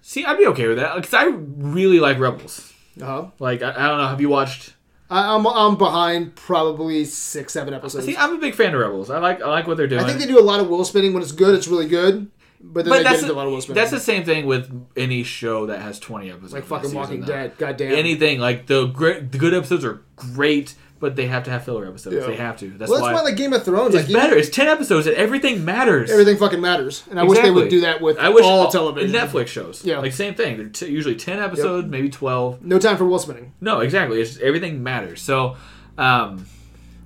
See, 0.00 0.24
I'd 0.24 0.38
be 0.38 0.46
okay 0.46 0.68
with 0.68 0.78
that 0.78 0.94
because 0.94 1.12
I 1.12 1.24
really 1.26 2.00
like 2.00 2.18
Rebels. 2.18 2.72
Uh 3.00 3.04
huh. 3.04 3.26
Like 3.38 3.62
I, 3.62 3.70
I 3.70 3.88
don't 3.88 3.98
know, 3.98 4.08
have 4.08 4.20
you 4.20 4.28
watched? 4.28 4.74
I'm 5.10 5.46
I'm 5.46 5.76
behind 5.76 6.36
probably 6.36 7.04
six 7.04 7.52
seven 7.52 7.74
episodes. 7.74 8.06
See, 8.06 8.16
I'm 8.16 8.36
a 8.36 8.38
big 8.38 8.54
fan 8.54 8.74
of 8.74 8.80
Rebels. 8.80 9.10
I 9.10 9.18
like 9.18 9.42
I 9.42 9.48
like 9.48 9.66
what 9.66 9.76
they're 9.76 9.86
doing. 9.86 10.02
I 10.02 10.06
think 10.06 10.20
they 10.20 10.26
do 10.26 10.38
a 10.38 10.42
lot 10.42 10.60
of 10.60 10.68
wheel 10.68 10.84
spinning 10.84 11.14
when 11.14 11.22
it's 11.22 11.32
good. 11.32 11.54
It's 11.54 11.68
really 11.68 11.88
good, 11.88 12.30
but 12.60 12.84
then 12.84 12.92
but 12.92 12.98
they 12.98 13.04
that's 13.04 13.22
the, 13.22 13.32
a 13.32 13.34
lot 13.34 13.46
of 13.46 13.52
wheel 13.52 13.60
spinning. 13.62 13.80
that's 13.80 13.90
the 13.90 14.00
same 14.00 14.24
thing 14.24 14.46
with 14.46 14.70
any 14.96 15.22
show 15.22 15.66
that 15.66 15.80
has 15.80 15.98
20 15.98 16.30
episodes. 16.30 16.52
like 16.52 16.64
fucking 16.64 16.92
Walking 16.92 17.20
though. 17.22 17.26
Dead. 17.26 17.56
Goddamn. 17.56 17.92
Anything 17.92 18.38
like 18.38 18.66
the 18.66 18.86
great, 18.86 19.32
the 19.32 19.38
good 19.38 19.54
episodes 19.54 19.84
are 19.84 20.02
great, 20.16 20.74
but 21.00 21.16
they 21.16 21.26
have 21.26 21.44
to 21.44 21.50
have 21.50 21.64
filler 21.64 21.86
episodes. 21.86 22.16
Yeah. 22.16 22.26
They 22.26 22.36
have 22.36 22.56
to. 22.58 22.70
That's, 22.70 22.90
well, 22.90 23.00
that's 23.00 23.12
why, 23.12 23.14
why, 23.14 23.22
like 23.22 23.36
Game 23.36 23.52
of 23.52 23.64
Thrones, 23.64 23.94
it's 23.94 24.08
like 24.08 24.12
better. 24.22 24.36
It's 24.36 24.48
10 24.50 24.66
episodes 24.66 25.06
and 25.06 25.16
everything 25.16 25.64
matters. 25.64 26.10
everything 26.10 26.36
fucking 26.36 26.60
matters, 26.60 27.04
and 27.10 27.18
I 27.20 27.24
wish 27.24 27.38
they 27.40 27.50
would 27.50 27.68
do 27.68 27.82
that 27.82 28.00
with 28.00 28.18
I 28.18 28.28
wish 28.30 28.44
all 28.44 28.70
television. 28.70 29.14
Netflix 29.14 29.46
shows. 29.48 29.84
Yeah. 29.84 29.98
like 29.98 30.12
same 30.12 30.34
thing. 30.34 30.56
They're 30.56 30.68
t- 30.68 30.88
usually 30.88 31.14
10 31.16 31.38
episodes, 31.38 31.88
maybe 31.88 32.08
12. 32.08 32.64
No 32.64 32.78
time 32.78 32.96
for 32.96 33.04
wheel 33.06 33.18
spinning. 33.18 33.52
No, 33.60 33.80
exactly. 33.80 34.20
It's 34.20 34.30
just, 34.32 34.42
everything 34.42 34.82
matters. 34.82 35.22
So, 35.22 35.56
um, 35.96 36.46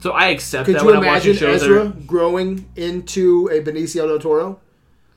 so 0.00 0.10
I 0.12 0.28
accept 0.28 0.66
Could 0.66 0.76
that 0.76 0.80
you 0.80 0.86
when 0.86 0.96
I'm 0.96 1.04
watching 1.06 1.30
imagine 1.32 1.48
shows. 1.48 1.62
Ezra 1.62 1.86
are- 1.86 1.92
growing 2.06 2.68
into 2.76 3.48
a 3.52 3.60
Benicio 3.60 4.08
del 4.08 4.18
Toro? 4.18 4.58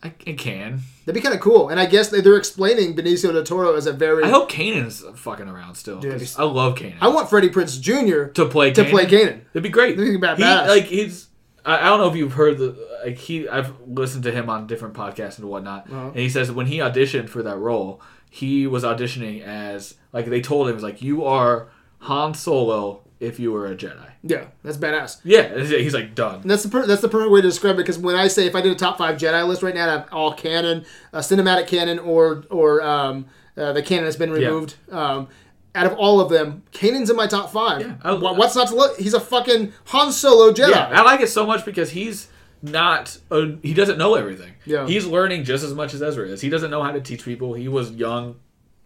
I, 0.06 0.14
I 0.32 0.34
can. 0.34 0.82
That'd 1.06 1.16
be 1.16 1.22
kind 1.22 1.36
of 1.36 1.42
cool. 1.42 1.70
And 1.70 1.80
I 1.80 1.86
guess 1.86 2.10
they- 2.10 2.22
they're 2.22 2.36
explaining 2.38 2.96
Benicio 2.96 3.32
del 3.34 3.44
Toro 3.44 3.76
as 3.76 3.86
a 3.88 3.94
very. 3.94 4.24
I 4.24 4.30
hope 4.30 4.50
Kanan's 4.52 5.04
fucking 5.16 5.48
around 5.48 5.76
still. 5.76 6.00
Dude, 6.00 6.20
'cause 6.20 6.38
I 6.40 6.44
love 6.44 6.76
Kanan. 6.76 6.96
I 7.02 7.08
want 7.10 7.30
Freddie 7.30 7.50
Prinze 7.50 7.80
Jr. 7.80 8.32
to 8.34 8.46
play 8.46 8.72
to 8.72 8.84
Kanan. 8.84 8.90
play 8.90 9.06
Kanan. 9.06 9.42
It'd 9.54 9.64
be 9.64 9.70
great. 9.70 9.98
That'd 9.98 10.14
be 10.14 10.18
bad- 10.18 10.38
He, 10.38 10.44
like 10.70 10.86
he's. 10.86 11.28
I, 11.66 11.80
I 11.80 11.84
don't 11.86 12.00
know 12.00 12.10
if 12.10 12.16
you've 12.16 12.34
heard 12.34 12.58
the 12.58 12.76
like 13.04 13.18
he. 13.18 13.48
I've 13.50 13.74
listened 13.88 14.24
to 14.24 14.32
him 14.32 14.50
on 14.50 14.68
different 14.68 14.94
podcasts 14.94 15.38
and 15.40 15.48
whatnot, 15.50 15.88
Uh-huh. 15.92 16.08
and 16.08 16.16
he 16.18 16.30
says 16.30 16.52
when 16.52 16.68
he 16.68 16.78
auditioned 16.78 17.30
for 17.30 17.42
that 17.44 17.58
role, 17.58 18.02
he 18.30 18.68
was 18.68 18.84
auditioning 18.84 19.42
as 19.44 19.96
like 20.14 20.26
they 20.28 20.42
told 20.42 20.68
him 20.68 20.72
it 20.72 20.76
was 20.76 20.84
like 20.84 21.02
you 21.02 21.26
are 21.26 21.70
Han 22.00 22.34
Solo 22.36 23.02
if 23.20 23.40
you 23.40 23.52
were 23.52 23.68
a 23.68 23.76
Jedi. 23.76 24.10
Yeah, 24.24 24.46
that's 24.64 24.78
badass. 24.78 25.22
Yeah, 25.24 25.58
he's 25.64 25.94
like 25.94 26.16
done. 26.16 26.42
And 26.42 26.50
that's 26.52 26.64
the 26.64 26.70
per- 26.70 26.86
that's 26.86 27.02
the 27.02 27.10
perfect 27.10 27.32
way 27.32 27.42
to 27.42 27.48
describe 27.48 27.76
it 27.76 27.78
because 27.78 27.98
when 27.98 28.16
I 28.16 28.28
say 28.28 28.46
if 28.46 28.56
I 28.56 28.62
did 28.62 28.72
a 28.72 28.76
top 28.76 28.98
five 28.98 29.18
Jedi 29.18 29.48
list 29.48 29.64
right 29.64 29.74
now, 29.76 29.84
I'd 29.88 29.92
have 29.92 30.10
all 30.12 30.34
canon, 30.34 30.86
uh, 31.14 31.20
cinematic 31.20 31.68
canon, 31.68 32.00
or 32.00 32.44
or 32.50 32.82
um, 32.82 33.26
Uh, 33.58 33.72
the 33.72 33.82
canon 33.82 34.04
has 34.06 34.18
been 34.18 34.32
removed. 34.32 34.76
Um, 34.92 35.30
out 35.74 35.86
of 35.86 35.94
all 35.98 36.20
of 36.22 36.30
them, 36.30 36.64
Kanan's 36.74 37.10
in 37.10 37.16
my 37.16 37.28
top 37.28 37.52
five. 37.52 37.82
Yeah, 37.82 37.96
I- 38.04 38.14
Wha- 38.14 38.34
What's 38.34 38.56
not 38.56 38.68
to 38.70 38.76
look? 38.76 38.98
He's 38.98 39.14
a 39.14 39.20
fucking 39.20 39.72
Han 39.86 40.12
Solo 40.12 40.52
Jedi. 40.54 40.70
Yeah, 40.72 40.90
I 40.94 41.02
like 41.04 41.22
it 41.22 41.28
so 41.30 41.46
much 41.46 41.64
because 41.66 41.92
he's 41.92 42.28
not 42.62 43.18
uh, 43.32 43.48
he 43.62 43.74
doesn't 43.74 43.98
know 43.98 44.16
everything. 44.16 44.54
Yeah. 44.66 44.88
He's 44.88 45.06
learning 45.06 45.44
just 45.46 45.64
as 45.64 45.74
much 45.74 45.94
as 45.94 46.02
Ezra 46.02 46.28
is. 46.28 46.42
He 46.42 46.50
doesn't 46.50 46.72
know 46.72 46.82
how 46.84 46.92
to 46.92 47.00
teach 47.02 47.24
people. 47.24 47.54
He 47.54 47.68
was 47.68 47.92
young 47.92 48.36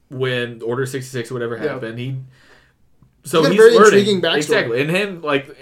when 0.09 0.61
Order 0.63 0.85
66 0.85 1.29
or 1.31 1.33
whatever 1.35 1.55
Yeah. 1.57 1.73
happened. 1.73 1.99
He 1.99 2.15
so 3.29 3.39
He's 3.39 3.47
got 3.47 3.47
a 3.47 3.49
he's 3.49 3.57
very 3.57 3.73
learning 3.75 3.99
intriguing 3.99 4.21
backstory. 4.21 4.37
exactly. 4.37 4.81
And 4.81 4.89
him 4.89 5.21
like 5.21 5.55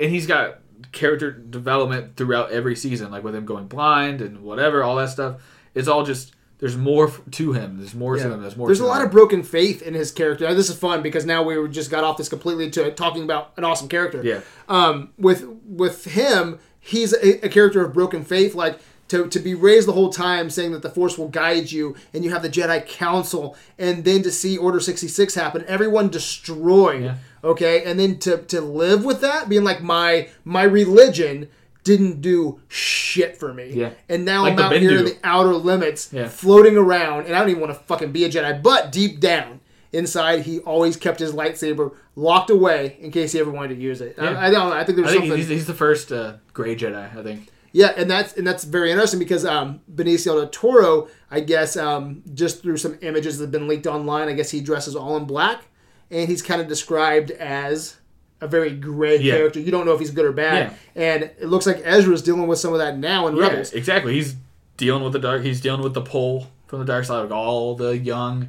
and 0.00 0.10
he's 0.10 0.26
got 0.26 0.58
character 0.92 1.30
development 1.30 2.16
throughout 2.16 2.50
every 2.50 2.74
season 2.74 3.10
like 3.10 3.22
with 3.22 3.34
him 3.34 3.44
going 3.44 3.66
blind 3.66 4.20
and 4.20 4.42
whatever 4.42 4.82
all 4.82 4.96
that 4.96 5.10
stuff. 5.10 5.40
It's 5.74 5.88
all 5.88 6.04
just 6.04 6.34
there's 6.58 6.76
more 6.76 7.12
to 7.32 7.52
him. 7.52 7.78
There's 7.78 7.94
more 7.94 8.16
to 8.16 8.32
him. 8.32 8.42
There's 8.42 8.56
more 8.56 8.66
There's 8.66 8.80
a 8.80 8.86
lot 8.86 9.02
of 9.04 9.10
broken 9.12 9.42
faith 9.44 9.80
in 9.80 9.94
his 9.94 10.10
character. 10.10 10.44
Now, 10.48 10.54
this 10.54 10.68
is 10.68 10.76
fun 10.76 11.02
because 11.02 11.24
now 11.24 11.44
we 11.44 11.68
just 11.68 11.88
got 11.90 12.02
off 12.02 12.16
this 12.16 12.28
completely 12.28 12.68
to 12.70 12.90
talking 12.92 13.22
about 13.22 13.52
an 13.56 13.62
awesome 13.64 13.88
character. 13.88 14.22
Yeah. 14.24 14.40
Um, 14.68 15.12
with 15.16 15.44
with 15.64 16.04
him, 16.06 16.58
he's 16.80 17.12
a, 17.12 17.46
a 17.46 17.48
character 17.48 17.84
of 17.84 17.92
broken 17.92 18.24
faith. 18.24 18.56
Like 18.56 18.80
to 19.08 19.26
to 19.28 19.38
be 19.38 19.54
raised 19.54 19.88
the 19.88 19.92
whole 19.92 20.10
time 20.12 20.50
saying 20.50 20.72
that 20.72 20.82
the 20.82 20.90
Force 20.90 21.16
will 21.18 21.28
guide 21.28 21.72
you, 21.72 21.96
and 22.14 22.24
you 22.24 22.30
have 22.30 22.42
the 22.42 22.48
Jedi 22.50 22.86
Council, 22.86 23.56
and 23.78 24.04
then 24.04 24.22
to 24.22 24.30
see 24.30 24.56
Order 24.58 24.80
sixty 24.80 25.08
six 25.08 25.34
happen, 25.34 25.64
everyone 25.66 26.08
destroyed. 26.08 27.04
Yeah. 27.04 27.14
Okay, 27.44 27.84
and 27.84 27.98
then 27.98 28.18
to 28.20 28.38
to 28.38 28.60
live 28.60 29.04
with 29.04 29.20
that, 29.20 29.48
being 29.48 29.64
like 29.64 29.82
my 29.82 30.28
my 30.44 30.62
religion 30.62 31.48
didn't 31.84 32.20
do 32.20 32.60
shit 32.68 33.36
for 33.38 33.54
me. 33.54 33.70
Yeah. 33.72 33.90
And 34.10 34.24
now 34.26 34.42
Like 34.42 34.54
I'm 34.54 34.58
out 34.60 34.72
here 34.76 34.98
in 34.98 35.04
the 35.06 35.16
outer 35.24 35.54
limits, 35.54 36.10
Yeah. 36.12 36.28
floating 36.28 36.76
around, 36.76 37.24
and 37.26 37.34
I 37.34 37.38
don't 37.40 37.48
even 37.48 37.62
want 37.62 37.72
to 37.72 37.78
fucking 37.84 38.12
be 38.12 38.24
a 38.24 38.28
Jedi. 38.28 38.62
But 38.62 38.92
deep 38.92 39.20
down 39.20 39.60
inside, 39.92 40.42
he 40.42 40.58
always 40.60 40.98
kept 40.98 41.18
his 41.18 41.32
lightsaber 41.32 41.94
locked 42.14 42.50
away 42.50 42.98
in 43.00 43.10
case 43.10 43.32
he 43.32 43.40
ever 43.40 43.50
wanted 43.50 43.76
to 43.76 43.80
use 43.80 44.02
it. 44.02 44.16
Yeah. 44.18 44.32
I, 44.32 44.48
I 44.48 44.50
don't 44.50 44.68
know. 44.68 44.76
I 44.76 44.84
think 44.84 44.96
there's 44.96 45.08
I 45.08 45.12
think 45.12 45.22
something. 45.22 45.38
he's, 45.38 45.48
he's 45.48 45.66
the 45.66 45.72
first 45.72 46.12
uh, 46.12 46.34
gray 46.52 46.76
Jedi, 46.76 47.16
I 47.16 47.22
think. 47.22 47.48
Yeah, 47.78 47.92
and 47.96 48.10
that's 48.10 48.32
and 48.36 48.44
that's 48.44 48.64
very 48.64 48.90
interesting 48.90 49.20
because 49.20 49.44
um, 49.44 49.80
Benicio 49.94 50.34
del 50.36 50.48
Toro, 50.48 51.06
I 51.30 51.38
guess, 51.38 51.76
um, 51.76 52.24
just 52.34 52.60
through 52.60 52.78
some 52.78 52.98
images 53.02 53.38
that 53.38 53.44
have 53.44 53.50
been 53.52 53.68
leaked 53.68 53.86
online, 53.86 54.28
I 54.28 54.32
guess 54.32 54.50
he 54.50 54.60
dresses 54.60 54.96
all 54.96 55.16
in 55.16 55.26
black, 55.26 55.62
and 56.10 56.28
he's 56.28 56.42
kind 56.42 56.60
of 56.60 56.66
described 56.66 57.30
as 57.30 57.96
a 58.40 58.48
very 58.48 58.70
gray 58.72 59.18
Yeah. 59.20 59.34
character. 59.36 59.60
You 59.60 59.70
don't 59.70 59.86
know 59.86 59.92
if 59.92 60.00
he's 60.00 60.10
good 60.10 60.24
or 60.24 60.32
bad, 60.32 60.74
and 60.96 61.22
it 61.22 61.44
looks 61.44 61.66
like 61.66 61.80
Ezra's 61.84 62.20
dealing 62.20 62.48
with 62.48 62.58
some 62.58 62.72
of 62.72 62.80
that 62.80 62.98
now 62.98 63.28
in 63.28 63.36
Yeah, 63.36 63.42
Rebels. 63.48 63.72
exactly. 63.72 64.14
He's 64.14 64.34
dealing 64.76 65.04
with 65.04 65.12
the 65.12 65.20
dark. 65.20 65.42
He's 65.42 65.60
dealing 65.60 65.82
with 65.82 65.94
the 65.94 66.00
pull 66.02 66.48
from 66.66 66.80
the 66.80 66.84
dark 66.84 67.04
side. 67.04 67.20
Like 67.22 67.30
all 67.30 67.76
the 67.76 67.96
young 67.96 68.48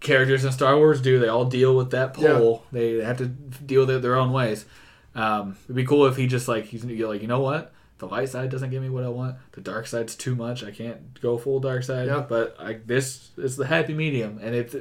characters 0.00 0.44
in 0.44 0.52
Star 0.52 0.76
Wars 0.76 1.00
do. 1.00 1.18
They 1.18 1.28
all 1.28 1.46
deal 1.46 1.74
with 1.74 1.90
that 1.92 2.12
pull. 2.12 2.66
They 2.70 3.02
have 3.02 3.16
to 3.16 3.26
deal 3.28 3.80
with 3.86 3.90
it 3.96 4.02
their 4.02 4.16
own 4.16 4.30
ways. 4.30 4.66
Um, 5.14 5.56
it'd 5.64 5.74
be 5.74 5.86
cool 5.86 6.04
if 6.06 6.16
he 6.16 6.26
just 6.26 6.48
like 6.48 6.66
he's 6.66 6.84
like 6.84 7.22
you 7.22 7.28
know 7.28 7.40
what 7.40 7.72
the 7.98 8.06
light 8.06 8.28
side 8.28 8.50
doesn't 8.50 8.70
give 8.70 8.82
me 8.82 8.88
what 8.88 9.04
I 9.04 9.08
want. 9.08 9.36
The 9.52 9.60
dark 9.60 9.86
side's 9.86 10.14
too 10.14 10.34
much. 10.34 10.62
I 10.64 10.70
can't 10.70 11.20
go 11.20 11.36
full 11.38 11.60
dark 11.60 11.82
side. 11.82 12.06
Yeah. 12.06 12.24
But 12.28 12.56
I, 12.58 12.78
this 12.86 13.30
is 13.36 13.56
the 13.56 13.66
happy 13.66 13.94
medium. 13.94 14.38
And 14.42 14.54
if 14.54 14.74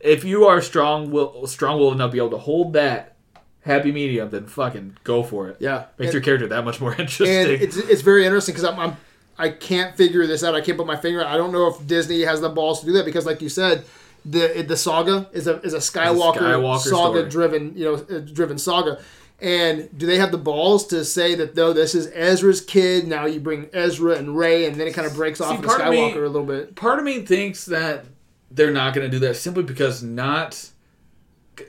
if 0.00 0.24
you 0.24 0.44
are 0.46 0.60
strong 0.60 1.10
will 1.10 1.46
strong 1.46 1.78
willed 1.78 1.94
enough 1.94 2.10
to 2.10 2.12
be 2.12 2.18
able 2.18 2.30
to 2.30 2.38
hold 2.38 2.72
that 2.74 3.16
happy 3.62 3.92
medium, 3.92 4.30
then 4.30 4.46
fucking 4.46 4.96
go 5.04 5.22
for 5.22 5.48
it. 5.48 5.56
Yeah, 5.60 5.84
Makes 5.98 6.08
And- 6.08 6.12
your 6.14 6.22
character 6.22 6.46
that 6.48 6.64
much 6.64 6.80
more 6.80 6.94
interesting. 6.98 7.28
and 7.36 7.48
it's 7.50 7.76
it's 7.76 8.02
very 8.02 8.24
interesting 8.24 8.54
because 8.54 8.68
I'm, 8.68 8.78
I'm 8.78 8.96
I 9.38 9.48
can't 9.48 9.96
figure 9.96 10.26
this 10.26 10.44
out. 10.44 10.54
I 10.54 10.60
can't 10.60 10.78
put 10.78 10.86
my 10.86 10.96
finger. 10.96 11.24
I 11.24 11.36
don't 11.36 11.52
know 11.52 11.66
if 11.68 11.84
Disney 11.86 12.20
has 12.22 12.40
the 12.40 12.48
balls 12.48 12.80
to 12.80 12.86
do 12.86 12.92
that 12.92 13.04
because, 13.04 13.26
like 13.26 13.42
you 13.42 13.48
said, 13.48 13.84
the 14.24 14.64
the 14.66 14.76
saga 14.76 15.28
is 15.32 15.46
a 15.48 15.60
is 15.62 15.74
a 15.74 15.78
Skywalker, 15.78 16.36
Skywalker 16.36 16.78
saga 16.78 17.18
story. 17.18 17.28
driven 17.30 17.76
you 17.76 17.84
know 17.84 17.94
uh, 18.16 18.20
driven 18.20 18.58
saga. 18.58 19.00
And 19.40 19.88
do 19.98 20.06
they 20.06 20.18
have 20.18 20.30
the 20.32 20.38
balls 20.38 20.86
to 20.88 21.04
say 21.04 21.34
that 21.34 21.54
though 21.54 21.72
this 21.72 21.94
is 21.94 22.10
Ezra's 22.14 22.60
kid? 22.60 23.06
Now 23.08 23.26
you 23.26 23.40
bring 23.40 23.68
Ezra 23.72 24.14
and 24.16 24.36
Rey, 24.36 24.64
and 24.66 24.76
then 24.76 24.86
it 24.86 24.94
kind 24.94 25.06
of 25.06 25.14
breaks 25.14 25.40
off 25.40 25.56
into 25.56 25.66
part 25.68 25.80
of 25.80 25.90
me- 25.90 25.98
Skywalker 26.12 26.24
a 26.24 26.28
little 26.28 26.44
bit. 26.46 26.74
part 26.76 26.98
of 26.98 27.04
me 27.04 27.20
thinks 27.26 27.66
that 27.66 28.06
they're 28.50 28.70
not 28.70 28.94
going 28.94 29.04
to 29.10 29.10
do 29.10 29.18
that 29.26 29.34
simply 29.36 29.62
because 29.64 30.02
not 30.02 30.70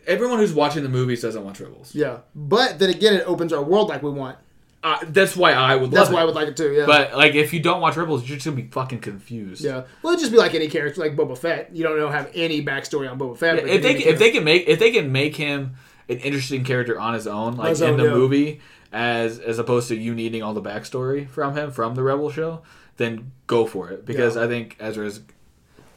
everyone 0.08 0.40
who's 0.40 0.54
watching 0.54 0.84
the 0.84 0.90
movies 0.90 1.22
doesn't 1.22 1.44
watch 1.44 1.60
Rebels. 1.60 1.94
Yeah, 1.96 2.20
but 2.36 2.80
then 2.80 2.90
again, 2.90 3.14
it 3.16 3.24
opens 3.28 3.52
our 3.52 3.64
world 3.64 3.90
like 3.90 4.04
we 4.04 4.12
want. 4.12 4.38
Uh, 4.84 5.00
that's 5.08 5.36
why 5.36 5.52
I 5.52 5.76
would. 5.76 5.90
That's 5.90 6.12
why 6.12 6.22
I 6.22 6.26
would 6.26 6.36
like 6.36 6.48
it 6.48 6.56
too. 6.58 6.72
Yeah, 6.72 6.86
But 6.86 7.16
like, 7.18 7.34
if 7.34 7.54
you 7.54 7.60
don't 7.60 7.82
watch 7.82 7.98
Rebels, 7.98 8.30
you're 8.30 8.38
just 8.38 8.46
gonna 8.46 8.56
be 8.58 8.68
fucking 8.70 9.00
confused. 9.00 9.64
yeah. 9.64 9.84
Well, 10.04 10.14
it'd 10.14 10.20
just 10.22 10.32
be 10.32 10.38
like 10.38 10.54
any 10.54 10.68
character, 10.68 11.02
like 11.02 11.16
Boba 11.16 11.36
Fett. 11.36 11.76
You 11.76 11.82
don't 11.84 11.98
know 11.98 12.10
have 12.10 12.30
any 12.36 12.64
backstory 12.64 13.10
on 13.10 13.18
Boba 13.18 13.36
Fett. 13.36 13.56
but 13.62 13.68
if 13.70 13.82
they 13.82 13.96
if 13.96 14.20
they 14.20 14.30
can 14.30 14.44
make 14.44 14.68
if 14.68 14.78
they 14.78 14.92
can 14.92 15.12
make 15.12 15.36
him 15.36 15.76
an 16.10 16.18
interesting 16.20 16.64
character 16.64 17.00
on 17.00 17.14
his 17.14 17.28
own, 17.28 17.56
like 17.56 17.70
his 17.70 17.82
in 17.82 17.92
own, 17.92 17.98
the 17.98 18.04
yeah. 18.06 18.10
movie, 18.12 18.62
as 18.92 19.40
as 19.40 19.60
opposed 19.60 19.88
to 19.90 19.96
you 19.96 20.14
needing 20.16 20.42
all 20.44 20.54
the 20.54 20.62
backstory 20.62 21.28
from 21.28 21.56
him 21.56 21.72
from 21.72 21.96
the 21.96 22.04
Rebel 22.04 22.30
show, 22.32 22.62
then 22.98 23.32
go 23.48 23.66
for 23.66 23.90
it 23.90 24.06
because 24.06 24.36
Yeah. 24.36 24.44
I 24.44 24.48
think 24.48 24.76
Ezra's. 24.80 25.22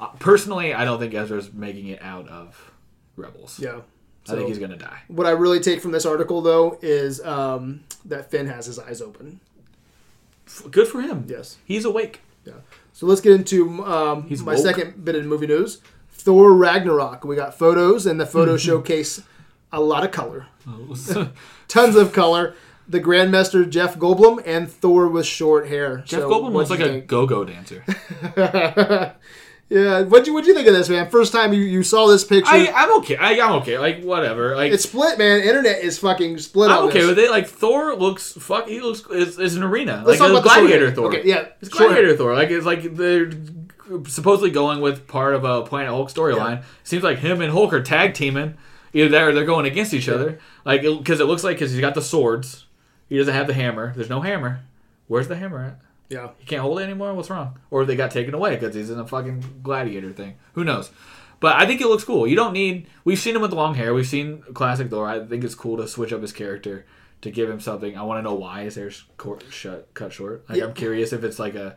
Uh, 0.00 0.06
personally, 0.20 0.72
I 0.74 0.84
don't 0.84 0.98
think 1.00 1.12
Ezra's 1.14 1.52
making 1.52 1.88
it 1.88 2.00
out 2.02 2.28
of 2.28 2.70
Rebels. 3.16 3.58
yeah. 3.58 3.80
I 4.30 4.32
think 4.32 4.48
he's 4.48 4.58
gonna 4.58 4.76
die. 4.76 4.98
What 5.08 5.26
I 5.26 5.30
really 5.30 5.58
take 5.58 5.80
from 5.80 5.90
this 5.92 6.04
article, 6.04 6.42
though, 6.42 6.78
is 6.82 7.18
um, 7.24 7.84
that 8.04 8.30
Finn 8.30 8.46
has 8.46 8.66
his 8.66 8.78
eyes 8.78 9.00
open. 9.00 9.40
Good 10.70 10.86
for 10.86 11.00
him. 11.00 11.24
Yes. 11.26 11.56
He's 11.64 11.86
awake. 11.86 12.20
Yeah. 12.44 12.52
So 12.92 13.06
let's 13.06 13.22
get 13.22 13.32
into 13.32 13.84
um, 13.86 14.26
my 14.44 14.54
woke. 14.54 14.58
second 14.58 15.02
bit 15.04 15.14
of 15.14 15.24
movie 15.24 15.46
news. 15.46 15.80
Thor 16.10 16.52
Ragnarok. 16.52 17.24
We 17.24 17.36
got 17.36 17.58
photos, 17.58 18.04
and 18.06 18.20
the 18.20 18.26
photo 18.26 18.56
showcase 18.68 19.22
a 19.72 19.80
lot 19.80 20.04
of 20.04 20.10
color, 20.10 20.46
oh. 20.66 21.30
tons 21.68 21.96
of 21.96 22.12
color. 22.12 22.54
The 22.90 23.00
Grandmaster 23.00 23.68
Jeff 23.68 23.98
Goldblum 23.98 24.42
and 24.46 24.70
Thor 24.70 25.08
with 25.08 25.26
short 25.26 25.68
hair. 25.68 25.98
Jeff 26.06 26.20
So 26.20 26.30
Goldblum 26.30 26.52
looks 26.52 26.70
like 26.70 26.80
you 26.80 26.86
a 26.86 27.00
go-go 27.02 27.44
dancer. 27.44 27.84
yeah. 29.68 30.02
What'd 30.04 30.26
you 30.26 30.32
What'd 30.32 30.46
you 30.46 30.54
think 30.54 30.66
of 30.66 30.72
this, 30.72 30.88
man? 30.88 31.10
First 31.10 31.30
time 31.30 31.52
you, 31.52 31.60
you 31.60 31.82
saw 31.82 32.06
this 32.06 32.24
picture. 32.24 32.50
I, 32.50 32.72
I'm 32.74 32.98
okay. 33.00 33.16
I, 33.18 33.32
I'm 33.46 33.56
okay. 33.56 33.78
Like 33.78 34.02
whatever. 34.02 34.56
Like 34.56 34.72
it's 34.72 34.84
split, 34.84 35.18
man. 35.18 35.42
Internet 35.42 35.84
is 35.84 35.98
fucking 35.98 36.38
split. 36.38 36.70
I'm 36.70 36.84
okay 36.84 37.00
this. 37.00 37.08
with 37.08 37.18
it. 37.18 37.30
Like 37.30 37.46
Thor 37.46 37.94
looks 37.94 38.32
fuck. 38.32 38.66
He 38.68 38.80
looks 38.80 39.02
is, 39.10 39.38
is 39.38 39.54
an 39.56 39.64
arena. 39.64 40.02
Let's 40.06 40.18
like 40.18 40.18
talk 40.18 40.28
a 40.28 40.30
about 40.40 40.42
the 40.44 40.60
gladiator. 40.60 40.90
Thor. 40.90 41.08
Okay, 41.08 41.28
yeah, 41.28 41.48
it's 41.60 41.68
gladiator 41.68 42.16
Thor. 42.16 42.34
Like 42.34 42.48
it's 42.48 42.64
like 42.64 42.94
they're 42.94 43.30
supposedly 44.06 44.50
going 44.50 44.80
with 44.80 45.06
part 45.06 45.34
of 45.34 45.44
a 45.44 45.62
Planet 45.62 45.90
Hulk 45.90 46.10
storyline. 46.10 46.62
Seems 46.84 47.02
like 47.02 47.18
him 47.18 47.40
and 47.40 47.52
Hulk 47.52 47.72
are 47.72 47.82
tag 47.82 48.14
teaming. 48.14 48.56
Either 48.92 49.08
that 49.10 49.22
or 49.22 49.32
they're 49.32 49.44
going 49.44 49.66
against 49.66 49.94
each 49.94 50.08
other. 50.08 50.38
Like 50.64 50.82
because 50.82 51.20
it, 51.20 51.24
looks 51.24 51.44
like 51.44 51.56
because 51.56 51.72
he's 51.72 51.80
got 51.80 51.94
the 51.94 52.02
swords, 52.02 52.66
he 53.08 53.18
doesn't 53.18 53.34
have 53.34 53.46
the 53.46 53.54
hammer. 53.54 53.92
There's 53.94 54.10
no 54.10 54.20
hammer. 54.20 54.60
Where's 55.06 55.28
the 55.28 55.36
hammer 55.36 55.64
at? 55.64 55.78
Yeah. 56.08 56.30
He 56.38 56.46
can't 56.46 56.62
hold 56.62 56.80
it 56.80 56.84
anymore. 56.84 57.12
What's 57.14 57.30
wrong? 57.30 57.58
Or 57.70 57.84
they 57.84 57.96
got 57.96 58.10
taken 58.10 58.34
away 58.34 58.56
because 58.56 58.74
he's 58.74 58.90
in 58.90 58.98
a 58.98 59.06
fucking 59.06 59.60
gladiator 59.62 60.12
thing. 60.12 60.36
Who 60.54 60.64
knows? 60.64 60.90
But 61.40 61.56
I 61.56 61.66
think 61.66 61.80
it 61.80 61.86
looks 61.86 62.04
cool. 62.04 62.26
You 62.26 62.34
don't 62.34 62.52
need. 62.52 62.86
We've 63.04 63.18
seen 63.18 63.36
him 63.36 63.42
with 63.42 63.52
long 63.52 63.74
hair. 63.74 63.94
We've 63.94 64.06
seen 64.06 64.42
classic 64.54 64.90
Thor. 64.90 65.06
I 65.06 65.24
think 65.24 65.44
it's 65.44 65.54
cool 65.54 65.76
to 65.76 65.86
switch 65.86 66.12
up 66.12 66.20
his 66.20 66.32
character 66.32 66.84
to 67.20 67.30
give 67.30 67.48
him 67.48 67.60
something. 67.60 67.96
I 67.96 68.02
want 68.02 68.18
to 68.18 68.22
know 68.22 68.34
why 68.34 68.64
his 68.64 68.74
hair's 68.74 69.04
shut, 69.50 69.92
cut 69.94 70.12
short. 70.12 70.48
Like 70.48 70.58
Yeah. 70.58 70.64
I'm 70.64 70.74
curious 70.74 71.12
if 71.12 71.24
it's 71.24 71.38
like 71.38 71.54
a, 71.54 71.76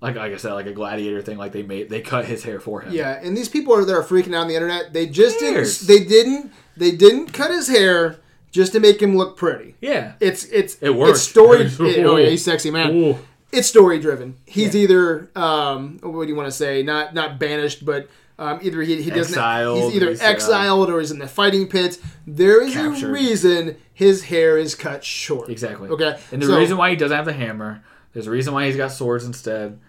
like 0.00 0.16
like 0.16 0.32
I 0.32 0.36
said, 0.36 0.52
like 0.52 0.66
a 0.66 0.72
gladiator 0.72 1.22
thing. 1.22 1.38
Like 1.38 1.52
they 1.52 1.62
made 1.62 1.88
they 1.90 2.00
cut 2.00 2.24
his 2.24 2.44
hair 2.44 2.60
for 2.60 2.80
him. 2.80 2.92
Yeah, 2.92 3.18
and 3.22 3.36
these 3.36 3.48
people 3.48 3.74
are 3.74 3.84
that 3.84 3.92
are 3.94 4.02
freaking 4.02 4.34
out 4.34 4.42
on 4.42 4.48
the 4.48 4.54
internet. 4.54 4.92
They 4.92 5.06
just 5.06 5.38
didn't. 5.40 5.86
They 5.86 6.04
didn't. 6.04 6.52
They 6.76 6.92
didn't 6.92 7.32
cut 7.32 7.50
his 7.50 7.68
hair 7.68 8.16
just 8.52 8.72
to 8.72 8.80
make 8.80 9.02
him 9.02 9.16
look 9.16 9.36
pretty. 9.36 9.74
Yeah. 9.80 10.12
It's 10.20 10.44
it's 10.44 10.76
It 10.80 10.90
worked. 10.90 11.12
It's 11.16 11.22
story. 11.22 11.60
it- 11.66 12.06
oh 12.06 12.16
yeah, 12.16 12.30
he's 12.30 12.44
sexy 12.44 12.70
man. 12.70 12.94
Ooh. 12.94 13.18
It's 13.50 13.66
story 13.66 13.98
driven. 13.98 14.36
He's 14.44 14.74
Yeah. 14.74 14.82
either 14.82 15.30
um, 15.34 15.98
what 16.02 16.24
do 16.24 16.28
you 16.28 16.36
want 16.36 16.46
to 16.48 16.52
say? 16.52 16.82
Not 16.82 17.14
not 17.14 17.38
banished, 17.38 17.84
but 17.84 18.08
um, 18.38 18.60
either 18.62 18.82
he, 18.82 19.02
he 19.02 19.10
doesn't. 19.10 19.32
Exiled, 19.32 19.92
he's 19.92 20.02
either 20.02 20.10
uh, 20.12 20.16
exiled 20.20 20.90
or 20.90 21.00
he's 21.00 21.10
in 21.10 21.18
the 21.18 21.26
fighting 21.26 21.66
pits. 21.66 21.98
There 22.26 22.62
is 22.62 22.76
a 22.76 23.08
reason 23.10 23.76
his 23.92 24.24
hair 24.24 24.56
is 24.58 24.74
cut 24.74 25.02
short. 25.02 25.48
Exactly. 25.48 25.88
Okay. 25.88 26.18
And 26.30 26.40
the 26.42 26.46
so- 26.46 26.58
reason 26.58 26.76
why 26.76 26.90
he 26.90 26.96
doesn't 26.96 27.16
have 27.16 27.24
the 27.26 27.32
hammer, 27.32 27.82
there's 28.12 28.26
a 28.26 28.30
reason 28.30 28.54
why 28.54 28.66
he's 28.66 28.76
got 28.76 28.92
swords 28.92 29.24
instead. 29.24 29.80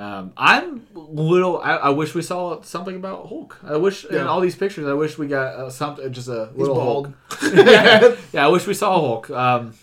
Um, 0.00 0.32
I'm 0.36 0.86
little. 0.94 1.60
I, 1.60 1.76
I 1.76 1.88
wish 1.90 2.14
we 2.14 2.22
saw 2.22 2.62
something 2.62 2.96
about 2.96 3.28
Hulk. 3.28 3.58
I 3.62 3.76
wish 3.76 4.04
in 4.06 4.26
all 4.26 4.40
these 4.40 4.56
pictures. 4.56 4.86
I 4.86 4.94
wish 4.94 5.18
we 5.18 5.26
got 5.26 5.54
uh, 5.54 5.70
something, 5.70 6.10
just 6.12 6.28
a 6.28 6.50
little. 6.54 6.80
Hulk. 6.80 7.10
yeah, 7.52 8.16
yeah, 8.32 8.46
I 8.46 8.48
wish 8.48 8.66
we 8.66 8.74
saw 8.74 8.98
Hulk. 8.98 9.28
Um, 9.30 9.74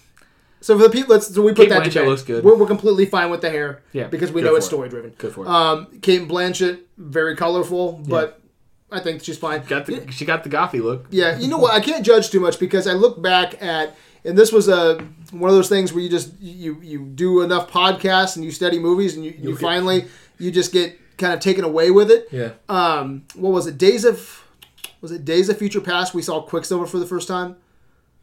So 0.60 0.76
for 0.76 0.84
the 0.84 0.90
people, 0.90 1.14
let's 1.14 1.34
so 1.34 1.42
we 1.44 1.52
put 1.52 1.58
Kate 1.58 1.70
that 1.70 1.84
to 1.84 1.90
Blanchett 1.90 1.94
bed. 2.02 2.08
looks 2.08 2.24
good. 2.24 2.44
We're, 2.44 2.56
we're 2.56 2.66
completely 2.66 3.06
fine 3.06 3.30
with 3.30 3.42
the 3.42 3.50
hair. 3.52 3.84
Yeah, 3.94 4.08
because 4.08 4.32
we 4.32 4.42
know 4.42 4.56
it's 4.56 4.66
it. 4.66 4.70
story 4.70 4.90
driven. 4.90 5.12
good 5.12 5.34
for 5.34 5.46
it. 5.46 5.50
Um, 5.50 6.00
Cate 6.02 6.28
Blanchett, 6.28 6.80
very 6.98 7.36
colorful, 7.36 8.02
but 8.08 8.42
I 8.92 9.00
think 9.00 9.24
she's 9.24 9.38
fine. 9.38 9.64
got 9.68 9.86
the 9.86 10.12
she 10.12 10.26
got 10.26 10.44
the 10.44 10.50
gothy 10.50 10.82
look. 10.82 11.06
Yeah, 11.12 11.38
you 11.38 11.48
know 11.48 11.60
what? 11.60 11.74
I 11.74 11.80
can't 11.80 12.04
judge 12.04 12.32
too 12.32 12.40
much 12.40 12.58
because 12.60 12.88
I 12.88 12.94
look 12.94 13.22
back 13.22 13.62
at, 13.62 13.96
and 14.28 14.38
this 14.38 14.52
was 14.52 14.68
a 14.68 14.98
one 15.32 15.50
of 15.50 15.56
those 15.56 15.70
things 15.70 15.92
where 15.94 16.04
you 16.04 16.10
just 16.10 16.34
you 16.40 16.80
you 16.82 17.00
do 17.00 17.42
enough 17.42 17.72
podcasts 17.72 18.36
and 18.36 18.46
you 18.46 18.52
study 18.52 18.78
movies 18.80 19.16
and 19.16 19.26
you, 19.26 19.34
you 19.38 19.52
get- 19.54 19.60
finally 19.62 20.06
you 20.38 20.52
just 20.52 20.72
get 20.72 21.00
kind 21.18 21.34
of 21.34 21.40
taken 21.40 21.64
away 21.64 21.90
with 21.90 22.12
it. 22.12 22.28
Yeah. 22.32 22.52
Um, 22.70 23.24
what 23.36 23.52
was 23.52 23.66
it? 23.66 23.78
Days 23.78 24.06
of 24.06 24.44
was 25.02 25.12
it 25.12 25.26
Days 25.26 25.50
of 25.50 25.58
Future 25.58 25.82
Past? 25.82 26.14
We 26.14 26.22
saw 26.22 26.42
Quicksilver 26.42 26.86
for 26.86 27.00
the 27.00 27.08
first 27.08 27.28
time. 27.28 27.56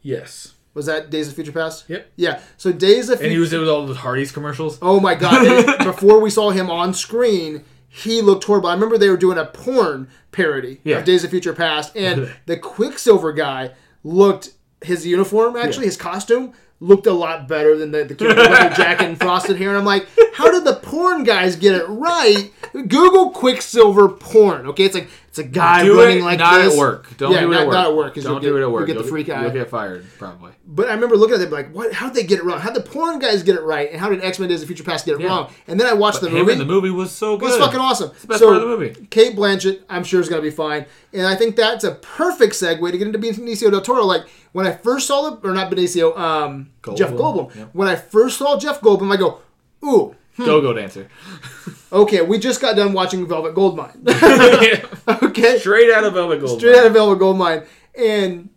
Yes. 0.03 0.55
Was 0.75 0.87
that 0.87 1.11
Days 1.11 1.29
of 1.29 1.35
Future 1.35 1.53
Past? 1.53 1.85
Yep. 1.89 2.11
Yeah. 2.17 2.41
So 2.57 2.73
Days 2.73 3.09
of 3.09 3.21
And 3.21 3.27
he 3.31 3.37
Future. 3.37 3.41
was 3.41 3.53
in 3.53 3.61
with 3.61 3.69
all 3.69 3.87
the 3.87 3.95
Hardy's 3.95 4.33
commercials. 4.33 4.79
oh 4.83 4.99
my 5.01 5.15
god! 5.15 5.79
before 5.85 6.21
we 6.21 6.31
saw 6.31 6.51
him 6.51 6.69
on 6.71 6.93
screen, 6.95 7.65
he 7.89 8.21
looked 8.21 8.45
horrible. 8.45 8.69
I 8.69 8.75
remember 8.75 8.99
they 8.99 9.09
were 9.09 9.17
doing 9.17 9.39
a 9.39 9.45
porn 9.47 10.09
parody 10.33 10.81
Yeah. 10.85 10.99
of 10.99 11.05
Days 11.05 11.23
of 11.25 11.31
Future 11.31 11.53
Past, 11.55 11.97
and 11.97 12.29
the 12.47 12.57
Quicksilver 12.57 13.33
guy 13.33 13.71
looked 14.03 14.51
his 14.85 15.07
uniform 15.07 15.57
actually 15.57 15.87
his 15.87 15.97
costume 15.97 16.53
looked 16.81 17.07
a 17.07 17.13
lot 17.13 17.47
better 17.49 17.79
than 17.79 17.93
the, 17.93 18.05
the 18.05 18.15
kid 18.15 18.27
with 18.29 18.37
the 18.37 18.43
leather 18.43 18.75
jacket 18.77 19.05
and 19.07 19.19
frosted 19.19 19.57
hair. 19.57 19.69
And 19.71 19.79
I'm 19.79 19.85
like, 19.87 20.07
how 20.35 20.51
did 20.51 20.65
the 20.65 20.75
porn 20.75 21.23
guys 21.25 21.57
get 21.57 21.75
it 21.75 21.85
right? 21.89 22.53
Google 22.73 23.31
Quicksilver 23.31 24.09
porn. 24.09 24.67
Okay, 24.67 24.85
it's 24.85 24.95
like 24.95 25.09
it's 25.29 25.39
a 25.39 25.45
guy 25.45 25.85
do 25.85 25.97
running 25.99 26.19
it 26.19 26.23
like 26.25 26.39
not 26.41 26.59
this. 26.59 26.75
at 26.75 26.79
work. 26.79 27.17
Don't 27.17 27.33
Yeah, 27.33 27.41
do 27.41 27.53
it 27.53 27.55
not- 27.55 27.61
at 27.63 27.67
work. 27.69 27.75
not 27.75 27.87
at 27.87 27.97
work, 27.97 28.15
Don't 28.15 28.25
you'll 28.25 28.35
do 28.41 28.41
get- 28.41 28.49
it 28.49 28.55
at 28.57 28.59
you'll 28.61 28.73
work. 28.73 28.87
get 28.87 28.95
the 28.95 29.01
You'll- 29.01 29.09
freak 29.09 29.29
eye. 29.31 29.43
You'll 29.43 29.51
get 29.53 29.71
fired 29.71 30.05
probably. 30.19 30.53
But 30.67 30.89
I 30.89 30.95
remember 30.95 31.17
looking 31.17 31.35
at 31.37 31.41
them 31.41 31.51
like, 31.51 31.73
what? 31.73 31.93
How 31.93 32.07
did 32.07 32.17
they 32.17 32.25
get 32.25 32.41
it 32.41 32.45
wrong? 32.45 32.59
How 32.61 32.71
did 32.71 32.83
the 32.85 32.89
porn 32.91 33.19
guys 33.19 33.43
get 33.43 33.55
it 33.57 33.63
right? 33.63 33.91
And 33.91 34.01
how 34.01 34.11
did 34.11 34.23
X 34.23 34.39
Men 34.39 34.49
Days 34.49 34.61
of 34.63 34.67
Future 34.67 34.85
Past 34.85 35.07
get 35.07 35.15
it 35.15 35.21
Yeah. 35.21 35.29
wrong? 35.29 35.53
And 35.69 35.79
then 35.79 35.87
I 35.87 35.93
watched 35.95 36.21
the 36.21 36.29
Him 36.29 36.45
movie. 36.47 36.55
the 36.57 36.65
movie 36.65 36.91
was 36.91 37.13
so 37.13 37.37
good. 37.37 37.47
It 37.51 37.59
was 37.59 37.67
fucking 37.67 37.81
awesome. 37.81 38.11
the 38.21 38.27
best 38.27 38.41
so, 38.41 38.47
part 38.47 38.57
of 38.57 38.63
the 38.63 38.69
movie. 38.77 39.07
Cate 39.11 39.37
Blanchett, 39.37 39.81
I'm 39.89 40.05
sure 40.05 40.21
is 40.21 40.29
going 40.29 40.43
to 40.43 40.49
be 40.49 40.55
fine, 40.55 40.87
and 41.13 41.27
I 41.27 41.35
think 41.37 41.57
that's 41.57 41.85
a 41.85 41.93
perfect 41.93 42.55
segue 42.55 42.91
to 42.91 42.99
get 42.99 43.07
into 43.07 43.19
Benicio 43.19 43.71
del 43.71 43.81
Toro. 43.81 44.05
Like 44.05 44.25
when 44.55 44.69
I 44.69 44.73
first 44.73 45.09
saw 45.09 45.31
the, 45.31 45.49
or 45.49 45.53
not 45.53 45.69
Benicio, 45.69 46.17
um, 46.17 46.71
Jeff 46.95 47.11
Goldblum. 47.11 47.51
Goldblum. 47.51 47.57
Yep. 47.57 47.71
When 47.73 47.89
I 47.89 47.97
first 47.97 48.39
saw 48.39 48.57
Jeff 48.57 48.81
Goldblum, 48.81 49.13
I 49.13 49.17
go, 49.17 49.41
ooh, 49.85 50.15
Go 50.39 50.61
go 50.61 50.73
dancer. 50.73 51.09
okay, 51.93 52.23
we 52.23 52.39
just 52.39 52.61
got 52.61 52.77
done 52.77 52.93
watching 52.93 53.27
Velvet 53.27 53.55
Goldmine. 53.55 54.05
okay, 55.23 55.59
Straight 55.59 55.93
out 55.93 56.05
of 56.05 56.15
Velvet 56.15 56.41
Gold. 56.41 56.59
straight 56.59 56.77
out 56.77 56.87
of 56.87 56.93
Velvet 56.93 57.19
Goldmine, 57.19 57.65
and 57.97 58.49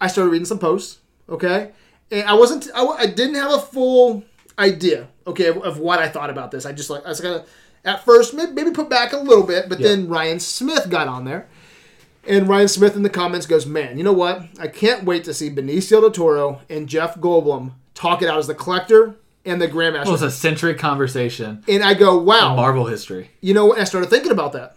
I 0.00 0.06
started 0.06 0.30
reading 0.30 0.46
some 0.46 0.58
posts. 0.60 0.98
Okay, 1.28 1.72
and 2.10 2.28
I 2.28 2.34
wasn't, 2.34 2.68
I, 2.74 2.84
I 2.84 3.06
didn't 3.06 3.34
have 3.34 3.52
a 3.52 3.58
full 3.58 4.24
idea. 4.58 5.08
Okay, 5.26 5.46
of, 5.48 5.56
of 5.58 5.78
what 5.78 5.98
I 5.98 6.08
thought 6.08 6.30
about 6.30 6.50
this. 6.50 6.66
I 6.66 6.72
just 6.72 6.90
like 6.90 7.04
I 7.04 7.08
was 7.08 7.20
gonna 7.20 7.44
at 7.84 8.04
first 8.04 8.32
maybe, 8.34 8.52
maybe 8.52 8.70
put 8.70 8.88
back 8.88 9.12
a 9.12 9.18
little 9.18 9.44
bit, 9.44 9.68
but 9.68 9.80
then 9.80 10.08
Ryan 10.08 10.40
Smith 10.40 10.88
got 10.88 11.08
on 11.08 11.24
there. 11.24 11.48
And 12.26 12.48
Ryan 12.48 12.68
Smith 12.68 12.96
in 12.96 13.02
the 13.02 13.10
comments 13.10 13.46
goes, 13.46 13.66
Man, 13.66 13.98
you 13.98 14.04
know 14.04 14.12
what? 14.12 14.44
I 14.58 14.68
can't 14.68 15.04
wait 15.04 15.24
to 15.24 15.34
see 15.34 15.50
Benicio 15.50 16.00
del 16.00 16.10
Toro 16.10 16.60
and 16.70 16.88
Jeff 16.88 17.16
Goldblum 17.16 17.72
talk 17.94 18.22
it 18.22 18.28
out 18.28 18.38
as 18.38 18.46
the 18.46 18.54
collector 18.54 19.16
and 19.44 19.60
the 19.60 19.68
Grandmaster. 19.68 20.06
It 20.06 20.10
was 20.12 20.22
a 20.22 20.30
centric 20.30 20.78
conversation. 20.78 21.62
and 21.68 21.82
I 21.82 21.94
go, 21.94 22.16
Wow, 22.18 22.56
Marvel 22.56 22.86
history. 22.86 23.30
you 23.40 23.52
know 23.54 23.66
what? 23.66 23.78
I 23.78 23.84
started 23.84 24.08
thinking 24.10 24.32
about 24.32 24.52
that. 24.52 24.76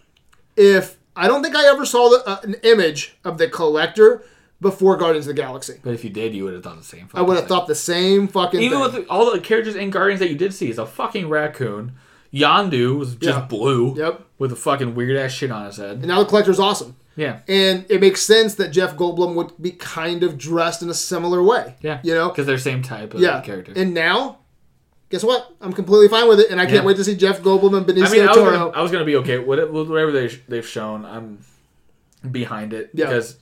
If 0.55 0.97
I 1.15 1.27
don't 1.27 1.41
think 1.41 1.55
I 1.55 1.65
ever 1.67 1.85
saw 1.85 2.09
the, 2.09 2.27
uh, 2.27 2.39
an 2.43 2.55
image 2.63 3.15
of 3.23 3.37
the 3.37 3.47
collector 3.47 4.23
before 4.59 4.97
Guardians 4.97 5.25
of 5.27 5.35
the 5.35 5.41
Galaxy, 5.41 5.79
But 5.83 5.93
if 5.93 6.03
you 6.03 6.09
did, 6.09 6.33
you 6.35 6.43
would 6.43 6.53
have 6.53 6.63
thought 6.63 6.77
the 6.77 6.83
same. 6.83 7.07
I 7.13 7.21
would 7.21 7.37
have 7.37 7.47
thought 7.47 7.67
the 7.67 7.75
same 7.75 8.27
fucking 8.27 8.59
Even 8.61 8.81
thing. 8.81 8.99
with 9.01 9.07
all 9.09 9.31
the 9.31 9.39
characters 9.39 9.75
in 9.75 9.89
Guardians 9.91 10.19
that 10.19 10.29
you 10.29 10.35
did 10.35 10.53
see, 10.53 10.69
is 10.69 10.77
a 10.79 10.85
fucking 10.85 11.29
raccoon. 11.29 11.93
Yondu 12.33 12.97
was 12.97 13.15
just 13.15 13.37
Yeah. 13.39 13.45
blue. 13.45 13.93
Yep. 13.95 14.21
With 14.37 14.51
a 14.51 14.55
fucking 14.55 14.95
weird 14.95 15.15
ass 15.15 15.31
shit 15.31 15.49
on 15.51 15.65
his 15.65 15.77
head. 15.77 15.97
and 15.97 16.07
now 16.07 16.19
the 16.19 16.25
collector's 16.25 16.59
awesome. 16.59 16.95
Yeah. 17.17 17.39
And 17.49 17.85
it 17.89 17.99
makes 17.99 18.21
sense 18.21 18.55
that 18.55 18.69
Jeff 18.69 18.95
Goldblum 18.95 19.33
would 19.35 19.51
be 19.61 19.71
kind 19.71 20.23
of 20.23 20.37
dressed 20.37 20.81
in 20.81 20.89
a 20.89 20.93
similar 20.93 21.43
way. 21.43 21.75
Yeah. 21.81 21.99
You 22.03 22.13
know? 22.13 22.29
Because 22.29 22.45
they're 22.45 22.57
same 22.57 22.81
type 22.83 23.13
of 23.15 23.19
Yeah. 23.19 23.41
character. 23.41 23.73
And 23.75 23.93
now, 23.93 24.37
guess 25.09 25.23
what? 25.23 25.51
I'm 25.59 25.73
completely 25.73 26.07
fine 26.09 26.29
with 26.29 26.39
it, 26.39 26.51
and 26.51 26.61
I 26.61 26.65
can't 26.65 26.77
Yeah. 26.77 26.85
wait 26.85 26.97
to 26.97 27.03
see 27.03 27.15
Jeff 27.15 27.41
Goldblum 27.41 27.75
and 27.75 27.85
Benicio 27.85 28.05
I 28.07 28.11
mean, 28.11 28.21
I 28.21 28.27
was, 28.27 28.35
del 28.35 28.45
gonna, 28.45 28.57
Toro. 28.57 28.71
I 28.71 28.81
was 28.81 28.91
gonna 28.91 29.03
be 29.05 29.15
okay 29.17 29.39
with 29.39 29.59
it- 29.59 29.71
whatever 29.73 30.11
they 30.11 30.27
they've 30.47 30.65
shown. 30.67 31.03
I'm 31.05 31.39
behind 32.31 32.71
it 32.73 32.91
Yeah. 32.93 33.05
because 33.07 33.37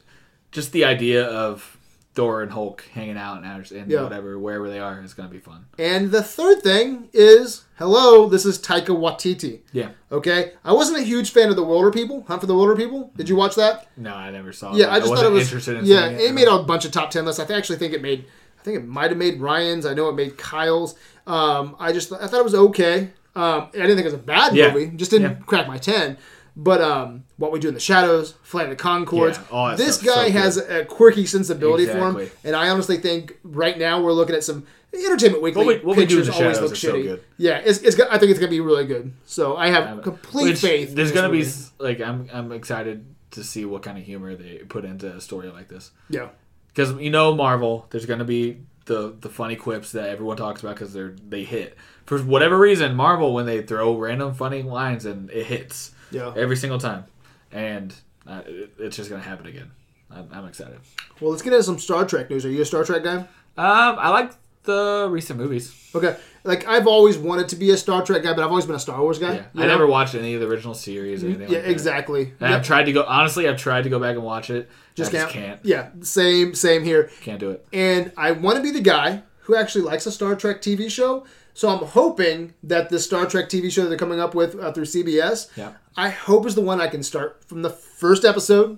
just 0.51 0.71
the 0.71 0.85
idea 0.85 1.25
of 1.25 1.74
Thor 2.15 2.41
and 2.41 2.51
Hulk 2.51 2.83
hanging 2.93 3.17
out 3.17 3.43
and, 3.43 3.71
and 3.71 3.91
Yeah. 3.91 4.03
whatever 4.03 4.39
wherever 4.39 4.69
they 4.69 4.79
are 4.79 5.01
is 5.03 5.13
gonna 5.13 5.29
be 5.29 5.39
fun. 5.39 5.65
And 5.77 6.11
the 6.11 6.23
third 6.23 6.61
thing 6.63 7.09
is, 7.13 7.65
hello, 7.77 8.27
this 8.29 8.45
is 8.45 8.57
Taika 8.57 8.87
Waititi. 8.87 9.59
Yeah. 9.73 9.89
Okay, 10.11 10.53
I 10.63 10.71
wasn't 10.73 10.99
a 10.99 11.03
huge 11.03 11.31
fan 11.31 11.49
of 11.49 11.55
the 11.57 11.63
Wilder 11.63 11.91
People. 11.91 12.23
Hunt 12.27 12.39
for 12.41 12.47
the 12.47 12.55
Wilder 12.55 12.75
People. 12.75 13.11
Did 13.17 13.27
you 13.27 13.35
watch 13.35 13.55
that? 13.55 13.87
No, 13.97 14.13
I 14.15 14.31
never 14.31 14.53
saw. 14.53 14.71
It. 14.73 14.77
Yeah, 14.77 14.85
it. 14.87 14.91
I 14.91 14.95
just 14.99 15.07
thought 15.07 15.11
wasn't 15.17 15.29
it 15.31 15.33
was. 15.33 15.43
interested 15.47 15.77
in 15.77 15.85
yeah, 15.85 16.07
seeing 16.17 16.29
it 16.29 16.33
made 16.33 16.47
a 16.47 16.63
bunch 16.63 16.85
of 16.85 16.91
top 16.91 17.11
ten 17.11 17.25
lists. 17.25 17.39
I 17.39 17.45
th- 17.45 17.57
actually 17.57 17.77
think 17.79 17.93
it 17.93 18.01
made. 18.01 18.25
I 18.59 18.63
think 18.63 18.77
it 18.77 18.87
might 18.87 19.11
have 19.11 19.17
made 19.19 19.39
Ryan's. 19.41 19.85
I 19.85 19.93
know 19.93 20.07
it 20.09 20.15
made 20.15 20.37
Kyle's. 20.37 20.95
Um, 21.27 21.75
I 21.79 21.91
just 21.91 22.11
I 22.13 22.27
thought 22.27 22.39
it 22.39 22.43
was 22.45 22.55
okay. 22.55 23.09
Um, 23.35 23.67
I 23.73 23.79
didn't 23.79 23.97
think 23.97 24.01
it 24.01 24.05
was 24.05 24.13
a 24.13 24.17
bad 24.17 24.55
Yeah. 24.55 24.71
movie. 24.73 24.95
Just 24.95 25.11
didn't 25.11 25.29
Yeah. 25.31 25.37
crack 25.45 25.67
my 25.67 25.77
ten. 25.77 26.17
But 26.57 26.81
um, 26.81 27.25
what 27.35 27.51
we 27.51 27.59
do 27.59 27.67
in 27.67 27.73
the 27.73 27.81
shadows, 27.81 28.33
Flight 28.43 28.69
of 28.69 28.77
the 28.77 28.81
Conchords. 28.81 29.37
Yeah, 29.51 29.69
that 29.71 29.77
this 29.77 29.95
stuff's 29.95 30.15
so 30.15 30.15
guy 30.15 30.29
has 30.29 30.57
a 30.57 30.85
quirky 30.85 31.25
sensibility 31.25 31.85
for 31.85 31.97
him, 31.97 32.29
and 32.45 32.55
I 32.55 32.69
honestly 32.69 32.97
think 32.97 33.37
right 33.43 33.77
now 33.77 34.01
we're 34.01 34.13
looking 34.13 34.35
at 34.35 34.43
some 34.43 34.65
Entertainment 34.93 35.43
Weekly 35.43 35.65
What 35.65 35.81
we- 35.81 35.85
what 35.85 35.97
we 35.97 36.05
do 36.05 36.19
in 36.19 36.23
pictures 36.23 36.27
the 36.27 36.33
always 36.33 36.55
shadows 36.55 36.61
look 36.61 36.71
is 36.73 36.81
so 36.81 37.01
good. 37.01 37.23
Yeah, 37.37 37.57
it's, 37.57 37.79
it's 37.79 37.99
I 37.99 38.17
think 38.17 38.31
it's 38.31 38.39
gonna 38.39 38.49
be 38.49 38.61
really 38.61 38.85
good. 38.85 39.13
So 39.25 39.57
I 39.57 39.69
have 39.69 40.01
complete 40.03 40.51
Which, 40.51 40.61
faith. 40.61 40.95
There's 40.95 41.11
gonna 41.11 41.29
this 41.29 41.69
be 41.69 41.83
like 41.83 42.01
I'm 42.01 42.29
I'm 42.31 42.51
excited 42.51 43.05
to 43.31 43.43
see 43.43 43.65
what 43.65 43.83
kind 43.83 43.97
of 43.97 44.05
humor 44.05 44.35
they 44.35 44.59
put 44.59 44.85
into 44.85 45.13
a 45.13 45.19
story 45.19 45.49
like 45.49 45.67
this 45.67 45.91
yeah. 46.09 46.29
because 46.69 46.93
you 46.93 47.09
know 47.09 47.35
Marvel. 47.35 47.85
There's 47.89 48.05
gonna 48.05 48.23
be 48.23 48.61
the 48.85 49.15
the 49.19 49.29
funny 49.29 49.55
quips 49.55 49.91
that 49.91 50.09
everyone 50.09 50.37
talks 50.37 50.61
about 50.61 50.75
because 50.75 50.93
they're 50.93 51.15
they 51.27 51.43
hit 51.43 51.75
for 52.05 52.19
whatever 52.19 52.57
reason. 52.57 52.95
Marvel 52.95 53.33
when 53.33 53.45
they 53.45 53.61
throw 53.61 53.97
random 53.97 54.33
funny 54.33 54.61
lines 54.61 55.05
and 55.05 55.29
it 55.31 55.47
hits 55.47 55.91
Yeah. 56.15 56.33
every 56.35 56.55
single 56.55 56.79
time, 56.79 57.05
and 57.51 57.93
uh, 58.27 58.41
it, 58.45 58.73
it's 58.79 58.95
just 58.95 59.09
gonna 59.09 59.21
happen 59.21 59.45
again. 59.47 59.71
I'm, 60.11 60.29
I'm 60.31 60.45
excited. 60.45 60.79
Well, 61.19 61.31
let's 61.31 61.41
get 61.41 61.53
into 61.53 61.63
some 61.63 61.79
Star 61.79 62.05
Trek 62.05 62.29
news. 62.29 62.45
Are 62.45 62.49
you 62.49 62.61
a 62.61 62.65
Star 62.65 62.83
Trek 62.83 63.03
guy? 63.03 63.17
Um, 63.17 63.27
I 63.57 64.09
like 64.09 64.31
the 64.63 65.07
recent 65.09 65.39
movies. 65.39 65.73
Okay. 65.93 66.15
Like 66.43 66.67
I've 66.67 66.85
always 66.87 67.17
wanted 67.17 67.49
to 67.49 67.55
be 67.55 67.71
a 67.71 67.77
Star 67.77 68.03
Trek 68.05 68.21
guy, 68.23 68.33
but 68.33 68.43
I've 68.43 68.49
always 68.49 68.65
been 68.65 68.75
a 68.75 68.79
Star 68.79 69.01
Wars 69.01 69.17
guy. 69.17 69.35
Yeah, 69.35 69.45
I 69.55 69.59
know? 69.61 69.67
never 69.67 69.87
watched 69.87 70.13
any 70.15 70.35
of 70.35 70.41
the 70.41 70.47
original 70.47 70.73
series 70.73 71.23
or 71.23 71.27
anything. 71.27 71.49
Yeah, 71.49 71.55
like 71.57 71.65
that. 71.65 71.71
exactly. 71.71 72.21
And 72.39 72.49
Yeah, 72.51 72.55
I've 72.57 72.65
tried 72.65 72.83
to 72.83 72.93
go. 72.93 73.03
Honestly, 73.03 73.47
I've 73.47 73.57
tried 73.57 73.83
to 73.83 73.89
go 73.89 73.99
back 73.99 74.15
and 74.15 74.23
watch 74.23 74.49
it. 74.49 74.69
just 74.93 75.11
can't. 75.11 75.23
just 75.23 75.33
can't. 75.33 75.59
Yeah, 75.63 75.89
same, 76.01 76.53
same 76.53 76.83
here. 76.83 77.09
Can't 77.21 77.39
do 77.39 77.49
it. 77.51 77.65
And 77.73 78.11
I 78.17 78.31
want 78.31 78.57
to 78.57 78.63
be 78.63 78.71
the 78.71 78.81
guy 78.81 79.23
who 79.39 79.55
actually 79.55 79.85
likes 79.85 80.05
a 80.05 80.11
Star 80.11 80.35
Trek 80.35 80.61
TV 80.61 80.89
show. 80.89 81.25
So 81.55 81.69
I'm 81.69 81.83
hoping 81.85 82.53
that 82.63 82.89
the 82.89 82.99
Star 82.99 83.25
Trek 83.25 83.49
TV 83.49 83.71
show 83.71 83.81
that 83.83 83.89
they're 83.89 83.97
coming 83.97 84.19
up 84.19 84.35
with 84.35 84.59
uh, 84.61 84.71
through 84.73 84.83
CBS, 84.85 85.49
Yeah. 85.57 85.71
I 85.97 86.09
hope 86.09 86.45
is 86.45 86.53
the 86.53 86.61
one 86.61 86.79
I 86.81 86.87
can 86.87 87.01
start 87.01 87.43
from 87.47 87.61
the 87.63 87.69
first 87.71 88.23
episode 88.25 88.77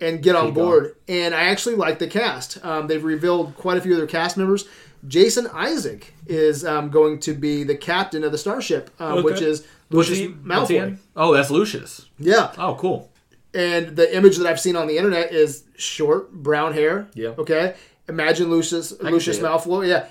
and 0.00 0.22
get 0.22 0.34
on 0.36 0.46
Keep 0.46 0.54
board. 0.56 0.96
And 1.08 1.34
I 1.34 1.44
actually 1.44 1.76
like 1.76 1.98
the 2.00 2.08
cast. 2.08 2.62
Um, 2.64 2.88
they've 2.88 3.02
revealed 3.02 3.54
quite 3.56 3.78
a 3.78 3.80
few 3.80 3.92
of 3.92 3.98
their 3.98 4.06
cast 4.08 4.36
members. 4.36 4.66
Jason 5.06 5.46
Isaacs 5.54 6.08
is 6.26 6.64
um, 6.64 6.90
going 6.90 7.20
to 7.20 7.32
be 7.32 7.62
the 7.62 7.76
captain 7.76 8.24
of 8.24 8.32
the 8.32 8.38
starship, 8.38 8.90
um, 9.00 9.22
which 9.22 9.40
is 9.40 9.64
Lucius 9.90 10.18
he- 10.18 10.28
Malfoy. 10.28 10.98
Oh, 11.14 11.32
that's 11.32 11.50
Lucius. 11.50 12.06
Yeah, 12.18 12.52
Oh, 12.58 12.74
cool. 12.74 13.08
and 13.54 13.94
the 13.96 14.14
image 14.16 14.36
that 14.38 14.46
I've 14.48 14.58
seen 14.60 14.74
on 14.74 14.88
the 14.88 14.96
internet 14.98 15.32
is 15.32 15.62
short 15.76 16.32
brown 16.32 16.72
hair. 16.72 17.08
Yeah. 17.14 17.34
Okay. 17.38 17.76
Imagine 18.08 18.50
Lucius 18.50 18.92
Lucius 19.00 19.36
see 19.38 19.42
it. 19.42 19.46
Malfoy. 19.46 19.88
Yeah. 19.88 20.06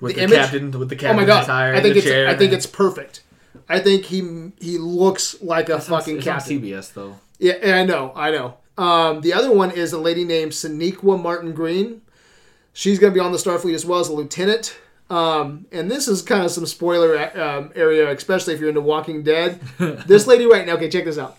With 0.00 0.14
The 0.14 0.20
the, 0.20 0.24
image- 0.24 0.38
captain, 0.38 0.70
with 0.72 0.88
the 0.90 0.96
Oh 0.96 0.98
captain's 0.98 1.20
my 1.20 1.26
god. 1.26 1.42
attire, 1.44 1.74
I 1.74 1.80
think 1.80 1.94
the 1.94 1.98
it's 2.00 2.06
chair. 2.08 2.28
I 2.28 2.36
think 2.36 2.52
it's 2.52 2.66
perfect. 2.66 3.22
I 3.68 3.80
think 3.80 4.04
he 4.04 4.52
he 4.60 4.78
looks 4.78 5.40
like 5.42 5.68
a 5.68 5.76
It's 5.76 5.90
on- 5.90 5.98
fucking 6.00 6.18
it's 6.18 6.26
on 6.26 6.34
captain. 6.38 6.60
CBS 6.62 6.92
though. 6.92 7.16
Yeah, 7.38 7.54
I 7.80 7.84
know, 7.84 8.12
I 8.14 8.30
know. 8.30 8.56
Um, 8.78 9.22
the 9.22 9.32
other 9.32 9.50
one 9.52 9.70
is 9.70 9.92
a 9.92 9.98
lady 9.98 10.24
named 10.24 10.52
Sonequa 10.52 11.20
Martin 11.20 11.52
Green. 11.52 12.02
She's 12.74 12.98
going 12.98 13.12
to 13.12 13.14
be 13.14 13.24
on 13.24 13.32
the 13.32 13.38
Starfleet 13.38 13.74
as 13.74 13.86
well 13.86 14.00
as 14.00 14.08
a 14.08 14.12
lieutenant. 14.12 14.76
Um, 15.08 15.64
and 15.72 15.90
this 15.90 16.08
is 16.08 16.20
kind 16.20 16.44
of 16.44 16.50
some 16.50 16.66
spoiler 16.66 17.16
um, 17.40 17.72
area, 17.74 18.10
especially 18.12 18.52
if 18.54 18.60
you're 18.60 18.68
into 18.68 18.80
Walking 18.82 19.22
Dead. 19.22 19.60
this 20.06 20.26
lady 20.26 20.44
right 20.46 20.66
now, 20.66 20.74
okay, 20.74 20.90
check 20.90 21.04
this 21.06 21.16
out. 21.16 21.38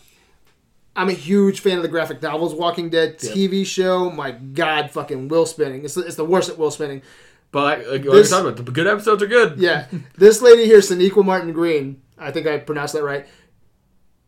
I'm 0.95 1.09
a 1.09 1.13
huge 1.13 1.59
fan 1.59 1.77
of 1.77 1.83
the 1.83 1.89
graphic 1.89 2.21
novels 2.23 2.55
Walking 2.55 2.89
Dead 2.89 3.19
TV 3.19 3.63
show. 3.65 4.09
My 4.09 4.31
God, 4.31 4.89
fucking 4.89 5.27
Will 5.27 5.45
Spinning. 5.45 5.85
It's, 5.85 5.93
the- 5.93 6.01
it's 6.07 6.15
the 6.15 6.25
worst 6.25 6.49
at 6.49 6.57
Will 6.57 6.71
Spinning. 6.71 7.03
But 7.51 7.87
like, 7.87 8.03
This- 8.03 8.29
talking 8.29 8.47
about, 8.47 8.65
the 8.65 8.71
good 8.71 8.87
episodes 8.87 9.23
are 9.23 9.27
good. 9.27 9.57
Yeah, 9.59 9.85
this 10.17 10.41
lady 10.41 10.65
here, 10.65 10.79
Sonequa 10.79 11.23
Martin 11.25 11.53
Green. 11.53 12.01
I 12.17 12.31
think 12.31 12.47
I 12.47 12.57
pronounced 12.57 12.93
that 12.93 13.03
right. 13.03 13.25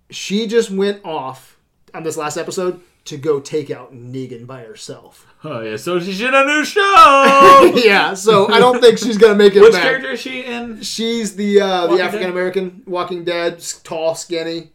She 0.10 0.48
just 0.48 0.72
went 0.72 1.04
off 1.06 1.58
on 1.94 2.04
this 2.04 2.18
last 2.18 2.38
episode 2.38 2.82
to 3.06 3.18
go 3.18 3.40
take 3.40 3.70
out 3.72 3.94
Negan 3.94 4.46
by 4.48 4.62
herself. 4.62 5.26
Oh 5.44 5.62
yeah. 5.62 5.76
So 5.78 6.00
she's 6.00 6.22
in 6.22 6.34
a 6.34 6.44
new 6.46 6.64
show. 6.66 7.72
yeah, 7.84 8.14
so 8.14 8.52
I 8.52 8.60
don't 8.60 8.80
think 8.82 8.98
she's 8.98 9.18
gonna 9.18 9.36
make 9.36 9.56
it 9.56 9.62
Which 9.62 9.74
back. 9.74 9.84
character 9.84 10.12
is 10.12 10.20
she 10.20 10.44
in? 10.44 10.82
She's 10.82 11.36
the 11.36 11.62
uh, 11.62 11.88
the 11.88 12.02
African 12.04 12.30
American 12.30 12.84
Walking 12.86 13.24
Dead, 13.24 13.64
tall, 13.84 14.16
skinny. 14.16 14.72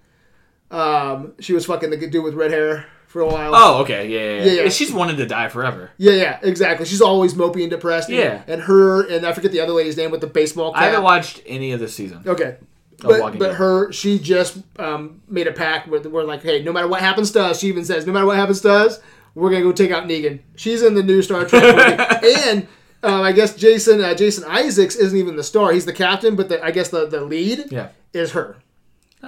Um, 0.71 1.35
she 1.39 1.53
was 1.53 1.67
fucking 1.67 1.91
the 1.91 1.97
dude 1.97 2.25
with 2.25 2.35
red 2.35 2.51
hair 2.51 2.87
for 3.15 3.21
a 3.21 3.27
while. 3.29 3.53
Oh, 3.55 3.83
okay. 3.83 4.09
Yeah, 4.09 4.19
yeah. 4.19 4.45
Yeah, 4.45 4.53
yeah. 4.57 4.63
yeah. 4.65 4.69
She's 4.71 4.93
wanted 4.93 5.19
to 5.19 5.27
die 5.27 5.49
forever. 5.49 5.93
Yeah, 5.99 6.15
yeah, 6.15 6.39
exactly. 6.43 6.85
She's 6.85 7.01
always 7.01 7.33
mopey 7.35 7.63
and 7.63 7.71
depressed. 7.71 8.09
and- 8.09 8.19
Yeah. 8.19 8.43
and 8.49 8.61
her 8.63 9.07
and 9.09 9.25
I 9.25 9.33
forget 9.33 9.53
the 9.53 9.61
other 9.61 9.73
lady's 9.73 9.97
name 9.97 10.11
with 10.11 10.21
the 10.21 10.27
baseball 10.27 10.73
cap. 10.73 10.83
I 10.83 10.87
haven't 10.87 11.05
watched 11.05 11.41
any 11.47 11.71
of 11.71 11.79
this 11.79 11.95
season. 11.95 12.25
Okay. 12.27 12.57
but 13.01 13.39
but 13.39 13.55
her 13.55 13.93
she 13.93 14.19
just 14.19 14.59
um, 14.81 15.21
made 15.29 15.47
a 15.47 15.53
pact 15.53 15.87
with 15.87 16.07
we're 16.07 16.25
like, 16.25 16.43
hey, 16.43 16.61
no 16.65 16.73
matter 16.73 16.89
what 16.89 17.01
happens 17.01 17.31
to 17.33 17.41
us, 17.45 17.61
she 17.61 17.69
even 17.69 17.85
says, 17.85 18.05
no 18.05 18.13
matter 18.13 18.27
what 18.27 18.37
happens 18.37 18.61
to 18.63 18.73
us, 18.73 18.99
we're 19.37 19.51
gonna 19.51 19.63
go 19.63 19.71
take 19.73 19.93
out 19.93 20.09
Negan. 20.09 20.41
She's 20.57 20.83
in 20.83 20.95
the 20.95 21.03
new 21.05 21.23
Star 21.23 21.45
Trek 21.45 21.63
movie, 22.23 22.35
and 22.49 22.67
um, 23.05 23.21
I 23.23 23.31
guess 23.31 23.55
Jason 23.55 24.01
uh, 24.03 24.15
Jason 24.15 24.43
Isaacs 24.49 24.97
isn't 24.97 25.17
even 25.19 25.37
the 25.37 25.45
star; 25.45 25.71
he's 25.73 25.85
the 25.87 25.93
captain, 25.93 26.35
but 26.35 26.49
the, 26.49 26.65
I 26.65 26.73
guess 26.73 26.89
the 26.89 27.07
the 27.07 27.21
lead 27.21 27.67
Yeah. 27.71 27.89
is 28.13 28.33
her. 28.33 28.57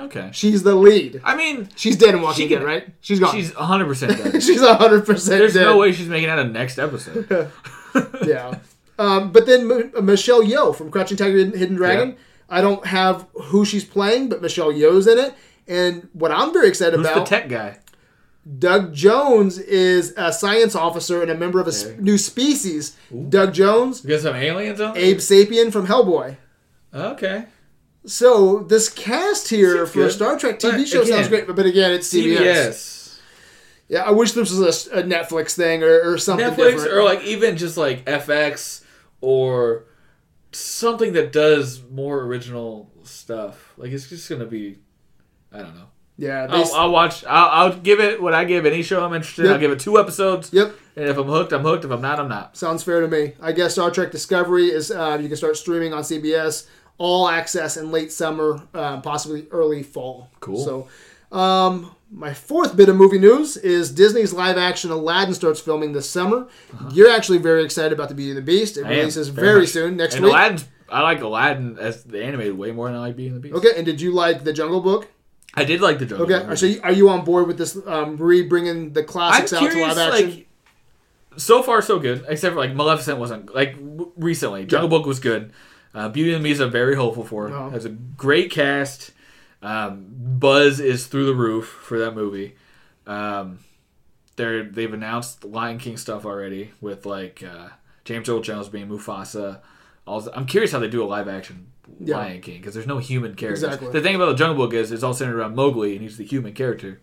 Okay. 0.05 0.29
She's 0.33 0.63
the 0.63 0.75
lead. 0.75 1.21
I 1.25 1.35
mean, 1.37 1.69
She's 1.77 1.97
dead 1.97 2.15
in 2.15 2.21
Walking 2.23 2.49
She 2.49 2.55
Dead, 2.55 2.63
right? 2.63 2.89
She's 3.01 3.19
gone. 3.21 3.35
she's 3.35 3.55
100 3.55 3.85
percent 3.87 4.17
dead. 4.33 4.43
She's 4.43 4.61
hundred 4.61 5.07
percent 5.07 5.39
There's 5.39 5.55
dead. 5.55 5.65
no 5.65 5.79
way 5.79 5.93
she's 5.93 6.09
making 6.09 6.29
out 6.29 6.39
a 6.39 6.45
next 6.45 6.79
episode. 6.79 7.51
yeah. 8.27 8.59
Um, 8.99 9.31
but 9.31 9.45
then 9.45 9.71
M- 9.95 10.07
Michelle 10.07 10.43
Yeoh 10.43 10.75
from 10.75 10.91
Crouching 10.91 11.19
Tiger, 11.19 11.37
Hidden, 11.37 11.77
Dragon. 11.77 12.09
Yeah. 12.13 12.17
I 12.49 12.63
don't 12.63 12.87
have 12.87 13.27
who 13.35 13.67
she's 13.67 13.85
playing, 13.85 14.31
but 14.31 14.41
Michelle 14.41 14.73
Yeoh's 14.73 15.07
in 15.07 15.19
it. 15.19 15.35
And 15.69 16.09
what 16.15 16.33
I'm 16.33 16.51
very 16.55 16.69
excited 16.69 16.97
Who's 16.97 17.07
the 17.07 17.13
about, 17.13 17.27
tech 17.27 17.51
guy? 17.51 17.77
Doug 18.59 18.95
Jones 18.95 19.59
is 19.59 20.15
a 20.17 20.33
science 20.33 20.75
officer 20.75 21.21
and 21.21 21.31
a 21.31 21.35
member 21.35 21.61
of 21.61 21.67
a 21.69 21.73
Okay. 21.73 21.97
new 22.01 22.17
species. 22.17 22.97
Doug 23.29 23.53
Jones, 23.53 24.03
You 24.03 24.09
got 24.09 24.21
some 24.23 24.35
aliens 24.35 24.81
on? 24.81 24.97
Abe 24.97 25.19
Sapien 25.19 25.71
from 25.71 25.89
Hellboy. 25.89 26.39
Okay. 26.95 27.45
So 28.07 28.61
this 28.61 28.89
cast 28.89 29.49
here 29.49 29.79
Seems 29.87 29.91
for 29.91 30.07
a. 30.07 30.11
Star 30.11 30.39
Trek 30.39 30.59
TV 30.59 30.79
But 30.79 30.89
show 30.89 31.05
sounds 31.05 31.29
great, 31.29 31.47
but, 31.47 31.57
but 31.57 31.67
again, 31.67 31.93
it's 31.93 32.13
CBS. 32.13 32.39
CBS. 32.39 33.19
Yeah, 33.89 34.03
I 34.03 34.11
wish 34.11 34.33
this 34.33 34.53
was 34.53 34.87
a 34.89 35.03
Netflix 35.03 35.55
thing 35.55 35.83
or, 35.83 36.13
or 36.13 36.19
something 36.19 36.47
Netflix 36.47 36.57
different. 36.73 36.93
or 36.93 37.05
like 37.05 37.23
even 37.23 37.57
just 37.57 37.77
like 37.77 38.05
FX 38.05 38.83
or 39.21 39.85
something 40.53 41.13
that 41.13 41.33
does 41.33 41.83
more 41.91 42.21
original 42.23 42.91
stuff. 43.05 43.73
Like 43.77 43.93
it's 43.93 44.09
just 44.09 44.29
gonna 44.29 44.47
be, 44.47 44.79
I 45.53 45.59
don't 45.59 45.75
know. 45.77 45.87
yeah, 46.17 46.47
they, 46.47 46.55
I'll, 46.55 46.75
I'll 46.75 46.91
watch. 46.91 47.25
I'll, 47.25 47.49
I'll 47.73 47.79
give 47.79 48.01
it 48.01 48.21
what 48.21 48.35
I 48.35 48.45
give 48.45 48.67
any 48.67 48.83
show 48.83 49.05
I'm 49.05 49.15
interested. 49.15 49.43
in. 49.43 49.47
Yep. 49.47 49.55
I'll 49.55 49.61
give 49.61 49.71
it 49.71 49.81
two 49.81 49.99
episodes. 49.99 50.53
yep. 50.53 50.75
And 50.97 51.09
if 51.09 51.17
I'm 51.17 51.27
hooked, 51.27 51.53
I'm 51.53 51.63
hooked. 51.63 51.85
If 51.85 51.91
I'm 51.91 52.01
not, 52.01 52.19
I'm 52.19 52.29
not. 52.29 52.57
Sounds 52.57 52.83
fair 52.83 53.01
to 53.03 53.09
me. 53.09 53.35
I 53.41 53.53
guess 53.53 53.75
Star 53.75 53.91
Trek 53.91 54.11
Discovery 54.11 54.67
is 54.71 54.91
uh, 54.91 55.19
you 55.21 55.29
can 55.29 55.37
start 55.37 55.57
streaming 55.57 55.93
on 55.93 56.03
CBS, 56.03 56.67
all 56.99 57.29
access 57.29 57.77
in 57.77 57.91
late 57.91 58.11
summer, 58.13 58.61
uh, 58.75 59.01
possibly 59.01 59.47
early 59.51 59.83
fall. 59.83 60.31
Cool. 60.41 60.65
So, 60.65 61.37
um, 61.37 61.95
my 62.11 62.33
fourth 62.33 62.77
bit 62.77 62.89
of 62.89 62.97
movie 62.97 63.19
news 63.19 63.57
is 63.57 63.91
Disney's 63.91 64.33
live 64.33 64.57
action 64.57 64.91
Aladdin 64.91 65.35
starts 65.35 65.61
filming 65.61 65.93
this 65.93 66.09
summer. 66.09 66.47
You're 66.93 67.11
actually 67.11 67.39
very 67.39 67.65
excited 67.65 67.93
about 67.93 68.09
the 68.09 68.15
Beauty 68.15 68.31
and 68.31 68.39
the 68.39 68.43
Beast. 68.43 68.77
It 68.77 68.83
Uh-huh. 68.85 68.93
I 68.93 68.97
releases 68.99 69.29
very 69.29 69.61
much. 69.63 69.71
soon 69.71 69.97
next 69.97 70.15
And 70.15 70.25
week. 70.25 70.33
Aladdin's. 70.33 70.65
I 70.89 71.03
like 71.03 71.21
Aladdin 71.21 71.79
as 71.81 72.05
the 72.05 72.23
animated 72.23 72.57
way 72.57 72.71
more 72.71 72.87
than 72.87 72.97
I 72.97 73.01
like 73.01 73.17
Beauty 73.17 73.29
and 73.35 73.37
the 73.37 73.41
Beast. 73.41 73.57
Okay, 73.57 73.73
and 73.77 73.85
did 73.85 74.01
you 74.01 74.13
like 74.13 74.45
the 74.45 74.53
Jungle 74.53 74.81
Book? 74.81 75.09
I 75.55 75.65
did 75.65 75.81
like 75.81 75.99
the 75.99 76.07
Jungle 76.07 76.27
Okay, 76.27 76.39
Book. 76.39 76.47
Okay, 76.47 76.55
so 76.57 76.67
you- 76.67 76.81
are 76.85 76.93
you 76.93 77.09
on 77.09 77.25
board 77.25 77.49
with 77.49 77.59
this 77.59 77.77
um, 77.87 78.17
re-bringing 78.19 78.93
the 78.93 79.01
I'm 79.01 79.07
classics 79.07 79.53
out 79.53 79.69
to 79.71 79.81
live 79.81 79.99
action? 79.99 80.29
like, 80.31 80.47
so 81.39 81.63
far 81.63 81.83
so 81.83 81.99
good. 81.99 82.25
Except 82.29 82.55
for 82.55 82.61
like 82.61 82.75
Maleficent 82.75 83.19
wasn't 83.19 83.53
like 83.55 83.75
recently. 84.17 84.65
Jungle 84.65 84.89
Book 84.89 85.07
was 85.07 85.19
good. 85.19 85.53
Uh, 85.97 86.11
Beauty 86.11 86.35
and 86.35 86.45
the 86.45 86.49
Beast 86.51 86.61
I'm 86.61 86.71
very 86.71 86.95
hopeful 86.95 87.25
for. 87.25 87.49
Uh-huh. 87.49 87.71
Has 87.71 87.87
a 87.87 87.89
great 87.89 88.51
cast. 88.51 89.13
Um, 89.63 90.07
Buzz 90.11 90.79
is 90.79 91.07
through 91.07 91.25
the 91.25 91.35
roof 91.35 91.67
for 91.67 91.99
that 91.99 92.15
movie. 92.15 92.55
Um, 93.07 93.61
they're 94.37 94.63
they've 94.65 94.93
announced 94.93 95.43
Lion 95.45 95.79
King 95.79 95.97
stuff 95.97 96.27
already 96.27 96.73
with 96.83 97.07
like 97.07 97.43
uh, 97.43 97.71
James 98.05 98.29
Earl 98.29 98.41
Jones 98.43 98.69
being 98.69 98.89
Mufasa. 98.89 99.61
Also, 100.07 100.31
I'm 100.35 100.45
curious 100.47 100.71
how 100.71 100.79
they 100.79 100.89
do 100.89 101.03
a 101.03 101.07
live 101.07 101.29
action 101.29 101.69
Yeah. 101.99 102.19
Lion 102.19 102.43
King 102.43 102.59
because 102.59 102.75
there's 102.75 102.87
no 102.87 102.99
human 102.99 103.35
characters. 103.35 103.63
Exactly. 103.65 103.91
The 103.91 104.03
thing 104.03 104.15
about 104.15 104.27
the 104.27 104.35
Jungle 104.35 104.67
Book 104.67 104.75
is 104.75 104.93
it's 104.93 105.03
all 105.03 105.15
centered 105.15 105.37
around 105.39 105.57
Mowgli 105.57 105.95
and 105.95 106.03
he's 106.03 106.19
the 106.19 106.25
human 106.25 106.53
character. 106.53 107.01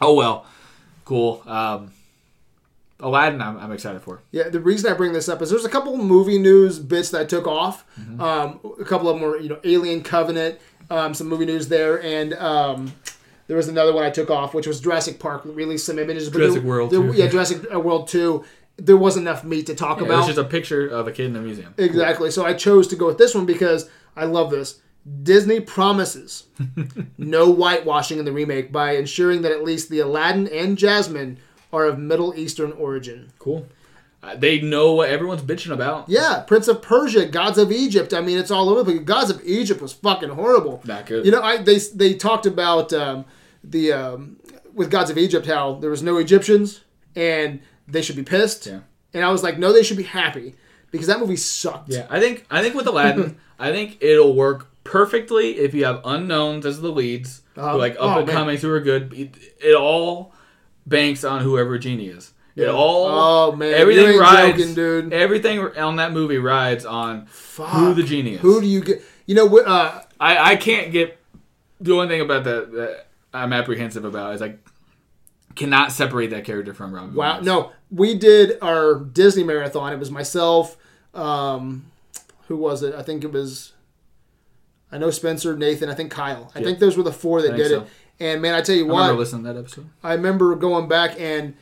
Oh 0.00 0.14
well, 0.14 0.44
cool. 1.06 1.42
Um, 1.46 1.92
Aladdin, 3.02 3.42
I'm, 3.42 3.58
I'm 3.58 3.72
excited 3.72 4.00
for. 4.02 4.22
Yeah, 4.30 4.48
the 4.48 4.60
reason 4.60 4.90
I 4.90 4.94
bring 4.94 5.12
this 5.12 5.28
up 5.28 5.42
is 5.42 5.50
there's 5.50 5.64
a 5.64 5.68
couple 5.68 5.96
movie 5.96 6.38
news 6.38 6.78
bits 6.78 7.10
that 7.10 7.20
I 7.22 7.24
took 7.24 7.46
off. 7.46 7.84
Mm-hmm. 8.00 8.20
Um, 8.20 8.60
a 8.80 8.84
couple 8.84 9.08
of 9.08 9.16
them 9.18 9.22
were, 9.28 9.38
you 9.38 9.48
know, 9.48 9.58
Alien 9.64 10.02
Covenant, 10.02 10.58
um, 10.90 11.12
some 11.14 11.28
movie 11.28 11.44
news 11.46 11.68
there, 11.68 12.02
and 12.02 12.32
um, 12.34 12.92
there 13.48 13.56
was 13.56 13.68
another 13.68 13.92
one 13.92 14.04
I 14.04 14.10
took 14.10 14.30
off, 14.30 14.54
which 14.54 14.66
was 14.66 14.80
Jurassic 14.80 15.18
Park. 15.18 15.42
Released 15.44 15.84
some 15.86 15.98
images. 15.98 16.28
but 16.30 16.38
Jurassic 16.38 16.62
there- 16.62 16.68
World 16.70 16.90
there- 16.90 17.00
2. 17.12 17.12
yeah, 17.14 17.26
Jurassic 17.28 17.66
uh, 17.74 17.80
World 17.80 18.08
Two. 18.08 18.44
There 18.78 18.96
wasn't 18.96 19.26
enough 19.28 19.44
meat 19.44 19.66
to 19.66 19.74
talk 19.74 19.98
It 20.00 20.04
was 20.04 20.10
about. 20.10 20.26
just 20.26 20.38
a 20.38 20.44
picture 20.44 20.86
of 20.88 21.06
a 21.06 21.12
kid 21.12 21.26
in 21.26 21.36
a 21.36 21.40
museum. 21.40 21.74
Exactly. 21.76 22.30
So 22.30 22.44
I 22.46 22.54
chose 22.54 22.88
to 22.88 22.96
go 22.96 23.06
with 23.06 23.18
this 23.18 23.34
one 23.34 23.44
because 23.44 23.88
I 24.16 24.24
love 24.24 24.50
this. 24.50 24.80
Disney 25.22 25.60
promises 25.60 26.44
no 27.18 27.52
whitewashing 27.52 28.18
in 28.18 28.24
the 28.24 28.32
remake 28.32 28.72
by 28.72 28.92
ensuring 28.92 29.42
that 29.42 29.52
at 29.52 29.62
least 29.62 29.90
the 29.90 29.98
Aladdin 30.00 30.48
and 30.48 30.78
Jasmine 30.78 31.38
are 31.72 31.86
of 31.86 31.98
Middle 31.98 32.34
Eastern 32.36 32.72
origin. 32.72 33.32
Cool. 33.38 33.66
Uh, 34.22 34.36
they 34.36 34.60
know 34.60 34.92
what 34.92 35.08
everyone's 35.08 35.42
bitching 35.42 35.72
about. 35.72 36.08
Yeah, 36.08 36.44
Prince 36.46 36.68
of 36.68 36.80
Persia, 36.80 37.26
Gods 37.26 37.58
of 37.58 37.72
Egypt. 37.72 38.14
I 38.14 38.20
mean, 38.20 38.38
it's 38.38 38.52
all 38.52 38.68
over. 38.68 38.84
But 38.84 39.04
Gods 39.04 39.30
of 39.30 39.42
Egypt 39.44 39.80
was 39.80 39.92
fucking 39.92 40.28
horrible. 40.28 40.80
Not 40.84 41.06
good. 41.06 41.24
You 41.26 41.32
know, 41.32 41.42
I 41.42 41.56
they 41.58 41.78
they 41.94 42.14
talked 42.14 42.46
about 42.46 42.92
um, 42.92 43.24
the 43.64 43.92
um, 43.92 44.36
with 44.74 44.90
Gods 44.90 45.10
of 45.10 45.18
Egypt 45.18 45.46
how 45.46 45.74
there 45.74 45.90
was 45.90 46.02
no 46.02 46.18
Egyptians 46.18 46.82
and 47.16 47.60
they 47.88 48.00
should 48.02 48.16
be 48.16 48.22
pissed. 48.22 48.66
Yeah. 48.66 48.80
And 49.12 49.24
I 49.24 49.30
was 49.30 49.42
like, 49.42 49.58
no, 49.58 49.72
they 49.72 49.82
should 49.82 49.96
be 49.98 50.04
happy 50.04 50.54
because 50.92 51.08
that 51.08 51.18
movie 51.20 51.36
sucked. 51.36 51.88
Yeah, 51.90 52.06
I 52.08 52.20
think 52.20 52.46
I 52.50 52.62
think 52.62 52.74
with 52.76 52.86
Aladdin, 52.86 53.38
I 53.58 53.72
think 53.72 53.98
it'll 54.00 54.34
work 54.36 54.68
perfectly 54.84 55.58
if 55.58 55.74
you 55.74 55.84
have 55.84 56.00
unknowns 56.04 56.64
as 56.64 56.80
the 56.80 56.90
leads, 56.90 57.42
Uh-huh. 57.56 57.76
like 57.76 57.96
Oh, 57.98 58.08
up 58.08 58.18
and 58.18 58.26
man. 58.28 58.36
coming 58.36 58.56
who 58.56 58.70
are 58.70 58.80
good. 58.80 59.12
It, 59.12 59.34
it 59.60 59.74
all 59.74 60.31
banks 60.86 61.24
on 61.24 61.42
whoever 61.42 61.78
Genie 61.78 62.08
is. 62.08 62.32
It 62.54 62.68
all 62.68 63.06
Oh, 63.08 63.56
man, 63.56 63.72
everything 63.72 64.18
rides, 64.18 64.58
joking, 64.58 64.74
dude. 64.74 65.12
Everything 65.12 65.58
on 65.78 65.96
that 65.96 66.12
movie 66.12 66.36
rides 66.38 66.84
on 66.84 67.24
Fuck. 67.26 67.68
who 67.70 67.94
the 67.94 68.02
genie 68.02 68.34
is. 68.34 68.40
Who 68.40 68.60
do 68.60 68.66
you 68.66 68.82
get? 68.82 69.02
You 69.24 69.34
know, 69.36 69.58
uh, 69.58 70.02
I 70.20 70.52
I 70.52 70.56
can't 70.56 70.92
get 70.92 71.18
the 71.80 71.92
only 71.94 72.08
thing 72.08 72.20
about 72.20 72.44
that 72.44 72.70
that 72.72 73.06
I'm 73.32 73.54
apprehensive 73.54 74.04
about 74.04 74.34
is 74.34 74.42
I 74.42 74.56
cannot 75.56 75.92
separate 75.92 76.28
that 76.30 76.44
character 76.44 76.74
from 76.74 76.94
Robin. 76.94 77.14
wow, 77.14 77.38
Williams. 77.40 77.46
no, 77.46 77.72
we 77.90 78.14
did 78.18 78.58
our 78.60 78.96
Disney 78.96 79.44
marathon. 79.44 79.90
It 79.94 79.98
was 79.98 80.10
myself. 80.10 80.76
Um, 81.14 81.86
who 82.48 82.56
was 82.58 82.82
it? 82.82 82.94
I 82.94 83.02
think 83.02 83.24
it 83.24 83.32
was. 83.32 83.72
I 84.90 84.98
know 84.98 85.10
Spencer, 85.10 85.56
Nathan. 85.56 85.88
I 85.88 85.94
think 85.94 86.10
Kyle. 86.10 86.52
I 86.54 86.58
Yeah. 86.58 86.66
think 86.66 86.80
those 86.80 86.98
were 86.98 87.02
the 87.02 87.12
four 87.12 87.40
that 87.40 87.56
did 87.56 87.68
so. 87.70 87.80
it. 87.82 87.88
And 88.22 88.40
man, 88.40 88.54
I 88.54 88.60
tell 88.62 88.76
you 88.76 88.88
I 88.88 88.92
what, 88.92 89.00
remember 89.02 89.18
listening 89.20 89.44
to 89.44 89.52
that 89.52 89.58
episode. 89.58 89.86
I 90.02 90.14
remember 90.14 90.54
going 90.54 90.88
back 90.88 91.18
and 91.20 91.54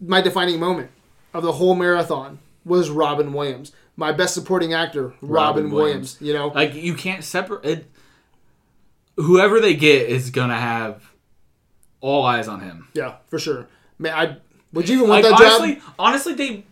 my 0.00 0.20
defining 0.20 0.60
moment 0.60 0.90
of 1.34 1.42
the 1.42 1.52
whole 1.52 1.74
marathon 1.74 2.38
was 2.64 2.90
Robin 2.90 3.32
Williams. 3.32 3.72
My 3.96 4.12
best 4.12 4.34
supporting 4.34 4.72
actor, 4.72 5.14
Robin, 5.20 5.64
Robin 5.64 5.70
Williams. 5.70 6.20
Williams. 6.20 6.22
You 6.22 6.32
know, 6.32 6.48
Like 6.54 6.74
you 6.74 6.94
can't 6.94 7.24
separate 7.24 7.64
it. 7.64 7.86
Whoever 9.16 9.60
they 9.60 9.74
get 9.74 10.08
is 10.08 10.30
gonna 10.30 10.56
have 10.58 11.10
all 12.00 12.24
eyes 12.24 12.48
on 12.48 12.60
him. 12.60 12.88
yeah, 12.94 13.16
for 13.28 13.38
sure. 13.38 13.66
Man, 13.98 14.14
I 14.14 14.36
would 14.72 14.88
you 14.88 14.96
even 14.98 15.08
want 15.08 15.24
Like 15.24 15.32
that 15.38 15.44
honestly, 15.44 15.74
job? 15.74 15.94
honestly, 15.98 16.34
they 16.34 16.64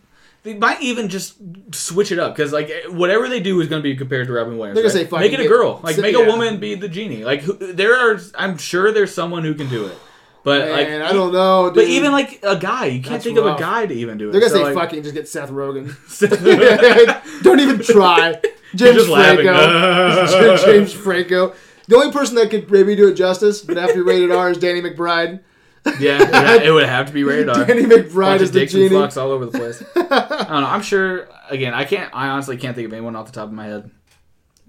they 0.43 0.53
might 0.53 0.81
even 0.81 1.09
just 1.09 1.35
switch 1.73 2.11
it 2.11 2.19
up 2.19 2.35
because 2.35 2.53
like 2.53 2.71
whatever 2.87 3.27
they 3.27 3.39
do 3.39 3.59
is 3.59 3.67
going 3.67 3.81
to 3.81 3.83
be 3.83 3.95
compared 3.95 4.27
to 4.27 4.33
Robin 4.33 4.57
Williams. 4.57 4.75
They're 4.75 4.83
gonna 4.83 4.95
right? 4.95 5.05
say 5.05 5.09
fucking 5.09 5.31
make 5.31 5.39
it 5.39 5.45
a 5.45 5.49
girl, 5.49 5.81
like 5.83 5.97
make 5.97 6.15
yeah. 6.15 6.23
a 6.23 6.27
woman 6.27 6.59
be 6.59 6.75
the 6.75 6.87
genie. 6.87 7.23
Like 7.23 7.41
who, 7.41 7.53
there 7.73 7.95
are, 7.95 8.19
I'm 8.35 8.57
sure 8.57 8.91
there's 8.91 9.13
someone 9.13 9.43
who 9.43 9.53
can 9.53 9.69
do 9.69 9.87
it, 9.87 9.97
but 10.43 10.69
like 10.69 10.87
I 10.87 11.11
don't 11.11 11.33
know, 11.33 11.67
dude. 11.67 11.75
But 11.75 11.85
even 11.85 12.11
like 12.11 12.39
a 12.43 12.55
guy, 12.55 12.85
you 12.85 13.01
can't 13.01 13.13
That's 13.13 13.25
think 13.25 13.37
of 13.37 13.45
a 13.45 13.57
guy 13.57 13.85
to 13.85 13.93
even 13.93 14.17
do 14.17 14.29
it. 14.29 14.31
they're 14.31 14.41
gonna 14.41 14.51
So, 14.51 14.57
say 14.57 14.63
like, 14.63 14.75
fucking 14.75 15.03
just 15.03 15.15
get 15.15 15.27
Seth 15.27 15.49
Rogen. 15.49 15.93
don't 17.43 17.59
even 17.59 17.79
try. 17.79 18.39
James. 18.75 19.05
Franco. 19.05 20.57
James 20.65 20.93
Franco. 20.93 21.53
The 21.87 21.95
only 21.95 22.11
person 22.11 22.35
that 22.35 22.51
could 22.51 22.69
maybe 22.69 22.95
do 22.95 23.07
it 23.07 23.15
justice, 23.15 23.61
but 23.61 23.77
after 23.77 24.03
rated 24.03 24.31
R, 24.31 24.51
is 24.51 24.59
Danny 24.59 24.79
McBride. 24.79 25.39
Yeah, 25.99 26.55
it 26.63 26.71
would 26.71 26.85
have 26.85 27.07
to 27.07 27.13
be 27.13 27.23
rated 27.23 27.49
R. 27.49 27.65
Danny 27.65 27.83
McBride 27.83 28.41
is 28.41 28.51
the 28.51 28.65
genie. 28.65 28.89
fucks 28.89 29.19
all 29.21 29.31
over 29.31 29.45
the 29.45 29.57
place. 29.57 29.81
I 29.95 30.01
don't 30.01 30.61
know. 30.61 30.67
I'm 30.67 30.81
sure. 30.81 31.27
Again, 31.49 31.73
I 31.73 31.83
can't. 31.85 32.13
I 32.13 32.29
honestly 32.29 32.57
can't 32.57 32.75
think 32.75 32.87
of 32.87 32.93
anyone 32.93 33.15
off 33.15 33.25
the 33.27 33.31
top 33.31 33.47
of 33.47 33.53
my 33.53 33.65
head 33.65 33.91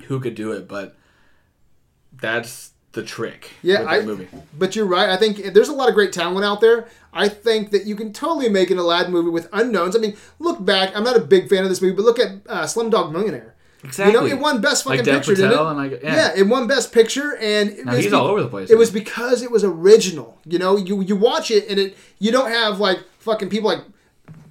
who 0.06 0.18
could 0.20 0.34
do 0.34 0.52
it, 0.52 0.66
but 0.68 0.96
that's 2.12 2.72
the 2.92 3.02
trick. 3.02 3.50
Yeah, 3.62 3.80
with 3.80 3.88
I- 3.88 4.00
movie. 4.02 4.28
But 4.56 4.74
you're 4.76 4.86
right. 4.86 5.08
I 5.10 5.16
think 5.16 5.52
there's 5.54 5.68
a 5.68 5.72
lot 5.72 5.88
of 5.88 5.94
great 5.94 6.12
talent 6.12 6.44
out 6.44 6.60
there. 6.60 6.88
I 7.12 7.28
think 7.28 7.70
that 7.70 7.86
you 7.86 7.96
can 7.96 8.12
totally 8.12 8.48
make 8.48 8.70
an 8.70 8.78
Aladdin 8.78 9.12
movie 9.12 9.30
with 9.30 9.48
unknowns. 9.52 9.96
I 9.96 9.98
mean, 9.98 10.16
look 10.38 10.64
back. 10.64 10.94
I'm 10.96 11.04
not 11.04 11.16
a 11.16 11.20
big 11.20 11.48
fan 11.48 11.62
of 11.64 11.68
this 11.68 11.80
movie, 11.82 11.94
but 11.94 12.04
look 12.04 12.18
at 12.18 12.32
uh, 12.48 12.64
Slumdog 12.64 13.12
Millionaire. 13.12 13.54
Exactly. 13.82 14.12
You 14.14 14.20
know, 14.20 14.26
it 14.26 14.38
won 14.40 14.60
Best 14.60 14.84
Fucking 14.84 14.98
Like 14.98 15.06
Picture, 15.06 15.34
didn't 15.34 15.52
it? 15.52 15.58
And 15.58 15.76
like 15.76 16.02
yeah. 16.02 16.14
yeah. 16.14 16.32
it 16.36 16.42
won 16.46 16.66
Best 16.66 16.92
Picture, 16.92 17.36
and 17.40 17.70
it 17.70 17.86
was 17.86 17.96
he's 17.96 18.06
be- 18.08 18.12
all 18.12 18.26
over 18.26 18.42
the 18.42 18.48
place. 18.48 18.70
It 18.70 18.76
was 18.78 18.90
because 18.90 19.42
it 19.42 19.50
was 19.50 19.64
original. 19.64 20.38
You 20.44 20.58
know, 20.58 20.76
you 20.76 21.00
you 21.02 21.16
watch 21.16 21.50
it 21.50 21.68
and 21.68 21.78
it 21.78 21.96
you 22.18 22.30
don't 22.30 22.50
have 22.50 22.78
like 22.78 22.98
fucking 23.20 23.48
people 23.48 23.70
like 23.70 23.80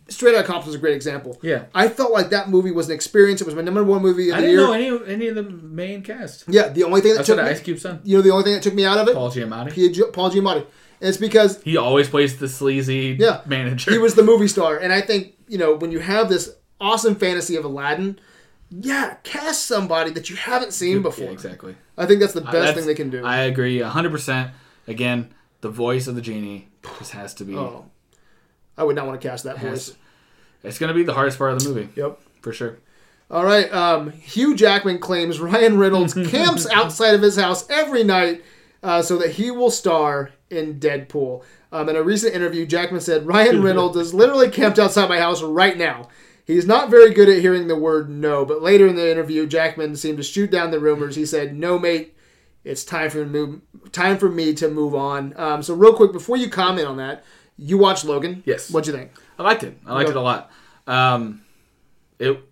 Straight 0.07 0.33
Outta 0.35 0.47
Compton 0.47 0.69
is 0.69 0.75
a 0.75 0.79
great 0.79 0.95
example. 0.95 1.37
Yeah. 1.43 1.65
I 1.75 1.87
felt 1.87 2.11
like 2.11 2.31
that 2.31 2.49
movie 2.49 2.71
was 2.71 2.89
an 2.89 2.95
experience. 2.95 3.41
It 3.41 3.45
was 3.45 3.53
my 3.53 3.61
number 3.61 3.83
one 3.83 4.01
movie 4.01 4.31
of 4.31 4.37
the 4.37 4.41
year. 4.41 4.65
I 4.65 4.71
the 4.71 4.73
didn't 4.73 4.81
year. 4.83 4.89
know 4.97 5.03
any 5.03 5.13
any 5.13 5.27
of 5.27 5.35
the 5.35 5.43
main 5.43 6.01
cast. 6.01 6.45
yeah, 6.47 6.69
the 6.69 6.83
only 6.83 7.01
thing 7.01 7.11
that 7.11 7.17
That's 7.17 7.27
took 7.27 7.37
me, 7.37 7.43
Ice 7.43 7.61
Cube's 7.61 7.83
son, 7.83 8.01
you 8.03 8.17
know, 8.17 8.23
the 8.23 8.31
only 8.31 8.43
thing 8.43 8.53
that 8.53 8.63
took 8.63 8.73
me 8.73 8.85
out 8.85 8.97
of 8.97 9.07
it, 9.07 9.13
Paul 9.13 9.29
Giamatti. 9.31 9.71
P- 9.71 10.03
Paul 10.11 10.31
Giamatti. 10.31 10.65
And 11.01 11.07
it's 11.07 11.17
because 11.17 11.61
He 11.61 11.77
always 11.77 12.09
plays 12.09 12.39
the 12.39 12.49
sleazy 12.49 13.15
Yeah. 13.19 13.41
manager. 13.45 13.91
he 13.91 13.99
was 13.99 14.15
the 14.15 14.23
movie 14.23 14.47
star, 14.47 14.77
and 14.77 14.91
I 14.91 15.01
think 15.01 15.35
you 15.47 15.59
know 15.59 15.75
when 15.75 15.91
you 15.91 15.99
have 15.99 16.27
this 16.29 16.49
awesome 16.81 17.13
fantasy 17.15 17.55
of 17.55 17.63
Aladdin, 17.63 18.19
yeah, 18.69 19.15
cast 19.23 19.65
somebody 19.65 20.11
that 20.11 20.29
you 20.29 20.35
haven't 20.35 20.73
seen 20.73 21.01
before. 21.01 21.25
Yeah, 21.25 21.31
exactly. 21.31 21.75
I 21.97 22.05
think 22.05 22.19
that's 22.19 22.33
the 22.33 22.41
best 22.41 22.53
That's- 22.53 22.75
thing 22.75 22.85
they 22.85 22.95
can 22.95 23.09
do. 23.09 23.23
I 23.25 23.39
agree 23.41 23.79
hundred 23.81 24.11
percent. 24.11 24.51
Again, 24.87 25.33
the 25.61 25.69
voice 25.69 26.07
of 26.07 26.15
the 26.15 26.21
genie 26.21 26.69
just 26.99 27.11
has 27.11 27.33
to 27.35 27.43
be. 27.43 27.55
oh, 27.55 27.85
I 28.77 28.83
would 28.83 28.95
not 28.95 29.05
want 29.07 29.19
to 29.21 29.27
cast 29.27 29.43
that 29.43 29.57
has- 29.57 29.89
voice. 29.89 29.97
It's 30.63 30.77
gonna 30.79 30.93
be 30.93 31.03
the 31.03 31.13
hardest 31.13 31.37
part 31.37 31.53
of 31.53 31.63
the 31.63 31.69
movie 31.69 31.89
Yep. 31.95 32.19
for 32.41 32.51
sure. 32.53 32.79
All 33.31 33.45
right. 33.45 33.71
Um, 33.73 34.11
Hugh 34.11 34.55
Jackman 34.55 34.99
claims 34.99 35.39
Ryan 35.41 35.77
Reynolds 35.77 36.13
camps 36.29 36.67
outside 36.69 37.13
of 37.15 37.21
his 37.21 37.35
house 37.37 37.69
every 37.69 38.03
night 38.03 38.43
uh, 38.83 39.01
so 39.01 39.17
that 39.19 39.31
he 39.31 39.51
will 39.51 39.69
star 39.71 40.31
in 40.49 40.79
Deadpool. 40.79 41.43
Um, 41.71 41.87
in 41.89 41.95
a 41.95 42.01
recent 42.03 42.33
interview, 42.33 42.65
Jackman 42.65 43.01
said 43.01 43.27
Ryan 43.27 43.61
Reynolds 43.63 43.95
is 43.97 44.13
literally 44.13 44.49
camped 44.49 44.79
outside 44.79 45.07
my 45.07 45.19
house 45.19 45.41
right 45.43 45.77
now. 45.77 46.09
He's 46.49 46.65
not 46.65 46.89
very 46.89 47.13
good 47.13 47.29
at 47.29 47.41
hearing 47.41 47.67
the 47.67 47.75
word 47.75 48.09
no, 48.09 48.43
but 48.43 48.63
later 48.63 48.87
in 48.87 48.95
the 48.95 49.11
interview, 49.11 49.45
Jackman 49.45 49.95
seemed 49.95 50.17
to 50.17 50.23
shoot 50.23 50.49
down 50.49 50.71
the 50.71 50.79
rumors. 50.79 51.15
He 51.15 51.23
said, 51.23 51.55
"No, 51.55 51.77
mate, 51.77 52.17
it's 52.63 52.83
time 52.83 53.11
for 53.11 53.23
move, 53.23 53.61
time 53.91 54.17
for 54.17 54.29
me 54.29 54.55
to 54.55 54.67
move 54.67 54.95
on." 54.95 55.35
Um, 55.37 55.61
so, 55.61 55.75
real 55.75 55.93
quick, 55.93 56.11
before 56.11 56.37
you 56.37 56.49
comment 56.49 56.87
on 56.87 56.97
that, 56.97 57.23
you 57.55 57.77
watched 57.77 58.03
Logan. 58.03 58.41
Yes. 58.47 58.71
What'd 58.71 58.91
you 58.91 58.99
think? 58.99 59.11
I 59.37 59.43
liked 59.43 59.61
it. 59.61 59.77
I 59.85 59.93
liked 59.93 60.09
it 60.09 60.15
a 60.15 60.21
lot. 60.21 60.49
Um, 60.87 61.43
it. 62.17 62.43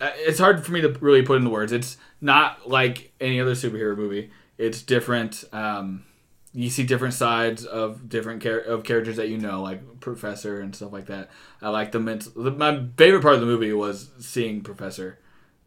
uh, 0.00 0.10
It's 0.16 0.40
hard 0.40 0.66
for 0.66 0.72
me 0.72 0.80
to 0.80 0.88
really 1.00 1.22
put 1.22 1.36
into 1.36 1.50
words. 1.50 1.70
It's 1.70 1.96
not 2.20 2.68
like 2.68 3.12
any 3.20 3.40
other 3.40 3.52
superhero 3.52 3.96
movie. 3.96 4.32
It's 4.58 4.82
different. 4.82 5.44
Um, 5.52 6.06
you 6.54 6.68
see 6.68 6.84
different 6.84 7.14
sides 7.14 7.64
of 7.64 8.08
different 8.08 8.42
char- 8.42 8.58
of 8.58 8.84
characters 8.84 9.16
that 9.16 9.28
you 9.28 9.38
know, 9.38 9.62
like 9.62 10.00
Professor 10.00 10.60
and 10.60 10.74
stuff 10.74 10.92
like 10.92 11.06
that. 11.06 11.30
I 11.60 11.70
like 11.70 11.92
the 11.92 12.00
mental. 12.00 12.32
The, 12.42 12.50
my 12.50 12.84
favorite 12.96 13.22
part 13.22 13.34
of 13.34 13.40
the 13.40 13.46
movie 13.46 13.72
was 13.72 14.10
seeing 14.18 14.60
Professor, 14.60 15.18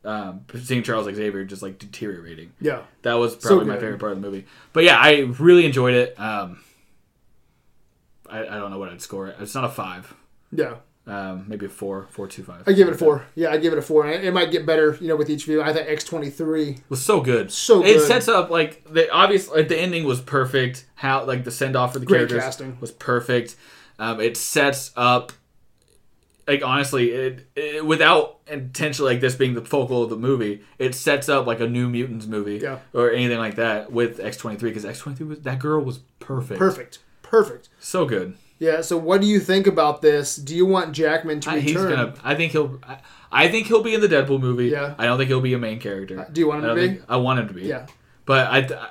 um, 0.03 0.45
seeing 0.61 0.83
Charles 0.83 1.05
Xavier 1.13 1.43
just 1.45 1.61
like 1.63 1.79
deteriorating. 1.79 2.53
Yeah. 2.61 2.83
That 3.01 3.15
was 3.15 3.33
So 3.33 3.39
probably 3.49 3.65
my 3.65 3.79
favorite 3.79 3.99
part 3.99 4.11
of 4.11 4.21
the 4.21 4.27
movie. 4.29 4.45
But 4.73 4.83
yeah, 4.83 4.97
I 4.97 5.21
really 5.39 5.65
enjoyed 5.65 5.95
it. 5.95 6.19
Um, 6.19 6.61
I, 8.29 8.41
I 8.41 8.57
don't 8.57 8.71
know 8.71 8.79
what 8.79 8.89
I'd 8.89 9.01
score 9.01 9.27
it. 9.27 9.37
It's 9.39 9.55
not 9.55 9.63
a 9.63 9.69
five. 9.69 10.13
Yeah. 10.51 10.75
Um, 11.07 11.45
maybe 11.47 11.67
a 11.67 11.69
four, 11.69 12.07
four 12.09 12.27
two 12.27 12.41
five. 12.43 12.63
I 12.67 12.71
give 12.73 12.87
it 12.87 12.95
a 12.95 12.97
four. 12.97 13.27
Yeah, 13.35 13.51
I 13.51 13.57
give 13.57 13.73
it 13.73 13.77
a 13.77 13.81
four. 13.83 14.07
It 14.07 14.33
might 14.33 14.49
get 14.49 14.65
better, 14.65 14.97
you 14.99 15.07
know, 15.07 15.15
with 15.15 15.29
each 15.29 15.45
view. 15.45 15.61
I 15.61 15.71
thought 15.71 15.83
X 15.87 16.03
twenty 16.03 16.31
three. 16.31 16.77
Was 16.89 17.03
so 17.05 17.21
good. 17.21 17.51
So 17.51 17.83
It 17.85 17.93
good. 17.97 18.07
sets 18.07 18.27
up 18.27 18.49
like 18.49 18.83
the 18.91 19.11
obvious. 19.11 19.47
Like 19.49 19.67
the 19.67 19.77
ending 19.79 20.05
was 20.05 20.19
perfect. 20.19 20.85
How 20.95 21.23
like 21.25 21.43
the 21.43 21.51
send 21.51 21.75
off 21.75 21.93
for 21.93 21.99
the 21.99 22.07
Great 22.07 22.17
characters 22.29 22.43
casting. 22.43 22.77
was 22.81 22.89
perfect. 22.91 23.55
Um, 23.99 24.19
it 24.19 24.35
sets 24.35 24.91
up. 24.95 25.31
Like 26.47 26.63
honestly, 26.63 27.11
it, 27.11 27.47
it 27.55 27.85
without 27.85 28.39
intentionally 28.47 29.13
like 29.13 29.21
this 29.21 29.35
being 29.35 29.53
the 29.55 29.65
focal 29.65 30.03
of 30.03 30.09
the 30.11 30.15
movie, 30.17 30.61
it 30.77 30.93
sets 30.93 31.27
up 31.29 31.47
like 31.47 31.59
a 31.59 31.67
New 31.67 31.89
Mutants 31.89 32.27
movie 32.27 32.57
Yeah. 32.61 32.79
or 32.93 33.11
anything 33.11 33.39
like 33.39 33.55
that 33.55 33.91
with 33.91 34.19
X 34.19 34.37
twenty 34.37 34.57
three 34.57 34.69
because 34.71 34.85
X 34.85 34.99
twenty 34.99 35.17
three 35.17 35.27
was 35.27 35.39
that 35.41 35.57
girl 35.59 35.81
was 35.83 35.99
perfect, 36.19 36.59
Perfect. 36.59 36.99
Perfect. 37.23 37.69
so 37.79 38.05
good. 38.05 38.37
Yeah. 38.59 38.81
So, 38.81 38.97
what 38.97 39.21
do 39.21 39.27
you 39.27 39.39
think 39.39 39.67
about 39.67 40.01
this? 40.01 40.35
Do 40.35 40.55
you 40.55 40.65
want 40.65 40.93
Jackman 40.93 41.39
to 41.41 41.51
I, 41.51 41.55
return? 41.55 41.67
he's 41.67 41.75
gonna. 41.75 42.13
I 42.23 42.35
think 42.35 42.51
he'll. 42.51 42.79
I, 42.83 42.97
I 43.31 43.47
think 43.49 43.67
he'll 43.67 43.83
be 43.83 43.93
in 43.93 44.01
the 44.01 44.07
Deadpool 44.07 44.39
movie. 44.39 44.67
Yeah. 44.67 44.95
I 44.97 45.05
don't 45.05 45.17
think 45.17 45.27
he'll 45.27 45.41
be 45.41 45.53
a 45.53 45.59
main 45.59 45.79
character. 45.79 46.25
do 46.31 46.39
you 46.39 46.47
want 46.47 46.63
him 46.63 46.69
to 46.69 46.75
be? 46.75 46.87
think- 46.87 47.01
I 47.09 47.17
want 47.17 47.39
him 47.39 47.47
to 47.49 47.53
be. 47.53 47.63
Yeah. 47.63 47.87
But 48.25 48.47
I. 48.47 48.59
I, 48.59 48.89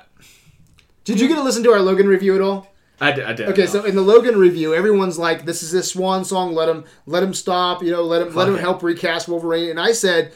Did 1.03 1.19
you 1.19 1.27
get 1.27 1.35
to 1.35 1.43
listen 1.43 1.63
to 1.63 1.71
our 1.71 1.81
Logan 1.81 2.07
review 2.07 2.35
at 2.35 2.41
all? 2.41 2.67
I, 3.01 3.11
did- 3.11 3.25
I 3.25 3.33
did. 3.33 3.49
Okay, 3.49 3.67
so 3.67 3.83
in 3.83 3.95
the 3.95 4.01
Logan 4.01 4.37
review, 4.37 4.73
everyone's 4.73 5.19
like, 5.19 5.45
"This 5.45 5.63
is 5.63 5.71
his 5.71 5.89
swan 5.89 6.23
song. 6.23 6.53
Let 6.53 6.69
him, 6.69 6.85
let 7.05 7.23
him 7.23 7.33
stop. 7.33 7.83
You 7.83 7.91
know, 7.91 8.03
let 8.03 8.21
him, 8.21 8.33
let 8.33 8.47
him 8.47 8.55
it. 8.55 8.61
help 8.61 8.83
recast 8.83 9.27
Wolverine." 9.27 9.69
And 9.69 9.79
I 9.79 9.91
said, 9.91 10.31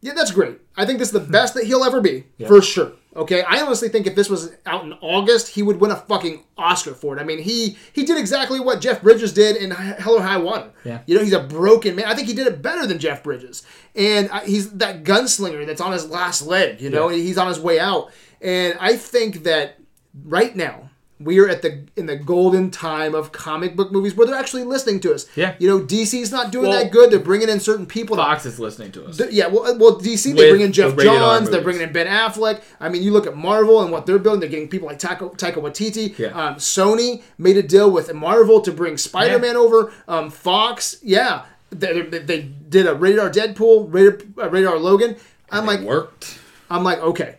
"Yeah, 0.00 0.14
that's 0.14 0.30
great. 0.30 0.58
I 0.76 0.86
think 0.86 0.98
this 0.98 1.08
is 1.08 1.12
the 1.12 1.20
hmm. 1.20 1.32
best 1.32 1.54
that 1.54 1.64
he'll 1.64 1.84
ever 1.84 2.00
be 2.00 2.26
Yeah. 2.38 2.48
for 2.48 2.62
sure." 2.62 2.92
Okay, 3.16 3.42
I 3.42 3.60
honestly 3.60 3.88
think 3.88 4.06
if 4.06 4.14
this 4.14 4.28
was 4.30 4.52
out 4.66 4.84
in 4.84 4.92
August, 5.00 5.48
he 5.48 5.62
would 5.64 5.80
win 5.80 5.90
a 5.90 5.96
fucking 5.96 6.44
Oscar 6.56 6.94
for 6.94 7.16
it. 7.16 7.20
I 7.20 7.24
mean, 7.24 7.38
he 7.40 7.76
he 7.92 8.04
did 8.04 8.16
exactly 8.16 8.60
what 8.60 8.80
Jeff 8.80 9.02
Bridges 9.02 9.32
did 9.32 9.56
in 9.56 9.72
Hell 9.72 10.14
or 10.14 10.22
High 10.22 10.38
Water. 10.38 10.70
Yeah. 10.84 11.00
you 11.06 11.16
know, 11.16 11.24
he's 11.24 11.32
a 11.32 11.42
broken 11.42 11.96
man. 11.96 12.04
I 12.06 12.14
think 12.14 12.28
he 12.28 12.34
did 12.34 12.46
it 12.46 12.62
better 12.62 12.86
than 12.86 13.00
Jeff 13.00 13.24
Bridges, 13.24 13.64
and 13.96 14.30
uh, 14.30 14.40
he's 14.40 14.70
that 14.74 15.02
gunslinger 15.02 15.66
that's 15.66 15.80
on 15.80 15.90
his 15.92 16.08
last 16.08 16.42
leg. 16.46 16.80
You 16.80 16.90
know, 16.90 17.08
Yeah. 17.10 17.16
he's 17.16 17.36
on 17.38 17.48
his 17.48 17.58
way 17.58 17.80
out, 17.80 18.12
and 18.40 18.76
I 18.80 18.96
think 18.96 19.42
that 19.42 19.78
right 20.24 20.54
now 20.54 20.89
we 21.22 21.38
are 21.38 21.46
at 21.46 21.60
the 21.60 21.86
in 21.96 22.06
the 22.06 22.16
golden 22.16 22.70
time 22.70 23.14
of 23.14 23.30
comic 23.30 23.76
book 23.76 23.92
movies 23.92 24.14
where 24.16 24.26
they're 24.26 24.34
actually 24.38 24.64
listening 24.64 25.00
to 25.00 25.12
us. 25.12 25.26
Yeah. 25.36 25.54
You 25.58 25.68
know, 25.68 25.78
DC's 25.80 26.32
not 26.32 26.50
doing 26.50 26.70
Well, 26.70 26.82
that 26.82 26.90
good. 26.90 27.10
They're 27.10 27.18
bringing 27.20 27.50
in 27.50 27.60
certain 27.60 27.84
people. 27.84 28.16
to- 28.16 28.22
Fox 28.22 28.46
is 28.46 28.58
listening 28.58 28.90
to 28.92 29.04
us. 29.04 29.18
th- 29.18 29.30
yeah, 29.30 29.46
well, 29.48 29.66
uh, 29.66 29.74
well, 29.76 30.00
DC 30.00 30.32
they 30.32 30.44
With 30.44 30.50
bring 30.50 30.60
in 30.62 30.72
Jeff 30.72 30.96
the 30.96 31.04
Johns, 31.04 31.50
they're 31.50 31.60
bringing 31.60 31.82
in 31.82 31.92
Ben 31.92 32.06
Affleck. 32.06 32.62
I 32.80 32.88
mean, 32.88 33.02
you 33.02 33.12
look 33.12 33.26
at 33.26 33.36
Marvel 33.36 33.82
and 33.82 33.92
what 33.92 34.06
they're 34.06 34.18
building. 34.18 34.40
They're 34.40 34.48
getting 34.48 34.68
people 34.68 34.88
like 34.88 34.98
Taika, 34.98 35.36
Taika 35.36 35.56
Waititi. 35.56 36.18
Yeah. 36.18 36.28
Um, 36.28 36.54
Sony 36.56 37.22
made 37.36 37.58
a 37.58 37.62
deal 37.62 37.90
with 37.90 38.12
Marvel 38.14 38.62
to 38.62 38.72
bring 38.72 38.96
Spider 38.96 39.38
Man 39.38 39.56
over. 39.56 39.92
Um, 40.08 40.30
Fox, 40.30 40.96
yeah, 41.02 41.44
they, 41.70 42.00
they, 42.00 42.18
they 42.20 42.40
did 42.42 42.86
a 42.86 42.94
Radar 42.94 43.28
Deadpool, 43.30 43.92
Radar, 43.92 44.46
uh, 44.46 44.48
rated 44.48 44.68
R 44.68 44.78
Logan. 44.78 45.16
I'm 45.52 45.66
like, 45.66 45.80
worked. 45.80 46.38
I'm 46.70 46.82
like, 46.82 47.00
okay, 47.00 47.36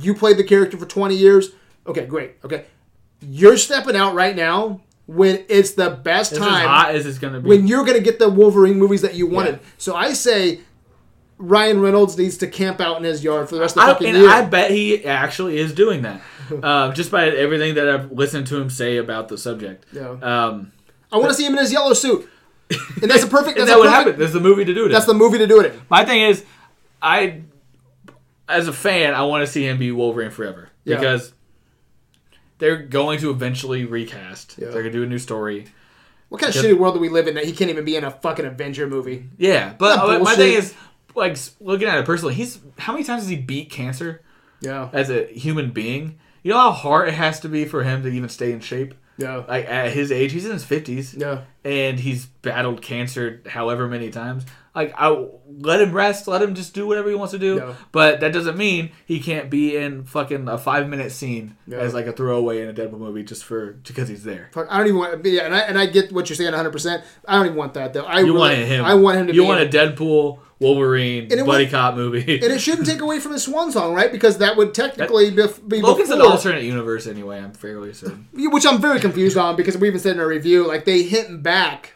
you 0.00 0.14
played 0.14 0.36
the 0.36 0.44
character 0.44 0.76
for 0.76 0.86
20 0.86 1.14
years. 1.14 1.50
Okay, 1.86 2.06
great. 2.06 2.32
Okay, 2.44 2.64
you're 3.22 3.56
stepping 3.56 3.96
out 3.96 4.14
right 4.14 4.34
now 4.36 4.80
when 5.06 5.44
it's 5.48 5.72
the 5.72 5.90
best 5.90 6.32
It's 6.32 6.40
as 6.40 6.46
time 6.46 6.66
hot 6.66 6.94
as 6.94 7.06
it's 7.06 7.18
gonna 7.18 7.40
be. 7.40 7.48
when 7.48 7.66
you're 7.66 7.84
going 7.84 7.96
to 7.98 8.02
get 8.02 8.18
the 8.18 8.28
Wolverine 8.28 8.78
movies 8.78 9.02
that 9.02 9.14
you 9.14 9.26
wanted. 9.26 9.54
Yeah. 9.54 9.68
So 9.78 9.94
I 9.96 10.12
say 10.12 10.60
Ryan 11.38 11.80
Reynolds 11.80 12.16
needs 12.16 12.36
to 12.38 12.46
camp 12.46 12.80
out 12.80 12.98
in 12.98 13.04
his 13.04 13.24
yard 13.24 13.48
for 13.48 13.56
the 13.56 13.60
rest 13.60 13.76
of 13.76 13.82
the 13.82 13.88
I, 13.90 13.92
fucking 13.94 14.08
and 14.08 14.18
year. 14.18 14.28
I 14.30 14.42
bet 14.44 14.70
he 14.70 15.04
actually 15.04 15.58
is 15.58 15.72
doing 15.74 16.02
that, 16.02 16.20
um, 16.62 16.94
just 16.94 17.10
by 17.10 17.28
everything 17.28 17.74
that 17.74 17.88
I've 17.88 18.12
listened 18.12 18.46
to 18.48 18.60
him 18.60 18.70
say 18.70 18.96
about 18.96 19.28
the 19.28 19.36
subject. 19.36 19.84
Yeah. 19.92 20.10
Um, 20.10 20.72
I 21.10 21.16
want 21.16 21.30
to 21.30 21.34
see 21.34 21.44
him 21.44 21.52
in 21.54 21.58
his 21.58 21.72
yellow 21.72 21.94
suit. 21.94 22.28
And 23.02 23.10
that's 23.10 23.24
a 23.24 23.26
perfect. 23.28 23.58
That's 23.58 23.68
that 23.70 23.76
a 23.76 23.78
what 23.80 23.88
perfect- 23.88 23.92
happened? 24.06 24.18
There's 24.18 24.32
the 24.32 24.40
movie 24.40 24.64
to 24.64 24.72
do 24.72 24.82
it. 24.84 24.86
in. 24.86 24.92
That's 24.92 25.06
the 25.06 25.14
movie 25.14 25.38
to 25.38 25.46
do 25.46 25.60
it 25.60 25.74
in. 25.74 25.80
My 25.90 26.04
thing 26.04 26.22
is, 26.22 26.44
I, 27.02 27.42
as 28.48 28.68
a 28.68 28.72
fan, 28.72 29.12
I 29.14 29.22
want 29.22 29.44
to 29.44 29.52
see 29.52 29.66
him 29.68 29.78
be 29.78 29.90
Wolverine 29.92 30.30
forever 30.30 30.70
Yeah. 30.84 30.96
because 30.96 31.32
they're 32.62 32.76
going 32.76 33.18
to 33.18 33.30
eventually 33.30 33.84
recast. 33.84 34.54
Yeah. 34.56 34.68
They're 34.68 34.82
gonna 34.82 34.92
do 34.92 35.02
a 35.02 35.06
new 35.06 35.18
story. 35.18 35.66
What 36.28 36.40
kind 36.40 36.54
of 36.54 36.62
shitty 36.62 36.78
world 36.78 36.94
do 36.94 37.00
we 37.00 37.08
live 37.08 37.26
in 37.26 37.34
that 37.34 37.44
he 37.44 37.50
can't 37.52 37.68
even 37.70 37.84
be 37.84 37.96
in 37.96 38.04
a 38.04 38.10
fucking 38.12 38.46
Avenger 38.46 38.86
movie? 38.86 39.28
Yeah, 39.36 39.74
but 39.76 39.98
uh, 39.98 40.18
my 40.20 40.36
thing 40.36 40.52
is, 40.54 40.72
like 41.16 41.36
looking 41.60 41.88
at 41.88 41.98
it 41.98 42.06
personally, 42.06 42.34
he's 42.34 42.60
how 42.78 42.92
many 42.92 43.04
times 43.04 43.22
has 43.22 43.28
he 43.28 43.36
beat 43.36 43.68
cancer 43.70 44.22
Yeah. 44.60 44.88
as 44.92 45.10
a 45.10 45.26
human 45.26 45.72
being? 45.72 46.20
You 46.44 46.52
know 46.52 46.58
how 46.58 46.70
hard 46.70 47.08
it 47.08 47.14
has 47.14 47.40
to 47.40 47.48
be 47.48 47.64
for 47.64 47.82
him 47.82 48.02
to 48.04 48.08
even 48.08 48.28
stay 48.28 48.52
in 48.52 48.60
shape. 48.60 48.94
Yeah. 49.18 49.42
Like 49.48 49.66
at 49.68 49.92
his 49.92 50.12
age, 50.12 50.30
he's 50.32 50.46
in 50.46 50.52
his 50.52 50.64
fifties. 50.64 51.14
Yeah. 51.14 51.40
and 51.64 51.98
he's 51.98 52.26
battled 52.26 52.80
cancer 52.80 53.42
however 53.46 53.88
many 53.88 54.10
times. 54.10 54.44
Like 54.74 54.94
I 54.96 55.26
let 55.60 55.82
him 55.82 55.92
rest, 55.92 56.26
let 56.26 56.40
him 56.40 56.54
just 56.54 56.72
do 56.72 56.86
whatever 56.86 57.10
he 57.10 57.14
wants 57.14 57.32
to 57.32 57.38
do. 57.38 57.56
Yeah. 57.56 57.74
But 57.92 58.20
that 58.20 58.32
doesn't 58.32 58.56
mean 58.56 58.90
he 59.04 59.20
can't 59.20 59.50
be 59.50 59.76
in 59.76 60.04
fucking 60.04 60.48
a 60.48 60.56
five 60.56 60.88
minute 60.88 61.12
scene 61.12 61.56
Yeah. 61.66 61.78
as 61.78 61.92
like 61.92 62.06
a 62.06 62.12
throwaway 62.12 62.62
in 62.62 62.68
a 62.68 62.72
Deadpool 62.72 62.98
movie 62.98 63.22
just 63.22 63.44
for 63.44 63.72
because 63.86 64.08
he's 64.08 64.24
there. 64.24 64.48
Fuck, 64.52 64.68
I 64.70 64.78
don't 64.78 64.86
even 64.86 64.98
want. 64.98 65.24
Yeah, 65.26 65.42
and 65.42 65.54
I 65.54 65.58
and 65.60 65.78
I 65.78 65.84
get 65.86 66.10
what 66.10 66.30
you're 66.30 66.36
saying 66.36 66.52
100. 66.52 66.70
percent 66.70 67.04
I 67.28 67.36
don't 67.36 67.44
even 67.46 67.58
want 67.58 67.74
that 67.74 67.92
though. 67.92 68.04
I 68.04 68.20
You 68.20 68.26
really, 68.28 68.38
wanted 68.38 68.66
him. 68.68 68.84
I 68.86 68.94
want 68.94 69.18
him 69.18 69.26
to 69.26 69.34
You 69.34 69.44
want 69.44 69.60
a 69.60 69.66
Deadpool, 69.68 70.38
Wolverine, 70.58 71.28
buddy 71.28 71.42
was- 71.42 71.70
cop 71.70 71.94
movie. 71.94 72.20
and 72.42 72.50
it 72.52 72.60
shouldn't 72.60 72.86
take 72.86 73.00
away 73.02 73.20
from 73.20 73.32
his 73.32 73.42
swan 73.42 73.70
song, 73.72 73.92
right? 73.94 74.10
Because 74.10 74.38
that 74.38 74.56
would 74.56 74.72
technically 74.72 75.30
be, 75.30 75.46
be 75.68 75.82
Logan's 75.82 76.08
an 76.10 76.22
alternate 76.22 76.62
universe 76.62 77.06
anyway. 77.06 77.40
I'm 77.40 77.52
fairly 77.52 77.92
certain. 77.92 78.26
which 78.32 78.64
I'm 78.64 78.80
very 78.80 79.00
confused 79.00 79.36
on 79.36 79.54
because 79.56 79.76
we 79.76 79.88
even 79.88 80.00
said 80.00 80.14
in 80.16 80.20
our 80.20 80.28
review, 80.28 80.66
like 80.66 80.86
they 80.86 81.02
hint 81.02 81.42
back 81.42 81.92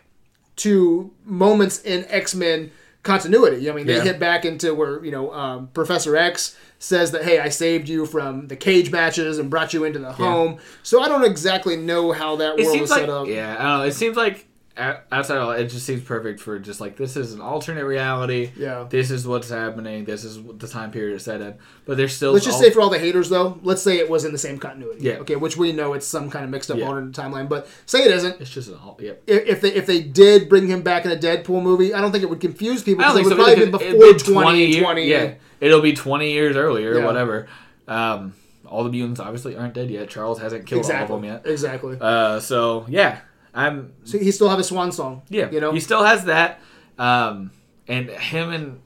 to 0.56 1.10
moments 1.24 1.80
in 1.82 2.04
X 2.08 2.34
Men 2.34 2.70
continuity. 3.02 3.70
I 3.70 3.72
mean, 3.74 3.86
they 3.86 3.96
Yeah. 3.96 4.02
hit 4.02 4.18
back 4.18 4.44
into 4.44 4.74
where 4.74 5.04
you 5.04 5.10
know 5.12 5.32
um, 5.32 5.68
Professor 5.74 6.16
X 6.16 6.56
says 6.78 7.12
that, 7.12 7.22
"Hey, 7.24 7.38
I 7.38 7.48
saved 7.48 7.88
you 7.88 8.04
from 8.06 8.48
the 8.48 8.56
cage 8.56 8.90
matches 8.90 9.38
and 9.38 9.48
brought 9.48 9.72
you 9.72 9.84
into 9.84 9.98
the 9.98 10.12
home." 10.12 10.58
So 10.82 11.00
I 11.02 11.08
don't 11.08 11.24
exactly 11.24 11.76
know 11.76 12.12
how 12.12 12.36
that 12.36 12.58
It 12.58 12.64
world 12.66 12.80
was 12.80 12.90
like 12.90 13.00
set 13.00 13.10
up. 13.10 13.26
yeah, 13.28 13.56
I 13.58 13.62
don't 13.62 13.78
know. 13.80 13.84
It 13.86 13.94
seems 13.94 14.16
like 14.16 14.45
outside 14.78 15.36
of 15.38 15.44
all, 15.44 15.50
it 15.52 15.66
just 15.68 15.86
seems 15.86 16.02
perfect 16.02 16.40
for 16.40 16.58
just 16.58 16.80
like 16.80 16.96
this 16.96 17.16
is 17.16 17.32
an 17.32 17.40
alternate 17.40 17.84
reality. 17.84 18.50
Yeah. 18.56 18.86
This 18.88 19.10
is 19.10 19.26
what's 19.26 19.48
happening. 19.48 20.04
This 20.04 20.22
is 20.24 20.38
what 20.38 20.58
the 20.60 20.68
time 20.68 20.90
period 20.90 21.14
it's 21.14 21.24
set 21.24 21.40
in. 21.40 21.54
But 21.86 21.96
there's 21.96 22.14
still 22.14 22.32
Let's 22.32 22.44
just 22.44 22.56
all- 22.56 22.62
say 22.62 22.70
for 22.70 22.80
all 22.80 22.90
the 22.90 22.98
haters 22.98 23.28
though, 23.30 23.58
let's 23.62 23.82
say 23.82 23.96
it 23.98 24.08
was 24.10 24.24
in 24.24 24.32
the 24.32 24.38
same 24.38 24.58
continuity. 24.58 25.02
Yeah. 25.04 25.14
Okay, 25.14 25.36
which 25.36 25.56
we 25.56 25.72
know 25.72 25.94
it's 25.94 26.06
some 26.06 26.30
kind 26.30 26.44
of 26.44 26.50
mixed 26.50 26.70
up 26.70 26.76
Yeah. 26.78 26.86
alternate 26.86 27.12
timeline, 27.14 27.48
but 27.48 27.68
say 27.86 28.00
it 28.04 28.10
isn't. 28.10 28.40
it's 28.40 28.50
just 28.50 28.68
an 28.68 28.74
all. 28.74 28.98
Yep. 29.00 29.22
If 29.26 29.60
they 29.60 29.72
if 29.72 29.86
they 29.86 30.02
did 30.02 30.48
bring 30.48 30.66
him 30.68 30.82
back 30.82 31.04
in 31.04 31.10
a 31.10 31.16
Deadpool 31.16 31.62
movie, 31.62 31.94
I 31.94 32.00
don't 32.00 32.12
think 32.12 32.22
it 32.24 32.30
would 32.30 32.40
confuse 32.40 32.82
people 32.82 33.04
I 33.04 33.08
don't 33.08 33.16
because 33.18 33.32
it 33.32 33.36
think 33.36 33.46
would 33.46 33.46
so. 33.46 33.54
probably 33.56 33.62
either, 33.62 33.78
be 33.78 33.84
'cause 33.84 34.24
before 34.24 34.52
be 34.54 34.62
2020. 34.64 35.06
year- 35.06 35.38
Yeah, 35.60 35.66
it'll 35.66 35.80
be 35.80 35.92
20 35.94 36.32
years 36.32 36.56
earlier, 36.56 36.94
Yeah. 36.94 37.00
or 37.02 37.06
whatever. 37.06 37.46
Um, 37.88 38.34
all 38.66 38.82
the 38.84 38.90
mutants 38.90 39.20
obviously 39.20 39.56
aren't 39.56 39.74
dead 39.74 39.90
yet. 39.90 40.08
Charles 40.10 40.40
hasn't 40.40 40.66
killed 40.66 40.80
exactly. 40.80 41.12
all 41.12 41.16
of 41.16 41.22
them 41.22 41.30
yet. 41.30 41.46
Exactly. 41.46 41.96
Uh, 42.00 42.40
so 42.40 42.84
yeah, 42.88 43.18
I'm 43.56 43.92
so 44.04 44.18
he 44.18 44.30
still 44.30 44.48
have 44.48 44.58
a 44.58 44.64
swan 44.64 44.92
song. 44.92 45.22
Yeah, 45.28 45.50
You 45.50 45.60
know. 45.60 45.72
he 45.72 45.80
still 45.80 46.04
has 46.04 46.24
that. 46.26 46.60
Um, 46.98 47.50
and 47.88 48.08
him 48.10 48.50
and 48.50 48.80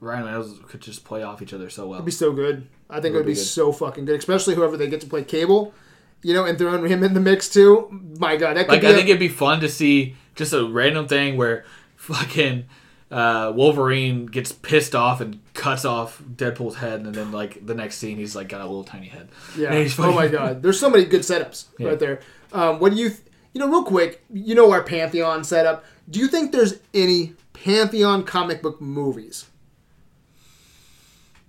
Ryan 0.00 0.24
Reynolds 0.24 0.58
could 0.68 0.80
just 0.80 1.04
play 1.04 1.22
off 1.22 1.42
each 1.42 1.52
other 1.52 1.68
so 1.70 1.86
well. 1.88 1.94
It'd 1.96 2.06
be 2.06 2.12
so 2.12 2.32
good. 2.32 2.66
I 2.88 2.96
think 3.00 3.06
it 3.06 3.10
Would 3.12 3.18
would 3.20 3.26
be 3.26 3.32
be 3.32 3.36
so 3.36 3.72
fucking 3.72 4.04
good, 4.04 4.18
especially 4.18 4.54
whoever 4.54 4.76
they 4.76 4.88
get 4.88 5.00
to 5.02 5.06
play 5.06 5.24
Cable. 5.24 5.74
You 6.22 6.34
know, 6.34 6.44
and 6.44 6.56
throwing 6.56 6.86
him 6.86 7.02
in 7.02 7.14
the 7.14 7.20
mix 7.20 7.48
too. 7.48 7.88
My 8.20 8.36
God, 8.36 8.56
that 8.56 8.66
could 8.66 8.72
Like 8.74 8.80
be. 8.82 8.86
I 8.86 8.90
a- 8.90 8.94
think 8.94 9.08
it'd 9.08 9.18
be 9.18 9.28
fun 9.28 9.58
to 9.60 9.68
see 9.68 10.14
just 10.36 10.52
a 10.52 10.64
random 10.64 11.08
thing 11.08 11.36
where 11.36 11.64
fucking 11.96 12.66
uh, 13.10 13.52
Wolverine 13.54 14.26
gets 14.26 14.52
pissed 14.52 14.94
off 14.94 15.20
and 15.20 15.40
cuts 15.54 15.84
off 15.84 16.22
Deadpool's 16.22 16.76
head, 16.76 17.00
and 17.00 17.12
then 17.14 17.32
like 17.32 17.66
the 17.66 17.74
next 17.74 17.96
scene 17.98 18.18
he's 18.18 18.36
like 18.36 18.48
got 18.48 18.60
a 18.60 18.64
little 18.64 18.84
tiny 18.84 19.06
head. 19.08 19.30
Yeah. 19.58 19.72
Oh 19.98 20.12
my 20.12 20.28
God. 20.28 20.62
There's 20.62 20.78
so 20.78 20.88
many 20.90 21.04
good 21.06 21.22
setups 21.22 21.66
Yeah. 21.78 21.88
right 21.88 21.98
there. 21.98 22.20
Um, 22.52 22.78
what 22.78 22.92
do 22.92 22.98
you, 22.98 23.08
th- 23.08 23.20
you 23.52 23.60
know, 23.60 23.68
real 23.68 23.84
quick, 23.84 24.24
you 24.32 24.54
know 24.54 24.70
our 24.72 24.82
Pantheon 24.82 25.44
setup. 25.44 25.84
Do 26.10 26.18
you 26.20 26.28
think 26.28 26.52
there's 26.52 26.80
any 26.94 27.34
Pantheon 27.52 28.24
comic 28.24 28.62
book 28.62 28.80
movies? 28.80 29.46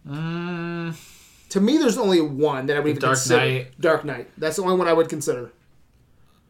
Mm, 0.08 0.96
To 1.50 1.62
me, 1.62 1.78
there's 1.78 1.98
only 1.98 2.22
one 2.22 2.66
that 2.68 2.76
I 2.78 2.80
would 2.80 2.90
even 2.90 3.02
Dark 3.02 3.14
consider. 3.16 3.40
Knight. 3.40 3.80
Dark 3.80 4.06
Knight. 4.06 4.30
That's 4.38 4.58
the 4.58 4.64
only 4.64 4.76
one 4.76 4.88
I 4.88 4.94
would 4.94 5.10
consider. 5.10 5.52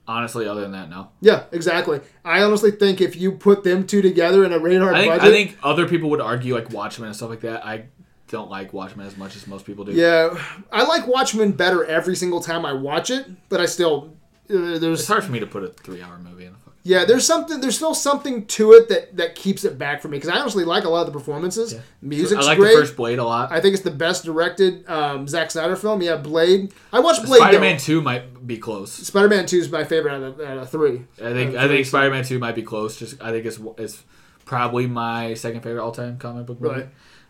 honestly, 0.08 0.48
other 0.48 0.62
than 0.62 0.72
that, 0.74 0.90
no. 0.90 1.10
Yeah, 1.22 1.44
exactly. 1.52 2.02
I 2.26 2.42
honestly 2.44 2.72
think 2.72 3.00
if 3.00 3.16
you 3.16 3.32
put 3.34 3.64
them 3.64 3.86
two 3.88 4.02
together 4.02 4.44
in 4.44 4.52
a 4.52 4.60
radar 4.60 4.94
I 4.94 5.02
think 5.02 5.14
budget, 5.14 5.24
I 5.28 5.32
think 5.32 5.58
other 5.64 5.88
people 5.88 6.10
would 6.10 6.20
argue 6.22 6.56
like 6.56 6.72
Watchmen 6.72 7.08
and 7.08 7.16
stuff 7.16 7.30
like 7.30 7.42
that. 7.42 7.66
I 7.66 7.86
don't 8.28 8.50
like 8.50 8.74
Watchmen 8.74 9.06
as 9.06 9.16
much 9.16 9.36
as 9.36 9.46
most 9.48 9.66
people 9.66 9.86
do. 9.86 9.92
yeah, 9.94 10.36
I 10.72 10.84
like 10.86 11.08
Watchmen 11.08 11.52
better 11.52 11.86
every 11.86 12.16
single 12.16 12.42
time 12.42 12.66
I 12.66 12.74
watch 12.74 13.12
it, 13.12 13.28
but 13.50 13.62
I 13.62 13.66
still 13.68 14.14
there's 14.48 15.00
It's 15.00 15.08
hard 15.08 15.24
for 15.24 15.32
me 15.32 15.40
to 15.40 15.48
put 15.48 15.64
a 15.64 15.70
three-hour 15.70 16.20
movie 16.20 16.46
in. 16.46 16.52
A 16.54 16.58
fucking 16.58 16.74
Yeah, 16.84 17.06
there's 17.06 17.26
something. 17.26 17.62
There's 17.62 17.76
still 17.76 17.94
something 17.94 18.46
to 18.48 18.74
it 18.74 18.90
that 18.90 19.16
that 19.18 19.36
keeps 19.36 19.64
it 19.64 19.78
back 19.78 20.02
for 20.02 20.08
me 20.10 20.18
because 20.18 20.30
I 20.30 20.40
honestly 20.40 20.66
like 20.66 20.84
a 20.84 20.90
lot 20.90 21.08
of 21.08 21.14
the 21.14 21.18
performances. 21.18 21.76
Music's 22.02 22.46
I 22.46 22.50
like 22.50 22.58
great. 22.58 22.74
the 22.74 22.82
first 22.82 22.96
Blade 22.96 23.20
a 23.20 23.24
lot. 23.24 23.52
I 23.52 23.62
think 23.62 23.74
it's 23.74 23.84
the 23.84 23.92
best 23.92 24.26
directed 24.26 24.88
um, 24.90 25.28
Zack 25.28 25.52
Snyder 25.52 25.76
film. 25.76 26.02
Yeah, 26.02 26.18
Blade. 26.18 26.74
I 26.92 27.00
watched 27.00 27.26
Blade. 27.26 27.40
Spider-Man 27.40 27.78
Two 27.78 28.02
might 28.02 28.46
be 28.46 28.58
close. 28.58 28.92
Spider 28.92 29.30
Man 29.30 29.46
Two 29.46 29.58
is 29.58 29.72
my 29.72 29.84
favorite 29.84 30.14
out 30.14 30.24
of, 30.24 30.40
out 30.42 30.58
of 30.58 30.70
three. 30.70 31.06
I 31.22 31.32
think 31.34 31.56
I 31.56 31.68
think 31.68 31.86
Spider-Man 31.86 32.24
Two 32.26 32.40
might 32.40 32.56
be 32.56 32.64
close. 32.64 32.98
Just 32.98 33.22
I 33.22 33.32
think 33.32 33.46
it's 33.46 33.60
it's 33.78 34.04
probably 34.46 34.88
my 34.88 35.34
second 35.36 35.62
favorite 35.62 35.82
all-time 35.84 36.18
comic 36.18 36.46
book 36.46 36.60
movie. 36.60 36.82
Right. 36.82 36.90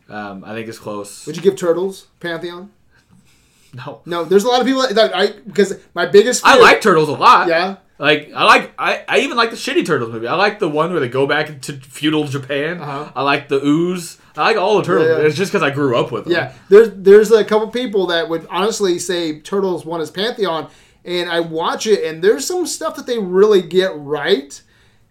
Um, 0.10 0.44
I 0.44 0.54
think 0.54 0.68
it's 0.68 0.80
close. 0.80 1.26
Would 1.26 1.38
you 1.38 1.42
give 1.42 1.56
Turtles 1.56 2.08
Pantheon? 2.20 2.72
no, 3.86 4.02
No, 4.06 4.24
there's 4.24 4.44
a 4.44 4.48
lot 4.48 4.62
of 4.62 4.68
people 4.68 4.82
that, 4.84 4.96
that 4.96 5.16
I 5.16 5.32
because 5.32 5.80
my 5.94 6.06
biggest. 6.06 6.46
I 6.46 6.58
like 6.60 6.82
Turtles 6.82 7.10
a 7.10 7.14
lot. 7.14 7.48
Yeah, 7.48 7.78
Like 7.98 8.32
I 8.34 8.44
like 8.44 8.74
I, 8.78 9.04
I 9.08 9.20
even 9.20 9.36
like 9.38 9.50
the 9.50 9.56
shitty 9.56 9.86
Turtles 9.86 10.12
movie. 10.12 10.28
I 10.28 10.36
like 10.36 10.60
the 10.60 10.70
one 10.70 10.92
where 10.92 11.00
they 11.00 11.10
go 11.10 11.26
back 11.28 11.62
to 11.64 11.74
feudal 11.74 12.26
Japan. 12.26 12.80
Uh-huh. 12.80 13.12
I 13.16 13.22
like 13.24 13.50
the 13.50 13.64
ooze. 13.66 14.18
I 14.36 14.42
like 14.44 14.58
all 14.58 14.78
the 14.78 14.84
turtles. 14.84 15.10
Yeah, 15.10 15.18
yeah. 15.20 15.26
It's 15.28 15.36
just 15.38 15.52
because 15.52 15.62
I 15.64 15.70
grew 15.70 15.96
up 15.98 16.12
with 16.12 16.24
them. 16.26 16.34
yeah. 16.34 16.54
There's 16.70 16.90
there's 16.96 17.32
a 17.32 17.44
couple 17.46 17.68
people 17.70 18.08
that 18.08 18.30
would 18.30 18.48
honestly 18.50 18.98
say 19.00 19.40
Turtles 19.42 19.86
one 19.86 20.02
is 20.02 20.10
Pantheon, 20.10 20.70
and 21.06 21.30
I 21.30 21.40
watch 21.40 21.86
it 21.88 22.04
and 22.04 22.24
there's 22.24 22.46
some 22.48 22.66
stuff 22.66 22.96
that 22.96 23.06
they 23.06 23.20
really 23.20 23.62
get 23.62 23.92
right, 23.96 24.60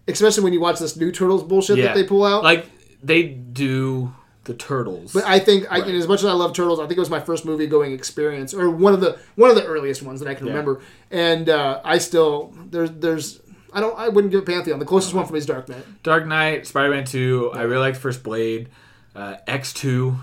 especially 0.07 0.43
when 0.43 0.51
you 0.53 0.59
watch 0.61 0.79
this 0.79 0.97
new 0.97 1.11
Turtles 1.11 1.43
bullshit 1.43 1.77
Yeah. 1.77 1.87
that 1.87 1.95
they 1.95 2.03
pull 2.03 2.25
out. 2.25 2.43
Like 2.43 2.65
they 3.01 3.23
do 3.23 4.13
the 4.45 4.53
turtles. 4.53 5.13
But 5.13 5.23
I 5.25 5.39
think, 5.39 5.65
I, 5.71 5.79
Right. 5.79 5.87
and 5.87 5.95
as 5.97 6.07
much 6.07 6.19
as 6.19 6.25
I 6.25 6.33
love 6.33 6.53
Turtles, 6.53 6.79
I 6.79 6.83
think 6.87 6.97
it 6.97 6.99
was 6.99 7.09
my 7.09 7.19
first 7.21 7.45
movie 7.45 7.65
going 7.67 7.93
experience, 7.93 8.53
or 8.53 8.69
one 8.69 8.93
of 8.93 8.99
the 9.01 9.17
one 9.35 9.49
of 9.49 9.55
the 9.55 9.65
earliest 9.65 10.03
ones 10.03 10.19
that 10.19 10.27
I 10.29 10.33
can 10.35 10.47
Yeah. 10.47 10.53
remember. 10.53 10.81
And 11.11 11.49
uh, 11.49 11.79
I 11.83 11.97
still 11.97 12.53
there's 12.69 12.91
there's 12.91 13.39
I 13.73 13.79
don't 13.79 13.97
I 13.97 14.09
wouldn't 14.09 14.31
give 14.31 14.41
it 14.41 14.45
Pantheon. 14.45 14.79
The 14.79 14.85
closest 14.85 15.13
one 15.13 15.25
for 15.25 15.33
me 15.33 15.39
is 15.39 15.45
Dark 15.45 15.69
Knight. 15.69 15.85
Dark 16.03 16.27
Knight, 16.27 16.67
Spider-Man 16.67 17.05
Two. 17.05 17.51
I 17.53 17.61
really 17.63 17.81
liked 17.81 17.97
first 17.97 18.21
Blade. 18.23 18.69
Uh, 19.15 19.35
X 19.47 19.73
Two 19.73 20.15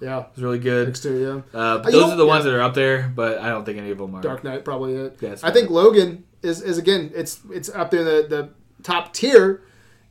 Yeah, 0.00 0.24
was 0.34 0.42
really 0.42 0.58
good. 0.58 0.88
next 0.88 1.00
to 1.00 1.44
yeah. 1.54 1.58
Uh, 1.60 1.82
you 1.86 1.92
those 1.92 2.10
are 2.12 2.16
the 2.16 2.26
ones 2.26 2.44
yeah. 2.44 2.50
that 2.52 2.58
are 2.58 2.62
up 2.62 2.74
there, 2.74 3.12
but 3.14 3.38
I 3.38 3.48
don't 3.50 3.64
think 3.64 3.78
any 3.78 3.90
of 3.90 3.98
them 3.98 4.14
are. 4.14 4.22
Dark 4.22 4.42
Knight 4.42 4.64
probably 4.64 4.94
it. 4.94 5.18
Yeah, 5.20 5.36
I 5.42 5.50
think 5.50 5.70
Logan 5.70 6.24
is 6.42 6.62
is 6.62 6.78
again 6.78 7.10
it's 7.14 7.40
it's 7.52 7.68
up 7.68 7.90
there 7.90 8.02
the 8.04 8.26
the 8.28 8.48
top 8.82 9.12
tier. 9.12 9.62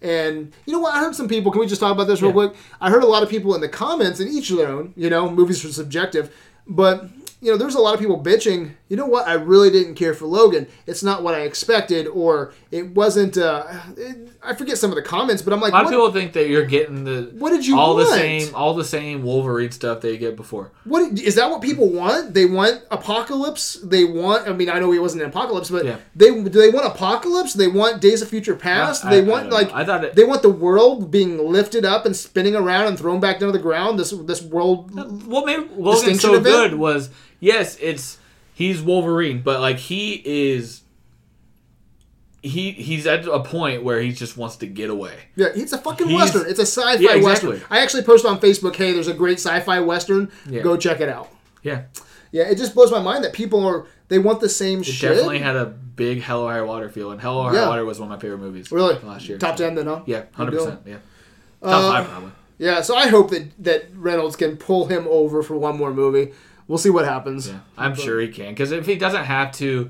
And 0.02 0.52
you 0.66 0.74
know 0.74 0.80
what? 0.80 0.94
I 0.94 1.00
heard 1.00 1.16
some 1.16 1.28
people. 1.28 1.52
Can 1.52 1.60
we 1.62 1.68
just 1.68 1.82
talk 1.82 1.92
about 1.92 2.06
this 2.08 2.22
real 2.22 2.30
Yeah. 2.30 2.34
quick? 2.50 2.54
I 2.80 2.90
heard 2.90 3.04
a 3.04 3.08
lot 3.08 3.24
of 3.24 3.30
people 3.30 3.56
in 3.56 3.62
the 3.62 3.70
comments, 3.70 4.20
and 4.20 4.30
each 4.30 4.52
of 4.52 4.58
their 4.58 4.68
own. 4.70 4.94
You 4.96 5.10
know, 5.10 5.30
movies 5.30 5.64
are 5.66 5.72
subjective, 5.72 6.32
but 6.68 7.08
you 7.42 7.52
know, 7.52 7.58
there's 7.58 7.76
a 7.76 7.80
lot 7.80 7.94
of 7.94 8.00
people 8.00 8.22
bitching. 8.22 8.72
You 8.90 8.96
know 8.98 9.06
what? 9.06 9.28
I 9.28 9.34
really 9.34 9.70
didn't 9.70 9.96
care 9.96 10.14
for 10.14 10.26
Logan. 10.26 10.68
It's 10.86 11.04
not 11.04 11.22
what 11.24 11.36
I 11.36 11.42
expected, 11.42 12.08
or 12.08 12.54
it 12.72 12.96
wasn't. 12.96 13.38
Uh, 13.38 13.66
it, 13.98 14.30
I 14.42 14.54
forget 14.56 14.78
some 14.78 14.92
of 14.92 14.96
the 14.96 15.02
comments, 15.02 15.42
but 15.42 15.52
I'm 15.54 15.60
like, 15.60 15.74
A 15.74 15.76
lot 15.76 15.84
what, 15.86 15.94
of 15.94 15.98
people 16.00 16.12
think 16.14 16.34
that 16.34 16.48
you're 16.48 16.66
getting 16.66 17.04
the 17.04 17.32
What 17.38 17.50
did 17.50 17.68
you 17.68 17.78
all 17.78 17.96
the 17.96 18.06
same 18.06 18.56
all 18.56 18.74
the 18.74 18.86
same 18.86 19.24
Wolverine 19.24 19.72
stuff 19.72 20.00
that 20.02 20.12
you 20.12 20.18
get 20.18 20.36
before. 20.38 20.72
what 20.86 21.12
is 21.20 21.36
that? 21.36 21.50
What 21.50 21.62
people 21.62 21.90
want? 21.90 22.34
They 22.34 22.46
want 22.46 22.82
apocalypse. 22.90 23.74
They 23.84 24.06
want. 24.06 24.48
I 24.48 24.54
mean, 24.54 24.70
I 24.70 24.80
know 24.80 24.92
he 24.92 25.00
wasn't 25.00 25.24
an 25.24 25.30
apocalypse, 25.30 25.70
but 25.70 25.86
Yeah. 25.86 25.98
they 26.16 26.30
do 26.30 26.48
they 26.50 26.70
want 26.70 26.86
apocalypse? 26.86 27.54
They 27.54 27.68
want 27.68 28.02
Days 28.02 28.22
of 28.22 28.30
Future 28.30 28.56
Past. 28.56 29.04
I- 29.06 29.10
they 29.10 29.18
I 29.20 29.24
want 29.30 29.50
know. 29.50 29.56
like 29.56 29.72
I 29.74 29.84
thought 29.86 30.04
it- 30.06 30.16
they 30.16 30.24
want 30.24 30.42
the 30.44 30.50
world 30.50 31.12
being 31.12 31.38
lifted 31.52 31.84
up 31.84 32.06
and 32.06 32.16
spinning 32.16 32.56
around 32.56 32.88
and 32.88 32.98
thrown 32.98 33.20
back 33.20 33.40
down 33.40 33.52
to 33.52 33.58
the 33.58 33.62
ground. 33.64 34.00
This 34.00 34.12
this 34.12 34.42
world. 34.42 34.92
What 35.28 35.46
made 35.46 35.72
Logan 35.78 36.16
so 36.16 36.36
event? 36.36 36.46
good 36.46 36.74
was 36.76 37.10
yes, 37.40 37.78
it's 37.82 38.18
he's 38.58 38.82
Wolverine, 38.82 39.42
but 39.44 39.60
like 39.62 39.78
he 39.78 40.16
is 40.26 40.82
he 42.42 42.72
he's 42.72 43.06
at 43.08 43.28
a 43.28 43.40
point 43.42 43.84
where 43.84 44.00
he 44.02 44.12
just 44.12 44.38
wants 44.38 44.56
to 44.58 44.68
get 44.68 44.90
away. 44.90 45.14
Yeah, 45.36 45.48
it's 45.56 45.74
a 45.74 45.78
fucking 45.78 46.08
He's- 46.08 46.20
western. 46.22 46.50
It's 46.50 46.60
a 46.60 46.66
sci-fi 46.66 46.94
Yeah, 47.02 47.16
exactly. 47.16 47.50
western. 47.50 47.62
I 47.70 47.80
actually 47.82 48.04
posted 48.04 48.30
on 48.32 48.40
Facebook, 48.40 48.76
"Hey, 48.76 48.92
there's 48.94 49.08
a 49.08 49.14
great 49.14 49.40
sci-fi 49.40 49.80
western. 49.82 50.32
Yeah. 50.50 50.62
Go 50.62 50.78
check 50.78 51.02
it 51.02 51.10
out." 51.10 51.30
Yeah, 51.64 51.84
Yeah, 52.32 52.44
it 52.44 52.58
just 52.58 52.74
blows 52.76 52.92
my 52.92 53.00
mind 53.02 53.24
that 53.24 53.34
people 53.34 53.66
are 53.66 53.86
they 54.10 54.20
want 54.20 54.40
the 54.40 54.50
same 54.50 54.80
it 54.82 54.86
shit. 54.86 55.10
definitely 55.10 55.40
had 55.40 55.56
a 55.56 55.66
big 55.66 56.22
Hell 56.22 56.42
or 56.42 56.52
High 56.52 56.62
Water 56.62 56.88
feel, 56.90 57.12
and 57.12 57.20
Hell 57.20 57.38
or 57.38 57.50
High 57.50 57.56
Yeah. 57.58 57.68
Water 57.70 57.84
was 57.86 58.00
one 58.00 58.10
of 58.12 58.18
my 58.18 58.22
favorite 58.22 58.38
movies. 58.40 58.72
really 58.72 58.98
last 59.04 59.28
year. 59.28 59.38
top 59.38 59.56
ten 59.58 59.76
then, 59.76 59.88
huh? 59.88 60.02
Yeah, 60.06 60.24
hundred 60.34 60.52
percent. 60.58 60.80
Yeah, 60.86 60.96
top 61.64 61.84
Uh, 61.84 61.92
five 61.92 62.08
probably. 62.08 62.32
Yeah, 62.60 62.82
so 62.82 62.96
I 62.96 63.08
hope 63.08 63.30
that 63.32 63.52
that 63.64 63.86
Reynolds 63.96 64.36
can 64.36 64.58
pull 64.58 64.86
him 64.88 65.08
over 65.10 65.42
for 65.44 65.58
one 65.58 65.76
more 65.78 65.92
movie. 65.94 66.32
We'll 66.68 66.78
see 66.78 66.90
what 66.90 67.06
happens. 67.06 67.48
Yeah, 67.50 67.60
I'm 67.78 67.96
sure 67.96 68.20
he 68.20 68.28
can 68.28 68.50
because 68.50 68.72
if 68.72 68.86
he 68.86 68.96
doesn't 68.96 69.24
have 69.26 69.52
to 69.54 69.90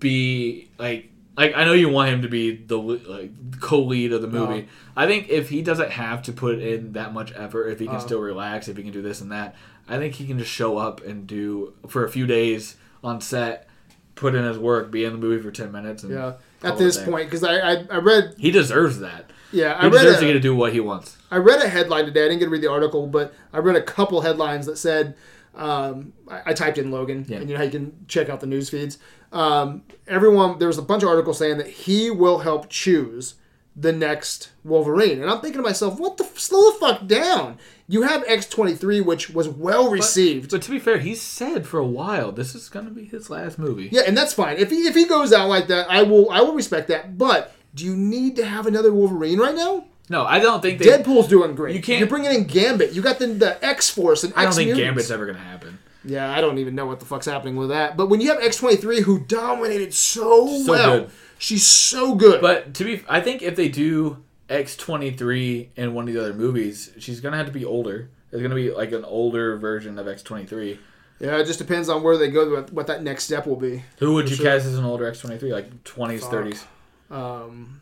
be 0.00 0.70
like 0.78 1.10
like 1.36 1.54
I 1.56 1.64
know 1.64 1.72
you 1.72 1.88
want 1.88 2.10
him 2.10 2.22
to 2.22 2.28
be 2.28 2.54
the 2.56 2.76
like 2.78 3.60
co-lead 3.60 4.12
of 4.12 4.22
the 4.22 4.28
movie. 4.28 4.62
No. 4.62 4.68
I 4.96 5.06
think 5.06 5.28
if 5.28 5.48
he 5.50 5.62
doesn't 5.62 5.90
have 5.90 6.22
to 6.24 6.32
put 6.32 6.58
in 6.58 6.92
that 6.92 7.12
much 7.12 7.32
effort, 7.36 7.68
if 7.68 7.78
he 7.78 7.86
can 7.86 7.96
Uh. 7.96 8.00
still 8.00 8.20
relax, 8.20 8.68
if 8.68 8.76
he 8.76 8.82
can 8.82 8.92
do 8.92 9.02
this 9.02 9.20
and 9.20 9.30
that, 9.32 9.54
I 9.88 9.98
think 9.98 10.14
he 10.14 10.26
can 10.26 10.38
just 10.38 10.50
show 10.50 10.76
up 10.78 11.04
and 11.04 11.26
do 11.26 11.74
for 11.88 12.04
a 12.04 12.08
few 12.08 12.26
days 12.26 12.76
on 13.04 13.20
set, 13.20 13.68
put 14.16 14.34
in 14.34 14.44
his 14.44 14.58
work, 14.58 14.90
be 14.90 15.04
in 15.04 15.12
the 15.12 15.18
movie 15.18 15.40
for 15.42 15.50
ten 15.52 15.70
minutes. 15.72 16.02
And 16.02 16.12
Yeah. 16.12 16.32
At 16.62 16.76
this 16.76 16.98
point, 16.98 17.26
because 17.30 17.44
I, 17.44 17.54
I 17.58 17.86
I 17.90 17.96
read 17.98 18.34
he 18.36 18.50
deserves 18.50 18.98
that. 18.98 19.30
yeah 19.52 19.76
I 19.78 19.82
He 19.82 19.86
read 19.86 19.92
deserves 19.92 20.16
a, 20.16 20.20
to 20.22 20.26
get 20.26 20.32
to 20.32 20.40
do 20.40 20.56
what 20.56 20.72
he 20.72 20.80
wants. 20.80 21.16
I 21.30 21.36
read 21.36 21.60
a 21.62 21.68
headline 21.68 22.04
today. 22.06 22.24
I 22.24 22.28
didn't 22.28 22.40
get 22.40 22.46
to 22.46 22.50
read 22.50 22.62
the 22.62 22.70
article, 22.70 23.06
but 23.06 23.32
I 23.52 23.58
read 23.58 23.76
a 23.76 23.82
couple 23.82 24.22
headlines 24.22 24.66
that 24.66 24.76
said, 24.76 25.14
um, 25.54 26.12
I, 26.28 26.42
I 26.46 26.52
typed 26.54 26.78
in 26.78 26.90
Logan, 26.90 27.24
Yeah. 27.28 27.38
and 27.38 27.48
you 27.48 27.54
know 27.54 27.58
how 27.58 27.64
you 27.64 27.70
can 27.70 28.04
check 28.08 28.28
out 28.28 28.40
the 28.40 28.46
news 28.46 28.70
feeds. 28.70 28.98
Um, 29.32 29.82
everyone, 30.06 30.58
there 30.58 30.68
was 30.68 30.78
a 30.78 30.82
bunch 30.82 31.02
of 31.02 31.08
articles 31.08 31.38
saying 31.38 31.58
that 31.58 31.66
he 31.68 32.10
will 32.10 32.38
help 32.38 32.68
choose 32.70 33.34
the 33.76 33.92
next 33.92 34.50
Wolverine, 34.64 35.20
and 35.22 35.30
I'm 35.30 35.40
thinking 35.40 35.60
to 35.62 35.66
myself, 35.68 36.00
what 36.00 36.16
the 36.16 36.24
slow 36.34 36.72
the 36.72 36.78
fuck 36.78 37.06
down? 37.06 37.58
You 37.86 38.02
have 38.02 38.24
X23, 38.26 39.04
which 39.04 39.30
was 39.30 39.48
well 39.48 39.88
received. 39.90 40.50
But 40.50 40.62
to 40.62 40.70
be 40.70 40.78
fair, 40.80 40.98
he's 40.98 41.22
said 41.22 41.66
for 41.66 41.78
a 41.78 41.86
while 41.86 42.32
this 42.32 42.54
is 42.56 42.68
gonna 42.68 42.90
be 42.90 43.04
his 43.04 43.30
last 43.30 43.58
movie. 43.58 43.88
Yeah, 43.92 44.02
and 44.06 44.16
that's 44.16 44.34
fine. 44.34 44.56
If 44.56 44.70
he 44.70 44.86
if 44.88 44.94
he 44.94 45.06
goes 45.06 45.32
out 45.32 45.48
like 45.48 45.68
that, 45.68 45.88
I 45.90 46.02
will 46.02 46.28
I 46.30 46.40
will 46.40 46.54
respect 46.54 46.88
that. 46.88 47.16
But 47.18 47.54
do 47.74 47.84
you 47.84 47.94
need 47.96 48.34
to 48.36 48.44
have 48.44 48.66
another 48.66 48.92
Wolverine 48.92 49.38
right 49.38 49.54
now? 49.54 49.86
No, 50.10 50.24
I 50.24 50.38
don't 50.38 50.60
think 50.62 50.78
they. 50.78 50.86
Deadpool's 50.86 51.28
doing 51.28 51.54
great. 51.54 51.74
You 51.76 51.82
can't- 51.82 51.98
You're 51.98 52.08
bringing 52.08 52.32
in 52.32 52.44
Gambit. 52.44 52.92
You 52.92 53.02
got 53.02 53.18
the 53.18 53.26
the 53.26 53.62
X 53.64 53.90
Force 53.90 54.24
and 54.24 54.32
I 54.34 54.42
don't 54.42 54.46
X 54.48 54.56
think 54.56 54.66
Mutants. 54.68 54.84
Gambit's 54.86 55.10
ever 55.10 55.26
gonna 55.26 55.38
happen. 55.38 55.78
Yeah, 56.04 56.32
I 56.32 56.40
don't 56.40 56.58
even 56.58 56.74
know 56.74 56.86
what 56.86 57.00
the 57.00 57.06
fuck's 57.06 57.26
happening 57.26 57.56
with 57.56 57.68
that. 57.70 57.96
But 57.96 58.06
when 58.08 58.20
you 58.20 58.28
have 58.32 58.38
X23 58.40 59.02
who 59.02 59.18
dominated 59.20 59.92
so, 59.92 60.46
So 60.64 60.72
well, 60.72 60.98
good. 61.00 61.10
she's 61.38 61.66
so 61.66 62.14
good. 62.14 62.40
But 62.40 62.72
to 62.74 62.84
be, 62.84 63.02
I 63.08 63.20
think 63.20 63.42
if 63.42 63.56
they 63.56 63.68
do 63.68 64.22
X 64.48 64.76
twenty 64.76 65.10
three 65.10 65.68
in 65.76 65.92
one 65.92 66.08
of 66.08 66.14
the 66.14 66.20
other 66.20 66.32
movies, 66.32 66.90
she's 66.98 67.20
gonna 67.20 67.36
have 67.36 67.46
to 67.46 67.52
be 67.52 67.64
older. 67.64 68.08
It's 68.32 68.40
gonna 68.40 68.54
be 68.54 68.70
like 68.72 68.92
an 68.92 69.04
older 69.04 69.56
version 69.58 69.98
of 69.98 70.08
X 70.08 70.22
twenty 70.22 70.46
three. 70.46 70.78
yeah, 71.20 71.36
it 71.36 71.44
just 71.44 71.58
depends 71.58 71.88
on 71.90 72.02
where 72.02 72.16
they 72.16 72.30
go, 72.30 72.48
what, 72.54 72.72
what 72.72 72.86
that 72.86 73.02
next 73.02 73.24
step 73.24 73.46
will 73.46 73.56
be. 73.56 73.82
Who 73.98 74.14
would 74.14 74.26
For 74.26 74.30
you 74.30 74.36
sure. 74.36 74.46
cast 74.46 74.64
as 74.66 74.78
an 74.78 74.84
older 74.84 75.06
X 75.06 75.18
twenty 75.20 75.36
three? 75.38 75.52
Like 75.52 75.84
twenties, 75.84 76.22
Fuck. 76.22 76.30
thirties. 76.30 76.64
Um, 77.10 77.80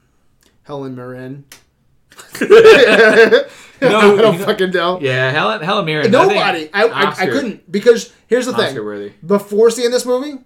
Helen 0.65 0.97
Mirren. 0.97 1.44
No, 3.80 3.98
I 4.18 4.22
don't 4.22 4.38
fucking 4.38 4.70
know. 4.70 5.01
Yeah, 5.01 5.30
Helen 5.30 5.62
Helen 5.62 5.84
Mirren. 5.84 6.10
Nobody. 6.10 6.70
I, 6.72 6.84
I, 6.84 7.10
I, 7.10 7.26
couldn't 7.26 7.70
because 7.70 8.12
here's 8.26 8.47
the 8.47 8.52
thing. 8.52 8.68
Oscar 8.68 8.84
worthy. 8.84 9.12
Before 9.24 9.70
seeing 9.70 9.90
this 9.90 10.06
movie, 10.06 10.38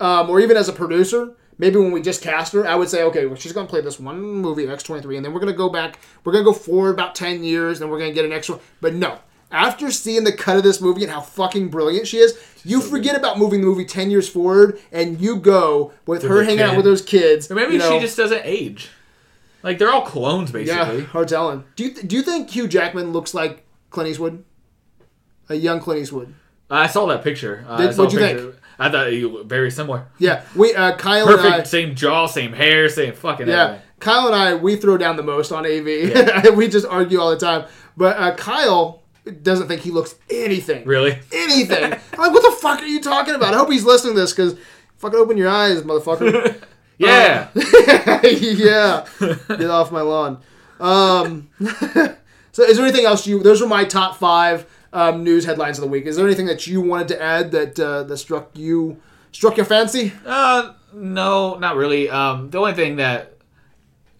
um, 0.00 0.30
or 0.30 0.40
even 0.40 0.56
as 0.56 0.68
a 0.68 0.72
producer, 0.72 1.34
maybe 1.58 1.76
when 1.76 1.92
we 1.92 2.00
just 2.00 2.22
cast 2.22 2.52
her, 2.52 2.66
I 2.66 2.74
would 2.74 2.88
say, 2.88 3.02
okay, 3.04 3.26
well, 3.26 3.36
she's 3.36 3.52
going 3.52 3.66
to 3.66 3.70
play 3.70 3.80
this 3.80 4.00
one 4.00 4.20
movie, 4.20 4.66
X23, 4.66 5.16
and 5.16 5.24
then 5.24 5.32
we're 5.32 5.40
going 5.40 5.52
to 5.52 5.56
go 5.56 5.68
back, 5.68 5.98
we're 6.24 6.32
going 6.32 6.44
to 6.44 6.50
go 6.50 6.56
forward 6.56 6.90
about 6.90 7.14
10 7.14 7.44
years, 7.44 7.80
and 7.80 7.90
we're 7.90 7.98
going 7.98 8.10
to 8.10 8.14
get 8.14 8.24
an 8.24 8.32
extra. 8.32 8.56
One. 8.56 8.64
But 8.80 8.94
no. 8.94 9.18
After 9.50 9.90
seeing 9.90 10.24
the 10.24 10.32
cut 10.32 10.56
of 10.56 10.62
this 10.62 10.80
movie 10.80 11.02
and 11.02 11.12
how 11.12 11.20
fucking 11.20 11.68
brilliant 11.68 12.06
she 12.06 12.16
is, 12.16 12.38
you 12.64 12.80
forget 12.80 13.14
about 13.14 13.38
moving 13.38 13.60
the 13.60 13.66
movie 13.66 13.84
10 13.84 14.10
years 14.10 14.26
forward, 14.26 14.80
and 14.90 15.20
you 15.20 15.36
go 15.36 15.92
with 16.06 16.22
her 16.22 16.42
hanging 16.42 16.62
out 16.62 16.74
with 16.74 16.86
those 16.86 17.02
kids. 17.02 17.50
Or 17.50 17.54
maybe 17.54 17.74
you 17.74 17.78
know. 17.78 17.90
she 17.90 18.00
just 18.00 18.16
doesn't 18.16 18.40
age. 18.44 18.90
Like 19.62 19.78
they're 19.78 19.90
all 19.92 20.02
clones, 20.02 20.50
basically. 20.50 20.98
Yeah, 21.00 21.04
hard 21.06 21.28
telling. 21.28 21.64
Do 21.76 21.84
you, 21.84 21.94
do 21.94 22.16
you 22.16 22.22
think 22.22 22.50
Hugh 22.50 22.66
Jackman 22.68 23.12
looks 23.12 23.32
like 23.34 23.64
Clint 23.90 24.08
Eastwood? 24.10 24.44
A 25.48 25.54
young 25.54 25.80
Clint 25.80 26.00
Eastwood. 26.02 26.34
I 26.70 26.86
saw 26.86 27.06
that 27.06 27.22
picture. 27.22 27.64
Uh, 27.68 27.76
Did- 27.76 27.88
I 27.88 27.92
saw 27.92 28.04
what'd 28.04 28.18
you 28.18 28.26
picture. 28.26 28.42
think? 28.52 28.54
I 28.78 28.90
thought 28.90 29.12
you 29.12 29.28
looked 29.28 29.48
very 29.48 29.70
similar. 29.70 30.06
Yeah, 30.18 30.42
we 30.56 30.74
uh, 30.74 30.96
Kyle 30.96 31.26
Perfect, 31.26 31.44
and 31.44 31.46
I. 31.54 31.56
Perfect. 31.58 31.68
Same 31.68 31.94
jaw, 31.94 32.26
same 32.26 32.52
hair, 32.52 32.88
same 32.88 33.12
fucking 33.12 33.46
Yeah, 33.46 33.62
everything. 33.64 33.86
Kyle 34.00 34.26
and 34.26 34.34
I, 34.34 34.54
we 34.54 34.74
throw 34.76 34.96
down 34.96 35.16
the 35.16 35.22
most 35.22 35.52
on 35.52 35.64
AV. 35.66 36.54
we 36.56 36.66
just 36.68 36.86
argue 36.86 37.20
all 37.20 37.30
the 37.30 37.36
time. 37.36 37.66
But 37.96 38.16
uh, 38.16 38.34
Kyle 38.34 39.02
doesn't 39.42 39.68
think 39.68 39.82
he 39.82 39.90
looks 39.92 40.16
anything. 40.30 40.84
Really? 40.84 41.16
Anything. 41.30 41.84
I'm 41.84 41.90
like, 42.18 42.32
what 42.32 42.42
the 42.42 42.56
fuck 42.60 42.80
are 42.80 42.86
you 42.86 43.00
talking 43.00 43.34
about? 43.36 43.54
I 43.54 43.58
hope 43.58 43.70
he's 43.70 43.84
listening 43.84 44.14
to 44.14 44.20
this 44.22 44.32
because 44.32 44.56
fucking 44.96 45.18
open 45.18 45.36
your 45.36 45.50
eyes, 45.50 45.82
motherfucker. 45.82 46.60
Yeah. 47.02 47.48
yeah. 48.24 49.06
Get 49.48 49.70
off 49.70 49.90
my 49.92 50.00
lawn. 50.02 50.40
Um, 50.80 51.48
so, 52.52 52.62
is 52.64 52.76
there 52.76 52.86
anything 52.86 53.06
else 53.06 53.26
you? 53.26 53.42
Those 53.42 53.60
were 53.60 53.68
my 53.68 53.84
top 53.84 54.16
five 54.16 54.66
um, 54.92 55.22
news 55.24 55.44
headlines 55.44 55.78
of 55.78 55.82
the 55.82 55.88
week. 55.90 56.06
Is 56.06 56.16
there 56.16 56.26
anything 56.26 56.46
that 56.46 56.66
you 56.66 56.80
wanted 56.80 57.08
to 57.08 57.22
add 57.22 57.50
that 57.52 57.78
uh, 57.78 58.02
that 58.04 58.16
struck 58.16 58.50
you 58.56 59.00
struck 59.32 59.56
your 59.56 59.66
fancy? 59.66 60.12
Uh, 60.26 60.72
no, 60.92 61.56
not 61.58 61.76
really. 61.76 62.10
Um, 62.10 62.50
the 62.50 62.58
only 62.58 62.74
thing 62.74 62.96
that 62.96 63.34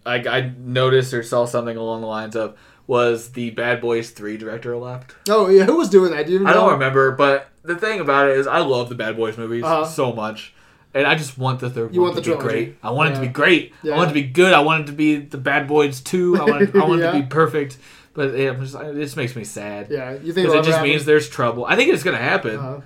I, 0.07 0.17
I 0.17 0.53
noticed 0.59 1.13
or 1.15 1.23
saw 1.23 1.45
something 1.47 1.77
along 1.77 2.01
the 2.01 2.07
lines 2.07 2.37
of 2.37 2.57
was 2.87 3.33
the 3.33 3.51
Bad 3.51 3.81
Boys 3.81 4.11
Three 4.11 4.37
director 4.37 4.77
left. 4.77 5.15
Oh 5.29 5.49
yeah, 5.49 5.65
who 5.65 5.77
was 5.77 5.89
doing 5.89 6.13
that? 6.13 6.27
Do 6.27 6.47
I 6.47 6.53
don't 6.53 6.73
remember, 6.73 7.13
but 7.13 7.49
the 7.63 7.77
thing 7.77 8.01
about 8.01 8.29
it 8.29 8.37
is, 8.37 8.47
I 8.47 8.59
love 8.59 8.89
the 8.89 8.95
Bad 8.97 9.17
Boys 9.17 9.39
movies 9.39 9.63
Uh-huh. 9.65 9.85
so 9.85 10.13
much, 10.13 10.53
and 10.95 11.07
I 11.07 11.15
just 11.15 11.39
want 11.39 11.61
the 11.61 11.71
third 11.71 11.95
You 11.95 12.01
one 12.03 12.13
want 12.13 12.25
to 12.25 12.31
the 12.31 12.37
be 12.37 12.41
trilogy. 12.43 12.65
great. 12.67 12.79
I 12.83 12.91
want 12.91 13.11
it 13.13 13.15
to 13.15 13.21
be 13.21 13.29
great. 13.29 13.73
Yeah. 13.83 13.95
I 13.95 13.97
want 13.97 14.11
it 14.11 14.15
to 14.15 14.21
be 14.21 14.29
good. 14.29 14.53
I 14.53 14.61
want 14.61 14.85
it 14.85 14.87
to 14.87 14.93
be 14.93 15.17
the 15.17 15.39
Bad 15.39 15.67
Boys 15.69 16.01
Two. 16.01 16.37
I 16.41 16.45
want 16.45 16.63
it, 16.63 16.75
I 16.77 16.85
want 16.85 17.01
it 17.03 17.13
to 17.13 17.13
be 17.21 17.27
perfect. 17.27 17.79
But 18.15 18.35
it, 18.35 18.59
just, 18.61 18.75
it 18.75 18.95
just 18.97 19.17
makes 19.17 19.35
me 19.35 19.45
sad. 19.45 19.89
Yeah, 19.91 20.13
you 20.13 20.33
think 20.35 20.49
it 20.49 20.53
just 20.57 20.69
happen? 20.71 20.89
means 20.89 21.05
there's 21.07 21.29
trouble. 21.31 21.65
I 21.65 21.77
think 21.77 21.93
it's 21.93 22.03
gonna 22.03 22.19
happen. 22.19 22.57
Uh-huh. 22.57 22.81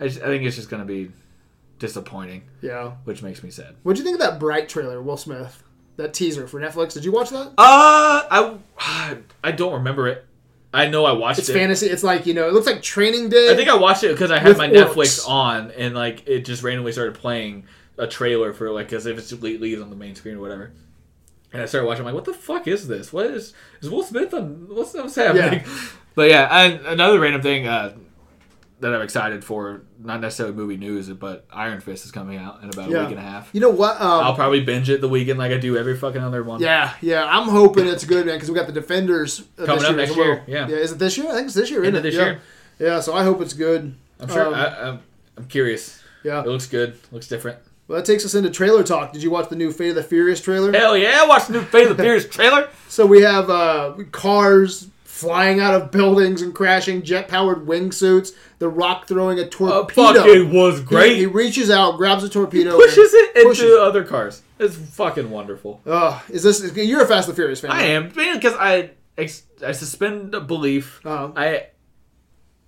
I, 0.00 0.08
just, 0.08 0.20
I 0.22 0.26
think 0.26 0.42
it's 0.44 0.56
just 0.56 0.68
gonna 0.70 0.84
be 0.84 1.12
disappointing, 1.78 2.42
Yeah. 2.60 2.92
which 3.04 3.22
makes 3.22 3.42
me 3.42 3.50
sad. 3.50 3.74
What'd 3.82 3.98
you 3.98 4.04
think 4.04 4.14
of 4.14 4.20
that 4.28 4.38
Bright 4.40 4.68
trailer, 4.68 5.00
Will 5.02 5.16
Smith? 5.16 5.62
That 5.96 6.14
teaser 6.14 6.46
for 6.48 6.58
Netflix. 6.60 6.94
Did 6.94 7.04
you 7.04 7.12
watch 7.12 7.30
that? 7.30 7.48
Uh, 7.58 8.22
I 8.28 9.18
I 9.44 9.52
don't 9.52 9.74
remember 9.74 10.08
it. 10.08 10.24
I 10.72 10.88
know 10.88 11.04
I 11.04 11.12
watched 11.12 11.38
it. 11.38 11.42
It's 11.42 11.48
it. 11.50 11.54
fantasy. 11.54 11.86
It's 11.86 12.02
like 12.02 12.26
you 12.26 12.34
know, 12.34 12.48
it 12.48 12.54
looks 12.54 12.66
like 12.66 12.82
Training 12.82 13.28
Day. 13.28 13.52
I 13.52 13.56
think 13.56 13.68
I 13.68 13.76
watched 13.76 14.04
it 14.04 14.12
because 14.12 14.30
I 14.30 14.38
had 14.38 14.56
my 14.56 14.68
orcs. 14.68 14.94
Netflix 14.94 15.28
on 15.28 15.70
and 15.72 15.94
like 15.94 16.26
it 16.26 16.44
just 16.44 16.62
randomly 16.62 16.92
started 16.92 17.14
playing 17.14 17.66
a 17.98 18.06
trailer 18.06 18.52
for 18.52 18.70
like 18.70 18.92
as 18.92 19.06
if 19.06 19.18
it's 19.18 19.32
le- 19.32 19.58
leads 19.58 19.82
on 19.82 19.90
the 19.90 19.96
main 19.96 20.14
screen 20.14 20.36
or 20.36 20.40
whatever. 20.40 20.72
And 21.52 21.60
I 21.60 21.66
started 21.66 21.86
watching. 21.86 22.00
I'm 22.00 22.06
like, 22.06 22.14
what 22.14 22.24
the 22.24 22.32
fuck 22.32 22.66
is 22.66 22.88
this? 22.88 23.12
What 23.12 23.26
is 23.26 23.52
is 23.80 23.90
Will 23.90 24.02
Smith 24.02 24.32
on? 24.32 24.68
What's 24.68 24.94
what's 24.94 25.14
happening? 25.16 25.64
But 26.14 26.28
yeah, 26.28 26.46
and 26.50 26.84
another 26.86 27.18
random 27.18 27.40
thing 27.40 27.66
uh, 27.66 27.96
that 28.82 28.92
I'm 28.92 29.00
excited 29.00 29.44
for, 29.44 29.82
not 30.00 30.20
necessarily 30.20 30.54
movie 30.54 30.76
news, 30.76 31.08
but 31.08 31.46
Iron 31.52 31.80
Fist 31.80 32.04
is 32.04 32.10
coming 32.10 32.36
out 32.36 32.62
in 32.62 32.68
about 32.68 32.88
a 32.88 32.90
week 32.90 33.10
and 33.10 33.18
a 33.18 33.22
half. 33.22 33.48
you 33.52 33.60
know 33.60 33.70
what? 33.70 34.00
Um, 34.00 34.24
I'll 34.24 34.34
probably 34.34 34.60
binge 34.60 34.90
it 34.90 35.00
the 35.00 35.08
weekend 35.08 35.38
like 35.38 35.52
I 35.52 35.58
do 35.58 35.76
every 35.76 35.96
fucking 35.96 36.20
other 36.20 36.42
one. 36.42 36.60
yeah, 36.60 36.94
yeah. 37.00 37.24
I'm 37.24 37.48
hoping 37.48 37.86
it's 37.86 38.04
good, 38.04 38.26
man, 38.26 38.36
because 38.36 38.50
we 38.50 38.56
got 38.56 38.66
the 38.66 38.72
Defenders 38.72 39.44
uh, 39.56 39.66
Coming 39.66 39.82
this 39.82 39.90
up 39.90 39.96
next 39.96 40.16
well. 40.16 40.26
year, 40.26 40.44
yeah. 40.48 40.68
Yeah. 40.68 40.76
Is 40.76 40.92
it 40.92 40.98
this 40.98 41.16
year? 41.16 41.28
I 41.28 41.34
think 41.34 41.46
it's 41.46 41.54
this 41.54 41.70
year. 41.70 41.84
End 41.84 41.94
isn't 41.94 42.06
it? 42.06 42.10
this 42.10 42.14
yeah. 42.18 42.24
year. 42.24 42.40
Yeah. 42.80 43.00
So 43.00 43.14
I 43.14 43.22
hope 43.22 43.40
it's 43.40 43.54
good. 43.54 43.94
I'm 44.18 44.28
sure. 44.28 44.48
Um, 44.48 44.54
I, 44.54 44.88
I'm, 44.88 45.00
I'm 45.36 45.46
curious. 45.46 46.02
Yeah. 46.24 46.40
It 46.40 46.48
looks 46.48 46.66
good. 46.66 46.98
Looks 47.12 47.28
different. 47.28 47.58
Well, 47.86 47.98
that 47.98 48.04
takes 48.06 48.24
us 48.24 48.34
into 48.34 48.50
trailer 48.50 48.82
talk. 48.82 49.12
Did 49.12 49.22
you 49.22 49.30
watch 49.30 49.48
the 49.48 49.56
new 49.56 49.72
Fate 49.72 49.90
of 49.90 49.94
the 49.96 50.02
Furious 50.02 50.40
trailer? 50.40 50.72
Hell 50.72 50.96
yeah! 50.96 51.26
Watch 51.26 51.46
the 51.46 51.52
new 51.52 51.62
Fate 51.62 51.88
of 51.88 51.96
the 51.96 52.02
Furious 52.02 52.28
trailer. 52.28 52.68
So 52.88 53.06
we 53.06 53.22
have 53.22 53.50
uh, 53.50 53.94
cars 54.12 54.88
flying 55.22 55.60
out 55.60 55.74
of 55.74 55.90
buildings 55.90 56.42
and 56.42 56.54
crashing, 56.54 57.02
jet-powered 57.02 57.66
wingsuits. 57.66 58.32
The 58.58 58.68
Rock 58.68 59.06
throwing 59.08 59.38
a 59.38 59.42
Uh, 59.42 59.48
torpedo. 59.48 60.12
fucking 60.12 60.52
was 60.52 60.80
great. 60.80 61.16
He, 61.16 61.26
reaches 61.26 61.70
out, 61.70 61.96
grabs 61.96 62.22
a 62.24 62.28
torpedo, 62.28 62.76
pushes 62.76 63.12
and 63.14 63.22
it 63.28 63.36
into 63.36 63.48
pushes 63.48 63.78
other 63.78 64.04
cars. 64.04 64.42
It's 64.58 64.76
fucking 64.76 65.30
wonderful. 65.30 65.80
Oh, 65.86 66.22
is 66.28 66.42
this? 66.42 66.76
You're 66.76 67.02
a 67.02 67.06
Fast 67.06 67.28
and 67.28 67.34
Furious 67.36 67.60
fan. 67.60 67.70
I 67.70 67.82
am 67.84 68.08
because 68.08 68.54
I 68.58 68.90
I 69.18 69.26
suspend 69.72 70.32
belief. 70.46 71.00
Uh-huh. 71.04 71.32
I 71.36 71.66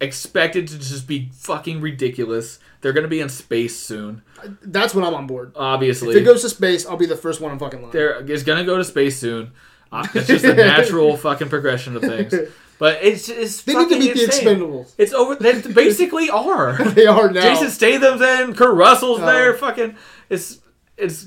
expected 0.01 0.68
to 0.68 0.78
just 0.78 1.06
be 1.06 1.31
fucking 1.35 1.81
ridiculous. 1.81 2.59
They're 2.81 2.93
gonna 2.93 3.09
be 3.09 3.20
in 3.20 3.28
space 3.28 3.78
soon, 3.78 4.22
That's 4.62 4.94
when 4.94 5.05
I'm 5.05 5.14
on 5.14 5.26
board. 5.26 5.52
obviously. 5.56 6.10
If 6.16 6.22
it 6.22 6.24
goes 6.24 6.43
to 6.43 6.48
space, 6.51 6.85
I'll 6.85 6.97
be 6.98 7.06
the 7.06 7.16
first 7.16 7.40
one 7.40 7.52
in 7.52 7.59
fucking 7.59 7.81
line. 7.81 7.90
They're 7.93 8.20
is 8.31 8.43
gonna 8.43 8.64
go 8.64 8.76
to 8.76 8.85
space 8.85 9.18
soon. 9.18 9.52
Uh, 9.94 10.06
it's 10.14 10.26
just 10.26 10.44
a 10.44 10.54
natural 10.72 11.16
fucking 11.16 11.48
progression 11.48 11.96
of 11.96 12.02
things. 12.02 12.34
But 12.78 12.98
it's 13.04 13.28
it's 13.28 13.62
They 13.62 13.74
need 13.74 13.88
to 13.88 13.98
meet 13.98 14.14
the. 14.14 14.20
Expendables. 14.26 14.94
It's 14.98 15.12
over. 15.12 15.36
They 15.36 15.60
basically 15.62 16.28
are. 16.30 16.76
They 16.92 17.06
are 17.06 17.30
now. 17.30 17.40
Jason 17.42 17.70
Statham's 17.70 18.20
in. 18.20 18.54
Kurt 18.54 18.74
Russell's 18.74 19.20
Oh. 19.20 19.26
there. 19.26 19.54
Fucking. 19.54 19.96
It's 20.28 20.58
it's. 20.96 21.26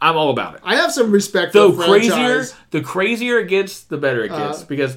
I'm 0.00 0.16
all 0.16 0.30
about 0.30 0.54
it. 0.54 0.60
I 0.62 0.76
have 0.76 0.92
some 0.92 1.10
respect 1.10 1.52
for 1.52 1.60
the 1.62 1.68
the 1.72 1.84
crazier 1.84 2.44
the 2.70 2.80
crazier 2.82 3.38
it 3.40 3.48
gets 3.48 3.80
the 3.82 3.96
better 3.96 4.22
it 4.22 4.28
gets 4.28 4.62
Uh, 4.62 4.66
because 4.66 4.96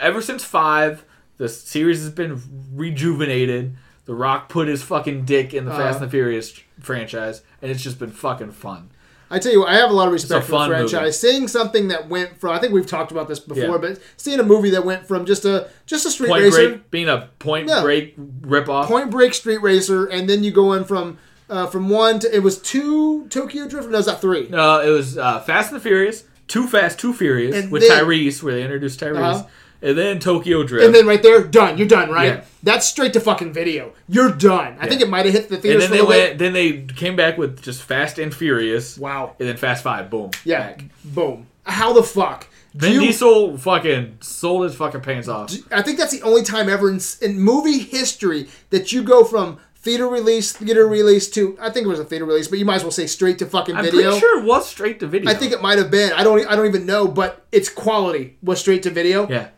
ever 0.00 0.20
since 0.20 0.44
five 0.44 1.04
the 1.38 1.48
series 1.48 2.00
has 2.02 2.10
been 2.10 2.40
rejuvenated 2.74 3.76
the 4.04 4.14
rock 4.14 4.48
put 4.48 4.66
his 4.68 4.82
fucking 4.82 5.24
dick 5.24 5.54
in 5.54 5.64
the 5.64 5.72
Uh, 5.72 5.76
fast 5.78 6.00
and 6.00 6.06
the 6.08 6.10
furious 6.10 6.52
franchise 6.80 7.42
and 7.62 7.70
it's 7.70 7.82
just 7.82 7.98
been 8.00 8.10
fucking 8.10 8.50
fun 8.50 8.90
I 9.34 9.38
tell 9.38 9.50
you, 9.50 9.60
what, 9.60 9.70
I 9.70 9.74
have 9.76 9.90
a 9.90 9.94
lot 9.94 10.06
of 10.06 10.12
respect 10.12 10.44
for 10.44 10.52
the 10.58 10.66
franchise. 10.68 10.92
movie. 11.00 11.12
Seeing 11.12 11.48
something 11.48 11.88
that 11.88 12.08
went 12.08 12.38
from, 12.38 12.50
I 12.50 12.58
think 12.58 12.72
we've 12.72 12.86
talked 12.86 13.10
about 13.10 13.26
this 13.28 13.40
before, 13.40 13.64
Yeah. 13.64 13.78
but 13.78 13.98
seeing 14.16 14.38
a 14.38 14.42
movie 14.44 14.70
that 14.70 14.84
went 14.84 15.08
from 15.08 15.24
just 15.24 15.44
a 15.44 15.68
just 15.86 16.04
a 16.06 16.10
street 16.10 16.28
point 16.28 16.42
racer, 16.44 16.68
break 16.68 16.90
being 16.90 17.08
a 17.08 17.28
point 17.38 17.68
Yeah. 17.68 17.80
break 17.82 18.14
rip 18.42 18.68
off 18.68 18.86
Point 18.88 19.10
Break 19.10 19.34
street 19.34 19.62
racer, 19.62 20.04
and 20.06 20.28
then 20.28 20.44
you 20.44 20.50
go 20.52 20.72
in 20.74 20.84
from 20.84 21.18
uh, 21.50 21.66
from 21.66 21.88
one 21.88 22.18
to 22.20 22.34
it 22.34 22.42
was 22.42 22.58
two 22.58 23.26
Tokyo 23.28 23.66
Drift. 23.68 23.88
No, 23.90 23.96
was 23.96 24.06
that 24.06 24.20
three. 24.20 24.48
no 24.50 24.80
it 24.80 24.90
was 24.90 25.18
uh, 25.18 25.40
fast 25.40 25.72
and 25.72 25.80
the 25.80 25.82
furious 25.82 26.24
too 26.46 26.66
fast 26.66 26.98
too 26.98 27.12
furious 27.14 27.56
And 27.56 27.72
with 27.72 27.82
then- 27.88 28.04
tyrese 28.04 28.42
where 28.42 28.54
they 28.54 28.62
introduced 28.62 29.00
tyrese 29.00 29.16
Uh-huh. 29.16 29.46
And 29.82 29.98
then 29.98 30.18
tokyo 30.18 30.62
drift 30.62 30.84
And 30.86 30.94
then 30.94 31.06
right 31.06 31.22
there, 31.22 31.42
done. 31.44 31.76
You're 31.78 31.88
done, 31.88 32.10
right? 32.10 32.26
Yeah. 32.36 32.44
That's 32.62 32.86
straight 32.86 33.12
to 33.14 33.20
fucking 33.20 33.52
video. 33.52 33.92
You're 34.08 34.30
done. 34.30 34.76
I 34.80 34.88
think 34.88 35.00
it 35.00 35.08
might 35.08 35.24
have 35.26 35.34
hit 35.34 35.48
the 35.48 35.54
and 35.56 35.62
theaters 35.62 35.82
then 35.82 35.90
for 35.90 35.96
they 35.96 36.02
went 36.02 36.30
bit. 36.30 36.38
then 36.38 36.52
they 36.52 36.82
came 36.94 37.16
back 37.16 37.36
with 37.36 37.60
just 37.62 37.82
fast 37.82 38.18
and 38.18 38.32
furious 38.34 38.96
Wow. 38.96 39.34
and 39.40 39.48
then 39.48 39.56
fast 39.56 39.82
five 39.82 40.08
boom 40.10 40.30
Yeah. 40.44 40.60
back. 40.68 40.84
Boom. 41.04 41.46
How 41.64 41.92
the 41.92 42.02
fuck? 42.02 42.46
Vin 42.74 42.92
you- 42.94 43.00
Diesel 43.00 43.58
fucking 43.58 44.18
sold 44.20 44.64
his 44.64 44.74
fucking 44.74 45.00
pants 45.02 45.28
off. 45.28 45.52
I 45.70 45.82
think 45.82 45.98
that's 45.98 46.12
the 46.12 46.22
only 46.22 46.42
time 46.42 46.68
ever 46.68 46.88
in, 46.90 47.00
in 47.20 47.38
movie 47.40 47.78
history 47.80 48.48
that 48.70 48.92
you 48.92 49.02
go 49.02 49.24
from 49.24 49.58
theater 49.76 50.06
release, 50.06 50.52
theater 50.52 50.86
release 50.86 51.28
to 51.30 51.58
I 51.60 51.68
think 51.68 51.84
it 51.86 51.88
was 51.88 51.98
a 52.00 52.04
theater 52.04 52.24
release, 52.24 52.46
but 52.48 52.58
you 52.60 52.64
might 52.64 52.76
as 52.76 52.82
well 52.84 52.92
say 52.92 53.06
straight 53.06 53.38
to 53.40 53.46
fucking 53.46 53.74
I'm 53.76 53.84
video. 53.84 54.02
pretty 54.02 54.20
sure 54.20 54.38
it 54.40 54.44
was 54.44 54.66
straight 54.68 55.00
to 55.00 55.06
video. 55.08 55.28
I 55.30 55.34
think 55.34 55.52
it 55.52 55.60
might 55.60 55.76
have 55.78 55.90
been. 55.90 56.12
I 56.12 56.22
don't. 56.24 56.46
I 56.46 56.54
don't 56.56 56.66
even 56.66 56.86
know, 56.86 57.06
but 57.08 57.44
its 57.52 57.68
quality 57.68 58.36
was 58.42 58.60
straight 58.60 58.82
to 58.84 58.90
video. 58.90 59.28
Yeah. 59.28 59.48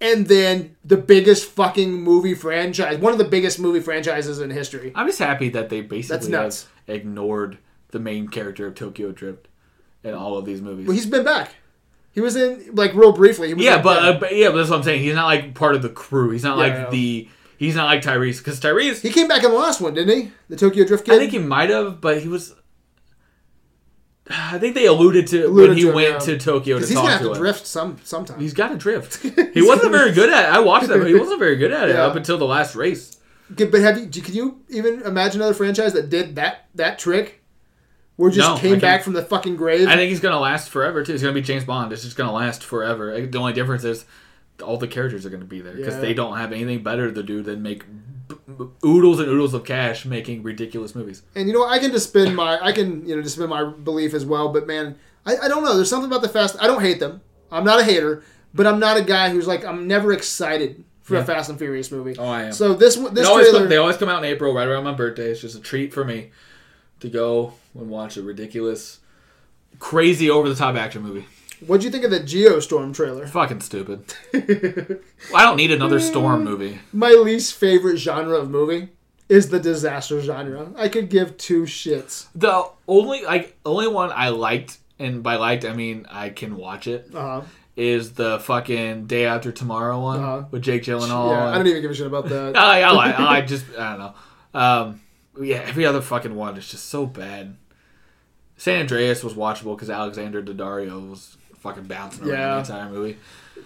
And 0.00 0.26
then 0.26 0.76
the 0.84 0.96
biggest 0.98 1.46
fucking 1.50 1.92
movie 1.92 2.34
franchise, 2.34 2.98
one 2.98 3.12
of 3.12 3.18
the 3.18 3.24
biggest 3.24 3.58
movie 3.58 3.80
franchises 3.80 4.40
in 4.40 4.50
history. 4.50 4.92
I'm 4.94 5.06
just 5.06 5.18
happy 5.18 5.48
that 5.50 5.70
they 5.70 5.80
basically 5.80 6.32
have 6.32 6.66
ignored 6.86 7.58
the 7.92 7.98
main 7.98 8.28
character 8.28 8.66
of 8.66 8.74
Tokyo 8.74 9.12
Drift 9.12 9.48
in 10.04 10.12
all 10.12 10.36
of 10.36 10.44
these 10.44 10.60
movies. 10.60 10.86
Well, 10.86 10.94
he's 10.94 11.06
been 11.06 11.24
back. 11.24 11.54
He 12.12 12.20
was 12.20 12.36
in 12.36 12.74
like 12.74 12.94
real 12.94 13.12
briefly. 13.12 13.48
He 13.48 13.54
was 13.54 13.64
yeah, 13.64 13.80
but, 13.80 14.02
uh, 14.02 14.18
but 14.18 14.34
yeah, 14.34 14.48
but 14.50 14.58
that's 14.58 14.70
what 14.70 14.76
I'm 14.76 14.82
saying. 14.82 15.02
He's 15.02 15.14
not 15.14 15.26
like 15.26 15.54
part 15.54 15.74
of 15.74 15.82
the 15.82 15.88
crew. 15.88 16.30
He's 16.30 16.44
not 16.44 16.56
Yeah, 16.58 16.62
like 16.62 16.72
yeah. 16.72 16.90
the 16.90 17.28
He's 17.58 17.74
not 17.74 17.86
like 17.86 18.02
Tyrese 18.02 18.38
because 18.38 18.60
Tyrese. 18.60 19.00
He 19.00 19.10
came 19.10 19.28
back 19.28 19.42
in 19.42 19.50
the 19.50 19.56
last 19.56 19.80
one, 19.80 19.94
didn't 19.94 20.18
he? 20.18 20.32
The 20.48 20.56
Tokyo 20.56 20.84
Drift 20.84 21.06
Kid. 21.06 21.14
I 21.14 21.18
think 21.18 21.32
he 21.32 21.38
might 21.38 21.70
have, 21.70 22.00
but 22.00 22.20
he 22.22 22.28
was. 22.28 22.54
I 24.30 24.58
think 24.58 24.74
they 24.74 24.86
alluded 24.86 25.26
to 25.28 25.44
Alluded 25.46 25.68
when 25.68 25.76
he 25.76 25.82
to 25.84 25.88
him, 25.90 25.94
went 25.94 26.08
yeah. 26.12 26.18
to 26.18 26.38
Tokyo 26.38 26.74
to 26.76 26.80
Because 26.80 26.88
he's 26.88 26.96
gonna 26.98 27.08
talk 27.08 27.12
have 27.12 27.20
to 27.22 27.26
to 27.28 27.32
him. 27.34 27.38
drift 27.38 27.66
some 27.66 27.96
sometime. 28.04 28.40
He's 28.40 28.54
got 28.54 28.68
to 28.68 28.76
drift. 28.76 29.22
He 29.54 29.62
wasn't 29.62 29.92
very 29.92 30.12
good 30.12 30.30
at. 30.30 30.48
it. 30.48 30.54
I 30.54 30.58
watched 30.60 30.88
that, 30.88 30.98
but 30.98 31.06
he 31.08 31.14
wasn't 31.18 31.38
very 31.38 31.56
good 31.56 31.72
at 31.72 31.88
it 31.88 31.94
Yeah. 31.94 32.04
up 32.06 32.16
until 32.16 32.36
the 32.38 32.44
last 32.46 32.74
race. 32.74 33.16
But 33.48 33.72
have 33.74 33.98
you? 33.98 34.06
Can 34.22 34.34
you 34.34 34.60
even 34.68 35.02
imagine 35.02 35.40
another 35.40 35.54
franchise 35.54 35.92
that 35.92 36.08
did 36.10 36.34
that 36.36 36.66
that 36.74 36.98
trick? 36.98 37.42
Where 38.16 38.30
just 38.30 38.48
No, 38.48 38.56
came 38.56 38.80
back 38.80 39.02
from 39.02 39.12
the 39.12 39.22
fucking 39.22 39.56
grave. 39.56 39.86
I 39.88 39.94
think 39.94 40.08
he's 40.08 40.20
gonna 40.20 40.40
last 40.40 40.70
forever 40.70 41.04
too. 41.04 41.12
He's 41.12 41.22
gonna 41.22 41.34
be 41.34 41.42
James 41.42 41.64
Bond. 41.64 41.92
It's 41.92 42.02
just 42.02 42.16
gonna 42.16 42.32
last 42.32 42.64
forever. 42.64 43.20
The 43.24 43.38
only 43.38 43.52
difference 43.52 43.84
is 43.84 44.04
all 44.62 44.78
the 44.78 44.88
characters 44.88 45.24
are 45.26 45.30
gonna 45.30 45.44
be 45.44 45.60
there 45.60 45.74
because 45.74 45.94
Yeah. 45.94 46.00
they 46.00 46.14
don't 46.14 46.36
have 46.38 46.50
anything 46.50 46.82
better 46.82 47.12
to 47.12 47.22
do 47.22 47.42
than 47.42 47.62
make 47.62 47.84
oodles 48.84 49.20
and 49.20 49.28
oodles 49.28 49.54
of 49.54 49.64
cash 49.64 50.04
making 50.04 50.42
ridiculous 50.42 50.94
movies. 50.94 51.22
And 51.34 51.48
you 51.48 51.54
know, 51.54 51.60
what? 51.60 51.72
I 51.72 51.78
can 51.78 51.90
dispense 51.90 52.30
my, 52.30 52.58
I 52.60 52.72
can, 52.72 53.06
you 53.06 53.16
know, 53.16 53.22
dispense 53.22 53.48
my 53.48 53.64
belief 53.64 54.14
as 54.14 54.24
well. 54.24 54.52
But 54.52 54.66
man, 54.66 54.96
I, 55.24 55.36
I 55.36 55.48
don't 55.48 55.64
know. 55.64 55.74
There's 55.74 55.90
something 55.90 56.10
about 56.10 56.22
the 56.22 56.28
Fast. 56.28 56.56
I 56.60 56.66
don't 56.66 56.82
hate 56.82 57.00
them. 57.00 57.20
I'm 57.50 57.64
not 57.64 57.80
a 57.80 57.84
hater, 57.84 58.24
but 58.54 58.66
I'm 58.66 58.78
not 58.78 58.96
a 58.96 59.02
guy 59.02 59.30
who's 59.30 59.46
like, 59.46 59.64
I'm 59.64 59.86
never 59.86 60.12
excited 60.12 60.84
for 61.02 61.16
a 61.16 61.24
Fast 61.24 61.48
and 61.50 61.58
Furious 61.58 61.92
movie. 61.92 62.16
Oh, 62.18 62.26
I 62.26 62.44
am. 62.44 62.52
So 62.52 62.74
this 62.74 62.96
one 62.96 63.14
this 63.14 63.24
They 63.24 63.30
always, 63.30 63.46
trailer, 63.46 63.60
come, 63.60 63.68
they 63.68 63.76
always 63.76 63.96
come 63.96 64.08
out 64.08 64.24
in 64.24 64.30
April, 64.30 64.52
right 64.52 64.66
around 64.66 64.84
my 64.84 64.92
birthday. 64.92 65.30
It's 65.30 65.40
just 65.40 65.56
a 65.56 65.60
treat 65.60 65.92
for 65.92 66.04
me 66.04 66.30
to 66.98 67.08
go 67.08 67.52
and 67.74 67.88
watch 67.88 68.16
a 68.16 68.22
ridiculous, 68.22 68.98
crazy, 69.78 70.28
over 70.28 70.48
the 70.48 70.56
top 70.56 70.74
action 70.74 71.02
movie. 71.02 71.26
What'd 71.64 71.84
you 71.84 71.90
think 71.90 72.04
of 72.04 72.10
the 72.10 72.20
Geostorm 72.20 72.94
trailer? 72.94 73.26
Fucking 73.28 73.60
stupid. 73.60 74.04
I 74.34 75.44
don't 75.44 75.56
need 75.56 75.70
another 75.70 76.00
storm 76.00 76.44
movie. 76.44 76.80
My 76.92 77.10
least 77.10 77.54
favorite 77.54 77.96
genre 77.96 78.36
of 78.36 78.50
movie 78.50 78.88
is 79.28 79.48
the 79.48 79.58
disaster 79.58 80.20
genre. 80.20 80.70
I 80.76 80.88
could 80.88 81.08
give 81.08 81.36
two 81.38 81.62
shits. 81.62 82.26
The 82.34 82.68
only 82.86 83.24
like 83.24 83.56
only 83.64 83.88
one 83.88 84.12
I 84.14 84.28
liked, 84.28 84.78
and 84.98 85.22
by 85.22 85.36
liked 85.36 85.64
I 85.64 85.72
mean 85.74 86.06
I 86.10 86.28
can 86.30 86.56
watch 86.56 86.86
it, 86.86 87.10
Uh-huh. 87.14 87.40
is 87.74 88.12
the 88.12 88.38
fucking 88.40 89.06
Day 89.06 89.24
After 89.24 89.50
Tomorrow 89.50 90.00
one 90.00 90.20
Uh-huh. 90.20 90.44
with 90.50 90.62
Jake 90.62 90.82
Gyllenhaal. 90.84 91.30
yeah, 91.30 91.48
I 91.50 91.56
don't 91.56 91.66
even 91.66 91.80
give 91.82 91.90
a 91.90 91.94
shit 91.94 92.06
about 92.06 92.28
that. 92.28 92.56
I, 92.56 92.82
I, 92.82 92.90
like- 92.92 93.18
I 93.18 93.40
just 93.46 93.64
I 93.78 93.96
don't 93.96 93.98
know. 93.98 94.14
Um, 94.60 95.00
yeah, 95.42 95.62
every 95.66 95.86
other 95.86 96.00
fucking 96.02 96.34
one 96.34 96.56
is 96.56 96.68
just 96.70 96.86
so 96.90 97.06
bad. 97.06 97.56
San 98.58 98.80
Andreas 98.80 99.22
was 99.24 99.34
watchable 99.34 99.76
because 99.76 99.90
Alexandra 99.90 100.42
Daddario 100.42 101.10
was 101.10 101.36
fucking 101.66 101.84
bouncing 101.84 102.24
around 102.24 102.30
Yeah. 102.38 102.54
the 102.54 102.58
entire 102.60 102.90
movie. 102.90 103.16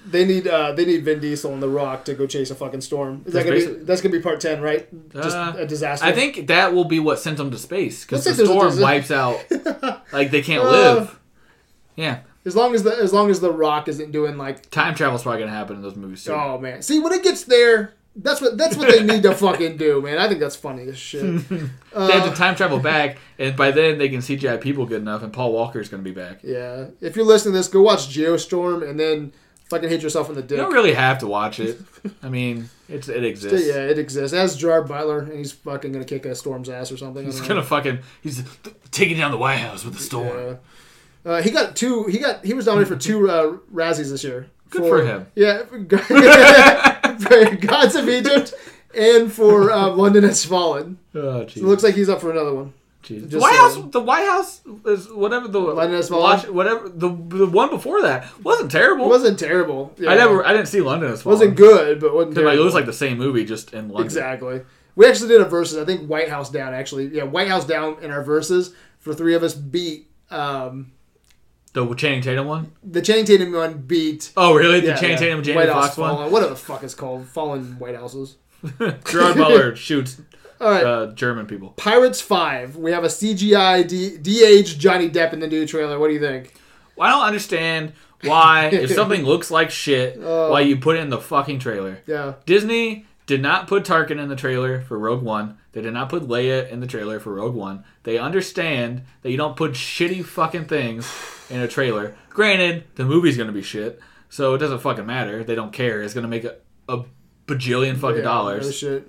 They 0.07 0.25
need 0.25 0.47
uh, 0.47 0.73
they 0.73 0.85
need 0.85 1.05
Vin 1.05 1.21
Diesel 1.21 1.53
and 1.53 1.63
The 1.63 1.69
Rock 1.69 2.05
to 2.07 2.15
go 2.15 2.27
chase 2.27 2.51
a 2.51 2.55
fucking 2.55 2.81
storm. 2.81 3.23
Is 3.27 3.33
that 3.33 3.45
That's 3.45 3.65
gonna 3.65 3.79
be 3.79 3.85
that's 3.85 4.01
gonna 4.01 4.13
be 4.17 4.23
part 4.23 4.41
ten, 4.41 4.61
right? 4.63 4.89
Just 5.13 5.37
Uh, 5.37 5.55
a 5.59 5.67
disaster. 5.67 6.07
I 6.07 6.13
think 6.13 6.47
that 6.47 6.73
will 6.73 6.85
be 6.85 7.01
what 7.01 7.19
sent 7.19 7.37
them 7.39 7.51
to 7.51 7.59
space 7.59 8.05
because 8.05 8.25
the 8.25 8.31
say 8.31 8.37
there's 8.37 8.49
a 8.49 8.53
storm 8.53 8.81
wipes 8.81 9.11
out. 9.11 9.39
Like 10.13 10.31
they 10.31 10.43
can't 10.43 10.65
Uh, 10.65 10.71
live. 10.71 11.19
Yeah, 11.97 12.21
as 12.47 12.57
long 12.57 12.75
as 12.75 12.83
the 12.85 12.93
as 12.97 13.13
long 13.13 13.31
as 13.31 13.41
The 13.41 13.53
Rock 13.53 13.89
isn't 13.89 14.13
doing 14.13 14.39
like 14.39 14.71
time 14.71 14.95
travel's 14.95 15.23
probably 15.25 15.41
gonna 15.41 15.53
happen 15.53 15.77
in 15.77 15.83
those 15.83 15.97
movies 15.97 16.25
too. 16.25 16.33
oh 16.33 16.57
man, 16.59 16.83
see 16.83 16.99
when 17.01 17.13
it 17.13 17.23
gets 17.23 17.45
there, 17.45 17.93
that's 18.23 18.41
what 18.41 18.57
that's 18.59 18.77
what 18.77 18.89
they 18.89 19.03
need 19.05 19.23
to 19.25 19.35
fucking 19.47 19.77
do, 19.77 20.01
man. 20.03 20.19
I 20.19 20.29
think 20.29 20.41
that's 20.41 20.57
funny 20.57 20.85
as 20.89 20.99
shit. 20.99 21.23
they 21.49 21.69
Uh, 21.95 22.09
have 22.11 22.31
to 22.31 22.37
time 22.37 22.55
travel 22.55 22.79
back, 22.79 23.19
and 23.39 23.57
by 23.57 23.71
then 23.71 23.99
they 23.99 24.09
can 24.09 24.23
see 24.23 24.37
CGI 24.37 24.61
people 24.61 24.87
good 24.87 25.03
enough, 25.03 25.23
and 25.23 25.33
Paul 25.33 25.53
Walker's 25.53 25.89
gonna 25.89 26.03
be 26.03 26.11
back. 26.13 26.41
yeah, 26.43 26.87
if 27.01 27.17
you're 27.17 27.25
listening 27.25 27.53
to 27.55 27.59
this, 27.59 27.69
go 27.69 27.83
watch 27.83 28.09
Geostorm 28.09 28.89
and 28.89 28.99
then 28.99 29.33
fucking 29.69 29.89
hit 29.89 30.03
yourself 30.03 30.29
in 30.29 30.35
the 30.35 30.43
dick. 30.43 30.59
You 30.59 30.65
don't 30.65 30.73
really 30.73 30.95
have 30.95 31.19
to 31.21 31.27
watch 31.27 31.61
it. 31.61 31.81
I 32.23 32.29
mean, 32.29 32.69
it's 32.89 33.09
it 33.09 33.25
exists. 33.25 33.69
yeah, 33.69 33.83
it 33.87 33.99
exists. 33.99 34.37
Has 34.37 34.57
Gerard 34.57 34.89
Butler, 34.89 35.21
and 35.21 35.33
he's 35.39 35.53
fucking 35.53 35.93
gonna 35.93 36.05
kick 36.05 36.27
a 36.27 36.35
storm's 36.35 36.69
ass 36.69 36.91
or 36.91 36.97
something. 36.97 37.25
He's 37.25 37.41
gonna 37.41 37.55
know. 37.57 37.63
fucking 37.63 37.99
he's 38.23 38.43
taking 38.91 39.17
down 39.17 39.31
the 39.31 39.39
White 39.39 39.59
House 39.59 39.85
with 39.85 39.95
the 39.95 40.01
storm. 40.03 40.37
Yeah. 40.37 40.55
Uh, 41.33 41.43
he 41.43 41.51
got 41.51 41.77
two. 41.77 42.05
He 42.05 42.19
got. 42.19 42.45
He 42.45 42.55
was 42.55 42.65
nominated 42.67 42.93
for 42.97 42.99
two 43.03 43.31
uh, 43.31 43.57
Razzies 43.73 44.11
this 44.11 44.25
year. 44.25 44.47
Good 44.71 44.83
for 44.89 45.05
him. 45.05 45.27
Yeah, 45.35 45.65
for 47.21 47.57
Gods 47.57 47.95
of 47.97 48.09
Egypt 48.09 48.55
and 48.97 49.33
for 49.33 49.71
uh, 49.71 49.89
London 49.91 50.25
Has 50.25 50.45
Fallen. 50.45 50.99
Oh, 51.15 51.41
It 51.41 51.57
looks 51.59 51.83
like 51.83 51.95
he's 51.95 52.09
up 52.09 52.21
for 52.21 52.31
another 52.31 52.55
one. 52.55 52.73
Jeez. 53.03 53.31
just 53.31 53.41
White 53.41 53.53
saying. 53.55 53.83
House, 53.85 53.93
the 53.93 54.01
White 54.01 54.27
House 54.27 54.61
is 54.85 55.11
whatever 55.11 55.49
the 55.49 55.59
London 55.59 55.97
Has 55.97 56.09
Fallen? 56.11 56.23
watch, 56.23 56.49
whatever 56.49 56.89
the 56.89 57.09
the 57.09 57.47
one 57.47 57.71
before 57.71 58.03
that 58.03 58.27
wasn't 58.43 58.71
terrible. 58.71 59.07
It 59.07 59.09
wasn't 59.09 59.39
terrible. 59.39 59.95
Yeah. 59.99 60.11
I 60.11 60.17
never 60.17 60.45
I 60.47 60.53
didn't 60.53 60.69
see 60.69 60.81
London 60.83 61.11
as 61.11 61.25
well. 61.25 61.35
wasn't 61.35 61.57
good, 61.57 61.99
but 62.01 62.13
wasn't 62.13 62.37
Like, 62.37 62.59
it 62.59 62.61
was 62.61 62.75
like 62.75 62.85
the 62.87 62.93
same 62.93 63.17
movie 63.17 63.45
just 63.47 63.73
in 63.73 63.89
London. 63.89 64.05
exactly. 64.05 64.61
We 64.97 65.07
actually 65.07 65.29
did 65.29 65.41
a 65.41 65.45
versus. 65.47 65.79
I 65.79 65.87
think 65.87 66.09
White 66.11 66.29
House 66.29 66.51
down. 66.51 66.75
Actually, 66.75 67.07
yeah, 67.17 67.23
White 67.23 67.49
House 67.49 67.65
down 67.65 68.03
in 68.03 68.11
our 68.11 68.23
verses 68.23 68.75
for 68.99 69.15
three 69.15 69.35
of 69.35 69.43
us 69.43 69.55
beat. 69.55 70.09
Um, 70.31 70.93
The 71.73 71.95
Channing 71.95 72.21
Tatum 72.23 72.47
one. 72.47 72.73
the 72.83 73.01
Channing 73.01 73.25
Tatum 73.25 73.53
one 73.53 73.79
beat. 73.79 74.33
Oh 74.37 74.55
really? 74.55 74.81
The 74.81 74.89
yeah, 74.89 74.95
Channing 74.97 75.11
yeah, 75.11 75.17
Tatum 75.19 75.43
Jamie 75.43 75.57
White 75.57 75.69
House 75.69 75.85
Foxx 75.85 75.99
one. 75.99 76.11
Fallen. 76.17 76.33
Whatever 76.33 76.51
the 76.51 76.57
fuck 76.57 76.83
it's 76.83 76.95
called, 76.95 77.27
fallen 77.27 77.79
White 77.79 77.95
Houses. 77.97 78.37
Gerard 78.79 79.37
Butler 79.37 79.77
shoots 79.87 80.21
All 80.61 80.71
right. 80.71 80.85
uh, 80.85 81.07
German 81.13 81.47
people. 81.47 81.71
Pirates 81.71 82.21
Five. 82.21 82.77
We 82.77 82.91
have 82.93 83.05
a 83.05 83.09
CGI 83.09 83.87
de- 83.89 84.19
de-aged 84.19 84.81
Johnny 84.81 85.09
Depp 85.09 85.33
in 85.33 85.41
the 85.41 85.47
new 85.47 85.67
trailer. 85.67 85.99
What 85.99 86.09
do 86.09 86.15
you 86.15 86.21
think? 86.21 86.55
Well, 86.97 87.07
I 87.09 87.11
don't 87.13 87.27
understand 87.27 87.93
why 88.25 88.67
if 88.67 88.91
something 88.95 89.23
looks 89.23 89.51
like 89.51 89.71
shit, 89.71 90.19
Oh. 90.21 90.51
why 90.51 90.61
you 90.61 90.77
put 90.77 90.97
it 90.97 91.01
in 91.01 91.09
the 91.11 91.21
fucking 91.21 91.61
trailer. 91.61 92.01
Yeah. 92.07 92.35
Disney 92.47 93.07
did 93.27 93.41
not 93.41 93.69
put 93.69 93.85
Tarkin 93.85 94.19
in 94.21 94.29
the 94.29 94.37
trailer 94.37 94.83
for 94.83 94.99
Rogue 94.99 95.23
One. 95.23 95.57
They 95.73 95.81
did 95.83 95.95
not 95.95 96.09
put 96.09 96.25
Leia 96.27 96.69
in 96.69 96.81
the 96.81 96.87
trailer 96.89 97.21
for 97.21 97.33
Rogue 97.33 97.55
One. 97.55 97.85
They 98.03 98.19
understand 98.19 99.03
that 99.23 99.31
you 99.31 99.37
don't 99.37 99.57
put 99.57 99.73
shitty 99.73 100.25
fucking 100.25 100.65
things 100.67 101.07
in 101.51 101.61
a 101.61 101.69
trailer. 101.69 102.15
Granted, 102.31 102.85
the 102.95 103.05
movie's 103.05 103.37
gonna 103.37 103.53
be 103.53 103.63
shit, 103.63 104.01
so 104.29 104.55
it 104.55 104.59
doesn't 104.59 104.79
fucking 104.81 105.07
matter. 105.07 105.43
They 105.45 105.55
don't 105.55 105.73
care. 105.73 106.03
It's 106.03 106.15
gonna 106.15 106.29
make 106.29 106.45
a, 106.45 106.57
a 106.89 107.05
bajillion 107.47 107.97
fucking 107.99 108.19
Yeah, 108.19 108.23
dollars. 108.23 108.77
shit. 108.77 109.07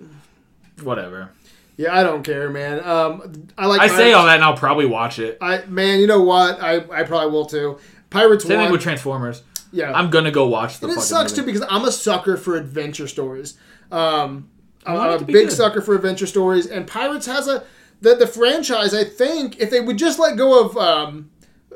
Whatever. 0.84 1.32
Yeah, 1.78 1.98
I 1.98 2.04
don't 2.04 2.24
care, 2.24 2.50
man. 2.50 2.84
Um, 2.84 3.48
I 3.58 3.66
like. 3.66 3.82
I 3.82 3.88
say 3.88 4.14
all 4.14 4.26
that 4.26 4.36
and 4.36 4.44
I'll 4.44 4.58
probably 4.58 4.86
watch 4.86 5.20
it. 5.20 5.38
I 5.42 5.64
man, 5.66 6.00
you 6.00 6.08
know 6.08 6.22
what? 6.22 6.62
I, 6.62 6.76
I 6.92 7.04
probably 7.04 7.32
will 7.32 7.46
too. 7.46 7.80
Pirates 8.10 8.46
Same 8.46 8.60
thing 8.60 8.72
with 8.72 8.82
Transformers. 8.82 9.42
yeah, 9.72 9.92
I'm 9.94 10.10
gonna 10.10 10.32
go 10.32 10.48
watch 10.48 10.80
the 10.80 10.88
and 10.90 10.98
it 10.98 11.02
sucks 11.02 11.32
movie. 11.32 11.42
too 11.42 11.46
because 11.46 11.68
I'm 11.70 11.86
a 11.86 11.92
sucker 11.92 12.38
for 12.38 12.56
adventure 12.58 13.08
stories. 13.08 13.58
Um, 13.92 14.50
I'm, 14.86 14.94
want 14.96 15.10
it 15.10 15.14
I'm 15.14 15.18
to 15.20 15.24
a 15.24 15.28
big 15.28 15.48
good. 15.48 15.52
sucker 15.54 15.82
for 15.82 15.96
adventure 15.96 16.28
stories, 16.28 16.68
and 16.68 16.86
Pirates 16.86 17.26
has 17.26 17.48
a 17.48 17.64
the 18.02 18.16
the 18.16 18.28
franchise. 18.28 18.94
I 18.94 19.04
think 19.04 19.60
if 19.60 19.70
they 19.72 19.80
would 19.82 19.98
just 19.98 20.20
let 20.20 20.38
go 20.38 20.64
of 20.66 20.78
um, 20.78 21.31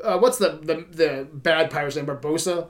uh, 0.06 0.18
what's 0.20 0.38
the, 0.38 0.60
the 0.62 0.86
the 0.92 1.28
bad 1.34 1.72
pirate's 1.72 1.96
name? 1.96 2.06
Barbossa. 2.06 2.70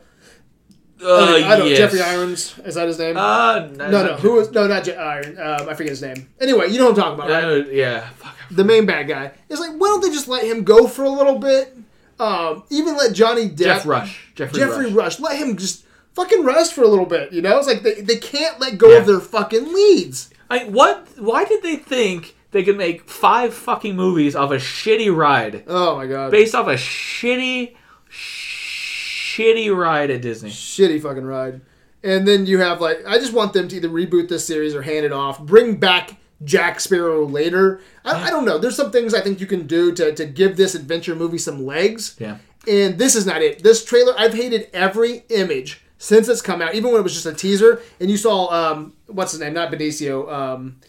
Uh, 1.03 1.26
I 1.26 1.57
don't. 1.57 1.68
yes. 1.68 1.78
Jeffrey 1.78 1.99
Irons 2.02 2.57
is 2.66 2.76
that 2.76 2.88
his 2.88 2.98
name? 2.98 3.18
Uh, 3.18 3.68
no, 3.74 3.90
no. 3.90 4.14
Who 4.16 4.34
was 4.34 4.49
no? 4.52 4.66
Not 4.66 4.86
Je- 4.86 4.95
Iron. 4.95 5.38
Um, 5.38 5.68
I 5.70 5.74
forget 5.74 5.90
his 5.90 6.02
name. 6.02 6.30
Anyway, 6.40 6.70
you 6.70 6.80
know 6.80 6.86
what 6.91 6.98
I'm 6.98 7.03
talking 7.03 7.14
about, 7.16 7.30
right? 7.30 7.44
Uh, 7.44 7.70
yeah. 7.70 8.10
Fuck. 8.12 8.36
the 8.49 8.64
main 8.64 8.86
bad 8.86 9.07
guy. 9.07 9.32
It's 9.49 9.60
like, 9.60 9.72
why 9.72 9.88
don't 9.88 10.02
they 10.02 10.10
just 10.10 10.30
let 10.30 10.45
him 10.45 10.64
go 10.64 10.88
for 10.88 11.03
a 11.03 11.10
little 11.10 11.38
bit? 11.38 11.76
Um, 12.18 12.64
even 12.70 12.95
let 12.95 13.14
Johnny 13.14 13.49
Depp, 13.49 13.57
Jeff 13.57 13.86
Rush. 13.86 14.32
Geoffrey, 14.36 14.60
Geoffrey 14.60 14.86
Rush. 14.86 14.94
Rush. 14.94 15.20
let 15.20 15.38
him 15.38 15.57
just 15.57 15.84
fucking 16.14 16.45
rest 16.45 16.74
for 16.74 16.84
a 16.84 16.88
little 16.88 17.06
bit. 17.06 17.34
You 17.34 17.41
know, 17.41 17.57
it's 17.57 17.68
like 17.68 17.84
they, 17.84 17.99
they 17.99 18.16
can't 18.16 18.57
let 18.62 18.78
go 18.78 18.98
of 18.98 19.06
their 19.06 19.20
fucking 19.20 19.74
leads. 19.74 20.30
I, 20.49 20.64
what? 20.66 21.10
Why 21.18 21.44
did 21.44 21.62
they 21.62 21.76
think 21.76 22.35
they 22.56 22.64
could 22.64 22.77
make 22.77 23.10
five 23.10 23.53
fucking 23.53 23.98
movies 23.98 24.34
off 24.34 24.49
a 24.49 24.56
shitty 24.56 25.14
ride 25.14 25.65
Oh 25.68 25.98
my 25.98 26.07
god, 26.07 26.32
based 26.32 26.56
off 26.56 26.68
a 26.68 26.76
shitty, 26.76 27.76
shitty 28.10 29.76
ride 29.76 30.10
at 30.10 30.22
Disney? 30.22 30.49
shitty 30.49 31.02
fucking 31.02 31.26
ride. 31.26 31.60
And 32.02 32.26
then 32.26 32.45
you 32.45 32.60
have 32.60 32.80
like, 32.80 33.06
I 33.06 33.18
just 33.18 33.34
want 33.34 33.52
them 33.52 33.68
to 33.68 33.76
either 33.76 33.90
reboot 33.90 34.30
this 34.30 34.45
series 34.48 34.73
or 34.73 34.84
hand 34.84 35.06
it 35.06 35.11
off. 35.11 35.41
Bring 35.41 35.76
back 35.76 36.15
Jack 36.45 36.80
Sparrow 36.80 37.26
later. 37.26 37.82
I, 38.06 38.27
I 38.27 38.30
don't 38.30 38.45
know. 38.45 38.57
There's 38.57 38.76
some 38.77 38.91
things 38.91 39.14
I 39.14 39.19
think 39.22 39.41
you 39.41 39.48
can 39.48 39.68
do 39.68 39.91
to 39.94 40.14
to 40.15 40.26
give 40.26 40.56
this 40.56 40.76
adventure 40.76 41.15
movie 41.15 41.38
some 41.40 41.65
legs. 41.65 42.15
Yeah. 42.19 42.38
And 42.68 42.98
this 42.98 43.15
is 43.15 43.26
not 43.26 43.41
it. 43.41 43.64
This 43.64 43.84
trailer, 43.84 44.14
I've 44.18 44.34
hated 44.34 44.69
every 44.73 45.23
image 45.30 45.82
since 45.98 46.30
it's 46.30 46.41
come 46.41 46.61
out, 46.61 46.73
even 46.73 46.91
when 46.91 46.99
it 47.02 47.03
was 47.03 47.14
just 47.14 47.26
a 47.26 47.34
teaser. 47.34 47.82
And 47.99 48.10
you 48.10 48.18
saw, 48.18 48.48
um, 48.52 48.94
what's 49.07 49.32
his 49.34 49.41
name? 49.41 49.53
Not 49.53 49.72
Benicio. 49.72 50.32
Um, 50.32 50.80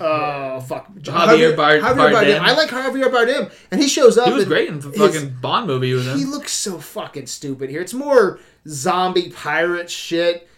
oh 0.04 0.60
fuck, 0.60 0.92
Javier 0.94 1.56
Bard- 1.56 1.82
Bardem. 1.82 2.40
I 2.40 2.52
like 2.54 2.68
Javier 2.70 3.10
Bardem, 3.10 3.52
and 3.70 3.80
he 3.80 3.88
shows 3.88 4.16
up. 4.18 4.28
He 4.28 4.32
was 4.34 4.44
great 4.46 4.68
in 4.68 4.80
the 4.80 4.88
his- 4.90 4.98
fucking 4.98 5.36
Bond 5.40 5.66
movie 5.66 5.88
he 5.88 5.94
was 5.94 6.06
He 6.06 6.24
looks 6.24 6.52
so 6.52 6.78
fucking 6.78 7.26
stupid 7.26 7.70
here. 7.70 7.80
It's 7.80 7.94
more 7.94 8.40
zombie 8.68 9.30
pirate 9.30 9.90
shit. 9.90 10.48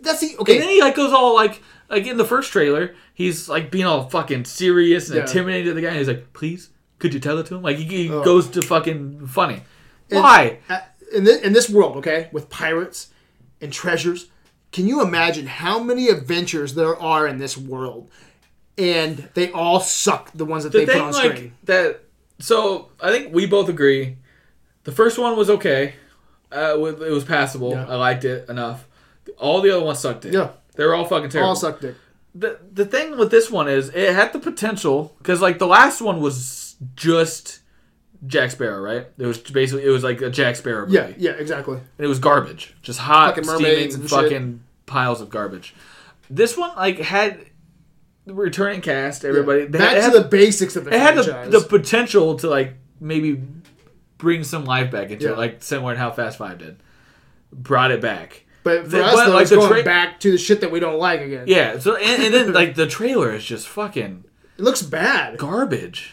That's 0.00 0.20
the 0.20 0.36
okay. 0.38 0.54
And 0.54 0.62
then 0.62 0.68
he 0.70 0.80
like 0.80 0.94
goes 0.94 1.12
all 1.12 1.34
like 1.34 1.60
like 1.90 2.06
in 2.06 2.16
the 2.16 2.24
first 2.24 2.52
trailer, 2.52 2.94
he's 3.14 3.48
like 3.48 3.70
being 3.70 3.84
all 3.84 4.08
fucking 4.08 4.44
serious 4.44 5.08
and 5.08 5.16
Yeah. 5.16 5.22
intimidating 5.22 5.66
to 5.66 5.74
the 5.74 5.80
guy. 5.82 5.88
And 5.88 5.98
he's 5.98 6.08
like, 6.08 6.32
"Please, 6.32 6.70
could 6.98 7.12
you 7.12 7.20
tell 7.20 7.38
it 7.38 7.46
to 7.46 7.56
him?" 7.56 7.62
Like 7.62 7.76
he, 7.78 7.84
he 7.84 8.10
Oh. 8.10 8.22
goes 8.22 8.48
to 8.50 8.62
fucking 8.62 9.26
funny. 9.26 9.62
And- 10.10 10.20
Why? 10.22 10.58
Uh, 10.70 10.80
in 11.12 11.24
this, 11.24 11.40
in 11.42 11.52
this 11.52 11.68
world, 11.68 11.96
okay, 11.96 12.28
with 12.32 12.48
pirates 12.50 13.08
and 13.60 13.72
treasures, 13.72 14.26
can 14.72 14.86
you 14.88 15.00
imagine 15.02 15.46
how 15.46 15.78
many 15.80 16.08
adventures 16.08 16.74
there 16.74 16.96
are 17.00 17.26
in 17.26 17.38
this 17.38 17.56
world? 17.56 18.10
And 18.76 19.28
they 19.34 19.50
all 19.52 19.80
suck. 19.80 20.30
The 20.34 20.44
ones 20.44 20.64
that 20.64 20.70
The 20.72 20.78
they 20.80 20.86
put 20.86 20.92
thing 20.94 21.02
on 21.02 21.12
like 21.12 21.36
screen. 21.36 21.52
that. 21.64 22.00
So 22.40 22.90
I 23.00 23.10
think 23.12 23.32
we 23.32 23.46
both 23.46 23.68
agree. 23.68 24.16
The 24.84 24.92
first 24.92 25.18
one 25.18 25.36
was 25.36 25.48
okay. 25.50 25.94
Uh, 26.52 26.74
it 26.78 27.10
was 27.10 27.24
passable. 27.24 27.70
Yeah. 27.72 27.86
I 27.86 27.94
liked 27.96 28.24
it 28.24 28.48
enough. 28.48 28.86
All 29.38 29.60
the 29.60 29.70
other 29.76 29.84
ones 29.84 29.98
sucked. 30.00 30.24
It. 30.24 30.34
Yeah. 30.34 30.50
they 30.76 30.84
were 30.84 30.94
all 30.94 31.04
fucking 31.04 31.30
terrible. 31.30 31.50
All 31.50 31.56
suck 31.56 31.80
dick. 31.80 31.94
the 32.34 32.58
the 32.72 32.84
thing 32.84 33.16
with 33.16 33.30
this 33.30 33.50
one 33.50 33.68
is 33.68 33.88
it 33.90 34.14
had 34.14 34.32
the 34.32 34.38
potential 34.38 35.14
because 35.18 35.40
like 35.40 35.58
the 35.58 35.66
last 35.66 36.00
one 36.02 36.20
was 36.20 36.76
just 36.96 37.60
Jack 38.26 38.50
Sparrow, 38.50 38.80
right? 38.80 39.06
It 39.18 39.26
was 39.26 39.38
basically 39.38 39.84
it 39.84 39.90
was 39.90 40.04
like 40.04 40.20
a 40.20 40.30
Jack 40.30 40.56
Sparrow 40.56 40.86
movie. 40.86 40.96
Yeah, 40.96 41.12
yeah, 41.16 41.30
exactly. 41.32 41.76
and 41.76 42.04
it 42.04 42.08
was 42.08 42.18
garbage, 42.18 42.74
just 42.82 42.98
hot, 43.00 43.34
Fucking 43.34 43.46
mermaids 43.46 43.94
steaming, 43.94 44.00
and 44.00 44.10
shit. 44.10 44.10
fucking 44.10 44.62
piles 44.86 45.20
of 45.20 45.30
garbage. 45.30 45.74
This 46.30 46.56
one 46.56 46.74
like 46.76 46.98
had 46.98 47.38
returning 48.26 48.80
cast, 48.80 49.24
everybody. 49.24 49.66
they 49.66 49.78
Back 49.78 49.96
had, 49.96 50.12
to 50.12 50.18
the 50.20 50.28
basics 50.28 50.76
of 50.76 50.84
the 50.84 50.94
it 50.94 51.00
had 51.00 51.16
the, 51.16 51.58
the 51.58 51.60
potential 51.66 52.36
to 52.36 52.48
like 52.48 52.74
maybe 53.00 53.42
bring 54.18 54.44
some 54.44 54.64
life 54.64 54.90
back 54.90 55.10
into 55.10 55.24
Yeah. 55.26 55.32
it, 55.32 55.38
like 55.38 55.62
similar 55.62 55.94
to 55.94 55.98
how 55.98 56.10
Fast 56.10 56.38
Five 56.38 56.58
did. 56.58 56.76
Brought 57.52 57.90
it 57.90 58.00
back. 58.00 58.44
but 58.62 58.84
for 58.84 58.88
the- 58.90 59.04
us, 59.04 59.14
but, 59.14 59.26
though, 59.26 59.32
like, 59.34 59.48
the 59.48 59.56
going 59.56 59.72
tra- 59.72 59.82
back 59.84 60.20
to 60.20 60.30
the 60.32 60.38
shit 60.38 60.60
that 60.62 60.70
we 60.70 60.80
don't 60.80 60.98
like 60.98 61.20
again. 61.20 61.44
Yeah. 61.46 61.78
So 61.78 61.96
and, 61.96 62.22
and 62.22 62.34
then 62.34 62.52
like 62.60 62.74
the 62.74 62.86
trailer 62.86 63.32
is 63.34 63.44
just 63.44 63.68
fucking 63.68 64.24
It 64.58 64.62
looks 64.62 64.82
bad. 64.82 65.36
garbage. 65.38 66.12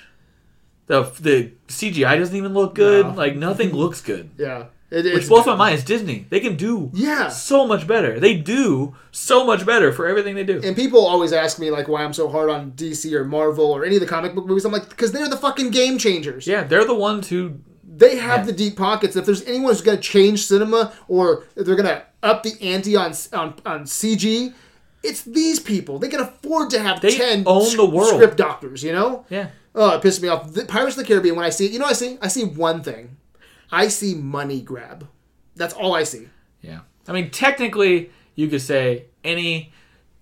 The 0.87 1.03
the 1.21 1.53
CGI 1.67 2.17
doesn't 2.19 2.35
even 2.35 2.53
look 2.53 2.75
good. 2.75 3.05
No. 3.07 3.13
Like 3.13 3.35
nothing 3.37 3.71
looks 3.73 4.01
good. 4.01 4.31
Yeah. 4.37 4.65
It, 4.91 5.05
Which 5.05 5.13
it's 5.15 5.29
blows 5.29 5.45
my 5.45 5.55
mind. 5.55 5.75
It's 5.75 5.85
Disney. 5.85 6.27
They 6.29 6.41
can 6.41 6.57
do 6.57 6.91
Yeah. 6.93 7.29
so 7.29 7.65
much 7.65 7.87
better. 7.87 8.19
They 8.19 8.35
do 8.35 8.93
so 9.11 9.45
much 9.45 9.65
better 9.65 9.93
for 9.93 10.05
everything 10.05 10.35
they 10.35 10.43
do. 10.43 10.59
And 10.61 10.75
people 10.75 11.05
always 11.05 11.31
ask 11.31 11.59
me 11.59 11.71
like 11.71 11.87
why 11.87 12.03
I'm 12.03 12.11
so 12.13 12.27
hard 12.27 12.49
on 12.49 12.71
DC 12.71 13.13
or 13.13 13.23
Marvel 13.23 13.65
or 13.71 13.85
any 13.85 13.95
of 13.95 14.01
the 14.01 14.07
comic 14.07 14.35
book 14.35 14.45
movies. 14.45 14.65
I'm 14.65 14.73
like, 14.73 14.89
because 14.89 15.13
they're 15.13 15.29
the 15.29 15.37
fucking 15.37 15.69
game 15.71 15.97
changers. 15.97 16.45
yeah, 16.45 16.63
they're 16.65 16.85
the 16.85 16.93
ones 16.93 17.29
who. 17.29 17.59
They 17.93 18.17
have 18.17 18.39
Yeah. 18.41 18.45
the 18.47 18.51
deep 18.53 18.77
pockets. 18.77 19.15
If 19.15 19.25
there's 19.25 19.43
anyone 19.43 19.71
who's 19.71 19.81
going 19.81 19.97
to 19.97 20.03
change 20.03 20.45
cinema 20.45 20.91
or 21.07 21.43
they're 21.55 21.75
going 21.75 21.85
to 21.87 22.01
up 22.23 22.41
the 22.43 22.53
ante 22.61 22.95
on, 22.95 23.13
on 23.33 23.53
on 23.65 23.83
CG, 23.85 24.53
it's 25.03 25.21
these 25.23 25.59
people. 25.59 25.99
They 25.99 26.07
can 26.09 26.19
afford 26.21 26.69
to 26.71 26.79
have 26.79 26.99
They 27.01 27.15
ten 27.15 27.43
own 27.45 27.75
the 27.77 27.85
world. 27.85 28.09
script 28.15 28.37
doctors. 28.37 28.81
You 28.83 28.93
know? 28.93 29.25
Yeah. 29.29 29.47
Oh, 29.75 29.95
it 29.95 30.01
pissed 30.01 30.21
me 30.21 30.27
off. 30.29 30.51
The 30.53 30.65
Pirates 30.65 30.97
of 30.97 31.03
the 31.03 31.07
Caribbean. 31.07 31.35
When 31.35 31.45
I 31.45 31.49
see 31.49 31.65
it, 31.67 31.71
you 31.71 31.79
know, 31.79 31.85
what 31.85 31.91
I 31.91 31.93
see. 31.93 32.17
I 32.21 32.27
see 32.27 32.43
one 32.45 32.81
thing. 32.81 33.17
I 33.71 33.87
see 33.87 34.15
money 34.15 34.61
grab. 34.61 35.07
That's 35.55 35.73
all 35.73 35.93
I 35.95 36.03
see. 36.03 36.27
Yeah. 36.61 36.79
I 37.07 37.13
mean, 37.13 37.29
technically, 37.31 38.11
you 38.35 38.47
could 38.47 38.61
say 38.61 39.05
any 39.23 39.71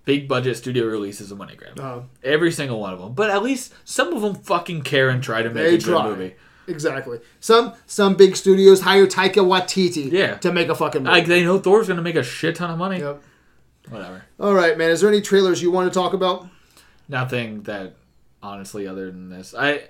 big 0.05 0.27
budget 0.27 0.57
studio 0.57 0.85
release 0.85 1.21
is 1.21 1.31
a 1.31 1.35
money 1.35 1.55
grab. 1.55 1.79
Uh, 1.79 2.01
Every 2.23 2.51
single 2.51 2.79
one 2.79 2.93
of 2.93 2.99
them. 2.99 3.13
But 3.13 3.29
at 3.29 3.43
least 3.43 3.73
some 3.85 4.13
of 4.13 4.21
them 4.21 4.35
fucking 4.35 4.81
care 4.83 5.09
and 5.09 5.21
try 5.23 5.41
to 5.43 5.49
make 5.49 5.67
a 5.67 5.71
good 5.71 5.81
try. 5.81 6.07
movie. 6.07 6.35
exactly. 6.67 7.19
Some 7.39 7.73
some 7.85 8.15
big 8.15 8.35
studios 8.35 8.81
hire 8.81 9.05
Taika 9.07 9.43
Waititi 9.45 10.11
Yeah. 10.11 10.35
to 10.37 10.51
make 10.51 10.69
a 10.69 10.75
fucking 10.75 11.03
movie. 11.03 11.13
Like 11.15 11.25
they 11.27 11.43
know 11.43 11.59
Thor's 11.59 11.87
gonna 11.87 12.01
make 12.01 12.15
a 12.15 12.23
shit 12.23 12.55
ton 12.55 12.69
of 12.71 12.77
money. 12.77 12.99
Yep. 12.99 13.21
Whatever. 13.89 14.23
All 14.39 14.53
right, 14.53 14.77
man. 14.77 14.89
Is 14.91 15.01
there 15.01 15.09
any 15.09 15.21
trailers 15.21 15.61
you 15.61 15.71
want 15.71 15.91
to 15.91 15.93
talk 15.99 16.13
about? 16.13 16.47
Nothing 17.07 17.63
that 17.63 17.95
honestly 18.41 18.87
other 18.87 19.07
than 19.11 19.29
this. 19.29 19.53
I 19.57 19.83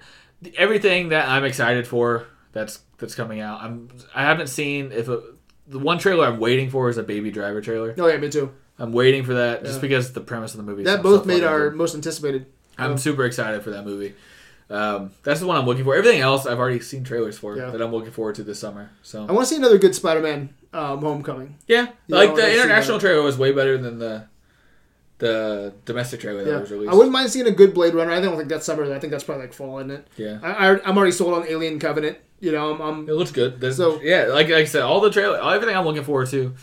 everything 0.57 1.09
that 1.09 1.27
I'm 1.27 1.43
excited 1.43 1.85
for 1.87 2.27
that's 2.51 2.79
that's 2.97 3.15
coming 3.15 3.39
out. 3.41 3.61
I'm 3.61 3.89
I 4.15 4.23
haven't 4.23 4.47
seen 4.47 4.91
if 4.91 5.07
it, 5.09 5.19
the 5.67 5.79
one 5.79 5.97
trailer 5.99 6.25
I'm 6.25 6.39
waiting 6.39 6.69
for 6.69 6.89
is 6.89 6.97
a 6.97 7.03
Baby 7.03 7.31
Driver 7.31 7.61
trailer. 7.61 7.93
Oh 7.97 8.07
yeah, 8.07 8.17
me 8.17 8.29
too. 8.29 8.51
I'm 8.77 8.93
waiting 8.93 9.23
for 9.23 9.33
that 9.35 9.63
just 9.63 9.75
Yeah. 9.75 9.81
because 9.81 10.13
the 10.13 10.21
premise 10.21 10.53
of 10.53 10.57
the 10.57 10.63
movie. 10.63 10.83
That 10.83 11.03
both 11.03 11.21
so 11.23 11.27
made 11.27 11.43
our 11.43 11.69
most 11.71 11.95
anticipated. 11.95 12.45
I'm 12.77 12.93
Oh. 12.93 12.95
super 12.95 13.25
excited 13.25 13.61
for 13.61 13.71
that 13.71 13.85
movie. 13.85 14.15
Um, 14.69 15.11
that's 15.23 15.39
the 15.39 15.47
one 15.47 15.57
I'm 15.57 15.65
looking 15.65 15.83
for. 15.83 15.95
Everything 15.95 16.21
else 16.21 16.45
I've 16.45 16.59
already 16.59 16.79
seen 16.79 17.03
trailers 17.03 17.37
for 17.37 17.57
Yeah. 17.57 17.71
that 17.71 17.81
I'm 17.81 17.91
looking 17.91 18.11
forward 18.11 18.35
to 18.35 18.43
this 18.43 18.59
summer. 18.59 18.91
So 19.01 19.25
I 19.27 19.31
want 19.31 19.47
to 19.47 19.53
see 19.53 19.55
another 19.57 19.79
good 19.79 19.95
Spider-Man 19.95 20.49
um, 20.73 20.99
Homecoming. 21.01 21.55
yeah, 21.67 21.87
I 21.89 21.91
like 22.07 22.29
wanna 22.31 22.43
the 22.43 22.53
international 22.53 22.99
trailer 22.99 23.23
was 23.23 23.37
way 23.37 23.51
better 23.51 23.77
than 23.79 23.97
the 23.99 24.25
the 25.19 25.73
domestic 25.85 26.19
trailer 26.21 26.43
that 26.43 26.49
Yeah, 26.49 26.59
was 26.59 26.71
released. 26.71 26.91
I 26.91 26.95
wouldn't 26.95 27.11
mind 27.13 27.29
seeing 27.29 27.45
a 27.47 27.51
good 27.51 27.73
Blade 27.73 27.93
Runner. 27.93 28.11
I 28.11 28.19
don't 28.21 28.35
think 28.37 28.49
that's 28.49 28.65
summer. 28.65 28.91
I 28.93 28.99
think 28.99 29.11
that's 29.11 29.23
probably 29.23 29.43
like 29.45 29.53
fall, 29.53 29.77
isn't 29.79 29.91
it? 29.91 30.07
yeah. 30.17 30.39
I, 30.41 30.71
I, 30.71 30.79
I'm 30.85 30.97
already 30.97 31.11
sold 31.11 31.33
on 31.33 31.45
Alien 31.47 31.79
Covenant. 31.79 32.17
You 32.39 32.51
know, 32.53 32.73
I'm, 32.73 32.81
I'm 32.81 33.09
It 33.09 33.13
looks 33.13 33.31
good. 33.31 33.59
There's, 33.59 33.77
So- 33.77 33.99
yeah, 34.01 34.23
like, 34.27 34.47
like 34.47 34.55
I 34.61 34.65
said, 34.65 34.81
all 34.81 35.01
the 35.01 35.11
trailer, 35.11 35.41
everything 35.41 35.75
I'm 35.75 35.85
looking 35.85 36.03
forward 36.05 36.29
to 36.29 36.55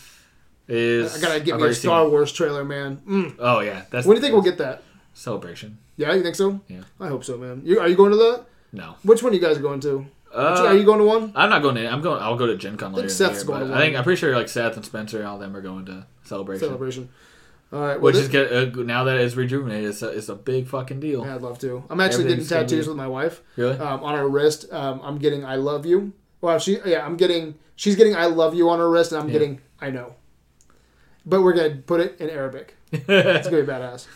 is. 0.68 1.16
I 1.16 1.20
gotta 1.20 1.40
get 1.40 1.54
I've 1.54 1.60
me 1.60 1.68
a 1.68 1.74
Star 1.74 2.02
seen. 2.04 2.10
Wars 2.10 2.32
trailer, 2.32 2.64
man. 2.64 2.96
Mm. 3.08 3.36
Oh 3.38 3.60
yeah, 3.60 3.82
that's. 3.90 4.06
When 4.06 4.14
do 4.16 4.18
you 4.18 4.22
think 4.22 4.32
we'll 4.34 4.42
get 4.42 4.58
that? 4.58 4.82
celebration? 5.14 5.78
Yeah, 5.96 6.12
you 6.14 6.22
think 6.22 6.34
so? 6.34 6.60
Yeah. 6.68 6.82
I 7.00 7.08
hope 7.08 7.24
so, 7.24 7.38
man. 7.38 7.62
You, 7.64 7.80
are 7.80 7.88
you 7.88 7.96
going 7.96 8.10
to 8.10 8.16
that? 8.18 8.44
No, 8.72 8.96
Which 9.02 9.22
one 9.22 9.32
are 9.32 9.34
you 9.34 9.40
guys 9.40 9.56
going 9.56 9.80
to? 9.80 10.04
uh, 10.34 10.64
are 10.66 10.74
you 10.76 10.84
going 10.84 10.98
to 10.98 11.04
one? 11.06 11.32
I'm 11.34 11.48
not 11.48 11.62
going 11.62 11.76
to. 11.76 11.86
I'm 11.90 12.02
going. 12.02 12.20
I'll 12.22 12.36
go 12.36 12.46
to 12.46 12.56
Gen 12.56 12.76
Con 12.76 12.92
later. 12.92 13.02
in 13.02 13.08
the 13.08 13.14
Seth's 13.14 13.36
year, 13.38 13.44
going 13.46 13.68
to 13.68 13.74
I 13.74 13.78
think. 13.78 13.96
I'm 13.96 14.04
pretty 14.04 14.18
sure 14.20 14.34
like 14.36 14.48
Seth 14.48 14.76
and 14.76 14.84
Spencer 14.84 15.18
and 15.18 15.26
all 15.26 15.38
them 15.38 15.56
are 15.56 15.62
going 15.62 15.86
to 15.86 16.06
celebration. 16.24 16.68
Celebration. 16.68 17.08
All 17.72 17.80
right. 17.80 18.00
Well, 18.00 18.12
Which 18.12 18.16
is 18.16 18.28
get, 18.28 18.52
uh, 18.52 18.64
now 18.82 19.04
that 19.04 19.18
it's 19.18 19.34
rejuvenated, 19.34 19.90
it's 19.90 20.00
a, 20.02 20.08
it's 20.08 20.28
a 20.28 20.36
big 20.36 20.68
fucking 20.68 21.00
deal. 21.00 21.24
yeah, 21.26 21.34
I'd 21.34 21.42
love 21.42 21.58
to. 21.60 21.82
I'm 21.90 22.00
actually 22.00 22.28
getting 22.28 22.46
tattoos 22.46 22.84
be- 22.86 22.88
with 22.90 22.96
my 22.96 23.08
wife 23.08 23.42
Really? 23.56 23.76
um, 23.78 24.04
on 24.04 24.16
her 24.16 24.28
wrist. 24.28 24.72
Um, 24.72 25.00
I'm 25.02 25.18
getting 25.18 25.44
"I 25.44 25.56
love 25.56 25.84
you." 25.84 26.12
Well, 26.40 26.58
she 26.58 26.78
yeah, 26.86 27.04
I'm 27.04 27.16
getting. 27.16 27.56
She's 27.74 27.96
getting 27.96 28.14
"I 28.14 28.26
love 28.26 28.54
you" 28.54 28.68
on 28.70 28.78
her 28.78 28.88
wrist, 28.88 29.10
and 29.12 29.20
I'm 29.20 29.26
Yeah. 29.28 29.32
getting 29.32 29.60
"I 29.80 29.90
know." 29.90 30.14
But 31.24 31.42
we're 31.42 31.54
gonna 31.54 31.76
put 31.84 32.00
it 32.00 32.20
in 32.20 32.30
Arabic. 32.30 32.76
It's 32.92 33.48
gonna 33.48 33.62
be 33.62 33.66
badass. 33.68 34.06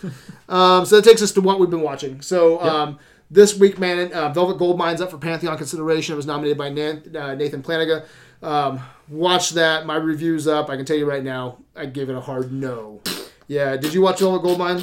Um, 0.49 0.87
so 0.87 0.97
that 0.97 1.05
takes 1.05 1.21
us 1.23 1.33
to 1.33 1.41
what 1.41 1.59
we've 1.59 1.69
been 1.71 1.81
watching. 1.83 2.23
So 2.23 2.61
um, 2.61 2.99
this 3.33 3.59
week, 3.59 3.81
man, 3.81 4.13
uh, 4.13 4.29
Velvet 4.33 4.59
Goldmine's 4.59 5.01
up 5.01 5.11
for 5.11 5.19
Pantheon 5.19 5.57
consideration. 5.59 6.13
It 6.13 6.17
was 6.17 6.27
nominated 6.27 6.57
by 6.57 6.69
Nan- 6.69 7.15
uh, 7.17 7.35
Nathan 7.35 7.65
Flanagan. 7.65 8.03
Um, 8.43 8.81
watch 9.09 9.51
that. 9.51 9.87
My 9.87 9.97
review's 9.97 10.47
up. 10.47 10.71
I 10.71 10.77
can 10.77 10.85
tell 10.85 10.97
you 10.97 11.05
right 11.05 11.23
now, 11.25 11.59
I 11.75 11.87
gave 11.87 12.09
it 12.11 12.15
a 12.17 12.21
hard 12.21 12.53
no. 12.53 13.01
Yeah, 13.51 13.77
did 13.77 13.93
you 13.93 14.01
watch 14.01 14.21
Velvet 14.21 14.43
Goldmine? 14.45 14.81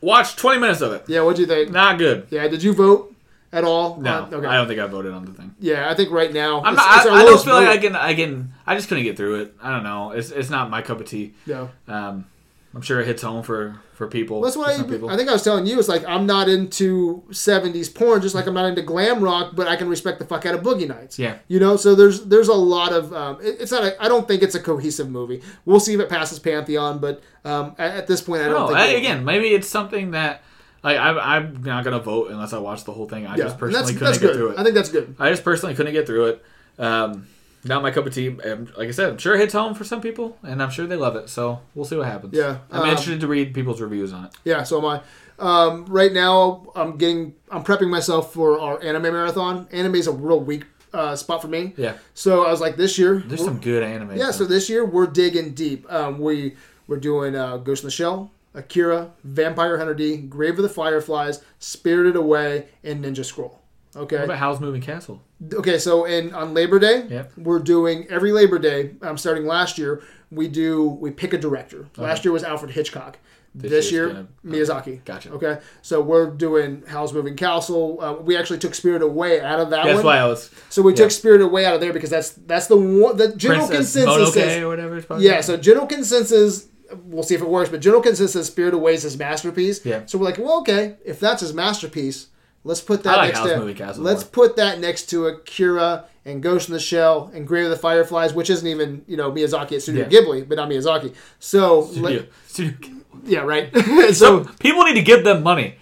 Watch 0.00 0.36
20 0.36 0.60
minutes 0.60 0.80
of 0.82 0.92
it. 0.92 1.02
Yeah, 1.08 1.22
what'd 1.22 1.40
you 1.40 1.46
think? 1.46 1.72
Not 1.72 1.98
good. 1.98 2.28
Yeah, 2.30 2.46
did 2.46 2.62
you 2.62 2.72
vote 2.72 3.12
at 3.52 3.64
all? 3.64 3.96
No, 3.96 4.28
Uh, 4.32 4.36
okay. 4.36 4.46
I 4.46 4.54
don't 4.54 4.68
think 4.68 4.78
I 4.78 4.86
voted 4.86 5.12
on 5.12 5.24
the 5.24 5.32
thing. 5.32 5.52
Yeah, 5.58 5.90
I 5.90 5.94
think 5.94 6.12
right 6.12 6.32
now. 6.32 6.62
I'm 6.62 6.76
not. 6.76 6.98
it's 6.98 7.06
I, 7.10 7.14
I 7.16 7.24
don't 7.24 7.44
feel 7.44 7.54
like. 7.54 7.66
I 7.66 7.78
can. 7.78 7.96
I 7.96 8.14
can. 8.14 8.52
I 8.68 8.76
just 8.76 8.86
couldn't 8.88 9.02
get 9.02 9.16
through 9.16 9.40
it. 9.40 9.54
I 9.60 9.70
don't 9.72 9.82
know. 9.82 10.12
It's 10.12 10.30
it's 10.30 10.48
not 10.48 10.70
my 10.70 10.80
cup 10.80 11.00
of 11.00 11.06
tea. 11.08 11.34
Yeah. 11.44 11.66
Um, 11.88 12.26
I'm 12.74 12.82
sure 12.82 13.00
it 13.00 13.06
hits 13.06 13.22
home 13.22 13.42
for 13.44 13.76
for 13.92 14.08
people. 14.08 14.40
That's 14.40 14.56
for 14.56 14.66
I, 14.66 14.82
people. 14.82 15.08
I 15.08 15.16
think 15.16 15.28
I 15.28 15.32
was 15.32 15.42
telling 15.44 15.64
you. 15.66 15.78
It's 15.78 15.88
like 15.88 16.04
I'm 16.06 16.26
not 16.26 16.48
into 16.48 17.22
'70s 17.30 17.94
porn, 17.94 18.20
just 18.20 18.34
like 18.34 18.46
I'm 18.46 18.54
not 18.54 18.66
into 18.66 18.82
glam 18.82 19.22
rock, 19.22 19.52
but 19.54 19.68
I 19.68 19.76
can 19.76 19.88
respect 19.88 20.18
the 20.18 20.24
fuck 20.24 20.44
out 20.46 20.54
of 20.54 20.62
Boogie 20.62 20.88
Nights. 20.88 21.18
Yeah. 21.18 21.36
You 21.46 21.60
know, 21.60 21.76
so 21.76 21.94
there's 21.94 22.24
there's 22.24 22.48
a 22.48 22.54
lot 22.54 22.92
of 22.92 23.12
um, 23.12 23.38
it- 23.40 23.60
it's 23.60 23.70
not. 23.70 23.84
A, 23.84 24.02
I 24.02 24.08
don't 24.08 24.26
think 24.26 24.42
it's 24.42 24.54
a 24.56 24.60
cohesive 24.60 25.08
movie. 25.08 25.40
We'll 25.64 25.78
see 25.80 25.94
if 25.94 26.00
it 26.00 26.08
passes 26.08 26.38
Pantheon, 26.40 26.98
but 26.98 27.22
um, 27.44 27.76
at, 27.78 27.96
at 27.98 28.06
this 28.08 28.20
point, 28.20 28.42
I 28.42 28.46
don't 28.46 28.54
No, 28.60 28.66
think. 28.68 28.78
I, 28.78 28.86
again, 28.94 29.24
maybe 29.24 29.48
it's 29.48 29.68
something 29.68 30.10
that 30.10 30.42
like 30.82 30.98
I'm, 30.98 31.18
I'm 31.18 31.62
not 31.62 31.84
gonna 31.84 32.00
vote 32.00 32.30
unless 32.32 32.52
I 32.52 32.58
watch 32.58 32.82
the 32.84 32.92
whole 32.92 33.08
thing. 33.08 33.26
I 33.26 33.36
yeah, 33.36 33.44
just 33.44 33.58
personally 33.58 33.92
couldn't 33.94 34.12
get 34.14 34.20
good. 34.20 34.34
through 34.34 34.50
it. 34.50 34.58
I 34.58 34.62
think 34.64 34.74
that's 34.74 34.90
good. 34.90 35.14
I 35.20 35.30
just 35.30 35.44
personally 35.44 35.74
couldn't 35.76 35.92
get 35.92 36.06
through 36.06 36.26
it. 36.26 36.44
Um, 36.78 37.28
not 37.64 37.82
my 37.82 37.90
cup 37.90 38.06
of 38.06 38.14
tea. 38.14 38.28
Um, 38.28 38.68
Like 38.76 38.88
I 38.88 38.90
said, 38.90 39.10
I'm 39.10 39.18
sure 39.18 39.34
it 39.34 39.40
hits 39.40 39.52
home 39.52 39.74
for 39.74 39.84
some 39.84 40.00
people, 40.00 40.38
and 40.42 40.62
I'm 40.62 40.70
sure 40.70 40.86
they 40.86 40.96
love 40.96 41.16
it. 41.16 41.28
So 41.28 41.60
we'll 41.74 41.84
see 41.84 41.96
what 41.96 42.06
happens. 42.06 42.34
Yeah, 42.36 42.58
I'm 42.70 42.82
um, 42.82 42.88
interested 42.88 43.20
to 43.20 43.26
read 43.26 43.54
people's 43.54 43.80
reviews 43.80 44.12
on 44.12 44.26
it. 44.26 44.34
Yeah, 44.44 44.62
so 44.62 44.78
am 44.78 44.84
I. 44.86 45.00
Um, 45.38 45.86
right 45.86 46.12
now, 46.12 46.66
I'm 46.76 46.96
getting, 46.96 47.34
I'm 47.50 47.64
prepping 47.64 47.90
myself 47.90 48.32
for 48.32 48.58
our 48.60 48.82
anime 48.82 49.02
marathon. 49.02 49.66
Anime 49.72 49.96
is 49.96 50.06
a 50.06 50.12
real 50.12 50.40
weak 50.40 50.64
uh, 50.92 51.16
spot 51.16 51.42
for 51.42 51.48
me. 51.48 51.74
Yeah, 51.76 51.94
So 52.14 52.44
I 52.46 52.50
was 52.50 52.60
like, 52.60 52.76
this 52.76 52.98
year, 52.98 53.22
there's 53.26 53.44
some 53.44 53.58
good 53.58 53.82
anime. 53.82 54.16
Yeah, 54.16 54.30
so 54.30 54.44
this 54.44 54.68
year 54.70 54.84
we're 54.84 55.08
digging 55.08 55.52
deep. 55.52 55.90
Um, 55.92 56.18
we 56.20 56.54
we're 56.86 57.00
doing 57.00 57.34
uh, 57.34 57.56
Ghost 57.56 57.82
in 57.82 57.88
the 57.88 57.90
Shell, 57.90 58.30
Akira, 58.54 59.10
Vampire 59.24 59.78
Hunter 59.78 59.94
D, 59.94 60.18
Grave 60.18 60.56
of 60.58 60.62
the 60.62 60.68
Fireflies, 60.68 61.42
Spirited 61.58 62.14
Away, 62.14 62.68
and 62.84 63.04
Ninja 63.04 63.24
Scroll. 63.24 63.60
Okay. 63.96 64.16
what 64.16 64.24
about 64.24 64.38
Howl's 64.38 64.60
Moving 64.60 64.80
Castle? 64.82 65.22
Okay. 65.52 65.78
So 65.78 66.04
in 66.04 66.32
on 66.34 66.54
Labor 66.54 66.78
Day, 66.78 67.06
Yep. 67.08 67.32
we're 67.36 67.58
doing 67.58 68.06
every 68.08 68.32
Labor 68.32 68.58
Day. 68.58 68.92
Um, 69.02 69.18
starting 69.18 69.46
last 69.46 69.78
year, 69.78 70.02
we 70.30 70.48
do 70.48 70.82
we 70.88 71.10
pick 71.10 71.32
a 71.32 71.38
director. 71.38 71.86
Last 71.96 72.24
year 72.24 72.32
was 72.32 72.44
Alfred 72.44 72.72
Hitchcock. 72.72 73.18
This, 73.56 73.70
This 73.70 73.92
year, 73.92 74.26
year's 74.44 74.68
Miyazaki. 74.68 75.04
Gotcha. 75.04 75.30
Okay, 75.30 75.58
so 75.80 76.00
we're 76.00 76.28
doing 76.28 76.82
Howl's 76.88 77.12
Moving 77.12 77.36
Castle. 77.36 78.00
Uh, 78.00 78.14
we 78.14 78.36
actually 78.36 78.58
took 78.58 78.74
Spirit 78.74 79.00
Away 79.00 79.40
out 79.40 79.60
of 79.60 79.70
that 79.70 79.84
That's 79.84 79.94
one. 79.98 80.06
why 80.06 80.18
I 80.18 80.26
was 80.26 80.50
So 80.70 80.82
we 80.82 80.90
yeah. 80.90 80.96
took 80.96 81.12
Spirit 81.12 81.40
Away 81.40 81.64
out 81.64 81.74
of 81.74 81.80
there 81.80 81.92
because 81.92 82.10
that's 82.10 82.30
that's 82.30 82.66
the 82.66 82.76
one 82.76 83.16
the 83.16 83.28
general 83.36 83.68
Princess 83.68 83.94
consensus 83.94 84.34
Mononoke 84.34 84.46
is 84.48 84.56
or 84.62 84.66
whatever. 84.68 84.96
It's 84.96 85.06
yeah, 85.20 85.40
so 85.40 85.56
general 85.56 85.86
consensus, 85.86 86.66
we'll 87.04 87.22
see 87.22 87.36
if 87.36 87.42
it 87.42 87.48
works, 87.48 87.70
but 87.70 87.78
general 87.80 88.02
consensus, 88.02 88.44
Spirit 88.48 88.74
Away 88.74 88.94
is 88.94 89.04
his 89.04 89.16
masterpiece. 89.16 89.86
Yeah. 89.86 90.02
So 90.06 90.18
we're 90.18 90.24
like, 90.24 90.38
well, 90.38 90.58
okay, 90.62 90.96
if 91.04 91.20
that's 91.20 91.40
his 91.40 91.54
masterpiece, 91.54 92.26
let's 92.64 92.80
put 92.80 93.02
that 93.04 93.14
I 93.14 93.16
like 93.18 93.26
next 93.28 93.38
House 93.38 93.48
to 93.50 93.58
Moving 93.58 93.76
Castle 93.76 94.02
let's 94.02 94.22
more. 94.24 94.30
put 94.30 94.56
that 94.56 94.80
next 94.80 95.06
to 95.10 95.26
Akira 95.26 96.04
and 96.24 96.42
Ghost 96.42 96.68
in 96.68 96.72
the 96.74 96.80
Shell 96.80 97.30
and 97.34 97.46
Grave 97.46 97.64
of 97.66 97.70
the 97.70 97.76
Fireflies, 97.76 98.32
which 98.34 98.50
isn't 98.50 98.66
even 98.66 99.04
you 99.06 99.16
know 99.16 99.30
Miyazaki 99.30 99.72
at 99.72 99.82
Studio 99.82 100.08
Yeah. 100.10 100.20
Ghibli, 100.20 100.48
but 100.48 100.56
not 100.56 100.68
Miyazaki. 100.68 101.14
So 101.38 101.84
Studio- 101.84 102.02
like- 102.20 102.32
studio- 102.46 102.76
yeah, 103.24 103.40
right. 103.40 103.70
So 103.74 104.12
so 104.12 104.44
people 104.58 104.82
need 104.84 104.94
to 104.94 105.02
give 105.02 105.22
them 105.24 105.42
money 105.42 105.76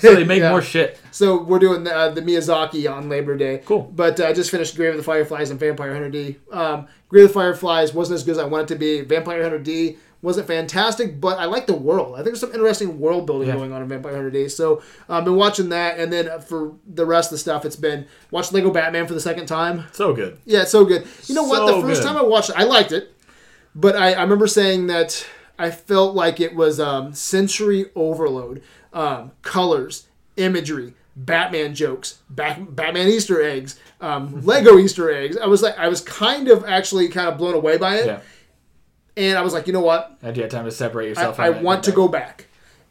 so 0.00 0.14
they 0.14 0.24
make 0.24 0.40
Yeah. 0.42 0.50
more 0.50 0.60
shit. 0.60 0.98
so 1.10 1.42
we're 1.42 1.58
doing 1.58 1.84
the, 1.84 1.94
uh, 1.96 2.10
the 2.10 2.20
Miyazaki 2.20 2.90
on 2.92 3.08
Labor 3.08 3.36
Day. 3.36 3.62
Cool. 3.64 3.90
But 3.94 4.20
uh, 4.20 4.26
I 4.26 4.32
just 4.34 4.50
finished 4.50 4.76
Grave 4.76 4.90
of 4.90 4.96
the 4.98 5.02
Fireflies 5.02 5.50
and 5.50 5.58
Vampire 5.58 5.92
Hunter 5.92 6.10
D. 6.10 6.36
Um, 6.52 6.86
Grave 7.08 7.24
of 7.24 7.30
the 7.30 7.34
Fireflies 7.34 7.94
wasn't 7.94 8.16
as 8.16 8.24
good 8.24 8.32
as 8.32 8.38
I 8.38 8.44
wanted 8.44 8.64
it 8.70 8.74
to 8.74 8.78
be. 8.78 9.00
Vampire 9.00 9.42
Hunter 9.42 9.58
D 9.58 9.96
wasn't 10.24 10.46
fantastic, 10.48 11.20
but 11.20 11.38
I 11.38 11.44
like 11.44 11.66
the 11.66 11.76
world. 11.76 12.14
I 12.14 12.16
think 12.18 12.26
there's 12.28 12.40
some 12.40 12.52
interesting 12.52 12.98
world 12.98 13.26
building 13.26 13.48
Yeah. 13.48 13.54
going 13.54 13.72
on 13.72 13.82
in 13.82 13.88
Vampire 13.88 14.14
Hunter 14.14 14.30
D. 14.30 14.48
So 14.48 14.82
I've 15.08 15.24
been 15.24 15.36
watching 15.36 15.68
that, 15.68 15.98
and 16.00 16.12
then 16.12 16.40
for 16.40 16.72
the 16.86 17.06
rest 17.06 17.28
of 17.30 17.36
the 17.36 17.38
stuff, 17.38 17.64
it's 17.64 17.76
been 17.76 18.06
watched 18.32 18.52
Lego 18.52 18.70
Batman 18.72 19.06
for 19.06 19.14
the 19.14 19.20
second 19.20 19.46
time. 19.46 19.84
So 19.92 20.12
good. 20.12 20.38
Yeah, 20.46 20.62
it's 20.62 20.70
so 20.72 20.84
good. 20.84 21.06
You 21.26 21.34
know 21.36 21.44
what? 21.44 21.66
The 21.66 21.80
first 21.86 22.02
good. 22.02 22.08
time 22.08 22.16
I 22.16 22.22
watched 22.22 22.50
it, 22.50 22.56
I 22.56 22.64
liked 22.64 22.90
it, 22.90 23.12
but 23.74 23.94
I, 23.94 24.14
I 24.14 24.22
remember 24.22 24.46
saying 24.46 24.86
that 24.88 25.24
I 25.58 25.70
felt 25.70 26.14
like 26.16 26.40
it 26.40 26.54
was 26.56 26.80
um, 26.80 27.12
sensory 27.12 27.86
overload, 27.94 28.62
um, 28.92 29.30
colors, 29.42 30.06
imagery, 30.36 30.94
Batman 31.16 31.74
jokes, 31.74 32.18
Bat- 32.30 32.74
Batman 32.74 33.06
Easter 33.08 33.40
eggs, 33.42 33.78
um, 34.00 34.40
Lego 34.44 34.78
Easter 34.78 35.12
eggs. 35.12 35.36
I 35.36 35.46
was 35.46 35.62
like, 35.62 35.78
I 35.78 35.86
was 35.88 36.00
kind 36.00 36.48
of 36.48 36.64
actually 36.64 37.08
kind 37.08 37.28
of 37.28 37.38
blown 37.38 37.54
away 37.54 37.76
by 37.76 37.96
it, 37.98 38.06
Yeah. 38.06 38.20
And 39.16 39.38
I 39.38 39.42
was 39.42 39.52
like, 39.52 39.66
you 39.66 39.72
know 39.72 39.80
what? 39.80 40.16
And 40.22 40.36
you 40.36 40.42
had 40.42 40.50
time 40.50 40.64
to 40.64 40.70
separate 40.70 41.08
yourself. 41.08 41.38
I 41.40 41.46
from 41.46 41.54
it 41.54 41.56
and 41.58 41.64
want 41.66 41.84
to 41.84 41.90
back. 41.90 41.96
go 41.96 42.08
back. 42.08 42.46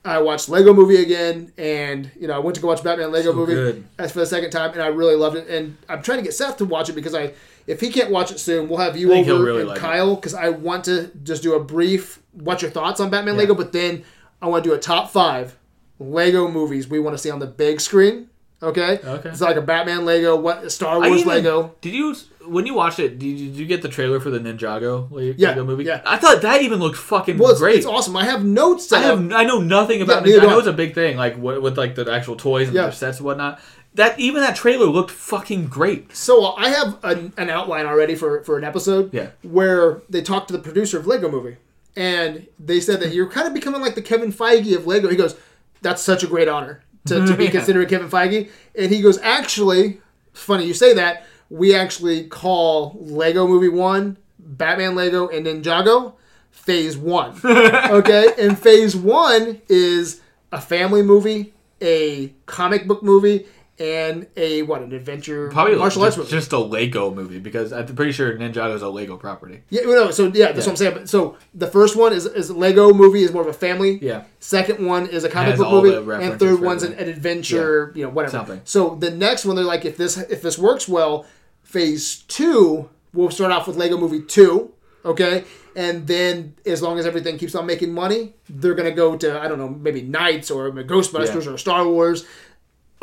I 0.05 0.19
watched 0.21 0.49
Lego 0.49 0.73
Movie 0.73 0.97
again, 1.01 1.53
and 1.57 2.11
you 2.19 2.27
know 2.27 2.33
I 2.35 2.39
went 2.39 2.55
to 2.55 2.61
go 2.61 2.67
watch 2.67 2.83
Batman 2.83 3.11
Lego 3.11 3.31
So 3.31 3.37
Movie 3.37 3.53
good. 3.53 3.83
as 3.97 4.11
for 4.11 4.19
the 4.19 4.25
second 4.25 4.49
time, 4.51 4.71
and 4.73 4.81
I 4.81 4.87
really 4.87 5.15
loved 5.15 5.37
it. 5.37 5.47
And 5.47 5.77
I'm 5.87 6.01
trying 6.01 6.17
to 6.17 6.23
get 6.23 6.33
Seth 6.33 6.57
to 6.57 6.65
watch 6.65 6.89
it 6.89 6.93
because 6.93 7.15
I, 7.15 7.33
if 7.67 7.79
he 7.79 7.89
can't 7.89 8.11
watch 8.11 8.29
it 8.31 8.39
soon, 8.39 8.67
we'll 8.67 8.79
have 8.79 8.97
you 8.97 9.13
over 9.13 9.41
really 9.41 9.61
and 9.61 9.69
like. 9.69 9.79
Kyle 9.79 10.15
because 10.15 10.33
I 10.33 10.49
want 10.49 10.83
to 10.85 11.09
just 11.23 11.41
do 11.41 11.53
a 11.55 11.63
brief 11.63 12.21
what's 12.33 12.61
your 12.61 12.71
thoughts 12.71 12.99
on 12.99 13.09
Batman 13.11 13.35
Yeah. 13.35 13.41
Lego, 13.41 13.55
but 13.55 13.71
then 13.71 14.03
I 14.41 14.47
want 14.47 14.63
to 14.65 14.69
do 14.69 14.75
a 14.75 14.79
top 14.79 15.09
five 15.09 15.57
Lego 15.99 16.49
movies 16.49 16.87
we 16.89 16.99
want 16.99 17.13
to 17.13 17.17
see 17.17 17.29
on 17.31 17.39
the 17.39 17.47
big 17.47 17.79
screen. 17.79 18.29
Okay, 18.63 18.99
Okay. 19.03 19.29
it's 19.29 19.41
like 19.41 19.57
a 19.57 19.61
Batman 19.61 20.05
Lego, 20.05 20.35
what 20.37 20.71
Star 20.71 20.99
Wars 20.99 21.19
even- 21.21 21.27
Lego. 21.27 21.75
Did 21.81 21.93
you 21.93 22.15
when 22.47 22.65
you 22.65 22.73
watched 22.73 22.99
it? 22.99 23.19
Did 23.19 23.25
you, 23.25 23.47
did 23.49 23.55
you 23.57 23.65
get 23.65 23.81
the 23.81 23.87
trailer 23.89 24.19
for 24.19 24.29
the 24.29 24.39
Ninjago 24.39 25.09
Le- 25.11 25.23
Yeah, 25.37 25.49
Lego 25.49 25.63
movie? 25.65 25.83
yeah. 25.85 26.01
I 26.05 26.17
thought 26.17 26.41
that 26.41 26.61
even 26.61 26.79
looked 26.79 26.97
fucking 26.97 27.37
Well, 27.37 27.51
it's, 27.51 27.59
great. 27.59 27.75
it's 27.77 27.85
awesome. 27.85 28.15
I 28.17 28.25
have 28.25 28.43
notes. 28.45 28.91
I 28.93 28.99
have 28.99 29.31
I 29.33 29.43
know 29.43 29.59
nothing 29.59 30.01
about. 30.01 30.23
neither 30.25 30.37
Ninja- 30.39 30.41
do 30.41 30.47
I 30.47 30.51
know 30.51 30.59
it's 30.59 30.67
a 30.67 30.73
big 30.73 30.93
thing, 30.95 31.17
like 31.17 31.37
with, 31.37 31.59
with 31.59 31.77
like 31.77 31.95
the 31.95 32.09
actual 32.11 32.35
toys 32.35 32.67
and 32.67 32.75
Yeah. 32.75 32.83
their 32.83 32.91
sets 32.91 33.17
and 33.17 33.25
whatnot. 33.25 33.59
That 33.95 34.19
even 34.19 34.41
that 34.41 34.55
trailer 34.55 34.87
looked 34.87 35.11
fucking 35.11 35.67
great. 35.67 36.15
So 36.15 36.43
uh, 36.45 36.53
I 36.57 36.69
have 36.69 36.97
an, 37.03 37.31
an 37.37 37.49
outline 37.51 37.85
already 37.85 38.15
for, 38.15 38.43
for 38.43 38.57
an 38.57 38.63
episode 38.63 39.13
Yeah. 39.13 39.27
where 39.43 40.01
they 40.09 40.21
talked 40.21 40.47
to 40.47 40.53
the 40.53 40.59
producer 40.63 40.97
of 40.97 41.05
Lego 41.05 41.29
Movie, 41.29 41.57
and 41.95 42.47
they 42.59 42.79
said 42.79 42.99
that 43.01 43.13
you're 43.13 43.29
kind 43.29 43.47
of 43.47 43.53
becoming 43.53 43.81
like 43.81 43.95
the 43.95 44.01
Kevin 44.01 44.33
Feige 44.33 44.75
of 44.75 44.87
Lego. 44.87 45.09
He 45.09 45.15
goes, 45.15 45.35
"That's 45.81 46.01
such 46.01 46.23
a 46.23 46.27
great 46.27 46.47
honor 46.47 46.81
to, 47.05 47.25
to 47.25 47.35
be 47.35 47.47
considered 47.49 47.89
Kevin 47.89 48.09
Feige," 48.09 48.49
and 48.77 48.91
he 48.91 49.01
goes, 49.01 49.19
"Actually, 49.21 50.01
funny 50.33 50.65
you 50.65 50.73
say 50.73 50.93
that. 50.93 51.25
We 51.49 51.75
actually 51.75 52.25
call 52.25 52.97
Lego 52.99 53.47
Movie 53.47 53.69
One, 53.69 54.17
Batman 54.39 54.95
Lego, 54.95 55.27
and 55.27 55.45
Ninjago 55.45 56.13
Phase 56.51 56.97
One. 56.97 57.39
okay, 57.45 58.33
and 58.39 58.57
Phase 58.57 58.95
One 58.95 59.61
is 59.69 60.21
a 60.51 60.59
family 60.59 61.01
movie, 61.01 61.53
a 61.81 62.33
comic 62.45 62.87
book 62.87 63.03
movie." 63.03 63.45
And 63.79 64.27
a 64.37 64.61
what 64.61 64.83
an 64.83 64.93
adventure 64.93 65.49
Probably 65.49 65.75
martial 65.75 66.03
arts 66.03 66.15
just, 66.15 66.17
movie. 66.17 66.29
just 66.39 66.53
a 66.53 66.59
Lego 66.59 67.09
movie 67.11 67.39
because 67.39 67.73
I'm 67.73 67.87
pretty 67.95 68.11
sure 68.11 68.31
Ninjago 68.37 68.75
is 68.75 68.83
a 68.83 68.87
Lego 68.87 69.17
property. 69.17 69.63
Yeah, 69.71 69.81
no, 69.81 70.11
so 70.11 70.25
yeah, 70.27 70.51
that's 70.51 70.67
what 70.67 70.73
I'm 70.73 70.77
saying. 70.77 70.93
But 70.93 71.09
so 71.09 71.37
the 71.55 71.65
first 71.65 71.95
one 71.95 72.13
is 72.13 72.27
is 72.27 72.51
Lego 72.51 72.93
movie 72.93 73.23
is 73.23 73.33
more 73.33 73.41
of 73.41 73.47
a 73.47 73.53
family. 73.53 73.97
Yeah. 73.99 74.25
Second 74.39 74.85
one 74.85 75.07
is 75.07 75.23
a 75.23 75.29
comic 75.29 75.57
book 75.57 75.71
movie, 75.83 76.13
and 76.23 76.39
third 76.39 76.61
one's 76.61 76.83
an, 76.83 76.93
an 76.93 77.09
adventure. 77.09 77.91
You 77.95 78.03
know, 78.03 78.09
whatever. 78.11 78.31
Something. 78.37 78.61
So 78.63 78.93
the 78.93 79.09
next 79.09 79.43
one, 79.43 79.55
they're 79.55 79.65
like, 79.65 79.85
if 79.85 79.97
this 79.97 80.17
if 80.17 80.43
this 80.43 80.59
works 80.59 80.87
well, 80.87 81.25
phase 81.63 82.17
two, 82.27 82.89
we'll 83.11 83.31
start 83.31 83.51
off 83.51 83.65
with 83.67 83.75
Lego 83.75 83.97
Movie 83.97 84.21
two. 84.21 84.71
Okay, 85.05 85.43
and 85.75 86.05
then 86.07 86.55
as 86.65 86.81
long 86.81 86.97
as 86.99 87.05
everything 87.05 87.37
keeps 87.39 87.55
on 87.55 87.65
making 87.65 87.91
money, 87.91 88.35
they're 88.47 88.75
gonna 88.75 88.91
go 88.91 89.17
to 89.17 89.41
I 89.41 89.47
don't 89.47 89.57
know 89.57 89.67
maybe 89.69 90.01
Knights 90.03 90.51
or 90.51 90.71
Ghostbusters 90.71 91.45
Yeah. 91.45 91.51
or 91.53 91.57
Star 91.57 91.87
Wars. 91.87 92.25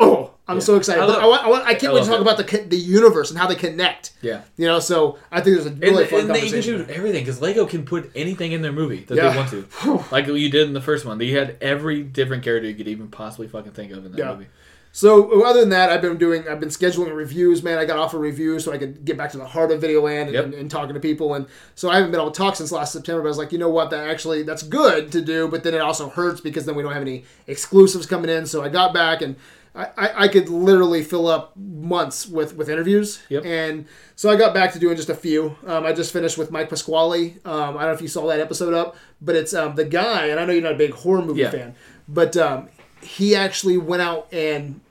Oh, 0.01 0.33
I'm 0.47 0.59
so 0.59 0.75
excited! 0.75 1.01
I 1.01 1.05
love- 1.05 1.23
I, 1.23 1.27
want, 1.27 1.43
I, 1.45 1.49
want, 1.49 1.65
I 1.65 1.73
can't 1.75 1.93
I 1.93 1.95
wait 1.95 2.03
to 2.03 2.09
talk 2.09 2.17
it. 2.17 2.21
about 2.21 2.37
the 2.37 2.65
the 2.67 2.75
universe 2.77 3.29
and 3.29 3.39
how 3.39 3.47
they 3.47 3.55
connect. 3.55 4.11
Yeah. 4.21 4.41
You 4.57 4.67
know, 4.67 4.79
so 4.79 5.17
I 5.31 5.39
think 5.41 5.55
there's 5.55 5.67
a 5.67 5.71
really 5.75 6.01
and, 6.03 6.09
fun 6.09 6.19
and 6.21 6.29
they 6.29 6.39
can 6.41 6.49
conversation. 6.49 6.85
do 6.87 6.93
everything 6.93 7.23
because 7.23 7.41
Lego 7.41 7.65
can 7.65 7.85
put 7.85 8.11
anything 8.15 8.51
in 8.51 8.61
their 8.61 8.73
movie 8.73 9.03
that 9.05 9.15
Yeah. 9.15 9.29
they 9.29 9.37
want 9.37 9.49
to, 9.51 10.03
like 10.11 10.27
you 10.27 10.49
did 10.49 10.67
in 10.67 10.73
the 10.73 10.81
first 10.81 11.05
one. 11.05 11.19
You 11.21 11.37
had 11.37 11.55
every 11.61 12.03
different 12.03 12.43
character 12.43 12.67
you 12.67 12.75
could 12.75 12.87
even 12.89 13.07
possibly 13.07 13.47
fucking 13.47 13.71
think 13.71 13.91
of 13.93 14.05
in 14.05 14.11
that 14.11 14.17
Yeah. 14.17 14.33
movie. 14.33 14.47
So 14.93 15.45
other 15.45 15.61
than 15.61 15.69
that, 15.69 15.89
I've 15.89 16.01
been 16.01 16.17
doing, 16.17 16.45
I've 16.49 16.59
been 16.59 16.67
scheduling 16.67 17.15
reviews. 17.15 17.63
Man, 17.63 17.77
I 17.77 17.85
got 17.85 17.97
off 17.97 18.13
a 18.13 18.17
review 18.17 18.59
so 18.59 18.73
I 18.73 18.77
could 18.77 19.05
get 19.05 19.15
back 19.17 19.31
to 19.31 19.37
the 19.37 19.45
heart 19.45 19.71
of 19.71 19.79
Videoland 19.81 20.23
and, 20.23 20.33
Yep. 20.33 20.43
and, 20.45 20.53
and 20.53 20.69
talking 20.69 20.93
to 20.95 20.99
people. 20.99 21.33
And 21.35 21.45
so 21.75 21.89
I 21.89 21.95
haven't 21.95 22.11
been 22.11 22.19
able 22.19 22.29
to 22.31 22.37
talk 22.37 22.57
since 22.57 22.73
last 22.73 22.91
September. 22.91 23.21
But 23.21 23.27
I 23.27 23.29
was 23.29 23.37
like, 23.37 23.53
you 23.53 23.57
know 23.57 23.69
what? 23.69 23.89
That 23.91 24.09
actually 24.09 24.43
that's 24.43 24.63
good 24.63 25.09
to 25.13 25.21
do, 25.21 25.47
but 25.47 25.63
then 25.63 25.73
it 25.75 25.79
also 25.79 26.09
hurts 26.09 26.41
because 26.41 26.65
then 26.65 26.75
we 26.75 26.83
don't 26.83 26.91
have 26.91 27.01
any 27.03 27.23
exclusives 27.47 28.05
coming 28.05 28.29
in. 28.29 28.45
So 28.45 28.63
I 28.63 28.67
got 28.69 28.93
back 28.93 29.21
and. 29.21 29.37
I, 29.73 29.85
I, 29.97 30.23
I 30.23 30.27
could 30.27 30.49
literally 30.49 31.01
fill 31.03 31.27
up 31.27 31.55
months 31.55 32.27
with, 32.27 32.55
with 32.57 32.69
interviews. 32.69 33.21
Yep. 33.29 33.45
And 33.45 33.85
so 34.17 34.29
I 34.29 34.35
got 34.35 34.53
back 34.53 34.73
to 34.73 34.79
doing 34.79 34.97
just 34.97 35.09
a 35.09 35.15
few. 35.15 35.55
Um, 35.65 35.85
I 35.85 35.93
just 35.93 36.11
finished 36.11 36.37
with 36.37 36.51
Mike 36.51 36.69
Pasquale. 36.69 37.37
Um, 37.45 37.77
I 37.77 37.81
don't 37.81 37.81
know 37.83 37.91
if 37.93 38.01
you 38.01 38.09
saw 38.09 38.27
that 38.27 38.39
episode 38.41 38.73
up, 38.73 38.97
but 39.21 39.35
it's 39.35 39.53
um, 39.53 39.75
the 39.75 39.85
guy, 39.85 40.25
and 40.27 40.39
I 40.39 40.45
know 40.45 40.51
you're 40.53 40.61
not 40.61 40.73
a 40.73 40.77
big 40.77 40.91
horror 40.91 41.21
movie 41.21 41.41
Yeah. 41.41 41.51
fan, 41.51 41.75
but 42.09 42.35
um, 42.35 42.67
he 43.01 43.33
actually 43.35 43.77
went 43.77 44.01
out 44.01 44.27
and 44.33 44.81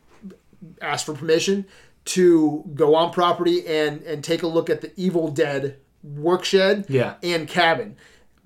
asked 0.80 1.06
for 1.06 1.14
permission 1.14 1.66
to 2.06 2.64
go 2.74 2.94
on 2.94 3.12
property 3.12 3.66
and 3.66 4.02
and 4.02 4.24
take 4.24 4.42
a 4.42 4.46
look 4.46 4.70
at 4.70 4.80
the 4.80 4.90
Evil 4.96 5.28
Dead 5.30 5.76
work 6.02 6.44
shed 6.44 6.86
Yeah. 6.88 7.14
and 7.22 7.46
cabin. 7.46 7.96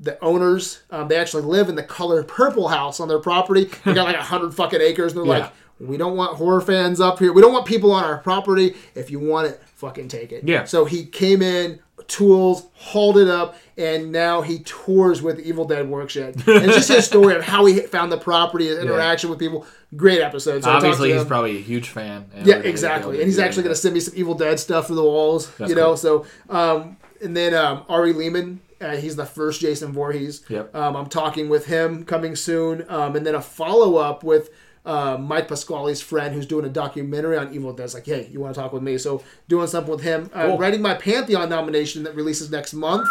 The 0.01 0.23
owners, 0.23 0.83
um, 0.91 1.07
they 1.07 1.17
actually 1.17 1.45
live 1.45 1.69
in 1.69 1.77
the 1.77 1.83
color 1.85 2.25
purple 2.25 2.67
house 2.69 2.99
on 2.99 3.07
their 3.07 3.21
property. 3.21 3.71
They 3.85 3.95
got 3.95 4.05
like 4.07 4.17
a 4.17 4.23
hundred 4.23 4.53
fucking 4.55 4.81
acres, 4.81 5.13
and 5.13 5.21
they're 5.21 5.37
Yeah. 5.37 5.45
like, 5.45 5.53
"We 5.87 5.97
don't 5.97 6.17
want 6.17 6.37
horror 6.37 6.61
fans 6.61 7.01
up 7.01 7.19
here. 7.19 7.33
We 7.33 7.43
don't 7.43 7.53
want 7.53 7.67
people 7.67 7.93
on 7.93 8.05
our 8.05 8.19
property. 8.19 8.75
If 8.95 9.11
you 9.11 9.19
want 9.21 9.49
it, 9.49 9.63
fucking 9.77 10.09
take 10.09 10.33
it." 10.33 10.45
Yeah. 10.45 10.65
So 10.65 10.85
he 10.85 11.05
came 11.07 11.43
in, 11.43 11.81
tools, 12.07 12.67
hauled 12.75 13.19
it 13.19 13.29
up, 13.29 13.57
and 13.77 14.13
now 14.13 14.43
he 14.43 14.61
tours 14.61 15.23
with 15.23 15.41
Evil 15.41 15.65
Dead 15.65 15.87
workshed. 15.87 16.15
And 16.47 16.65
it's 16.65 16.77
just 16.77 16.89
his 16.89 17.07
story 17.07 17.35
of 17.35 17.43
how 17.43 17.65
he 17.67 17.81
found 17.81 18.13
the 18.13 18.19
property, 18.19 18.67
his 18.67 18.79
interaction 18.79 19.31
with 19.31 19.39
people. 19.39 19.67
Great 19.97 20.21
episode. 20.21 20.65
So 20.65 20.71
Obviously, 20.71 21.13
he's 21.13 21.25
probably 21.25 21.57
a 21.57 21.61
huge 21.61 21.89
fan. 21.89 22.29
Yeah, 22.45 22.57
exactly. 22.57 23.19
And 23.19 23.27
he's 23.27 23.39
actually 23.39 23.63
going 23.63 23.75
to 23.75 23.81
send 23.81 23.95
me 23.95 24.01
some 24.01 24.15
Evil 24.17 24.35
Dead 24.35 24.59
stuff 24.59 24.89
for 24.89 24.95
the 24.95 25.03
walls. 25.03 25.55
That's 25.57 25.69
you 25.69 25.77
know, 25.77 25.89
cool. 25.89 25.97
so 25.97 26.27
um, 26.49 26.97
and 27.23 27.37
then 27.37 27.55
um, 27.55 27.85
Ari 27.89 28.13
Lehman, 28.13 28.61
uh, 28.81 28.97
he's 28.97 29.17
the 29.17 29.27
first 29.27 29.61
Jason 29.61 29.93
Voorhees. 29.93 30.45
Yep. 30.49 30.75
Um, 30.75 30.97
I'm 30.97 31.07
talking 31.07 31.49
with 31.49 31.67
him 31.67 32.05
coming 32.05 32.37
soon, 32.37 32.85
um, 32.89 33.17
and 33.17 33.27
then 33.27 33.35
a 33.35 33.41
follow 33.41 33.97
up 33.97 34.23
with. 34.25 34.51
Uh, 34.85 35.17
Mike 35.19 35.49
Pasquale's 35.49 36.03
friend, 36.03 36.35
who's 36.35 36.47
doing 36.47 36.67
a 36.67 36.69
documentary 36.69 37.39
on 37.39 37.55
Evil 37.55 37.73
Dead, 37.73 37.85
is 37.85 37.95
like, 37.95 38.05
"Hey, 38.05 38.29
you 38.31 38.41
want 38.41 38.55
to 38.55 38.61
talk 38.61 38.73
with 38.73 38.83
me?" 38.83 38.99
So, 38.99 39.23
doing 39.49 39.67
something 39.67 39.91
with 39.91 40.03
him. 40.03 40.29
Uh, 40.35 40.49
Cool. 40.49 40.59
Writing 40.59 40.83
my 40.83 40.95
Pantheon 40.95 41.49
nomination 41.49 42.03
that 42.03 42.15
releases 42.15 42.51
next 42.51 42.75
month. 42.75 43.09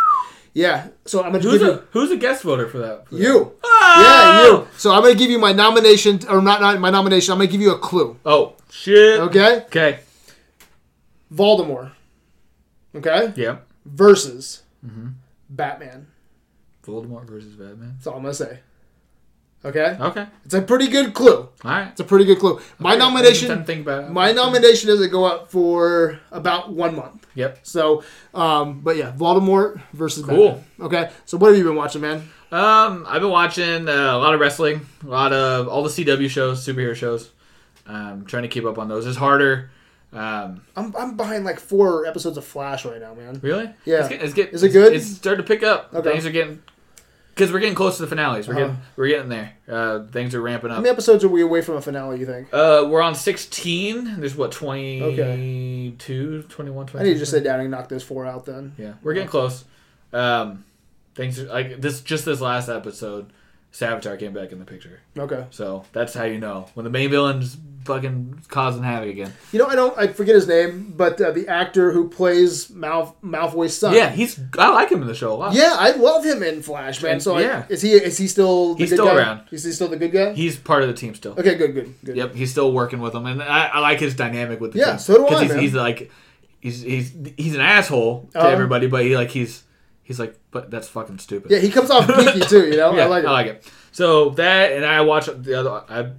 Yeah, 0.54 0.90
so 1.06 1.24
I'm 1.24 1.32
gonna 1.32 1.44
Who's 1.44 1.54
give 1.54 1.62
you 1.68 1.72
a, 1.74 1.84
who's 1.92 2.12
a 2.12 2.16
guest 2.18 2.44
voter 2.44 2.68
for 2.68 2.78
that? 2.78 3.08
for 3.08 3.16
that? 3.16 3.22
you. 3.24 3.54
Ah! 3.64 4.44
Yeah, 4.44 4.48
you. 4.52 4.68
So 4.78 4.92
I'm 4.94 5.02
gonna 5.02 5.16
give 5.16 5.32
you 5.32 5.40
my 5.40 5.52
nomination, 5.52 6.20
or 6.30 6.44
not, 6.44 6.62
not 6.62 6.80
my 6.80 6.92
nomination. 6.92 7.32
I'm 7.32 7.40
gonna 7.40 7.50
give 7.50 7.60
you 7.62 7.72
a 7.74 7.80
clue. 7.80 8.18
Oh 8.24 8.54
shit. 8.70 9.20
Okay, 9.20 9.64
Okay. 9.66 10.00
Voldemort. 11.34 11.92
Okay. 12.96 13.34
Yeah. 13.36 13.58
versus 13.86 14.62
Mm-hmm. 14.86 15.08
Batman. 15.50 16.08
Voldemort 16.86 17.26
versus 17.26 17.54
Batman. 17.56 17.94
That's 17.96 18.06
all 18.08 18.18
I'm 18.18 18.22
gonna 18.22 18.34
say. 18.34 18.60
Okay, 19.66 19.96
Okay. 20.00 20.26
it's 20.44 20.54
a 20.54 20.62
pretty 20.62 20.88
good 20.90 21.14
clue. 21.14 21.38
All 21.38 21.50
right. 21.64 21.88
It's 21.88 22.00
a 22.02 22.04
pretty 22.04 22.26
good 22.26 22.40
clue. 22.40 22.60
My 22.80 22.92
Okay, 22.92 23.00
nomination, 23.00 23.64
think 23.64 23.86
about 23.86 24.04
it. 24.06 24.10
my 24.12 24.32
nomination 24.34 24.90
doesn't 24.90 25.10
go 25.12 25.24
up 25.26 25.50
for 25.50 26.20
about 26.32 26.72
one 26.74 26.96
month. 26.96 27.26
Yep. 27.36 27.60
So, 27.64 28.04
um, 28.34 28.82
but 28.82 28.98
yeah, 28.98 29.14
Voldemort 29.18 29.82
versus 29.94 30.26
Cool. 30.26 30.50
Batman. 30.50 30.66
Okay, 30.82 31.10
so 31.26 31.38
what 31.38 31.48
have 31.50 31.58
you 31.58 31.64
been 31.64 31.76
watching, 31.76 32.02
man? 32.02 32.30
Um, 32.52 33.06
I've 33.08 33.22
been 33.22 33.32
watching 33.32 33.88
uh, 33.88 33.92
a 34.16 34.18
lot 34.20 34.34
of 34.34 34.40
wrestling, 34.40 34.86
a 35.04 35.08
lot 35.08 35.32
of 35.34 35.68
all 35.68 35.82
the 35.82 35.90
CW 35.90 36.30
shows, 36.30 36.66
superhero 36.66 36.94
shows. 36.94 37.32
Um, 37.88 38.26
trying 38.26 38.44
to 38.44 38.50
keep 38.50 38.66
up 38.66 38.78
on 38.78 38.88
those. 38.90 39.06
is 39.06 39.16
harder. 39.18 39.72
Um, 40.12 40.62
I'm, 40.76 40.94
I'm 40.96 41.18
behind 41.18 41.44
like 41.46 41.60
four 41.60 42.06
episodes 42.06 42.38
of 42.38 42.46
Flash 42.46 42.86
right 42.86 43.02
now, 43.02 43.14
man. 43.16 43.40
really? 43.42 43.70
Yeah. 43.86 44.02
It's, 44.02 44.10
get, 44.10 44.22
it's, 44.22 44.34
get, 44.34 44.54
Is 44.54 44.62
it 44.64 44.70
good? 44.70 44.94
It's 44.94 45.08
starting 45.08 45.44
to 45.44 45.48
pick 45.48 45.64
up. 45.64 45.92
Okay. 45.94 46.12
Things 46.12 46.26
are 46.26 46.32
getting 46.32 46.62
because 47.36 47.52
we're 47.52 47.60
getting 47.60 47.76
close 47.76 47.96
to 47.98 48.04
the 48.04 48.08
finales. 48.08 48.48
We're 48.48 48.54
Uh-huh. 48.56 48.64
getting 48.68 48.78
we're 48.96 49.08
getting 49.08 49.30
there. 49.30 49.54
Uh, 49.68 50.04
things 50.12 50.36
are 50.36 50.42
ramping 50.42 50.70
up. 50.72 50.76
How 50.78 50.82
many 50.82 50.92
episodes 50.92 51.24
are 51.24 51.30
we 51.30 51.42
away 51.42 51.62
from 51.62 51.76
a 51.76 51.82
finale? 51.82 52.20
You 52.20 52.26
think? 52.26 52.48
Uh, 52.54 52.86
we're 52.90 53.02
on 53.02 53.16
16. 53.16 54.20
There's 54.20 54.36
what 54.36 54.52
22, 54.52 56.44
21, 56.44 56.88
22. 56.88 56.98
I 57.00 57.04
need 57.08 57.14
to 57.14 57.20
just 57.20 57.32
sit 57.32 57.44
down 57.44 57.60
and 57.60 57.72
knock 57.72 57.90
those 57.90 58.04
four 58.04 58.26
out 58.26 58.46
then. 58.46 58.74
Yeah, 58.78 58.94
we're 59.02 59.14
getting 59.14 59.30
close. 59.30 59.66
Um, 60.12 60.64
things 61.16 61.40
are, 61.40 61.46
like 61.48 61.82
this. 61.82 62.02
Just 62.02 62.26
this 62.26 62.42
last 62.42 62.70
episode, 62.70 63.32
Savitar 63.74 64.20
came 64.20 64.34
back 64.34 64.52
in 64.52 64.60
the 64.60 64.66
picture. 64.66 65.00
Okay. 65.18 65.46
So 65.50 65.84
that's 65.94 66.14
how 66.14 66.26
you 66.26 66.38
know 66.40 66.68
when 66.76 66.84
the 66.84 66.92
main 66.92 67.10
villain's 67.10 67.58
fucking 67.86 68.44
causing 68.48 68.84
havoc 68.84 69.10
again. 69.10 69.34
You 69.52 69.58
know, 69.60 69.66
I 69.66 69.76
don't. 69.76 69.98
I 69.98 70.08
forget 70.08 70.36
his 70.36 70.48
name, 70.48 70.94
but 70.96 71.20
uh, 71.20 71.32
the 71.32 71.48
actor 71.48 71.92
who 71.92 72.08
plays 72.08 72.70
Mal 72.70 73.16
Malfoy's 73.24 73.76
son. 73.76 73.96
Yeah, 73.96 74.10
he's. 74.12 74.40
I 74.60 74.70
like 74.70 74.92
him 74.92 75.02
in 75.02 75.08
the 75.08 75.16
show 75.16 75.34
a 75.34 75.36
lot. 75.36 75.54
Yeah, 75.56 75.76
I 75.78 75.92
love 75.92 76.24
him 76.24 76.44
in 76.44 76.62
Flash, 76.62 77.02
man. 77.02 77.20
So, 77.20 77.40
Yeah. 77.40 77.66
is 77.68 77.82
he 77.82 77.94
is 77.94 78.16
he 78.20 78.28
still 78.28 78.76
the 78.76 78.80
He's 78.84 78.90
good 78.92 78.96
still 78.98 79.06
guy? 79.08 79.16
around. 79.16 79.42
Is 79.52 79.64
he 79.64 79.72
still 79.72 79.88
the 79.88 79.98
good 79.98 80.12
guy? 80.12 80.34
He's 80.34 80.56
part 80.56 80.84
of 80.84 80.88
the 80.90 80.94
team 80.96 81.16
still. 81.16 81.32
okay, 81.34 81.56
good, 81.56 81.74
good, 81.74 81.96
good. 82.06 82.16
Yep, 82.16 82.36
he's 82.36 82.52
still 82.52 82.72
working 82.72 83.00
with 83.02 83.14
them, 83.14 83.26
and 83.26 83.42
I, 83.42 83.66
I 83.68 83.80
like 83.80 84.00
his 84.00 84.14
dynamic 84.16 84.62
with 84.62 84.74
the 84.74 84.80
Yeah, 84.80 84.90
team. 84.92 85.00
so 85.00 85.28
do 85.28 85.36
I, 85.36 85.44
he's, 85.46 85.54
he's 85.56 85.74
like, 85.74 86.12
he's 86.62 86.82
he's 86.84 87.12
he's 87.38 87.56
an 87.56 87.62
asshole 87.62 88.30
to 88.34 88.40
Um, 88.46 88.54
everybody, 88.54 88.86
but 88.86 89.04
he 89.04 89.18
like 89.18 89.32
he's 89.32 89.64
he's 90.14 90.20
like, 90.20 90.40
but 90.52 90.70
that's 90.72 90.88
fucking 90.88 91.20
stupid. 91.20 91.50
Yeah, 91.52 91.60
he 91.60 91.70
comes 91.70 91.90
off 91.90 92.06
geeky 92.08 92.48
too. 92.48 92.68
You 92.68 92.78
know, 92.78 92.94
Yeah, 92.96 93.06
I 93.06 93.08
like 93.08 93.24
it. 93.24 93.28
I 93.28 93.32
like 93.32 93.48
it. 93.48 93.72
So 93.92 94.30
that, 94.32 94.72
and 94.74 94.86
I 94.86 95.02
watch 95.02 95.26
the 95.28 95.60
other. 95.60 95.70
I, 95.90 96.12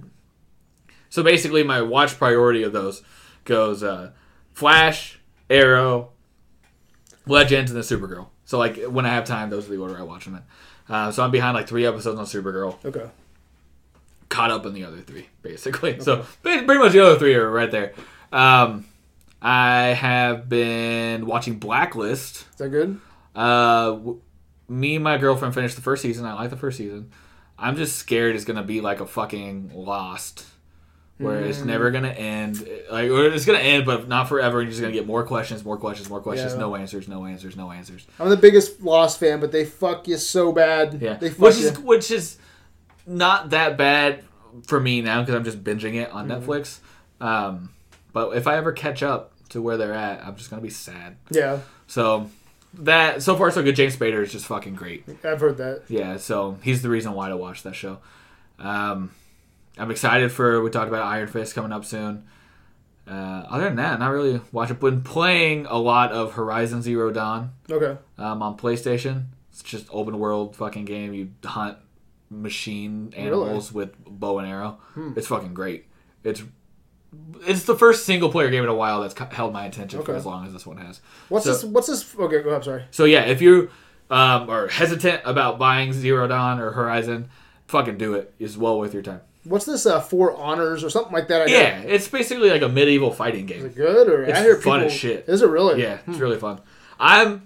so 1.09 1.23
basically, 1.23 1.63
my 1.63 1.81
watch 1.81 2.17
priority 2.17 2.63
of 2.63 2.73
those 2.73 3.01
goes 3.45 3.83
uh, 3.83 4.11
Flash, 4.53 5.19
Arrow, 5.49 6.09
Legends, 7.25 7.71
and 7.71 7.81
then 7.81 7.83
Supergirl. 7.99 8.27
So 8.45 8.57
like 8.57 8.77
when 8.83 9.05
I 9.05 9.09
have 9.09 9.25
time, 9.25 9.49
those 9.49 9.67
are 9.67 9.71
the 9.71 9.77
order 9.77 9.97
I 9.97 10.03
watch 10.03 10.25
them 10.25 10.35
in. 10.35 10.41
Uh, 10.93 11.11
so 11.11 11.23
I'm 11.23 11.31
behind 11.31 11.55
like 11.55 11.67
three 11.67 11.85
episodes 11.85 12.19
on 12.19 12.25
Supergirl, 12.25 12.77
Okay. 12.85 13.09
caught 14.29 14.51
up 14.51 14.65
in 14.67 14.73
the 14.73 14.83
other 14.83 14.97
three 15.01 15.27
basically. 15.41 15.99
So 15.99 16.25
pretty 16.43 16.65
much 16.65 16.91
the 16.91 17.03
other 17.05 17.17
three 17.17 17.33
are 17.35 17.49
right 17.49 17.71
there. 17.71 17.93
Um, 18.31 18.85
I 19.41 19.87
have 19.87 20.47
been 20.49 21.25
watching 21.25 21.57
Blacklist. 21.59 22.45
Is 22.51 22.55
that 22.57 22.69
good? 22.69 22.99
Uh, 23.35 23.91
w- 23.91 24.21
me 24.67 24.95
and 24.95 25.03
my 25.03 25.17
girlfriend 25.17 25.53
finished 25.53 25.75
the 25.75 25.81
first 25.81 26.01
season. 26.01 26.25
I 26.25 26.33
like 26.33 26.49
the 26.49 26.57
first 26.57 26.77
season. 26.77 27.11
I'm 27.57 27.75
just 27.75 27.97
scared 27.97 28.35
it's 28.35 28.45
gonna 28.45 28.63
be 28.63 28.81
like 28.81 28.99
a 28.99 29.05
fucking 29.05 29.71
Lost, 29.73 30.45
where 31.17 31.39
it's 31.41 31.59
Mm. 31.59 31.65
never 31.67 31.91
gonna 31.91 32.09
end. 32.09 32.59
Like, 32.91 33.09
it's 33.09 33.45
gonna 33.45 33.59
end, 33.59 33.85
but 33.85 34.07
not 34.07 34.27
forever. 34.27 34.59
And 34.59 34.65
you're 34.67 34.71
just 34.71 34.81
gonna 34.81 34.93
get 34.93 35.05
more 35.07 35.23
questions, 35.23 35.63
more 35.63 35.77
questions, 35.77 36.09
more 36.09 36.19
questions. 36.19 36.53
Yeah. 36.53 36.59
No 36.59 36.75
answers, 36.75 37.07
no 37.07 37.25
answers, 37.25 37.55
no 37.55 37.71
answers. 37.71 38.05
I'm 38.19 38.29
the 38.29 38.37
biggest 38.37 38.81
Lost 38.81 39.19
fan, 39.19 39.39
but 39.39 39.51
they 39.51 39.63
fuck 39.65 40.07
you 40.07 40.17
so 40.17 40.51
bad. 40.51 41.01
Yeah, 41.01 41.13
They 41.15 41.29
fuck 41.29 41.39
which 41.39 41.57
you. 41.57 41.67
is 41.69 41.79
which 41.79 42.11
is 42.11 42.37
not 43.07 43.51
that 43.51 43.77
bad 43.77 44.23
for 44.67 44.79
me 44.79 45.01
now 45.01 45.21
because 45.21 45.35
I'm 45.35 45.43
just 45.43 45.63
binging 45.63 45.95
it 45.95 46.11
on 46.11 46.27
Mm-hmm. 46.27 46.49
Netflix. 46.49 46.79
Um, 47.21 47.69
but 48.13 48.35
if 48.35 48.47
I 48.47 48.57
ever 48.57 48.71
catch 48.71 49.03
up 49.03 49.31
to 49.49 49.61
where 49.61 49.77
they're 49.77 49.93
at, 49.93 50.25
I'm 50.25 50.35
just 50.35 50.49
gonna 50.49 50.61
be 50.61 50.69
sad. 50.69 51.15
yeah, 51.29 51.59
So 51.87 52.29
that 52.83 53.21
so 53.23 53.35
far 53.35 53.51
so 53.51 53.61
good. 53.63 53.75
James 53.75 53.95
Spader 53.95 54.21
is 54.23 54.31
just 54.31 54.45
fucking 54.45 54.75
great. 54.75 55.05
I've 55.23 55.39
heard 55.39 55.57
that. 55.57 55.83
Yeah, 55.87 56.17
so 56.17 56.57
he's 56.63 56.81
the 56.81 56.89
reason 56.89 57.13
why 57.13 57.29
to 57.29 57.37
watch 57.37 57.63
that 57.63 57.75
show. 57.75 57.99
Um, 58.59 59.11
I'm 59.77 59.91
excited 59.91 60.31
for 60.31 60.61
we 60.61 60.69
talked 60.69 60.87
about 60.87 61.03
Iron 61.03 61.27
Fist 61.27 61.55
coming 61.55 61.71
up 61.71 61.85
soon. 61.85 62.25
Uh, 63.07 63.45
other 63.49 63.65
than 63.65 63.75
that, 63.75 63.99
not 63.99 64.07
really 64.11 64.41
watching. 64.51 64.77
Been 64.77 65.01
playing 65.03 65.65
a 65.67 65.77
lot 65.77 66.11
of 66.11 66.33
Horizon 66.33 66.81
Zero 66.81 67.11
Dawn 67.11 67.51
Okay. 67.69 67.97
um, 68.17 68.41
on 68.41 68.57
PlayStation. 68.57 69.25
It's 69.51 69.61
just 69.61 69.85
open 69.91 70.17
world 70.17 70.55
fucking 70.55 70.85
game. 70.85 71.13
You 71.13 71.29
hunt 71.43 71.77
machine 72.31 73.13
animals 73.15 73.71
with 73.71 73.93
bow 74.05 74.39
and 74.39 74.47
arrow. 74.47 74.79
Hmm. 74.95 75.13
It's 75.15 75.27
fucking 75.27 75.53
great. 75.53 75.85
It's 76.23 76.41
it's 77.47 77.63
the 77.63 77.75
first 77.75 78.05
single 78.05 78.29
player 78.29 78.49
game 78.49 78.63
in 78.63 78.69
a 78.69 78.75
while 78.75 79.01
that's 79.01 79.17
held 79.33 79.53
my 79.53 79.65
attention 79.65 80.01
for 80.03 80.15
as 80.15 80.25
long 80.25 80.45
as 80.47 80.53
this 80.53 80.65
one 80.65 80.77
has. 80.77 80.99
What's 81.29 81.45
So- 81.45 81.51
this? 81.53 81.63
What's 81.63 81.87
this? 81.87 82.15
Okay, 82.17 82.41
go. 82.41 82.55
I'm 82.55 82.63
sorry. 82.63 82.83
So 82.91 83.05
yeah, 83.05 83.25
if 83.25 83.41
you 83.41 83.69
um, 84.09 84.49
are 84.49 84.67
hesitant 84.67 85.21
about 85.25 85.57
buying 85.59 85.93
Zero 85.93 86.27
Dawn 86.27 86.59
or 86.59 86.71
Horizon, 86.71 87.29
fucking 87.67 87.97
do 87.97 88.13
it. 88.13 88.33
It's 88.39 88.57
well 88.57 88.77
worth 88.79 88.93
your 88.93 89.03
time. 89.03 89.21
What's 89.43 89.65
this? 89.65 89.85
Uh, 89.85 89.99
Four 89.99 90.35
Honors 90.35 90.83
or 90.83 90.89
something 90.89 91.13
like 91.13 91.27
that? 91.27 91.43
I 91.43 91.51
Yeah, 91.51 91.79
it's 91.81 92.07
basically 92.07 92.49
like 92.49 92.63
a 92.63 92.69
medieval 92.69 93.11
fighting 93.11 93.47
Is 93.47 93.57
game. 93.57 93.65
it 93.67 93.75
good 93.75 94.09
or 94.09 94.23
It's 94.23 94.39
I 94.39 94.41
hear 94.41 94.55
fun 94.55 94.79
people, 94.79 94.87
as 94.87 94.93
shit. 94.93 95.25
Is 95.27 95.41
it 95.43 95.49
really? 95.49 95.81
Yeah, 95.81 95.99
it's 96.07 96.17
really 96.17 96.39
fun. 96.39 96.61
I'm 96.99 97.43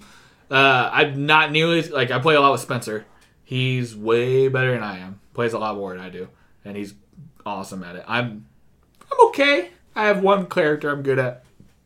uh, 0.49 0.89
I'm 0.93 1.25
not 1.25 1.51
nearly 1.51 1.83
like 1.89 2.09
I 2.11 2.19
play 2.19 2.35
a 2.35 2.41
lot 2.41 2.51
with 2.53 2.61
Spencer. 2.61 3.05
He's 3.43 3.95
way 3.95 4.47
better 4.47 4.71
than 4.71 4.83
I 4.83 4.99
am. 4.99 5.19
Plays 5.33 5.53
a 5.53 5.59
lot 5.59 5.75
more 5.75 5.93
than 5.95 6.03
I 6.03 6.09
do, 6.09 6.27
and 6.63 6.77
he's 6.77 6.93
awesome 7.45 7.83
at 7.83 7.95
it. 7.95 8.03
I'm 8.07 8.45
I'm 9.11 9.27
okay. 9.27 9.69
I 9.95 10.05
have 10.05 10.21
one 10.21 10.47
character 10.47 10.89
I'm 10.89 11.01
good 11.01 11.19
at, 11.19 11.43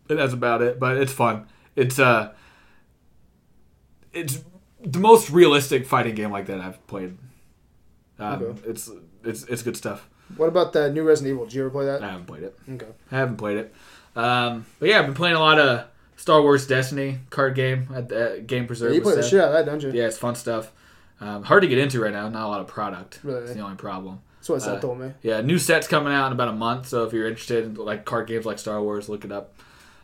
and 0.09 0.19
that's 0.19 0.33
about 0.33 0.61
it. 0.61 0.79
But 0.79 0.97
it's 0.97 1.11
fun. 1.13 1.47
It's 1.75 1.99
uh, 1.99 2.33
it's 4.11 4.39
the 4.83 4.99
most 4.99 5.29
realistic 5.29 5.85
fighting 5.85 6.15
game 6.15 6.31
like 6.31 6.45
that 6.47 6.59
I've 6.59 6.85
played. 6.87 7.17
Um, 8.19 8.43
Okay. 8.43 8.69
It's 8.69 8.89
it's 9.23 9.43
it's 9.45 9.63
good 9.63 9.77
stuff. 9.77 10.07
What 10.37 10.47
about 10.47 10.73
the 10.73 10.91
new 10.91 11.03
Resident 11.03 11.33
Evil? 11.33 11.45
Did 11.45 11.53
you 11.55 11.61
ever 11.61 11.69
play 11.69 11.85
that? 11.85 12.03
I 12.03 12.09
haven't 12.11 12.25
played 12.25 12.43
it. 12.43 12.57
Okay. 12.69 12.87
I 13.11 13.17
haven't 13.17 13.37
played 13.37 13.57
it. 13.57 13.73
Um, 14.15 14.65
but 14.79 14.89
yeah, 14.89 14.99
I've 14.99 15.05
been 15.05 15.15
playing 15.15 15.35
a 15.35 15.39
lot 15.39 15.59
of 15.59 15.85
Star 16.15 16.41
Wars 16.41 16.67
Destiny 16.67 17.19
card 17.29 17.55
game 17.55 17.87
at 17.93 18.09
the 18.09 18.43
Game 18.45 18.67
Preserve. 18.67 18.91
Yeah, 18.91 18.95
you 18.97 19.01
play 19.01 19.15
the 19.15 19.23
shit 19.23 19.39
out 19.39 19.47
of 19.49 19.53
that, 19.53 19.65
don't 19.65 19.81
you? 19.81 19.91
Yeah, 19.91 20.07
it's 20.07 20.17
fun 20.17 20.35
stuff. 20.35 20.71
Um, 21.19 21.43
hard 21.43 21.61
to 21.63 21.67
get 21.67 21.77
into 21.77 22.01
right 22.01 22.11
now. 22.13 22.27
Not 22.29 22.45
a 22.45 22.47
lot 22.47 22.61
of 22.61 22.67
product. 22.67 23.19
Really? 23.23 23.41
That's 23.41 23.53
the 23.53 23.61
only 23.61 23.75
problem. 23.77 24.21
That's 24.43 24.49
what 24.49 24.61
Seth 24.61 24.77
Uh, 24.79 24.81
told 24.81 24.99
me. 24.99 25.13
Yeah, 25.21 25.39
new 25.39 25.57
sets 25.57 25.87
coming 25.87 26.11
out 26.11 26.27
in 26.27 26.33
about 26.33 26.49
a 26.49 26.53
month. 26.53 26.89
So 26.89 27.05
if 27.05 27.13
you're 27.13 27.27
interested 27.29 27.63
in 27.63 27.75
like 27.75 28.03
card 28.03 28.27
games 28.27 28.45
like 28.45 28.59
Star 28.59 28.81
Wars, 28.81 29.07
look 29.07 29.23
it 29.23 29.31
up. 29.31 29.53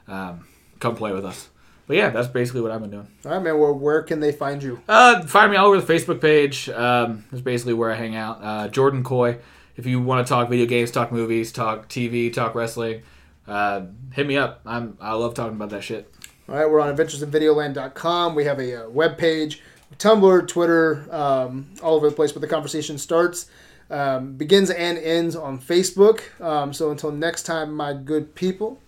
Um, 0.07 0.47
come 0.79 0.95
play 0.95 1.11
with 1.11 1.25
us. 1.25 1.49
But 1.87 1.97
yeah, 1.97 2.09
that's 2.09 2.29
basically 2.29 2.61
what 2.61 2.71
I've 2.71 2.79
been 2.79 2.89
doing. 2.91 3.07
All 3.25 3.31
right, 3.33 3.43
man. 3.43 3.59
Well, 3.59 3.73
where 3.73 4.01
can 4.01 4.21
they 4.21 4.31
find 4.31 4.63
you? 4.63 4.79
Uh, 4.87 5.23
find 5.23 5.51
me 5.51 5.57
all 5.57 5.67
over 5.67 5.81
the 5.81 5.93
Facebook 5.93 6.21
page. 6.21 6.69
Um, 6.69 7.25
that's 7.31 7.41
basically 7.41 7.73
where 7.73 7.91
I 7.91 7.95
hang 7.95 8.15
out. 8.15 8.39
Uh, 8.41 8.67
Jordan 8.69 9.03
Coy. 9.03 9.39
If 9.75 9.85
you 9.85 9.99
want 9.99 10.25
to 10.25 10.29
talk 10.29 10.47
video 10.49 10.65
games, 10.67 10.89
talk 10.91 11.11
movies, 11.11 11.51
talk 11.51 11.89
TV, 11.89 12.31
talk 12.31 12.55
wrestling, 12.55 13.01
uh, 13.45 13.81
hit 14.13 14.25
me 14.25 14.37
up. 14.37 14.61
I'm 14.65 14.97
I 15.01 15.13
love 15.15 15.33
talking 15.33 15.55
about 15.57 15.69
that 15.71 15.83
shit. 15.83 16.13
All 16.47 16.55
right, 16.55 16.69
we're 16.69 16.79
on 16.79 16.95
adventuresinvideoland.com. 16.95 18.35
We 18.35 18.45
have 18.45 18.59
a 18.59 18.85
uh, 18.85 18.89
web 18.89 19.17
page, 19.17 19.61
Tumblr, 19.97 20.47
Twitter, 20.47 21.05
um, 21.13 21.67
all 21.83 21.95
over 21.95 22.09
the 22.09 22.15
place. 22.15 22.31
But 22.31 22.41
the 22.41 22.47
conversation 22.47 22.97
starts, 22.97 23.47
um, 23.89 24.33
begins, 24.33 24.69
and 24.69 24.97
ends 24.97 25.35
on 25.35 25.59
Facebook. 25.59 26.21
Um, 26.41 26.73
so 26.73 26.91
until 26.91 27.11
next 27.11 27.43
time, 27.43 27.73
my 27.73 27.93
good 27.93 28.35
people, 28.35 28.79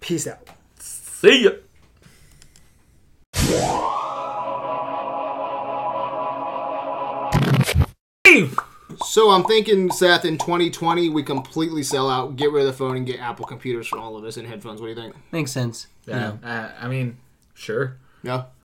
peace 0.00 0.26
out. 0.26 0.48
See 0.78 1.44
ya. 1.44 1.50
So 9.04 9.30
I'm 9.30 9.44
thinking, 9.44 9.90
Seth, 9.90 10.24
in 10.24 10.38
2020, 10.38 11.10
we 11.10 11.22
completely 11.22 11.82
sell 11.82 12.08
out, 12.08 12.36
get 12.36 12.50
rid 12.50 12.62
of 12.62 12.66
the 12.68 12.72
phone, 12.72 12.96
and 12.96 13.06
get 13.06 13.20
Apple 13.20 13.44
computers 13.44 13.86
for 13.86 13.98
all 13.98 14.16
of 14.16 14.24
us 14.24 14.38
and 14.38 14.46
headphones. 14.46 14.80
What 14.80 14.86
do 14.86 14.90
you 14.90 14.96
think? 14.96 15.14
Makes 15.32 15.52
sense. 15.52 15.86
Yeah, 16.06 16.36
uh, 16.42 16.70
I 16.80 16.88
mean, 16.88 17.18
sure. 17.54 17.98
Yeah. 18.22 18.44